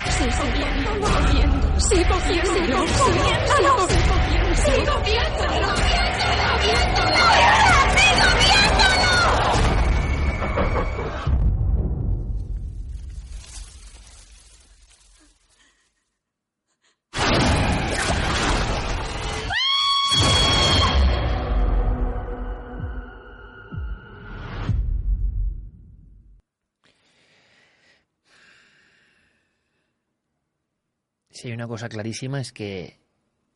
Sigo 0.10 0.44
viéndolo, 0.54 1.08
viendo, 1.32 1.80
sigo 1.80 2.16
viéndolo, 2.28 2.88
sigo 2.88 3.14
viéndolo, 3.14 3.88
sigo 4.66 4.94
viéndolo, 5.04 5.83
Si 31.44 31.50
hay 31.50 31.56
una 31.56 31.68
cosa 31.68 31.90
clarísima 31.90 32.40
es 32.40 32.54
que 32.54 33.02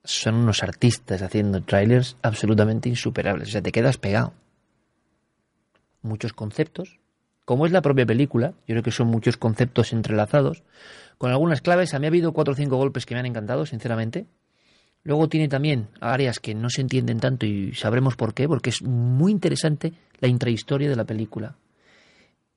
son 0.03 0.35
unos 0.35 0.61
artistas 0.61 1.21
haciendo 1.21 1.63
trailers 1.63 2.17
absolutamente 2.21 2.89
insuperables. 2.89 3.47
O 3.47 3.51
sea, 3.53 3.61
te 3.61 3.71
quedas 3.71 3.97
pegado. 3.97 4.33
Muchos 6.01 6.33
conceptos. 6.33 6.99
Como 7.45 7.65
es 7.65 7.71
la 7.71 7.81
propia 7.81 8.05
película, 8.05 8.55
yo 8.67 8.73
creo 8.73 8.83
que 8.83 8.91
son 8.91 9.07
muchos 9.07 9.37
conceptos 9.37 9.93
entrelazados, 9.93 10.63
con 11.17 11.31
algunas 11.31 11.61
claves. 11.61 11.93
A 11.93 11.99
mí 11.99 12.07
ha 12.07 12.09
habido 12.09 12.33
cuatro 12.33 12.55
o 12.55 12.57
cinco 12.57 12.75
golpes 12.75 13.05
que 13.05 13.15
me 13.15 13.21
han 13.21 13.25
encantado, 13.25 13.65
sinceramente. 13.65 14.25
Luego 15.03 15.29
tiene 15.29 15.47
también 15.47 15.87
áreas 16.01 16.41
que 16.41 16.53
no 16.55 16.69
se 16.69 16.81
entienden 16.81 17.21
tanto 17.21 17.45
y 17.45 17.73
sabremos 17.73 18.17
por 18.17 18.33
qué, 18.33 18.49
porque 18.49 18.71
es 18.71 18.81
muy 18.81 19.31
interesante 19.31 19.93
la 20.19 20.27
intrahistoria 20.27 20.89
de 20.89 20.95
la 20.97 21.05
película. 21.05 21.55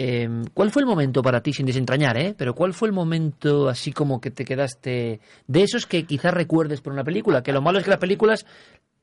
Eh, 0.03 0.27
¿Cuál 0.55 0.71
fue 0.71 0.81
el 0.81 0.87
momento 0.87 1.23
para 1.23 1.43
ti, 1.43 1.53
sin 1.53 1.67
desentrañar, 1.67 2.17
eh? 2.17 2.35
Pero 2.35 2.55
¿cuál 2.55 2.73
fue 2.73 2.89
el 2.89 2.95
momento 2.95 3.69
así 3.69 3.93
como 3.93 4.19
que 4.19 4.31
te 4.31 4.47
quedaste 4.47 5.21
de 5.47 5.63
esos 5.63 5.85
que 5.85 6.05
quizás 6.05 6.33
recuerdes 6.33 6.81
por 6.81 6.95
una 6.95 7.05
película? 7.05 7.43
Que 7.43 7.53
lo 7.53 7.61
malo 7.61 7.79
es 7.79 7.85
que 7.85 7.91
las 7.91 7.99
películas, 7.99 8.47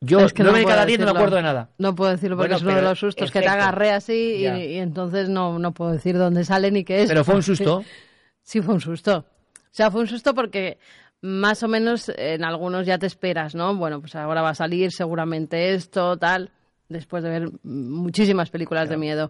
yo 0.01 0.21
Es 0.21 0.33
que 0.33 0.41
nueve 0.41 0.57
de 0.57 0.63
puedo 0.63 0.75
cada 0.75 0.87
diez 0.87 0.99
no 0.99 1.05
me 1.05 1.11
acuerdo 1.11 1.35
de 1.35 1.43
nada. 1.43 1.69
No 1.77 1.93
puedo 1.93 2.09
decirlo 2.09 2.35
porque 2.35 2.53
Bueno, 2.53 2.57
es 2.57 2.63
uno 2.63 2.75
de 2.77 2.81
los 2.81 2.97
sustos 2.97 3.29
que 3.29 3.41
te 3.41 3.47
agarré 3.47 3.91
así 3.91 4.37
y 4.37 4.77
entonces 4.79 5.29
no, 5.29 5.59
no 5.59 5.71
puedo 5.71 5.91
decir 5.91 6.17
dónde 6.17 6.43
sale 6.43 6.71
ni 6.71 6.83
qué 6.83 7.03
es. 7.03 7.07
Pero 7.07 7.23
fue 7.23 7.35
un 7.35 7.43
susto. 7.43 7.83
Sí, 8.41 8.61
fue 8.61 8.75
un 8.75 8.79
susto. 8.79 9.17
O 9.17 9.69
sea, 9.71 9.91
fue 9.91 9.99
un 9.99 10.07
susto 10.07 10.33
porque 10.33 10.77
más 11.21 11.63
o 11.63 11.67
menos 11.67 12.09
en 12.15 12.45
algunos 12.45 12.87
ya 12.87 12.97
te 12.97 13.05
esperas, 13.05 13.55
¿no? 13.55 13.75
Bueno, 13.75 13.99
pues 13.99 14.15
ahora 14.15 14.41
va 14.41 14.51
a 14.51 14.55
salir 14.55 14.93
seguramente 14.93 15.73
esto, 15.73 16.15
tal, 16.15 16.49
después 16.87 17.23
de 17.23 17.29
ver 17.29 17.49
muchísimas 17.63 18.49
películas 18.49 18.87
de 18.87 18.95
miedo. 18.95 19.29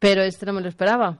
Pero 0.00 0.22
este 0.22 0.44
no 0.46 0.52
me 0.54 0.60
lo 0.60 0.68
esperaba. 0.68 1.18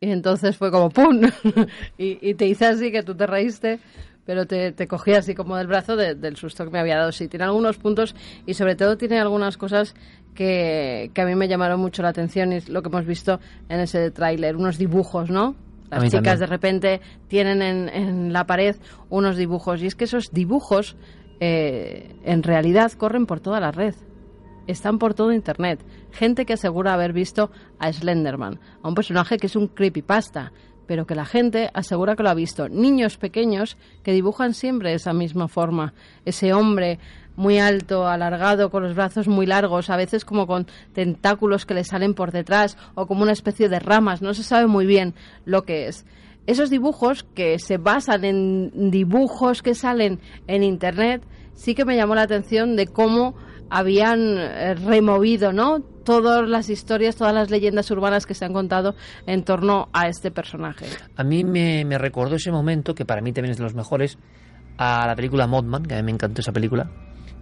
Y 0.00 0.10
entonces 0.10 0.56
fue 0.56 0.72
como 0.72 0.88
¡pum! 0.90 1.20
y, 1.98 2.18
y 2.28 2.34
te 2.34 2.46
hice 2.46 2.66
así 2.66 2.90
que 2.90 3.04
tú 3.04 3.14
te 3.14 3.24
reíste, 3.28 3.78
pero 4.26 4.46
te, 4.46 4.72
te 4.72 4.88
cogí 4.88 5.12
así 5.12 5.34
como 5.34 5.56
del 5.56 5.68
brazo 5.68 5.94
de- 5.94 6.16
del 6.16 6.36
susto 6.36 6.64
que 6.64 6.70
me 6.70 6.80
había 6.80 6.96
dado. 6.96 7.12
Sí, 7.12 7.28
tiene 7.28 7.44
algunos 7.44 7.76
puntos 7.78 8.16
y 8.44 8.54
sobre 8.54 8.74
todo 8.74 8.96
tiene 8.96 9.20
algunas 9.20 9.56
cosas 9.56 9.94
que, 10.34 11.10
que 11.14 11.22
a 11.22 11.26
mí 11.26 11.36
me 11.36 11.46
llamaron 11.46 11.78
mucho 11.78 12.02
la 12.02 12.08
atención 12.08 12.52
y 12.52 12.56
es 12.56 12.68
lo 12.68 12.82
que 12.82 12.88
hemos 12.88 13.06
visto 13.06 13.38
en 13.68 13.78
ese 13.78 14.10
tráiler, 14.10 14.56
unos 14.56 14.76
dibujos, 14.78 15.30
¿no? 15.30 15.54
Las 15.90 16.04
chicas 16.04 16.22
también. 16.22 16.38
de 16.40 16.46
repente 16.46 17.00
tienen 17.28 17.60
en, 17.62 17.88
en 17.90 18.32
la 18.32 18.44
pared 18.46 18.74
unos 19.10 19.36
dibujos 19.36 19.82
y 19.82 19.86
es 19.86 19.94
que 19.94 20.04
esos 20.04 20.32
dibujos 20.32 20.96
eh, 21.38 22.14
en 22.24 22.42
realidad 22.42 22.90
corren 22.92 23.26
por 23.26 23.40
toda 23.40 23.60
la 23.60 23.70
red. 23.72 23.94
Están 24.66 24.98
por 24.98 25.14
todo 25.14 25.32
Internet. 25.32 25.80
Gente 26.12 26.46
que 26.46 26.54
asegura 26.54 26.94
haber 26.94 27.12
visto 27.12 27.50
a 27.78 27.92
Slenderman, 27.92 28.60
a 28.82 28.88
un 28.88 28.94
personaje 28.94 29.36
que 29.38 29.46
es 29.46 29.56
un 29.56 29.68
creepypasta, 29.68 30.52
pero 30.86 31.06
que 31.06 31.14
la 31.14 31.24
gente 31.24 31.70
asegura 31.74 32.16
que 32.16 32.22
lo 32.22 32.30
ha 32.30 32.34
visto. 32.34 32.68
Niños 32.68 33.16
pequeños 33.16 33.76
que 34.02 34.12
dibujan 34.12 34.54
siempre 34.54 34.94
esa 34.94 35.12
misma 35.12 35.48
forma. 35.48 35.94
Ese 36.24 36.52
hombre 36.52 36.98
muy 37.36 37.58
alto, 37.58 38.06
alargado, 38.06 38.70
con 38.70 38.82
los 38.82 38.94
brazos 38.94 39.26
muy 39.26 39.46
largos, 39.46 39.90
a 39.90 39.96
veces 39.96 40.24
como 40.24 40.46
con 40.46 40.66
tentáculos 40.92 41.66
que 41.66 41.74
le 41.74 41.84
salen 41.84 42.14
por 42.14 42.30
detrás 42.30 42.76
o 42.94 43.06
como 43.06 43.22
una 43.22 43.32
especie 43.32 43.68
de 43.68 43.78
ramas. 43.78 44.22
No 44.22 44.34
se 44.34 44.42
sabe 44.42 44.66
muy 44.66 44.86
bien 44.86 45.14
lo 45.44 45.64
que 45.64 45.88
es. 45.88 46.04
Esos 46.46 46.70
dibujos 46.70 47.24
que 47.34 47.58
se 47.58 47.78
basan 47.78 48.24
en 48.24 48.90
dibujos 48.90 49.62
que 49.62 49.74
salen 49.74 50.18
en 50.48 50.64
Internet, 50.64 51.22
sí 51.54 51.74
que 51.74 51.84
me 51.84 51.96
llamó 51.96 52.16
la 52.16 52.22
atención 52.22 52.74
de 52.74 52.88
cómo 52.88 53.34
habían 53.72 54.20
eh, 54.38 54.74
removido, 54.74 55.52
¿no? 55.52 55.80
todas 56.04 56.48
las 56.48 56.68
historias, 56.68 57.14
todas 57.14 57.32
las 57.32 57.50
leyendas 57.50 57.88
urbanas 57.92 58.26
que 58.26 58.34
se 58.34 58.44
han 58.44 58.52
contado 58.52 58.96
en 59.26 59.44
torno 59.44 59.88
a 59.92 60.08
este 60.08 60.32
personaje. 60.32 60.86
A 61.16 61.22
mí 61.22 61.44
me, 61.44 61.84
me 61.84 61.96
recordó 61.96 62.34
ese 62.34 62.50
momento, 62.50 62.94
que 62.94 63.04
para 63.04 63.20
mí 63.20 63.32
también 63.32 63.52
es 63.52 63.58
de 63.58 63.62
los 63.62 63.74
mejores, 63.76 64.18
a 64.78 65.06
la 65.06 65.14
película 65.14 65.46
Modman, 65.46 65.84
que 65.84 65.94
a 65.94 65.98
mí 65.98 66.02
me 66.02 66.10
encantó 66.10 66.40
esa 66.40 66.50
película, 66.50 66.90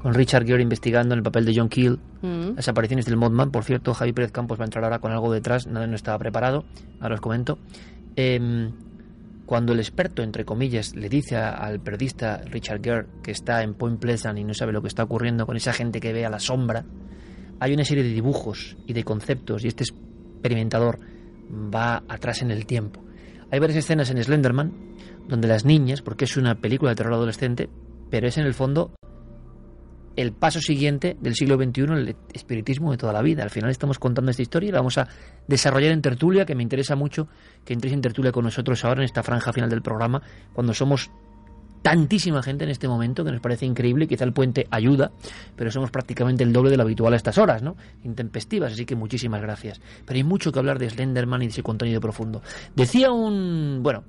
con 0.03 0.13
Richard 0.13 0.45
Gere 0.47 0.63
investigando 0.63 1.15
en 1.15 1.19
el 1.19 1.23
papel 1.23 1.47
de 1.47 1.55
John 1.57 1.69
Keel 1.71 1.99
Mm. 2.23 2.57
las 2.57 2.69
apariciones 2.69 3.07
del 3.07 3.17
Modman. 3.17 3.51
Por 3.51 3.65
cierto, 3.65 3.95
Javi 3.95 4.13
Pérez 4.13 4.31
Campos 4.31 4.59
va 4.61 4.65
a 4.65 4.67
entrar 4.67 4.85
ahora 4.85 4.99
con 4.99 5.11
algo 5.13 5.33
detrás, 5.33 5.67
nada 5.67 5.87
no 5.87 5.97
estaba 5.97 6.19
preparado, 6.19 6.65
ahora 7.01 7.15
os 7.15 7.21
comento. 7.23 7.59
Em, 8.17 8.73
cuando 9.51 9.73
el 9.73 9.81
experto, 9.81 10.23
entre 10.23 10.45
comillas, 10.45 10.95
le 10.95 11.09
dice 11.09 11.35
al 11.35 11.81
periodista 11.81 12.41
Richard 12.45 12.81
Gere 12.85 13.07
que 13.21 13.33
está 13.33 13.65
en 13.65 13.75
Point 13.75 13.99
Pleasant 13.99 14.39
y 14.39 14.45
no 14.45 14.55
sabe 14.55 14.71
lo 14.71 14.81
que 14.81 14.87
está 14.87 15.03
ocurriendo 15.03 15.45
con 15.45 15.57
esa 15.57 15.73
gente 15.73 15.99
que 15.99 16.13
ve 16.13 16.25
a 16.25 16.31
la 16.31 16.39
sombra, 16.39 16.85
hay 17.59 17.75
una 17.75 17.85
serie 17.85 18.05
de 18.05 18.11
dibujos 18.11 18.77
y 18.87 18.93
de 18.93 19.03
conceptos 19.03 19.65
y 19.65 19.67
este 19.67 19.83
experimentador 19.83 21.01
va 21.51 22.05
atrás 22.07 22.43
en 22.43 22.53
el 22.53 22.65
tiempo. 22.65 23.03
Hay 23.51 23.59
varias 23.59 23.79
escenas 23.79 24.09
en 24.11 24.23
Slenderman 24.23 24.73
donde 25.27 25.49
las 25.49 25.65
niñas, 25.65 26.01
porque 26.01 26.27
es 26.27 26.37
una 26.37 26.61
película 26.61 26.93
de 26.93 26.95
terror 26.95 27.15
adolescente, 27.15 27.69
pero 28.09 28.29
es 28.29 28.39
en 28.39 28.47
el 28.47 28.55
fondo 28.55 28.93
el 30.17 30.33
paso 30.33 30.61
siguiente 30.61 31.17
del 31.21 31.35
siglo 31.35 31.57
XXI, 31.57 31.83
el 31.83 32.17
espiritismo 32.33 32.91
de 32.91 32.99
toda 32.99 33.13
la 33.13 33.23
vida. 33.23 33.43
Al 33.43 33.51
final 33.51 33.71
estamos 33.71 33.99
contando 33.99 34.31
esta 34.31 34.43
historia 34.43 34.69
y 34.69 34.73
la 34.73 34.79
vamos 34.79 34.99
a 34.99 35.09
desarrollar 35.47 35.93
en 35.93 36.03
tertulia, 36.03 36.45
que 36.45 36.55
me 36.55 36.63
interesa 36.63 36.97
mucho 36.97 37.29
que 37.65 37.73
entréis 37.73 37.95
en 37.95 38.01
tertulia 38.01 38.33
con 38.33 38.45
nosotros 38.45 38.85
ahora 38.85 39.01
en 39.01 39.05
esta 39.05 39.23
franja 39.23 39.53
final 39.53 39.71
del 39.71 39.83
programa, 39.83 40.23
cuando 40.53 40.75
somos 40.75 41.11
tantísima 41.83 42.43
gente 42.43 42.65
en 42.65 42.71
este 42.71 42.89
momento 42.89 43.25
que 43.25 43.33
nos 43.33 43.41
parece 43.41 43.65
increíble, 43.65 44.07
quizá 44.07 44.25
el 44.25 44.33
puente 44.33 44.67
ayuda, 44.71 45.13
pero 45.57 45.71
somos 45.71 45.91
prácticamente 45.91 46.45
el 46.45 46.53
doble 46.53 46.71
de 46.71 46.77
lo 46.77 46.83
habitual 46.83 47.15
a 47.15 47.17
estas 47.17 47.39
horas, 47.39 47.63
¿no? 47.63 47.77
Intempestivas, 48.05 48.73
así 48.73 48.85
que 48.85 48.97
muchísimas 48.97 49.41
gracias. 49.41 49.81
Pero 50.05 50.17
hay 50.17 50.25
mucho 50.25 50.53
que 50.53 50.59
hablar 50.59 50.79
de 50.79 50.91
Slenderman 50.91 51.43
y 51.43 51.47
de 51.47 51.53
ese 51.53 51.63
contenido 51.63 52.01
profundo. 52.01 52.43
Decía 52.77 53.11
un, 53.11 53.81
bueno, 53.83 54.05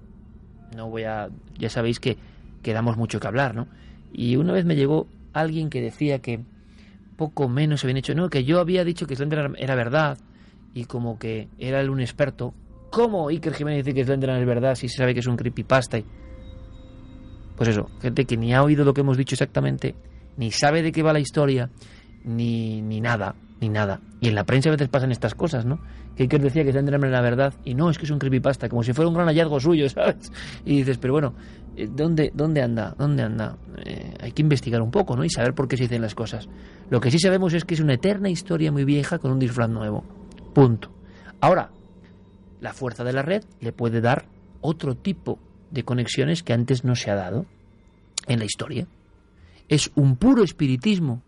no 0.76 0.90
voy 0.90 1.04
a, 1.04 1.30
ya 1.58 1.70
sabéis 1.70 2.00
que, 2.00 2.18
que 2.62 2.74
damos 2.74 2.98
mucho 2.98 3.20
que 3.20 3.28
hablar, 3.28 3.56
¿no? 3.56 3.68
Y 4.12 4.36
una 4.36 4.52
vez 4.52 4.66
me 4.66 4.76
llegó 4.76 5.08
alguien 5.34 5.70
que 5.70 5.82
decía 5.82 6.20
que 6.20 6.40
poco 7.18 7.48
menos 7.48 7.84
habían 7.84 7.98
hecho, 7.98 8.16
no, 8.16 8.30
que 8.30 8.44
yo 8.44 8.60
había 8.60 8.84
dicho 8.84 9.06
que 9.06 9.16
Slenderman 9.16 9.56
era 9.58 9.76
verdad 9.76 10.18
y 10.74 10.86
como 10.86 11.20
que 11.20 11.50
era 11.60 11.82
él 11.82 11.90
un 11.90 12.02
experto. 12.02 12.54
¿Cómo 12.90 13.30
Iker 13.30 13.54
Jiménez 13.54 13.86
dice 13.86 13.96
que 13.96 14.04
Slenderman 14.04 14.42
es 14.42 14.48
verdad 14.48 14.76
si 14.76 14.90
se 14.90 14.98
sabe 14.98 15.14
que 15.14 15.20
es 15.20 15.28
un 15.28 15.38
creepypasta? 15.38 16.00
Y... 16.00 16.06
Pues 17.56 17.70
eso, 17.70 17.90
gente 18.02 18.26
que 18.26 18.38
ni 18.38 18.54
ha 18.54 18.64
oído 18.64 18.84
lo 18.84 18.94
que 18.94 19.02
hemos 19.02 19.18
dicho 19.18 19.36
exactamente, 19.36 19.96
ni 20.38 20.52
sabe 20.52 20.82
de 20.82 20.92
qué 20.92 21.04
va 21.04 21.14
la 21.14 21.20
historia, 21.20 21.70
ni, 22.24 22.82
ni 22.82 23.02
nada, 23.02 23.36
ni 23.62 23.70
nada. 23.70 24.02
Y 24.20 24.28
en 24.28 24.36
la 24.36 24.44
prensa 24.44 24.70
a 24.70 24.72
veces 24.74 24.90
pasan 24.90 25.12
estas 25.12 25.36
cosas, 25.36 25.66
¿no? 25.66 25.80
Que 26.16 26.24
Iker 26.24 26.42
decía 26.42 26.64
que 26.64 26.72
Slenderman 26.72 27.10
era 27.10 27.22
verdad 27.22 27.54
y 27.64 27.76
no, 27.76 27.90
es 27.90 27.98
que 27.98 28.06
es 28.06 28.12
un 28.12 28.20
creepypasta, 28.20 28.68
como 28.68 28.84
si 28.84 28.92
fuera 28.92 29.08
un 29.08 29.14
gran 29.14 29.28
hallazgo 29.28 29.60
suyo, 29.60 29.88
¿sabes? 29.90 30.32
Y 30.66 30.78
dices, 30.78 30.98
pero 30.98 31.14
bueno, 31.14 31.34
eh, 31.78 31.88
¿dónde, 31.90 32.32
dónde 32.34 32.62
anda? 32.62 32.96
¿Dónde 32.98 33.24
anda? 33.24 33.56
Eh, 33.86 34.16
hay 34.20 34.32
que 34.32 34.42
investigar 34.42 34.82
un 34.82 34.92
poco, 34.92 35.16
¿no? 35.16 35.24
Y 35.24 35.30
saber 35.30 35.54
por 35.54 35.68
qué 35.68 35.78
se 35.78 35.84
dicen 35.84 36.02
las 36.02 36.16
cosas. 36.16 36.50
Lo 36.90 37.00
que 37.00 37.12
sí 37.12 37.20
sabemos 37.20 37.54
es 37.54 37.64
que 37.64 37.76
es 37.76 37.80
una 37.80 37.94
eterna 37.94 38.30
historia 38.30 38.72
muy 38.72 38.84
vieja 38.84 39.20
con 39.20 39.32
un 39.32 39.40
disfraz 39.40 39.70
nuevo. 39.70 40.04
Punto. 40.54 40.92
Ahora, 41.40 41.70
la 42.60 42.74
fuerza 42.74 43.04
de 43.04 43.14
la 43.14 43.22
red 43.22 43.44
le 43.60 43.72
puede 43.72 44.02
dar 44.02 44.26
otro 44.62 44.96
tipo 44.96 45.40
de 45.70 45.84
conexiones 45.84 46.44
que 46.44 46.54
antes 46.54 46.84
no 46.84 46.96
se 46.96 47.12
ha 47.12 47.16
dado 47.16 47.46
en 48.28 48.40
la 48.40 48.46
historia. 48.46 48.88
Es 49.70 49.92
un 49.96 50.16
puro 50.16 50.44
espiritismo 50.44 51.22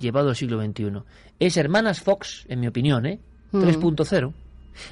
llevado 0.00 0.30
al 0.30 0.36
siglo 0.36 0.60
XXI. 0.62 1.02
Es 1.38 1.56
Hermanas 1.56 2.00
Fox, 2.00 2.46
en 2.48 2.60
mi 2.60 2.66
opinión, 2.66 3.06
¿eh? 3.06 3.20
Mm. 3.52 3.62
3.0. 3.62 4.32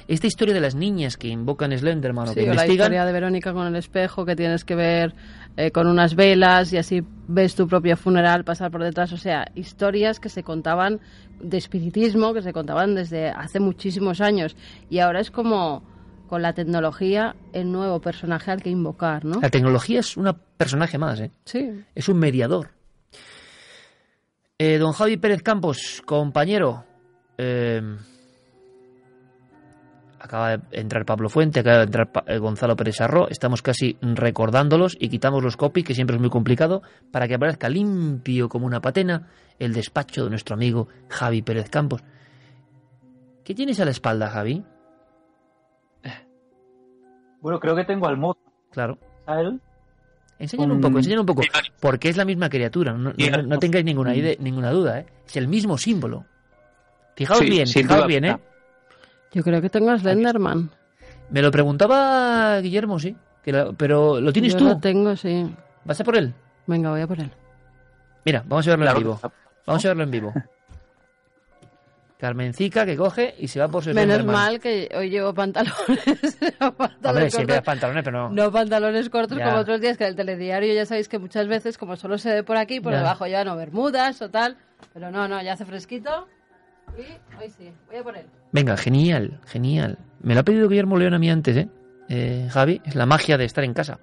Esta 0.07 0.27
historia 0.27 0.53
de 0.53 0.59
las 0.59 0.75
niñas 0.75 1.17
que 1.17 1.29
invocan 1.29 1.75
Slenderman 1.75 2.29
o 2.29 2.33
Sí, 2.33 2.35
que 2.35 2.41
o 2.41 2.45
la 2.47 2.51
investigan... 2.53 2.85
historia 2.85 3.05
de 3.05 3.11
Verónica 3.11 3.53
con 3.53 3.67
el 3.67 3.75
espejo 3.75 4.25
que 4.25 4.35
tienes 4.35 4.63
que 4.63 4.75
ver 4.75 5.15
eh, 5.57 5.71
con 5.71 5.87
unas 5.87 6.15
velas 6.15 6.71
y 6.73 6.77
así 6.77 7.01
ves 7.27 7.55
tu 7.55 7.67
propio 7.67 7.97
funeral 7.97 8.43
pasar 8.43 8.71
por 8.71 8.83
detrás. 8.83 9.11
O 9.13 9.17
sea, 9.17 9.47
historias 9.55 10.19
que 10.19 10.29
se 10.29 10.43
contaban 10.43 10.99
de 11.41 11.57
espiritismo, 11.57 12.33
que 12.33 12.41
se 12.41 12.53
contaban 12.53 12.95
desde 12.95 13.29
hace 13.29 13.59
muchísimos 13.59 14.21
años. 14.21 14.55
Y 14.89 14.99
ahora 14.99 15.21
es 15.21 15.31
como 15.31 15.83
con 16.27 16.41
la 16.43 16.53
tecnología 16.53 17.35
el 17.53 17.71
nuevo 17.71 17.99
personaje 17.99 18.51
al 18.51 18.61
que 18.61 18.69
invocar, 18.69 19.25
¿no? 19.25 19.39
La 19.41 19.49
tecnología 19.49 20.01
es 20.01 20.15
un 20.15 20.31
personaje 20.57 20.97
más, 20.97 21.19
¿eh? 21.19 21.31
Sí. 21.45 21.71
Es 21.95 22.07
un 22.07 22.19
mediador. 22.19 22.69
Eh, 24.61 24.77
don 24.77 24.91
Javi 24.91 25.15
Pérez 25.17 25.41
Campos, 25.41 26.01
compañero. 26.05 26.83
eh, 27.37 27.81
acaba 30.19 30.57
de 30.57 30.61
entrar 30.81 31.05
Pablo 31.05 31.29
Fuente, 31.29 31.61
acaba 31.61 31.77
de 31.77 31.83
entrar 31.85 32.11
Pa- 32.11 32.25
eh, 32.27 32.37
Gonzalo 32.39 32.75
Pérez 32.75 32.99
Arro. 32.99 33.29
Estamos 33.29 33.61
casi 33.61 33.97
recordándolos 34.01 34.97
y 34.99 35.07
quitamos 35.07 35.41
los 35.41 35.55
copy, 35.55 35.83
que 35.83 35.95
siempre 35.95 36.17
es 36.17 36.21
muy 36.21 36.29
complicado, 36.29 36.81
para 37.11 37.27
que 37.29 37.35
aparezca 37.35 37.69
limpio 37.69 38.49
como 38.49 38.65
una 38.65 38.81
patena 38.81 39.29
el 39.59 39.71
despacho 39.73 40.25
de 40.25 40.29
nuestro 40.29 40.55
amigo 40.55 40.89
Javi 41.07 41.41
Pérez 41.41 41.69
Campos. 41.69 42.03
¿Qué 43.45 43.55
tienes 43.55 43.79
a 43.79 43.85
la 43.85 43.91
espalda, 43.91 44.29
Javi? 44.29 44.65
Bueno, 47.39 47.61
creo 47.61 47.73
que 47.77 47.85
tengo 47.85 48.07
al 48.07 48.17
mod. 48.17 48.35
Claro. 48.71 48.97
¿A 49.25 49.39
él? 49.39 49.61
Enséñalo 50.39 50.73
un 50.73 50.81
poco, 50.81 50.97
enséñalo 50.97 51.21
un 51.21 51.25
poco. 51.27 51.41
Porque 51.81 52.09
es 52.09 52.15
la 52.17 52.25
misma 52.25 52.49
criatura, 52.49 52.93
no, 52.93 53.13
no- 53.15 53.41
no 53.43 53.59
tengáis 53.59 53.83
ninguna, 53.85 54.15
idea, 54.15 54.35
ninguna 54.39 54.71
duda, 54.71 54.99
¿eh? 54.99 55.05
Es 55.27 55.35
el 55.35 55.47
mismo 55.47 55.77
símbolo. 55.77 56.25
Fijaos 57.15 57.39
Sí, 57.39 57.49
bien, 57.49 57.67
fijaos 57.67 57.97
duda. 57.99 58.07
bien, 58.07 58.25
¿eh? 58.25 58.37
Yo 59.33 59.43
creo 59.43 59.61
que 59.61 59.69
tengo 59.69 59.91
a 59.91 59.99
Slenderman. 59.99 60.71
Me 61.29 61.41
lo 61.41 61.51
preguntaba 61.51 62.59
Guillermo, 62.61 62.97
sí. 62.99 63.15
que 63.43 63.73
pero 63.77 64.19
lo 64.21 64.31
tienes 64.33 64.53
Yo 64.53 64.59
tú. 64.59 64.65
lo 64.65 64.77
tengo, 64.79 65.15
sí. 65.15 65.53
¿Vas 65.85 65.99
a 65.99 66.03
por 66.03 66.15
él? 66.15 66.33
Venga, 66.67 66.89
voy 66.91 67.01
a 67.01 67.07
por 67.07 67.19
él. 67.19 67.29
Mira, 68.25 68.43
vamos 68.47 68.65
a 68.67 68.71
verlo 68.71 68.85
Claro 68.85 68.97
en 68.97 69.03
vivo. 69.03 69.19
Vamos 69.65 69.85
a 69.85 69.87
verlo 69.89 70.03
en 70.03 70.11
vivo. 70.11 70.33
Carmencica 72.19 72.85
que 72.85 72.97
coge 72.97 73.33
y 73.39 73.47
se 73.47 73.61
va 73.61 73.69
por 73.69 73.81
su 73.81 73.93
Menos 73.93 74.25
mal 74.25 74.59
que 74.59 74.89
hoy 74.93 75.09
llevo 75.09 75.33
pantalones. 75.33 75.77
llevo 76.41 76.73
pantalones 76.73 77.05
Hombre, 77.05 77.29
siempre 77.31 77.61
pantalones, 77.61 78.03
pero 78.03 78.27
no. 78.27 78.29
No 78.29 78.51
pantalones 78.51 79.09
cortos 79.09 79.37
Ya. 79.37 79.45
como 79.45 79.59
otros 79.59 79.79
días, 79.79 79.97
que 79.97 80.03
en 80.03 80.09
el 80.09 80.15
telediario 80.17 80.73
ya 80.73 80.85
sabéis 80.85 81.07
que 81.07 81.17
muchas 81.17 81.47
veces, 81.47 81.77
como 81.77 81.95
solo 81.95 82.17
se 82.17 82.33
ve 82.33 82.43
por 82.43 82.57
aquí, 82.57 82.81
por 82.81 82.91
Ya. 82.91 82.97
debajo 82.97 83.25
ya 83.25 83.45
no 83.45 83.55
bermudas 83.55 84.21
o 84.21 84.29
tal. 84.29 84.57
Pero 84.93 85.11
no, 85.11 85.29
no, 85.29 85.41
ya 85.41 85.53
hace 85.53 85.63
fresquito. 85.63 86.27
Y 86.97 87.01
hoy 87.41 87.49
sí, 87.57 87.71
voy 87.87 88.13
a 88.15 88.19
él. 88.19 88.25
Venga, 88.51 88.75
genial, 88.75 89.39
genial. 89.45 89.97
Me 90.21 90.33
lo 90.33 90.41
ha 90.41 90.43
pedido 90.43 90.67
Guillermo 90.67 90.97
León 90.97 91.13
a 91.13 91.19
mí 91.19 91.29
antes, 91.29 91.55
¿eh? 91.55 91.69
Eh, 92.09 92.49
Javi, 92.51 92.81
es 92.83 92.95
la 92.95 93.05
magia 93.05 93.37
de 93.37 93.45
estar 93.45 93.63
en 93.63 93.73
casa. 93.73 93.97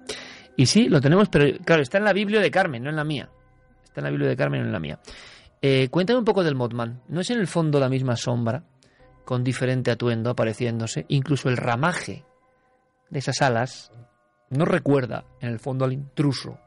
Y 0.55 0.65
sí, 0.65 0.89
lo 0.89 1.01
tenemos, 1.01 1.29
pero 1.29 1.55
claro, 1.63 1.83
está 1.83 1.99
en 1.99 2.05
la 2.05 2.13
Biblia 2.13 2.41
de 2.41 2.49
Carmen, 2.49 2.81
no 2.81 2.89
en 2.89 2.95
la 2.95 3.03
mía. 3.03 3.29
Está 3.83 3.99
en 4.01 4.05
la 4.05 4.09
Biblia 4.09 4.29
de 4.29 4.35
Carmen, 4.35 4.61
no 4.61 4.65
en 4.67 4.73
la 4.73 4.79
mía. 4.79 4.97
Eh, 5.61 5.89
cuéntame 5.89 6.19
un 6.19 6.25
poco 6.25 6.43
del 6.43 6.55
Modman. 6.55 7.01
¿No 7.07 7.21
es 7.21 7.29
en 7.29 7.39
el 7.39 7.47
fondo 7.47 7.79
la 7.79 7.89
misma 7.89 8.15
sombra, 8.15 8.63
con 9.25 9.43
diferente 9.43 9.91
atuendo 9.91 10.29
apareciéndose? 10.29 11.05
Incluso 11.09 11.49
el 11.49 11.57
ramaje 11.57 12.23
de 13.09 13.19
esas 13.19 13.41
alas 13.41 13.91
no 14.49 14.65
recuerda, 14.65 15.25
en 15.41 15.49
el 15.49 15.59
fondo, 15.59 15.85
al 15.85 15.93
intruso 15.93 16.59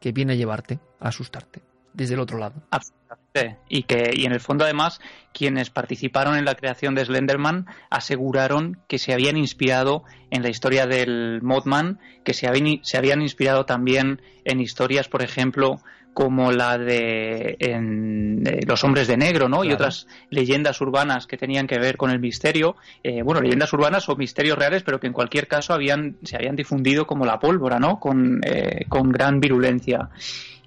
que 0.00 0.12
viene 0.12 0.32
a 0.32 0.36
llevarte, 0.36 0.80
a 1.00 1.08
asustarte, 1.08 1.62
desde 1.92 2.14
el 2.14 2.20
otro 2.20 2.38
lado. 2.38 2.62
Absolutamente. 2.70 3.58
Y 3.68 3.82
que 3.84 4.10
y 4.14 4.24
en 4.26 4.32
el 4.32 4.40
fondo 4.40 4.64
además 4.64 5.00
quienes 5.32 5.70
participaron 5.70 6.36
en 6.36 6.44
la 6.44 6.54
creación 6.54 6.94
de 6.94 7.04
Slenderman 7.04 7.66
aseguraron 7.90 8.80
que 8.88 8.98
se 8.98 9.12
habían 9.12 9.36
inspirado 9.36 10.04
en 10.30 10.42
la 10.42 10.48
historia 10.48 10.86
del 10.86 11.40
Mothman, 11.42 12.00
que 12.24 12.34
se 12.34 12.48
habían, 12.48 12.80
se 12.82 12.96
habían 12.96 13.22
inspirado 13.22 13.64
también 13.64 14.20
en 14.44 14.60
historias, 14.60 15.08
por 15.08 15.22
ejemplo, 15.22 15.80
como 16.18 16.50
la 16.50 16.78
de, 16.78 17.56
en, 17.60 18.42
de 18.42 18.64
los 18.66 18.82
hombres 18.82 19.06
de 19.06 19.16
negro, 19.16 19.48
¿no? 19.48 19.62
Y 19.62 19.68
otras 19.72 20.08
leyendas 20.30 20.80
urbanas 20.80 21.28
que 21.28 21.36
tenían 21.36 21.68
que 21.68 21.78
ver 21.78 21.96
con 21.96 22.10
el 22.10 22.18
misterio, 22.18 22.74
eh, 23.04 23.22
bueno, 23.22 23.40
leyendas 23.40 23.72
urbanas 23.72 24.08
o 24.08 24.16
misterios 24.16 24.58
reales, 24.58 24.82
pero 24.82 24.98
que 24.98 25.06
en 25.06 25.12
cualquier 25.12 25.46
caso 25.46 25.74
habían, 25.74 26.16
se 26.24 26.34
habían 26.34 26.56
difundido 26.56 27.06
como 27.06 27.24
la 27.24 27.38
pólvora, 27.38 27.78
¿no? 27.78 28.00
Con, 28.00 28.40
eh, 28.44 28.84
con 28.88 29.12
gran 29.12 29.38
virulencia 29.38 30.08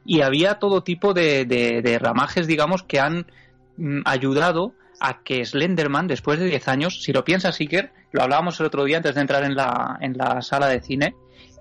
y 0.06 0.22
había 0.22 0.54
todo 0.54 0.84
tipo 0.84 1.14
de, 1.14 1.44
de- 1.44 1.82
de 1.82 2.00
ramajes, 2.00 2.48
digamos, 2.48 2.84
que 2.84 3.02
han 3.02 3.26
mm, 3.76 4.04
ayudado 4.06 4.72
a 5.02 5.22
que 5.22 5.44
Slenderman, 5.44 6.08
después 6.08 6.40
de 6.40 6.46
10 6.46 6.66
años, 6.70 7.04
si 7.04 7.12
lo 7.12 7.26
piensas, 7.26 7.60
Iker, 7.60 7.92
lo 8.14 8.22
hablábamos 8.24 8.58
el 8.62 8.68
otro 8.68 8.86
día 8.86 8.96
antes 8.96 9.16
de 9.16 9.20
entrar 9.22 9.44
en 9.44 9.56
la, 9.56 9.98
en 10.00 10.16
la 10.18 10.42
sala 10.44 10.68
de 10.70 10.80
cine, 10.80 11.14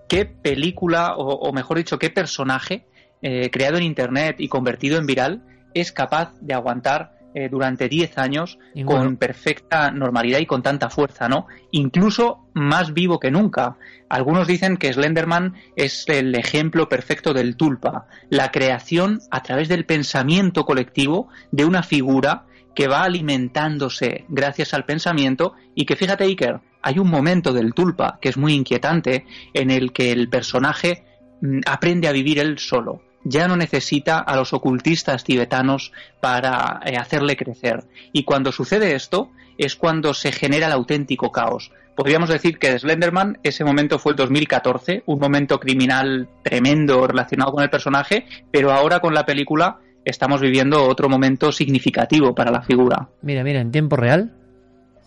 qué 0.08 0.26
película, 0.26 1.16
o, 1.16 1.24
o 1.24 1.52
mejor 1.52 1.78
dicho, 1.78 1.98
qué 1.98 2.10
personaje 2.10 2.84
eh, 3.22 3.50
creado 3.50 3.76
en 3.76 3.84
Internet 3.84 4.36
y 4.38 4.48
convertido 4.48 4.98
en 4.98 5.06
viral 5.06 5.42
es 5.74 5.92
capaz 5.92 6.32
de 6.40 6.54
aguantar 6.54 7.20
eh, 7.32 7.48
durante 7.48 7.88
10 7.88 8.18
años 8.18 8.58
con 8.84 9.16
perfecta 9.16 9.92
normalidad 9.92 10.40
y 10.40 10.46
con 10.46 10.64
tanta 10.64 10.90
fuerza, 10.90 11.28
¿no? 11.28 11.46
Incluso 11.70 12.48
más 12.54 12.92
vivo 12.92 13.20
que 13.20 13.30
nunca. 13.30 13.76
Algunos 14.08 14.48
dicen 14.48 14.76
que 14.76 14.92
Slenderman 14.92 15.54
es 15.76 16.08
el 16.08 16.34
ejemplo 16.34 16.88
perfecto 16.88 17.32
del 17.32 17.54
tulpa, 17.54 18.08
la 18.30 18.50
creación 18.50 19.20
a 19.30 19.44
través 19.44 19.68
del 19.68 19.86
pensamiento 19.86 20.64
colectivo 20.64 21.28
de 21.52 21.64
una 21.64 21.84
figura 21.84 22.46
que 22.74 22.88
va 22.88 23.04
alimentándose 23.04 24.24
gracias 24.28 24.74
al 24.74 24.84
pensamiento 24.84 25.54
y 25.76 25.84
que 25.84 25.94
fíjate 25.94 26.24
Iker, 26.24 26.60
hay 26.82 26.98
un 26.98 27.10
momento 27.10 27.52
del 27.52 27.74
tulpa 27.74 28.18
que 28.20 28.30
es 28.30 28.36
muy 28.36 28.54
inquietante 28.54 29.24
en 29.54 29.70
el 29.70 29.92
que 29.92 30.10
el 30.10 30.28
personaje 30.28 31.04
mm, 31.42 31.60
aprende 31.66 32.08
a 32.08 32.12
vivir 32.12 32.40
él 32.40 32.58
solo. 32.58 33.02
Ya 33.24 33.48
no 33.48 33.56
necesita 33.56 34.18
a 34.18 34.36
los 34.36 34.52
ocultistas 34.52 35.24
tibetanos 35.24 35.92
para 36.20 36.80
eh, 36.84 36.96
hacerle 36.96 37.36
crecer. 37.36 37.84
Y 38.12 38.24
cuando 38.24 38.52
sucede 38.52 38.94
esto 38.94 39.30
es 39.58 39.76
cuando 39.76 40.14
se 40.14 40.32
genera 40.32 40.68
el 40.68 40.72
auténtico 40.72 41.30
caos. 41.30 41.70
Podríamos 41.94 42.30
decir 42.30 42.58
que 42.58 42.78
Slenderman 42.78 43.38
ese 43.42 43.62
momento 43.62 43.98
fue 43.98 44.12
el 44.12 44.16
2014, 44.16 45.02
un 45.04 45.18
momento 45.18 45.60
criminal 45.60 46.28
tremendo 46.42 47.06
relacionado 47.06 47.52
con 47.52 47.62
el 47.62 47.68
personaje, 47.68 48.24
pero 48.50 48.72
ahora 48.72 49.00
con 49.00 49.12
la 49.12 49.26
película 49.26 49.80
estamos 50.04 50.40
viviendo 50.40 50.82
otro 50.84 51.10
momento 51.10 51.52
significativo 51.52 52.34
para 52.34 52.50
la 52.50 52.62
figura. 52.62 53.08
Mira, 53.20 53.44
mira, 53.44 53.60
en 53.60 53.70
tiempo 53.70 53.96
real. 53.96 54.32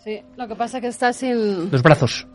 Sí, 0.04 0.20
lo 0.36 0.46
que 0.46 0.54
pasa 0.54 0.78
es 0.78 0.82
que 0.82 0.88
está 0.88 1.12
sin... 1.12 1.70
Los 1.70 1.82
brazos. 1.82 2.28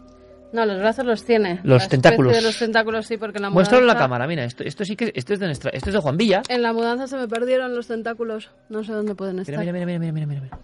No, 0.52 0.66
los 0.66 0.80
brazos 0.80 1.06
los 1.06 1.24
tiene. 1.24 1.60
Los 1.64 1.84
La 1.84 1.90
tentáculos. 1.90 2.34
de 2.34 2.42
los 2.42 2.58
tentáculos 2.58 3.06
sí, 3.06 3.18
porque 3.18 3.38
en 3.38 3.44
la 3.44 3.50
Muéstralo 3.52 3.84
en 3.84 3.88
la 3.88 3.94
mudanza- 3.94 4.04
cámara, 4.06 4.28
mira, 4.28 4.44
esto, 4.46 4.64
esto 4.64 4.84
sí 4.84 4.96
que 4.96 5.12
esto 5.14 5.34
es 5.34 5.40
de 5.40 5.46
nuestra, 5.46 5.70
esto 5.72 5.90
es 5.90 5.94
de 5.94 6.00
Juan 6.02 6.18
Villa. 6.18 6.42
En 6.50 6.62
la 6.64 6.74
mudanza 6.74 7.06
se 7.08 7.18
me 7.18 7.28
perdieron 7.28 7.76
los 7.76 7.86
tentáculos. 7.88 8.50
No 8.70 8.84
sé 8.84 8.92
dónde 8.94 9.14
pueden 9.16 9.40
estar. 9.40 9.60
Mira, 9.60 9.72
mira, 9.72 9.86
mira, 9.86 10.00
mira, 10.00 10.12
mira, 10.12 10.26
mira, 10.28 10.42
mira. 10.42 10.60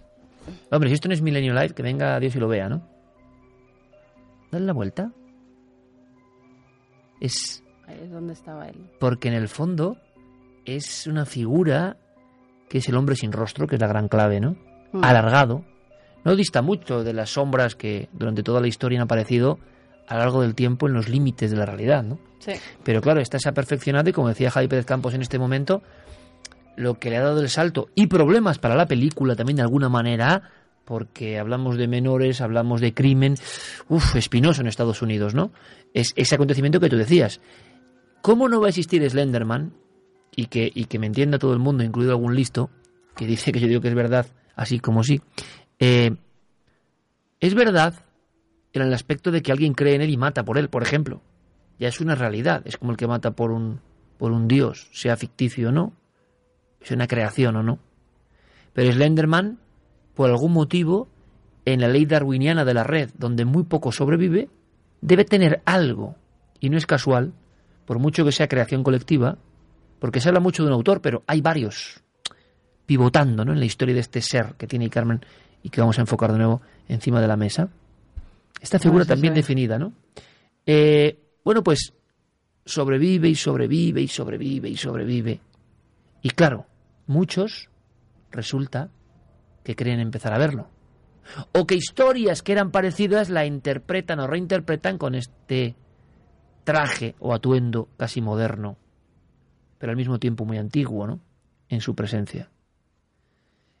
Hombre, 0.70 0.88
si 0.90 0.94
esto 0.94 1.08
no 1.08 1.14
es 1.14 1.22
Milenio 1.22 1.52
Live, 1.54 1.70
que 1.70 1.82
venga 1.82 2.18
Dios 2.18 2.34
y 2.34 2.38
lo 2.40 2.48
vea, 2.48 2.68
¿no? 2.68 2.82
Dale 4.50 4.66
la 4.66 4.72
vuelta. 4.72 5.12
Es 7.20 7.62
Ahí 7.86 7.98
es 8.02 8.10
donde 8.10 8.32
estaba 8.32 8.68
él. 8.68 8.76
porque 9.00 9.28
en 9.28 9.34
el 9.34 9.48
fondo 9.48 9.96
es 10.64 11.06
una 11.06 11.24
figura 11.24 11.96
que 12.68 12.78
es 12.78 12.88
el 12.88 12.96
hombre 12.96 13.14
sin 13.16 13.32
rostro, 13.32 13.66
que 13.66 13.76
es 13.76 13.80
la 13.80 13.86
gran 13.86 14.08
clave, 14.08 14.40
¿no? 14.40 14.56
Mm. 14.92 15.04
Alargado. 15.04 15.64
No 16.24 16.34
dista 16.34 16.60
mucho 16.62 17.04
de 17.04 17.12
las 17.12 17.30
sombras 17.30 17.76
que 17.76 18.08
durante 18.12 18.42
toda 18.42 18.60
la 18.60 18.66
historia 18.66 18.98
han 18.98 19.04
aparecido 19.04 19.58
a 20.06 20.14
lo 20.14 20.20
largo 20.20 20.42
del 20.42 20.54
tiempo 20.54 20.86
en 20.86 20.94
los 20.94 21.08
límites 21.08 21.50
de 21.50 21.56
la 21.56 21.66
realidad, 21.66 22.02
¿no? 22.02 22.18
Sí. 22.38 22.52
Pero 22.84 23.00
claro, 23.00 23.20
esta 23.20 23.38
se 23.38 23.48
ha 23.48 23.52
perfeccionado 23.52 24.08
y 24.08 24.12
como 24.12 24.28
decía 24.28 24.50
Javi 24.50 24.68
Pérez 24.68 24.86
Campos 24.86 25.14
en 25.14 25.22
este 25.22 25.38
momento, 25.38 25.82
lo 26.76 26.98
que 26.98 27.10
le 27.10 27.16
ha 27.16 27.22
dado 27.22 27.40
el 27.40 27.48
salto 27.48 27.88
y 27.94 28.06
problemas 28.06 28.58
para 28.58 28.76
la 28.76 28.86
película 28.86 29.34
también 29.34 29.56
de 29.56 29.62
alguna 29.62 29.88
manera, 29.88 30.50
porque 30.84 31.38
hablamos 31.38 31.76
de 31.76 31.88
menores, 31.88 32.40
hablamos 32.40 32.80
de 32.80 32.94
crimen, 32.94 33.34
uff, 33.88 34.14
espinoso 34.16 34.60
en 34.60 34.68
Estados 34.68 35.02
Unidos, 35.02 35.34
¿no? 35.34 35.50
Es 35.92 36.12
ese 36.16 36.34
acontecimiento 36.36 36.78
que 36.78 36.88
tú 36.88 36.96
decías. 36.96 37.40
¿Cómo 38.22 38.48
no 38.48 38.60
va 38.60 38.66
a 38.66 38.70
existir 38.70 39.08
Slenderman? 39.08 39.72
Y 40.38 40.46
que, 40.46 40.70
y 40.72 40.84
que 40.84 40.98
me 40.98 41.06
entienda 41.06 41.38
todo 41.38 41.54
el 41.54 41.58
mundo, 41.58 41.82
incluido 41.82 42.12
algún 42.12 42.36
listo, 42.36 42.70
que 43.16 43.26
dice 43.26 43.52
que 43.52 43.58
yo 43.58 43.68
digo 43.68 43.80
que 43.80 43.88
es 43.88 43.94
verdad, 43.94 44.26
así 44.54 44.80
como 44.80 45.02
sí. 45.02 45.22
Eh, 45.78 46.14
es 47.40 47.54
verdad 47.54 47.94
en 48.84 48.88
el 48.88 48.94
aspecto 48.94 49.30
de 49.30 49.42
que 49.42 49.52
alguien 49.52 49.74
cree 49.74 49.94
en 49.94 50.02
él 50.02 50.10
y 50.10 50.16
mata 50.16 50.44
por 50.44 50.58
él, 50.58 50.68
por 50.68 50.82
ejemplo. 50.82 51.22
Ya 51.78 51.88
es 51.88 52.00
una 52.00 52.14
realidad, 52.14 52.62
es 52.64 52.76
como 52.76 52.92
el 52.92 52.96
que 52.96 53.06
mata 53.06 53.32
por 53.32 53.50
un, 53.50 53.80
por 54.18 54.32
un 54.32 54.48
dios, 54.48 54.88
sea 54.92 55.16
ficticio 55.16 55.68
o 55.68 55.72
no, 55.72 55.92
es 56.80 56.90
una 56.90 57.06
creación 57.06 57.56
o 57.56 57.62
no. 57.62 57.78
Pero 58.72 58.92
Slenderman, 58.92 59.58
por 60.14 60.30
algún 60.30 60.52
motivo, 60.52 61.08
en 61.64 61.80
la 61.80 61.88
ley 61.88 62.06
darwiniana 62.06 62.64
de 62.64 62.74
la 62.74 62.84
red, 62.84 63.10
donde 63.18 63.44
muy 63.44 63.64
poco 63.64 63.92
sobrevive, 63.92 64.48
debe 65.00 65.24
tener 65.24 65.62
algo, 65.64 66.16
y 66.60 66.70
no 66.70 66.78
es 66.78 66.86
casual, 66.86 67.32
por 67.84 67.98
mucho 67.98 68.24
que 68.24 68.32
sea 68.32 68.48
creación 68.48 68.82
colectiva, 68.82 69.38
porque 69.98 70.20
se 70.20 70.28
habla 70.28 70.40
mucho 70.40 70.62
de 70.62 70.68
un 70.68 70.74
autor, 70.74 71.00
pero 71.00 71.22
hay 71.26 71.40
varios 71.40 72.02
pivotando 72.86 73.44
¿no? 73.44 73.52
en 73.52 73.58
la 73.58 73.64
historia 73.64 73.94
de 73.94 74.00
este 74.00 74.22
ser 74.22 74.54
que 74.56 74.66
tiene 74.66 74.88
Carmen 74.88 75.20
y 75.62 75.70
que 75.70 75.80
vamos 75.80 75.98
a 75.98 76.02
enfocar 76.02 76.32
de 76.32 76.38
nuevo 76.38 76.62
encima 76.88 77.20
de 77.20 77.26
la 77.26 77.36
mesa. 77.36 77.68
Esta 78.60 78.78
figura 78.78 79.04
también 79.04 79.34
definida, 79.34 79.78
¿no? 79.78 79.92
Eh, 80.64 81.18
bueno, 81.44 81.62
pues 81.62 81.92
sobrevive 82.64 83.28
y 83.28 83.34
sobrevive 83.34 84.02
y 84.02 84.08
sobrevive 84.08 84.68
y 84.68 84.76
sobrevive. 84.76 85.40
Y 86.22 86.30
claro, 86.30 86.66
muchos 87.06 87.70
resulta 88.30 88.90
que 89.62 89.76
creen 89.76 90.00
empezar 90.00 90.32
a 90.32 90.38
verlo. 90.38 90.68
O 91.52 91.66
que 91.66 91.74
historias 91.74 92.42
que 92.42 92.52
eran 92.52 92.70
parecidas 92.70 93.30
la 93.30 93.46
interpretan 93.46 94.20
o 94.20 94.26
reinterpretan 94.26 94.98
con 94.98 95.14
este 95.14 95.76
traje 96.64 97.14
o 97.18 97.34
atuendo 97.34 97.88
casi 97.96 98.20
moderno, 98.20 98.76
pero 99.78 99.90
al 99.90 99.96
mismo 99.96 100.18
tiempo 100.18 100.44
muy 100.44 100.58
antiguo, 100.58 101.06
¿no? 101.06 101.20
En 101.68 101.80
su 101.80 101.94
presencia. 101.94 102.50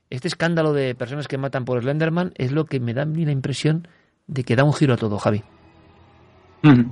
Este 0.08 0.28
escándalo 0.28 0.72
de 0.72 0.94
personas 0.94 1.26
que 1.26 1.38
matan 1.38 1.64
por 1.64 1.80
Slenderman 1.80 2.32
es 2.36 2.52
lo 2.52 2.64
que 2.64 2.78
me 2.78 2.94
da 2.94 3.02
a 3.02 3.06
mí 3.06 3.24
la 3.24 3.32
impresión 3.32 3.88
de 4.26 4.44
que 4.44 4.56
da 4.56 4.64
un 4.64 4.72
giro 4.72 4.94
a 4.94 4.96
todo, 4.96 5.18
Javi. 5.18 5.42
Ujú. 6.64 6.84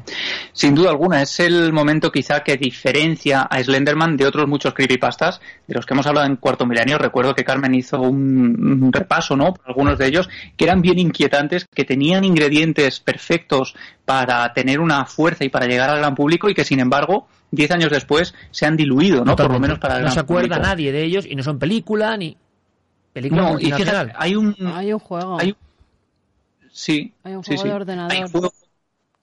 Sin 0.53 0.75
duda 0.75 0.91
alguna, 0.91 1.23
es 1.23 1.41
el 1.41 1.73
momento 1.73 2.13
quizá 2.13 2.45
que 2.45 2.57
diferencia 2.57 3.43
a 3.43 3.61
Slenderman 3.61 4.17
de 4.17 4.27
otros 4.27 4.47
muchos 4.47 4.73
creepypastas 4.73 5.41
de 5.67 5.75
los 5.75 5.85
que 5.85 5.95
hemos 5.95 6.07
hablado 6.07 6.27
en 6.27 6.37
Cuarto 6.37 6.65
Milenio. 6.65 6.97
Recuerdo 6.99 7.35
que 7.35 7.45
Carmen 7.45 7.75
hizo 7.75 8.01
un, 8.01 8.91
repaso, 8.93 9.37
¿no? 9.37 9.55
Por 9.55 9.67
algunos 9.67 9.99
de 9.99 10.07
ellos 10.07 10.29
que 10.57 10.65
eran 10.67 10.81
bien 10.81 10.99
inquietantes, 11.01 11.67
que 11.75 11.85
tenían 11.85 12.25
ingredientes 12.25 13.01
perfectos 13.01 13.75
para 14.05 14.53
tener 14.53 14.79
una 14.79 15.07
fuerza 15.07 15.45
y 15.45 15.49
para 15.49 15.67
llegar 15.67 15.91
al 15.91 15.99
gran 15.99 16.15
público 16.15 16.49
y 16.49 16.55
que, 16.55 16.65
sin 16.65 16.79
embargo, 16.79 17.27
diez 17.51 17.71
años 17.73 17.91
después 17.91 18.33
se 18.53 18.67
han 18.67 18.77
diluido, 18.77 19.25
¿no? 19.25 19.35
Por 19.35 19.51
lo 19.51 19.59
menos 19.59 19.79
para 19.81 19.95
el 19.95 20.01
No 20.03 20.05
gran 20.05 20.15
se 20.15 20.21
acuerda 20.21 20.49
público. 20.57 20.69
nadie 20.69 20.93
de 20.93 21.03
ellos 21.03 21.27
y 21.29 21.35
no 21.35 21.43
son 21.43 21.59
película 21.59 22.17
ni 22.17 22.37
película 23.13 23.43
No, 23.43 23.59
y 23.59 23.73
fíjate, 23.73 24.13
hay 24.17 24.37
un, 24.37 24.55
Hay 24.73 24.93
un 24.93 24.99
juego. 25.01 25.41
hay 25.41 25.49
un- 25.51 25.57
sí, 26.75 27.13
Hay 27.23 27.35
un 27.35 27.45
sí, 27.45 27.51
juego 27.55 27.63
sí. 27.63 27.69
de 27.69 27.75
ordenador. 27.75 28.13
Hay, 28.13 28.23
juego- 28.31 28.53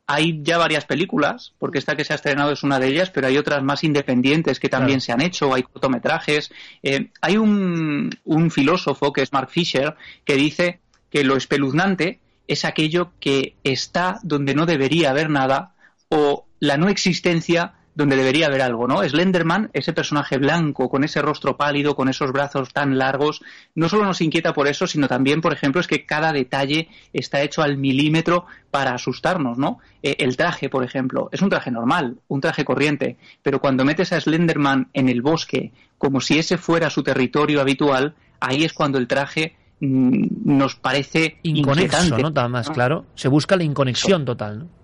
hay 0.07 0.41
ya 0.43 0.57
varias 0.57 0.85
películas, 0.85 1.53
porque 1.59 1.77
esta 1.79 1.95
que 1.95 2.03
se 2.03 2.13
ha 2.13 2.15
estrenado 2.15 2.51
es 2.51 2.63
una 2.63 2.79
de 2.79 2.87
ellas, 2.87 3.09
pero 3.11 3.27
hay 3.27 3.37
otras 3.37 3.61
más 3.63 3.83
independientes 3.83 4.59
que 4.59 4.69
también 4.69 4.99
Claro. 4.99 5.05
se 5.05 5.11
han 5.11 5.21
hecho, 5.21 5.53
hay 5.53 5.63
cortometrajes. 5.63 6.51
Eh, 6.83 7.09
hay 7.21 7.37
un, 7.37 8.09
un 8.25 8.51
filósofo 8.51 9.13
que 9.13 9.21
es 9.21 9.31
Mark 9.31 9.49
Fisher 9.49 9.95
que 10.25 10.35
dice 10.35 10.79
que 11.09 11.23
lo 11.23 11.35
espeluznante 11.37 12.19
es 12.47 12.65
aquello 12.65 13.11
que 13.19 13.55
está 13.63 14.19
donde 14.23 14.55
no 14.55 14.65
debería 14.65 15.11
haber 15.11 15.29
nada 15.29 15.73
o 16.09 16.45
la 16.59 16.77
no 16.77 16.89
existencia 16.89 17.73
donde 18.01 18.17
debería 18.17 18.47
haber 18.47 18.61
algo, 18.61 18.87
¿no? 18.87 19.07
Slenderman, 19.07 19.69
ese 19.73 19.93
personaje 19.93 20.37
blanco, 20.37 20.89
con 20.89 21.03
ese 21.03 21.21
rostro 21.21 21.55
pálido, 21.55 21.95
con 21.95 22.09
esos 22.09 22.31
brazos 22.31 22.73
tan 22.73 22.97
largos, 22.97 23.41
no 23.75 23.89
solo 23.89 24.05
nos 24.05 24.21
inquieta 24.21 24.53
por 24.53 24.67
eso, 24.67 24.87
sino 24.87 25.07
también, 25.07 25.41
por 25.41 25.53
ejemplo, 25.53 25.79
es 25.79 25.87
que 25.87 26.05
cada 26.05 26.33
detalle 26.33 26.89
está 27.13 27.41
hecho 27.41 27.61
al 27.61 27.77
milímetro 27.77 28.45
para 28.69 28.93
asustarnos, 28.93 29.57
¿no? 29.57 29.79
Eh, 30.03 30.17
el 30.19 30.35
traje, 30.35 30.69
por 30.69 30.83
ejemplo, 30.83 31.29
es 31.31 31.41
un 31.41 31.49
traje 31.49 31.71
normal, 31.71 32.17
un 32.27 32.41
traje 32.41 32.65
corriente, 32.65 33.17
pero 33.41 33.59
cuando 33.59 33.85
metes 33.85 34.11
a 34.13 34.19
Slenderman 34.19 34.89
en 34.93 35.09
el 35.09 35.21
bosque, 35.21 35.71
como 35.97 36.19
si 36.21 36.39
ese 36.39 36.57
fuera 36.57 36.89
su 36.89 37.03
territorio 37.03 37.61
habitual, 37.61 38.15
ahí 38.39 38.63
es 38.63 38.73
cuando 38.73 38.97
el 38.97 39.07
traje 39.07 39.55
mm, 39.79 40.25
nos 40.45 40.75
parece 40.75 41.37
Inconexo, 41.43 41.97
inquietante. 41.97 42.23
¿no? 42.23 42.31
Nada 42.31 42.49
más, 42.49 42.69
claro. 42.69 43.05
Se 43.15 43.27
busca 43.27 43.55
la 43.55 43.63
inconexión 43.63 44.25
total, 44.25 44.59
¿no? 44.59 44.80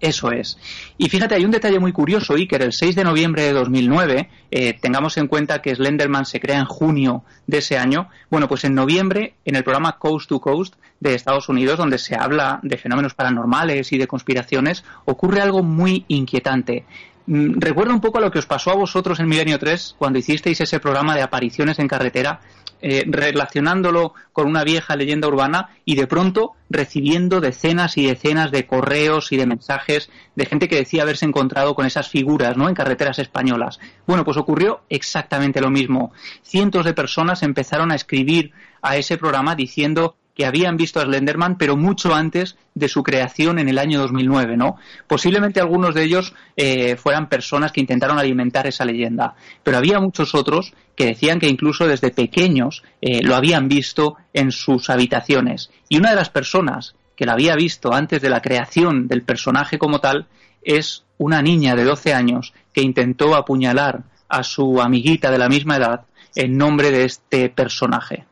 Eso 0.00 0.30
es. 0.30 0.58
Y 0.96 1.08
fíjate, 1.08 1.34
hay 1.34 1.44
un 1.44 1.50
detalle 1.50 1.80
muy 1.80 1.92
curioso, 1.92 2.34
Iker. 2.34 2.62
El 2.62 2.72
6 2.72 2.94
de 2.94 3.04
noviembre 3.04 3.42
de 3.42 3.52
2009, 3.52 4.30
eh, 4.50 4.74
tengamos 4.80 5.16
en 5.16 5.26
cuenta 5.26 5.60
que 5.60 5.74
Slenderman 5.74 6.24
se 6.24 6.38
crea 6.38 6.58
en 6.58 6.66
junio 6.66 7.24
de 7.46 7.58
ese 7.58 7.78
año. 7.78 8.08
Bueno, 8.30 8.48
pues 8.48 8.64
en 8.64 8.74
noviembre, 8.74 9.34
en 9.44 9.56
el 9.56 9.64
programa 9.64 9.98
Coast 9.98 10.28
to 10.28 10.40
Coast 10.40 10.74
de 11.00 11.14
Estados 11.14 11.48
Unidos, 11.48 11.78
donde 11.78 11.98
se 11.98 12.14
habla 12.14 12.60
de 12.62 12.76
fenómenos 12.76 13.14
paranormales 13.14 13.92
y 13.92 13.98
de 13.98 14.06
conspiraciones, 14.06 14.84
ocurre 15.04 15.40
algo 15.40 15.62
muy 15.62 16.04
inquietante. 16.08 16.84
Mm, 17.26 17.58
Recuerda 17.58 17.92
un 17.92 18.00
poco 18.00 18.18
a 18.18 18.20
lo 18.20 18.30
que 18.30 18.38
os 18.38 18.46
pasó 18.46 18.70
a 18.70 18.76
vosotros 18.76 19.18
en 19.18 19.28
Milenio 19.28 19.58
3 19.58 19.96
cuando 19.98 20.18
hicisteis 20.18 20.60
ese 20.60 20.80
programa 20.80 21.14
de 21.16 21.22
apariciones 21.22 21.78
en 21.78 21.88
carretera, 21.88 22.40
eh, 22.80 23.04
relacionándolo 23.06 24.14
con 24.32 24.46
una 24.46 24.64
vieja 24.64 24.94
leyenda 24.96 25.28
urbana 25.28 25.70
y 25.84 25.96
de 25.96 26.06
pronto 26.06 26.52
recibiendo 26.70 27.40
decenas 27.40 27.96
y 27.96 28.06
decenas 28.06 28.50
de 28.50 28.66
correos 28.66 29.32
y 29.32 29.36
de 29.36 29.46
mensajes 29.46 30.10
de 30.36 30.46
gente 30.46 30.68
que 30.68 30.76
decía 30.76 31.02
haberse 31.02 31.24
encontrado 31.24 31.74
con 31.74 31.86
esas 31.86 32.08
figuras 32.08 32.56
¿no? 32.56 32.68
en 32.68 32.74
carreteras 32.74 33.18
españolas. 33.18 33.80
Bueno, 34.06 34.24
pues 34.24 34.36
ocurrió 34.36 34.82
exactamente 34.88 35.60
lo 35.60 35.70
mismo. 35.70 36.12
Cientos 36.42 36.84
de 36.84 36.94
personas 36.94 37.42
empezaron 37.42 37.90
a 37.90 37.96
escribir 37.96 38.52
a 38.80 38.96
ese 38.96 39.18
programa 39.18 39.54
diciendo 39.54 40.16
que 40.38 40.46
habían 40.46 40.76
visto 40.76 41.00
a 41.00 41.02
Slenderman, 41.02 41.58
pero 41.58 41.76
mucho 41.76 42.14
antes 42.14 42.56
de 42.72 42.86
su 42.86 43.02
creación 43.02 43.58
en 43.58 43.68
el 43.68 43.76
año 43.76 43.98
2009, 43.98 44.56
¿no? 44.56 44.76
Posiblemente 45.08 45.58
algunos 45.58 45.96
de 45.96 46.04
ellos 46.04 46.32
eh, 46.56 46.94
fueran 46.94 47.28
personas 47.28 47.72
que 47.72 47.80
intentaron 47.80 48.20
alimentar 48.20 48.64
esa 48.68 48.84
leyenda, 48.84 49.34
pero 49.64 49.78
había 49.78 49.98
muchos 49.98 50.36
otros 50.36 50.74
que 50.94 51.06
decían 51.06 51.40
que 51.40 51.48
incluso 51.48 51.88
desde 51.88 52.12
pequeños 52.12 52.84
eh, 53.00 53.20
lo 53.20 53.34
habían 53.34 53.66
visto 53.66 54.14
en 54.32 54.52
sus 54.52 54.90
habitaciones. 54.90 55.72
Y 55.88 55.98
una 55.98 56.10
de 56.10 56.16
las 56.16 56.30
personas 56.30 56.94
que 57.16 57.26
la 57.26 57.32
había 57.32 57.56
visto 57.56 57.92
antes 57.92 58.22
de 58.22 58.30
la 58.30 58.40
creación 58.40 59.08
del 59.08 59.24
personaje 59.24 59.76
como 59.76 59.98
tal 59.98 60.28
es 60.62 61.02
una 61.16 61.42
niña 61.42 61.74
de 61.74 61.82
12 61.82 62.14
años 62.14 62.54
que 62.72 62.82
intentó 62.82 63.34
apuñalar 63.34 64.04
a 64.28 64.44
su 64.44 64.80
amiguita 64.80 65.32
de 65.32 65.38
la 65.38 65.48
misma 65.48 65.78
edad 65.78 66.02
en 66.36 66.56
nombre 66.56 66.92
de 66.92 67.06
este 67.06 67.48
personaje. 67.48 68.27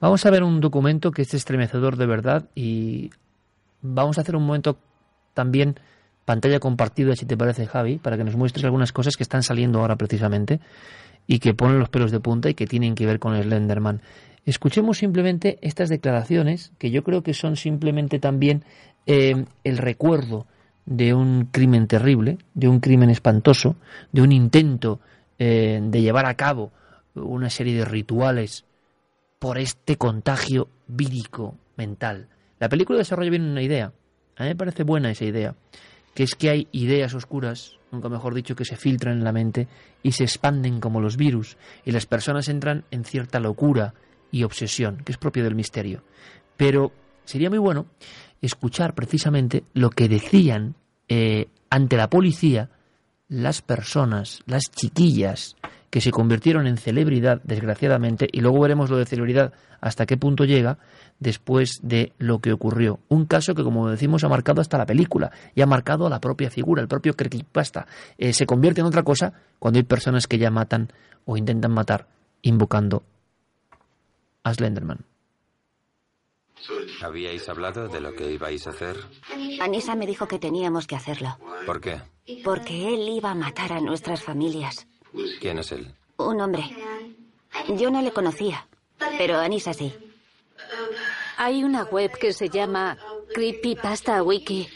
Vamos 0.00 0.24
a 0.26 0.30
ver 0.30 0.42
un 0.42 0.60
documento 0.60 1.10
que 1.10 1.22
es 1.22 1.34
estremecedor 1.34 1.96
de 1.96 2.06
verdad 2.06 2.48
y 2.54 3.10
vamos 3.82 4.18
a 4.18 4.22
hacer 4.22 4.36
un 4.36 4.46
momento 4.46 4.78
también 5.34 5.78
pantalla 6.24 6.60
compartida, 6.60 7.14
si 7.16 7.26
te 7.26 7.36
parece, 7.36 7.66
Javi, 7.66 7.98
para 7.98 8.16
que 8.16 8.24
nos 8.24 8.36
muestres 8.36 8.64
algunas 8.64 8.92
cosas 8.92 9.16
que 9.16 9.22
están 9.22 9.42
saliendo 9.42 9.80
ahora 9.80 9.96
precisamente 9.96 10.60
y 11.26 11.38
que 11.38 11.54
ponen 11.54 11.78
los 11.78 11.88
pelos 11.88 12.10
de 12.10 12.20
punta 12.20 12.48
y 12.48 12.54
que 12.54 12.66
tienen 12.66 12.94
que 12.94 13.06
ver 13.06 13.18
con 13.18 13.34
el 13.34 13.44
Slenderman. 13.44 14.00
Escuchemos 14.46 14.98
simplemente 14.98 15.58
estas 15.62 15.88
declaraciones, 15.88 16.72
que 16.78 16.90
yo 16.90 17.02
creo 17.02 17.22
que 17.22 17.32
son 17.32 17.56
simplemente 17.56 18.18
también 18.18 18.64
eh, 19.06 19.44
el 19.64 19.78
recuerdo 19.78 20.46
de 20.86 21.14
un 21.14 21.46
crimen 21.50 21.86
terrible, 21.86 22.38
de 22.52 22.68
un 22.68 22.80
crimen 22.80 23.08
espantoso, 23.08 23.76
de 24.12 24.20
un 24.20 24.32
intento 24.32 25.00
eh, 25.38 25.80
de 25.82 26.02
llevar 26.02 26.26
a 26.26 26.34
cabo 26.34 26.72
una 27.14 27.48
serie 27.48 27.74
de 27.74 27.84
rituales 27.84 28.64
por 29.44 29.58
este 29.58 29.98
contagio 29.98 30.70
vírico 30.86 31.58
mental. 31.76 32.28
La 32.58 32.70
película 32.70 32.96
desarrolla 32.96 33.28
bien 33.28 33.42
una 33.42 33.60
idea. 33.60 33.92
A 34.38 34.44
mí 34.44 34.48
me 34.48 34.56
parece 34.56 34.84
buena 34.84 35.10
esa 35.10 35.26
idea, 35.26 35.54
que 36.14 36.22
es 36.22 36.34
que 36.34 36.48
hay 36.48 36.66
ideas 36.72 37.12
oscuras, 37.12 37.78
nunca 37.92 38.08
mejor 38.08 38.32
dicho, 38.32 38.56
que 38.56 38.64
se 38.64 38.78
filtran 38.78 39.18
en 39.18 39.22
la 39.22 39.32
mente 39.32 39.68
y 40.02 40.12
se 40.12 40.24
expanden 40.24 40.80
como 40.80 41.02
los 41.02 41.18
virus, 41.18 41.58
y 41.84 41.90
las 41.90 42.06
personas 42.06 42.48
entran 42.48 42.86
en 42.90 43.04
cierta 43.04 43.38
locura 43.38 43.92
y 44.30 44.44
obsesión, 44.44 45.02
que 45.04 45.12
es 45.12 45.18
propio 45.18 45.44
del 45.44 45.54
misterio. 45.54 46.04
Pero 46.56 46.92
sería 47.26 47.50
muy 47.50 47.58
bueno 47.58 47.84
escuchar 48.40 48.94
precisamente 48.94 49.64
lo 49.74 49.90
que 49.90 50.08
decían 50.08 50.74
eh, 51.06 51.48
ante 51.68 51.98
la 51.98 52.08
policía 52.08 52.70
las 53.28 53.60
personas, 53.60 54.40
las 54.46 54.70
chiquillas, 54.70 55.56
que 55.94 56.00
se 56.00 56.10
convirtieron 56.10 56.66
en 56.66 56.76
celebridad, 56.76 57.40
desgraciadamente, 57.44 58.28
y 58.32 58.40
luego 58.40 58.58
veremos 58.58 58.90
lo 58.90 58.96
de 58.96 59.06
celebridad 59.06 59.52
hasta 59.80 60.06
qué 60.06 60.16
punto 60.16 60.44
llega 60.44 60.78
después 61.20 61.78
de 61.84 62.12
lo 62.18 62.40
que 62.40 62.52
ocurrió. 62.52 62.98
Un 63.08 63.26
caso 63.26 63.54
que, 63.54 63.62
como 63.62 63.88
decimos, 63.88 64.24
ha 64.24 64.28
marcado 64.28 64.60
hasta 64.60 64.76
la 64.76 64.86
película 64.86 65.30
y 65.54 65.60
ha 65.60 65.66
marcado 65.66 66.08
a 66.08 66.10
la 66.10 66.20
propia 66.20 66.50
figura, 66.50 66.82
el 66.82 66.88
propio 66.88 67.14
creepypasta. 67.14 67.86
Eh, 68.18 68.32
se 68.32 68.44
convierte 68.44 68.80
en 68.80 68.88
otra 68.88 69.04
cosa 69.04 69.34
cuando 69.60 69.78
hay 69.78 69.84
personas 69.84 70.26
que 70.26 70.36
ya 70.36 70.50
matan 70.50 70.92
o 71.26 71.36
intentan 71.36 71.70
matar 71.70 72.08
invocando 72.42 73.04
a 74.42 74.52
Slenderman. 74.52 74.98
¿Habíais 77.04 77.48
hablado 77.48 77.86
de 77.86 78.00
lo 78.00 78.14
que 78.14 78.32
ibais 78.32 78.66
a 78.66 78.70
hacer? 78.70 78.96
Anisa 79.60 79.94
me 79.94 80.08
dijo 80.08 80.26
que 80.26 80.40
teníamos 80.40 80.88
que 80.88 80.96
hacerlo. 80.96 81.38
¿Por 81.66 81.80
qué? 81.80 82.00
Porque 82.42 82.94
él 82.94 83.08
iba 83.10 83.30
a 83.30 83.36
matar 83.36 83.72
a 83.72 83.80
nuestras 83.80 84.24
familias. 84.24 84.88
¿Quién 85.40 85.58
es 85.58 85.72
él? 85.72 85.94
Un 86.16 86.40
hombre. 86.40 86.64
Yo 87.76 87.90
no 87.90 88.02
le 88.02 88.12
conocía, 88.12 88.66
pero 89.18 89.38
Anisa 89.38 89.72
sí. 89.72 89.92
Hay 91.36 91.64
una 91.64 91.84
web 91.84 92.12
que 92.18 92.32
se 92.32 92.48
llama 92.48 92.96
Creepypasta 93.34 94.22
Wiki. 94.22 94.68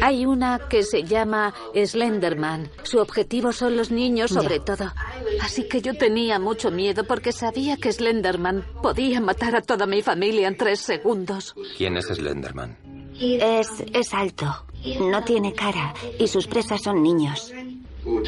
Hay 0.00 0.24
una 0.24 0.68
que 0.68 0.84
se 0.84 1.02
llama 1.02 1.52
Slenderman. 1.74 2.70
Su 2.84 2.98
objetivo 2.98 3.52
son 3.52 3.76
los 3.76 3.90
niños 3.90 4.30
sobre 4.30 4.60
todo. 4.60 4.92
Así 5.40 5.68
que 5.68 5.82
yo 5.82 5.94
tenía 5.94 6.38
mucho 6.38 6.70
miedo 6.70 7.04
porque 7.04 7.32
sabía 7.32 7.76
que 7.76 7.92
Slenderman 7.92 8.64
podía 8.82 9.20
matar 9.20 9.56
a 9.56 9.62
toda 9.62 9.86
mi 9.86 10.02
familia 10.02 10.46
en 10.48 10.56
tres 10.56 10.80
segundos. 10.80 11.54
¿Quién 11.76 11.96
es 11.96 12.06
Slenderman? 12.06 12.76
Es, 13.18 13.68
es 13.92 14.14
alto, 14.14 14.66
no 15.00 15.24
tiene 15.24 15.52
cara 15.54 15.94
y 16.18 16.28
sus 16.28 16.46
presas 16.46 16.82
son 16.82 17.02
niños. 17.02 17.52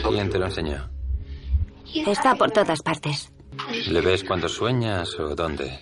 ¿Quién 0.09 0.31
te 0.31 0.39
lo 0.39 0.47
enseñó? 0.47 0.89
Está 1.95 2.35
por 2.35 2.51
todas 2.51 2.83
partes. 2.83 3.33
¿Le 3.89 4.01
ves 4.01 4.25
cuando 4.25 4.49
sueñas 4.49 5.19
o 5.19 5.35
dónde? 5.35 5.79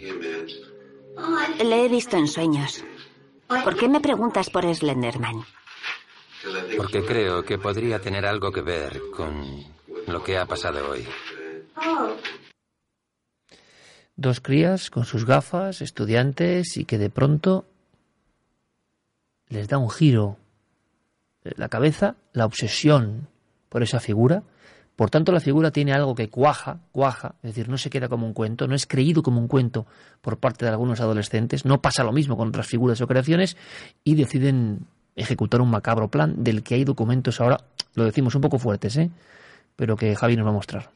Le 1.65 1.85
he 1.85 1.89
visto 1.89 2.17
en 2.17 2.29
sueños. 2.29 2.85
¿Por 3.49 3.77
qué 3.77 3.89
me 3.89 4.01
preguntas 4.01 4.51
por 4.51 4.65
Slenderman? 4.75 5.45
Porque 6.77 7.05
creo 7.05 7.45
que 7.45 7.59
podría 7.59 8.01
tener 8.01 8.27
algo 8.27 8.53
que 8.53 8.63
ver 8.63 9.01
con 9.15 9.65
lo 10.07 10.23
que 10.23 10.39
ha 10.39 10.47
pasado 10.47 10.91
hoy. 10.91 11.07
Dos 14.17 14.41
crías 14.41 14.91
con 14.91 15.05
sus 15.05 15.27
gafas, 15.27 15.83
estudiantes, 15.83 16.77
y 16.77 16.85
que 16.85 16.99
de 16.99 17.11
pronto 17.11 17.67
les 19.49 19.69
da 19.69 19.79
un 19.79 19.91
giro 19.91 20.39
la 21.43 21.69
cabeza, 21.69 22.17
la 22.33 22.47
obsesión 22.47 23.29
por 23.69 23.83
esa 23.83 24.01
figura. 24.01 24.43
Por 24.97 25.11
tanto, 25.11 25.31
la 25.31 25.41
figura 25.41 25.71
tiene 25.71 25.93
algo 25.93 26.15
que 26.15 26.31
cuaja, 26.31 26.79
cuaja, 26.91 27.35
es 27.43 27.51
decir, 27.51 27.69
no 27.69 27.77
se 27.77 27.91
queda 27.91 28.09
como 28.09 28.27
un 28.27 28.33
cuento, 28.33 28.67
no 28.67 28.75
es 28.75 28.87
creído 28.87 29.23
como 29.23 29.39
un 29.39 29.47
cuento 29.47 29.87
por 30.23 30.39
parte 30.39 30.65
de 30.65 30.71
algunos 30.71 31.01
adolescentes, 31.01 31.67
no 31.67 31.83
pasa 31.83 32.03
lo 32.03 32.13
mismo 32.13 32.37
con 32.37 32.49
otras 32.49 32.67
figuras 32.67 33.01
o 33.03 33.07
creaciones 33.07 33.59
y 34.05 34.15
deciden 34.15 34.87
ejecutar 35.15 35.61
un 35.61 35.71
macabro 35.71 36.09
plan 36.09 36.43
del 36.43 36.63
que 36.63 36.77
hay 36.77 36.85
documentos 36.85 37.43
ahora, 37.43 37.61
lo 37.95 38.05
decimos 38.05 38.35
un 38.35 38.41
poco 38.41 38.59
fuertes, 38.59 38.97
¿eh? 38.97 39.11
pero 39.77 39.97
que 39.97 40.17
Javi 40.17 40.35
nos 40.35 40.47
va 40.47 40.51
a 40.51 40.55
mostrar. 40.55 40.96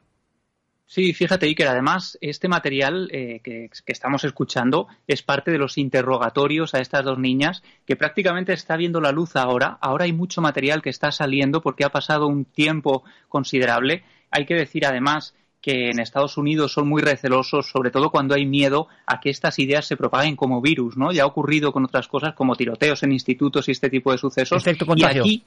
Sí, 0.91 1.13
fíjate, 1.13 1.47
Iker, 1.47 1.69
además 1.69 2.19
este 2.21 2.49
material 2.49 3.09
eh, 3.13 3.39
que, 3.45 3.71
que, 3.87 3.93
estamos 3.93 4.25
escuchando 4.25 4.89
es 5.07 5.23
parte 5.23 5.53
de 5.53 5.59
los 5.59 5.79
interrogatorios 5.79 6.75
a 6.75 6.81
estas 6.81 7.05
dos 7.05 7.17
niñas 7.17 7.63
que 7.87 7.95
prácticamente 7.95 8.53
está 8.53 8.77
viendo 8.77 9.01
la 9.01 9.13
luz 9.13 9.37
ahora. 9.37 9.79
Ahora 9.81 10.07
hay 10.07 10.13
mucho 10.13 10.41
material 10.41 10.83
que 10.83 10.91
está 10.91 11.13
saliendo 11.13 11.61
porque 11.61 11.85
ha 11.85 11.91
pasado 11.91 12.27
un 12.27 12.45
tiempo 12.45 13.05
considerable. 13.29 14.03
Hay 14.33 14.47
que 14.47 14.57
decir 14.57 14.85
además 14.85 15.37
que 15.61 15.91
en 15.91 16.01
Estados 16.01 16.37
Unidos 16.37 16.73
son 16.73 16.89
muy 16.89 17.03
recelosos, 17.03 17.71
sobre 17.71 17.93
todo 17.93 18.11
cuando 18.11 18.35
hay 18.35 18.45
miedo 18.45 18.89
a 19.07 19.21
que 19.21 19.31
estas 19.31 19.61
ideas 19.61 19.87
se 19.87 19.97
propaguen 19.97 20.35
como 20.35 20.61
virus, 20.61 20.97
¿no? 20.97 21.13
Ya 21.13 21.23
ha 21.23 21.27
ocurrido 21.27 21.71
con 21.71 21.85
otras 21.85 22.09
cosas 22.09 22.35
como 22.35 22.57
tiroteos 22.57 23.05
en 23.05 23.13
institutos 23.13 23.69
y 23.69 23.71
este 23.71 23.91
tipo 23.91 24.11
de 24.11 24.19
sucesos. 24.19 24.65
Y 24.97 25.05
aquí, 25.05 25.45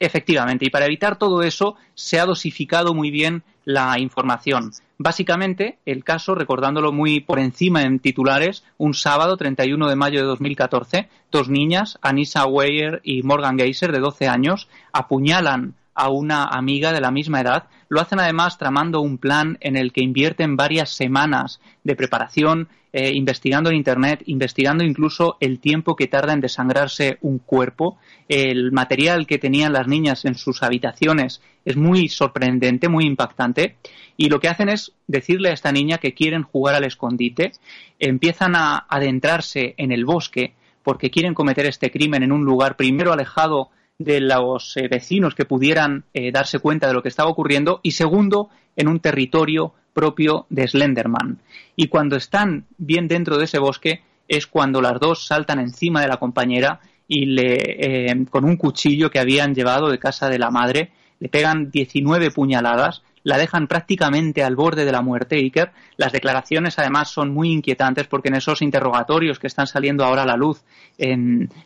efectivamente, 0.00 0.64
y 0.64 0.70
para 0.70 0.86
evitar 0.86 1.16
todo 1.16 1.42
eso 1.42 1.76
se 1.94 2.18
ha 2.18 2.26
dosificado 2.26 2.94
muy 2.94 3.10
bien 3.10 3.44
la 3.64 3.98
información. 3.98 4.72
Básicamente, 4.98 5.78
el 5.86 6.04
caso, 6.04 6.34
recordándolo 6.34 6.92
muy 6.92 7.20
por 7.20 7.38
encima 7.38 7.82
en 7.82 8.00
titulares, 8.00 8.64
un 8.76 8.94
sábado 8.94 9.36
31 9.36 9.88
de 9.88 9.96
mayo 9.96 10.20
de 10.20 10.26
2014, 10.26 11.08
dos 11.30 11.48
niñas, 11.48 11.98
Anissa 12.02 12.46
Weyer 12.46 13.00
y 13.04 13.22
Morgan 13.22 13.58
Geyser, 13.58 13.92
de 13.92 14.00
12 14.00 14.28
años, 14.28 14.68
apuñalan 14.92 15.74
a 16.00 16.08
una 16.08 16.44
amiga 16.44 16.92
de 16.94 17.00
la 17.02 17.10
misma 17.10 17.42
edad. 17.42 17.64
Lo 17.90 18.00
hacen 18.00 18.20
además 18.20 18.56
tramando 18.56 19.02
un 19.02 19.18
plan 19.18 19.58
en 19.60 19.76
el 19.76 19.92
que 19.92 20.00
invierten 20.00 20.56
varias 20.56 20.88
semanas 20.88 21.60
de 21.84 21.94
preparación, 21.94 22.68
eh, 22.94 23.12
investigando 23.12 23.68
en 23.68 23.76
Internet, 23.76 24.22
investigando 24.24 24.82
incluso 24.82 25.36
el 25.40 25.60
tiempo 25.60 25.96
que 25.96 26.06
tarda 26.06 26.32
en 26.32 26.40
desangrarse 26.40 27.18
un 27.20 27.38
cuerpo. 27.38 27.98
El 28.28 28.72
material 28.72 29.26
que 29.26 29.36
tenían 29.36 29.74
las 29.74 29.86
niñas 29.86 30.24
en 30.24 30.36
sus 30.36 30.62
habitaciones 30.62 31.42
es 31.66 31.76
muy 31.76 32.08
sorprendente, 32.08 32.88
muy 32.88 33.04
impactante. 33.04 33.76
Y 34.16 34.30
lo 34.30 34.40
que 34.40 34.48
hacen 34.48 34.70
es 34.70 34.92
decirle 35.06 35.50
a 35.50 35.52
esta 35.52 35.70
niña 35.70 35.98
que 35.98 36.14
quieren 36.14 36.44
jugar 36.44 36.76
al 36.76 36.84
escondite. 36.84 37.52
Empiezan 37.98 38.56
a 38.56 38.86
adentrarse 38.88 39.74
en 39.76 39.92
el 39.92 40.06
bosque 40.06 40.54
porque 40.82 41.10
quieren 41.10 41.34
cometer 41.34 41.66
este 41.66 41.90
crimen 41.90 42.22
en 42.22 42.32
un 42.32 42.46
lugar 42.46 42.76
primero 42.76 43.12
alejado 43.12 43.68
de 44.00 44.18
los 44.18 44.78
eh, 44.78 44.88
vecinos 44.88 45.34
que 45.34 45.44
pudieran 45.44 46.04
eh, 46.14 46.32
darse 46.32 46.58
cuenta 46.58 46.88
de 46.88 46.94
lo 46.94 47.02
que 47.02 47.10
estaba 47.10 47.28
ocurriendo 47.28 47.80
y 47.82 47.92
segundo, 47.92 48.48
en 48.74 48.88
un 48.88 48.98
territorio 49.00 49.74
propio 49.92 50.46
de 50.48 50.66
Slenderman. 50.66 51.38
Y 51.76 51.88
cuando 51.88 52.16
están 52.16 52.64
bien 52.78 53.08
dentro 53.08 53.36
de 53.36 53.44
ese 53.44 53.58
bosque 53.58 54.00
es 54.26 54.46
cuando 54.46 54.80
las 54.80 54.98
dos 54.98 55.26
saltan 55.26 55.58
encima 55.58 56.00
de 56.00 56.08
la 56.08 56.16
compañera 56.16 56.80
y 57.06 57.26
le, 57.26 57.58
eh, 57.58 58.26
con 58.30 58.46
un 58.46 58.56
cuchillo 58.56 59.10
que 59.10 59.18
habían 59.18 59.54
llevado 59.54 59.90
de 59.90 59.98
casa 59.98 60.30
de 60.30 60.38
la 60.38 60.50
madre, 60.50 60.92
le 61.18 61.28
pegan 61.28 61.70
19 61.70 62.30
puñaladas, 62.30 63.02
la 63.22 63.36
dejan 63.36 63.66
prácticamente 63.66 64.42
al 64.42 64.56
borde 64.56 64.86
de 64.86 64.92
la 64.92 65.02
muerte, 65.02 65.36
Iker. 65.36 65.72
Las 65.98 66.12
declaraciones 66.12 66.78
además 66.78 67.10
son 67.10 67.34
muy 67.34 67.52
inquietantes 67.52 68.06
porque 68.06 68.28
en 68.28 68.36
esos 68.36 68.62
interrogatorios 68.62 69.38
que 69.38 69.48
están 69.48 69.66
saliendo 69.66 70.06
ahora 70.06 70.22
a 70.22 70.26
la 70.26 70.36
luz 70.36 70.62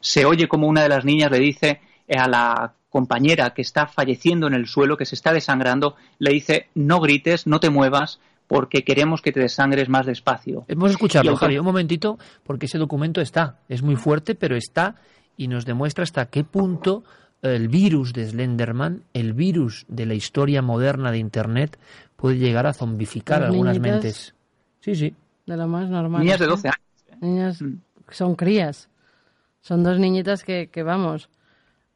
se 0.00 0.24
oye 0.24 0.48
como 0.48 0.66
una 0.66 0.82
de 0.82 0.88
las 0.88 1.04
niñas 1.04 1.30
le 1.30 1.38
dice 1.38 1.80
a 2.08 2.28
la 2.28 2.74
compañera 2.90 3.50
que 3.50 3.62
está 3.62 3.86
falleciendo 3.86 4.46
en 4.46 4.54
el 4.54 4.66
suelo, 4.66 4.96
que 4.96 5.04
se 5.04 5.14
está 5.14 5.32
desangrando, 5.32 5.96
le 6.18 6.32
dice 6.32 6.68
no 6.74 7.00
grites, 7.00 7.46
no 7.46 7.58
te 7.60 7.70
muevas, 7.70 8.20
porque 8.46 8.84
queremos 8.84 9.20
que 9.20 9.32
te 9.32 9.40
desangres 9.40 9.88
más 9.88 10.06
despacio. 10.06 10.64
Hemos 10.68 10.92
escuchado, 10.92 11.34
Javi, 11.36 11.58
un 11.58 11.64
momentito, 11.64 12.18
porque 12.44 12.66
ese 12.66 12.78
documento 12.78 13.20
está, 13.20 13.58
es 13.68 13.82
muy 13.82 13.96
fuerte, 13.96 14.34
pero 14.34 14.56
está 14.56 14.96
y 15.36 15.48
nos 15.48 15.64
demuestra 15.64 16.04
hasta 16.04 16.26
qué 16.26 16.44
punto 16.44 17.02
el 17.42 17.68
virus 17.68 18.12
de 18.12 18.26
Slenderman, 18.26 19.02
el 19.12 19.32
virus 19.32 19.84
de 19.88 20.06
la 20.06 20.14
historia 20.14 20.62
moderna 20.62 21.10
de 21.10 21.18
Internet, 21.18 21.78
puede 22.16 22.38
llegar 22.38 22.66
a 22.66 22.72
zombificar 22.72 23.42
algunas 23.42 23.78
mentes. 23.80 24.34
Sí, 24.80 24.94
sí. 24.94 25.14
De 25.46 25.56
lo 25.56 25.66
más 25.66 25.90
normal. 25.90 26.22
Niñas 26.22 26.40
de 26.40 26.46
12 26.46 26.68
años. 26.68 27.04
¿eh? 27.08 27.16
Niñas 27.20 27.60
mm. 27.60 27.74
son 28.10 28.34
crías. 28.34 28.88
Son 29.60 29.82
dos 29.82 29.98
niñitas 29.98 30.44
que, 30.44 30.68
que 30.68 30.82
vamos, 30.82 31.28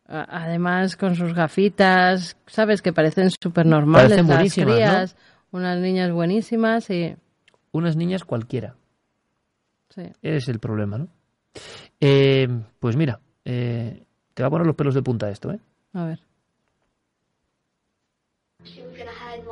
Además, 0.09 0.97
con 0.97 1.15
sus 1.15 1.35
gafitas, 1.35 2.37
¿sabes? 2.47 2.81
Que 2.81 2.95
parecen 2.95 3.31
súper 3.31 3.67
normales. 3.67 4.09
Parecen 4.09 4.27
buenísimas, 4.27 5.17
Unas 5.51 5.79
niñas 5.79 6.11
buenísimas 6.11 6.89
y... 6.89 7.15
Unas 7.73 7.95
niñas 7.95 8.25
cualquiera. 8.25 8.75
Es 10.23 10.49
el 10.49 10.61
problema, 10.61 10.99
¿no? 10.99 11.09
Eh, 12.01 12.49
pues 12.79 12.97
mira, 12.97 13.21
eh, 13.45 14.05
te 14.33 14.43
va 14.43 14.47
a 14.47 14.51
poner 14.51 14.67
los 14.67 14.77
pelos 14.77 14.95
de 14.95 15.03
punta 15.03 15.29
esto, 15.29 15.53
¿eh? 15.53 15.61
A 15.93 16.05
ver. 16.05 16.21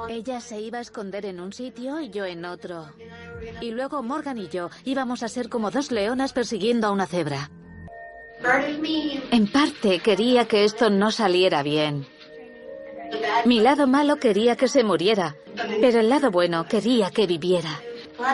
Ella 0.09 0.41
se 0.41 0.61
iba 0.61 0.79
a 0.79 0.83
esconder 0.83 1.27
en 1.27 1.41
un 1.41 1.53
sitio 1.53 2.01
y 2.01 2.11
yo 2.11 2.25
en 2.25 2.45
otro. 2.45 2.87
Y 3.61 3.73
luego 3.73 4.03
Morgan 4.03 4.39
y 4.39 4.49
yo 4.49 4.71
íbamos 4.85 5.23
a 5.23 5.29
ser 5.29 5.49
como 5.49 5.71
dos 5.71 5.91
leonas 5.91 6.33
persiguiendo 6.33 6.87
a 6.87 6.93
una 6.93 7.07
cebra. 7.07 7.51
En 9.31 9.51
parte 9.51 10.01
quería 10.01 10.47
que 10.47 10.65
esto 10.65 10.91
no 10.91 11.11
saliera 11.11 11.63
bien. 11.63 12.07
Mi 13.45 13.61
lado 13.61 13.87
malo 13.87 14.17
quería 14.17 14.57
que 14.57 14.69
se 14.69 14.85
muriera, 14.85 15.37
pero 15.81 16.01
el 16.01 16.09
lado 16.09 16.31
bueno 16.31 16.67
quería 16.67 17.11
que 17.11 17.27
viviera. 17.27 17.81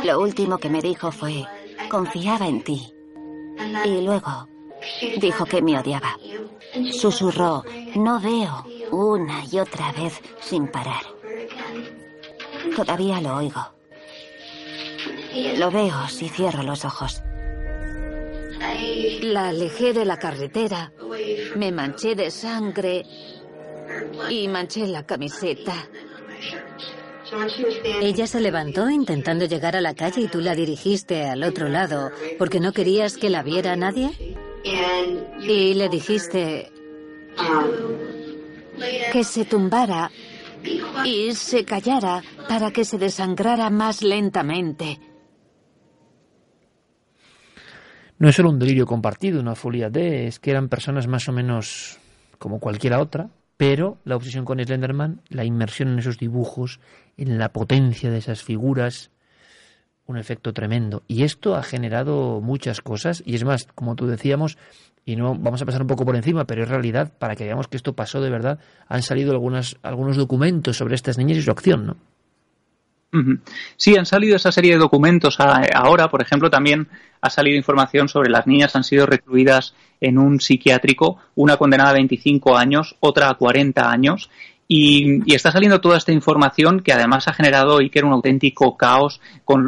Lo 0.05 0.21
último 0.21 0.59
que 0.59 0.71
me 0.71 0.81
dijo 0.81 1.13
fue, 1.13 1.45
confiaba 1.89 2.47
en 2.47 2.63
ti. 2.63 2.95
Y 3.85 4.01
luego 4.01 4.49
dijo 5.19 5.45
que 5.45 5.63
me 5.63 5.79
odiaba. 5.79 6.19
Susurró, 6.93 7.65
no 7.95 8.21
veo, 8.21 8.65
una 8.91 9.45
y 9.51 9.59
otra 9.59 9.93
vez 9.93 10.21
sin 10.41 10.69
parar. 10.69 11.03
Todavía 12.75 13.21
lo 13.21 13.37
oigo. 13.37 13.63
Lo 15.57 15.71
veo 15.71 16.09
si 16.09 16.29
cierro 16.29 16.63
los 16.63 16.85
ojos. 16.85 17.23
La 19.23 19.49
alejé 19.49 19.93
de 19.93 20.05
la 20.05 20.19
carretera, 20.19 20.93
me 21.57 21.73
manché 21.73 22.15
de 22.15 22.31
sangre 22.31 23.05
y 24.31 24.49
manché 24.49 24.87
la 24.87 25.05
camiseta. 25.05 25.75
Ella 28.01 28.27
se 28.27 28.41
levantó 28.41 28.91
intentando 28.91 29.47
llegar 29.47 29.75
a 29.77 29.81
la 29.81 29.95
calle 29.95 30.23
y 30.23 30.29
tú 30.29 30.41
la 30.41 30.55
dirigiste 30.55 31.25
al 31.25 31.43
otro 31.45 31.69
lado 31.69 32.11
porque 32.39 32.61
no 32.61 32.73
querías 32.73 33.17
que 33.17 33.31
la 33.31 33.43
viera 33.43 33.75
nadie. 33.75 34.11
Y 35.41 35.75
le 35.75 35.89
dijiste 35.89 36.71
que 39.13 39.25
se 39.25 39.45
tumbara 39.45 40.11
y 41.05 41.35
se 41.35 41.65
callara 41.65 42.23
para 42.49 42.71
que 42.71 42.85
se 42.85 42.99
desangrara 42.99 43.71
más 43.71 44.03
lentamente. 44.03 44.99
No 48.23 48.29
es 48.29 48.37
solo 48.37 48.51
un 48.51 48.61
delirio 48.61 48.87
compartido, 48.87 49.41
una 49.41 49.57
folia 49.57 49.91
de, 49.91 50.29
es 50.29 50.39
que 50.39 50.53
eran 50.53 50.69
personas 50.69 51.09
más 51.09 51.29
o 51.29 51.33
menos 51.33 51.99
como 52.39 52.61
cualquiera 52.61 53.01
otra, 53.01 53.31
pero 53.57 53.99
la 54.05 54.15
obsesión 54.15 54.45
con 54.45 54.61
Slenderman, 54.65 55.23
la 55.29 55.45
inmersión 55.45 55.89
en 55.89 55.99
esos 55.99 56.19
dibujos, 56.19 56.79
en 57.17 57.37
la 57.37 57.53
potencia 57.53 58.13
de 58.13 58.19
esas 58.19 58.45
figuras, 58.45 59.11
un 60.07 60.19
efecto 60.19 60.53
tremendo. 60.53 61.03
Y 61.09 61.25
esto 61.25 61.57
ha 61.57 61.65
generado 61.65 62.41
muchas 62.41 62.81
cosas, 62.81 63.25
y 63.27 63.35
es 63.35 63.43
más, 63.43 63.67
como 63.75 63.97
tú 63.97 64.07
decíamos, 64.07 64.57
y 65.05 65.17
no 65.17 65.35
vamos 65.35 65.61
a 65.61 65.67
pasar 65.67 65.83
un 65.83 65.89
poco 65.89 66.05
por 66.05 66.15
encima, 66.15 66.45
pero 66.45 66.63
es 66.63 66.69
realidad, 66.69 67.13
para 67.19 67.35
que 67.35 67.43
veamos 67.43 67.67
que 67.67 67.77
esto 67.77 67.97
pasó 67.97 68.21
de 68.21 68.31
verdad, 68.31 68.61
han 68.87 69.03
salido 69.03 69.33
algunas, 69.33 69.79
algunos 69.83 70.17
documentos 70.17 70.77
sobre 70.77 70.95
estas 70.95 71.19
niñas 71.19 71.39
y 71.39 71.43
su 71.43 71.51
acción, 71.51 71.87
¿no? 71.87 71.97
Sí, 73.77 73.97
han 73.97 74.07
salido 74.07 74.37
esa 74.37 74.53
serie 74.53 74.73
de 74.73 74.79
documentos 74.79 75.39
ahora, 75.39 76.09
por 76.09 76.23
ejemplo, 76.23 76.49
también 76.49 76.89
ha 77.21 77.29
salido 77.29 77.57
información 77.57 78.09
sobre 78.09 78.31
las 78.31 78.47
niñas 78.47 78.75
han 78.75 78.85
sido 78.85 79.07
recluidas 79.07 79.75
en 80.01 80.19
un 80.19 80.41
psiquiátrico, 80.41 81.19
una 81.35 81.57
condenada 81.57 81.91
a 81.91 81.95
25 81.95 82.57
años, 82.57 82.97
otra 83.01 83.29
a 83.29 83.35
40 83.35 83.91
años, 83.91 84.31
y, 84.67 85.35
está 85.35 85.53
saliendo 85.53 85.83
toda 85.83 85.99
esta 85.99 86.13
información 86.13 86.81
que 86.81 86.95
además 86.95 87.29
ha 87.29 87.35
generado 87.35 87.79
Iker 87.79 88.07
un 88.07 88.13
auténtico 88.13 88.77
caos 88.79 89.21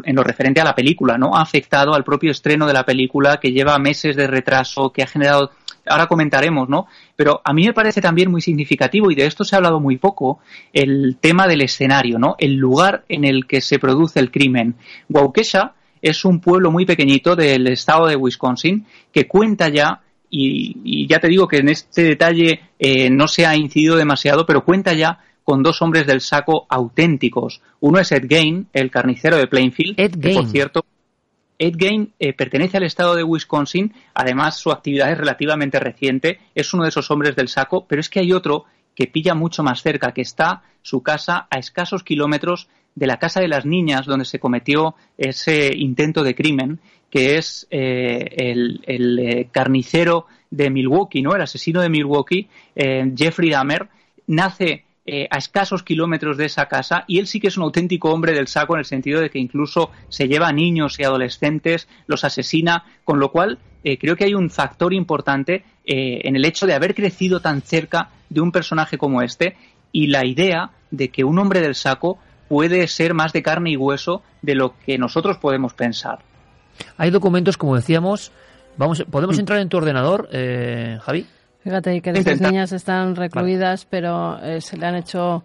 en 0.05 0.17
lo 0.17 0.25
referente 0.25 0.63
a 0.63 0.65
la 0.65 0.75
película, 0.75 1.19
¿no? 1.19 1.37
Ha 1.37 1.43
afectado 1.43 1.95
al 1.95 2.05
propio 2.05 2.31
estreno 2.31 2.67
de 2.67 2.73
la 2.73 2.87
película 2.87 3.39
que 3.39 3.53
lleva 3.53 3.79
meses 3.79 4.17
de 4.17 4.27
retraso, 4.27 4.91
que 4.91 5.03
ha 5.03 5.07
generado 5.07 5.51
ahora 5.87 6.07
comentaremos, 6.07 6.69
¿no? 6.69 6.87
Pero 7.17 7.41
a 7.45 7.53
mí 7.53 7.65
me 7.65 7.73
parece 7.73 8.01
también 8.01 8.31
muy 8.31 8.41
significativo, 8.41 9.11
y 9.11 9.15
de 9.15 9.27
esto 9.27 9.45
se 9.45 9.55
ha 9.55 9.59
hablado 9.59 9.81
muy 9.81 9.99
poco, 9.99 10.41
el 10.73 11.17
tema 11.21 11.47
del 11.47 11.63
escenario, 11.63 12.19
¿no? 12.19 12.35
El 12.39 12.57
lugar 12.57 13.05
en 13.09 13.25
el 13.25 13.47
que 13.47 13.61
se 13.61 13.79
produce 13.79 14.21
el 14.21 14.31
crimen. 14.31 14.75
Waukesha 15.09 15.75
es 16.03 16.25
un 16.25 16.41
pueblo 16.41 16.71
muy 16.71 16.85
pequeñito 16.85 17.35
del 17.35 17.67
estado 17.69 18.07
de 18.07 18.17
Wisconsin 18.17 18.85
que 19.11 19.27
cuenta 19.27 19.69
ya 19.69 20.03
y, 20.29 21.07
ya 21.07 21.21
te 21.21 21.29
digo 21.29 21.47
que 21.47 21.59
en 21.59 21.69
este 21.69 22.03
detalle 22.03 22.61
eh, 22.79 23.09
no 23.09 23.29
se 23.29 23.47
ha 23.47 23.57
incidido 23.57 23.97
demasiado, 23.97 24.45
pero 24.45 24.65
cuenta 24.65 24.93
ya 24.93 25.21
con 25.45 25.63
dos 25.63 25.81
hombres 25.81 26.07
del 26.07 26.21
saco 26.21 26.67
auténticos. 26.69 27.63
Uno 27.81 28.01
es 28.01 28.11
Ed 28.11 28.25
Gain, 28.29 28.67
el 28.73 28.91
carnicero 28.91 29.37
de 29.37 29.47
Plainfield, 29.47 29.95
Ed 29.99 30.19
que 30.21 30.35
por 30.35 30.47
cierto, 30.47 30.85
Ed 31.59 31.75
Gain 31.77 32.13
eh, 32.19 32.33
pertenece 32.33 32.77
al 32.77 32.83
estado 32.83 33.15
de 33.15 33.23
Wisconsin, 33.23 33.95
además 34.15 34.57
su 34.57 34.71
actividad 34.71 35.11
es 35.11 35.19
relativamente 35.19 35.79
reciente, 35.79 36.41
es 36.55 36.73
uno 36.75 36.83
de 36.83 36.89
esos 36.89 37.11
hombres 37.11 37.37
del 37.37 37.49
saco, 37.49 37.87
pero 37.87 38.01
es 38.01 38.09
que 38.09 38.21
hay 38.21 38.33
otro 38.33 38.65
que 38.95 39.07
pilla 39.07 39.35
mucho 39.35 39.63
más 39.63 39.83
cerca, 39.83 40.13
que 40.13 40.23
está 40.23 40.63
su 40.83 41.03
casa 41.03 41.47
a 41.51 41.59
escasos 41.59 42.05
kilómetros 42.05 42.69
de 42.95 43.07
la 43.07 43.19
casa 43.19 43.41
de 43.41 43.49
las 43.49 43.67
niñas 43.67 44.07
donde 44.07 44.25
se 44.25 44.39
cometió 44.39 44.95
ese 45.19 45.73
intento 45.75 46.23
de 46.23 46.35
crimen 46.35 46.81
que 47.15 47.39
es 47.39 47.67
eh, 47.71 48.27
el, 48.37 49.19
eh, 49.21 49.49
carnicero 49.53 50.27
de 50.51 50.69
Milwaukee, 50.69 51.23
¿no? 51.23 51.35
El 51.35 51.43
asesino 51.43 51.81
de 51.81 51.89
Milwaukee, 51.89 52.49
eh, 52.75 53.13
Jeffrey 53.17 53.51
Dahmer, 53.51 53.89
nace 54.27 54.84
a 55.07 55.37
escasos 55.37 55.83
kilómetros 55.83 56.39
de 56.39 56.47
esa 56.47 56.67
casa 56.67 57.05
y 57.07 57.19
él 57.19 57.27
sí 57.27 57.39
que 57.39 57.49
es 57.49 57.59
un 57.59 57.65
auténtico 57.65 58.11
hombre 58.11 58.33
del 58.33 58.49
saco 58.49 58.75
en 58.75 58.79
el 58.79 58.87
sentido 58.87 59.21
de 59.21 59.29
que 59.29 59.39
incluso 59.39 59.91
se 60.09 60.29
lleva 60.29 60.49
a 60.49 60.53
niños 60.53 60.99
y 60.99 61.05
adolescentes, 61.05 61.89
los 62.07 62.25
asesina, 62.25 62.85
con 63.05 63.21
lo 63.21 63.31
cual 63.31 63.59
creo 63.83 64.17
que 64.17 64.25
hay 64.25 64.33
un 64.33 64.49
factor 64.49 64.95
importante 64.95 65.63
en 65.85 66.37
el 66.37 66.45
hecho 66.47 66.67
de 66.67 66.73
haber 66.73 66.95
crecido 66.95 67.41
tan 67.41 67.61
cerca 67.61 68.09
de 68.31 68.41
un 68.41 68.51
personaje 68.51 68.97
como 68.97 69.21
este 69.21 69.57
y 69.93 70.07
la 70.07 70.25
idea 70.25 70.71
de 70.91 71.09
que 71.11 71.25
un 71.25 71.39
hombre 71.39 71.61
del 71.61 71.75
saco 71.75 72.19
puede 72.49 72.87
ser 72.89 73.15
más 73.15 73.33
de 73.33 73.43
carne 73.43 73.71
y 73.71 73.77
hueso 73.77 74.23
de 74.43 74.55
lo 74.55 74.75
que 74.85 74.99
nosotros 74.99 75.39
podemos 75.39 75.75
pensar. 75.75 76.19
Hay 76.97 77.11
documentos, 77.11 77.57
como 77.57 77.77
decíamos, 77.77 78.33
vamos, 78.77 79.05
¿podemos 79.11 79.37
mm. 79.37 79.41
entrar 79.41 79.59
en 79.61 79.69
tu 79.69 79.77
ordenador, 79.77 80.29
eh, 80.33 80.99
Javi? 81.03 81.27
Fíjate 81.65 82.01
que 82.01 82.11
estas 82.11 82.41
niñas 82.41 82.73
están 82.73 83.17
recluidas, 83.17 83.87
pero 83.87 84.39
eh, 84.43 84.61
se 84.61 84.77
le 84.77 84.87
han 84.87 84.97
hecho 84.97 85.43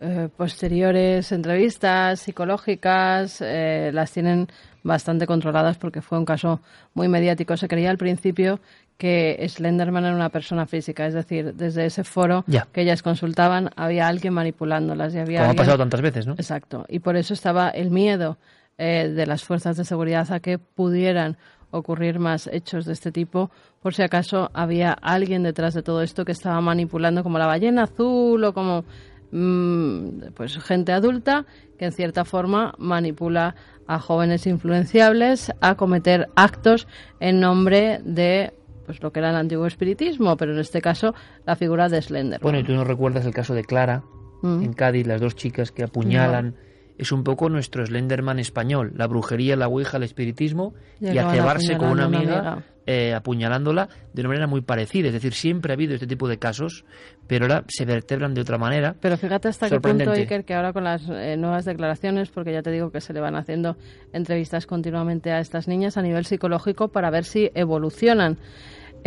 eh, 0.00 0.28
posteriores 0.36 1.32
entrevistas 1.32 2.20
psicológicas, 2.20 3.40
las 3.40 4.12
tienen 4.12 4.48
bastante 4.84 5.26
controladas 5.26 5.76
porque 5.76 6.00
fue 6.00 6.18
un 6.18 6.24
caso 6.24 6.60
muy 6.94 7.08
mediático. 7.08 7.56
Se 7.56 7.68
creía 7.68 7.90
al 7.90 7.98
principio 7.98 8.60
que 8.96 9.44
Slenderman 9.48 10.04
era 10.04 10.14
una 10.14 10.30
persona 10.30 10.66
física, 10.66 11.06
es 11.06 11.14
decir, 11.14 11.54
desde 11.54 11.86
ese 11.86 12.04
foro 12.04 12.44
que 12.72 12.82
ellas 12.82 13.02
consultaban 13.02 13.70
había 13.76 14.08
alguien 14.08 14.32
manipulándolas. 14.32 15.14
Y 15.14 15.18
había 15.18 15.40
Como 15.40 15.52
ha 15.52 15.56
pasado 15.56 15.78
tantas 15.78 16.00
veces, 16.00 16.26
¿no? 16.26 16.34
Exacto. 16.34 16.86
Y 16.88 17.00
por 17.00 17.16
eso 17.16 17.34
estaba 17.34 17.68
el 17.68 17.90
miedo 17.90 18.38
eh, 18.78 19.08
de 19.08 19.26
las 19.26 19.42
fuerzas 19.42 19.76
de 19.76 19.84
seguridad 19.84 20.30
a 20.32 20.40
que 20.40 20.58
pudieran 20.58 21.36
ocurrir 21.70 22.18
más 22.18 22.48
hechos 22.52 22.84
de 22.84 22.92
este 22.92 23.12
tipo, 23.12 23.50
por 23.80 23.94
si 23.94 24.02
acaso 24.02 24.50
había 24.54 24.92
alguien 24.92 25.42
detrás 25.42 25.74
de 25.74 25.82
todo 25.82 26.02
esto 26.02 26.24
que 26.24 26.32
estaba 26.32 26.60
manipulando 26.60 27.22
como 27.22 27.38
la 27.38 27.46
ballena 27.46 27.84
azul 27.84 28.42
o 28.44 28.52
como 28.52 28.84
mm, 29.32 30.32
pues 30.34 30.58
gente 30.58 30.92
adulta 30.92 31.44
que 31.78 31.86
en 31.86 31.92
cierta 31.92 32.24
forma 32.24 32.74
manipula 32.78 33.54
a 33.86 33.98
jóvenes 33.98 34.46
influenciables 34.46 35.52
a 35.60 35.76
cometer 35.76 36.28
actos 36.34 36.88
en 37.20 37.40
nombre 37.40 38.00
de 38.04 38.52
pues 38.86 39.02
lo 39.02 39.12
que 39.12 39.18
era 39.18 39.30
el 39.30 39.36
antiguo 39.36 39.66
espiritismo, 39.66 40.36
pero 40.36 40.52
en 40.52 40.60
este 40.60 40.80
caso 40.80 41.12
la 41.44 41.56
figura 41.56 41.88
de 41.88 42.00
Slender. 42.00 42.40
Bueno, 42.40 42.60
y 42.60 42.64
tú 42.64 42.72
no 42.72 42.84
recuerdas 42.84 43.26
el 43.26 43.34
caso 43.34 43.52
de 43.52 43.64
Clara 43.64 44.04
mm. 44.42 44.62
en 44.62 44.72
Cádiz, 44.72 45.06
las 45.06 45.20
dos 45.20 45.34
chicas 45.34 45.72
que 45.72 45.82
apuñalan 45.82 46.54
es 46.98 47.12
un 47.12 47.24
poco 47.24 47.48
nuestro 47.48 47.84
Slenderman 47.84 48.38
español, 48.38 48.92
la 48.96 49.06
brujería, 49.06 49.56
la 49.56 49.68
ouija, 49.68 49.96
el 49.96 50.02
espiritismo 50.02 50.74
y, 51.00 51.08
cebarse 51.08 51.76
con 51.76 51.88
una 51.90 52.04
amiga, 52.04 52.64
eh, 52.86 53.14
apuñalándola 53.14 53.88
de 54.12 54.22
una 54.22 54.28
manera 54.28 54.46
muy 54.46 54.60
parecida. 54.60 55.08
Es 55.08 55.14
decir, 55.14 55.34
siempre 55.34 55.72
ha 55.72 55.74
habido 55.74 55.94
este 55.94 56.06
tipo 56.06 56.28
de 56.28 56.38
casos, 56.38 56.84
pero 57.26 57.44
ahora 57.44 57.64
se 57.68 57.84
vertebran 57.84 58.34
de 58.34 58.40
otra 58.40 58.58
manera. 58.58 58.94
Pero 59.00 59.16
fíjate 59.16 59.48
hasta 59.48 59.68
qué 59.68 59.80
punto, 59.80 60.12
Iker, 60.12 60.44
que 60.44 60.54
ahora 60.54 60.72
con 60.72 60.84
las 60.84 61.02
eh, 61.08 61.36
nuevas 61.36 61.64
declaraciones, 61.64 62.30
porque 62.30 62.52
ya 62.52 62.62
te 62.62 62.70
digo 62.70 62.90
que 62.90 63.00
se 63.00 63.12
le 63.12 63.20
van 63.20 63.36
haciendo 63.36 63.76
entrevistas 64.12 64.66
continuamente 64.66 65.32
a 65.32 65.40
estas 65.40 65.68
niñas 65.68 65.96
a 65.96 66.02
nivel 66.02 66.24
psicológico 66.24 66.88
para 66.88 67.10
ver 67.10 67.24
si 67.24 67.50
evolucionan. 67.54 68.38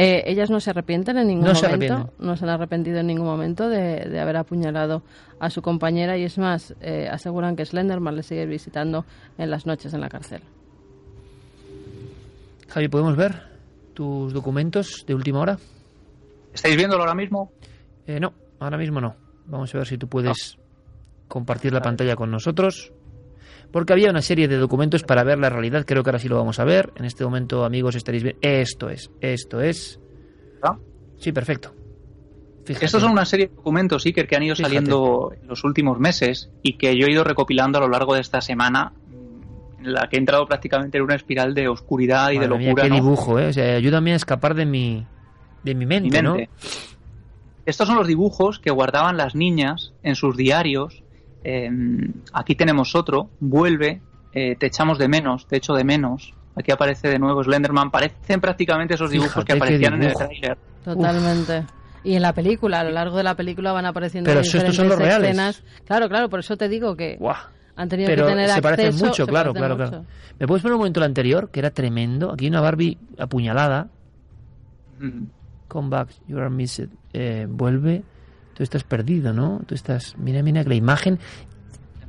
Eh, 0.02 0.24
ellas 0.32 0.50
no 0.50 0.62
se 0.62 0.70
arrepienten 0.70 1.18
en 1.18 1.28
ningún 1.28 1.52
momento, 1.52 2.14
no 2.20 2.38
se 2.38 2.46
han 2.46 2.52
arrepentido 2.52 3.00
en 3.00 3.08
ningún 3.08 3.26
momento 3.26 3.68
de, 3.68 4.18
haber 4.18 4.38
apuñalado 4.38 5.04
a 5.42 5.50
su 5.50 5.62
compañera 5.62 6.18
y 6.18 6.24
es 6.24 6.38
más, 6.38 6.74
eh, 6.80 7.10
aseguran 7.12 7.58
que 7.58 7.66
Slenderman 7.66 8.16
le 8.16 8.24
sigue 8.24 8.46
visitando 8.46 9.04
en 9.38 9.52
las 9.52 9.66
noches 9.66 9.94
en 9.94 10.00
la 10.00 10.08
cárcel. 10.08 10.42
Javi, 12.70 12.88
¿podemos 12.88 13.18
ver 13.18 13.44
tus 13.94 14.32
documentos 14.32 15.04
de 15.06 15.16
última 15.16 15.42
hora? 15.42 15.58
¿Estáis 16.54 16.78
viéndolo 16.78 17.04
ahora 17.04 17.16
mismo? 17.16 17.52
Eh, 18.08 18.22
no, 18.22 18.34
ahora 18.58 18.78
mismo 18.78 19.02
no. 19.02 19.18
Vamos 19.48 19.76
a 19.76 19.80
ver 19.80 19.88
si 19.88 19.98
tú 19.98 20.08
puedes 20.08 20.58
compartir 21.28 21.74
la 21.74 21.82
pantalla 21.82 22.16
con 22.16 22.32
nosotros. 22.32 22.94
Porque 23.72 23.94
había 23.94 24.10
una 24.10 24.22
serie 24.22 24.48
de 24.48 24.58
documentos 24.58 25.04
para 25.04 25.24
ver 25.24 25.40
la 25.40 25.50
realidad. 25.50 25.86
Creo 25.86 26.04
que 26.04 26.10
ahora 26.10 26.20
sí 26.20 26.28
lo 26.28 26.38
vamos 26.38 26.60
a 26.60 26.64
ver. 26.64 26.92
En 26.96 27.06
este 27.06 27.24
momento, 27.24 27.64
amigos, 27.66 27.96
estaréis 27.96 28.24
bien. 28.24 28.38
Esto 28.42 28.90
es, 28.90 29.12
esto 29.22 29.62
es. 29.62 30.00
Sí, 31.18 31.34
perfecto. 31.34 31.74
Estos 32.66 33.02
son 33.02 33.12
una 33.12 33.26
serie 33.26 33.48
de 33.48 33.56
documentos, 33.56 34.06
Iker, 34.06 34.28
que 34.28 34.36
han 34.36 34.44
ido 34.44 34.56
saliendo 34.56 35.32
en 35.34 35.48
los 35.48 35.64
últimos 35.64 36.00
meses 36.00 36.50
y 36.62 36.78
que 36.78 36.98
yo 36.98 37.08
he 37.08 37.12
ido 37.12 37.24
recopilando 37.24 37.80
a 37.80 37.82
lo 37.82 37.90
largo 37.90 38.14
de 38.14 38.22
esta 38.22 38.42
semana, 38.42 38.94
en 39.80 39.94
la 39.94 40.08
que 40.08 40.18
he 40.18 40.20
entrado 40.20 40.46
prácticamente 40.46 40.98
en 40.98 41.04
una 41.04 41.16
espiral 41.16 41.54
de 41.54 41.68
oscuridad 41.68 42.32
y 42.32 42.38
de 42.38 42.48
locura. 42.48 42.84
qué 42.84 42.90
dibujo, 42.90 43.40
¿eh? 43.40 43.48
O 43.48 43.54
sea, 43.54 43.76
ayúdame 43.76 44.14
a 44.14 44.16
escapar 44.16 44.54
de 44.54 44.66
mi, 44.66 45.06
de 45.64 45.76
mi 45.76 45.86
mente, 45.86 46.22
¿no? 46.22 46.38
Estos 47.66 47.88
son 47.88 47.98
los 47.98 48.08
dibujos 48.08 48.60
que 48.60 48.72
guardaban 48.72 49.18
las 49.18 49.36
niñas 49.36 49.94
en 50.04 50.16
sus 50.16 50.38
diarios. 50.38 51.04
Em, 51.44 52.14
aquí 52.34 52.56
tenemos 52.56 52.96
otro, 52.96 53.30
vuelve, 53.40 54.02
eh, 54.34 54.56
te 54.58 54.68
echamos 54.68 54.98
de 54.98 55.08
menos, 55.08 55.48
te 55.48 55.58
echo 55.58 55.74
de 55.74 55.84
menos. 55.84 56.34
Aquí 56.56 56.72
aparece 56.72 57.08
de 57.08 57.20
nuevo 57.20 57.44
Slenderman. 57.44 57.90
Parecen 57.90 58.42
prácticamente 58.42 58.96
esos 58.96 59.12
dibujos 59.12 59.46
que 59.46 59.54
aparecían 59.54 59.94
en 59.94 60.04
el 60.04 60.14
trailer. 60.14 60.58
Totalmente. 60.84 61.66
Y 62.04 62.16
en 62.16 62.22
la 62.22 62.34
película, 62.34 62.82
a 62.82 62.84
lo 62.84 62.92
largo 62.92 63.18
de 63.18 63.24
la 63.24 63.36
película 63.36 63.72
van 63.72 63.86
apareciendo 63.86 64.30
Pero 64.30 64.42
estos 64.42 64.76
son 64.76 64.90
los 64.90 64.98
reales. 64.98 65.64
Claro, 65.86 66.10
claro, 66.10 66.30
por 66.30 66.40
eso 66.40 66.58
te 66.58 66.68
digo 66.68 66.96
que 66.96 67.18
han 67.76 67.88
tenido 67.88 68.08
Pero 68.08 68.26
que 68.26 68.32
tener 68.32 68.50
se 68.50 68.62
parecen 68.62 68.88
acceso, 68.88 69.06
mucho, 69.06 69.26
se 69.26 69.32
claro, 69.32 69.54
parecen 69.54 69.78
claro, 69.78 69.78
mucho. 69.78 69.90
claro. 69.90 70.06
¿Me 70.38 70.48
puedes 70.48 70.62
poner 70.62 70.74
un 70.74 70.80
momento 70.80 71.00
el 71.00 71.06
anterior, 71.06 71.50
que 71.50 71.60
era 71.60 71.72
tremendo? 71.72 72.34
Aquí 72.34 72.46
hay 72.46 72.50
una 72.50 72.62
Barbie 72.62 72.98
apuñalada. 73.18 73.88
Come 75.68 75.90
back, 75.90 76.10
you 76.28 76.38
are 76.38 76.50
missed. 76.50 76.90
Eh, 77.14 77.46
vuelve. 77.50 78.04
Tú 78.60 78.64
estás 78.64 78.84
perdido, 78.84 79.32
¿no? 79.32 79.62
Tú 79.66 79.74
estás... 79.74 80.18
Mira, 80.18 80.44
mira, 80.44 80.64
que 80.64 80.70
la 80.70 80.76
imagen... 80.76 81.18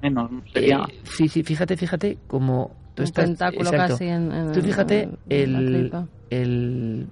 Menos, 0.03 0.29
sería... 0.53 0.79
Eh, 0.89 1.01
sí, 1.05 1.29
sí, 1.29 1.45
fíjate, 1.45 1.77
fíjate 1.77 2.19
como... 2.27 2.75
Tú 2.97 3.03
Un 3.03 3.05
estás, 3.05 3.25
tentáculo 3.27 3.71
exacto. 3.71 3.93
casi 3.95 4.09
en- 4.09 4.33
en- 4.33 4.51
Tú 4.51 4.61
fíjate 4.61 5.03
en- 5.05 5.19
en 5.29 5.53
la 5.53 5.59
el, 5.61 5.93
el, 6.31 7.07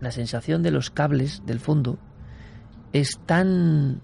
la 0.00 0.10
sensación 0.10 0.62
de 0.62 0.70
los 0.70 0.88
cables 0.88 1.42
del 1.44 1.60
fondo 1.60 1.98
es 2.94 3.20
tan... 3.26 4.00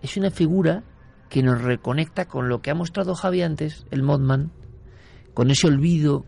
Es 0.00 0.16
una 0.16 0.30
figura 0.30 0.84
que 1.28 1.42
nos 1.42 1.60
reconecta 1.60 2.26
con 2.26 2.48
lo 2.48 2.62
que 2.62 2.70
ha 2.70 2.74
mostrado 2.76 3.16
Javi 3.16 3.42
antes, 3.42 3.84
el 3.90 4.04
Modman, 4.04 4.52
con 5.34 5.50
ese 5.50 5.66
olvido, 5.66 6.24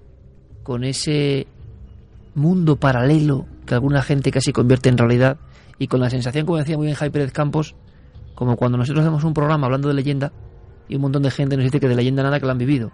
con 0.65 0.83
ese 0.83 1.47
mundo 2.35 2.81
paralelo 2.81 3.47
que 3.65 3.75
alguna 3.75 4.03
gente 4.03 4.33
casi 4.33 4.53
convierte 4.53 4.89
en 4.89 4.99
realidad 4.99 5.39
y 5.79 5.87
con 5.87 6.01
la 6.01 6.11
sensación, 6.11 6.47
como 6.47 6.59
decía 6.59 6.77
muy 6.77 6.87
bien 6.87 6.97
Javi 6.97 7.11
Pérez 7.11 7.33
Campos, 7.33 7.75
como 8.35 8.57
cuando 8.57 8.79
nosotros 8.79 9.03
hacemos 9.03 9.25
un 9.25 9.35
programa 9.35 9.67
hablando 9.67 9.89
de 9.89 9.95
leyenda 9.95 10.33
y 10.89 10.97
un 10.97 11.03
montón 11.03 11.23
de 11.23 11.31
gente 11.31 11.57
nos 11.57 11.65
dice 11.65 11.81
que 11.81 11.89
de 11.89 11.95
leyenda 11.95 12.23
nada 12.23 12.41
que 12.41 12.47
la 12.47 12.53
han 12.53 12.59
vivido. 12.59 12.93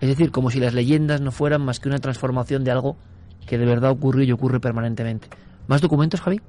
Es 0.00 0.08
decir, 0.08 0.30
como 0.30 0.50
si 0.50 0.60
las 0.60 0.74
leyendas 0.74 1.20
no 1.20 1.32
fueran 1.32 1.62
más 1.62 1.80
que 1.80 1.88
una 1.88 1.98
transformación 1.98 2.64
de 2.64 2.70
algo 2.70 2.96
que 3.46 3.58
de 3.58 3.66
verdad 3.66 3.90
ocurrió 3.90 4.24
y 4.24 4.32
ocurre 4.32 4.60
permanentemente. 4.60 5.28
¿Más 5.66 5.80
documentos, 5.80 6.20
Javi? 6.20 6.40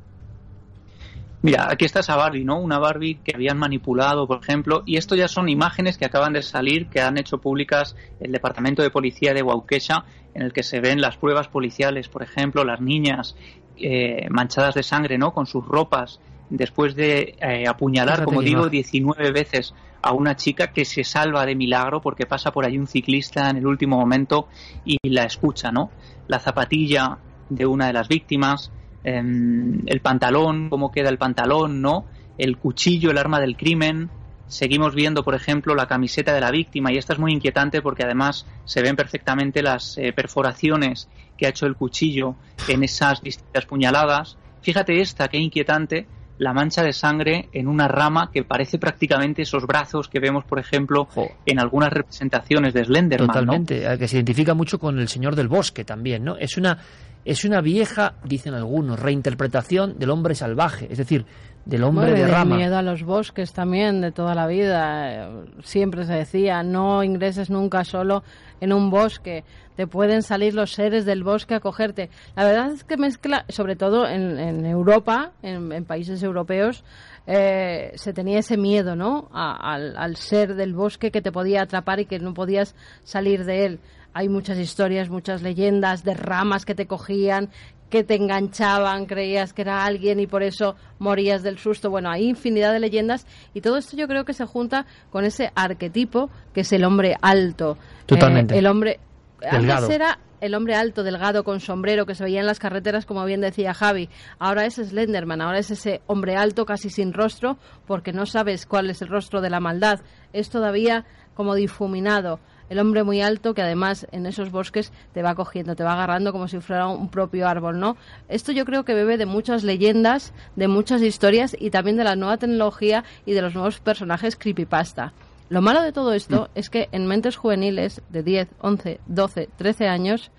Mira, 1.42 1.68
aquí 1.72 1.86
está 1.86 2.02
esa 2.02 2.18
Barbie, 2.18 2.44
¿no? 2.44 2.60
Una 2.60 2.80
Barbie 2.80 3.22
que 3.24 3.34
habían 3.34 3.58
manipulado, 3.58 4.28
por 4.28 4.42
ejemplo, 4.42 4.84
y 4.86 4.98
esto 4.98 5.16
ya 5.16 5.30
son 5.30 5.48
imágenes 5.48 5.98
que 5.98 6.06
acaban 6.06 6.34
de 6.34 6.42
salir, 6.42 6.88
que 6.88 7.00
han 7.00 7.18
hecho 7.18 7.38
públicas 7.38 7.96
el 8.20 8.34
Departamento 8.34 8.82
de 8.82 8.90
Policía 8.90 9.34
de 9.34 9.42
Waukesha, 9.42 10.04
en 10.34 10.42
el 10.42 10.52
que 10.52 10.64
se 10.64 10.82
ven 10.82 11.00
las 11.00 11.16
pruebas 11.16 11.48
policiales, 11.48 12.10
por 12.10 12.24
ejemplo, 12.24 12.66
las 12.66 12.82
niñas 12.82 13.38
eh, 13.82 14.28
manchadas 14.30 14.76
de 14.76 14.84
sangre, 14.84 15.18
¿no? 15.18 15.32
Con 15.34 15.46
sus 15.46 15.66
ropas, 15.66 16.20
después 16.50 16.96
de 16.96 17.36
eh, 17.40 17.68
apuñalar, 17.68 18.26
como 18.26 18.42
digo, 18.42 18.62
imagen. 18.62 18.72
19 18.72 19.32
veces 19.32 19.74
a 20.02 20.14
una 20.14 20.36
chica 20.36 20.68
que 20.68 20.86
se 20.86 21.04
salva 21.04 21.46
de 21.46 21.56
milagro 21.56 22.02
porque 22.02 22.26
pasa 22.26 22.52
por 22.52 22.66
ahí 22.66 22.78
un 22.78 22.88
ciclista 22.88 23.50
en 23.50 23.58
el 23.58 23.68
último 23.68 23.98
momento 23.98 24.48
y 24.86 24.98
la 25.10 25.24
escucha, 25.24 25.72
¿no? 25.72 25.92
La 26.28 26.40
zapatilla 26.40 27.18
de 27.50 27.66
una 27.66 27.88
de 27.88 27.94
las 27.94 28.08
víctimas, 28.08 28.72
em, 29.04 29.82
el 29.86 30.00
pantalón, 30.02 30.70
cómo 30.70 30.92
queda 30.92 31.10
el 31.10 31.18
pantalón, 31.18 31.82
¿no? 31.82 32.06
El 32.38 32.58
cuchillo, 32.58 33.12
el 33.12 33.18
arma 33.18 33.40
del 33.40 33.58
crimen. 33.58 34.10
Seguimos 34.48 34.96
viendo, 34.96 35.24
por 35.24 35.36
ejemplo, 35.36 35.76
la 35.76 35.88
camiseta 35.88 36.34
de 36.34 36.42
la 36.42 36.52
víctima 36.52 36.92
y 36.92 36.98
esta 36.98 37.14
es 37.14 37.20
muy 37.20 37.34
inquietante 37.34 37.82
porque 37.82 38.04
además 38.04 38.48
se 38.66 38.82
ven 38.82 38.96
perfectamente 38.96 39.62
las 39.62 39.98
eh, 39.98 40.14
perforaciones 40.14 41.08
que 41.40 41.46
ha 41.46 41.50
hecho 41.50 41.66
el 41.66 41.76
cuchillo 41.76 42.36
en 42.68 42.84
esas 42.84 43.22
distintas 43.22 43.66
puñaladas. 43.66 44.38
Fíjate 44.62 45.00
esta, 45.00 45.30
qué 45.30 45.38
inquietante, 45.38 46.06
la 46.38 46.54
mancha 46.54 46.84
de 46.84 46.92
sangre 46.94 47.50
en 47.54 47.68
una 47.68 47.88
rama 47.88 48.30
que 48.32 48.44
parece 48.44 48.78
prácticamente 48.78 49.42
esos 49.44 49.66
brazos 49.66 50.08
que 50.10 50.20
vemos, 50.20 50.44
por 50.44 50.60
ejemplo, 50.60 51.08
en 51.46 51.60
algunas 51.60 51.92
representaciones 51.92 52.74
de 52.74 52.84
Slenderman, 52.86 53.28
¿no? 53.28 53.34
Totalmente, 53.34 53.98
que 53.98 54.08
se 54.08 54.18
identifica 54.18 54.54
mucho 54.54 54.80
con 54.80 55.00
el 55.00 55.08
Señor 55.08 55.36
del 55.36 55.48
Bosque 55.48 55.84
también, 55.86 56.24
¿no? 56.24 56.38
Es 56.38 56.58
una, 56.58 56.78
es 57.26 57.44
una 57.46 57.62
vieja, 57.62 58.16
dicen 58.24 58.54
algunos, 58.54 59.00
reinterpretación 59.00 59.98
del 60.00 60.10
hombre 60.12 60.36
salvaje, 60.36 60.88
es 60.92 60.98
decir, 60.98 61.26
del 61.66 61.84
hombre 61.84 62.06
Bueno, 62.06 62.18
de 62.18 62.24
del 62.24 62.32
rama. 62.32 62.56
miedo 62.56 62.78
a 62.78 62.82
los 62.82 63.04
bosques 63.04 63.52
también 63.54 64.00
de 64.02 64.12
toda 64.14 64.34
la 64.34 64.48
vida. 64.48 65.26
Eh, 65.28 65.46
Siempre 65.64 66.06
se 66.06 66.14
decía, 66.14 66.64
no 66.64 67.04
ingreses 67.04 67.50
nunca 67.50 67.84
solo 67.84 68.24
en 68.62 68.72
un 68.72 68.90
bosque. 68.90 69.44
Te 69.80 69.88
pueden 69.88 70.24
salir 70.24 70.54
los 70.56 70.74
seres 70.74 71.06
del 71.06 71.24
bosque 71.24 71.56
a 71.56 71.62
cogerte. 71.62 72.10
La 72.36 72.44
verdad 72.44 72.70
es 72.74 72.84
que 72.84 72.98
mezcla, 72.98 73.46
sobre 73.48 73.78
todo 73.78 74.06
en, 74.10 74.38
en 74.38 74.66
Europa, 74.66 75.32
en, 75.42 75.72
en 75.72 75.86
países 75.86 76.22
europeos, 76.22 76.84
eh, 77.28 77.94
se 77.96 78.12
tenía 78.12 78.40
ese 78.40 78.58
miedo, 78.58 78.98
¿no? 78.98 79.30
A- 79.32 79.76
al, 79.76 79.96
al 79.96 80.18
ser 80.18 80.56
del 80.56 80.74
bosque 80.74 81.12
que 81.12 81.22
te 81.22 81.32
podía 81.32 81.62
atrapar 81.62 82.02
y 82.02 82.06
que 82.08 82.20
no 82.20 82.34
podías 82.34 82.76
salir 83.06 83.46
de 83.46 83.66
él. 83.68 83.80
Hay 84.14 84.28
muchas 84.28 84.58
historias, 84.58 85.10
muchas 85.10 85.42
leyendas 85.44 86.04
de 86.04 86.14
ramas 86.14 86.66
que 86.66 86.76
te 86.76 86.86
cogían, 86.86 87.48
que 87.90 88.04
te 88.04 88.16
enganchaban, 88.16 89.06
creías 89.06 89.54
que 89.54 89.62
era 89.62 89.86
alguien 89.86 90.20
y 90.20 90.28
por 90.28 90.44
eso 90.44 90.76
morías 91.00 91.42
del 91.42 91.58
susto. 91.58 91.90
Bueno, 91.90 92.10
hay 92.12 92.28
infinidad 92.28 92.74
de 92.74 92.82
leyendas 92.82 93.26
y 93.54 93.62
todo 93.62 93.78
esto 93.78 93.96
yo 93.96 94.10
creo 94.10 94.26
que 94.26 94.34
se 94.34 94.46
junta 94.46 94.86
con 95.10 95.24
ese 95.24 95.54
arquetipo 95.56 96.30
que 96.54 96.62
es 96.62 96.74
el 96.74 96.84
hombre 96.84 97.16
alto. 97.22 97.78
Totalmente. 98.06 98.56
Eh, 98.56 98.58
el 98.60 98.68
hombre 98.68 99.00
Delgado. 99.42 99.84
antes 99.84 99.96
era 99.96 100.20
el 100.42 100.56
hombre 100.56 100.76
alto, 100.76 101.04
delgado, 101.04 101.44
con 101.44 101.60
sombrero 101.60 102.06
que 102.06 102.16
se 102.16 102.24
veía 102.24 102.40
en 102.40 102.46
las 102.46 102.60
carreteras, 102.60 103.06
como 103.06 103.26
bien 103.26 103.42
decía 103.42 103.74
Javi. 103.74 104.10
Ahora 104.38 104.66
es 104.66 104.76
Slenderman, 104.76 105.42
ahora 105.42 105.60
es 105.60 105.72
ese 105.72 106.02
hombre 106.08 106.36
alto 106.36 106.66
casi 106.66 106.90
sin 106.90 107.14
rostro, 107.14 107.58
porque 107.86 108.14
no 108.14 108.26
sabes 108.26 108.66
cuál 108.66 108.90
es 108.90 109.02
el 109.02 109.10
rostro 109.10 109.42
de 109.42 109.50
la 109.50 109.60
maldad. 109.60 110.00
Es 110.34 110.50
todavía 110.50 111.06
como 111.34 111.56
difuminado. 111.56 112.40
El 112.70 112.80
hombre 112.80 113.04
muy 113.04 113.22
alto 113.22 113.56
que 113.56 113.64
además 113.64 114.06
en 114.12 114.28
esos 114.28 114.52
bosques 114.52 114.94
te 115.14 115.24
va 115.24 115.34
cogiendo, 115.34 115.76
te 115.76 115.84
va 115.84 115.94
agarrando 115.94 116.32
como 116.32 116.48
si 116.48 116.60
fuera 116.60 116.88
un 116.88 117.10
propio 117.10 117.48
árbol, 117.48 117.80
¿no? 117.80 117.98
Esto 118.28 118.52
yo 118.52 118.64
creo 118.64 118.86
que 118.86 118.94
bebe 118.94 119.18
de 119.18 119.26
muchas 119.26 119.64
leyendas, 119.64 120.34
de 120.56 120.68
muchas 120.68 121.02
historias 121.02 121.56
y 121.60 121.72
también 121.72 121.98
de 121.98 122.04
la 122.04 122.16
nueva 122.16 122.38
tecnología 122.38 123.04
y 123.26 123.34
de 123.34 123.42
los 123.42 123.56
nuevos 123.56 123.80
personajes 123.80 124.36
creepypasta. 124.36 125.14
Lo 125.50 125.62
malo 125.62 125.82
de 125.82 125.92
todo 125.92 126.14
esto 126.14 126.50
es 126.56 126.70
que 126.70 126.90
en 126.92 127.08
mentes 127.08 127.36
juveniles 127.36 128.02
de 128.10 128.24
10, 128.24 128.48
11, 128.62 129.00
12, 129.08 129.50
13 129.58 129.88
años, 129.88 130.32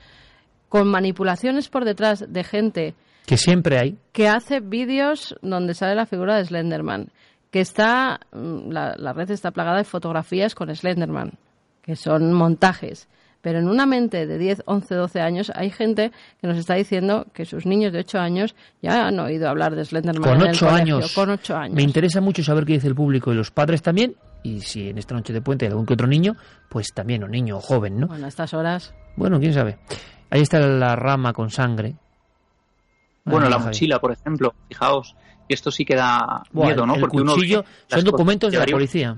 con 0.68 0.89
manipulaciones 0.89 1.68
por 1.68 1.84
detrás 1.84 2.24
de 2.28 2.44
gente 2.44 2.94
Que 3.26 3.36
siempre 3.36 3.78
hay. 3.78 3.98
que 4.12 4.28
hace 4.28 4.60
vídeos 4.60 5.36
donde 5.42 5.74
sale 5.74 5.94
la 5.94 6.06
figura 6.06 6.36
de 6.36 6.44
Slenderman, 6.44 7.08
que 7.50 7.60
está, 7.60 8.20
mm, 8.32 8.70
la, 8.70 8.94
la 8.97 9.12
red 9.12 9.30
está 9.30 9.50
plagada 9.50 9.78
de 9.78 9.84
fotografías 9.84 10.55
con 10.55 10.74
Slenderman, 10.74 11.32
que 11.82 11.97
son 11.97 12.32
montajes. 12.32 13.08
Pero 13.42 13.58
en 13.58 13.68
una 13.68 13.86
mente 13.86 14.26
de 14.26 14.36
10, 14.39 14.62
11, 14.66 14.94
12 14.94 15.20
años 15.20 15.50
hay 15.55 15.70
gente 15.70 16.12
que 16.40 16.47
nos 16.47 16.58
está 16.58 16.74
diciendo 16.74 17.26
que 17.32 17.47
sus 17.47 17.64
niños 17.64 17.92
de 17.92 18.00
8 18.00 18.18
años 18.18 18.55
ya 18.82 19.06
han 19.06 19.18
oído 19.18 19.48
hablar 19.48 19.74
de 19.74 19.84
Slenderman 19.84 20.30
Con 20.30 20.40
en 20.42 20.47
el 20.48 20.55
ocho 20.55 20.66
colegio, 20.68 20.97
años. 20.97 21.14
Con 21.14 21.30
8 21.30 21.56
años. 21.56 21.74
Me 21.74 21.82
interesa 21.82 22.20
mucho 22.20 22.44
saber 22.44 22.64
qué 22.66 22.74
dice 22.74 22.86
el 22.86 22.94
público 22.94 23.32
y 23.32 23.36
los 23.36 23.50
padres 23.50 23.80
también. 23.82 24.14
Y 24.43 24.60
si 24.60 24.89
en 24.89 24.99
esta 24.99 25.15
noche 25.15 25.33
de 25.33 25.43
puente 25.43 25.67
hay 25.67 25.70
algún 25.70 25.85
que 25.86 25.94
otro 25.94 26.07
niño, 26.07 26.36
pues 26.69 26.89
también, 26.94 27.23
o 27.25 27.28
niño 27.28 27.59
o 27.59 27.60
joven, 27.60 28.01
¿no? 28.01 28.07
Bueno, 28.09 28.25
a 28.25 28.28
estas 28.28 28.55
horas. 28.55 28.94
Bueno, 29.17 29.39
quién 29.39 29.52
sabe. 29.52 29.78
Ahí 30.31 30.41
está 30.41 30.59
la 30.60 30.97
rama 30.97 31.33
con 31.33 31.51
sangre. 31.51 31.97
Bueno, 33.25 33.47
Ah, 33.47 33.51
la 33.51 33.57
Javi. 33.57 33.67
mochila, 33.67 33.99
por 34.01 34.12
ejemplo, 34.12 34.55
fijaos, 34.69 35.15
y 35.49 35.55
esto 35.55 35.70
sí 35.70 35.85
que 35.85 35.94
da 35.94 36.43
Buah, 36.52 36.69
miedo, 36.69 36.86
¿no? 36.86 36.94
el 36.94 37.01
Porque 37.01 37.17
uno 37.19 37.35
cuchillo 37.35 37.65
las 37.89 38.01
son 38.01 38.05
documentos 38.10 38.51
de 38.52 38.59
la 38.59 38.67
policía. 38.67 39.17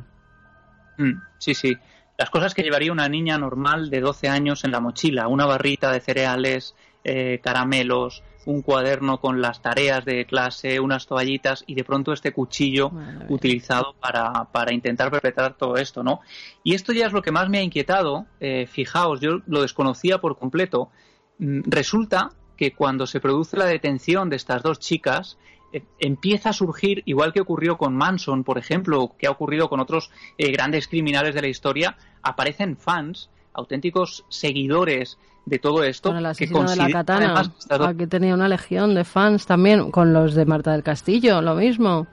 Mm, 0.99 1.12
sí, 1.39 1.55
sí. 1.55 1.76
Las 2.18 2.31
cosas 2.31 2.52
que 2.55 2.62
llevaría 2.62 2.92
una 2.92 3.09
niña 3.09 3.39
normal 3.39 3.91
de 3.91 4.01
12 4.01 4.28
años 4.28 4.65
en 4.65 4.73
la 4.73 4.81
mochila, 4.81 5.28
una 5.28 5.47
barrita 5.47 5.91
de 5.92 6.01
cereales, 6.01 6.75
eh, 7.05 7.41
caramelos, 7.42 8.23
un 8.44 8.62
cuaderno 8.62 9.20
con 9.20 9.40
las 9.40 9.62
tareas 9.62 10.04
de 10.04 10.24
clase, 10.26 10.80
unas 10.80 11.06
toallitas 11.06 11.64
y 11.66 11.74
de 11.74 11.84
pronto 11.84 12.12
este 12.12 12.32
cuchillo 12.32 12.90
utilizado 13.28 13.94
para, 14.00 14.44
para 14.52 14.72
intentar 14.74 15.10
perpetrar 15.10 15.56
todo 15.56 15.76
esto, 15.76 16.02
¿no? 16.02 16.20
Y 16.64 16.74
esto 16.74 16.92
ya 16.92 17.06
es 17.06 17.12
lo 17.12 17.22
que 17.22 17.30
más 17.32 17.48
me 17.48 17.58
ha 17.58 17.62
inquietado. 17.62 18.26
eh, 18.40 18.66
fijaos, 18.66 19.20
yo 19.20 19.40
lo 19.46 19.62
desconocía 19.62 20.18
por 20.18 20.38
completo. 20.38 20.90
Mm, 21.38 21.60
Resulta 21.66 22.30
que 22.56 22.72
cuando 22.72 23.06
se 23.06 23.20
produce 23.20 23.56
la 23.56 23.66
detención 23.66 24.28
de 24.30 24.36
estas 24.36 24.62
dos 24.62 24.78
chicas, 24.78 25.38
eh, 25.72 25.82
empieza 25.98 26.50
a 26.50 26.52
surgir, 26.52 27.02
igual 27.06 27.32
que 27.32 27.40
ocurrió 27.40 27.76
con 27.78 27.96
Manson, 27.96 28.44
por 28.44 28.58
ejemplo, 28.58 29.14
que 29.18 29.26
ha 29.26 29.30
ocurrido 29.30 29.68
con 29.68 29.80
otros 29.80 30.10
eh, 30.38 30.50
grandes 30.52 30.86
criminales 30.88 31.34
de 31.34 31.42
la 31.42 31.48
historia, 31.48 31.96
aparecen 32.22 32.76
fans, 32.76 33.30
auténticos 33.55 34.24
seguidores 34.28 35.18
de 35.44 35.58
todo 35.58 35.82
esto. 35.84 36.10
Con 36.10 36.18
el 36.18 36.24
que 36.24 36.28
asesino 36.28 36.70
de 36.70 36.76
la 36.76 36.89
katana. 36.90 37.24
además, 37.26 37.50
estas 37.58 37.78
dos- 37.78 37.89
Aquí 37.89 38.06
tenía 38.06 38.34
una 38.34 38.48
legión 38.48 38.94
de 38.94 39.05
fans 39.05 39.47
también, 39.47 39.90
con 39.90 40.12
los 40.12 40.34
de 40.34 40.44
Marta 40.47 40.72
del 40.72 40.82
Castillo, 40.82 41.40
lo 41.42 41.55
mismo. 41.55 42.06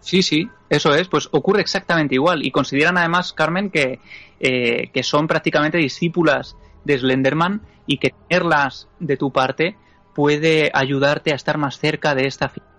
Sí, 0.00 0.22
sí, 0.22 0.48
eso 0.70 0.94
es, 0.94 1.08
pues 1.08 1.28
ocurre 1.32 1.60
exactamente 1.60 2.14
igual. 2.14 2.44
Y 2.46 2.50
consideran 2.50 2.96
además, 2.96 3.32
Carmen, 3.32 3.70
que, 3.70 4.00
eh, 4.40 4.90
que 4.92 5.02
son 5.02 5.26
prácticamente 5.26 5.78
discípulas 5.78 6.56
de 6.84 6.98
Slenderman 6.98 7.62
y 7.86 7.98
que 7.98 8.14
tenerlas 8.28 8.88
de 9.00 9.16
tu 9.16 9.32
parte 9.32 9.76
puede 10.14 10.70
ayudarte 10.72 11.32
a 11.32 11.34
estar 11.34 11.58
más 11.58 11.78
cerca 11.78 12.14
de 12.14 12.26
esta 12.26 12.48
figura. 12.48 12.72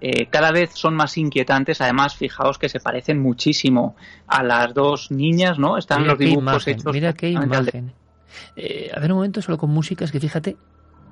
Eh, 0.00 0.26
cada 0.26 0.52
vez 0.52 0.72
son 0.74 0.94
más 0.94 1.16
inquietantes, 1.16 1.80
además, 1.80 2.16
fijaos 2.16 2.58
que 2.58 2.68
se 2.68 2.80
parecen 2.80 3.20
muchísimo 3.20 3.96
a 4.26 4.42
las 4.42 4.74
dos 4.74 5.10
niñas, 5.10 5.58
¿no? 5.58 5.78
Están 5.78 6.02
Mira 6.02 6.12
los 6.12 6.18
dibujos 6.18 6.42
imagen, 6.42 6.74
hechos. 6.74 6.92
mira 6.92 7.12
qué 7.14 7.30
imagen. 7.30 7.92
Eh, 8.56 8.90
a 8.94 9.00
ver 9.00 9.12
un 9.12 9.18
momento, 9.18 9.40
solo 9.40 9.56
con 9.56 9.70
música, 9.70 10.04
es 10.04 10.12
que 10.12 10.20
fíjate, 10.20 10.56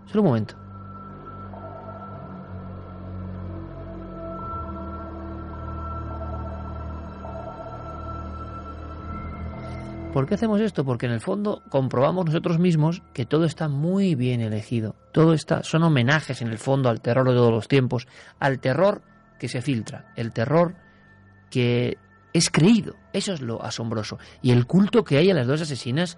solo 0.07 0.23
un 0.23 0.29
momento. 0.29 0.57
¿Por 10.15 10.26
qué 10.26 10.36
hacemos 10.36 10.60
esto? 10.60 10.84
Porque 10.84 11.07
en 11.07 11.12
el 11.12 11.20
fondo 11.20 11.65
comprobamos 11.70 12.26
nosotros 12.26 12.60
mismos 12.60 13.02
que 13.12 13.26
todo 13.26 13.44
está 13.47 13.67
muy 13.67 14.15
bien 14.15 14.41
elegido. 14.41 14.94
Todo 15.10 15.34
está, 15.34 15.65
son 15.65 15.83
homenajes 15.83 16.41
en 16.41 16.47
el 16.47 16.59
fondo 16.59 16.89
al 16.89 17.01
terror 17.01 17.28
de 17.28 17.34
todos 17.34 17.51
los 17.51 17.67
tiempos, 17.67 18.07
al 18.39 18.60
terror 18.60 19.02
que 19.41 19.49
se 19.49 19.60
filtra, 19.60 20.12
el 20.15 20.33
terror 20.33 20.76
que 21.51 21.99
es 22.33 22.49
creído. 22.49 22.94
Eso 23.12 23.33
es 23.33 23.41
lo 23.41 23.60
asombroso. 23.65 24.20
Y 24.41 24.52
el 24.52 24.68
culto 24.68 25.02
que 25.02 25.18
hay 25.18 25.33
a 25.33 25.34
las 25.34 25.49
dos 25.49 25.62
asesinas, 25.62 26.17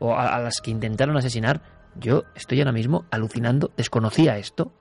o 0.00 0.16
a, 0.16 0.40
las 0.40 0.60
que 0.60 0.72
intentaron 0.72 1.16
asesinar, 1.16 1.62
yo 1.94 2.24
estoy 2.34 2.58
ahora 2.58 2.72
mismo 2.72 3.04
alucinando, 3.12 3.70
desconocía 3.76 4.38
esto. 4.38 4.72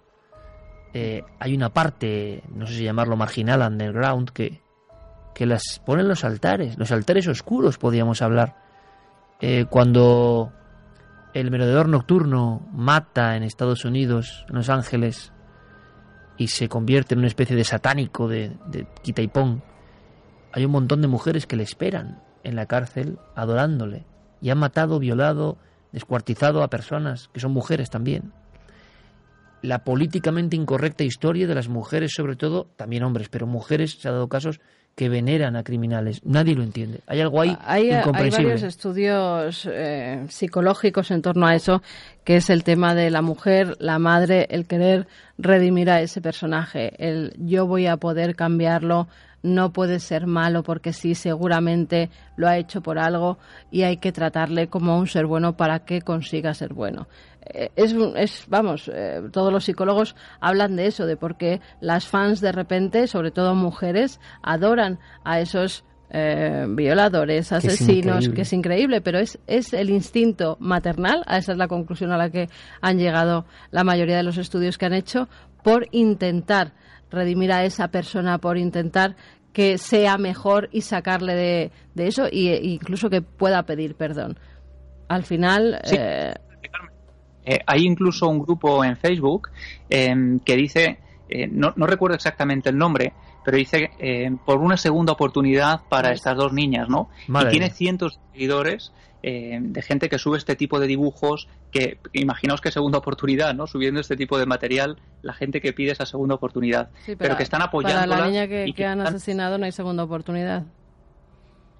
Eh, 0.95 1.21
hay 1.39 1.53
una 1.53 1.71
parte, 1.71 2.41
no 2.51 2.65
sé 2.65 2.73
si 2.73 2.83
llamarlo 2.83 3.15
marginal, 3.15 3.61
underground, 3.61 4.31
que, 4.31 4.64
que 5.35 5.45
las 5.45 5.81
ponen 5.85 6.07
los 6.07 6.23
altares, 6.23 6.77
los 6.79 6.91
altares 6.91 7.27
oscuros, 7.27 7.77
podríamos 7.77 8.21
hablar. 8.21 8.55
Eh, 9.41 9.65
cuando 9.69 10.53
el 11.33 11.51
merodeador 11.51 11.89
nocturno 11.89 12.65
mata 12.71 13.35
en 13.35 13.43
Estados 13.43 13.83
Unidos, 13.83 14.45
en 14.49 14.55
Los 14.55 14.69
Ángeles, 14.69 15.33
y 16.37 16.47
se 16.47 16.69
convierte 16.69 17.13
en 17.13 17.19
una 17.19 17.27
especie 17.27 17.55
de 17.55 17.65
satánico 17.65 18.29
de, 18.29 18.55
de 18.67 18.87
quita 19.03 19.21
y 19.21 19.27
pon, 19.27 19.61
hay 20.53 20.63
un 20.63 20.71
montón 20.71 21.01
de 21.01 21.09
mujeres 21.09 21.45
que 21.45 21.57
le 21.57 21.63
esperan 21.63 22.23
en 22.43 22.55
la 22.55 22.65
cárcel 22.65 23.19
adorándole 23.35 24.05
y 24.41 24.51
han 24.51 24.57
matado, 24.57 24.99
violado, 24.99 25.57
descuartizado 25.91 26.63
a 26.63 26.69
personas 26.69 27.29
que 27.33 27.41
son 27.41 27.51
mujeres 27.51 27.89
también. 27.89 28.31
La 29.61 29.83
políticamente 29.83 30.55
incorrecta 30.55 31.03
historia 31.03 31.45
de 31.45 31.55
las 31.55 31.67
mujeres, 31.67 32.13
sobre 32.13 32.37
todo, 32.37 32.69
también 32.77 33.03
hombres, 33.03 33.27
pero 33.27 33.47
mujeres, 33.47 33.99
se 33.99 34.07
ha 34.07 34.11
dado 34.11 34.29
casos 34.29 34.61
que 34.95 35.09
veneran 35.09 35.57
a 35.57 35.63
criminales. 35.63 36.21
Nadie 36.23 36.55
lo 36.55 36.63
entiende. 36.63 37.01
Hay 37.07 37.19
algo 37.19 37.41
ahí 37.41 37.57
Hay, 37.65 37.89
hay 37.89 37.99
incomprensible. 37.99 38.45
varios 38.45 38.63
estudios 38.63 39.67
eh, 39.69 40.25
psicológicos 40.29 41.11
en 41.11 41.21
torno 41.21 41.45
a 41.45 41.53
eso, 41.55 41.83
que 42.23 42.37
es 42.37 42.49
el 42.49 42.63
tema 42.63 42.95
de 42.95 43.11
la 43.11 43.21
mujer, 43.21 43.75
la 43.79 43.99
madre, 43.99 44.47
el 44.49 44.65
querer 44.65 45.07
redimir 45.37 45.89
a 45.89 46.01
ese 46.01 46.21
personaje, 46.21 46.93
el 46.97 47.33
yo 47.37 47.67
voy 47.67 47.87
a 47.87 47.97
poder 47.97 48.35
cambiarlo, 48.35 49.09
no 49.45 49.71
puede 49.71 49.99
ser 49.99 50.25
malo 50.27 50.63
porque 50.63 50.91
sí, 50.91 51.15
seguramente 51.15 52.09
lo 52.35 52.47
ha 52.47 52.57
hecho 52.57 52.81
por 52.81 52.97
algo 52.97 53.37
y 53.71 53.83
hay 53.83 53.97
que 53.97 54.11
tratarle 54.11 54.67
como 54.67 54.97
un 54.97 55.07
ser 55.07 55.25
bueno 55.27 55.55
para 55.55 55.85
que 55.85 56.01
consiga 56.01 56.53
ser 56.53 56.73
bueno. 56.73 57.07
Eh, 57.45 57.69
Es, 57.75 57.95
es 58.15 58.45
vamos, 58.47 58.89
eh, 58.93 59.21
todos 59.31 59.53
los 59.53 59.65
psicólogos 59.65 60.15
hablan 60.39 60.75
de 60.75 60.87
eso, 60.87 61.05
de 61.05 61.15
por 61.15 61.37
qué 61.37 61.61
las 61.79 62.07
fans 62.07 62.41
de 62.41 62.51
repente, 62.51 63.07
sobre 63.07 63.31
todo 63.31 63.53
mujeres, 63.53 64.19
adoran 64.41 64.99
a 65.23 65.39
esos 65.39 65.85
eh, 66.09 66.65
violadores, 66.67 67.49
Que 67.49 67.55
es 67.57 67.65
asesinos, 67.65 68.29
que 68.29 68.41
es 68.41 68.53
increíble, 68.53 69.01
pero 69.01 69.19
es, 69.19 69.39
es 69.47 69.73
el 69.73 69.89
instinto 69.89 70.57
maternal, 70.59 71.23
a 71.27 71.37
esa 71.37 71.51
es 71.51 71.57
la 71.57 71.67
conclusión 71.67 72.11
a 72.11 72.17
la 72.17 72.29
que 72.29 72.49
han 72.81 72.97
llegado 72.97 73.45
la 73.71 73.83
mayoría 73.83 74.17
de 74.17 74.23
los 74.23 74.37
estudios 74.37 74.77
que 74.77 74.85
han 74.85 74.93
hecho, 74.93 75.27
por 75.63 75.87
intentar 75.91 76.73
redimir 77.15 77.51
a 77.51 77.63
esa 77.65 77.87
persona, 77.87 78.37
por 78.37 78.57
intentar 78.57 79.15
que 79.53 79.77
sea 79.77 80.17
mejor 80.17 80.69
y 80.71 80.81
sacarle 80.81 81.33
de, 81.33 81.71
de 81.95 82.07
eso 82.07 82.27
y, 82.31 82.49
e 82.49 82.63
incluso 82.65 83.09
que 83.09 83.21
pueda 83.21 83.63
pedir 83.63 83.95
perdón. 83.95 84.37
Al 85.07 85.23
final, 85.23 85.79
Sí. 85.85 85.95
eh, 85.97 86.33
Eh, 87.47 87.59
hay 87.67 87.83
incluso 87.85 88.27
un 88.27 88.39
grupo 88.39 88.83
en 88.83 88.97
Facebook 88.97 89.49
em, 89.87 90.39
que 90.39 90.55
dice, 90.55 90.97
eh, 91.29 91.47
no, 91.47 91.73
no 91.75 91.85
recuerdo 91.85 92.15
exactamente 92.15 92.69
el 92.71 92.77
nombre, 92.77 93.13
pero 93.43 93.55
dice 93.57 93.91
eh, 93.99 94.31
por 94.45 94.57
una 94.57 94.77
segunda 94.77 95.13
oportunidad 95.13 95.81
para 95.87 96.11
estas 96.11 96.35
dos 96.35 96.53
niñas, 96.53 96.89
¿no? 96.89 97.07
Madre 97.27 97.49
y 97.49 97.51
tiene 97.51 97.69
cientos 97.69 98.15
de 98.17 98.31
seguidores 98.33 98.91
eh, 99.27 99.57
de 99.59 99.81
gente 99.81 100.07
que 100.07 100.19
sube 100.19 100.37
este 100.37 100.55
tipo 100.55 100.79
de 100.79 100.85
dibujos, 100.85 101.47
que 101.71 101.97
imaginaos 102.13 102.61
que 102.61 102.69
segunda 102.69 102.99
oportunidad, 102.99 103.55
¿no? 103.55 103.65
Subiendo 103.65 103.99
este 103.99 104.15
tipo 104.15 104.37
de 104.37 104.45
material, 104.45 104.97
la 105.23 105.33
gente 105.33 105.61
que 105.61 105.73
pide 105.73 105.91
esa 105.93 106.05
segunda 106.05 106.35
oportunidad, 106.35 106.89
sí, 107.05 107.15
pero 107.15 107.29
para- 107.29 107.37
que 107.37 107.43
están 107.43 107.59
para 107.59 107.67
apoyándola 107.69 108.19
la 108.19 108.27
niña 108.27 108.47
que, 108.47 108.71
que 108.75 108.85
han 108.85 108.99
están- 108.99 109.15
asesinado 109.15 109.57
no 109.57 109.65
hay 109.65 109.71
segunda 109.71 110.03
oportunidad. 110.03 110.63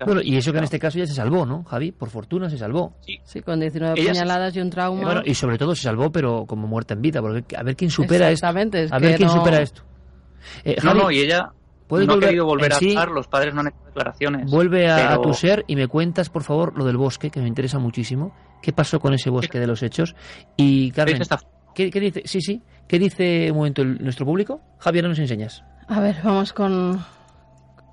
Bueno, 0.06 0.22
y 0.24 0.36
eso 0.36 0.52
que 0.52 0.58
en 0.58 0.66
este 0.66 0.78
caso 0.80 0.98
ya 1.00 1.06
se 1.08 1.14
salvó, 1.14 1.46
¿no, 1.46 1.64
Javi? 1.64 1.92
Por 1.94 2.10
fortuna 2.10 2.50
se 2.50 2.58
salvó. 2.58 2.96
Sí, 3.24 3.42
con 3.42 3.60
19 3.62 3.94
Ella 3.98 4.14
se- 4.14 4.20
puñaladas 4.20 4.56
y 4.56 4.60
un 4.60 4.70
trauma. 4.70 5.02
Eh, 5.02 5.06
bueno, 5.06 5.22
y 5.24 5.34
sobre 5.36 5.58
todo 5.58 5.74
se 5.74 5.84
salvó, 5.84 6.12
pero 6.12 6.46
como 6.46 6.68
muerta 6.68 6.96
en 6.96 7.02
vida, 7.02 7.22
porque 7.22 7.56
a 7.56 7.64
ver 7.64 7.76
quién 7.78 7.90
supera 7.90 8.30
esto. 8.30 8.46
Exactamente, 8.46 8.84
es 8.84 8.92
A 8.92 9.00
ver 9.00 9.12
que 9.12 9.18
quién 9.18 9.28
no- 9.30 9.36
supera 9.36 9.62
esto. 9.62 9.84
Eh, 10.66 10.76
No, 10.84 10.90
Javi, 10.90 11.00
no, 11.00 11.12
y 11.12 11.20
ella 11.20 11.50
¿puedes 11.88 12.08
no 12.08 12.16
volver- 12.16 12.24
ha 12.24 12.28
querido 12.28 12.46
volver 12.46 12.74
a 12.74 12.76
sí? 12.78 12.90
hablar, 12.92 13.10
los 13.12 13.28
padres 13.28 13.54
no 13.54 13.62
han 13.62 13.68
hecho 13.68 13.78
declaraciones. 13.86 14.50
Vuelve 14.52 14.88
a, 14.90 14.96
a 15.08 15.10
pero- 15.10 15.22
tu 15.22 15.34
ser 15.34 15.64
y 15.68 15.76
me 15.76 15.88
cuentas, 15.88 16.30
por 16.30 16.44
favor, 16.44 16.78
lo 16.78 16.86
del 16.86 16.98
bosque, 16.98 17.30
que 17.30 17.40
me 17.42 17.48
interesa 17.48 17.80
muchísimo. 17.80 18.34
¿Qué 18.62 18.74
pasó 18.74 19.00
con 19.00 19.14
ese 19.14 19.30
bosque 19.30 19.60
de 19.60 19.68
los 19.68 19.84
hechos? 19.84 20.16
Y, 20.58 20.92
Carmen, 20.92 21.22
¿qué, 21.76 21.92
qué 21.92 22.00
dice? 22.00 22.24
Sí, 22.26 22.42
sí. 22.42 22.62
¿Qué 22.88 23.00
dice 23.00 23.50
un 23.52 23.58
momento 23.58 23.82
el- 23.82 24.04
nuestro 24.04 24.26
público? 24.26 24.62
Javier, 24.80 25.08
nos 25.08 25.20
enseñas. 25.20 25.64
A 25.88 26.00
ver, 26.00 26.16
vamos 26.24 26.52
con. 26.54 27.04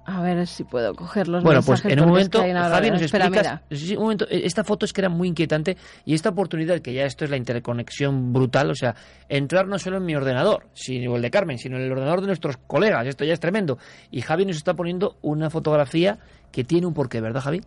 A 0.04 0.20
ver 0.20 0.46
si 0.48 0.64
puedo 0.64 0.94
coger 0.96 1.28
los 1.28 1.44
Bueno, 1.44 1.62
pues 1.62 1.84
en 1.84 2.00
un 2.00 2.08
porque 2.08 2.22
es 2.22 2.28
que 2.28 2.38
momento, 2.38 2.60
Javi, 2.70 2.90
nos 2.90 3.02
Espera, 3.02 3.26
explicas. 3.26 3.60
mira. 3.60 3.62
Sí, 3.70 3.86
sí, 3.86 3.96
un 3.96 4.02
momento, 4.02 4.26
eh, 4.28 4.42
esta 4.44 4.64
foto 4.64 4.84
es 4.84 4.92
que 4.92 5.00
era 5.00 5.08
muy 5.08 5.28
inquietante 5.28 5.76
y 6.04 6.14
esta 6.14 6.30
oportunidad, 6.30 6.80
que 6.80 6.92
ya 6.92 7.04
esto 7.04 7.24
es 7.24 7.30
la 7.30 7.36
interconexión 7.36 8.32
brutal, 8.32 8.70
o 8.70 8.74
sea, 8.74 8.96
entrar 9.28 9.68
no 9.68 9.78
solo 9.78 9.98
en 9.98 10.04
mi 10.04 10.16
ordenador, 10.16 10.66
sino 10.74 11.14
el 11.14 11.22
de 11.22 11.30
Carmen, 11.30 11.58
sino 11.58 11.76
en 11.76 11.82
el 11.84 11.92
ordenador 11.92 12.20
de 12.20 12.26
nuestros 12.26 12.56
colegas, 12.56 13.06
esto 13.06 13.24
ya 13.24 13.32
es 13.32 13.38
tremendo. 13.38 13.78
Y 14.10 14.22
Javi 14.22 14.44
nos 14.44 14.56
está 14.56 14.74
poniendo 14.74 15.18
una 15.22 15.50
fotografía 15.50 16.18
que 16.50 16.64
tiene 16.64 16.88
un 16.88 16.94
porqué, 16.94 17.20
¿verdad, 17.20 17.40
Javi? 17.42 17.60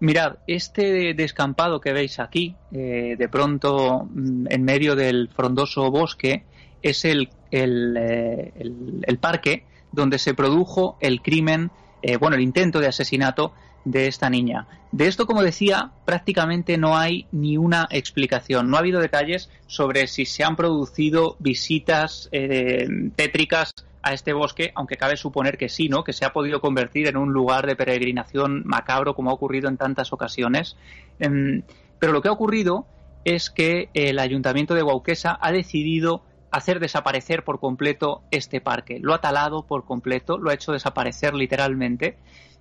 Mirad, 0.00 0.36
este 0.46 1.14
descampado 1.14 1.80
que 1.80 1.92
veis 1.92 2.18
aquí, 2.18 2.56
eh, 2.72 3.16
de 3.18 3.28
pronto 3.28 4.08
mm, 4.10 4.46
en 4.50 4.64
medio 4.64 4.96
del 4.96 5.28
frondoso 5.28 5.90
bosque, 5.90 6.44
es 6.82 7.04
el, 7.04 7.28
el, 7.50 7.96
eh, 7.98 8.52
el- 8.58 9.04
el 9.06 9.18
parque 9.18 9.64
donde 9.92 10.18
se 10.18 10.34
produjo 10.34 10.96
el 11.00 11.22
crimen, 11.22 11.70
eh, 12.02 12.16
bueno, 12.16 12.36
el 12.36 12.42
intento 12.42 12.80
de 12.80 12.88
asesinato 12.88 13.52
de 13.84 14.06
esta 14.06 14.28
niña. 14.30 14.66
De 14.92 15.06
esto, 15.06 15.26
como 15.26 15.42
decía, 15.42 15.92
prácticamente 16.04 16.76
no 16.76 16.96
hay 16.96 17.26
ni 17.32 17.56
una 17.56 17.86
explicación. 17.90 18.68
No 18.68 18.76
ha 18.76 18.80
habido 18.80 19.00
detalles 19.00 19.48
sobre 19.66 20.06
si 20.06 20.26
se 20.26 20.44
han 20.44 20.56
producido 20.56 21.36
visitas 21.38 22.28
eh, 22.32 22.88
tétricas 23.14 23.72
a 24.02 24.12
este 24.12 24.32
bosque, 24.32 24.72
aunque 24.74 24.96
cabe 24.96 25.16
suponer 25.16 25.58
que 25.58 25.68
sí, 25.68 25.88
¿no? 25.88 26.04
Que 26.04 26.12
se 26.12 26.24
ha 26.24 26.32
podido 26.32 26.60
convertir 26.60 27.06
en 27.06 27.16
un 27.16 27.32
lugar 27.32 27.66
de 27.66 27.76
peregrinación 27.76 28.62
macabro, 28.64 29.14
como 29.14 29.30
ha 29.30 29.34
ocurrido 29.34 29.68
en 29.68 29.76
tantas 29.76 30.12
ocasiones. 30.12 30.76
Em, 31.18 31.62
pero 31.98 32.12
lo 32.12 32.22
que 32.22 32.28
ha 32.28 32.32
ocurrido 32.32 32.86
es 33.24 33.50
que 33.50 33.90
el 33.94 34.18
ayuntamiento 34.18 34.74
de 34.74 34.82
Guauquesa 34.82 35.38
ha 35.40 35.52
decidido 35.52 36.22
hacer 36.50 36.80
desaparecer 36.80 37.44
por 37.44 37.60
completo 37.60 38.22
este 38.30 38.60
parque. 38.60 38.98
Lo 39.00 39.14
ha 39.14 39.20
talado 39.20 39.66
por 39.66 39.84
completo, 39.84 40.38
lo 40.38 40.50
ha 40.50 40.54
hecho 40.54 40.72
desaparecer 40.72 41.34
literalmente, 41.34 42.18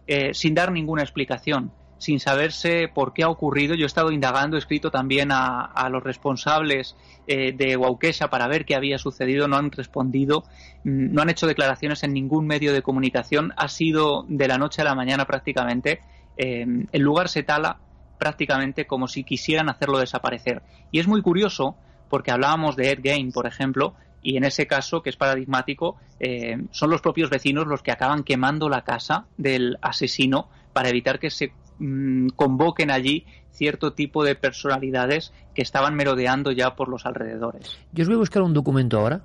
eh, 0.08 0.34
sin 0.34 0.54
dar 0.54 0.72
ninguna 0.72 1.02
explicación, 1.02 1.72
sin 1.98 2.20
saberse 2.20 2.88
por 2.88 3.14
qué 3.14 3.24
ha 3.24 3.30
ocurrido. 3.30 3.76
Yo 3.76 3.86
he 3.86 3.88
estado 3.88 4.12
indagando, 4.12 4.56
he 4.56 4.60
escrito 4.60 4.92
también 4.92 5.32
a, 5.32 5.66
a 5.66 5.90
los 5.90 6.04
responsables 6.04 6.96
eh, 7.28 7.52
de 7.52 7.76
Guauquesa 7.76 8.30
para 8.30 8.48
ver 8.48 8.66
qué 8.66 8.76
había 8.76 8.98
sucedido, 8.98 9.48
no 9.48 9.58
han 9.58 9.72
respondido, 9.72 10.44
mm, 10.84 11.14
no 11.14 11.22
han 11.22 11.30
hecho 11.30 11.48
declaraciones 11.48 12.04
en 12.04 12.14
ningún 12.14 12.48
medio 12.48 12.74
de 12.74 12.82
comunicación. 12.82 13.54
Ha 13.58 13.68
sido 13.68 14.26
de 14.28 14.48
la 14.48 14.58
noche 14.58 14.82
a 14.82 14.86
la 14.86 14.96
mañana 14.96 15.26
prácticamente. 15.26 16.02
eh, 16.38 16.66
el 16.94 17.02
lugar 17.02 17.28
se 17.28 17.44
tala 17.44 17.80
prácticamente 18.18 18.88
como 18.88 19.08
si 19.08 19.24
quisieran 19.24 19.70
hacerlo 19.70 19.98
desaparecer. 19.98 20.62
Y 20.92 21.00
es 21.00 21.08
muy 21.08 21.22
curioso 21.22 21.76
porque 22.10 22.32
hablábamos 22.32 22.76
de 22.76 22.92
Ed 22.92 23.00
Gein, 23.02 23.32
por 23.32 23.48
ejemplo, 23.48 23.94
y 24.22 24.38
en 24.38 24.44
ese 24.44 24.68
caso, 24.68 25.02
que 25.02 25.10
es 25.10 25.16
paradigmático, 25.16 25.98
eh, 26.20 26.58
son 26.72 26.90
los 26.90 27.02
propios 27.02 27.30
vecinos 27.30 27.68
los 27.68 27.82
que 27.82 27.92
acaban 27.92 28.24
quemando 28.24 28.68
la 28.68 28.84
casa 28.84 29.26
del 29.38 29.78
asesino 29.82 30.50
para 30.74 30.90
evitar 30.90 31.20
que 31.20 31.30
se 31.30 31.54
mm, 31.80 32.30
convoquen 32.36 32.92
allí 32.92 33.26
cierto 33.52 33.94
tipo 33.94 34.24
de 34.24 34.36
personalidades 34.36 35.34
que 35.54 35.62
estaban 35.62 35.96
merodeando 35.96 36.52
ya 36.52 36.76
por 36.76 36.90
los 36.90 37.06
alrededores. 37.06 37.78
Yo 37.92 38.04
os 38.04 38.08
voy 38.08 38.16
a 38.16 38.20
buscar 38.20 38.42
un 38.42 38.54
documento 38.54 39.00
ahora 39.00 39.22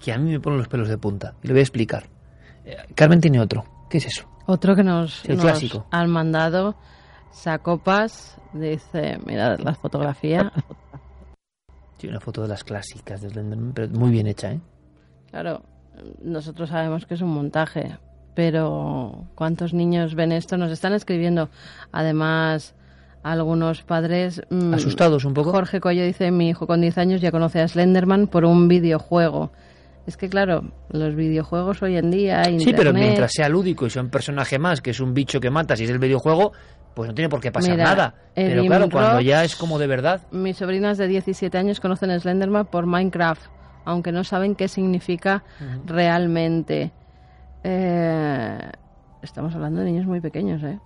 que 0.00 0.12
a 0.12 0.18
mí 0.18 0.30
me 0.30 0.40
pone 0.40 0.56
los 0.58 0.68
pelos 0.68 0.88
de 0.88 0.98
punta 0.98 1.34
y 1.42 1.48
lo 1.48 1.54
voy 1.54 1.60
a 1.60 1.62
explicar. 1.62 2.04
Eh, 2.64 2.76
Carmen 2.94 3.20
tiene 3.20 3.40
otro. 3.40 3.64
¿Qué 3.88 3.98
es 3.98 4.06
eso? 4.06 4.28
Otro 4.46 4.74
que 4.76 4.82
nos, 4.84 5.24
El 5.24 5.36
nos 5.36 5.44
clásico. 5.44 5.86
han 5.90 6.10
mandado. 6.10 6.76
Sacopas, 7.30 8.38
dice, 8.52 9.18
mira 9.26 9.56
la 9.58 9.74
fotografía. 9.74 10.52
Sí, 11.98 12.08
una 12.08 12.20
foto 12.20 12.42
de 12.42 12.48
las 12.48 12.64
clásicas 12.64 13.20
de 13.22 13.30
Slenderman, 13.30 13.72
pero 13.72 13.88
muy 13.88 14.10
bien 14.10 14.26
hecha, 14.26 14.52
¿eh? 14.52 14.60
Claro, 15.30 15.62
nosotros 16.22 16.68
sabemos 16.68 17.06
que 17.06 17.14
es 17.14 17.20
un 17.22 17.30
montaje, 17.30 17.96
pero 18.34 19.24
¿cuántos 19.34 19.72
niños 19.72 20.14
ven 20.14 20.32
esto? 20.32 20.56
Nos 20.56 20.70
están 20.70 20.92
escribiendo. 20.92 21.48
Además, 21.92 22.74
algunos 23.22 23.82
padres... 23.82 24.42
mm, 24.50 24.74
Asustados 24.74 25.24
un 25.24 25.34
poco. 25.34 25.52
Jorge 25.52 25.80
Coello 25.80 26.04
dice, 26.04 26.30
mi 26.30 26.50
hijo 26.50 26.66
con 26.66 26.80
10 26.80 26.98
años 26.98 27.20
ya 27.20 27.30
conoce 27.32 27.60
a 27.60 27.68
Slenderman 27.68 28.28
por 28.28 28.44
un 28.44 28.68
videojuego. 28.68 29.52
Es 30.06 30.16
que 30.16 30.28
claro, 30.28 30.70
los 30.90 31.16
videojuegos 31.16 31.82
hoy 31.82 31.96
en 31.96 32.12
día, 32.12 32.44
Sí, 32.44 32.50
Internet... 32.52 32.76
pero 32.76 32.92
mientras 32.92 33.32
sea 33.32 33.48
lúdico 33.48 33.86
y 33.86 33.90
sea 33.90 34.02
un 34.02 34.10
personaje 34.10 34.56
más, 34.58 34.80
que 34.80 34.90
es 34.90 35.00
un 35.00 35.14
bicho 35.14 35.40
que 35.40 35.50
matas 35.50 35.80
y 35.80 35.84
es 35.84 35.90
el 35.90 35.98
videojuego, 35.98 36.52
pues 36.96 37.08
no 37.10 37.14
tiene 37.14 37.28
por 37.28 37.40
qué 37.40 37.52
pasar 37.52 37.72
Mira, 37.72 37.84
nada. 37.84 38.14
Pero 38.34 38.64
claro, 38.64 38.88
cuando 38.88 39.20
ya 39.20 39.44
es 39.44 39.54
como 39.54 39.78
de 39.78 39.86
verdad, 39.86 40.22
Mis 40.30 40.56
sobrinas 40.56 40.96
de 40.96 41.06
17 41.06 41.58
años 41.58 41.78
conocen 41.78 42.10
a 42.10 42.18
Slenderman 42.18 42.64
por 42.64 42.86
Minecraft, 42.86 43.42
aunque 43.84 44.12
no 44.12 44.24
saben 44.24 44.54
qué 44.54 44.66
significa 44.66 45.44
realmente. 45.84 46.92
Eh, 47.64 48.58
estamos 49.20 49.54
hablando 49.54 49.80
de 49.80 49.86
niños 49.92 50.06
muy 50.06 50.22
pequeños, 50.22 50.62
¿eh? 50.62 50.78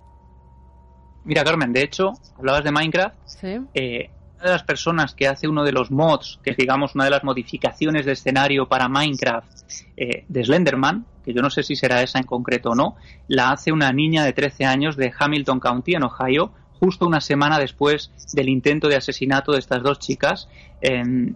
Mira, 1.23 1.45
Carmen, 1.45 1.71
de 1.71 1.81
hecho, 1.81 2.11
hablabas 2.37 2.65
de 2.65 2.71
Minecraft. 2.73 3.15
Sí. 3.23 3.61
Eh, 3.73 4.09
una 4.35 4.45
de 4.47 4.51
las 4.51 4.63
personas 4.63 5.15
que 5.15 5.29
hace 5.29 5.47
uno 5.47 5.63
de 5.63 5.71
los 5.71 5.91
mods, 5.91 6.41
que 6.43 6.51
es 6.51 6.57
digamos 6.57 6.93
una 6.93 7.05
de 7.05 7.11
las 7.11 7.23
modificaciones 7.23 8.05
de 8.05 8.11
escenario 8.11 8.67
para 8.67 8.89
Minecraft 8.89 9.47
eh, 9.95 10.25
de 10.27 10.43
Slenderman, 10.43 11.05
que 11.23 11.33
yo 11.33 11.41
no 11.41 11.49
sé 11.49 11.63
si 11.63 11.75
será 11.75 12.01
esa 12.01 12.19
en 12.19 12.25
concreto 12.25 12.71
o 12.71 12.75
no, 12.75 12.95
la 13.27 13.51
hace 13.51 13.71
una 13.71 13.91
niña 13.91 14.23
de 14.23 14.33
13 14.33 14.65
años 14.65 14.97
de 14.97 15.13
Hamilton 15.17 15.59
County, 15.59 15.95
en 15.95 16.03
Ohio, 16.03 16.51
justo 16.79 17.05
una 17.05 17.21
semana 17.21 17.59
después 17.59 18.11
del 18.33 18.49
intento 18.49 18.87
de 18.87 18.95
asesinato 18.95 19.51
de 19.51 19.59
estas 19.59 19.83
dos 19.83 19.99
chicas. 19.99 20.49
Eh, 20.81 21.33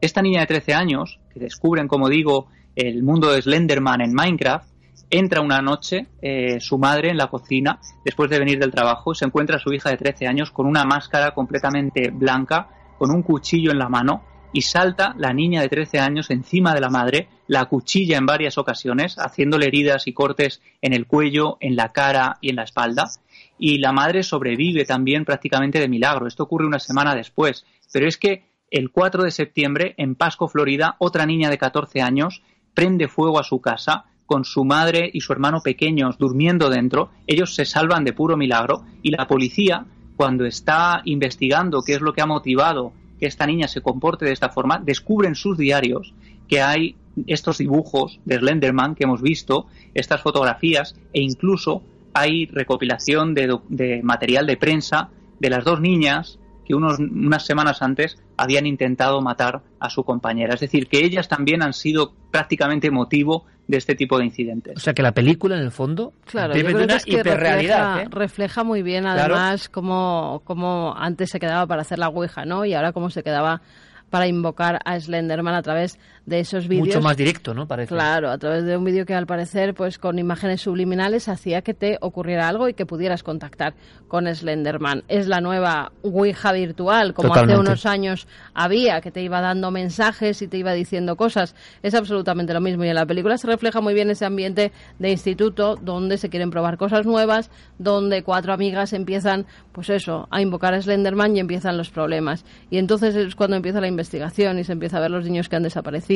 esta 0.00 0.20
niña 0.20 0.40
de 0.40 0.46
13 0.46 0.74
años, 0.74 1.20
que 1.32 1.40
descubren, 1.40 1.88
como 1.88 2.08
digo, 2.08 2.48
el 2.76 3.02
mundo 3.02 3.30
de 3.32 3.40
Slenderman 3.40 4.00
en 4.00 4.12
Minecraft, 4.12 4.72
entra 5.12 5.42
una 5.42 5.60
noche 5.60 6.06
eh, 6.22 6.58
su 6.58 6.78
madre 6.78 7.10
en 7.10 7.18
la 7.18 7.26
cocina 7.26 7.78
después 8.02 8.30
de 8.30 8.38
venir 8.38 8.58
del 8.58 8.70
trabajo 8.70 9.14
se 9.14 9.26
encuentra 9.26 9.56
a 9.56 9.58
su 9.58 9.70
hija 9.70 9.90
de 9.90 9.98
13 9.98 10.26
años 10.26 10.50
con 10.50 10.66
una 10.66 10.84
máscara 10.84 11.34
completamente 11.34 12.10
blanca, 12.10 12.68
con 12.98 13.10
un 13.10 13.22
cuchillo 13.22 13.70
en 13.72 13.78
la 13.78 13.90
mano 13.90 14.22
y 14.52 14.62
salta 14.62 15.14
la 15.16 15.32
niña 15.32 15.62
de 15.62 15.68
13 15.68 15.98
años 15.98 16.30
encima 16.30 16.74
de 16.74 16.80
la 16.80 16.90
madre, 16.90 17.28
la 17.46 17.64
cuchilla 17.66 18.18
en 18.18 18.26
varias 18.26 18.58
ocasiones, 18.58 19.16
haciéndole 19.16 19.66
heridas 19.66 20.06
y 20.06 20.12
cortes 20.12 20.60
en 20.80 20.92
el 20.92 21.06
cuello, 21.06 21.56
en 21.60 21.76
la 21.76 21.92
cara 21.92 22.38
y 22.40 22.50
en 22.50 22.56
la 22.56 22.64
espalda. 22.64 23.10
Y 23.58 23.78
la 23.78 23.92
madre 23.92 24.22
sobrevive 24.22 24.84
también 24.84 25.24
prácticamente 25.24 25.80
de 25.80 25.88
milagro. 25.88 26.26
Esto 26.26 26.44
ocurre 26.44 26.66
una 26.66 26.78
semana 26.78 27.14
después. 27.14 27.64
Pero 27.92 28.06
es 28.06 28.18
que 28.18 28.44
el 28.70 28.90
4 28.90 29.22
de 29.22 29.30
septiembre, 29.30 29.94
en 29.96 30.14
Pasco, 30.14 30.48
Florida, 30.48 30.96
otra 30.98 31.26
niña 31.26 31.50
de 31.50 31.58
14 31.58 32.00
años 32.00 32.42
prende 32.74 33.08
fuego 33.08 33.38
a 33.38 33.44
su 33.44 33.60
casa 33.60 34.06
con 34.26 34.44
su 34.44 34.64
madre 34.64 35.10
y 35.12 35.20
su 35.20 35.32
hermano 35.32 35.60
pequeños 35.60 36.16
durmiendo 36.18 36.70
dentro. 36.70 37.10
Ellos 37.26 37.54
se 37.54 37.66
salvan 37.66 38.04
de 38.04 38.14
puro 38.14 38.36
milagro 38.36 38.84
y 39.02 39.10
la 39.10 39.26
policía, 39.26 39.84
cuando 40.16 40.44
está 40.46 41.02
investigando 41.04 41.82
qué 41.82 41.94
es 41.94 42.00
lo 42.00 42.12
que 42.12 42.22
ha 42.22 42.26
motivado 42.26 42.92
que 43.22 43.28
esta 43.28 43.46
niña 43.46 43.68
se 43.68 43.82
comporte 43.82 44.24
de 44.24 44.32
esta 44.32 44.48
forma, 44.48 44.80
descubre 44.84 45.28
en 45.28 45.36
sus 45.36 45.56
diarios 45.56 46.12
que 46.48 46.60
hay 46.60 46.96
estos 47.28 47.58
dibujos 47.58 48.18
de 48.24 48.36
Slenderman 48.38 48.96
que 48.96 49.04
hemos 49.04 49.22
visto, 49.22 49.66
estas 49.94 50.22
fotografías 50.22 50.96
e 51.12 51.20
incluso 51.20 51.84
hay 52.14 52.46
recopilación 52.46 53.32
de, 53.32 53.60
de 53.68 54.02
material 54.02 54.48
de 54.48 54.56
prensa 54.56 55.10
de 55.38 55.50
las 55.50 55.64
dos 55.64 55.80
niñas 55.80 56.40
que 56.64 56.74
unos, 56.74 56.98
unas 56.98 57.44
semanas 57.44 57.82
antes 57.82 58.18
habían 58.36 58.66
intentado 58.66 59.20
matar 59.20 59.62
a 59.80 59.90
su 59.90 60.04
compañera. 60.04 60.54
Es 60.54 60.60
decir, 60.60 60.86
que 60.88 61.04
ellas 61.04 61.28
también 61.28 61.62
han 61.62 61.72
sido 61.72 62.14
prácticamente 62.30 62.90
motivo 62.90 63.46
de 63.68 63.76
este 63.76 63.94
tipo 63.94 64.18
de 64.18 64.24
incidentes. 64.24 64.76
o 64.76 64.80
sea 64.80 64.92
que 64.92 65.02
la 65.02 65.12
película 65.12 65.56
en 65.56 65.62
el 65.62 65.70
fondo 65.70 66.12
Claro, 66.24 66.52
de 66.52 66.62
una 66.74 66.96
es 66.96 67.04
que 67.04 67.12
hiperrealidad. 67.12 67.94
refleja, 67.96 68.02
¿eh? 68.02 68.08
refleja 68.10 68.64
muy 68.64 68.82
bien 68.82 69.04
Claro. 69.04 69.34
además 69.36 69.68
cómo, 69.68 70.42
cómo 70.44 70.94
antes 70.98 71.30
se 71.30 71.38
quedaba 71.38 71.66
para 71.66 71.82
hacer 71.82 71.98
la 72.00 72.08
ouija, 72.08 72.44
¿no? 72.44 72.64
Y 72.64 72.74
ahora 72.74 72.92
cómo 72.92 73.08
se 73.10 73.22
quedaba 73.22 73.62
para 74.10 74.26
invocar 74.26 74.80
a 74.84 74.98
Slenderman 75.00 75.54
a 75.54 75.62
través 75.62 75.98
de 76.26 76.40
esos 76.40 76.68
vídeos. 76.68 76.86
Mucho 76.86 77.00
más 77.00 77.16
directo, 77.16 77.52
¿no? 77.52 77.66
Parece. 77.66 77.92
Claro, 77.94 78.30
a 78.30 78.38
través 78.38 78.64
de 78.64 78.76
un 78.76 78.84
vídeo 78.84 79.04
que 79.04 79.14
al 79.14 79.26
parecer, 79.26 79.74
pues 79.74 79.98
con 79.98 80.18
imágenes 80.18 80.60
subliminales, 80.60 81.28
hacía 81.28 81.62
que 81.62 81.74
te 81.74 81.98
ocurriera 82.00 82.48
algo 82.48 82.68
y 82.68 82.74
que 82.74 82.86
pudieras 82.86 83.22
contactar 83.22 83.74
con 84.06 84.32
Slenderman. 84.32 85.02
Es 85.08 85.26
la 85.26 85.40
nueva 85.40 85.92
Ouija 86.02 86.52
virtual, 86.52 87.12
como 87.12 87.28
Totalmente. 87.28 87.54
hace 87.54 87.60
unos 87.60 87.86
años 87.86 88.28
había, 88.54 89.00
que 89.00 89.10
te 89.10 89.22
iba 89.22 89.40
dando 89.40 89.70
mensajes 89.70 90.42
y 90.42 90.48
te 90.48 90.58
iba 90.58 90.72
diciendo 90.74 91.16
cosas. 91.16 91.56
Es 91.82 91.94
absolutamente 91.94 92.54
lo 92.54 92.60
mismo. 92.60 92.84
Y 92.84 92.88
en 92.88 92.94
la 92.94 93.06
película 93.06 93.36
se 93.36 93.48
refleja 93.48 93.80
muy 93.80 93.94
bien 93.94 94.10
ese 94.10 94.24
ambiente 94.24 94.70
de 94.98 95.10
instituto 95.10 95.76
donde 95.76 96.18
se 96.18 96.28
quieren 96.28 96.50
probar 96.50 96.76
cosas 96.76 97.04
nuevas, 97.04 97.50
donde 97.78 98.22
cuatro 98.22 98.52
amigas 98.52 98.92
empiezan, 98.92 99.46
pues 99.72 99.90
eso, 99.90 100.28
a 100.30 100.40
invocar 100.40 100.74
a 100.74 100.80
Slenderman 100.80 101.36
y 101.36 101.40
empiezan 101.40 101.76
los 101.76 101.90
problemas. 101.90 102.44
Y 102.70 102.78
entonces 102.78 103.16
es 103.16 103.34
cuando 103.34 103.56
empieza 103.56 103.80
la 103.80 103.88
investigación 103.88 104.58
y 104.60 104.64
se 104.64 104.72
empieza 104.72 104.98
a 104.98 105.00
ver 105.00 105.10
los 105.10 105.24
niños 105.24 105.48
que 105.48 105.56
han 105.56 105.64
desaparecido 105.64 106.11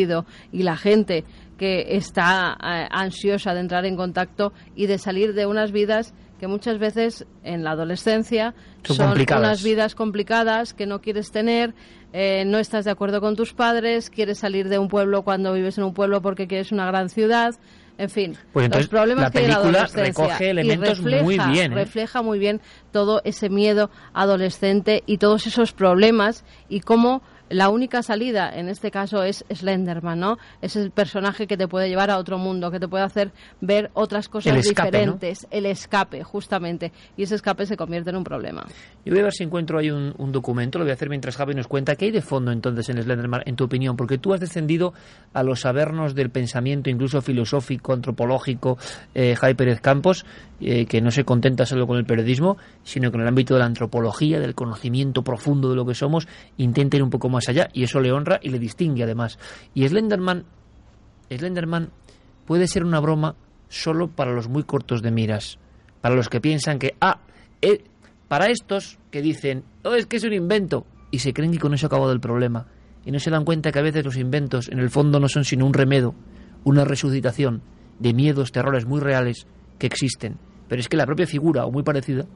y 0.52 0.62
la 0.62 0.76
gente 0.76 1.24
que 1.58 1.96
está 1.96 2.56
eh, 2.62 2.86
ansiosa 2.90 3.54
de 3.54 3.60
entrar 3.60 3.86
en 3.86 3.96
contacto 3.96 4.52
y 4.74 4.86
de 4.86 4.98
salir 4.98 5.32
de 5.34 5.46
unas 5.46 5.72
vidas 5.72 6.12
que 6.38 6.46
muchas 6.46 6.78
veces 6.78 7.24
en 7.44 7.64
la 7.64 7.70
adolescencia 7.70 8.54
Son 8.84 8.96
son, 8.96 9.38
unas 9.38 9.62
vidas 9.62 9.94
complicadas 9.94 10.74
que 10.74 10.84
no 10.86 11.00
quieres 11.00 11.30
tener, 11.32 11.72
eh, 12.12 12.44
no 12.44 12.58
estás 12.58 12.84
de 12.84 12.90
acuerdo 12.90 13.22
con 13.22 13.36
tus 13.36 13.54
padres, 13.54 14.10
quieres 14.10 14.38
salir 14.38 14.68
de 14.68 14.78
un 14.78 14.88
pueblo 14.88 15.22
cuando 15.22 15.54
vives 15.54 15.78
en 15.78 15.84
un 15.84 15.94
pueblo 15.94 16.20
porque 16.20 16.46
quieres 16.46 16.72
una 16.72 16.84
gran 16.86 17.08
ciudad. 17.08 17.54
En 17.98 18.10
fin, 18.10 18.36
Pues 18.52 18.66
entonces, 18.66 18.84
los 18.84 18.90
problemas 18.90 19.24
la 19.24 19.30
que 19.30 19.38
hay 19.38 19.44
en 19.46 19.50
la 19.52 19.56
película 19.62 19.78
adolescencia. 19.84 20.24
recoge 20.26 20.44
Y 20.44 20.48
elementos 20.50 21.00
muy 21.00 21.12
refleja- 21.12 21.50
bien, 21.50 21.72
¿eh? 21.72 21.74
refleja 21.74 22.20
muy 22.20 22.38
bien 22.38 22.60
todo 22.92 23.22
ese 23.24 23.48
miedo 23.48 23.88
adolescente 24.12 25.02
y 25.06 25.16
todos 25.16 25.46
esos 25.46 25.72
problemas 25.72 26.44
y 26.68 26.80
cómo 26.80 27.22
la 27.48 27.68
única 27.68 28.02
salida 28.02 28.50
en 28.52 28.68
este 28.68 28.90
caso 28.90 29.22
es 29.22 29.44
Slenderman, 29.52 30.18
¿no? 30.18 30.38
Es 30.62 30.76
el 30.76 30.90
personaje 30.90 31.46
que 31.46 31.56
te 31.56 31.68
puede 31.68 31.88
llevar 31.88 32.10
a 32.10 32.18
otro 32.18 32.38
mundo, 32.38 32.70
que 32.70 32.80
te 32.80 32.88
puede 32.88 33.04
hacer 33.04 33.32
ver 33.60 33.90
otras 33.94 34.28
cosas 34.28 34.52
El 34.52 34.58
escape, 34.60 35.06
¿no? 35.06 35.12
diferentes, 35.14 35.46
el 35.50 35.66
escape, 35.66 36.22
justamente. 36.24 36.92
Y 37.16 37.22
ese 37.22 37.36
escape 37.36 37.66
se 37.66 37.76
convierte 37.76 38.10
en 38.10 38.16
un 38.16 38.24
problema. 38.24 38.66
Yo 39.04 39.12
voy 39.12 39.20
a 39.20 39.24
ver 39.24 39.32
si 39.32 39.44
encuentro 39.44 39.78
ahí 39.78 39.90
un, 39.90 40.14
un 40.18 40.32
documento, 40.32 40.78
lo 40.78 40.84
voy 40.84 40.90
a 40.90 40.94
hacer 40.94 41.08
mientras 41.08 41.36
Javi 41.36 41.54
nos 41.54 41.68
cuenta 41.68 41.96
qué 41.96 42.06
hay 42.06 42.10
de 42.10 42.22
fondo 42.22 42.50
entonces 42.50 42.88
en 42.88 43.02
Slenderman, 43.02 43.42
en 43.46 43.56
tu 43.56 43.64
opinión, 43.64 43.96
porque 43.96 44.18
tú 44.18 44.34
has 44.34 44.40
descendido 44.40 44.92
a 45.32 45.42
los 45.42 45.60
sabernos 45.60 46.14
del 46.14 46.30
pensamiento, 46.30 46.90
incluso 46.90 47.20
filosófico, 47.20 47.92
antropológico, 47.92 48.78
eh, 49.14 49.36
Javi 49.36 49.54
Pérez 49.54 49.80
Campos, 49.80 50.24
eh, 50.60 50.86
que 50.86 51.00
no 51.00 51.10
se 51.10 51.24
contenta 51.24 51.66
solo 51.66 51.86
con 51.86 51.98
el 51.98 52.06
periodismo, 52.06 52.56
sino 52.82 53.12
con 53.12 53.20
el 53.20 53.28
ámbito 53.28 53.54
de 53.54 53.60
la 53.60 53.66
antropología, 53.66 54.40
del 54.40 54.54
conocimiento 54.54 55.22
profundo 55.22 55.70
de 55.70 55.76
lo 55.76 55.84
que 55.84 55.94
somos, 55.94 56.26
intenta 56.56 56.96
ir 56.96 57.02
un 57.02 57.10
poco 57.10 57.28
más 57.28 57.35
allá, 57.48 57.68
y 57.72 57.84
eso 57.84 58.00
le 58.00 58.12
honra 58.12 58.40
y 58.42 58.50
le 58.50 58.58
distingue 58.58 59.04
además. 59.04 59.38
Y 59.74 59.86
Slenderman, 59.86 60.44
Slenderman 61.30 61.90
puede 62.46 62.66
ser 62.66 62.84
una 62.84 63.00
broma 63.00 63.36
solo 63.68 64.08
para 64.08 64.32
los 64.32 64.48
muy 64.48 64.64
cortos 64.64 65.02
de 65.02 65.10
miras, 65.10 65.58
para 66.00 66.14
los 66.14 66.28
que 66.28 66.40
piensan 66.40 66.78
que, 66.78 66.94
ah, 67.00 67.20
eh, 67.62 67.84
para 68.28 68.46
estos 68.46 68.98
que 69.10 69.22
dicen, 69.22 69.64
oh, 69.84 69.94
es 69.94 70.06
que 70.06 70.16
es 70.16 70.24
un 70.24 70.32
invento, 70.32 70.86
y 71.10 71.18
se 71.18 71.32
creen 71.32 71.52
que 71.52 71.58
con 71.58 71.74
eso 71.74 71.86
ha 71.86 71.88
acabado 71.88 72.12
el 72.12 72.20
problema, 72.20 72.66
y 73.04 73.10
no 73.10 73.18
se 73.18 73.30
dan 73.30 73.44
cuenta 73.44 73.70
que 73.72 73.78
a 73.78 73.82
veces 73.82 74.04
los 74.04 74.16
inventos 74.16 74.68
en 74.68 74.78
el 74.78 74.90
fondo 74.90 75.20
no 75.20 75.28
son 75.28 75.44
sino 75.44 75.66
un 75.66 75.74
remedo, 75.74 76.14
una 76.64 76.84
resucitación 76.84 77.62
de 77.98 78.12
miedos, 78.12 78.52
terrores 78.52 78.86
muy 78.86 79.00
reales 79.00 79.46
que 79.78 79.86
existen, 79.86 80.38
pero 80.68 80.80
es 80.80 80.88
que 80.88 80.96
la 80.96 81.06
propia 81.06 81.26
figura, 81.26 81.64
o 81.66 81.70
muy 81.70 81.82
parecida, 81.82 82.26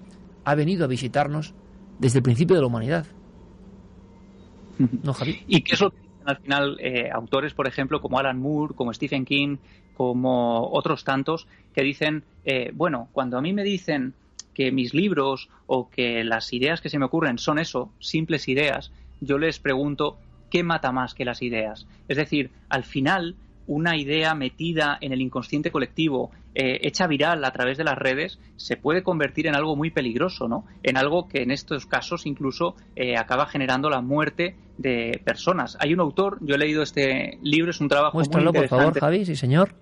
ha 0.45 0.55
venido 0.55 0.85
a 0.85 0.89
visitarnos 0.89 1.55
desde 1.99 2.19
el 2.19 2.23
principio 2.23 2.57
de 2.57 2.62
la 2.62 2.69
humanidad. 2.69 3.07
¿Y 5.49 5.62
qué 5.62 5.75
es 5.75 5.81
lo 5.81 5.91
que 5.91 5.99
dicen 5.99 6.10
al 6.28 6.36
final 6.39 6.76
eh, 6.81 7.10
autores, 7.12 7.55
por 7.55 7.67
ejemplo, 7.67 8.00
como 8.00 8.18
Alan 8.18 8.39
Moore, 8.39 8.75
como 8.75 8.92
Stephen 8.92 9.25
King, 9.25 9.57
como 9.94 10.68
otros 10.70 11.05
tantos, 11.05 11.47
que 11.75 11.83
dicen, 11.83 12.25
eh, 12.44 12.70
bueno, 12.75 13.09
cuando 13.12 13.39
a 13.39 13.42
mí 13.42 13.52
me 13.52 13.62
dicen 13.62 14.15
que 14.55 14.73
mis 14.73 14.94
libros 14.94 15.49
o 15.67 15.89
que 15.89 16.25
las 16.25 16.52
ideas 16.52 16.81
que 16.81 16.89
se 16.89 16.99
me 16.99 17.07
ocurren 17.07 17.39
son 17.39 17.59
eso, 17.59 17.92
simples 18.00 18.49
ideas, 18.49 18.92
yo 19.20 19.39
les 19.39 19.59
pregunto, 19.59 20.18
¿qué 20.50 20.62
mata 20.62 20.92
más 20.92 21.15
que 21.15 21.25
las 21.25 21.42
ideas? 21.42 21.86
Es 22.09 22.17
decir, 22.17 22.50
al 22.68 22.84
final, 22.84 23.36
una 23.67 23.97
idea 23.97 24.34
metida 24.34 24.99
en 25.00 25.12
el 25.12 25.20
inconsciente 25.20 25.70
colectivo, 25.70 26.31
eh, 26.55 26.81
hecha 26.83 27.07
viral 27.07 27.45
a 27.45 27.53
través 27.53 27.79
de 27.79 27.85
las 27.85 27.97
redes, 27.97 28.39
se 28.57 28.77
puede 28.77 29.03
convertir 29.03 29.47
en 29.47 29.55
algo 29.55 29.77
muy 29.77 29.91
peligroso, 29.91 30.49
¿no? 30.49 30.65
En 30.83 30.97
algo 30.97 31.29
que 31.29 31.43
en 31.43 31.51
estos 31.51 31.87
casos 31.87 32.27
incluso 32.27 32.75
eh, 32.97 33.17
acaba 33.17 33.47
generando 33.47 33.89
la 33.89 34.01
muerte 34.01 34.57
de 34.79 35.20
personas. 35.25 35.77
Hay 35.81 35.95
un 35.95 36.01
autor, 36.01 36.39
yo 36.41 36.55
he 36.55 36.59
leído 36.59 36.83
este 36.83 37.39
libro, 37.43 37.70
es 37.70 37.81
un 37.81 37.89
trabajo 37.89 38.17
Muéstralo, 38.17 38.47
muy 38.47 38.53
por 38.53 38.65
interesante. 38.65 39.01
favor, 39.01 39.17
Javi, 39.17 39.25
sí, 39.27 39.37
señor. 39.37 39.75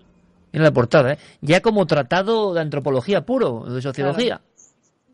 Mira 0.52 0.64
la 0.64 0.72
portada, 0.72 1.12
¿eh? 1.12 1.18
Ya 1.40 1.60
como 1.60 1.86
tratado 1.86 2.54
de 2.54 2.60
antropología 2.60 3.24
puro, 3.24 3.64
de 3.64 3.82
sociología. 3.82 4.40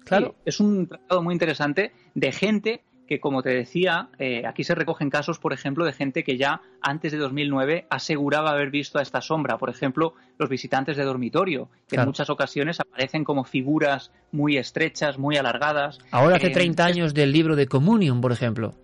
Claro. 0.04 0.28
Sí, 0.28 0.34
es 0.44 0.60
un 0.60 0.86
tratado 0.86 1.22
muy 1.22 1.34
interesante 1.34 1.92
de 2.14 2.32
gente 2.32 2.82
que, 3.06 3.20
como 3.20 3.42
te 3.42 3.50
decía, 3.50 4.08
eh, 4.18 4.46
aquí 4.46 4.64
se 4.64 4.74
recogen 4.74 5.10
casos, 5.10 5.38
por 5.38 5.52
ejemplo, 5.52 5.84
de 5.84 5.92
gente 5.92 6.24
que 6.24 6.36
ya 6.36 6.62
antes 6.80 7.12
de 7.12 7.18
2009 7.18 7.86
aseguraba 7.90 8.50
haber 8.50 8.70
visto 8.70 8.98
a 8.98 9.02
esta 9.02 9.20
sombra. 9.20 9.58
Por 9.58 9.70
ejemplo, 9.70 10.14
los 10.38 10.48
visitantes 10.48 10.96
de 10.96 11.04
dormitorio, 11.04 11.68
que 11.88 11.96
en 11.96 12.06
muchas 12.06 12.30
ocasiones 12.30 12.80
aparecen 12.80 13.24
como 13.24 13.44
figuras 13.44 14.10
muy 14.32 14.56
estrechas, 14.56 15.18
muy 15.18 15.36
alargadas. 15.36 15.98
Ahora 16.10 16.36
hace 16.36 16.48
Eh, 16.48 16.54
30 16.54 16.84
años 16.84 17.14
del 17.14 17.32
libro 17.32 17.56
de 17.56 17.66
Communion, 17.66 18.20
por 18.20 18.32
ejemplo. 18.32 18.74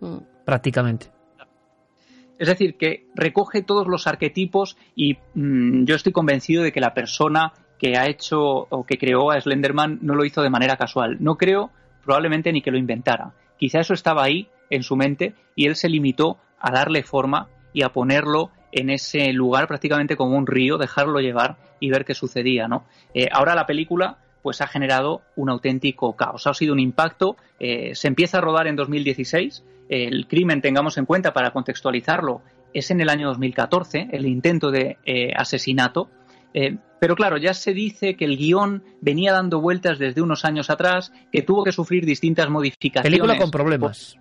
Prácticamente. 0.44 1.06
Es 2.38 2.48
decir, 2.48 2.76
que 2.78 3.06
recoge 3.14 3.62
todos 3.62 3.86
los 3.86 4.06
arquetipos 4.06 4.76
y 4.94 5.18
mm, 5.34 5.84
yo 5.84 5.94
estoy 5.94 6.12
convencido 6.12 6.62
de 6.62 6.72
que 6.72 6.80
la 6.80 6.94
persona 6.94 7.52
que 7.78 7.96
ha 7.98 8.06
hecho 8.08 8.40
o 8.40 8.84
que 8.84 8.98
creó 8.98 9.30
a 9.30 9.40
Slenderman 9.40 9.98
no 10.02 10.14
lo 10.14 10.24
hizo 10.24 10.42
de 10.42 10.50
manera 10.50 10.76
casual. 10.76 11.18
No 11.20 11.36
creo 11.36 11.70
probablemente 12.04 12.52
ni 12.52 12.62
que 12.62 12.70
lo 12.70 12.78
inventara. 12.78 13.32
Quizá 13.60 13.80
eso 13.80 13.94
estaba 13.94 14.24
ahí 14.24 14.48
en 14.70 14.82
su 14.82 14.96
mente 14.96 15.34
y 15.54 15.66
él 15.66 15.76
se 15.76 15.88
limitó 15.88 16.38
a 16.58 16.72
darle 16.72 17.04
forma 17.04 17.48
y 17.72 17.82
a 17.82 17.90
ponerlo 17.90 18.50
en 18.72 18.90
ese 18.90 19.32
lugar 19.32 19.68
prácticamente 19.68 20.16
como 20.16 20.36
un 20.36 20.46
río, 20.46 20.78
dejarlo 20.78 21.20
llevar 21.20 21.56
y 21.78 21.90
ver 21.90 22.04
qué 22.04 22.14
sucedía, 22.14 22.66
¿no? 22.68 22.84
Eh, 23.14 23.28
ahora 23.30 23.54
la 23.54 23.66
película 23.66 24.18
pues 24.42 24.62
ha 24.62 24.66
generado 24.66 25.20
un 25.36 25.50
auténtico 25.50 26.16
caos. 26.16 26.46
Ha 26.46 26.54
sido 26.54 26.72
un 26.72 26.80
impacto. 26.80 27.36
eh, 27.58 27.94
se 27.94 28.08
empieza 28.08 28.38
a 28.38 28.40
rodar 28.40 28.66
en 28.66 28.76
2016. 28.76 29.62
El 29.90 30.26
crimen, 30.26 30.62
tengamos 30.62 30.96
en 30.96 31.04
cuenta 31.04 31.32
para 31.32 31.50
contextualizarlo, 31.50 32.42
es 32.72 32.90
en 32.90 33.00
el 33.00 33.08
año 33.08 33.28
2014, 33.28 34.08
el 34.12 34.26
intento 34.26 34.70
de 34.70 34.98
eh, 35.04 35.32
asesinato. 35.36 36.08
Eh, 36.54 36.76
pero 37.00 37.16
claro, 37.16 37.38
ya 37.38 37.54
se 37.54 37.72
dice 37.72 38.14
que 38.14 38.26
el 38.26 38.36
guion 38.36 38.84
venía 39.00 39.32
dando 39.32 39.60
vueltas 39.60 39.98
desde 39.98 40.20
unos 40.20 40.44
años 40.44 40.68
atrás, 40.68 41.12
que 41.32 41.42
tuvo 41.42 41.64
que 41.64 41.72
sufrir 41.72 42.04
distintas 42.04 42.50
modificaciones. 42.50 43.10
Película 43.10 43.38
con 43.38 43.50
problemas. 43.50 44.18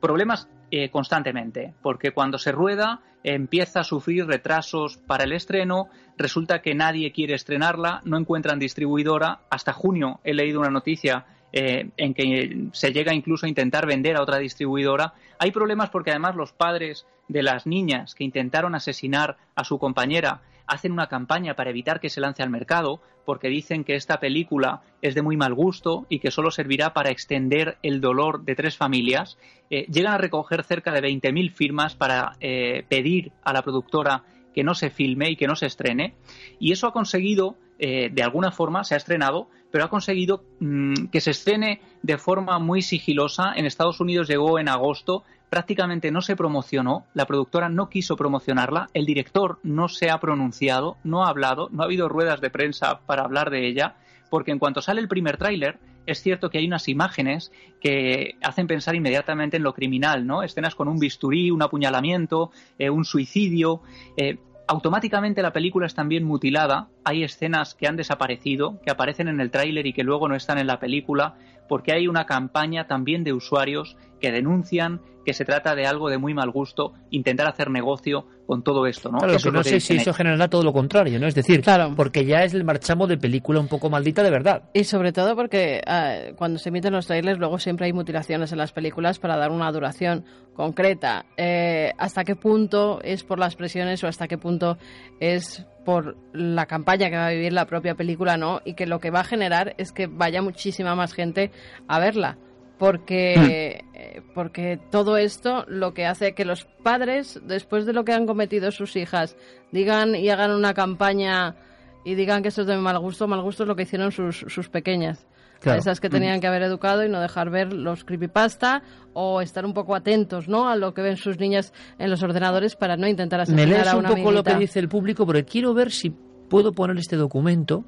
Problemas 0.00 0.48
eh, 0.70 0.90
constantemente, 0.90 1.74
porque 1.82 2.12
cuando 2.12 2.38
se 2.38 2.52
rueda 2.52 3.00
eh, 3.24 3.34
empieza 3.34 3.80
a 3.80 3.84
sufrir 3.84 4.26
retrasos 4.26 4.96
para 4.96 5.24
el 5.24 5.32
estreno, 5.32 5.88
resulta 6.16 6.62
que 6.62 6.74
nadie 6.74 7.12
quiere 7.12 7.34
estrenarla, 7.34 8.00
no 8.04 8.16
encuentran 8.16 8.58
distribuidora. 8.58 9.40
Hasta 9.50 9.72
junio 9.72 10.20
he 10.22 10.34
leído 10.34 10.60
una 10.60 10.70
noticia 10.70 11.26
eh, 11.52 11.90
en 11.96 12.14
que 12.14 12.68
se 12.72 12.92
llega 12.92 13.14
incluso 13.14 13.46
a 13.46 13.48
intentar 13.48 13.86
vender 13.86 14.16
a 14.16 14.22
otra 14.22 14.38
distribuidora. 14.38 15.14
Hay 15.38 15.50
problemas 15.50 15.90
porque 15.90 16.10
además 16.10 16.36
los 16.36 16.52
padres 16.52 17.06
de 17.28 17.42
las 17.42 17.66
niñas 17.66 18.14
que 18.14 18.24
intentaron 18.24 18.74
asesinar 18.74 19.36
a 19.54 19.64
su 19.64 19.78
compañera 19.78 20.42
hacen 20.66 20.92
una 20.92 21.06
campaña 21.08 21.54
para 21.54 21.70
evitar 21.70 22.00
que 22.00 22.10
se 22.10 22.20
lance 22.20 22.42
al 22.42 22.50
mercado 22.50 23.00
porque 23.24 23.48
dicen 23.48 23.84
que 23.84 23.96
esta 23.96 24.18
película 24.18 24.82
es 25.02 25.14
de 25.14 25.22
muy 25.22 25.36
mal 25.36 25.52
gusto 25.52 26.06
y 26.08 26.20
que 26.20 26.30
solo 26.30 26.50
servirá 26.50 26.94
para 26.94 27.10
extender 27.10 27.76
el 27.82 28.00
dolor 28.00 28.44
de 28.44 28.54
tres 28.54 28.76
familias. 28.76 29.36
Eh, 29.68 29.86
llegan 29.90 30.14
a 30.14 30.18
recoger 30.18 30.62
cerca 30.62 30.92
de 30.92 31.00
20.000 31.00 31.52
firmas 31.52 31.96
para 31.96 32.36
eh, 32.40 32.84
pedir 32.88 33.32
a 33.42 33.52
la 33.52 33.62
productora 33.62 34.22
que 34.54 34.64
no 34.64 34.74
se 34.74 34.90
filme 34.90 35.30
y 35.30 35.36
que 35.36 35.46
no 35.46 35.56
se 35.56 35.66
estrene. 35.66 36.14
Y 36.58 36.72
eso 36.72 36.86
ha 36.86 36.92
conseguido, 36.92 37.56
eh, 37.78 38.08
de 38.10 38.22
alguna 38.22 38.52
forma, 38.52 38.84
se 38.84 38.94
ha 38.94 38.96
estrenado, 38.96 39.48
pero 39.70 39.84
ha 39.84 39.90
conseguido 39.90 40.44
mm, 40.60 41.08
que 41.12 41.20
se 41.20 41.32
estrene 41.32 41.80
de 42.02 42.16
forma 42.16 42.58
muy 42.58 42.80
sigilosa. 42.80 43.52
En 43.54 43.66
Estados 43.66 44.00
Unidos 44.00 44.28
llegó 44.28 44.58
en 44.58 44.68
agosto, 44.68 45.24
prácticamente 45.50 46.10
no 46.10 46.22
se 46.22 46.36
promocionó, 46.36 47.06
la 47.14 47.26
productora 47.26 47.68
no 47.68 47.88
quiso 47.88 48.16
promocionarla, 48.16 48.88
el 48.94 49.06
director 49.06 49.58
no 49.62 49.88
se 49.88 50.10
ha 50.10 50.18
pronunciado, 50.18 50.96
no 51.04 51.24
ha 51.24 51.28
hablado, 51.28 51.68
no 51.70 51.82
ha 51.82 51.86
habido 51.86 52.08
ruedas 52.08 52.40
de 52.40 52.50
prensa 52.50 53.00
para 53.06 53.22
hablar 53.22 53.50
de 53.50 53.66
ella, 53.66 53.96
porque 54.30 54.50
en 54.50 54.58
cuanto 54.58 54.82
sale 54.82 55.00
el 55.00 55.08
primer 55.08 55.36
tráiler, 55.36 55.78
es 56.06 56.22
cierto 56.22 56.50
que 56.50 56.58
hay 56.58 56.66
unas 56.66 56.88
imágenes 56.88 57.52
que 57.80 58.36
hacen 58.42 58.66
pensar 58.66 58.94
inmediatamente 58.94 59.56
en 59.56 59.62
lo 59.62 59.74
criminal, 59.74 60.26
¿no? 60.26 60.42
Escenas 60.42 60.74
con 60.74 60.88
un 60.88 60.98
bisturí, 60.98 61.50
un 61.50 61.62
apuñalamiento, 61.62 62.50
eh, 62.78 62.90
un 62.90 63.04
suicidio. 63.04 63.82
eh, 64.16 64.38
automáticamente 64.68 65.42
la 65.42 65.52
película 65.52 65.86
es 65.86 65.94
también 65.94 66.24
mutilada. 66.24 66.88
Hay 67.04 67.22
escenas 67.22 67.74
que 67.74 67.86
han 67.86 67.96
desaparecido, 67.96 68.80
que 68.82 68.90
aparecen 68.90 69.28
en 69.28 69.40
el 69.40 69.50
tráiler 69.50 69.86
y 69.86 69.92
que 69.92 70.02
luego 70.02 70.28
no 70.28 70.34
están 70.34 70.58
en 70.58 70.66
la 70.66 70.80
película, 70.80 71.34
porque 71.68 71.92
hay 71.92 72.08
una 72.08 72.26
campaña 72.26 72.86
también 72.86 73.24
de 73.24 73.32
usuarios 73.32 73.96
que 74.20 74.32
denuncian 74.32 75.00
que 75.26 75.34
se 75.34 75.44
trata 75.44 75.74
de 75.74 75.86
algo 75.86 76.08
de 76.08 76.18
muy 76.18 76.34
mal 76.34 76.52
gusto, 76.52 76.92
intentar 77.10 77.48
hacer 77.48 77.68
negocio 77.68 78.26
con 78.46 78.62
todo 78.62 78.86
esto, 78.86 79.10
¿no? 79.10 79.18
Claro, 79.18 79.34
Eso 79.34 79.42
que 79.42 79.48
es 79.48 79.54
no 79.54 79.64
sé 79.64 79.80
si 79.80 79.94
eso 79.94 80.02
ellos. 80.04 80.16
generará 80.16 80.48
todo 80.48 80.62
lo 80.62 80.72
contrario, 80.72 81.18
¿no? 81.18 81.26
Es 81.26 81.34
decir, 81.34 81.62
porque 81.96 82.24
ya 82.24 82.44
es 82.44 82.54
el 82.54 82.62
marchamo 82.62 83.08
de 83.08 83.18
película 83.18 83.58
un 83.58 83.66
poco 83.66 83.90
maldita 83.90 84.22
de 84.22 84.30
verdad. 84.30 84.70
Y 84.72 84.84
sobre 84.84 85.12
todo 85.12 85.34
porque 85.34 85.82
ah, 85.84 86.32
cuando 86.36 86.60
se 86.60 86.68
emiten 86.68 86.92
los 86.92 87.08
trailers 87.08 87.40
luego 87.40 87.58
siempre 87.58 87.86
hay 87.86 87.92
mutilaciones 87.92 88.52
en 88.52 88.58
las 88.58 88.70
películas 88.70 89.18
para 89.18 89.36
dar 89.36 89.50
una 89.50 89.70
duración 89.72 90.24
concreta. 90.54 91.26
Eh, 91.36 91.92
¿Hasta 91.98 92.22
qué 92.22 92.36
punto 92.36 93.00
es 93.02 93.24
por 93.24 93.40
las 93.40 93.56
presiones 93.56 94.04
o 94.04 94.06
hasta 94.06 94.28
qué 94.28 94.38
punto 94.38 94.78
es 95.18 95.66
por 95.84 96.16
la 96.32 96.66
campaña 96.66 97.10
que 97.10 97.16
va 97.16 97.26
a 97.26 97.30
vivir 97.30 97.52
la 97.52 97.66
propia 97.66 97.96
película, 97.96 98.36
¿no? 98.36 98.60
Y 98.64 98.74
que 98.74 98.86
lo 98.86 99.00
que 99.00 99.10
va 99.10 99.20
a 99.20 99.24
generar 99.24 99.74
es 99.76 99.90
que 99.90 100.06
vaya 100.06 100.40
muchísima 100.40 100.94
más 100.94 101.12
gente 101.14 101.50
a 101.88 101.98
verla. 101.98 102.38
Porque, 102.78 103.84
eh, 103.94 104.22
porque 104.34 104.78
todo 104.90 105.16
esto 105.16 105.64
lo 105.66 105.94
que 105.94 106.04
hace 106.04 106.34
que 106.34 106.44
los 106.44 106.64
padres, 106.64 107.40
después 107.44 107.86
de 107.86 107.94
lo 107.94 108.04
que 108.04 108.12
han 108.12 108.26
cometido 108.26 108.70
sus 108.70 108.96
hijas, 108.96 109.36
digan 109.72 110.14
y 110.14 110.28
hagan 110.28 110.50
una 110.50 110.74
campaña 110.74 111.56
y 112.04 112.14
digan 112.14 112.42
que 112.42 112.48
esto 112.48 112.60
es 112.62 112.66
de 112.66 112.76
mal 112.76 112.98
gusto, 112.98 113.26
mal 113.26 113.40
gusto 113.40 113.62
es 113.62 113.68
lo 113.68 113.76
que 113.76 113.84
hicieron 113.84 114.12
sus, 114.12 114.44
sus 114.48 114.68
pequeñas. 114.68 115.26
Claro. 115.58 115.78
Esas 115.78 116.00
que 116.00 116.10
tenían 116.10 116.40
que 116.40 116.46
haber 116.46 116.62
educado 116.62 117.02
y 117.02 117.08
no 117.08 117.18
dejar 117.18 117.48
ver 117.48 117.72
los 117.72 118.04
creepypasta 118.04 118.82
o 119.14 119.40
estar 119.40 119.64
un 119.64 119.72
poco 119.72 119.94
atentos 119.94 120.48
¿no? 120.48 120.68
a 120.68 120.76
lo 120.76 120.92
que 120.92 121.00
ven 121.00 121.16
sus 121.16 121.38
niñas 121.38 121.72
en 121.98 122.10
los 122.10 122.22
ordenadores 122.22 122.76
para 122.76 122.98
no 122.98 123.08
intentar 123.08 123.38
Me 123.38 123.42
asesinar 123.44 123.68
lees 123.68 123.88
a 123.88 123.96
un 123.96 124.00
una 124.00 124.14
poco 124.14 124.32
lo 124.32 124.44
que 124.44 124.54
dice 124.56 124.78
el 124.80 124.90
público, 124.90 125.26
pero 125.26 125.44
quiero 125.46 125.72
ver 125.72 125.90
si 125.90 126.10
puedo 126.10 126.72
poner 126.72 126.98
este 126.98 127.16
documento. 127.16 127.84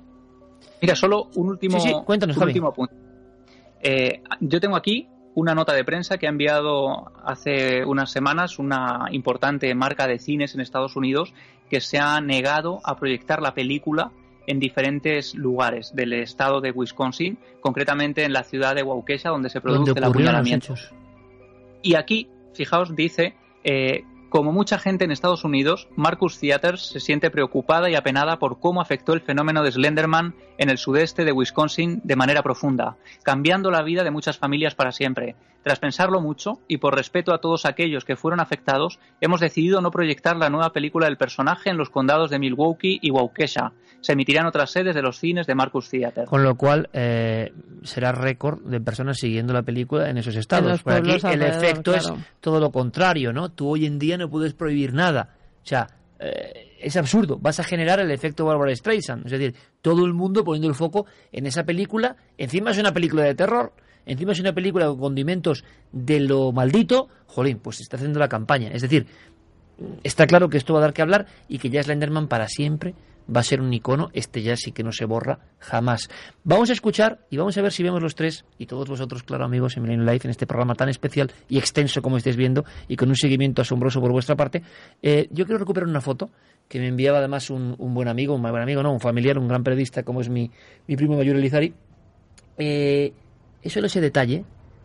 Mira, 0.80 0.96
solo 0.96 1.28
un 1.34 1.48
último, 1.50 1.78
Sí, 1.78 1.88
sí, 1.88 1.94
cuéntanos, 2.06 2.36
un 2.36 2.40
Javi. 2.40 2.50
último 2.52 2.68
apunte. 2.68 2.94
Eh, 3.82 4.22
yo 4.40 4.60
tengo 4.60 4.76
aquí 4.76 5.08
una 5.34 5.54
nota 5.54 5.72
de 5.72 5.84
prensa 5.84 6.18
que 6.18 6.26
ha 6.26 6.30
enviado 6.30 7.12
hace 7.24 7.84
unas 7.84 8.10
semanas 8.10 8.58
una 8.58 9.06
importante 9.12 9.72
marca 9.74 10.06
de 10.06 10.18
cines 10.18 10.54
en 10.54 10.60
Estados 10.60 10.96
Unidos 10.96 11.32
que 11.70 11.80
se 11.80 11.98
ha 11.98 12.20
negado 12.20 12.80
a 12.82 12.96
proyectar 12.96 13.40
la 13.40 13.54
película 13.54 14.10
en 14.48 14.58
diferentes 14.58 15.34
lugares 15.34 15.94
del 15.94 16.14
estado 16.14 16.62
de 16.62 16.70
Wisconsin, 16.70 17.38
concretamente 17.60 18.24
en 18.24 18.32
la 18.32 18.44
ciudad 18.44 18.74
de 18.74 18.82
Waukesha, 18.82 19.28
donde 19.28 19.50
se 19.50 19.60
produce 19.60 19.92
el 19.94 20.02
apuñalamiento. 20.02 20.74
Y 21.82 21.94
aquí, 21.94 22.28
fijaos, 22.54 22.96
dice, 22.96 23.34
eh, 23.62 24.04
como 24.28 24.52
mucha 24.52 24.78
gente 24.78 25.04
en 25.04 25.10
Estados 25.10 25.44
Unidos, 25.44 25.88
Marcus 25.96 26.38
Theaters 26.38 26.86
se 26.86 27.00
siente 27.00 27.30
preocupada 27.30 27.88
y 27.88 27.94
apenada 27.94 28.38
por 28.38 28.60
cómo 28.60 28.80
afectó 28.80 29.14
el 29.14 29.22
fenómeno 29.22 29.62
de 29.62 29.72
Slenderman 29.72 30.34
en 30.58 30.68
el 30.68 30.78
sudeste 30.78 31.24
de 31.24 31.32
Wisconsin 31.32 32.00
de 32.04 32.16
manera 32.16 32.42
profunda, 32.42 32.96
cambiando 33.22 33.70
la 33.70 33.82
vida 33.82 34.04
de 34.04 34.10
muchas 34.10 34.38
familias 34.38 34.74
para 34.74 34.92
siempre. 34.92 35.34
Tras 35.68 35.80
pensarlo 35.80 36.22
mucho 36.22 36.60
y 36.66 36.78
por 36.78 36.96
respeto 36.96 37.34
a 37.34 37.42
todos 37.42 37.66
aquellos 37.66 38.06
que 38.06 38.16
fueron 38.16 38.40
afectados, 38.40 38.98
hemos 39.20 39.38
decidido 39.38 39.82
no 39.82 39.90
proyectar 39.90 40.34
la 40.34 40.48
nueva 40.48 40.72
película 40.72 41.04
del 41.04 41.18
personaje 41.18 41.68
en 41.68 41.76
los 41.76 41.90
condados 41.90 42.30
de 42.30 42.38
Milwaukee 42.38 42.98
y 43.02 43.10
Waukesha. 43.10 43.72
Se 44.00 44.14
emitirán 44.14 44.46
otras 44.46 44.70
sedes 44.70 44.94
de 44.94 45.02
los 45.02 45.18
cines 45.18 45.46
de 45.46 45.54
Marcus 45.54 45.90
Theater. 45.90 46.24
Con 46.24 46.42
lo 46.42 46.54
cual 46.54 46.88
eh, 46.94 47.52
será 47.82 48.12
récord 48.12 48.62
de 48.62 48.80
personas 48.80 49.18
siguiendo 49.18 49.52
la 49.52 49.60
película 49.60 50.08
en 50.08 50.16
esos 50.16 50.36
estados. 50.36 50.70
los 50.70 50.82
Por 50.82 50.94
aquí 50.94 51.10
el 51.10 51.42
efecto 51.42 51.92
claro. 51.92 52.14
es 52.14 52.24
todo 52.40 52.60
lo 52.60 52.72
contrario, 52.72 53.34
¿no? 53.34 53.50
Tú 53.50 53.68
hoy 53.68 53.84
en 53.84 53.98
día 53.98 54.16
no 54.16 54.30
puedes 54.30 54.54
prohibir 54.54 54.94
nada. 54.94 55.34
O 55.62 55.66
sea, 55.66 55.86
eh, 56.18 56.78
es 56.80 56.96
absurdo. 56.96 57.36
Vas 57.38 57.60
a 57.60 57.64
generar 57.64 58.00
el 58.00 58.10
efecto 58.10 58.46
Barbara 58.46 58.74
Streisand. 58.74 59.26
Es 59.26 59.32
decir, 59.32 59.54
todo 59.82 60.06
el 60.06 60.14
mundo 60.14 60.44
poniendo 60.44 60.68
el 60.68 60.74
foco 60.74 61.04
en 61.30 61.44
esa 61.44 61.64
película. 61.64 62.16
Encima 62.38 62.70
es 62.70 62.78
una 62.78 62.94
película 62.94 63.24
de 63.24 63.34
terror. 63.34 63.74
Encima 64.08 64.32
es 64.32 64.40
una 64.40 64.52
película 64.52 64.86
con 64.86 64.98
condimentos 64.98 65.64
de 65.92 66.20
lo 66.20 66.50
maldito. 66.50 67.08
Jolín, 67.26 67.58
pues 67.58 67.76
se 67.76 67.82
está 67.84 67.96
haciendo 67.96 68.18
la 68.18 68.28
campaña. 68.28 68.70
Es 68.72 68.82
decir, 68.82 69.06
está 70.02 70.26
claro 70.26 70.48
que 70.48 70.56
esto 70.56 70.72
va 70.72 70.80
a 70.80 70.82
dar 70.82 70.92
que 70.92 71.02
hablar 71.02 71.26
y 71.46 71.58
que 71.58 71.70
ya 71.70 71.82
Slenderman 71.82 72.26
para 72.26 72.48
siempre 72.48 72.94
va 73.34 73.40
a 73.40 73.44
ser 73.44 73.60
un 73.60 73.72
icono, 73.72 74.08
este 74.14 74.42
ya 74.42 74.56
sí 74.56 74.72
que 74.72 74.82
no 74.82 74.92
se 74.92 75.04
borra 75.04 75.38
jamás. 75.58 76.08
Vamos 76.44 76.70
a 76.70 76.72
escuchar 76.72 77.20
y 77.30 77.36
vamos 77.36 77.56
a 77.58 77.62
ver 77.62 77.72
si 77.72 77.82
vemos 77.82 78.02
los 78.02 78.14
tres 78.14 78.44
y 78.56 78.66
todos 78.66 78.88
vosotros, 78.88 79.22
claro 79.22 79.44
amigos, 79.44 79.76
en 79.76 79.82
Millennium 79.82 80.08
Life, 80.08 80.26
en 80.26 80.30
este 80.30 80.46
programa 80.46 80.74
tan 80.74 80.88
especial 80.88 81.30
y 81.48 81.58
extenso 81.58 82.00
como 82.00 82.16
estáis 82.16 82.36
viendo 82.36 82.64
y 82.88 82.96
con 82.96 83.08
un 83.08 83.16
seguimiento 83.16 83.62
asombroso 83.62 84.00
por 84.00 84.12
vuestra 84.12 84.34
parte. 84.34 84.62
Eh, 85.02 85.28
yo 85.30 85.44
quiero 85.44 85.58
recuperar 85.58 85.88
una 85.88 86.00
foto 86.00 86.30
que 86.68 86.78
me 86.78 86.88
enviaba 86.88 87.18
además 87.18 87.50
un, 87.50 87.76
buen 87.78 88.08
amigo, 88.08 88.34
un 88.34 88.42
buen 88.42 88.62
amigo, 88.62 88.82
no, 88.82 88.92
un 88.92 89.00
familiar, 89.00 89.38
un 89.38 89.48
gran 89.48 89.62
periodista 89.62 90.02
como 90.02 90.20
es 90.20 90.28
mi, 90.28 90.50
mi 90.86 90.96
primo 90.96 91.16
mayor 91.16 91.36
Elizari. 91.36 91.74
Eh, 92.56 93.12
eso 93.62 93.80
ese 93.80 94.00
detalle 94.00 94.44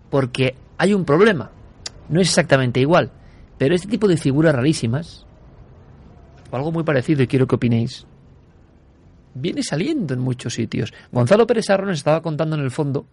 porque 0.09 0.55
hay 0.77 0.93
un 0.93 1.05
problema. 1.05 1.51
No 2.09 2.19
es 2.19 2.29
exactamente 2.29 2.79
igual, 2.79 3.11
pero 3.57 3.75
este 3.75 3.87
tipo 3.87 4.07
de 4.07 4.17
figuras 4.17 4.53
rarísimas, 4.53 5.25
o 6.51 6.55
algo 6.55 6.71
muy 6.71 6.83
parecido 6.83 7.23
y 7.23 7.27
quiero 7.27 7.47
que 7.47 7.55
opinéis, 7.55 8.05
viene 9.33 9.63
saliendo 9.63 10.13
en 10.13 10.19
muchos 10.19 10.53
sitios. 10.53 10.93
Gonzalo 11.11 11.47
Pérez 11.47 11.69
Arro 11.69 11.85
nos 11.85 11.97
estaba 11.97 12.21
contando 12.21 12.55
en 12.55 12.61
el 12.61 12.71
fondo 12.71 13.07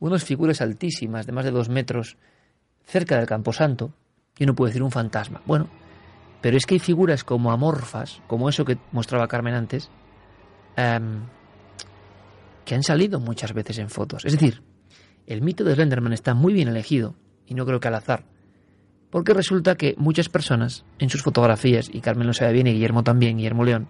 unas 0.00 0.24
figuras 0.24 0.60
altísimas 0.60 1.26
de 1.26 1.32
más 1.32 1.44
de 1.44 1.50
dos 1.50 1.68
metros 1.68 2.16
cerca 2.84 3.16
del 3.16 3.26
Camposanto, 3.26 3.92
y 4.38 4.44
uno 4.44 4.54
puede 4.54 4.70
decir 4.70 4.82
un 4.82 4.90
fantasma. 4.90 5.42
Bueno, 5.46 5.68
pero 6.40 6.56
es 6.56 6.64
que 6.64 6.74
hay 6.74 6.80
figuras 6.80 7.22
como 7.22 7.52
amorfas, 7.52 8.20
como 8.26 8.48
eso 8.48 8.64
que 8.64 8.78
mostraba 8.92 9.28
Carmen 9.28 9.54
antes, 9.54 9.90
em, 10.76 11.20
que 12.64 12.74
han 12.74 12.82
salido 12.82 13.20
muchas 13.20 13.52
veces 13.52 13.78
en 13.78 13.90
fotos. 13.90 14.24
Es 14.24 14.32
decir, 14.32 14.62
el 15.26 15.42
mito 15.42 15.64
de 15.64 15.74
Slenderman 15.74 16.12
está 16.12 16.34
muy 16.34 16.52
bien 16.52 16.68
elegido, 16.68 17.14
y 17.46 17.54
no 17.54 17.66
creo 17.66 17.80
que 17.80 17.88
al 17.88 17.94
azar, 17.94 18.24
porque 19.10 19.34
resulta 19.34 19.74
que 19.74 19.94
muchas 19.98 20.28
personas 20.28 20.84
en 20.98 21.10
sus 21.10 21.22
fotografías, 21.22 21.90
y 21.92 22.00
Carmen 22.00 22.26
lo 22.26 22.32
sabe 22.32 22.52
bien 22.52 22.66
y 22.66 22.72
Guillermo 22.72 23.02
también, 23.02 23.36
Guillermo 23.36 23.64
León, 23.64 23.88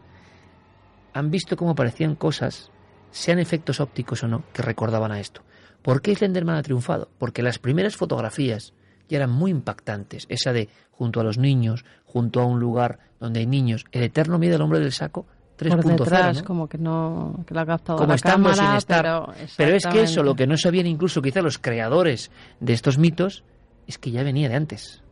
han 1.13 1.31
visto 1.31 1.57
cómo 1.57 1.73
aparecían 1.73 2.15
cosas, 2.15 2.71
sean 3.11 3.39
efectos 3.39 3.81
ópticos 3.81 4.23
o 4.23 4.29
no, 4.29 4.45
que 4.53 4.63
recordaban 4.63 5.13
a 5.13 5.21
esto. 5.21 5.43
¿Por 5.83 6.03
qué 6.03 6.15
Slenderman 6.15 6.57
ha 6.57 6.63
triunfado? 6.63 7.11
Porque 7.19 7.43
las 7.43 7.59
primeras 7.59 7.97
fotografías 7.97 8.75
ya 9.09 9.17
eran 9.17 9.31
muy 9.31 9.51
impactantes. 9.51 10.27
Esa 10.29 10.53
de 10.53 10.69
junto 10.91 11.21
a 11.21 11.25
los 11.25 11.39
niños, 11.39 11.85
junto 12.05 12.41
a 12.41 12.47
un 12.47 12.61
lugar 12.61 13.01
donde 13.19 13.41
hay 13.41 13.47
niños, 13.47 13.85
el 13.93 14.03
eterno 14.03 14.39
miedo 14.39 14.57
al 14.57 14.63
hombre 14.63 14.79
del 14.79 14.93
saco 14.93 15.27
3.0. 15.61 16.35
¿no? 16.39 16.45
como 16.45 16.69
que 16.69 16.79
no 16.79 17.45
que 17.47 17.55
la 17.55 17.63
ha 17.63 17.67
captado 17.67 17.99
como 17.99 18.09
la 18.11 18.15
estamos 18.17 18.53
cámara, 18.57 18.69
sin 18.71 18.79
estar. 18.79 19.03
Pero, 19.03 19.33
pero, 19.57 19.77
es 19.77 19.87
que 19.87 20.03
eso, 20.03 20.23
lo 20.23 20.35
que 20.35 20.47
no 20.47 20.57
sabían 20.57 20.87
incluso 20.87 21.21
quizá 21.23 21.43
los 21.43 21.59
creadores 21.59 22.31
de 22.61 22.73
estos 22.73 22.99
mitos, 22.99 23.45
es 23.87 23.99
que 23.99 24.11
ya 24.11 24.23
venía 24.23 24.49
de 24.49 24.55
antes. 24.57 25.03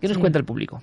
¿Qué 0.00 0.08
nos 0.08 0.16
Sí. 0.16 0.20
cuenta 0.20 0.38
el 0.38 0.44
público? 0.44 0.82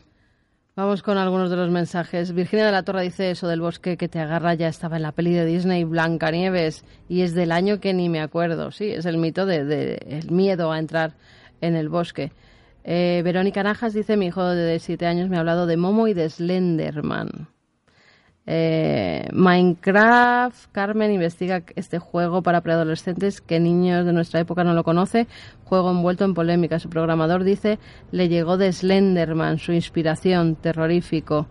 Vamos 0.76 1.02
con 1.02 1.18
algunos 1.18 1.50
de 1.50 1.56
los 1.56 1.72
mensajes. 1.72 2.34
Virginia 2.34 2.68
de 2.68 2.72
la 2.72 2.84
Torre 2.84 3.02
dice 3.02 3.32
eso 3.32 3.48
del 3.48 3.62
bosque 3.62 3.98
que 3.98 4.08
te 4.08 4.20
agarra 4.20 4.54
ya 4.54 4.68
estaba 4.68 4.98
en 4.98 5.02
la 5.02 5.12
peli 5.12 5.34
de 5.34 5.44
Disney 5.44 5.84
Blancanieves 5.86 6.86
y 7.10 7.22
es 7.22 7.34
del 7.34 7.52
año 7.52 7.80
que 7.80 7.96
ni 7.96 8.10
me 8.10 8.22
acuerdo. 8.22 8.70
Sí, 8.72 8.86
es 8.92 9.08
el 9.08 9.18
mito 9.18 9.48
de, 9.48 9.66
de- 9.66 9.96
el 10.08 10.30
miedo 10.30 10.72
a 10.72 10.78
entrar 10.78 11.14
en 11.62 11.76
el 11.76 11.90
bosque. 11.90 12.32
Eh, 12.84 13.22
Verónica 13.26 13.64
Najas 13.64 13.94
dice 13.96 14.18
mi 14.18 14.28
hijo 14.28 14.44
de 14.46 14.78
siete 14.78 15.08
años 15.08 15.30
me 15.30 15.38
ha 15.38 15.40
hablado 15.40 15.66
de 15.66 15.78
Momo 15.78 16.08
y 16.08 16.14
de 16.14 16.30
Slenderman. 16.30 17.48
Eh, 18.50 19.28
Minecraft, 19.34 20.72
Carmen 20.72 21.12
investiga 21.12 21.64
este 21.76 22.00
juego 22.00 22.42
para 22.42 22.62
preadolescentes 22.62 23.42
que 23.42 23.60
niños 23.60 24.06
de 24.06 24.14
nuestra 24.14 24.40
época 24.40 24.64
no 24.64 24.74
lo 24.74 24.86
conoce. 24.86 25.28
Juego 25.66 25.92
envuelto 25.92 26.24
en 26.24 26.34
polémica. 26.34 26.80
Su 26.80 26.90
programador 26.90 27.44
dice 27.44 27.78
le 28.12 28.30
llegó 28.30 28.56
de 28.58 28.72
Slenderman, 28.72 29.60
su 29.60 29.74
inspiración, 29.74 30.56
terrorífico. 30.56 31.48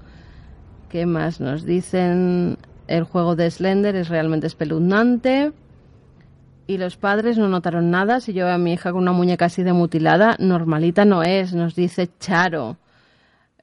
¿Qué 0.88 1.04
más 1.04 1.40
nos 1.40 1.64
dicen? 1.66 2.56
El 2.88 3.04
juego 3.04 3.36
de 3.36 3.50
Slender 3.50 3.94
es 3.96 4.08
realmente 4.08 4.46
espeluznante. 4.46 5.52
Y 6.66 6.78
los 6.78 6.96
padres 6.96 7.36
no 7.36 7.48
notaron 7.48 7.90
nada. 7.90 8.20
Si 8.20 8.32
yo 8.32 8.46
veo 8.46 8.54
a 8.54 8.58
mi 8.58 8.72
hija 8.72 8.92
con 8.92 9.02
una 9.02 9.12
muñeca 9.12 9.46
así 9.46 9.62
de 9.62 9.72
mutilada, 9.72 10.36
normalita 10.38 11.04
no 11.04 11.22
es, 11.22 11.52
nos 11.52 11.74
dice 11.74 12.08
Charo. 12.18 12.76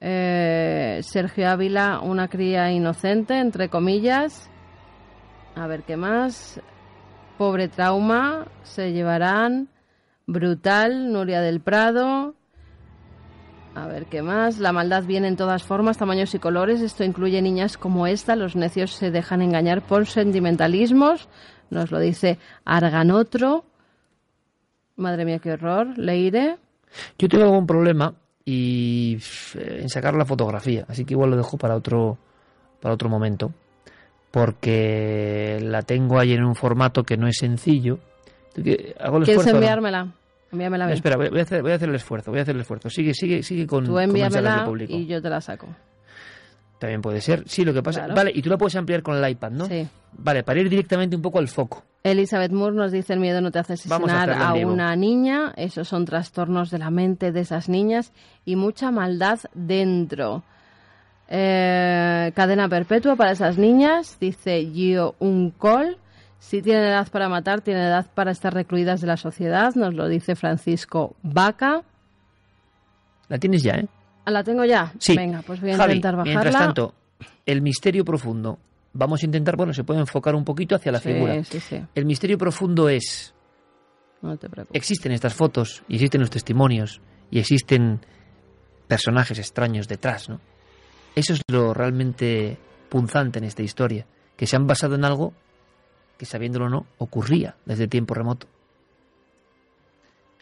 Eh, 0.06 1.00
Sergio 1.02 1.48
Ávila, 1.48 2.00
una 2.00 2.28
cría 2.28 2.70
inocente, 2.70 3.38
entre 3.38 3.70
comillas. 3.70 4.50
A 5.54 5.66
ver 5.66 5.82
qué 5.84 5.96
más. 5.96 6.60
Pobre 7.38 7.68
trauma, 7.68 8.46
se 8.64 8.92
llevarán. 8.92 9.68
Brutal, 10.26 11.10
Nuria 11.10 11.40
del 11.40 11.62
Prado. 11.62 12.34
A 13.74 13.86
ver 13.86 14.04
qué 14.04 14.20
más. 14.20 14.58
La 14.58 14.72
maldad 14.72 15.04
viene 15.04 15.28
en 15.28 15.36
todas 15.36 15.62
formas, 15.62 15.96
tamaños 15.96 16.34
y 16.34 16.38
colores. 16.38 16.82
Esto 16.82 17.02
incluye 17.02 17.40
niñas 17.40 17.78
como 17.78 18.06
esta. 18.06 18.36
Los 18.36 18.56
necios 18.56 18.92
se 18.92 19.10
dejan 19.10 19.40
engañar 19.40 19.80
por 19.80 20.04
sentimentalismos. 20.04 21.30
Nos 21.70 21.90
lo 21.90 21.98
dice 21.98 22.38
Arganotro. 22.66 23.64
Madre 24.96 25.24
mía, 25.24 25.38
qué 25.38 25.52
horror. 25.52 25.96
Leire. 25.96 26.58
Yo 27.18 27.26
tengo 27.26 27.44
algún 27.44 27.66
problema 27.66 28.14
y 28.44 29.18
eh, 29.54 29.78
en 29.82 29.88
sacar 29.88 30.14
la 30.14 30.24
fotografía, 30.24 30.84
así 30.88 31.04
que 31.04 31.14
igual 31.14 31.30
lo 31.30 31.36
dejo 31.36 31.56
para 31.56 31.74
otro 31.76 32.18
para 32.80 32.94
otro 32.94 33.08
momento, 33.08 33.52
porque 34.30 35.58
la 35.62 35.82
tengo 35.82 36.18
ahí 36.18 36.32
en 36.32 36.44
un 36.44 36.54
formato 36.54 37.02
que 37.04 37.16
no 37.16 37.26
es 37.26 37.36
sencillo. 37.38 37.98
Hago 39.00 39.18
el 39.18 39.24
¿Quieres 39.24 39.28
esfuerzo. 39.28 39.50
¿no? 39.52 39.56
enviármela? 39.58 40.12
Envíamela. 40.52 40.92
Espera, 40.92 41.16
voy 41.16 41.38
a 41.38 41.42
hacer, 41.42 41.62
voy 41.62 41.72
a 41.72 41.74
hacer 41.76 41.88
el 41.88 41.94
esfuerzo, 41.94 42.30
voy 42.30 42.40
a 42.40 42.42
hacer 42.42 42.54
el 42.54 42.60
esfuerzo. 42.60 42.90
Sigue, 42.90 43.14
sigue, 43.14 43.42
sigue 43.42 43.66
con, 43.66 43.84
Tú 43.84 43.92
con 43.92 44.00
mensajes 44.12 44.36
envíamela 44.36 44.64
público. 44.64 44.92
y 44.92 45.06
yo 45.06 45.20
te 45.22 45.30
la 45.30 45.40
saco. 45.40 45.68
También 46.84 47.00
puede 47.00 47.22
ser. 47.22 47.44
Sí, 47.46 47.64
lo 47.64 47.72
que 47.72 47.82
pasa. 47.82 48.00
Claro. 48.00 48.14
Vale, 48.14 48.30
y 48.34 48.42
tú 48.42 48.50
la 48.50 48.58
puedes 48.58 48.76
ampliar 48.76 49.02
con 49.02 49.16
el 49.16 49.30
iPad, 49.30 49.52
¿no? 49.52 49.64
Sí. 49.64 49.88
Vale, 50.18 50.42
para 50.42 50.60
ir 50.60 50.68
directamente 50.68 51.16
un 51.16 51.22
poco 51.22 51.38
al 51.38 51.48
foco. 51.48 51.82
Elizabeth 52.02 52.52
Moore 52.52 52.76
nos 52.76 52.92
dice 52.92 53.14
el 53.14 53.20
miedo 53.20 53.40
no 53.40 53.50
te 53.50 53.58
hace 53.58 53.72
a 53.72 53.76
asesinar 53.76 54.30
a 54.30 54.52
una 54.52 54.94
niña. 54.94 55.54
Esos 55.56 55.88
son 55.88 56.04
trastornos 56.04 56.70
de 56.70 56.76
la 56.76 56.90
mente 56.90 57.32
de 57.32 57.40
esas 57.40 57.70
niñas 57.70 58.12
y 58.44 58.56
mucha 58.56 58.90
maldad 58.90 59.38
dentro. 59.54 60.42
Eh, 61.28 62.30
cadena 62.34 62.68
perpetua 62.68 63.16
para 63.16 63.30
esas 63.30 63.56
niñas, 63.56 64.18
dice 64.20 64.70
Gio 64.74 65.14
Uncol. 65.20 65.96
Si 66.38 66.60
tienen 66.60 66.84
edad 66.84 67.08
para 67.10 67.30
matar, 67.30 67.62
tienen 67.62 67.84
edad 67.84 68.04
para 68.12 68.30
estar 68.30 68.52
recluidas 68.52 69.00
de 69.00 69.06
la 69.06 69.16
sociedad, 69.16 69.74
nos 69.74 69.94
lo 69.94 70.06
dice 70.06 70.36
Francisco 70.36 71.16
Vaca. 71.22 71.80
La 73.30 73.38
tienes 73.38 73.62
ya, 73.62 73.76
¿eh? 73.76 73.88
Ah, 74.24 74.30
¿La 74.30 74.42
tengo 74.44 74.64
ya? 74.64 74.92
Sí. 74.98 75.16
Venga, 75.16 75.42
pues 75.42 75.60
voy 75.60 75.72
a 75.72 75.76
Javi, 75.76 75.92
intentar 75.94 76.16
bajarla. 76.16 76.40
Mientras 76.40 76.54
tanto, 76.64 76.94
el 77.46 77.62
misterio 77.62 78.04
profundo. 78.04 78.58
Vamos 78.96 79.22
a 79.22 79.26
intentar, 79.26 79.56
bueno, 79.56 79.72
se 79.74 79.82
puede 79.84 80.00
enfocar 80.00 80.34
un 80.36 80.44
poquito 80.44 80.76
hacia 80.76 80.92
la 80.92 81.00
Sí, 81.00 81.12
figura. 81.12 81.42
sí, 81.44 81.58
sí. 81.60 81.80
El 81.94 82.06
misterio 82.06 82.38
profundo 82.38 82.88
es, 82.88 83.34
No 84.22 84.36
te 84.36 84.48
preocupes. 84.48 84.76
existen 84.80 85.10
estas 85.12 85.34
fotos, 85.34 85.82
y 85.88 85.96
existen 85.96 86.20
los 86.20 86.30
testimonios, 86.30 87.00
y 87.30 87.40
existen 87.40 88.00
personajes 88.86 89.38
extraños 89.38 89.88
detrás, 89.88 90.28
¿no? 90.28 90.40
Eso 91.16 91.32
es 91.32 91.40
lo 91.48 91.74
realmente 91.74 92.56
punzante 92.88 93.38
en 93.40 93.44
esta 93.46 93.62
historia, 93.62 94.06
que 94.36 94.46
se 94.46 94.54
han 94.56 94.66
basado 94.68 94.94
en 94.94 95.04
algo 95.04 95.32
que, 96.16 96.24
sabiéndolo 96.26 96.66
o 96.66 96.68
no, 96.68 96.86
ocurría 96.98 97.56
desde 97.66 97.88
tiempo 97.88 98.14
remoto. 98.14 98.46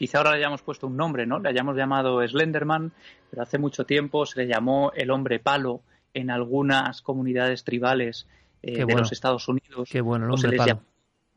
Quizá 0.02 0.18
ahora 0.18 0.32
le 0.32 0.38
hayamos 0.38 0.62
puesto 0.62 0.88
un 0.88 0.96
nombre, 0.96 1.26
¿no? 1.26 1.38
Le 1.38 1.48
hayamos 1.48 1.76
llamado 1.76 2.26
Slenderman, 2.26 2.90
pero 3.30 3.44
hace 3.44 3.56
mucho 3.56 3.86
tiempo 3.86 4.26
se 4.26 4.40
le 4.40 4.48
llamó 4.48 4.90
el 4.96 5.12
hombre 5.12 5.38
palo 5.38 5.80
en 6.12 6.28
algunas 6.28 7.02
comunidades 7.02 7.62
tribales 7.62 8.26
eh, 8.64 8.84
de 8.84 8.94
los 8.96 9.12
Estados 9.12 9.46
Unidos. 9.46 9.88
Qué 9.88 10.00
bueno, 10.00 10.24
el 10.26 10.32
o 10.32 10.36
se 10.36 10.48
hombre 10.48 10.56
les 10.56 10.66
palo. 10.66 10.68
llama 10.80 10.86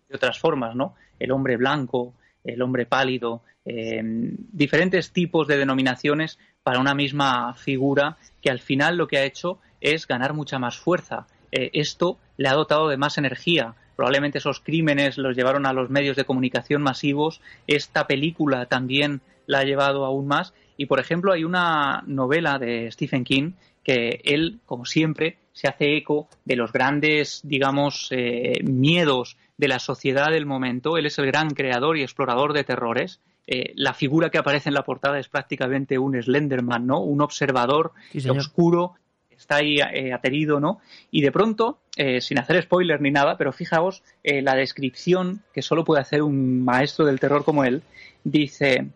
de 0.10 0.16
otras 0.16 0.40
formas, 0.40 0.76
¿no? 0.76 0.95
El 1.19 1.32
hombre 1.32 1.58
blanco, 1.58 2.16
el 2.44 2.60
hombre 2.64 2.88
pálido, 2.88 3.44
eh, 3.66 4.02
diferentes 4.03 5.11
tipos 5.11 5.48
de 5.48 5.60
denominaciones 5.60 6.40
para 6.64 6.80
una 6.80 6.95
misma 6.95 7.53
figura 7.53 8.18
que 8.42 8.50
al 8.50 8.61
final 8.61 8.98
lo 8.98 9.08
que 9.08 9.19
ha 9.19 9.26
hecho 9.26 9.60
es 9.80 10.08
ganar 10.08 10.34
mucha 10.34 10.58
más 10.58 10.76
fuerza. 10.80 11.27
Eh, 11.52 11.69
esto 11.74 12.18
le 12.38 12.48
ha 12.48 12.53
dotado 12.53 12.90
de 12.90 12.98
más 12.98 13.19
energía. 13.19 13.76
Probablemente 13.95 14.40
esos 14.40 14.59
crímenes 14.59 15.17
los 15.17 15.35
llevaron 15.35 15.65
a 15.65 15.74
los 15.74 15.90
medios 15.90 16.15
de 16.15 16.25
comunicación 16.25 16.82
masivos. 16.82 17.41
Esta 17.67 18.07
película 18.07 18.65
también 18.65 19.22
la 19.45 19.59
ha 19.59 19.64
llevado 19.64 20.06
aún 20.06 20.27
más. 20.27 20.53
Y, 20.77 20.88
por 20.88 20.99
ejemplo, 20.99 21.32
hay 21.32 21.43
una 21.43 22.03
novela 22.06 22.59
de 22.59 22.91
Stephen 22.91 23.24
King 23.24 23.51
que 23.83 24.22
él, 24.24 24.59
como 24.65 24.85
siempre, 24.85 25.38
se 25.53 25.67
hace 25.67 25.95
eco 25.95 26.27
de 26.43 26.56
los 26.56 26.74
grandes, 26.74 27.41
digamos, 27.43 28.07
eh, 28.11 28.59
miedos 28.64 29.38
de 29.57 29.67
la 29.67 29.80
sociedad 29.80 30.32
del 30.32 30.45
momento. 30.45 30.98
Él 30.98 31.06
es 31.06 31.17
el 31.19 31.27
gran 31.27 31.51
creador 31.51 31.98
y 31.98 32.01
explorador 32.01 32.53
de 32.53 32.64
terrores. 32.64 33.22
Eh, 33.48 33.74
la 33.75 33.93
figura 33.93 34.32
que 34.32 34.40
aparece 34.40 34.69
en 34.69 34.74
la 34.74 34.83
portada 34.83 35.19
es 35.19 35.30
prácticamente 35.30 35.99
un 35.99 36.22
Slenderman, 36.22 36.88
¿no? 36.88 36.99
Un 36.99 37.22
observador 37.22 37.93
Sí, 38.11 38.27
oscuro, 38.27 38.95
está 39.38 39.58
ahí 39.58 39.78
eh, 39.78 40.14
aterido, 40.14 40.60
¿no? 40.60 40.80
Y 41.12 41.22
de 41.22 41.32
pronto, 41.32 41.80
eh, 41.96 42.22
sin 42.22 42.40
hacer 42.40 42.62
spoiler 42.62 43.02
ni 43.02 43.12
nada, 43.12 43.38
pero 43.38 43.52
fijaos 43.54 44.04
eh, 44.24 44.42
la 44.42 44.56
descripción 44.56 45.44
que 45.54 45.62
solo 45.62 45.84
puede 45.84 46.02
hacer 46.02 46.22
un 46.22 46.64
maestro 46.64 47.06
del 47.06 47.20
terror 47.20 47.44
como 47.44 47.64
él, 47.64 47.84
dice, 48.24 48.88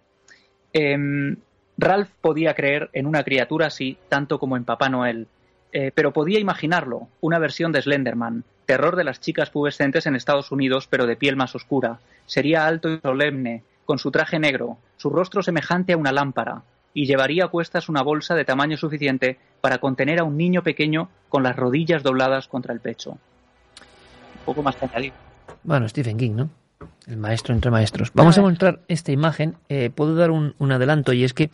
em, 0.73 1.37
Ralph 1.77 2.09
podía 2.21 2.53
creer 2.53 2.89
en 2.93 3.05
una 3.05 3.23
criatura 3.23 3.67
así 3.67 3.97
tanto 4.09 4.39
como 4.39 4.57
en 4.57 4.65
Papá 4.65 4.89
Noel. 4.89 5.27
Pero 5.93 6.11
podía 6.11 6.39
imaginarlo, 6.39 7.09
una 7.21 7.37
versión 7.37 7.71
de 7.71 7.83
Slenderman, 7.83 8.43
terror 8.65 8.95
de 8.95 9.03
las 9.03 9.21
chicas 9.21 9.51
pubescentes 9.51 10.07
en 10.07 10.15
Estados 10.15 10.51
Unidos, 10.51 10.87
pero 10.87 11.05
de 11.05 11.15
piel 11.15 11.35
más 11.35 11.53
oscura. 11.53 11.99
Sería 12.25 12.65
alto 12.65 12.89
y 12.89 12.99
solemne, 12.99 13.61
con 13.85 13.99
su 13.99 14.09
traje 14.09 14.39
negro, 14.39 14.79
su 14.97 15.11
rostro 15.11 15.43
semejante 15.43 15.93
a 15.93 15.97
una 15.97 16.11
lámpara, 16.11 16.63
y 16.93 17.05
llevaría 17.05 17.45
a 17.45 17.47
cuestas 17.47 17.89
una 17.89 18.01
bolsa 18.01 18.35
de 18.35 18.45
tamaño 18.45 18.77
suficiente 18.77 19.37
para 19.61 19.79
contener 19.79 20.19
a 20.19 20.23
un 20.23 20.37
niño 20.37 20.63
pequeño 20.63 21.09
con 21.29 21.43
las 21.43 21.55
rodillas 21.55 22.03
dobladas 22.03 22.47
contra 22.47 22.73
el 22.73 22.79
pecho. 22.79 23.11
Un 23.11 24.45
poco 24.45 24.63
más 24.63 24.75
que 24.75 24.85
añadir. 24.85 25.13
Bueno, 25.63 25.87
Stephen 25.87 26.17
King, 26.17 26.35
¿no? 26.35 26.49
El 27.07 27.17
maestro 27.17 27.53
entre 27.53 27.71
maestros. 27.71 28.11
Vamos 28.13 28.37
a 28.37 28.41
mostrar 28.41 28.79
esta 28.87 29.11
imagen. 29.11 29.55
Eh, 29.67 29.89
puedo 29.89 30.15
dar 30.15 30.31
un, 30.31 30.55
un 30.59 30.71
adelanto 30.71 31.13
y 31.13 31.23
es 31.23 31.33
que 31.33 31.49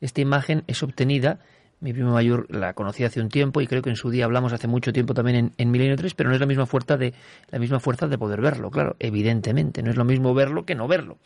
esta 0.00 0.20
imagen 0.20 0.64
es 0.66 0.82
obtenida 0.82 1.38
mi 1.80 1.92
primo 1.92 2.12
mayor 2.12 2.46
la 2.50 2.72
conocí 2.72 3.04
hace 3.04 3.20
un 3.20 3.28
tiempo 3.28 3.60
y 3.60 3.66
creo 3.66 3.82
que 3.82 3.90
en 3.90 3.96
su 3.96 4.10
día 4.10 4.24
hablamos 4.24 4.52
hace 4.52 4.66
mucho 4.66 4.92
tiempo 4.92 5.14
también 5.14 5.36
en, 5.36 5.52
en, 5.58 5.70
Milenio 5.70 5.96
3, 5.96 6.14
pero 6.14 6.28
no 6.30 6.34
es 6.34 6.40
la 6.40 6.46
misma 6.46 6.66
fuerza 6.66 6.96
de 6.96 7.12
la 7.50 7.58
misma 7.58 7.80
fuerza 7.80 8.08
de 8.08 8.16
poder 8.18 8.40
verlo, 8.40 8.70
claro, 8.70 8.96
evidentemente, 8.98 9.82
no 9.82 9.90
es 9.90 9.96
lo 9.96 10.04
mismo 10.04 10.32
verlo 10.32 10.64
que 10.64 10.74
no 10.74 10.88
verlo. 10.88 11.18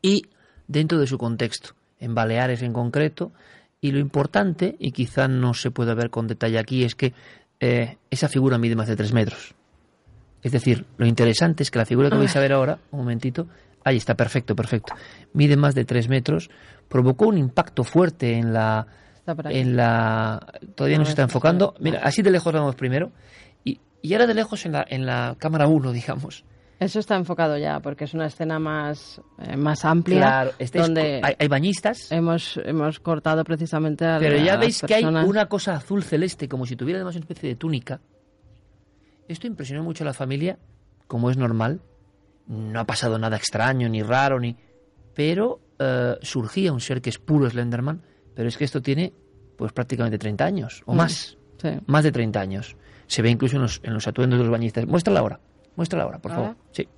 Y 0.00 0.26
dentro 0.68 0.98
de 0.98 1.06
su 1.06 1.18
contexto, 1.18 1.70
en 2.00 2.14
Baleares 2.14 2.62
en 2.62 2.72
concreto, 2.72 3.32
y 3.80 3.92
lo 3.92 3.98
importante, 3.98 4.76
y 4.78 4.92
quizá 4.92 5.28
no 5.28 5.54
se 5.54 5.70
pueda 5.70 5.94
ver 5.94 6.10
con 6.10 6.26
detalle 6.26 6.58
aquí, 6.58 6.84
es 6.84 6.94
que 6.94 7.12
eh, 7.60 7.96
esa 8.10 8.28
figura 8.28 8.58
mide 8.58 8.76
más 8.76 8.88
de 8.88 8.96
tres 8.96 9.12
metros. 9.12 9.54
Es 10.42 10.52
decir, 10.52 10.86
lo 10.96 11.06
interesante 11.06 11.62
es 11.62 11.70
que 11.70 11.78
la 11.78 11.86
figura 11.86 12.10
que 12.10 12.16
vais 12.16 12.34
a 12.36 12.40
ver 12.40 12.52
ahora, 12.52 12.78
un 12.90 13.00
momentito, 13.00 13.48
ahí 13.84 13.96
está, 13.96 14.14
perfecto, 14.14 14.54
perfecto, 14.54 14.94
mide 15.32 15.56
más 15.56 15.74
de 15.74 15.84
tres 15.84 16.08
metros, 16.08 16.50
provocó 16.88 17.26
un 17.26 17.38
impacto 17.38 17.84
fuerte 17.84 18.34
en 18.34 18.52
la 18.52 18.86
en 19.50 19.76
la 19.76 20.54
todavía 20.74 20.96
no, 20.96 21.04
se 21.04 21.10
está 21.10 21.22
enfocando. 21.22 21.74
Mira, 21.80 22.00
así 22.02 22.22
de 22.22 22.30
lejos 22.30 22.52
vamos 22.52 22.76
primero 22.76 23.12
y, 23.62 23.78
y 24.00 24.14
ahora 24.14 24.26
de 24.26 24.34
lejos 24.34 24.64
en 24.64 24.72
la, 24.72 24.86
en 24.88 25.04
la 25.04 25.36
cámara 25.38 25.66
1, 25.66 25.92
digamos. 25.92 26.44
Eso 26.80 27.00
está 27.00 27.16
enfocado 27.16 27.58
ya, 27.58 27.80
porque 27.80 28.04
es 28.04 28.14
una 28.14 28.26
escena 28.26 28.58
más, 28.58 29.20
eh, 29.38 29.56
más 29.56 29.84
amplia. 29.84 30.18
Claro, 30.18 30.50
este 30.58 30.78
donde 30.78 31.20
hay, 31.22 31.34
hay, 31.38 31.48
bañistas. 31.48 32.12
Hemos, 32.12 32.58
hemos 32.64 33.00
cortado 33.00 33.42
precisamente 33.42 34.06
a 34.06 34.18
Pero 34.18 34.36
ya 34.38 34.56
veis 34.56 34.82
que 34.82 34.94
hay 34.94 35.04
una 35.04 35.46
cosa 35.46 35.74
azul 35.74 36.04
celeste, 36.04 36.48
como 36.48 36.66
si 36.66 36.76
tuviera 36.76 36.98
además 36.98 37.16
una 37.16 37.24
especie 37.24 37.48
de 37.48 37.56
túnica. 37.56 38.00
Esto 39.26 39.46
impresionó 39.46 39.82
mucho 39.82 40.04
a 40.04 40.06
la 40.06 40.14
familia, 40.14 40.58
como 41.06 41.30
es 41.30 41.36
normal. 41.36 41.80
No 42.46 42.80
ha 42.80 42.84
pasado 42.84 43.18
nada 43.18 43.36
extraño, 43.36 43.88
ni 43.88 44.02
raro, 44.02 44.38
ni. 44.38 44.56
Pero 45.14 45.60
eh, 45.78 46.16
surgía 46.22 46.72
un 46.72 46.80
ser 46.80 47.02
que 47.02 47.10
es 47.10 47.18
puro 47.18 47.50
Slenderman 47.50 48.02
pero 48.38 48.48
es 48.48 48.56
que 48.56 48.62
esto 48.62 48.80
tiene 48.80 49.12
pues 49.56 49.72
prácticamente 49.72 50.16
30 50.16 50.44
años 50.44 50.82
o 50.86 50.94
Mm, 50.94 50.96
más. 50.96 51.36
sí. 51.60 51.70
Más 51.86 52.04
de 52.04 52.12
30 52.12 52.40
años. 52.40 52.76
Se 53.08 53.20
ve 53.20 53.30
incluso 53.30 53.56
en 53.56 53.62
los, 53.62 53.80
en 53.82 53.92
los 53.92 54.06
atuendos 54.06 54.38
de 54.38 54.44
los 54.44 54.52
bañistas. 54.52 54.86
Muéstrala 54.86 55.18
ahora. 55.18 55.40
Muéstrala 55.78 56.02
ahora, 56.02 56.18
por 56.18 56.32
¿Ahora? 56.32 56.48
favor. 56.48 56.64
Sí. 56.72 56.88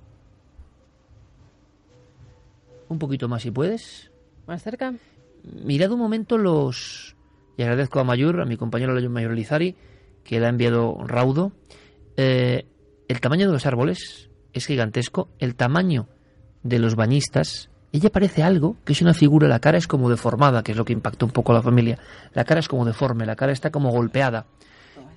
Un 2.89 2.97
poquito 2.97 3.29
más 3.29 3.43
si 3.43 3.51
puedes. 3.51 4.11
¿Más 4.47 4.63
cerca? 4.63 4.95
Mirad 5.43 5.91
un 5.91 5.99
momento 5.99 6.39
los... 6.39 7.15
Y 7.57 7.61
agradezco 7.61 7.99
a 7.99 8.03
Mayur, 8.03 8.41
a 8.41 8.45
mi 8.45 8.57
compañero 8.57 8.99
Mayor 9.07 9.33
Lizari, 9.33 9.75
que 10.23 10.39
le 10.39 10.47
ha 10.47 10.49
enviado 10.49 10.97
raudo. 11.05 11.51
Eh, 12.17 12.65
el 13.07 13.21
tamaño 13.21 13.45
de 13.45 13.53
los 13.53 13.67
árboles 13.67 14.31
es 14.51 14.65
gigantesco. 14.65 15.29
El 15.37 15.53
tamaño 15.53 16.07
de 16.63 16.79
los 16.79 16.95
bañistas 16.95 17.69
ella 17.91 18.09
parece 18.09 18.41
algo, 18.41 18.77
que 18.83 18.93
es 18.93 19.01
una 19.03 19.13
figura, 19.13 19.47
la 19.47 19.59
cara 19.59 19.77
es 19.77 19.85
como 19.85 20.09
deformada, 20.09 20.63
que 20.63 20.71
es 20.71 20.77
lo 20.77 20.85
que 20.85 20.93
impactó 20.93 21.27
un 21.27 21.31
poco 21.31 21.51
a 21.51 21.55
la 21.55 21.61
familia. 21.61 21.99
La 22.33 22.45
cara 22.45 22.61
es 22.61 22.67
como 22.67 22.83
deforme, 22.83 23.27
la 23.27 23.35
cara 23.35 23.51
está 23.51 23.69
como 23.69 23.91
golpeada. 23.91 24.47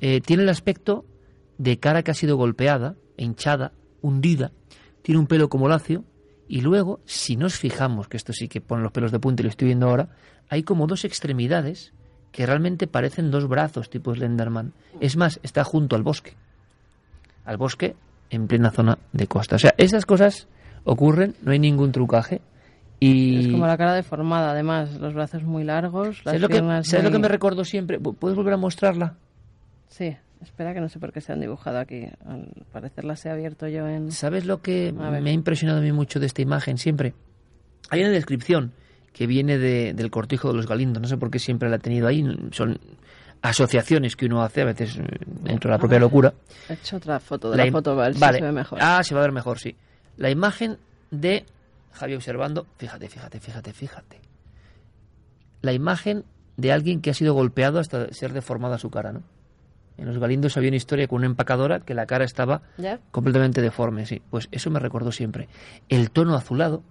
Eh, 0.03 0.21
tiene 0.21 0.43
el 0.43 0.51
aspecto 0.51 1.07
de 1.57 1.79
cara 1.79 2.03
que 2.03 2.11
ha 2.11 2.15
sido 2.15 2.37
golpeada, 2.37 2.97
hinchada, 3.17 3.73
hundida, 4.03 4.53
tiene 5.03 5.19
un 5.19 5.27
pelo 5.27 5.49
como 5.49 5.69
lacio, 5.69 6.05
y 6.49 6.61
luego, 6.61 7.01
si 7.05 7.37
nos 7.37 7.57
fijamos, 7.57 8.09
que 8.09 8.17
esto 8.17 8.33
sí 8.33 8.49
que 8.49 8.61
pone 8.61 8.83
los 8.83 8.93
pelos 8.93 9.13
de 9.13 9.19
punta 9.19 9.43
y 9.43 9.45
lo 9.45 9.51
estoy 9.51 9.67
viendo 9.67 9.89
ahora, 9.89 10.09
hay 10.49 10.63
como 10.63 10.87
dos 10.87 11.05
extremidades 11.05 11.93
que 12.33 12.47
realmente 12.47 12.87
parecen 12.87 13.31
dos 13.31 13.49
brazos 13.49 13.89
tipo 13.89 14.15
Slenderman. 14.15 14.73
Es 15.01 15.17
más, 15.17 15.41
está 15.43 15.65
junto 15.65 15.97
al 15.97 16.03
bosque. 16.03 16.35
Al 17.45 17.57
bosque 17.57 17.95
en 18.31 18.47
plena 18.47 18.71
zona 18.71 18.99
de 19.13 19.27
costa. 19.27 19.57
O 19.57 19.59
sea, 19.59 19.75
esas 19.79 20.05
cosas 20.05 20.49
ocurren, 20.85 21.35
no 21.43 21.53
hay 21.53 21.59
ningún 21.59 21.93
trucaje. 21.93 22.41
Y... 23.01 23.47
Es 23.47 23.53
como 23.53 23.67
la 23.67 23.77
cara 23.77 23.95
deformada, 23.95 24.51
además, 24.51 24.95
los 25.01 25.15
brazos 25.15 25.45
muy 25.45 25.65
largos, 25.65 26.25
las 26.25 26.33
¿Sabes, 26.33 26.41
lo 26.41 26.49
que, 26.49 26.55
piernas 26.55 26.89
¿sabes 26.89 27.05
lo 27.05 27.11
que 27.11 27.19
me 27.19 27.29
recuerdo 27.29 27.65
siempre? 27.65 27.99
¿Puedes 27.99 28.37
volver 28.37 28.55
a 28.55 28.59
mostrarla? 28.59 29.15
Sí, 29.89 30.17
espera 30.45 30.73
que 30.73 30.81
no 30.81 30.89
sé 30.89 30.99
por 31.01 31.13
qué 31.13 31.21
se 31.21 31.33
han 31.33 31.41
dibujado 31.41 31.79
aquí. 31.79 32.07
Al 32.27 32.49
parecer 32.73 33.05
las 33.05 33.25
he 33.27 33.31
abierto 33.31 33.67
yo 33.69 33.87
en... 33.89 34.13
¿Sabes 34.13 34.45
lo 34.47 34.63
que 34.63 34.93
me 34.93 35.31
ha 35.31 35.33
impresionado 35.33 35.81
a 35.81 35.83
mí 35.83 35.93
mucho 35.93 36.21
de 36.21 36.27
esta 36.27 36.41
imagen 36.43 36.79
siempre? 36.79 37.15
Hay 37.91 38.01
una 38.01 38.11
descripción 38.11 38.73
que 39.13 39.27
viene 39.27 39.59
de- 39.59 39.93
del 39.95 40.11
cortijo 40.11 40.49
de 40.49 40.55
los 40.55 40.67
Galindos, 40.67 41.01
no 41.03 41.09
sé 41.09 41.17
por 41.17 41.31
qué 41.31 41.39
siempre 41.39 41.69
la 41.69 41.77
ha 41.77 41.79
tenido 41.81 42.07
ahí, 42.09 42.25
son 42.53 42.79
asociaciones 43.43 44.17
que 44.17 44.27
uno 44.27 44.43
hace 44.43 44.63
a 44.63 44.65
veces 44.65 44.97
eh, 44.97 45.03
dentro 45.43 45.69
de 45.69 45.75
la 45.75 45.79
propia 45.79 45.99
locura. 45.99 46.33
He 46.69 46.73
hecho 46.75 46.97
otra 46.97 47.21
foto 47.21 47.51
de 47.51 47.59
la, 47.59 47.71
foto, 47.71 47.93
si 48.13 48.19
vale. 48.21 48.39
se 48.39 48.45
ve 48.45 48.53
mejor. 48.53 48.79
Ah, 48.81 49.03
se 49.05 49.15
va 49.15 49.21
a 49.21 49.25
ver 49.25 49.33
mejor, 49.33 49.59
sí. 49.59 49.77
La 50.17 50.31
imagen 50.31 50.79
de 51.11 51.45
Javi 51.93 52.15
observando, 52.15 52.67
fíjate, 52.79 53.09
fíjate, 53.09 53.41
fíjate, 53.41 53.73
fíjate. 53.73 54.21
La 55.61 55.73
imagen 55.73 56.25
de 56.57 56.73
alguien 56.73 57.01
que 57.01 57.11
ha 57.11 57.15
sido 57.15 57.35
golpeado 57.35 57.79
hasta 57.81 58.13
ser 58.13 58.33
deformada 58.33 58.79
su 58.79 58.91
cara, 58.91 59.13
¿no? 59.13 59.23
En 59.97 60.07
los 60.07 60.19
Galindos 60.19 60.57
había 60.57 60.71
una 60.71 60.77
historia 60.77 61.07
con 61.07 61.19
una 61.19 61.27
empacadora 61.27 61.81
que 61.81 61.95
la 61.95 62.07
cara 62.07 62.25
estaba 62.25 62.63
¿Ya? 62.79 63.01
completamente 63.11 63.63
deforme, 63.63 64.07
sí. 64.07 64.23
Pues 64.31 64.49
eso 64.51 64.71
me 64.71 64.81
recordó 64.81 65.13
siempre. 65.13 65.49
El 65.89 66.11
tono 66.11 66.35
azulado 66.35 66.83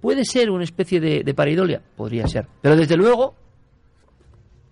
puede 0.00 0.24
ser 0.24 0.50
una 0.50 0.64
especie 0.64 1.00
de, 1.00 1.24
de 1.24 1.34
pareidolia, 1.34 1.82
podría 1.96 2.26
ser. 2.28 2.46
Pero 2.62 2.76
desde 2.76 2.96
luego 2.96 3.34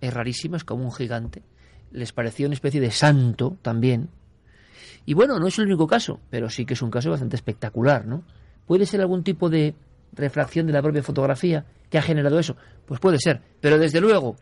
es 0.01 0.13
rarísimo, 0.13 0.55
es 0.55 0.63
como 0.63 0.85
un 0.85 0.91
gigante. 0.93 1.43
Les 1.91 2.13
parecía 2.13 2.45
una 2.45 2.53
especie 2.55 2.79
de 2.79 2.91
santo 2.91 3.57
también. 3.61 4.09
Y 5.05 5.13
bueno, 5.13 5.39
no 5.39 5.47
es 5.47 5.57
el 5.59 5.65
único 5.65 5.87
caso, 5.87 6.19
pero 6.29 6.49
sí 6.49 6.65
que 6.65 6.75
es 6.75 6.81
un 6.81 6.91
caso 6.91 7.09
bastante 7.09 7.35
espectacular, 7.35 8.05
¿no? 8.05 8.23
¿Puede 8.67 8.85
ser 8.85 9.01
algún 9.01 9.23
tipo 9.23 9.49
de 9.49 9.73
refracción 10.13 10.67
de 10.67 10.73
la 10.73 10.81
propia 10.81 11.03
fotografía 11.03 11.65
que 11.89 11.97
ha 11.97 12.01
generado 12.01 12.39
eso? 12.39 12.55
Pues 12.85 12.99
puede 12.99 13.17
ser, 13.19 13.41
pero 13.59 13.77
desde 13.79 13.99
luego, 13.99 14.35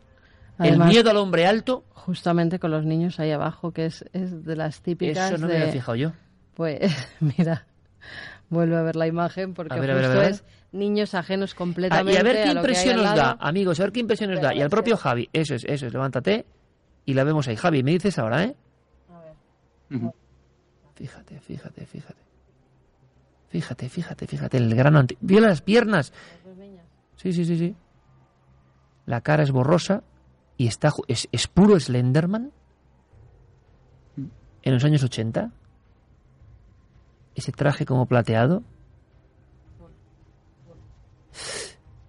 Además, 0.58 0.88
el 0.90 0.94
miedo 0.94 1.11
al 1.11 1.18
hombre 1.18 1.45
alto, 1.45 1.86
Justamente 2.08 2.58
con 2.58 2.72
los 2.72 2.86
niños 2.86 3.19
ahí 3.19 3.32
abajo, 3.32 3.74
que 3.74 3.86
es, 3.86 4.06
es 4.14 4.45
de 4.45 4.56
las 4.56 4.82
típicas 4.82 5.30
eso 5.30 5.42
no 5.42 5.48
de... 5.48 5.56
me 5.56 5.60
había 5.60 5.74
fijado 5.74 5.95
yo. 5.98 6.14
Pues 6.53 6.90
mira, 7.19 7.68
vuelve 8.50 8.77
a 8.77 8.82
ver 8.82 8.95
la 8.95 9.08
imagen 9.08 9.53
porque 9.53 9.74
A 9.74 9.80
ver, 9.82 9.92
a 9.92 9.95
ver, 9.95 10.06
a 10.06 10.08
justo 10.08 10.22
ver. 10.22 10.32
es 10.32 10.44
niños 10.72 11.14
ajenos 11.14 11.52
Ah, 11.53 11.58
completamente 11.58 12.14
y 12.14 12.16
a 12.16 12.24
ver 12.24 12.36
qué 12.38 12.50
a 12.50 12.52
impresión 12.53 12.95
nos 12.95 13.14
da, 13.14 13.38
amigos, 13.42 13.77
a 13.82 13.84
ver 13.84 13.92
qué 13.92 14.00
impresión 14.00 14.32
nos 14.32 14.42
da. 14.42 14.56
Y 14.56 14.61
al 14.61 14.69
propio 14.69 14.95
Javi, 14.95 15.30
eso 15.34 15.53
es, 15.56 15.66
eso 15.66 15.86
es, 15.86 15.92
levántate 15.92 16.45
y 17.06 17.14
la 17.14 17.26
vemos 17.26 17.45
ahí. 17.50 17.58
Javi, 17.58 17.84
me 17.84 17.92
dices 17.92 18.18
ahora, 18.18 18.45
¿eh? 18.45 18.56
Fíjate, 20.95 21.42
fíjate, 21.42 21.86
fíjate. 21.86 22.22
Fíjate, 23.50 23.90
fíjate, 23.90 24.27
fíjate, 24.27 24.58
el 24.58 24.74
grano 24.74 25.00
anti... 25.00 25.18
¡Viola 25.19 25.50
las 25.50 25.61
piernas! 25.61 26.14
Sí, 27.18 27.34
sí, 27.34 27.44
sí, 27.44 27.58
sí. 27.58 27.76
La 29.06 29.19
cara 29.19 29.44
es 29.44 29.52
borrosa 29.52 30.03
y 30.58 30.68
está 30.68 30.90
ju- 30.92 31.06
es, 31.08 31.27
es 31.32 31.48
puro 31.48 31.80
Slenderman 31.80 32.52
en 34.64 34.74
los 34.74 34.84
años 34.84 35.03
80. 35.03 35.52
Ese 37.36 37.52
traje 37.52 37.86
como 37.86 38.06
plateado. 38.08 38.64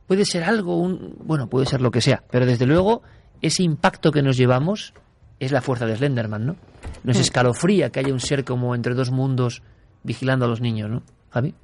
Puede 0.07 0.25
ser 0.25 0.45
algo, 0.45 0.77
un, 0.81 1.17
bueno, 1.23 1.49
puede 1.49 1.67
ser 1.67 1.81
lo 1.83 1.91
que 1.91 2.01
sea, 2.01 2.25
pero 2.31 2.47
desde 2.47 2.65
luego 2.67 3.03
ese 3.43 3.63
impacto 3.63 4.11
que 4.11 4.23
nos 4.23 4.37
llevamos 4.39 4.95
es 5.39 5.53
la 5.53 5.61
fuerza 5.61 5.85
de 5.87 5.97
Slenderman, 5.97 6.47
¿no? 6.47 6.57
Nos 7.05 7.19
Mm. 7.19 7.21
escalofría 7.21 7.91
que 7.91 8.01
haya 8.01 8.13
un 8.13 8.21
ser 8.21 8.45
como 8.45 8.75
entre 8.75 8.95
dos 8.95 9.11
mundos 9.11 9.63
vigilando 10.03 10.47
a 10.47 10.49
los 10.49 10.61
niños, 10.63 10.91
¿no? 10.91 11.03
Javi. 11.31 11.55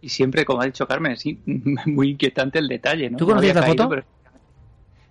Y 0.00 0.08
siempre, 0.08 0.44
como 0.44 0.62
ha 0.62 0.64
dicho 0.64 0.86
Carmen, 0.86 1.16
sí, 1.16 1.38
muy 1.86 2.10
inquietante 2.12 2.58
el 2.58 2.68
detalle, 2.68 3.10
¿no? 3.10 3.18
¿Tú 3.18 3.24
No 3.24 3.30
conocías 3.32 3.54
la 3.56 3.60
caído, 3.62 3.84
foto? 3.84 3.88
pero- 3.90 4.06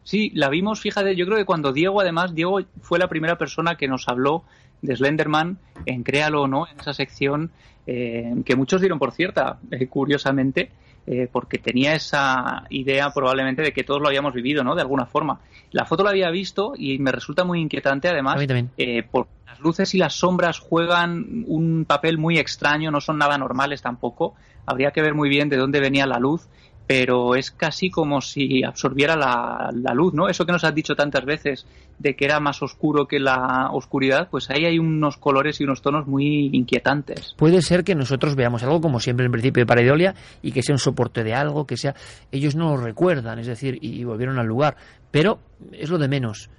Sí, 0.03 0.31
la 0.33 0.49
vimos, 0.49 0.79
fíjate, 0.81 1.15
yo 1.15 1.25
creo 1.25 1.37
que 1.37 1.45
cuando 1.45 1.71
Diego, 1.71 2.01
además, 2.01 2.35
Diego 2.35 2.59
fue 2.81 2.99
la 2.99 3.07
primera 3.07 3.37
persona 3.37 3.75
que 3.75 3.87
nos 3.87 4.07
habló 4.07 4.43
de 4.81 4.95
Slenderman 4.95 5.57
en 5.85 6.03
Créalo 6.03 6.43
o 6.43 6.47
no, 6.47 6.67
en 6.67 6.79
esa 6.79 6.93
sección 6.93 7.51
eh, 7.87 8.33
que 8.45 8.55
muchos 8.55 8.81
dieron 8.81 8.99
por 8.99 9.11
cierta, 9.11 9.59
eh, 9.71 9.87
curiosamente, 9.87 10.71
eh, 11.05 11.27
porque 11.29 11.57
tenía 11.57 11.95
esa 11.95 12.63
idea 12.69 13.09
probablemente 13.09 13.61
de 13.61 13.73
que 13.73 13.83
todos 13.83 14.01
lo 14.01 14.07
habíamos 14.07 14.33
vivido, 14.33 14.63
¿no? 14.63 14.73
De 14.73 14.81
alguna 14.81 15.05
forma. 15.05 15.41
La 15.71 15.83
foto 15.83 16.01
la 16.01 16.11
había 16.11 16.29
visto 16.29 16.75
y 16.77 16.97
me 16.99 17.11
resulta 17.11 17.43
muy 17.43 17.59
inquietante, 17.59 18.07
además, 18.07 18.37
eh, 18.77 19.03
porque 19.11 19.31
las 19.45 19.59
luces 19.59 19.93
y 19.95 19.97
las 19.97 20.13
sombras 20.13 20.59
juegan 20.59 21.43
un 21.47 21.83
papel 21.85 22.17
muy 22.17 22.37
extraño, 22.37 22.89
no 22.89 23.01
son 23.01 23.17
nada 23.17 23.37
normales 23.37 23.81
tampoco. 23.81 24.35
Habría 24.65 24.91
que 24.91 25.01
ver 25.01 25.13
muy 25.13 25.27
bien 25.27 25.49
de 25.49 25.57
dónde 25.57 25.81
venía 25.81 26.05
la 26.05 26.19
luz, 26.19 26.47
pero 26.85 27.35
es 27.35 27.51
casi 27.51 27.89
como 27.89 28.19
si 28.21 28.63
absorbiera 28.63 29.15
la, 29.15 29.93
luz, 29.93 30.13
¿no? 30.13 30.27
Eso 30.27 30.45
que 30.45 30.51
nos 30.51 30.63
has 30.63 30.75
dicho 30.75 30.95
tantas 30.95 31.23
veces 31.23 31.65
de 31.97 32.15
que 32.15 32.25
era 32.25 32.39
más 32.39 32.61
oscuro 32.61 33.07
que 33.07 33.19
la 33.19 33.69
oscuridad, 33.71 34.27
pues 34.29 34.49
ahí 34.49 34.65
hay 34.65 34.79
unos 34.79 35.17
colores 35.17 35.61
y 35.61 35.63
unos 35.63 35.81
tonos 35.81 36.07
muy 36.07 36.49
inquietantes. 36.51 37.35
Puede 37.37 37.61
ser 37.61 37.83
que 37.83 37.95
nosotros 37.95 38.35
veamos 38.35 38.63
algo 38.63 38.81
como 38.81 38.99
siempre 38.99 39.25
en 39.25 39.31
principio 39.31 39.61
de 39.61 39.67
Pareidolia 39.67 40.15
y 40.41 40.51
que 40.51 40.61
sea 40.61 40.75
un 40.75 40.79
soporte 40.79 41.23
de 41.23 41.33
algo, 41.33 41.65
que 41.65 41.77
sea... 41.77 41.95
Ellos 42.31 42.55
no 42.55 42.75
lo 42.75 42.77
recuerdan, 42.77 43.39
es 43.39 43.47
decir, 43.47 43.77
y 43.81 44.03
volvieron 44.03 44.39
al 44.39 44.47
lugar, 44.47 44.75
pero 45.11 45.39
es 45.71 45.89
lo 45.89 45.97
de 45.97 46.07
menos. 46.09 46.49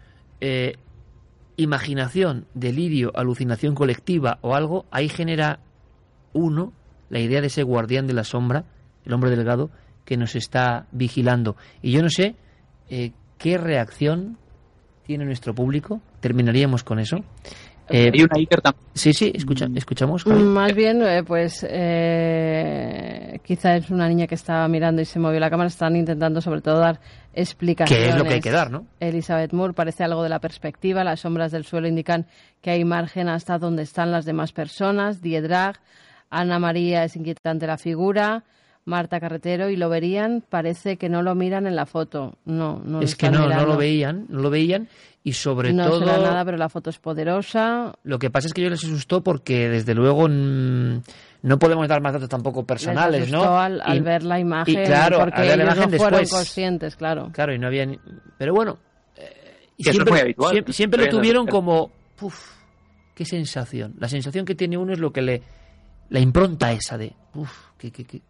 Eh, 0.41 0.77
imaginación, 1.57 2.47
delirio, 2.55 3.13
alucinación 3.15 3.75
colectiva 3.75 4.39
o 4.41 4.55
algo, 4.55 4.87
ahí 4.91 5.09
genera 5.09 5.61
uno 6.33 6.73
la 7.11 7.21
idea 7.21 7.41
de 7.41 7.49
ese 7.49 7.63
guardián 7.63 8.07
de 8.07 8.15
la 8.15 8.25
sombra, 8.25 8.65
el 9.05 9.13
hombre 9.13 9.31
delgado, 9.31 9.71
que 10.05 10.17
nos 10.17 10.37
está 10.37 10.87
vigilando. 10.93 11.57
Y 11.83 11.93
yo 11.93 12.03
no 12.03 12.09
sé 12.09 12.35
eh, 12.91 13.13
qué 13.39 13.59
reacción 13.59 14.39
tiene 15.07 15.25
nuestro 15.25 15.55
público. 15.55 16.01
Terminaríamos 16.21 16.85
con 16.85 16.99
eso. 16.99 17.19
Eh, 17.89 18.11
Hay 18.15 18.23
una 18.23 18.37
Iker 18.37 18.63
también. 18.63 18.85
Sí, 18.95 19.13
sí, 19.13 19.31
escucha, 19.35 19.67
escuchamos. 19.75 20.27
Más 20.27 20.75
bien, 20.75 21.03
eh, 21.03 21.23
pues 21.23 21.67
eh, 21.69 23.39
quizá 23.45 23.77
es 23.77 23.91
una 23.91 24.09
niña 24.09 24.27
que 24.27 24.37
estaba 24.37 24.67
mirando 24.69 25.03
y 25.03 25.05
se 25.05 25.19
movió 25.19 25.39
la 25.39 25.51
cámara. 25.51 25.69
Están 25.69 25.95
intentando, 25.95 26.41
sobre 26.41 26.63
todo, 26.63 26.79
dar 26.79 26.99
explicaciones. 27.35 28.07
¿Qué 28.07 28.11
es 28.11 28.17
lo 28.17 28.25
que 28.25 28.35
hay 28.35 28.41
que 28.41 28.51
dar, 28.51 28.71
no? 28.71 28.87
Elizabeth 29.01 29.53
Moore 29.53 29.75
parece 29.75 30.03
algo 30.03 30.23
de 30.23 30.31
la 30.31 30.41
perspectiva. 30.41 31.05
Las 31.05 31.21
sombras 31.21 31.53
del 31.53 31.65
suelo 31.65 31.87
indican 31.87 32.27
que 32.63 32.71
hay 32.71 32.85
margen 32.85 33.29
hasta 33.29 33.59
donde 33.59 33.83
están 33.83 34.11
las 34.11 34.25
demás 34.25 34.53
personas. 34.53 35.21
Diedrag, 35.21 35.79
Ana 36.31 36.59
María 36.59 37.05
es 37.05 37.17
inquietante 37.17 37.67
la 37.67 37.77
figura. 37.77 38.45
Marta 38.87 39.19
Carretero 39.19 39.71
y 39.71 39.77
lo 39.77 39.89
verían, 39.89 40.45
parece 40.47 40.97
que 40.99 41.09
no 41.09 41.23
lo 41.23 41.35
miran 41.35 41.67
en 41.67 41.75
la 41.75 41.87
foto. 41.87 42.37
No, 42.45 42.83
no 42.85 43.01
Es 43.01 43.17
que 43.17 43.31
no, 43.31 43.49
no 43.49 43.65
lo 43.65 43.77
veían, 43.77 44.27
no 44.29 44.41
lo 44.41 44.51
veían 44.51 44.89
y 45.23 45.33
sobre 45.33 45.73
no 45.73 45.87
todo... 45.87 46.01
No 46.01 46.07
será 46.07 46.19
nada, 46.19 46.45
pero 46.45 46.59
la 46.59 46.69
foto 46.69 46.91
es 46.91 46.99
poderosa. 46.99 47.95
Lo 48.03 48.19
que 48.19 48.29
pasa 48.31 48.49
es 48.49 48.53
que 48.53 48.61
yo 48.63 48.69
les 48.69 48.85
asustó 48.85 49.23
porque 49.23 49.71
desde 49.71 49.95
luego 49.95 50.29
no 50.29 51.59
podemos 51.59 51.89
dar 51.89 52.03
más 52.03 52.13
datos 52.13 52.29
tampoco 52.29 52.67
personales, 52.67 53.23
les 53.23 53.33
¿no? 53.33 53.59
Al, 53.59 53.81
al 53.81 54.03
ver 54.03 54.23
la 54.23 54.39
imagen, 54.39 54.83
y 54.83 54.85
claro, 54.85 55.21
porque 55.21 55.41
al 55.41 55.47
ver 55.49 55.57
la 55.57 55.65
ellos 55.65 55.77
imagen 55.77 55.91
no 55.91 55.97
fueron 55.97 56.21
después. 56.21 56.41
conscientes, 56.41 56.97
claro. 56.97 57.31
Claro, 57.33 57.55
y 57.55 57.59
no 57.59 57.67
había... 57.69 57.87
Ni... 57.87 57.99
Pero 58.37 58.53
bueno, 58.53 58.79
eh, 59.17 59.71
siempre, 59.79 60.05
es 60.05 60.11
muy 60.11 60.21
habitual. 60.21 60.51
siempre, 60.53 60.73
siempre 60.75 61.05
lo 61.07 61.11
tuvieron 61.11 61.47
como... 61.47 61.91
Uf, 62.21 62.51
qué 63.15 63.25
sensación. 63.25 63.95
La 63.99 64.09
sensación 64.09 64.45
que 64.45 64.55
tiene 64.55 64.77
uno 64.77 64.93
es 64.93 64.99
lo 64.99 65.11
que 65.11 65.23
le... 65.23 65.43
La 66.11 66.21
impronta 66.21 66.71
esa 66.71 66.99
de... 66.99 67.15
Uf, 67.35 67.51
qué, 67.79 67.91
qué, 67.91 68.05
qué, 68.05 68.21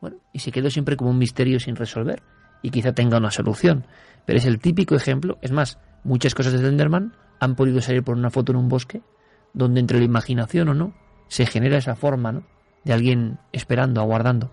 bueno, 0.00 0.16
y 0.32 0.38
se 0.40 0.52
quedó 0.52 0.70
siempre 0.70 0.96
como 0.96 1.10
un 1.10 1.18
misterio 1.18 1.58
sin 1.60 1.76
resolver 1.76 2.22
y 2.62 2.70
quizá 2.70 2.92
tenga 2.92 3.18
una 3.18 3.30
solución. 3.30 3.86
Pero 4.24 4.38
es 4.38 4.44
el 4.46 4.58
típico 4.58 4.94
ejemplo, 4.94 5.38
es 5.42 5.52
más, 5.52 5.78
muchas 6.04 6.34
cosas 6.34 6.52
de 6.52 6.58
Slenderman 6.58 7.12
han 7.40 7.54
podido 7.54 7.80
salir 7.80 8.02
por 8.02 8.16
una 8.16 8.30
foto 8.30 8.52
en 8.52 8.58
un 8.58 8.68
bosque 8.68 9.02
donde 9.52 9.80
entre 9.80 9.98
la 9.98 10.04
imaginación 10.04 10.68
o 10.68 10.74
no 10.74 10.94
se 11.28 11.46
genera 11.46 11.78
esa 11.78 11.94
forma, 11.96 12.32
¿no? 12.32 12.42
De 12.84 12.92
alguien 12.92 13.38
esperando, 13.52 14.00
aguardando. 14.00 14.50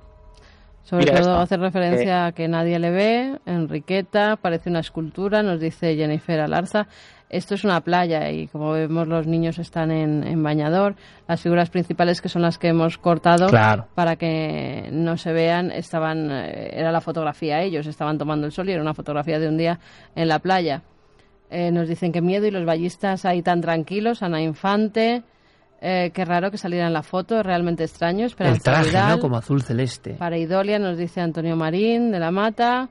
Sobre 0.83 1.05
Mira 1.05 1.21
todo 1.21 1.31
esta. 1.31 1.41
hace 1.43 1.57
referencia 1.57 2.25
Eh. 2.25 2.27
a 2.27 2.31
que 2.33 2.47
nadie 2.47 2.77
le 2.79 2.91
ve, 2.91 3.39
Enriqueta, 3.45 4.35
parece 4.37 4.69
una 4.69 4.79
escultura, 4.81 5.41
nos 5.43 5.59
dice 5.59 5.95
Jennifer 5.95 6.39
Alarza. 6.41 6.87
Esto 7.33 7.55
es 7.55 7.63
una 7.63 7.81
playa 7.81 8.29
y 8.29 8.47
como 8.47 8.71
vemos 8.73 9.07
los 9.07 9.25
niños 9.25 9.57
están 9.57 9.89
en, 9.91 10.23
en 10.23 10.43
bañador. 10.43 10.95
Las 11.27 11.41
figuras 11.41 11.69
principales 11.71 12.21
que 12.21 12.29
son 12.29 12.43
las 12.43 12.57
que 12.59 12.67
hemos 12.67 12.97
cortado 12.99 13.47
Claro. 13.47 13.87
para 13.95 14.15
que 14.17 14.89
no 14.91 15.17
se 15.17 15.33
vean 15.33 15.71
estaban 15.71 16.29
eh, 16.31 16.69
era 16.73 16.91
la 16.91 17.01
fotografía 17.01 17.61
ellos 17.61 17.87
estaban 17.87 18.17
tomando 18.17 18.45
el 18.45 18.51
sol 18.51 18.69
y 18.69 18.73
era 18.73 18.81
una 18.81 18.93
fotografía 18.93 19.39
de 19.39 19.47
un 19.47 19.57
día 19.57 19.79
en 20.15 20.27
la 20.27 20.39
playa. 20.39 20.83
Eh, 21.49 21.71
nos 21.71 21.87
dicen 21.87 22.11
que 22.11 22.21
miedo 22.21 22.45
y 22.47 22.51
los 22.51 22.65
ballistas 22.65 23.25
ahí 23.25 23.41
tan 23.41 23.61
tranquilos. 23.61 24.21
Ana 24.23 24.41
Infante, 24.41 25.23
eh, 25.81 26.11
qué 26.13 26.25
raro 26.25 26.51
que 26.51 26.57
saliera 26.57 26.87
en 26.87 26.93
la 26.93 27.03
foto, 27.03 27.41
realmente 27.43 27.83
extraño. 27.83 28.25
Esperanza 28.25 28.57
el 28.57 28.63
traje, 28.63 28.89
Vidal. 28.89 29.09
¿no? 29.15 29.19
Como 29.19 29.37
azul 29.37 29.61
celeste. 29.63 30.13
Para 30.13 30.37
Idolia 30.37 30.77
nos 30.79 30.97
dice 30.97 31.19
Antonio 31.21 31.55
Marín 31.55 32.11
de 32.11 32.19
la 32.19 32.31
Mata. 32.31 32.89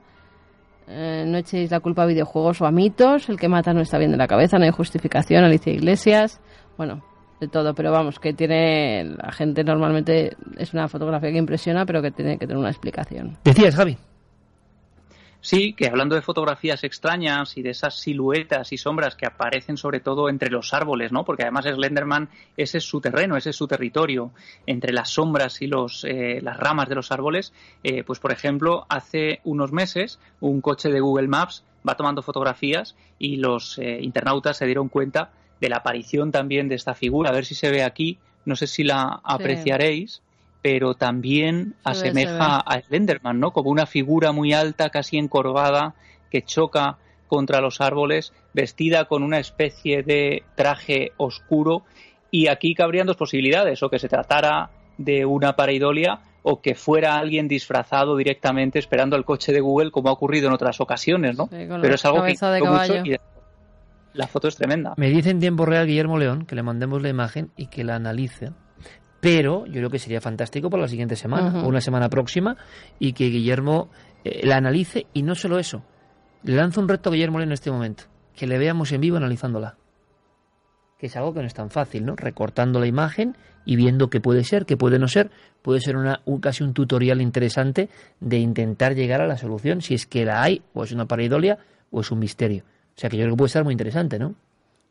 Eh, 0.95 1.25
no 1.25 1.39
echéis 1.39 1.71
la 1.71 1.79
culpa 1.79 2.03
a 2.03 2.05
videojuegos 2.05 2.61
o 2.61 2.65
a 2.65 2.71
mitos. 2.71 3.27
El 3.29 3.39
que 3.39 3.47
mata 3.49 3.73
no 3.73 3.81
está 3.81 3.97
bien 3.97 4.11
de 4.11 4.17
la 4.17 4.27
cabeza, 4.27 4.57
no 4.59 4.65
hay 4.65 4.71
justificación. 4.71 5.43
Alicia 5.43 5.73
Iglesias. 5.73 6.39
Bueno, 6.77 7.03
de 7.39 7.47
todo, 7.47 7.73
pero 7.73 7.91
vamos, 7.91 8.19
que 8.19 8.33
tiene. 8.33 9.03
La 9.03 9.31
gente 9.31 9.63
normalmente 9.63 10.35
es 10.57 10.73
una 10.73 10.87
fotografía 10.87 11.31
que 11.31 11.37
impresiona, 11.37 11.85
pero 11.85 12.01
que 12.01 12.11
tiene 12.11 12.37
que 12.37 12.45
tener 12.45 12.57
una 12.57 12.69
explicación. 12.69 13.37
Decías, 13.43 13.75
Javi. 13.75 13.97
Sí, 15.45 15.73
que 15.73 15.87
hablando 15.87 16.15
de 16.15 16.21
fotografías 16.21 16.85
extrañas 16.85 17.57
y 17.57 17.63
de 17.63 17.71
esas 17.71 17.99
siluetas 17.99 18.71
y 18.71 18.77
sombras 18.77 19.17
que 19.17 19.25
aparecen 19.25 19.75
sobre 19.75 19.99
todo 19.99 20.29
entre 20.29 20.49
los 20.49 20.73
árboles, 20.73 21.11
¿no? 21.11 21.25
Porque 21.25 21.43
además 21.43 21.65
Slenderman 21.65 22.29
ese 22.55 22.77
es 22.77 22.85
su 22.85 23.01
terreno, 23.01 23.35
ese 23.35 23.49
es 23.49 23.55
su 23.57 23.67
territorio, 23.67 24.31
entre 24.65 24.93
las 24.93 25.09
sombras 25.09 25.61
y 25.61 25.67
los, 25.67 26.05
eh, 26.05 26.39
las 26.41 26.55
ramas 26.55 26.87
de 26.87 26.95
los 26.95 27.11
árboles. 27.11 27.51
eh, 27.83 28.05
pues 28.05 28.19
por 28.19 28.31
ejemplo, 28.31 28.85
hace 28.87 29.41
unos 29.43 29.73
meses 29.73 30.17
un 30.39 30.61
coche 30.61 30.89
de 30.89 31.01
Google 31.01 31.27
Maps 31.27 31.65
va 31.85 31.97
tomando 31.97 32.21
fotografías 32.21 32.95
y 33.19 33.35
los 33.35 33.77
eh, 33.79 33.99
internautas 34.01 34.55
se 34.55 34.65
dieron 34.65 34.87
cuenta 34.87 35.33
de 35.59 35.67
la 35.67 35.77
aparición 35.77 36.31
también 36.31 36.69
de 36.69 36.75
esta 36.75 36.93
figura. 36.93 37.31
A 37.31 37.33
ver 37.33 37.43
si 37.43 37.53
se 37.53 37.69
ve 37.69 37.83
aquí, 37.83 38.17
no 38.45 38.55
sé 38.55 38.65
si 38.65 38.85
la 38.85 39.19
apreciaréis 39.21 40.21
pero 40.63 40.95
también 40.95 41.75
asemeja 41.83 42.57
a 42.57 42.81
Slenderman, 42.81 43.39
¿no? 43.39 43.51
Como 43.51 43.69
una 43.69 43.85
figura 43.85 44.31
muy 44.31 44.53
alta, 44.53 44.89
casi 44.89 45.17
encorvada, 45.17 45.93
que 46.31 46.41
choca 46.41 46.97
contra 47.27 47.59
los 47.59 47.81
árboles, 47.81 48.31
vestida 48.53 49.05
con 49.05 49.23
una 49.23 49.39
especie 49.39 50.03
de 50.03 50.43
traje 50.55 51.11
oscuro. 51.17 51.83
Y 52.31 52.47
aquí 52.47 52.73
cabrían 52.75 53.05
dos 53.05 53.17
posibilidades, 53.17 53.83
o 53.83 53.89
que 53.89 53.99
se 53.99 54.07
tratara 54.07 54.71
de 54.97 55.25
una 55.25 55.57
pareidolia 55.57 56.21
o 56.43 56.61
que 56.61 56.75
fuera 56.75 57.17
alguien 57.17 57.47
disfrazado 57.47 58.15
directamente 58.15 58.79
esperando 58.79 59.15
al 59.15 59.25
coche 59.25 59.51
de 59.51 59.59
Google, 59.59 59.91
como 59.91 60.09
ha 60.09 60.11
ocurrido 60.13 60.47
en 60.47 60.53
otras 60.53 60.79
ocasiones, 60.79 61.37
¿no? 61.37 61.45
Sí, 61.45 61.67
Pero 61.81 61.95
es 61.95 62.05
algo 62.05 62.23
que 62.23 62.35
mucho 62.61 62.95
y 63.05 63.17
la 64.13 64.27
foto 64.27 64.47
es 64.47 64.55
tremenda. 64.55 64.93
Me 64.95 65.09
dice 65.09 65.29
en 65.29 65.39
tiempo 65.39 65.65
real 65.65 65.87
Guillermo 65.87 66.17
León 66.17 66.45
que 66.45 66.55
le 66.55 66.63
mandemos 66.63 67.01
la 67.01 67.09
imagen 67.09 67.51
y 67.57 67.67
que 67.67 67.83
la 67.83 67.95
analice. 67.95 68.51
Pero 69.23 69.65
yo 69.67 69.73
creo 69.75 69.89
que 69.89 69.99
sería 69.99 70.19
fantástico 70.19 70.69
para 70.69 70.81
la 70.83 70.87
siguiente 70.89 71.15
semana 71.15 71.63
o 71.63 71.69
una 71.69 71.79
semana 71.79 72.09
próxima 72.09 72.57
y 72.99 73.13
que 73.13 73.29
Guillermo 73.29 73.89
eh, 74.25 74.45
la 74.45 74.57
analice 74.57 75.07
y 75.13 75.23
no 75.23 75.33
solo 75.33 75.57
eso. 75.59 75.81
Le 76.43 76.55
lanzo 76.55 76.81
un 76.81 76.89
reto 76.89 77.09
a 77.09 77.13
Guillermo 77.13 77.39
en 77.39 77.53
este 77.53 77.71
momento. 77.71 78.03
Que 78.35 78.47
le 78.47 78.57
veamos 78.57 78.91
en 78.91 78.99
vivo 78.99 79.15
analizándola. 79.15 79.77
Que 80.97 81.05
es 81.07 81.15
algo 81.15 81.33
que 81.33 81.39
no 81.39 81.47
es 81.47 81.53
tan 81.53 81.69
fácil, 81.69 82.05
¿no? 82.05 82.15
Recortando 82.17 82.79
la 82.81 82.87
imagen 82.87 83.37
y 83.65 83.77
viendo 83.77 84.09
qué 84.09 84.19
puede 84.19 84.43
ser, 84.43 84.65
qué 84.65 84.75
puede 84.75 84.99
no 84.99 85.07
ser. 85.07 85.31
Puede 85.61 85.79
ser 85.79 85.95
una, 85.95 86.19
un- 86.25 86.41
casi 86.41 86.63
un 86.65 86.73
tutorial 86.73 87.21
interesante 87.21 87.87
de 88.19 88.37
intentar 88.39 88.93
llegar 88.95 89.21
a 89.21 89.27
la 89.27 89.37
solución, 89.37 89.81
si 89.81 89.93
es 89.93 90.05
que 90.05 90.25
la 90.25 90.41
hay, 90.43 90.61
o 90.73 90.83
es 90.83 90.91
una 90.91 91.05
pareidolia, 91.05 91.59
o 91.91 92.01
es 92.01 92.11
un 92.11 92.19
misterio. 92.19 92.63
O 92.95 92.99
sea 92.99 93.09
que 93.09 93.15
yo 93.17 93.23
creo 93.23 93.35
que 93.35 93.37
puede 93.37 93.47
estar 93.47 93.63
muy 93.63 93.71
interesante, 93.71 94.19
¿no? 94.19 94.35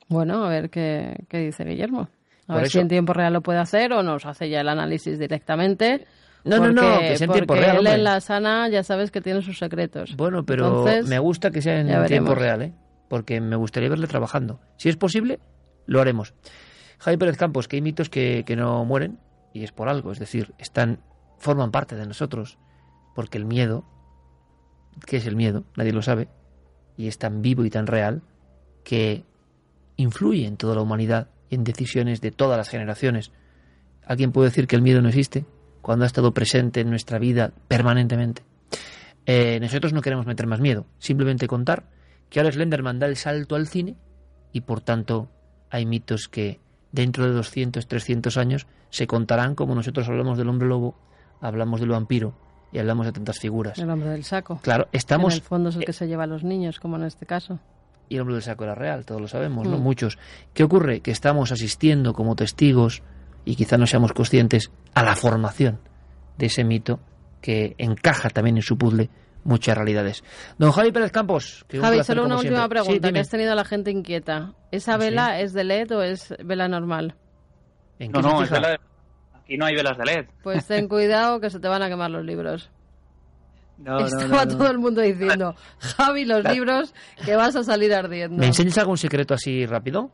Bueno, 0.08 0.42
a 0.44 0.48
ver 0.48 0.70
qué, 0.70 1.24
qué 1.28 1.38
dice 1.38 1.64
Guillermo. 1.64 2.08
A 2.48 2.56
ver 2.56 2.64
eso- 2.64 2.72
si 2.72 2.78
en 2.80 2.88
tiempo 2.88 3.12
real 3.12 3.32
lo 3.32 3.40
puede 3.40 3.58
hacer 3.58 3.92
o 3.92 4.02
nos 4.02 4.26
hace 4.26 4.48
ya 4.50 4.60
el 4.60 4.68
análisis 4.68 5.18
directamente. 5.18 6.06
No, 6.44 6.58
no, 6.58 6.72
no, 6.72 6.98
que 6.98 7.16
sea 7.16 7.26
en 7.26 7.32
tiempo 7.32 7.54
real, 7.54 7.78
él 7.78 7.86
en 7.86 8.02
la 8.04 8.20
sana 8.20 8.68
ya 8.68 8.82
sabes 8.82 9.12
que 9.12 9.20
tiene 9.20 9.42
sus 9.42 9.58
secretos. 9.58 10.16
Bueno, 10.16 10.44
pero 10.44 10.66
Entonces, 10.66 11.06
me 11.08 11.20
gusta 11.20 11.50
que 11.52 11.62
sea 11.62 11.78
en 11.78 11.86
tiempo 11.86 12.02
veremos. 12.02 12.38
real, 12.38 12.62
¿eh? 12.62 12.72
Porque 13.08 13.40
me 13.40 13.54
gustaría 13.54 13.88
verle 13.88 14.08
trabajando. 14.08 14.58
Si 14.76 14.88
es 14.88 14.96
posible, 14.96 15.38
lo 15.86 16.00
haremos. 16.00 16.34
Javi 16.98 17.16
Pérez 17.16 17.36
Campos, 17.36 17.68
que 17.68 17.76
hay 17.76 17.82
mitos 17.82 18.08
que, 18.08 18.42
que 18.44 18.56
no 18.56 18.84
mueren 18.84 19.18
y 19.52 19.62
es 19.62 19.70
por 19.72 19.88
algo, 19.88 20.10
es 20.10 20.18
decir, 20.18 20.52
están 20.58 21.00
forman 21.38 21.70
parte 21.70 21.94
de 21.94 22.06
nosotros, 22.06 22.58
porque 23.14 23.38
el 23.38 23.44
miedo, 23.44 23.84
¿qué 25.06 25.18
es 25.18 25.26
el 25.26 25.36
miedo? 25.36 25.64
Nadie 25.76 25.92
lo 25.92 26.02
sabe 26.02 26.28
y 26.96 27.06
es 27.08 27.18
tan 27.18 27.42
vivo 27.42 27.64
y 27.64 27.70
tan 27.70 27.86
real 27.86 28.22
que 28.84 29.24
influye 29.96 30.46
en 30.46 30.56
toda 30.56 30.74
la 30.74 30.82
humanidad 30.82 31.28
en 31.54 31.64
decisiones 31.64 32.20
de 32.20 32.30
todas 32.32 32.56
las 32.58 32.68
generaciones. 32.68 33.30
¿Alguien 34.04 34.32
puede 34.32 34.48
decir 34.48 34.66
que 34.66 34.76
el 34.76 34.82
miedo 34.82 35.00
no 35.02 35.08
existe 35.08 35.44
cuando 35.80 36.04
ha 36.04 36.06
estado 36.06 36.32
presente 36.34 36.80
en 36.80 36.90
nuestra 36.90 37.18
vida 37.18 37.52
permanentemente? 37.68 38.42
Eh, 39.26 39.58
nosotros 39.60 39.92
no 39.92 40.00
queremos 40.00 40.26
meter 40.26 40.46
más 40.46 40.60
miedo, 40.60 40.86
simplemente 40.98 41.46
contar 41.46 41.84
que 42.28 42.40
ahora 42.40 42.50
Slenderman 42.52 42.98
da 42.98 43.06
el 43.06 43.16
salto 43.16 43.54
al 43.54 43.68
cine 43.68 43.94
y 44.52 44.62
por 44.62 44.80
tanto 44.80 45.28
hay 45.70 45.86
mitos 45.86 46.28
que 46.28 46.58
dentro 46.90 47.24
de 47.26 47.32
200, 47.32 47.86
300 47.86 48.36
años 48.36 48.66
se 48.90 49.06
contarán 49.06 49.54
como 49.54 49.74
nosotros 49.74 50.08
hablamos 50.08 50.38
del 50.38 50.48
hombre 50.48 50.66
lobo, 50.68 50.96
hablamos 51.40 51.80
del 51.80 51.90
vampiro 51.90 52.34
y 52.72 52.78
hablamos 52.78 53.06
de 53.06 53.12
tantas 53.12 53.38
figuras. 53.38 53.78
El 53.78 53.90
hombre 53.90 54.08
del 54.10 54.24
saco. 54.24 54.58
Claro, 54.62 54.88
estamos- 54.92 55.34
En 55.34 55.38
el 55.40 55.42
fondo 55.44 55.68
es 55.68 55.76
el 55.76 55.84
que 55.84 55.92
se 55.92 56.08
lleva 56.08 56.24
a 56.24 56.26
los 56.26 56.42
niños, 56.42 56.80
como 56.80 56.96
en 56.96 57.04
este 57.04 57.26
caso. 57.26 57.60
Y 58.08 58.16
el 58.16 58.22
hombre 58.22 58.34
del 58.34 58.42
saco 58.42 58.64
era 58.64 58.74
real, 58.74 59.04
todos 59.04 59.20
lo 59.20 59.28
sabemos, 59.28 59.66
¿no? 59.66 59.78
Mm. 59.78 59.82
Muchos. 59.82 60.18
¿Qué 60.54 60.64
ocurre? 60.64 61.00
Que 61.00 61.10
estamos 61.10 61.52
asistiendo 61.52 62.12
como 62.12 62.36
testigos, 62.36 63.02
y 63.44 63.56
quizá 63.56 63.78
no 63.78 63.86
seamos 63.86 64.12
conscientes, 64.12 64.70
a 64.94 65.02
la 65.02 65.16
formación 65.16 65.80
de 66.38 66.46
ese 66.46 66.64
mito 66.64 67.00
que 67.40 67.74
encaja 67.78 68.30
también 68.30 68.56
en 68.56 68.62
su 68.62 68.76
puzzle 68.76 69.10
muchas 69.44 69.76
realidades. 69.76 70.22
Don 70.58 70.70
Javi 70.70 70.92
Pérez 70.92 71.10
Campos. 71.10 71.64
Que 71.68 71.80
Javi, 71.80 72.04
solo 72.04 72.24
una 72.24 72.36
última 72.36 72.68
pregunta, 72.68 73.12
que 73.12 73.18
has 73.18 73.28
tenido 73.28 73.52
a 73.52 73.54
la 73.54 73.64
gente 73.64 73.90
inquieta. 73.90 74.54
¿Esa 74.70 74.94
¿Ah, 74.94 74.98
vela 74.98 75.40
es 75.40 75.52
de 75.52 75.64
LED 75.64 75.96
o 75.96 76.02
es 76.02 76.34
vela 76.44 76.68
normal? 76.68 77.16
no, 77.98 78.20
no, 78.20 78.42
es 78.42 78.50
vela 78.50 78.78
aquí 79.42 79.56
no 79.56 79.66
hay 79.66 79.74
velas 79.74 79.98
de 79.98 80.04
LED. 80.04 80.26
Pues 80.42 80.66
ten 80.66 80.88
cuidado 80.88 81.40
que 81.40 81.50
se 81.50 81.60
te 81.60 81.68
van 81.68 81.82
a 81.82 81.88
quemar 81.88 82.10
los 82.10 82.24
libros. 82.24 82.70
No, 83.78 84.06
Estaba 84.06 84.46
todo 84.46 84.70
el 84.70 84.78
mundo 84.78 85.00
diciendo, 85.00 85.54
Javi, 85.78 86.24
los 86.24 86.44
libros 86.44 86.94
que 87.24 87.34
vas 87.34 87.56
a 87.56 87.64
salir 87.64 87.92
ardiendo. 87.92 88.36
¿Me 88.36 88.46
enseñas 88.46 88.78
algún 88.78 88.98
secreto 88.98 89.34
así 89.34 89.66
rápido? 89.66 90.10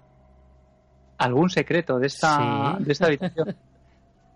¿Algún 1.18 1.50
secreto 1.50 1.98
de 1.98 2.06
esta, 2.06 2.76
de 2.78 2.92
esta 2.92 3.06
habitación? 3.06 3.56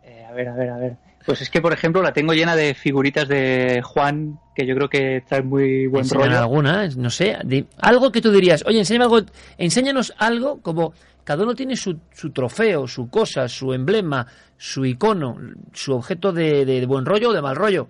Eh, 0.05 0.25
a 0.29 0.33
ver, 0.33 0.49
a 0.49 0.55
ver, 0.57 0.69
a 0.69 0.77
ver. 0.79 0.97
Pues 1.25 1.43
es 1.43 1.49
que, 1.49 1.61
por 1.61 1.73
ejemplo, 1.73 2.03
la 2.03 2.13
tengo 2.13 2.33
llena 2.33 2.57
de 2.57 2.75
figuritas 2.75 3.29
de 3.29 3.81
Juan, 3.85 4.41
que 4.55 4.67
yo 4.67 4.75
creo 4.75 4.89
que 4.89 5.23
trae 5.29 5.43
muy 5.43 5.87
buen 5.87 6.09
rollo. 6.09 6.39
alguna? 6.39 6.89
No 6.97 7.09
sé. 7.09 7.37
algo 7.79 8.11
que 8.11 8.21
tú 8.21 8.33
dirías, 8.33 8.65
oye, 8.67 8.81
enséñame 8.81 9.05
algo, 9.05 9.21
enséñanos 9.59 10.13
algo 10.19 10.61
como 10.61 10.93
cada 11.25 11.45
uno 11.45 11.55
tiene 11.55 11.77
su, 11.77 11.99
su 12.13 12.31
trofeo, 12.31 12.89
su 12.89 13.09
cosa, 13.09 13.49
su 13.49 13.73
emblema, 13.73 14.27
su 14.57 14.85
icono, 14.85 15.39
su 15.73 15.95
objeto 15.95 16.33
de, 16.33 16.65
de, 16.65 16.85
buen 16.87 17.05
rollo 17.05 17.31
o 17.31 17.33
de 17.33 17.43
mal 17.43 17.55
rollo. 17.55 17.89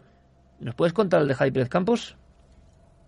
¿Nos 0.62 0.74
puedes 0.74 0.92
contar 0.92 1.22
el 1.22 1.28
de 1.28 1.34
Javi 1.34 1.50
Pérez 1.50 1.68
Campos? 1.68 2.16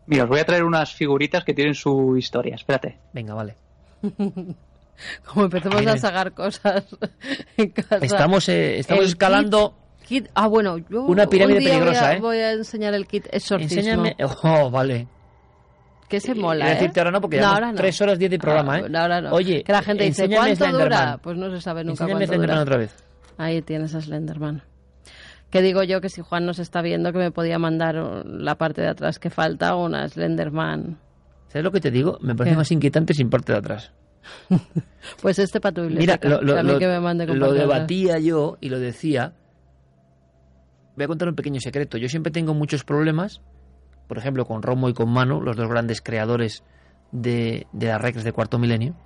Mira, 0.06 0.24
os 0.24 0.28
voy 0.28 0.40
a 0.40 0.44
traer 0.44 0.64
unas 0.64 0.92
figuritas 0.92 1.44
que 1.44 1.54
tienen 1.54 1.74
su 1.74 2.16
historia. 2.16 2.56
Espérate. 2.56 2.98
Venga, 3.12 3.34
vale. 3.34 3.56
Como 5.24 5.44
empezamos 5.46 5.86
a 5.86 5.98
sacar 5.98 6.32
cosas 6.32 6.84
en 7.56 7.70
casa. 7.70 7.98
Estamos, 7.98 8.48
eh, 8.48 8.78
estamos 8.78 9.06
escalando 9.06 9.74
Ah, 10.34 10.48
bueno, 10.48 10.78
yo 10.78 11.04
una 11.04 11.26
pirámide 11.26 11.60
peligrosa, 11.60 12.00
voy 12.00 12.08
a, 12.08 12.16
¿eh? 12.16 12.20
Voy 12.20 12.38
a 12.38 12.52
enseñar 12.52 12.94
el 12.94 13.06
kit 13.06 13.26
exorcismo. 13.30 13.78
Enséñame. 13.78 14.16
Oh, 14.42 14.70
vale. 14.70 15.08
Que 16.08 16.20
se 16.20 16.34
mola, 16.34 16.70
¿eh? 16.70 16.74
decirte 16.74 17.00
ahora 17.00 17.10
no, 17.10 17.20
porque 17.20 17.38
ya 17.38 17.58
no. 17.58 17.74
tres 17.74 18.00
horas 18.02 18.18
diez 18.18 18.30
de 18.30 18.38
programa, 18.38 18.78
¿eh? 18.78 18.84
Ahora 18.94 19.20
no. 19.22 19.32
Oye, 19.32 19.64
que 19.64 19.72
la 19.72 19.82
gente 19.82 20.04
dice, 20.04 20.28
¿cuánto 20.28 20.66
dura? 20.70 21.18
Pues 21.22 21.36
no 21.36 21.50
se 21.50 21.60
sabe 21.60 21.84
nunca 21.84 22.06
cuánto 22.06 22.36
dura. 22.36 22.60
otra 22.60 22.76
vez. 22.76 22.94
Ahí 23.38 23.62
tienes 23.62 23.94
a 23.94 24.00
Slenderman. 24.00 24.62
Que 25.54 25.62
digo 25.62 25.84
yo 25.84 26.00
que 26.00 26.08
si 26.08 26.20
Juan 26.20 26.46
nos 26.46 26.58
está 26.58 26.82
viendo 26.82 27.12
que 27.12 27.18
me 27.18 27.30
podía 27.30 27.60
mandar 27.60 27.94
la 27.94 28.56
parte 28.56 28.80
de 28.80 28.88
atrás 28.88 29.20
que 29.20 29.30
falta 29.30 29.76
una 29.76 30.08
Slenderman. 30.08 30.98
¿Sabes 31.46 31.62
lo 31.62 31.70
que 31.70 31.80
te 31.80 31.92
digo? 31.92 32.18
Me 32.22 32.34
parece 32.34 32.56
más 32.56 32.72
inquietante 32.72 33.14
sin 33.14 33.30
parte 33.30 33.52
de 33.52 33.58
atrás. 33.58 33.92
pues 35.22 35.38
este 35.38 35.60
para 35.60 35.72
tu 35.72 35.82
Mira, 35.82 36.18
lo, 36.24 36.42
lo, 36.42 36.76
que 36.80 36.88
me 36.88 36.98
mande 36.98 37.24
lo 37.28 37.52
debatía 37.52 38.18
yo 38.18 38.58
y 38.60 38.68
lo 38.68 38.80
decía 38.80 39.34
voy 40.96 41.04
a 41.04 41.06
contar 41.06 41.28
un 41.28 41.36
pequeño 41.36 41.60
secreto. 41.60 41.98
Yo 41.98 42.08
siempre 42.08 42.32
tengo 42.32 42.52
muchos 42.52 42.82
problemas, 42.82 43.40
por 44.08 44.18
ejemplo, 44.18 44.46
con 44.46 44.60
Romo 44.60 44.88
y 44.88 44.92
con 44.92 45.08
Manu, 45.08 45.40
los 45.40 45.56
dos 45.56 45.68
grandes 45.68 46.00
creadores 46.00 46.64
de, 47.12 47.68
de 47.72 47.86
las 47.86 48.02
reglas 48.02 48.24
de 48.24 48.32
cuarto 48.32 48.58
milenio, 48.58 48.96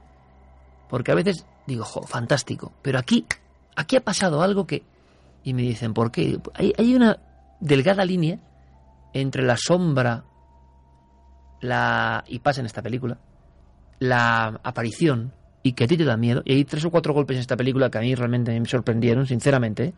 porque 0.88 1.12
a 1.12 1.14
veces 1.14 1.44
digo, 1.66 1.84
jo, 1.84 2.00
fantástico, 2.04 2.72
pero 2.80 2.98
aquí, 2.98 3.26
aquí 3.76 3.96
ha 3.96 4.00
pasado 4.00 4.40
algo 4.40 4.66
que... 4.66 4.82
Y 5.48 5.54
me 5.54 5.62
dicen, 5.62 5.94
¿por 5.94 6.10
qué? 6.10 6.38
Hay, 6.54 6.72
hay 6.76 6.94
una 6.94 7.18
delgada 7.60 8.04
línea 8.04 8.38
entre 9.14 9.42
la 9.42 9.56
sombra 9.56 10.24
la 11.60 12.22
y 12.28 12.38
pasa 12.40 12.60
en 12.60 12.66
esta 12.66 12.82
película, 12.82 13.18
la 13.98 14.60
aparición 14.62 15.32
y 15.62 15.72
que 15.72 15.84
a 15.84 15.86
ti 15.86 15.96
te 15.96 16.04
da 16.04 16.16
miedo. 16.16 16.42
Y 16.44 16.52
hay 16.52 16.64
tres 16.64 16.84
o 16.84 16.90
cuatro 16.90 17.14
golpes 17.14 17.36
en 17.36 17.40
esta 17.40 17.56
película 17.56 17.90
que 17.90 17.98
a 17.98 18.00
mí 18.02 18.14
realmente 18.14 18.58
me 18.58 18.66
sorprendieron, 18.66 19.26
sinceramente. 19.26 19.84
¿eh? 19.84 19.92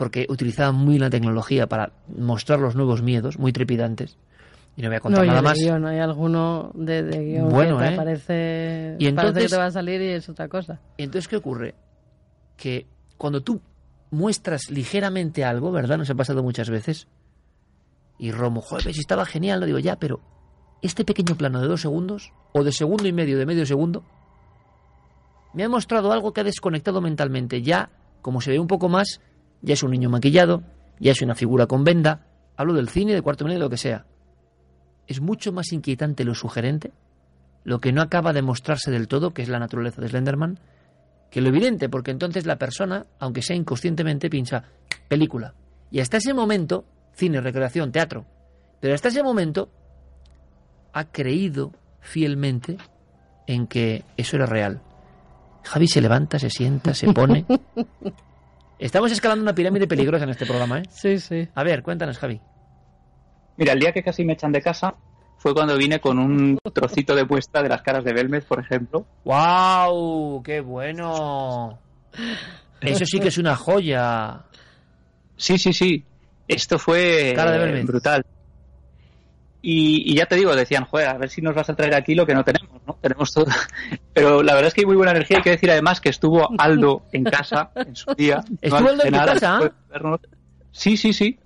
porque 0.00 0.24
utilizaban 0.30 0.76
muy 0.76 0.98
la 0.98 1.10
tecnología 1.10 1.66
para 1.66 1.92
mostrar 2.16 2.58
los 2.58 2.74
nuevos 2.74 3.02
miedos, 3.02 3.38
muy 3.38 3.52
trepidantes. 3.52 4.16
Y 4.74 4.80
no 4.80 4.88
voy 4.88 4.96
a 4.96 5.00
contar 5.00 5.26
nada 5.26 5.42
más. 5.42 5.58
no 5.58 5.88
hay 5.88 5.98
alguno 5.98 6.70
de, 6.72 7.02
guion 7.02 7.50
bueno, 7.50 7.76
que 7.76 7.84
te 7.84 7.92
¿eh? 7.92 7.96
parece, 7.98 8.96
y 8.98 9.06
entonces, 9.08 9.42
que 9.42 9.48
te 9.50 9.56
va 9.58 9.66
a 9.66 9.70
salir 9.70 10.00
y 10.00 10.08
es 10.12 10.26
otra 10.30 10.48
cosa. 10.48 10.80
Y 10.96 11.02
entonces, 11.02 11.28
¿qué 11.28 11.36
ocurre? 11.36 11.74
Que 12.56 12.86
cuando 13.18 13.42
tú 13.42 13.60
muestras 14.10 14.70
ligeramente 14.70 15.44
algo, 15.44 15.70
¿verdad? 15.72 15.98
Nos 15.98 16.10
ha 16.10 16.14
pasado 16.14 16.42
muchas 16.42 16.70
veces. 16.70 17.06
Y 18.18 18.32
Romo, 18.32 18.60
joder, 18.60 18.92
si 18.92 19.00
estaba 19.00 19.24
genial, 19.24 19.60
lo 19.60 19.66
digo 19.66 19.78
ya, 19.78 19.96
pero 19.96 20.20
este 20.82 21.04
pequeño 21.04 21.36
plano 21.36 21.60
de 21.60 21.68
dos 21.68 21.80
segundos, 21.80 22.32
o 22.52 22.64
de 22.64 22.72
segundo 22.72 23.06
y 23.06 23.12
medio, 23.12 23.38
de 23.38 23.46
medio 23.46 23.64
segundo, 23.66 24.04
me 25.52 25.64
ha 25.64 25.68
mostrado 25.68 26.12
algo 26.12 26.32
que 26.32 26.40
ha 26.40 26.44
desconectado 26.44 27.00
mentalmente. 27.00 27.62
Ya, 27.62 27.90
como 28.22 28.40
se 28.40 28.50
ve 28.50 28.58
un 28.58 28.66
poco 28.66 28.88
más, 28.88 29.20
ya 29.62 29.74
es 29.74 29.82
un 29.82 29.90
niño 29.90 30.10
maquillado, 30.10 30.62
ya 30.98 31.12
es 31.12 31.22
una 31.22 31.34
figura 31.34 31.66
con 31.66 31.84
venda, 31.84 32.26
hablo 32.56 32.74
del 32.74 32.88
cine, 32.88 33.14
de 33.14 33.22
cuarto 33.22 33.44
milenio, 33.44 33.60
de 33.60 33.66
lo 33.66 33.70
que 33.70 33.76
sea. 33.76 34.06
Es 35.06 35.20
mucho 35.20 35.52
más 35.52 35.72
inquietante 35.72 36.24
lo 36.24 36.34
sugerente, 36.34 36.92
lo 37.64 37.80
que 37.80 37.92
no 37.92 38.02
acaba 38.02 38.32
de 38.32 38.42
mostrarse 38.42 38.90
del 38.90 39.08
todo, 39.08 39.32
que 39.32 39.42
es 39.42 39.48
la 39.48 39.58
naturaleza 39.58 40.00
de 40.00 40.08
Slenderman, 40.08 40.60
que 41.30 41.40
lo 41.40 41.48
evidente, 41.48 41.88
porque 41.88 42.10
entonces 42.10 42.46
la 42.46 42.56
persona, 42.56 43.06
aunque 43.18 43.42
sea 43.42 43.56
inconscientemente, 43.56 44.28
piensa 44.28 44.64
película. 45.08 45.54
Y 45.90 46.00
hasta 46.00 46.16
ese 46.16 46.34
momento, 46.34 46.84
cine, 47.12 47.40
recreación, 47.40 47.92
teatro, 47.92 48.26
pero 48.80 48.94
hasta 48.94 49.08
ese 49.08 49.22
momento 49.22 49.70
ha 50.92 51.04
creído 51.04 51.72
fielmente 52.00 52.76
en 53.46 53.66
que 53.66 54.04
eso 54.16 54.36
era 54.36 54.46
real. 54.46 54.82
Javi 55.64 55.86
se 55.86 56.00
levanta, 56.00 56.38
se 56.38 56.50
sienta, 56.50 56.94
se 56.94 57.12
pone 57.12 57.44
Estamos 58.80 59.12
escalando 59.12 59.42
una 59.42 59.54
pirámide 59.54 59.86
peligrosa 59.86 60.24
en 60.24 60.30
este 60.30 60.46
programa, 60.46 60.78
¿eh? 60.78 60.82
Sí, 60.88 61.18
sí. 61.18 61.46
A 61.54 61.62
ver, 61.62 61.82
cuéntanos, 61.82 62.18
Javi. 62.18 62.40
Mira, 63.58 63.74
el 63.74 63.78
día 63.78 63.92
que 63.92 64.02
casi 64.02 64.24
me 64.24 64.32
echan 64.32 64.52
de 64.52 64.62
casa 64.62 64.94
fue 65.40 65.54
cuando 65.54 65.74
vine 65.78 66.00
con 66.00 66.18
un 66.18 66.58
trocito 66.74 67.14
de 67.14 67.24
muestra 67.24 67.62
de 67.62 67.70
las 67.70 67.80
caras 67.80 68.04
de 68.04 68.12
Belmez, 68.12 68.44
por 68.44 68.60
ejemplo. 68.60 69.06
¡Wow! 69.24 70.42
¡Qué 70.42 70.60
bueno! 70.60 71.78
Eso 72.82 73.06
sí 73.06 73.18
que 73.18 73.28
es 73.28 73.38
una 73.38 73.56
joya. 73.56 74.42
Sí, 75.38 75.56
sí, 75.56 75.72
sí. 75.72 76.04
Esto 76.46 76.78
fue 76.78 77.32
Cara 77.34 77.52
de 77.52 77.82
brutal. 77.84 78.22
Y, 79.62 80.14
ya 80.14 80.26
te 80.26 80.36
digo, 80.36 80.54
decían, 80.54 80.84
joder, 80.84 81.08
a 81.08 81.16
ver 81.16 81.30
si 81.30 81.40
nos 81.40 81.54
vas 81.54 81.70
a 81.70 81.74
traer 81.74 81.94
aquí 81.94 82.14
lo 82.14 82.26
que 82.26 82.34
no 82.34 82.44
tenemos, 82.44 82.82
¿no? 82.86 82.98
Tenemos 83.00 83.32
todo. 83.32 83.46
Pero 84.12 84.42
la 84.42 84.52
verdad 84.52 84.68
es 84.68 84.74
que 84.74 84.82
hay 84.82 84.86
muy 84.86 84.96
buena 84.96 85.12
energía. 85.12 85.38
Hay 85.38 85.42
que 85.42 85.50
decir 85.52 85.70
además 85.70 86.02
que 86.02 86.10
estuvo 86.10 86.50
Aldo 86.58 87.06
en 87.12 87.24
casa 87.24 87.70
en 87.76 87.96
su 87.96 88.12
día. 88.14 88.44
¿Estuvo 88.60 88.88
Aldo 88.90 89.04
en 89.04 89.12
casa? 89.14 89.72
Sí, 90.70 90.98
sí, 90.98 91.14
sí. 91.14 91.38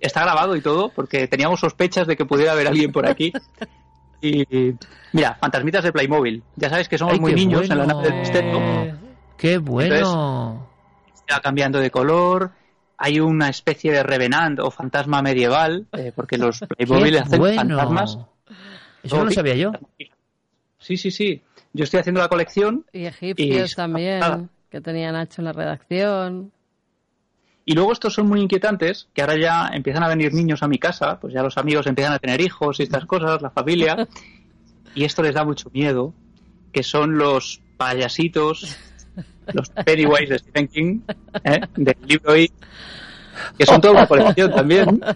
Está 0.00 0.22
grabado 0.22 0.54
y 0.56 0.60
todo, 0.60 0.90
porque 0.90 1.26
teníamos 1.26 1.60
sospechas 1.60 2.06
de 2.06 2.16
que 2.16 2.24
pudiera 2.24 2.52
haber 2.52 2.68
alguien 2.68 2.92
por 2.92 3.06
aquí. 3.06 3.32
Y 4.20 4.44
mira, 5.12 5.38
fantasmitas 5.40 5.84
de 5.84 5.92
Playmobil. 5.92 6.42
Ya 6.56 6.68
sabes 6.68 6.88
que 6.88 6.98
somos 6.98 7.20
muy 7.20 7.34
niños 7.34 7.70
en 7.70 7.78
la 7.78 7.86
nave 7.86 8.02
del 8.02 8.18
misterio. 8.18 8.98
¡Qué 9.36 9.58
bueno! 9.58 10.68
está 11.28 11.40
cambiando 11.40 11.78
de 11.78 11.90
color, 11.90 12.52
hay 12.96 13.20
una 13.20 13.48
especie 13.48 13.92
de 13.92 14.02
revenant 14.02 14.58
o 14.60 14.70
fantasma 14.70 15.20
medieval, 15.22 15.86
eh, 15.92 16.12
porque 16.14 16.38
los 16.38 16.60
Playmobil 16.76 17.18
hacen 17.18 17.54
fantasmas. 17.54 18.18
Eso 19.02 19.18
no 19.18 19.26
lo 19.26 19.30
sabía 19.30 19.54
yo. 19.54 19.72
Sí, 20.78 20.96
sí, 20.96 21.10
sí. 21.10 21.42
Yo 21.72 21.84
estoy 21.84 22.00
haciendo 22.00 22.20
la 22.20 22.28
colección. 22.28 22.86
Y 22.92 23.04
egipcios 23.04 23.74
también, 23.74 24.48
que 24.70 24.80
tenían 24.80 25.12
Nacho 25.12 25.42
en 25.42 25.44
la 25.44 25.52
redacción. 25.52 26.52
Y 27.68 27.74
luego 27.74 27.92
estos 27.92 28.14
son 28.14 28.26
muy 28.26 28.40
inquietantes, 28.40 29.08
que 29.12 29.20
ahora 29.20 29.36
ya 29.36 29.68
empiezan 29.70 30.02
a 30.02 30.08
venir 30.08 30.32
niños 30.32 30.62
a 30.62 30.68
mi 30.68 30.78
casa, 30.78 31.20
pues 31.20 31.34
ya 31.34 31.42
los 31.42 31.58
amigos 31.58 31.86
empiezan 31.86 32.14
a 32.14 32.18
tener 32.18 32.40
hijos 32.40 32.80
y 32.80 32.84
estas 32.84 33.04
cosas, 33.04 33.42
la 33.42 33.50
familia, 33.50 34.08
y 34.94 35.04
esto 35.04 35.22
les 35.22 35.34
da 35.34 35.44
mucho 35.44 35.68
miedo, 35.74 36.14
que 36.72 36.82
son 36.82 37.18
los 37.18 37.60
payasitos 37.76 38.74
los 39.52 39.68
Pennywise 39.68 40.32
de 40.32 40.38
Stephen 40.38 40.68
King, 40.68 41.00
¿eh? 41.44 41.60
del 41.76 41.96
libro 42.06 42.38
I, 42.38 42.50
que 43.58 43.66
son 43.66 43.82
toda 43.82 43.92
una 43.92 44.06
colección 44.06 44.50
también. 44.50 45.02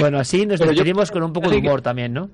Bueno, 0.00 0.18
así 0.18 0.46
nos 0.46 0.58
despedimos 0.58 1.12
con 1.12 1.22
un 1.22 1.32
poco 1.32 1.48
de 1.48 1.58
humor 1.58 1.80
también, 1.80 2.12
¿no? 2.12 2.28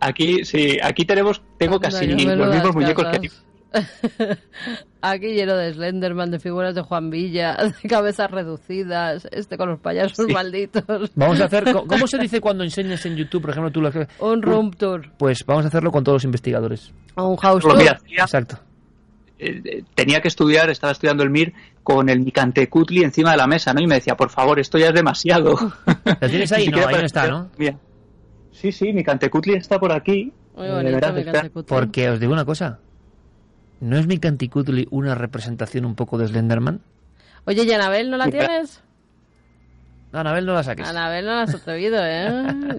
Aquí, 0.00 0.44
sí, 0.44 0.78
aquí 0.82 1.06
tenemos, 1.06 1.40
tengo 1.56 1.80
casi 1.80 2.06
los 2.06 2.50
mismos 2.50 2.74
muñecos 2.74 3.06
que 3.06 3.30
Aquí 5.00 5.28
lleno 5.34 5.56
de 5.56 5.72
Slenderman, 5.72 6.30
de 6.30 6.38
figuras 6.38 6.74
de 6.74 6.82
Juan 6.82 7.10
Villa, 7.10 7.56
de 7.82 7.88
cabezas 7.88 8.30
reducidas, 8.30 9.28
este 9.30 9.56
con 9.56 9.68
los 9.70 9.80
payasos 9.80 10.26
malditos. 10.28 10.84
Vamos 11.14 11.40
a 11.40 11.44
hacer, 11.44 11.72
¿cómo 11.72 12.06
se 12.06 12.18
dice 12.18 12.40
cuando 12.42 12.64
enseñas 12.64 13.04
en 13.06 13.16
YouTube, 13.16 13.42
por 13.42 13.50
ejemplo, 13.50 13.70
tú 13.70 13.80
lo 13.80 13.90
Un 14.20 14.42
room 14.42 14.70
tour. 14.72 15.10
Pues 15.18 15.44
vamos 15.46 15.64
a 15.64 15.68
hacerlo 15.68 15.90
con 15.90 16.02
todos 16.04 16.16
los 16.16 16.24
investigadores. 16.24 16.92
O 17.14 17.28
un 17.28 17.36
house 17.36 17.62
tour. 17.62 17.80
Exacto. 17.80 18.58
Eh, 19.40 19.84
tenía 19.94 20.20
que 20.20 20.28
estudiar, 20.28 20.68
estaba 20.68 20.92
estudiando 20.92 21.22
el 21.22 21.30
MIR 21.30 21.52
con 21.84 22.08
el 22.08 22.20
Micantecutli 22.20 23.04
encima 23.04 23.30
de 23.30 23.36
la 23.36 23.46
mesa, 23.46 23.72
¿no? 23.72 23.80
Y 23.80 23.86
me 23.86 23.94
decía, 23.94 24.16
por 24.16 24.30
favor, 24.30 24.58
esto 24.58 24.78
ya 24.78 24.88
es 24.88 24.94
demasiado. 24.94 25.54
¿Lo 26.20 26.28
tienes 26.28 26.50
ahí? 26.50 26.68
no, 26.68 26.84
ahí 26.84 26.96
no 26.96 27.06
está, 27.06 27.28
¿no? 27.28 27.50
Sí, 28.50 28.72
sí, 28.72 28.92
Micantecutli 28.92 29.54
está 29.54 29.78
por 29.78 29.92
aquí. 29.92 30.32
Eh, 30.56 31.00
Porque 31.68 32.10
os 32.10 32.18
digo 32.18 32.32
una 32.32 32.44
cosa. 32.44 32.80
¿No 33.80 33.96
es 33.96 34.06
Micantecutli 34.06 34.88
una 34.90 35.14
representación 35.14 35.84
un 35.84 35.94
poco 35.94 36.18
de 36.18 36.26
Slenderman? 36.26 36.80
Oye, 37.44 37.64
Yanabel, 37.64 38.10
¿no 38.10 38.16
la 38.16 38.30
tienes? 38.30 38.82
Anabel, 40.12 40.46
no 40.46 40.54
la 40.54 40.62
saques. 40.62 40.88
Anabel 40.88 41.24
no 41.24 41.32
la 41.32 41.42
has 41.42 41.54
atrevido, 41.54 41.98
¿eh? 42.02 42.28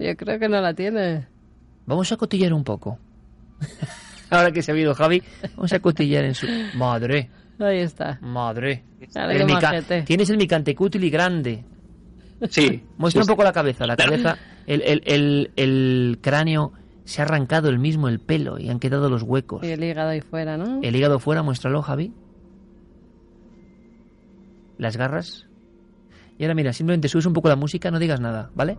Yo 0.00 0.16
creo 0.16 0.38
que 0.38 0.48
no 0.48 0.60
la 0.60 0.74
tiene. 0.74 1.26
Vamos 1.86 2.10
a 2.12 2.16
cotillar 2.16 2.52
un 2.52 2.64
poco. 2.64 2.98
Ahora 4.30 4.52
que 4.52 4.62
se 4.62 4.70
ha 4.70 4.74
habido 4.74 4.94
Javi, 4.94 5.22
vamos 5.56 5.72
a 5.72 5.80
cotillar 5.80 6.24
en 6.24 6.34
su... 6.34 6.46
Madre. 6.74 7.30
Ahí 7.58 7.78
está. 7.78 8.18
Madre. 8.20 8.84
El 9.14 9.44
mica-. 9.44 9.82
Tienes 10.04 10.30
el 10.30 10.36
micantecutili 10.36 11.10
grande. 11.10 11.64
Sí. 12.48 12.84
Muestra 12.96 13.22
sí, 13.22 13.28
un 13.28 13.34
poco 13.34 13.42
la 13.44 13.52
cabeza. 13.52 13.86
La 13.86 13.96
cabeza, 13.96 14.38
el, 14.66 14.82
el, 14.82 15.02
el, 15.04 15.50
el 15.56 16.18
cráneo 16.22 16.72
se 17.04 17.20
ha 17.20 17.24
arrancado 17.24 17.68
el 17.68 17.78
mismo 17.78 18.08
el 18.08 18.20
pelo 18.20 18.58
y 18.58 18.68
han 18.68 18.78
quedado 18.78 19.08
los 19.08 19.22
huecos. 19.22 19.62
Y 19.62 19.70
el 19.70 19.82
hígado 19.82 20.10
ahí 20.10 20.20
fuera, 20.20 20.56
¿no? 20.56 20.80
El 20.82 20.96
hígado 20.96 21.18
fuera, 21.18 21.42
muéstralo, 21.42 21.82
Javi. 21.82 22.12
Las 24.78 24.96
garras. 24.96 25.46
Y 26.38 26.44
ahora 26.44 26.54
mira, 26.54 26.72
simplemente 26.72 27.08
subes 27.08 27.26
un 27.26 27.34
poco 27.34 27.48
la 27.48 27.56
música, 27.56 27.90
no 27.90 27.98
digas 27.98 28.20
nada, 28.20 28.50
¿vale? 28.54 28.78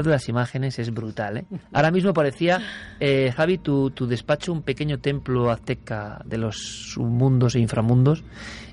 De 0.00 0.10
las 0.10 0.28
imágenes 0.28 0.78
es 0.78 0.92
brutal, 0.92 1.38
¿eh? 1.38 1.44
Ahora 1.72 1.90
mismo 1.90 2.14
parecía, 2.14 2.60
eh, 3.00 3.32
Javi, 3.36 3.58
tu, 3.58 3.90
tu 3.90 4.06
despacho 4.06 4.52
un 4.52 4.62
pequeño 4.62 4.98
templo 4.98 5.50
azteca 5.50 6.22
de 6.24 6.38
los 6.38 6.56
submundos 6.92 7.54
e 7.54 7.60
inframundos, 7.60 8.24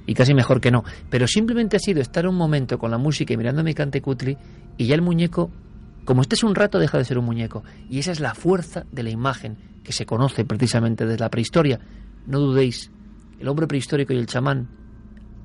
y 0.05 0.13
casi 0.13 0.33
mejor 0.33 0.61
que 0.61 0.71
no. 0.71 0.83
Pero 1.09 1.27
simplemente 1.27 1.77
ha 1.77 1.79
sido 1.79 2.01
estar 2.01 2.27
un 2.27 2.35
momento 2.35 2.79
con 2.79 2.91
la 2.91 2.97
música 2.97 3.33
y 3.33 3.37
mirando 3.37 3.63
mi 3.63 3.73
cante 3.73 4.01
cutli, 4.01 4.37
y 4.77 4.87
ya 4.87 4.95
el 4.95 5.01
muñeco, 5.01 5.51
como 6.05 6.21
estés 6.21 6.43
un 6.43 6.55
rato, 6.55 6.79
deja 6.79 6.97
de 6.97 7.05
ser 7.05 7.17
un 7.17 7.25
muñeco. 7.25 7.63
Y 7.89 7.99
esa 7.99 8.11
es 8.11 8.19
la 8.19 8.33
fuerza 8.33 8.85
de 8.91 9.03
la 9.03 9.09
imagen, 9.09 9.57
que 9.83 9.91
se 9.91 10.05
conoce 10.05 10.45
precisamente 10.45 11.05
desde 11.05 11.19
la 11.19 11.29
prehistoria. 11.29 11.79
No 12.25 12.39
dudéis, 12.39 12.91
el 13.39 13.47
hombre 13.47 13.67
prehistórico 13.67 14.13
y 14.13 14.17
el 14.17 14.27
chamán 14.27 14.69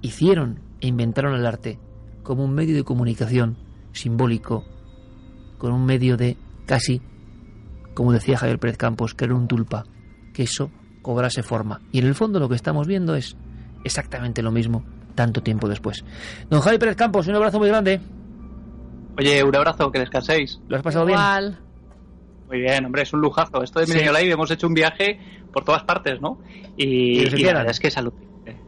hicieron 0.03 0.61
e 0.81 0.87
inventaron 0.87 1.35
el 1.35 1.47
arte 1.47 1.79
como 2.23 2.45
un 2.45 2.55
medio 2.55 2.75
de 2.75 2.85
comunicación 2.85 3.57
simbólico, 3.93 4.65
con 5.65 5.73
un 5.73 5.87
medio 5.87 6.19
de 6.19 6.37
casi, 6.67 7.01
como 7.95 8.13
decía 8.13 8.37
Javier 8.37 8.59
Pérez 8.59 8.77
Campos, 8.77 9.15
que 9.15 9.25
era 9.25 9.35
un 9.35 9.49
tulpa, 9.49 9.85
que 10.35 10.43
eso 10.43 10.71
cobrase 11.01 11.43
forma. 11.43 11.81
Y 11.91 12.01
en 12.01 12.07
el 12.07 12.15
fondo 12.15 12.39
lo 12.39 12.51
que 12.51 12.55
estamos 12.55 12.87
viendo 12.87 13.15
es 13.15 13.35
exactamente 13.83 14.43
lo 14.43 14.53
mismo 14.53 14.85
tanto 15.15 15.43
tiempo 15.43 15.67
después. 15.67 16.05
Don 16.51 16.61
Javier 16.61 16.79
Pérez 16.81 16.97
Campos, 16.97 17.27
un 17.29 17.35
abrazo 17.37 17.59
muy 17.59 17.69
grande. 17.69 17.99
Oye, 19.19 19.43
un 19.43 19.57
abrazo, 19.57 19.91
que 19.91 20.01
descanséis. 20.01 20.61
¿Lo 20.69 20.77
has 20.77 20.83
pasado 20.83 21.07
bien? 21.07 21.19
Igual. 21.19 21.59
Muy 22.49 22.61
bien, 22.61 22.85
hombre, 22.85 23.03
es 23.05 23.13
un 23.15 23.23
lujazo. 23.23 23.63
Esto 23.63 23.81
de 23.81 23.87
Sí. 23.87 23.93
Milenio 23.93 24.13
Live 24.13 24.33
hemos 24.33 24.51
hecho 24.51 24.67
un 24.67 24.75
viaje 24.75 25.19
por 25.51 25.65
todas 25.65 25.83
partes, 25.85 26.21
¿no? 26.21 26.41
Y, 26.77 27.21
Y 27.21 27.25
los 27.25 27.31
que 27.35 27.41
y 27.41 27.43
la 27.45 27.49
quedan. 27.49 27.55
verdad 27.63 27.71
es 27.71 27.81
que 27.81 27.91
salud. 27.91 28.13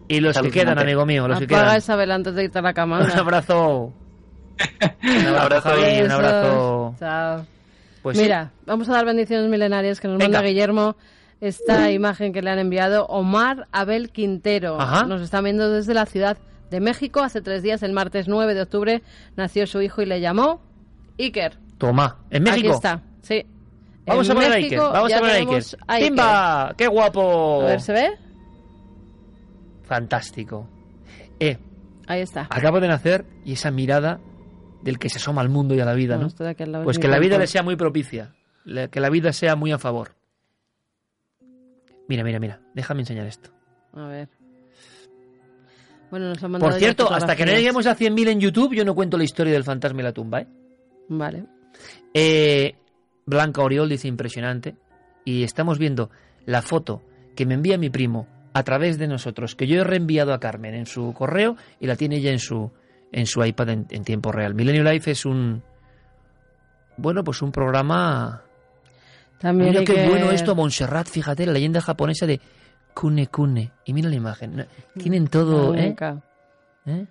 Y 0.08 0.20
los 0.20 0.38
que 0.40 0.50
quedan, 0.50 0.78
amigo 0.78 1.04
mío, 1.04 1.28
los 1.28 1.40
que 1.40 1.46
quedan. 1.46 1.76
esa 1.76 1.94
vela 1.94 2.14
antes 2.14 2.34
de 2.34 2.44
irte 2.44 2.58
a 2.58 2.62
la 2.62 2.72
cama. 2.72 3.00
Un 3.00 3.10
abrazo. 3.10 3.92
Un 5.02 5.26
abrazo, 5.36 5.68
Javi, 5.70 6.02
un 6.02 6.10
abrazo. 6.10 6.94
Chao. 6.98 7.46
Pues 8.02 8.16
sí. 8.16 8.22
Mira, 8.22 8.52
vamos 8.66 8.88
a 8.88 8.92
dar 8.92 9.04
bendiciones 9.04 9.50
milenarias 9.50 10.00
que 10.00 10.08
nos 10.08 10.18
Venga. 10.18 10.38
manda 10.38 10.48
Guillermo. 10.48 10.96
Esta 11.40 11.90
imagen 11.90 12.32
que 12.32 12.40
le 12.40 12.50
han 12.50 12.58
enviado 12.58 13.04
Omar 13.06 13.66
Abel 13.72 14.10
Quintero. 14.10 14.80
Ajá. 14.80 15.04
Nos 15.04 15.20
está 15.20 15.40
viendo 15.42 15.70
desde 15.70 15.92
la 15.92 16.06
Ciudad 16.06 16.38
de 16.70 16.80
México. 16.80 17.20
Hace 17.20 17.42
tres 17.42 17.62
días, 17.62 17.82
el 17.82 17.92
martes 17.92 18.26
9 18.28 18.54
de 18.54 18.62
octubre, 18.62 19.02
nació 19.36 19.66
su 19.66 19.82
hijo 19.82 20.00
y 20.02 20.06
le 20.06 20.20
llamó 20.20 20.62
Iker. 21.18 21.58
Toma, 21.78 22.16
en 22.30 22.42
México. 22.44 22.68
Aquí 22.68 22.74
está, 22.76 23.02
sí. 23.20 23.44
Vamos 24.06 24.26
En 24.28 24.32
a 24.32 24.34
poner 24.36 24.52
a 24.52 24.54
Iker. 24.54 24.78
Vamos 24.78 25.12
a 25.12 25.18
poner 25.18 25.30
a 25.34 25.34
Iker. 25.34 25.46
tenemos 25.46 25.76
a 25.86 25.92
Iker. 25.94 26.08
¡Timba! 26.08 26.74
¡Qué 26.78 26.86
guapo! 26.86 27.62
A 27.62 27.66
ver, 27.66 27.80
¿se 27.82 27.92
ve? 27.92 28.10
Fantástico. 29.84 30.66
Eh, 31.38 31.58
Ahí 32.06 32.20
está. 32.20 32.46
acabo 32.50 32.80
de 32.80 32.88
nacer 32.88 33.24
y 33.44 33.52
esa 33.54 33.70
mirada 33.70 34.20
del 34.82 34.98
que 34.98 35.08
se 35.08 35.18
asoma 35.18 35.40
al 35.40 35.48
mundo 35.48 35.74
y 35.74 35.80
a 35.80 35.84
la 35.84 35.94
vida, 35.94 36.16
No, 36.16 36.28
Pues 36.28 36.96
es 36.96 36.98
que 36.98 37.08
la 37.08 37.18
vida 37.18 37.38
le 37.38 37.46
sea 37.46 37.62
muy 37.62 37.76
propicia, 37.76 38.34
que 38.90 39.00
la 39.00 39.10
vida 39.10 39.32
sea 39.32 39.56
muy 39.56 39.72
a 39.72 39.78
favor. 39.78 40.14
Mira, 42.08 42.22
mira, 42.22 42.38
mira, 42.38 42.60
déjame 42.74 43.00
enseñar 43.00 43.26
esto. 43.26 43.50
A 43.92 44.06
ver. 44.06 44.28
Bueno, 46.10 46.28
nos 46.28 46.42
han 46.42 46.52
mandado 46.52 46.70
Por 46.70 46.78
cierto, 46.78 47.12
hasta 47.12 47.34
que 47.34 47.44
no 47.44 47.52
lleguemos 47.52 47.86
a 47.86 47.96
100.000 47.96 48.28
en 48.28 48.40
YouTube, 48.40 48.74
yo 48.74 48.84
no 48.84 48.94
cuento 48.94 49.18
la 49.18 49.24
historia 49.24 49.52
del 49.52 49.64
fantasma 49.64 50.00
y 50.00 50.04
la 50.04 50.12
tumba, 50.12 50.42
¿eh? 50.42 50.46
Vale. 51.08 51.46
Eh, 52.14 52.76
Blanca 53.24 53.62
Oriol 53.62 53.88
dice 53.88 54.08
impresionante. 54.08 54.76
Y 55.24 55.42
estamos 55.42 55.78
viendo 55.78 56.10
la 56.44 56.62
foto 56.62 57.02
que 57.34 57.46
me 57.46 57.54
envía 57.54 57.76
mi 57.76 57.90
primo 57.90 58.28
a 58.54 58.62
través 58.62 58.98
de 58.98 59.08
nosotros, 59.08 59.56
que 59.56 59.66
yo 59.66 59.80
he 59.80 59.84
reenviado 59.84 60.32
a 60.32 60.40
Carmen 60.40 60.74
en 60.74 60.86
su 60.86 61.12
correo 61.12 61.56
y 61.80 61.86
la 61.86 61.96
tiene 61.96 62.16
ella 62.16 62.30
en 62.30 62.38
su, 62.38 62.70
en 63.12 63.26
su 63.26 63.44
iPad 63.44 63.68
en, 63.70 63.86
en 63.90 64.04
tiempo 64.04 64.32
real. 64.32 64.54
Millennium 64.54 64.86
Life 64.86 65.10
es 65.10 65.24
un. 65.24 65.62
Bueno, 66.96 67.22
pues 67.24 67.42
un 67.42 67.52
programa. 67.52 68.42
También 69.38 69.70
mira 69.70 69.84
qué 69.84 69.94
que- 69.94 70.08
bueno 70.08 70.30
esto, 70.30 70.54
Montserrat, 70.54 71.08
fíjate, 71.08 71.44
la 71.46 71.52
leyenda 71.52 71.80
japonesa 71.80 72.26
de 72.26 72.40
Kune 72.94 73.26
Kune. 73.26 73.70
Y 73.84 73.92
mira 73.92 74.08
la 74.08 74.16
imagen. 74.16 74.66
Tienen 74.98 75.28
todo, 75.28 75.74
¿eh? 75.74 75.94
¿Eh? 76.86 77.06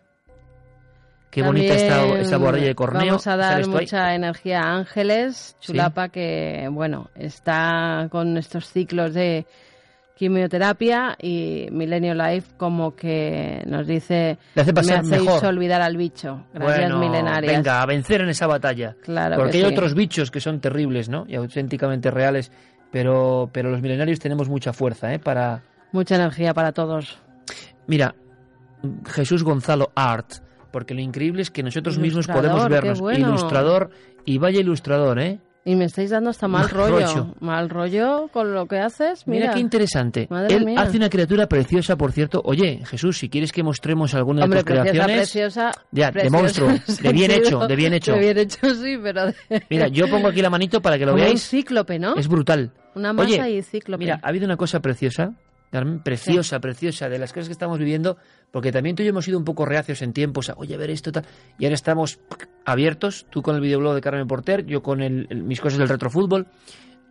Qué 1.30 1.44
bonita 1.44 1.74
esta, 1.76 1.98
También 1.98 2.20
esta 2.22 2.38
bordilla 2.38 2.68
de 2.68 2.76
corneo. 2.76 3.06
Vamos 3.08 3.28
a 3.28 3.32
¿Sale 3.32 3.44
dar 3.44 3.60
esto 3.60 3.78
ahí? 3.78 3.84
mucha 3.84 4.16
energía 4.16 4.62
a 4.62 4.74
Ángeles, 4.78 5.58
Chulapa, 5.60 6.08
que 6.10 6.68
bueno, 6.72 7.10
está 7.14 8.08
con 8.10 8.38
estos 8.38 8.70
ciclos 8.70 9.14
de 9.14 9.46
quimioterapia 10.16 11.16
y 11.22 11.68
Milenio 11.72 12.14
Life 12.14 12.54
como 12.58 12.96
que 12.96 13.62
nos 13.68 13.86
dice 13.86 14.38
Le 14.56 14.62
hace 14.62 14.74
pasar 14.74 15.04
me 15.04 15.16
hacéis 15.16 15.30
mejor". 15.30 15.46
olvidar 15.46 15.82
al 15.82 15.98
bicho. 15.98 16.46
Gracias 16.54 16.90
Bueno, 16.90 17.00
milenarias. 17.00 17.54
Venga, 17.54 17.82
a 17.82 17.86
vencer 17.86 18.22
en 18.22 18.30
esa 18.30 18.48
batalla. 18.48 18.96
Claro 19.04 19.36
Porque 19.36 19.52
que 19.52 19.58
hay 19.60 19.64
sí. 19.70 19.74
otros 19.74 19.94
bichos 19.94 20.32
que 20.32 20.40
son 20.40 20.60
terribles, 20.62 21.10
¿no? 21.10 21.26
Y 21.28 21.36
auténticamente 21.36 22.10
reales. 22.12 22.52
Pero, 22.92 23.50
pero 23.52 23.70
los 23.70 23.82
milenarios 23.82 24.20
tenemos 24.20 24.48
mucha 24.48 24.72
fuerza, 24.72 25.14
¿eh? 25.14 25.20
Para. 25.20 25.62
Mucha 25.92 26.16
energía 26.16 26.54
para 26.54 26.72
todos. 26.72 27.18
Mira, 27.88 28.16
Jesús 29.08 29.44
Gonzalo 29.44 29.92
Art. 29.96 30.32
Porque 30.72 30.94
lo 30.94 31.00
increíble 31.02 31.42
es 31.42 31.52
que 31.52 31.64
nosotros 31.64 31.98
mismos 31.98 32.28
podemos 32.28 32.68
vernos. 32.68 33.00
bueno. 33.00 33.30
Ilustrador 33.30 33.90
y 34.26 34.38
vaya 34.40 34.60
ilustrador, 34.60 35.20
¿eh? 35.20 35.40
Y 35.68 35.76
me 35.76 35.86
estáis 35.86 36.12
dando 36.12 36.30
hasta 36.30 36.48
mal 36.48 36.70
rollo. 36.70 37.34
Mal 37.40 37.72
rollo 37.72 38.30
con 38.32 38.54
lo 38.54 38.68
que 38.68 38.78
haces. 38.78 39.26
Mira, 39.26 39.46
Mira, 39.46 39.54
qué 39.56 39.60
interesante. 39.62 40.28
Madre 40.30 40.56
Él 40.56 40.64
mía. 40.66 40.80
hace 40.80 40.96
una 40.96 41.10
criatura 41.10 41.48
preciosa, 41.48 41.96
por 41.96 42.12
cierto. 42.12 42.40
Oye, 42.46 42.82
Jesús, 42.86 43.18
si 43.18 43.30
quieres 43.30 43.52
que 43.52 43.64
mostremos 43.64 44.14
alguna 44.14 44.44
Hombre, 44.44 44.60
de 44.60 44.64
tus 44.64 44.72
preciosa, 44.74 44.92
creaciones. 44.92 45.18
preciosa. 45.18 45.72
Ya, 45.92 46.06
de 46.08 46.12
preciosa 46.14 46.38
monstruo. 46.38 46.70
en 46.70 46.76
De 47.02 47.12
bien 47.14 47.32
sentido- 47.32 47.58
hecho, 47.64 47.68
de 47.68 47.76
bien 47.76 47.94
hecho. 47.94 48.12
De 48.14 48.20
bien 48.20 48.38
hecho, 48.38 48.76
sí, 48.76 48.98
pero... 49.02 49.26
de- 49.26 49.36
Mira, 49.72 49.88
yo 49.88 50.08
pongo 50.08 50.28
aquí 50.28 50.44
la 50.44 50.52
manito 50.52 50.82
para 50.84 51.00
que 51.00 51.06
lo 51.08 51.14
Como 51.14 51.24
un 51.24 51.30
veáis. 51.30 51.42
cíclope, 51.50 51.98
¿no? 51.98 52.16
Es 52.16 52.28
brutal. 52.28 52.72
Una 52.94 53.12
masa 53.12 53.44
Oye, 53.46 53.50
y 53.58 53.62
cíclope. 53.64 54.04
Mira, 54.04 54.20
ha 54.22 54.30
habido 54.30 54.46
una 54.46 54.58
cosa 54.58 54.80
preciosa, 54.82 55.34
Carmen, 55.76 56.00
preciosa, 56.02 56.60
preciosa, 56.60 57.10
de 57.10 57.20
las 57.20 57.32
cosas 57.34 57.48
que 57.48 57.52
estamos 57.54 57.78
viviendo, 57.80 58.18
porque 58.52 58.72
también 58.72 58.96
tú 58.96 59.04
y 59.04 59.06
yo 59.06 59.10
hemos 59.12 59.26
sido 59.26 59.38
un 59.38 59.46
poco 59.46 59.66
reacios 59.66 60.02
en 60.02 60.14
tiempos, 60.14 60.50
a, 60.50 60.54
oye, 60.58 60.74
a 60.76 60.78
ver 60.78 60.90
esto, 60.90 61.12
tal, 61.12 61.26
y 61.60 61.66
ahora 61.66 61.76
estamos 61.76 62.20
abiertos, 62.66 63.28
tú 63.30 63.42
con 63.42 63.56
el 63.56 63.62
videoblog 63.62 63.94
de 63.96 64.02
Carmen 64.02 64.28
Porter, 64.28 64.66
yo 64.66 64.82
con 64.82 65.02
el- 65.02 65.28
el- 65.30 65.44
mis 65.44 65.60
cosas 65.62 65.80
del 65.80 65.90
retrofútbol, 65.90 66.48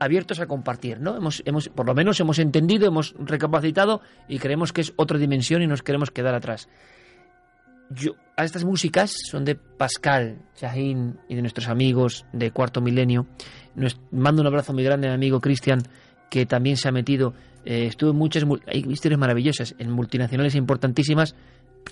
abiertos 0.00 0.40
a 0.40 0.46
compartir, 0.46 0.98
¿no? 1.00 1.16
Hemos, 1.16 1.42
hemos, 1.46 1.68
por 1.68 1.86
lo 1.86 1.94
menos 1.94 2.18
hemos 2.20 2.38
entendido, 2.38 2.86
hemos 2.86 3.14
recapacitado 3.18 4.00
y 4.28 4.38
creemos 4.38 4.72
que 4.72 4.80
es 4.80 4.92
otra 4.96 5.18
dimensión 5.18 5.62
y 5.62 5.66
nos 5.66 5.82
queremos 5.82 6.10
quedar 6.10 6.34
atrás. 6.34 6.68
Yo, 7.90 8.12
a 8.36 8.44
estas 8.44 8.64
músicas 8.64 9.14
son 9.30 9.44
de 9.44 9.54
Pascal, 9.54 10.38
Shahin 10.56 11.18
y 11.28 11.34
de 11.36 11.42
nuestros 11.42 11.68
amigos 11.68 12.24
de 12.32 12.50
Cuarto 12.50 12.80
Milenio. 12.80 13.26
Nos, 13.74 14.00
mando 14.10 14.40
un 14.40 14.46
abrazo 14.48 14.72
muy 14.72 14.82
grande 14.82 15.06
a 15.06 15.10
mi 15.10 15.14
amigo 15.14 15.40
Cristian, 15.40 15.82
que 16.30 16.46
también 16.46 16.76
se 16.76 16.88
ha 16.88 16.92
metido. 16.92 17.34
Eh, 17.64 17.86
estuvo 17.86 18.10
en 18.10 18.16
muchas. 18.16 18.44
Hay 18.66 18.84
historias 18.88 19.18
maravillosas, 19.18 19.74
en 19.78 19.90
multinacionales 19.90 20.54
importantísimas. 20.54 21.34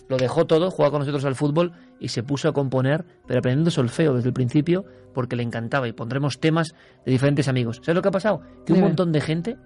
Lo 0.09 0.17
dejó 0.17 0.47
todo, 0.47 0.71
jugaba 0.71 0.91
con 0.93 1.01
nosotros 1.01 1.25
al 1.27 1.35
fútbol 1.35 1.73
y 2.01 2.09
se 2.09 2.23
puso 2.23 2.49
a 2.49 2.53
componer, 2.53 3.05
pero 3.27 3.41
aprendiendo 3.41 3.71
solfeo 3.71 4.15
desde 4.15 4.29
el 4.29 4.35
principio 4.35 4.85
porque 5.13 5.37
le 5.37 5.43
encantaba. 5.43 5.87
Y 5.87 5.93
pondremos 5.93 6.41
temas 6.41 6.75
de 7.05 7.13
diferentes 7.13 7.47
amigos. 7.49 7.77
¿Sabes 7.83 7.97
lo 7.97 8.03
que 8.03 8.09
ha 8.09 8.13
pasado? 8.13 8.41
Que 8.65 8.73
un 8.73 8.79
Dime. 8.79 8.89
montón 8.89 9.13
de 9.13 9.21
gente 9.21 9.57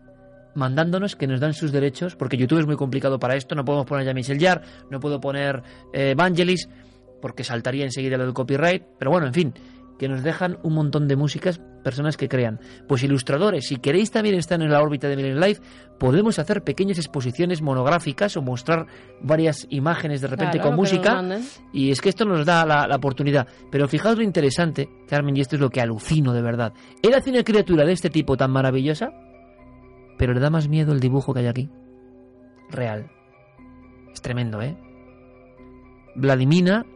mandándonos 0.57 1.17
que 1.17 1.27
nos 1.27 1.39
dan 1.39 1.53
sus 1.53 1.71
derechos, 1.71 2.17
porque 2.17 2.37
YouTube 2.37 2.61
es 2.61 2.67
muy 2.67 2.77
complicado 2.77 3.19
para 3.19 3.37
esto, 3.37 3.55
no 3.55 3.65
podemos 3.65 3.87
poner 3.87 4.07
ya 4.07 4.15
Michel 4.15 4.39
Yar, 4.39 4.63
no 4.91 4.99
puedo 4.99 5.21
poner 5.21 5.63
eh, 5.93 6.13
Evangelis, 6.13 6.69
porque 7.21 7.45
saltaría 7.45 7.85
enseguida 7.85 8.17
lo 8.17 8.25
del 8.25 8.33
copyright, 8.33 8.83
pero 8.99 9.11
bueno, 9.11 9.27
en 9.27 9.35
fin, 9.35 9.55
que 9.99 10.09
nos 10.09 10.23
dejan 10.23 10.59
un 10.63 10.75
montón 10.75 11.09
de 11.09 11.17
músicas, 11.17 11.61
personas 11.83 12.17
que 12.17 12.29
crean. 12.29 12.61
Pues 12.89 13.03
ilustradores, 13.03 13.67
si 13.67 13.77
queréis 13.77 14.11
también 14.11 14.35
estar 14.35 14.61
en 14.61 14.71
la 14.71 14.83
órbita 14.83 15.09
de 15.09 15.17
Millennium 15.17 15.43
Life, 15.43 15.63
podemos 15.99 16.39
hacer 16.39 16.63
pequeñas 16.63 16.99
exposiciones 16.99 17.63
monográficas 17.63 18.37
o 18.37 18.43
mostrar 18.43 18.87
varias 19.21 19.67
imágenes 19.71 20.21
de 20.21 20.29
repente 20.29 20.59
Claro, 20.59 20.71
con 20.71 20.77
música. 20.77 21.23
Y 21.73 21.91
es 21.91 22.01
que 22.01 22.09
esto 22.09 22.25
nos 22.25 22.45
da 22.45 22.67
la, 22.67 22.87
la 22.87 22.97
oportunidad. 22.97 23.47
Pero 23.71 23.89
fijaos 23.89 24.17
lo 24.17 24.23
interesante, 24.23 24.89
Carmen, 25.09 25.37
y 25.37 25.41
esto 25.41 25.57
es 25.57 25.61
lo 25.61 25.71
que 25.71 25.81
alucino 25.81 26.33
de 26.33 26.43
verdad. 26.43 26.73
Él 27.03 27.15
hace 27.15 27.31
una 27.31 27.43
criatura 27.43 27.85
de 27.85 27.93
este 27.93 28.11
tipo 28.11 28.37
tan 28.37 28.51
maravillosa, 28.51 29.11
pero 30.19 30.35
le 30.35 30.41
da 30.41 30.51
más 30.51 30.69
miedo 30.69 30.93
el 30.93 31.01
dibujo 31.01 31.33
que 31.35 31.41
hay 31.41 31.47
aquí. 31.47 31.71
Real. 32.71 33.11
Es 34.13 34.21
tremendo, 34.21 34.61
¿eh? 34.63 34.77
Vladimina, 36.15 36.87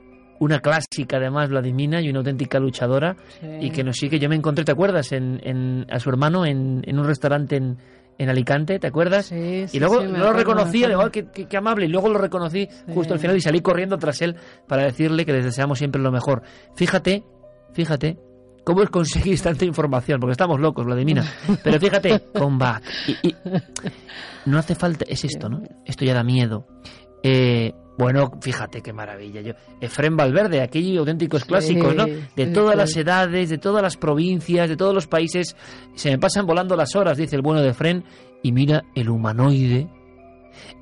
una 0.41 0.59
clásica 0.61 1.19
además, 1.19 1.49
Vladimina, 1.51 2.01
y 2.03 2.11
una 2.11 2.19
auténtica 2.19 2.59
luchadora, 2.59 3.15
y 3.61 3.71
que 3.71 3.85
nos 3.85 3.97
sigue. 3.97 4.19
Yo 4.19 4.29
me 4.29 4.35
encontré, 4.35 4.65
¿te 4.65 4.73
acuerdas? 4.73 5.13
En, 5.13 5.41
en- 5.45 5.87
a 5.91 6.01
su 6.01 6.09
hermano 6.11 6.45
en, 6.45 6.83
en 6.85 6.99
un 6.99 7.07
restaurante 7.07 7.57
en, 7.57 7.77
en 8.19 8.29
Alicante, 8.29 8.79
¿te 8.79 8.87
acuerdas? 8.89 9.27
sí, 9.27 9.67
y 9.73 9.79
luego 9.79 10.01
sí, 10.01 10.07
no 10.09 10.19
lo 10.19 10.25
acuerdo. 10.31 10.61
"Ah, 11.03 11.11
qué, 11.13 11.27
qué- 11.33 11.47
qué 11.47 11.57
amable, 11.57 11.85
y 11.87 11.89
luego 11.89 12.09
lo 12.09 12.19
reconocí 12.19 12.69
justo 12.93 13.15
al 13.15 13.21
final 13.21 13.37
y 13.37 13.41
salí 13.41 13.61
corriendo 13.61 13.97
tras 13.99 14.21
él 14.23 14.35
para 14.67 14.83
decirle 14.85 15.25
que 15.25 15.33
les 15.33 15.45
deseamos 15.45 15.79
siempre 15.79 16.03
lo 16.03 16.11
mejor. 16.11 16.43
Fíjate, 16.75 17.23
fíjate. 17.73 18.19
¿Cómo 18.63 18.83
es 18.83 18.91
conseguir 18.91 19.41
tanta 19.43 19.65
información? 19.65 20.21
Porque 20.21 20.33
estamos 20.33 20.61
locos, 20.61 20.85
Vladimina. 20.85 21.25
Pero 21.65 21.81
fíjate, 21.81 22.21
comeback. 22.35 22.83
Y, 23.23 23.29
y 23.29 23.35
no 24.45 24.59
hace 24.59 24.75
falta, 24.75 25.07
es 25.09 25.25
esto, 25.25 25.49
¿no? 25.49 25.63
Esto 25.87 26.05
ya 26.05 26.13
da 26.15 26.23
miedo. 26.23 26.67
Eh, 27.23 27.73
bueno, 28.01 28.33
fíjate 28.41 28.81
qué 28.81 28.95
maravilla. 28.95 29.43
Yo, 29.43 29.53
Efrén 29.79 30.17
Valverde, 30.17 30.63
aquellos 30.63 31.01
auténticos 31.01 31.45
clásicos, 31.45 31.95
¿no? 31.95 32.07
De 32.35 32.47
todas 32.47 32.75
las 32.75 32.97
edades, 32.97 33.51
de 33.51 33.59
todas 33.59 33.83
las 33.83 33.99
provincias, 33.99 34.71
de 34.71 34.77
todos 34.79 34.95
los 34.95 35.07
países. 35.07 35.55
Se 35.95 36.11
me 36.11 36.19
pasan 36.19 36.47
volando 36.47 36.77
las 36.77 36.97
horas, 36.97 37.19
dice 37.19 37.37
el 37.37 37.43
bueno 37.43 37.61
de 37.61 37.69
Efrén. 37.69 38.05
Y 38.43 38.53
mira 38.53 38.85
el 38.95 39.11
humanoide. 39.11 39.87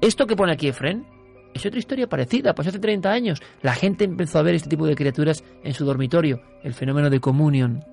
Esto 0.01 0.29
que 0.29 0.37
pone 0.37 0.53
aquí 0.53 0.69
Efrén 0.69 1.05
es 1.55 1.67
otra 1.67 1.81
historia 1.81 2.09
parecida. 2.09 2.55
Pasó 2.55 2.69
hace 2.69 2.79
30 2.79 3.11
años. 3.11 3.43
La 3.63 3.75
gente 3.75 4.05
empezó 4.05 4.39
a 4.39 4.43
ver 4.43 4.55
este 4.55 4.69
tipo 4.69 4.87
de 4.87 4.95
criaturas 4.95 5.43
en 5.65 5.75
su 5.75 5.85
dormitorio. 5.85 6.41
El 6.63 6.73
fenómeno 6.73 7.11
de 7.11 7.19
Communion. 7.19 7.85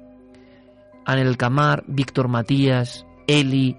Anel 1.04 1.36
Camar, 1.36 1.84
Víctor 1.88 2.28
Matías, 2.28 3.08
Eli, 3.26 3.76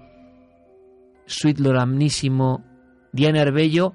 Sweet 1.25 1.59
Loramnísimo, 1.59 2.65
Diana 3.13 3.43
Herbello. 3.43 3.93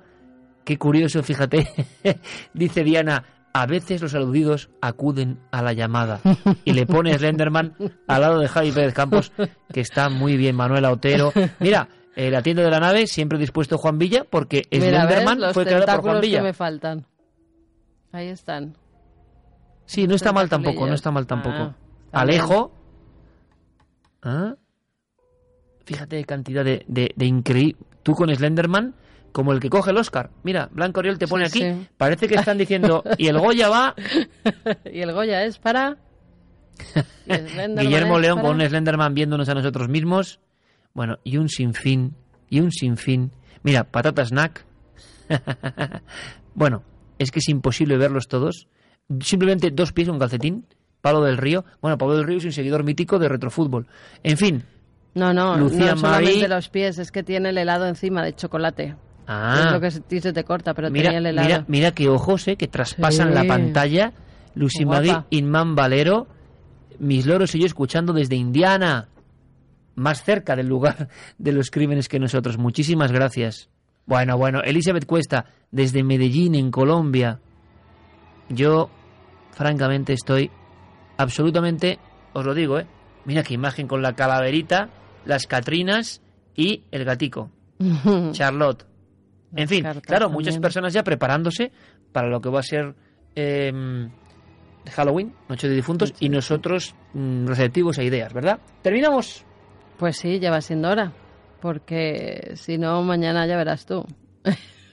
Qué 0.65 0.79
curioso, 0.79 1.23
fíjate. 1.23 1.69
Dice 2.55 2.85
Diana, 2.85 3.25
a 3.53 3.67
veces 3.67 4.01
los 4.01 4.15
aludidos 4.15 4.71
acuden 4.81 5.39
a 5.51 5.63
la 5.63 5.73
llamada. 5.73 6.21
Y 6.65 6.73
le 6.73 6.87
pone 6.87 7.17
Slenderman 7.19 7.75
al 8.07 8.21
lado 8.21 8.39
de 8.39 8.49
Javi 8.49 8.73
Pérez 8.73 8.95
Campos, 8.95 9.33
que 9.73 9.81
está 9.81 10.09
muy 10.09 10.37
bien, 10.37 10.57
Manuela 10.57 10.91
Otero. 10.93 11.33
Mira, 11.59 11.89
eh, 12.15 12.31
la 12.31 12.43
tienda 12.43 12.63
de 12.63 12.71
la 12.71 12.81
nave, 12.81 13.07
siempre 13.07 13.39
dispuesto 13.39 13.77
Juan 13.79 13.99
Villa, 13.99 14.25
porque. 14.29 14.63
Slenderman 14.71 15.53
fue 15.53 15.65
creado 15.65 15.87
por 15.87 16.01
Juan 16.03 16.21
que 16.21 16.27
Villa. 16.27 16.43
me 16.43 16.53
faltan. 16.53 17.07
Ahí 18.13 18.29
están. 18.29 18.77
Sí, 19.85 20.07
no 20.07 20.15
está 20.15 20.33
mal 20.33 20.49
tampoco, 20.49 20.87
no 20.87 20.95
está 20.95 21.11
mal 21.11 21.27
tampoco. 21.27 21.75
Ah, 22.13 22.21
Alejo. 22.21 22.73
¿Ah? 24.23 24.55
Fíjate 25.85 26.25
cantidad 26.25 26.65
de, 26.65 26.85
de, 26.87 27.13
de 27.17 27.27
increíble. 27.27 27.77
Tú 28.03 28.15
con 28.15 28.35
Slenderman, 28.35 28.95
como 29.33 29.53
el 29.53 29.61
que 29.61 29.71
coge 29.71 29.91
el 29.91 29.97
Oscar. 29.97 30.31
Mira, 30.43 30.69
Blanco 30.73 31.01
Oriol 31.01 31.19
te 31.19 31.27
pone 31.27 31.47
aquí. 31.47 31.61
sí. 31.61 31.87
Parece 31.97 32.29
que 32.29 32.35
están 32.37 32.59
diciendo. 32.59 33.03
Y 33.19 33.27
el 33.29 33.39
Goya 33.39 33.69
va. 33.69 33.95
y 34.93 35.01
el 35.01 35.13
Goya 35.13 35.45
es 35.45 35.59
para... 35.59 35.97
Guillermo 37.27 38.17
es 38.17 38.23
León 38.23 38.37
para- 38.37 38.49
con 38.49 38.61
un 38.61 38.69
Slenderman 38.69 39.15
viéndonos 39.15 39.49
a 39.49 39.55
nosotros 39.55 39.89
mismos. 39.89 40.41
Bueno, 40.95 41.19
y 41.25 41.37
un 41.39 41.49
sinfín. 41.49 42.15
Y 42.49 42.61
un 42.61 42.71
sinfín. 42.71 43.33
Mira, 43.63 43.85
patata 43.85 44.25
snack. 44.25 44.65
bueno, 46.55 46.83
es 47.19 47.31
que 47.31 47.39
es 47.39 47.49
imposible 47.49 47.97
verlos 47.97 48.29
todos. 48.29 48.69
Simplemente 49.21 49.71
dos 49.71 49.93
pies, 49.93 50.09
un 50.09 50.19
calcetín. 50.19 50.67
Pablo 51.01 51.23
del 51.23 51.37
Río. 51.37 51.65
Bueno, 51.81 51.99
Pablo 51.99 52.17
del 52.17 52.27
Río 52.27 52.39
es 52.39 52.45
un 52.45 52.53
seguidor 52.53 52.85
mítico 52.85 53.19
de 53.19 53.29
retrofútbol. 53.29 53.87
En 54.23 54.37
fin. 54.37 54.63
No, 55.15 55.35
no, 55.35 55.57
Lucía 55.59 55.93
no 55.95 55.99
solamente 55.99 56.49
los 56.49 56.69
pies, 56.71 56.99
es 56.99 57.13
que 57.13 57.23
tiene 57.23 57.51
el 57.51 57.59
helado 57.59 57.87
encima 57.87 58.25
de 58.25 58.35
chocolate. 58.35 58.97
Ah. 59.27 59.65
Es 59.67 59.73
lo 59.73 59.81
que 59.81 60.21
se, 60.21 60.33
te 60.33 60.45
corta, 60.45 60.75
pero 60.75 60.91
Mira, 60.91 61.11
tenía 61.11 61.29
el 61.31 61.37
mira, 61.37 61.65
mira 61.69 61.91
qué 61.93 62.09
ojos, 62.09 62.49
eh, 62.49 62.57
que 62.57 62.69
traspasan 62.69 63.29
Sí. 63.29 63.35
la 63.35 63.45
pantalla. 63.45 64.13
Lucy 64.55 64.85
Magui. 64.85 65.13
Inman 65.31 65.75
Valero, 65.75 66.27
mis 66.99 67.25
loros 67.27 67.55
y 67.55 67.61
yo 67.61 67.67
escuchando 67.67 68.13
desde 68.13 68.37
Indiana, 68.37 69.09
más 69.95 70.23
cerca 70.25 70.57
del 70.57 70.67
lugar 70.69 71.09
de 71.39 71.53
los 71.53 71.71
crímenes 71.71 72.09
que 72.09 72.19
nosotros. 72.19 72.59
Muchísimas 72.59 73.13
gracias. 73.13 73.71
Bueno, 74.05 74.37
bueno, 74.37 74.61
Elizabeth 74.63 75.07
Cuesta, 75.07 75.47
desde 75.71 76.03
Medellín, 76.03 76.55
en 76.55 76.71
Colombia. 76.71 77.41
Yo, 78.49 78.91
francamente, 79.53 80.13
estoy 80.13 80.51
absolutamente, 81.17 81.99
os 82.33 82.45
lo 82.45 82.53
digo, 82.55 82.79
¿eh? 82.79 82.87
Mira 83.25 83.43
qué 83.45 83.55
imagen 83.55 83.87
con 83.87 84.03
la 84.03 84.15
calaverita, 84.15 84.91
las 85.25 85.47
Catrinas 85.47 86.21
y 86.57 86.83
el 86.91 87.05
gatico. 87.05 87.51
Charlotte. 88.33 88.85
En 89.55 89.69
fin, 89.69 89.83
claro, 89.83 90.01
también. 90.03 90.33
muchas 90.33 90.59
personas 90.59 90.93
ya 90.93 91.03
preparándose 91.03 91.73
para 92.11 92.29
lo 92.29 92.41
que 92.41 92.49
va 92.49 92.61
a 92.61 92.63
ser 92.63 92.95
em, 93.35 94.11
Halloween, 94.91 95.35
Noche 95.49 95.69
de 95.69 95.75
Difuntos, 95.75 96.15
y 96.21 96.29
nosotros 96.29 96.95
mm, 97.13 97.47
receptivos 97.47 97.99
a 97.99 98.03
ideas, 98.03 98.33
¿verdad? 98.33 98.59
¿Terminamos? 98.83 99.45
Pues 99.99 100.17
sí, 100.17 100.39
ya 100.39 100.51
va 100.51 100.61
siendo 100.61 100.89
hora. 100.89 101.13
Porque 101.61 102.55
si 102.57 102.77
no, 102.77 103.03
mañana 103.03 103.47
ya 103.47 103.57
verás 103.57 103.87
tú. 103.87 104.05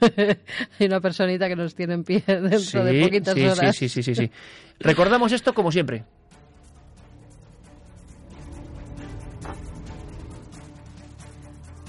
Hay 0.78 0.86
una 0.86 1.00
personita 1.00 1.48
que 1.48 1.56
nos 1.56 1.74
tiene 1.74 1.94
en 1.94 2.04
pie 2.04 2.22
dentro 2.26 2.84
de 2.84 3.02
poquitas 3.02 3.36
horas. 3.36 3.76
sí, 3.76 3.88
sí, 3.88 4.02
sí, 4.02 4.14
sí, 4.14 4.26
sí. 4.26 4.30
Recordamos 4.78 5.32
esto 5.32 5.52
como 5.52 5.72
siempre. 5.72 6.04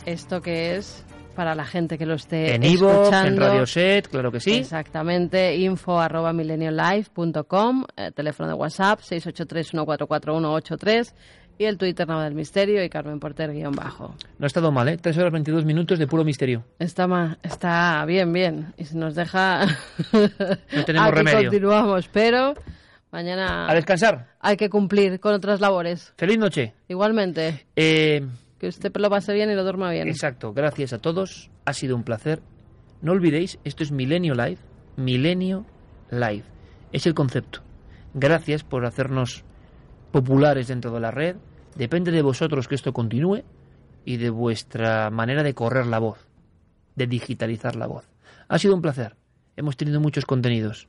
Esto 0.06 0.42
que 0.42 0.78
es 0.78 1.06
para 1.42 1.56
la 1.56 1.66
gente 1.66 1.98
que 1.98 2.06
lo 2.06 2.14
esté 2.14 2.54
En 2.54 2.62
en 2.64 2.74
escuchando. 2.74 3.42
Radio 3.42 3.66
Set, 3.66 4.08
claro 4.10 4.32
que 4.32 4.40
sí. 4.40 4.58
Exactamente, 4.60 5.56
info 5.58 6.00
arroba 6.00 6.34
millenniumlife.com, 6.34 7.86
eh, 7.98 8.12
teléfono 8.12 8.48
de 8.48 8.54
WhatsApp 8.54 9.00
683-144183 9.00 11.14
y 11.58 11.66
el 11.66 11.80
Twitter 11.80 12.08
Nava 12.08 12.26
del 12.26 12.36
Misterio 12.36 12.84
y 12.84 12.90
Carmen 12.90 13.20
Porter 13.20 13.52
guion 13.54 13.72
bajo. 13.74 14.14
No 14.38 14.46
ha 14.46 14.48
estado 14.48 14.72
mal, 14.72 14.88
¿eh? 14.88 14.98
3 14.98 15.18
horas 15.18 15.34
22 15.34 15.66
minutos 15.66 15.98
de 15.98 16.06
puro 16.06 16.24
misterio. 16.24 16.64
Está, 16.78 17.08
ma- 17.08 17.40
está 17.42 18.06
bien, 18.06 18.32
bien. 18.32 18.72
Y 18.78 18.86
si 18.86 18.96
nos 18.96 19.16
deja... 19.16 19.66
No 20.14 20.86
tenemos 20.86 21.08
Aquí 21.10 21.18
remedio. 21.18 21.40
continuamos, 21.50 22.08
pero 22.14 22.54
mañana 23.12 23.68
A 23.68 23.74
descansar. 23.74 24.28
hay 24.40 24.58
que 24.58 24.70
cumplir 24.70 25.20
con 25.20 25.34
otras 25.34 25.60
labores. 25.60 26.14
Feliz 26.18 26.38
noche. 26.38 26.76
Igualmente. 26.88 27.66
Eh, 27.76 28.28
Que 28.62 28.68
usted 28.68 28.96
lo 28.96 29.10
pase 29.10 29.34
bien 29.34 29.50
y 29.50 29.56
lo 29.56 29.64
duerma 29.64 29.90
bien. 29.90 30.08
Exacto, 30.08 30.54
gracias 30.54 30.94
a 30.94 31.00
todos. 31.00 31.50
Ha 31.66 31.74
sido 31.74 31.96
un 31.96 32.04
placer. 32.04 32.44
No 33.02 33.12
olvidéis, 33.12 33.58
esto 33.64 33.82
es 33.82 33.92
Milenio 33.92 34.36
Live. 34.36 34.60
Milenio 34.98 35.66
Live. 36.12 36.44
Es 36.92 37.08
el 37.08 37.16
concepto. 37.16 37.64
Gracias 38.14 38.64
por 38.64 38.86
hacernos 38.86 39.44
populares 40.12 40.68
dentro 40.68 40.92
de 40.92 41.00
la 41.00 41.10
red. 41.10 41.38
Depende 41.74 42.12
de 42.12 42.22
vosotros 42.22 42.68
que 42.68 42.76
esto 42.76 42.94
continúe 42.94 43.42
y 44.06 44.18
de 44.18 44.30
vuestra 44.30 45.10
manera 45.10 45.42
de 45.42 45.56
correr 45.56 45.88
la 45.88 45.98
voz, 45.98 46.28
de 46.96 47.08
digitalizar 47.08 47.76
la 47.76 47.88
voz. 47.88 48.12
Ha 48.48 48.60
sido 48.60 48.76
un 48.76 48.84
placer. 48.84 49.16
Hemos 49.56 49.76
tenido 49.76 50.00
muchos 50.00 50.28
contenidos 50.28 50.88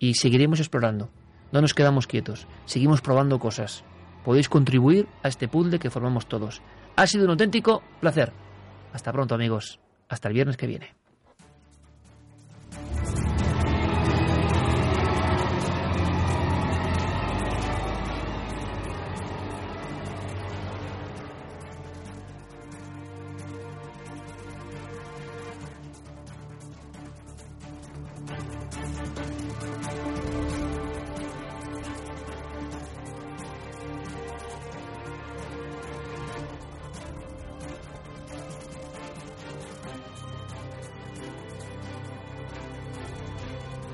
y 0.00 0.14
seguiremos 0.14 0.58
explorando. 0.58 1.10
No 1.52 1.60
nos 1.60 1.74
quedamos 1.74 2.08
quietos. 2.08 2.48
Seguimos 2.64 3.02
probando 3.02 3.38
cosas. 3.38 3.84
Podéis 4.24 4.48
contribuir 4.48 5.06
a 5.22 5.28
este 5.28 5.46
puzzle 5.46 5.78
que 5.78 5.90
formamos 5.90 6.26
todos. 6.26 6.60
Ha 6.96 7.06
sido 7.06 7.24
un 7.24 7.30
auténtico 7.30 7.82
placer. 8.00 8.32
Hasta 8.92 9.12
pronto 9.12 9.34
amigos. 9.34 9.80
Hasta 10.08 10.28
el 10.28 10.34
viernes 10.34 10.56
que 10.56 10.66
viene. 10.66 10.94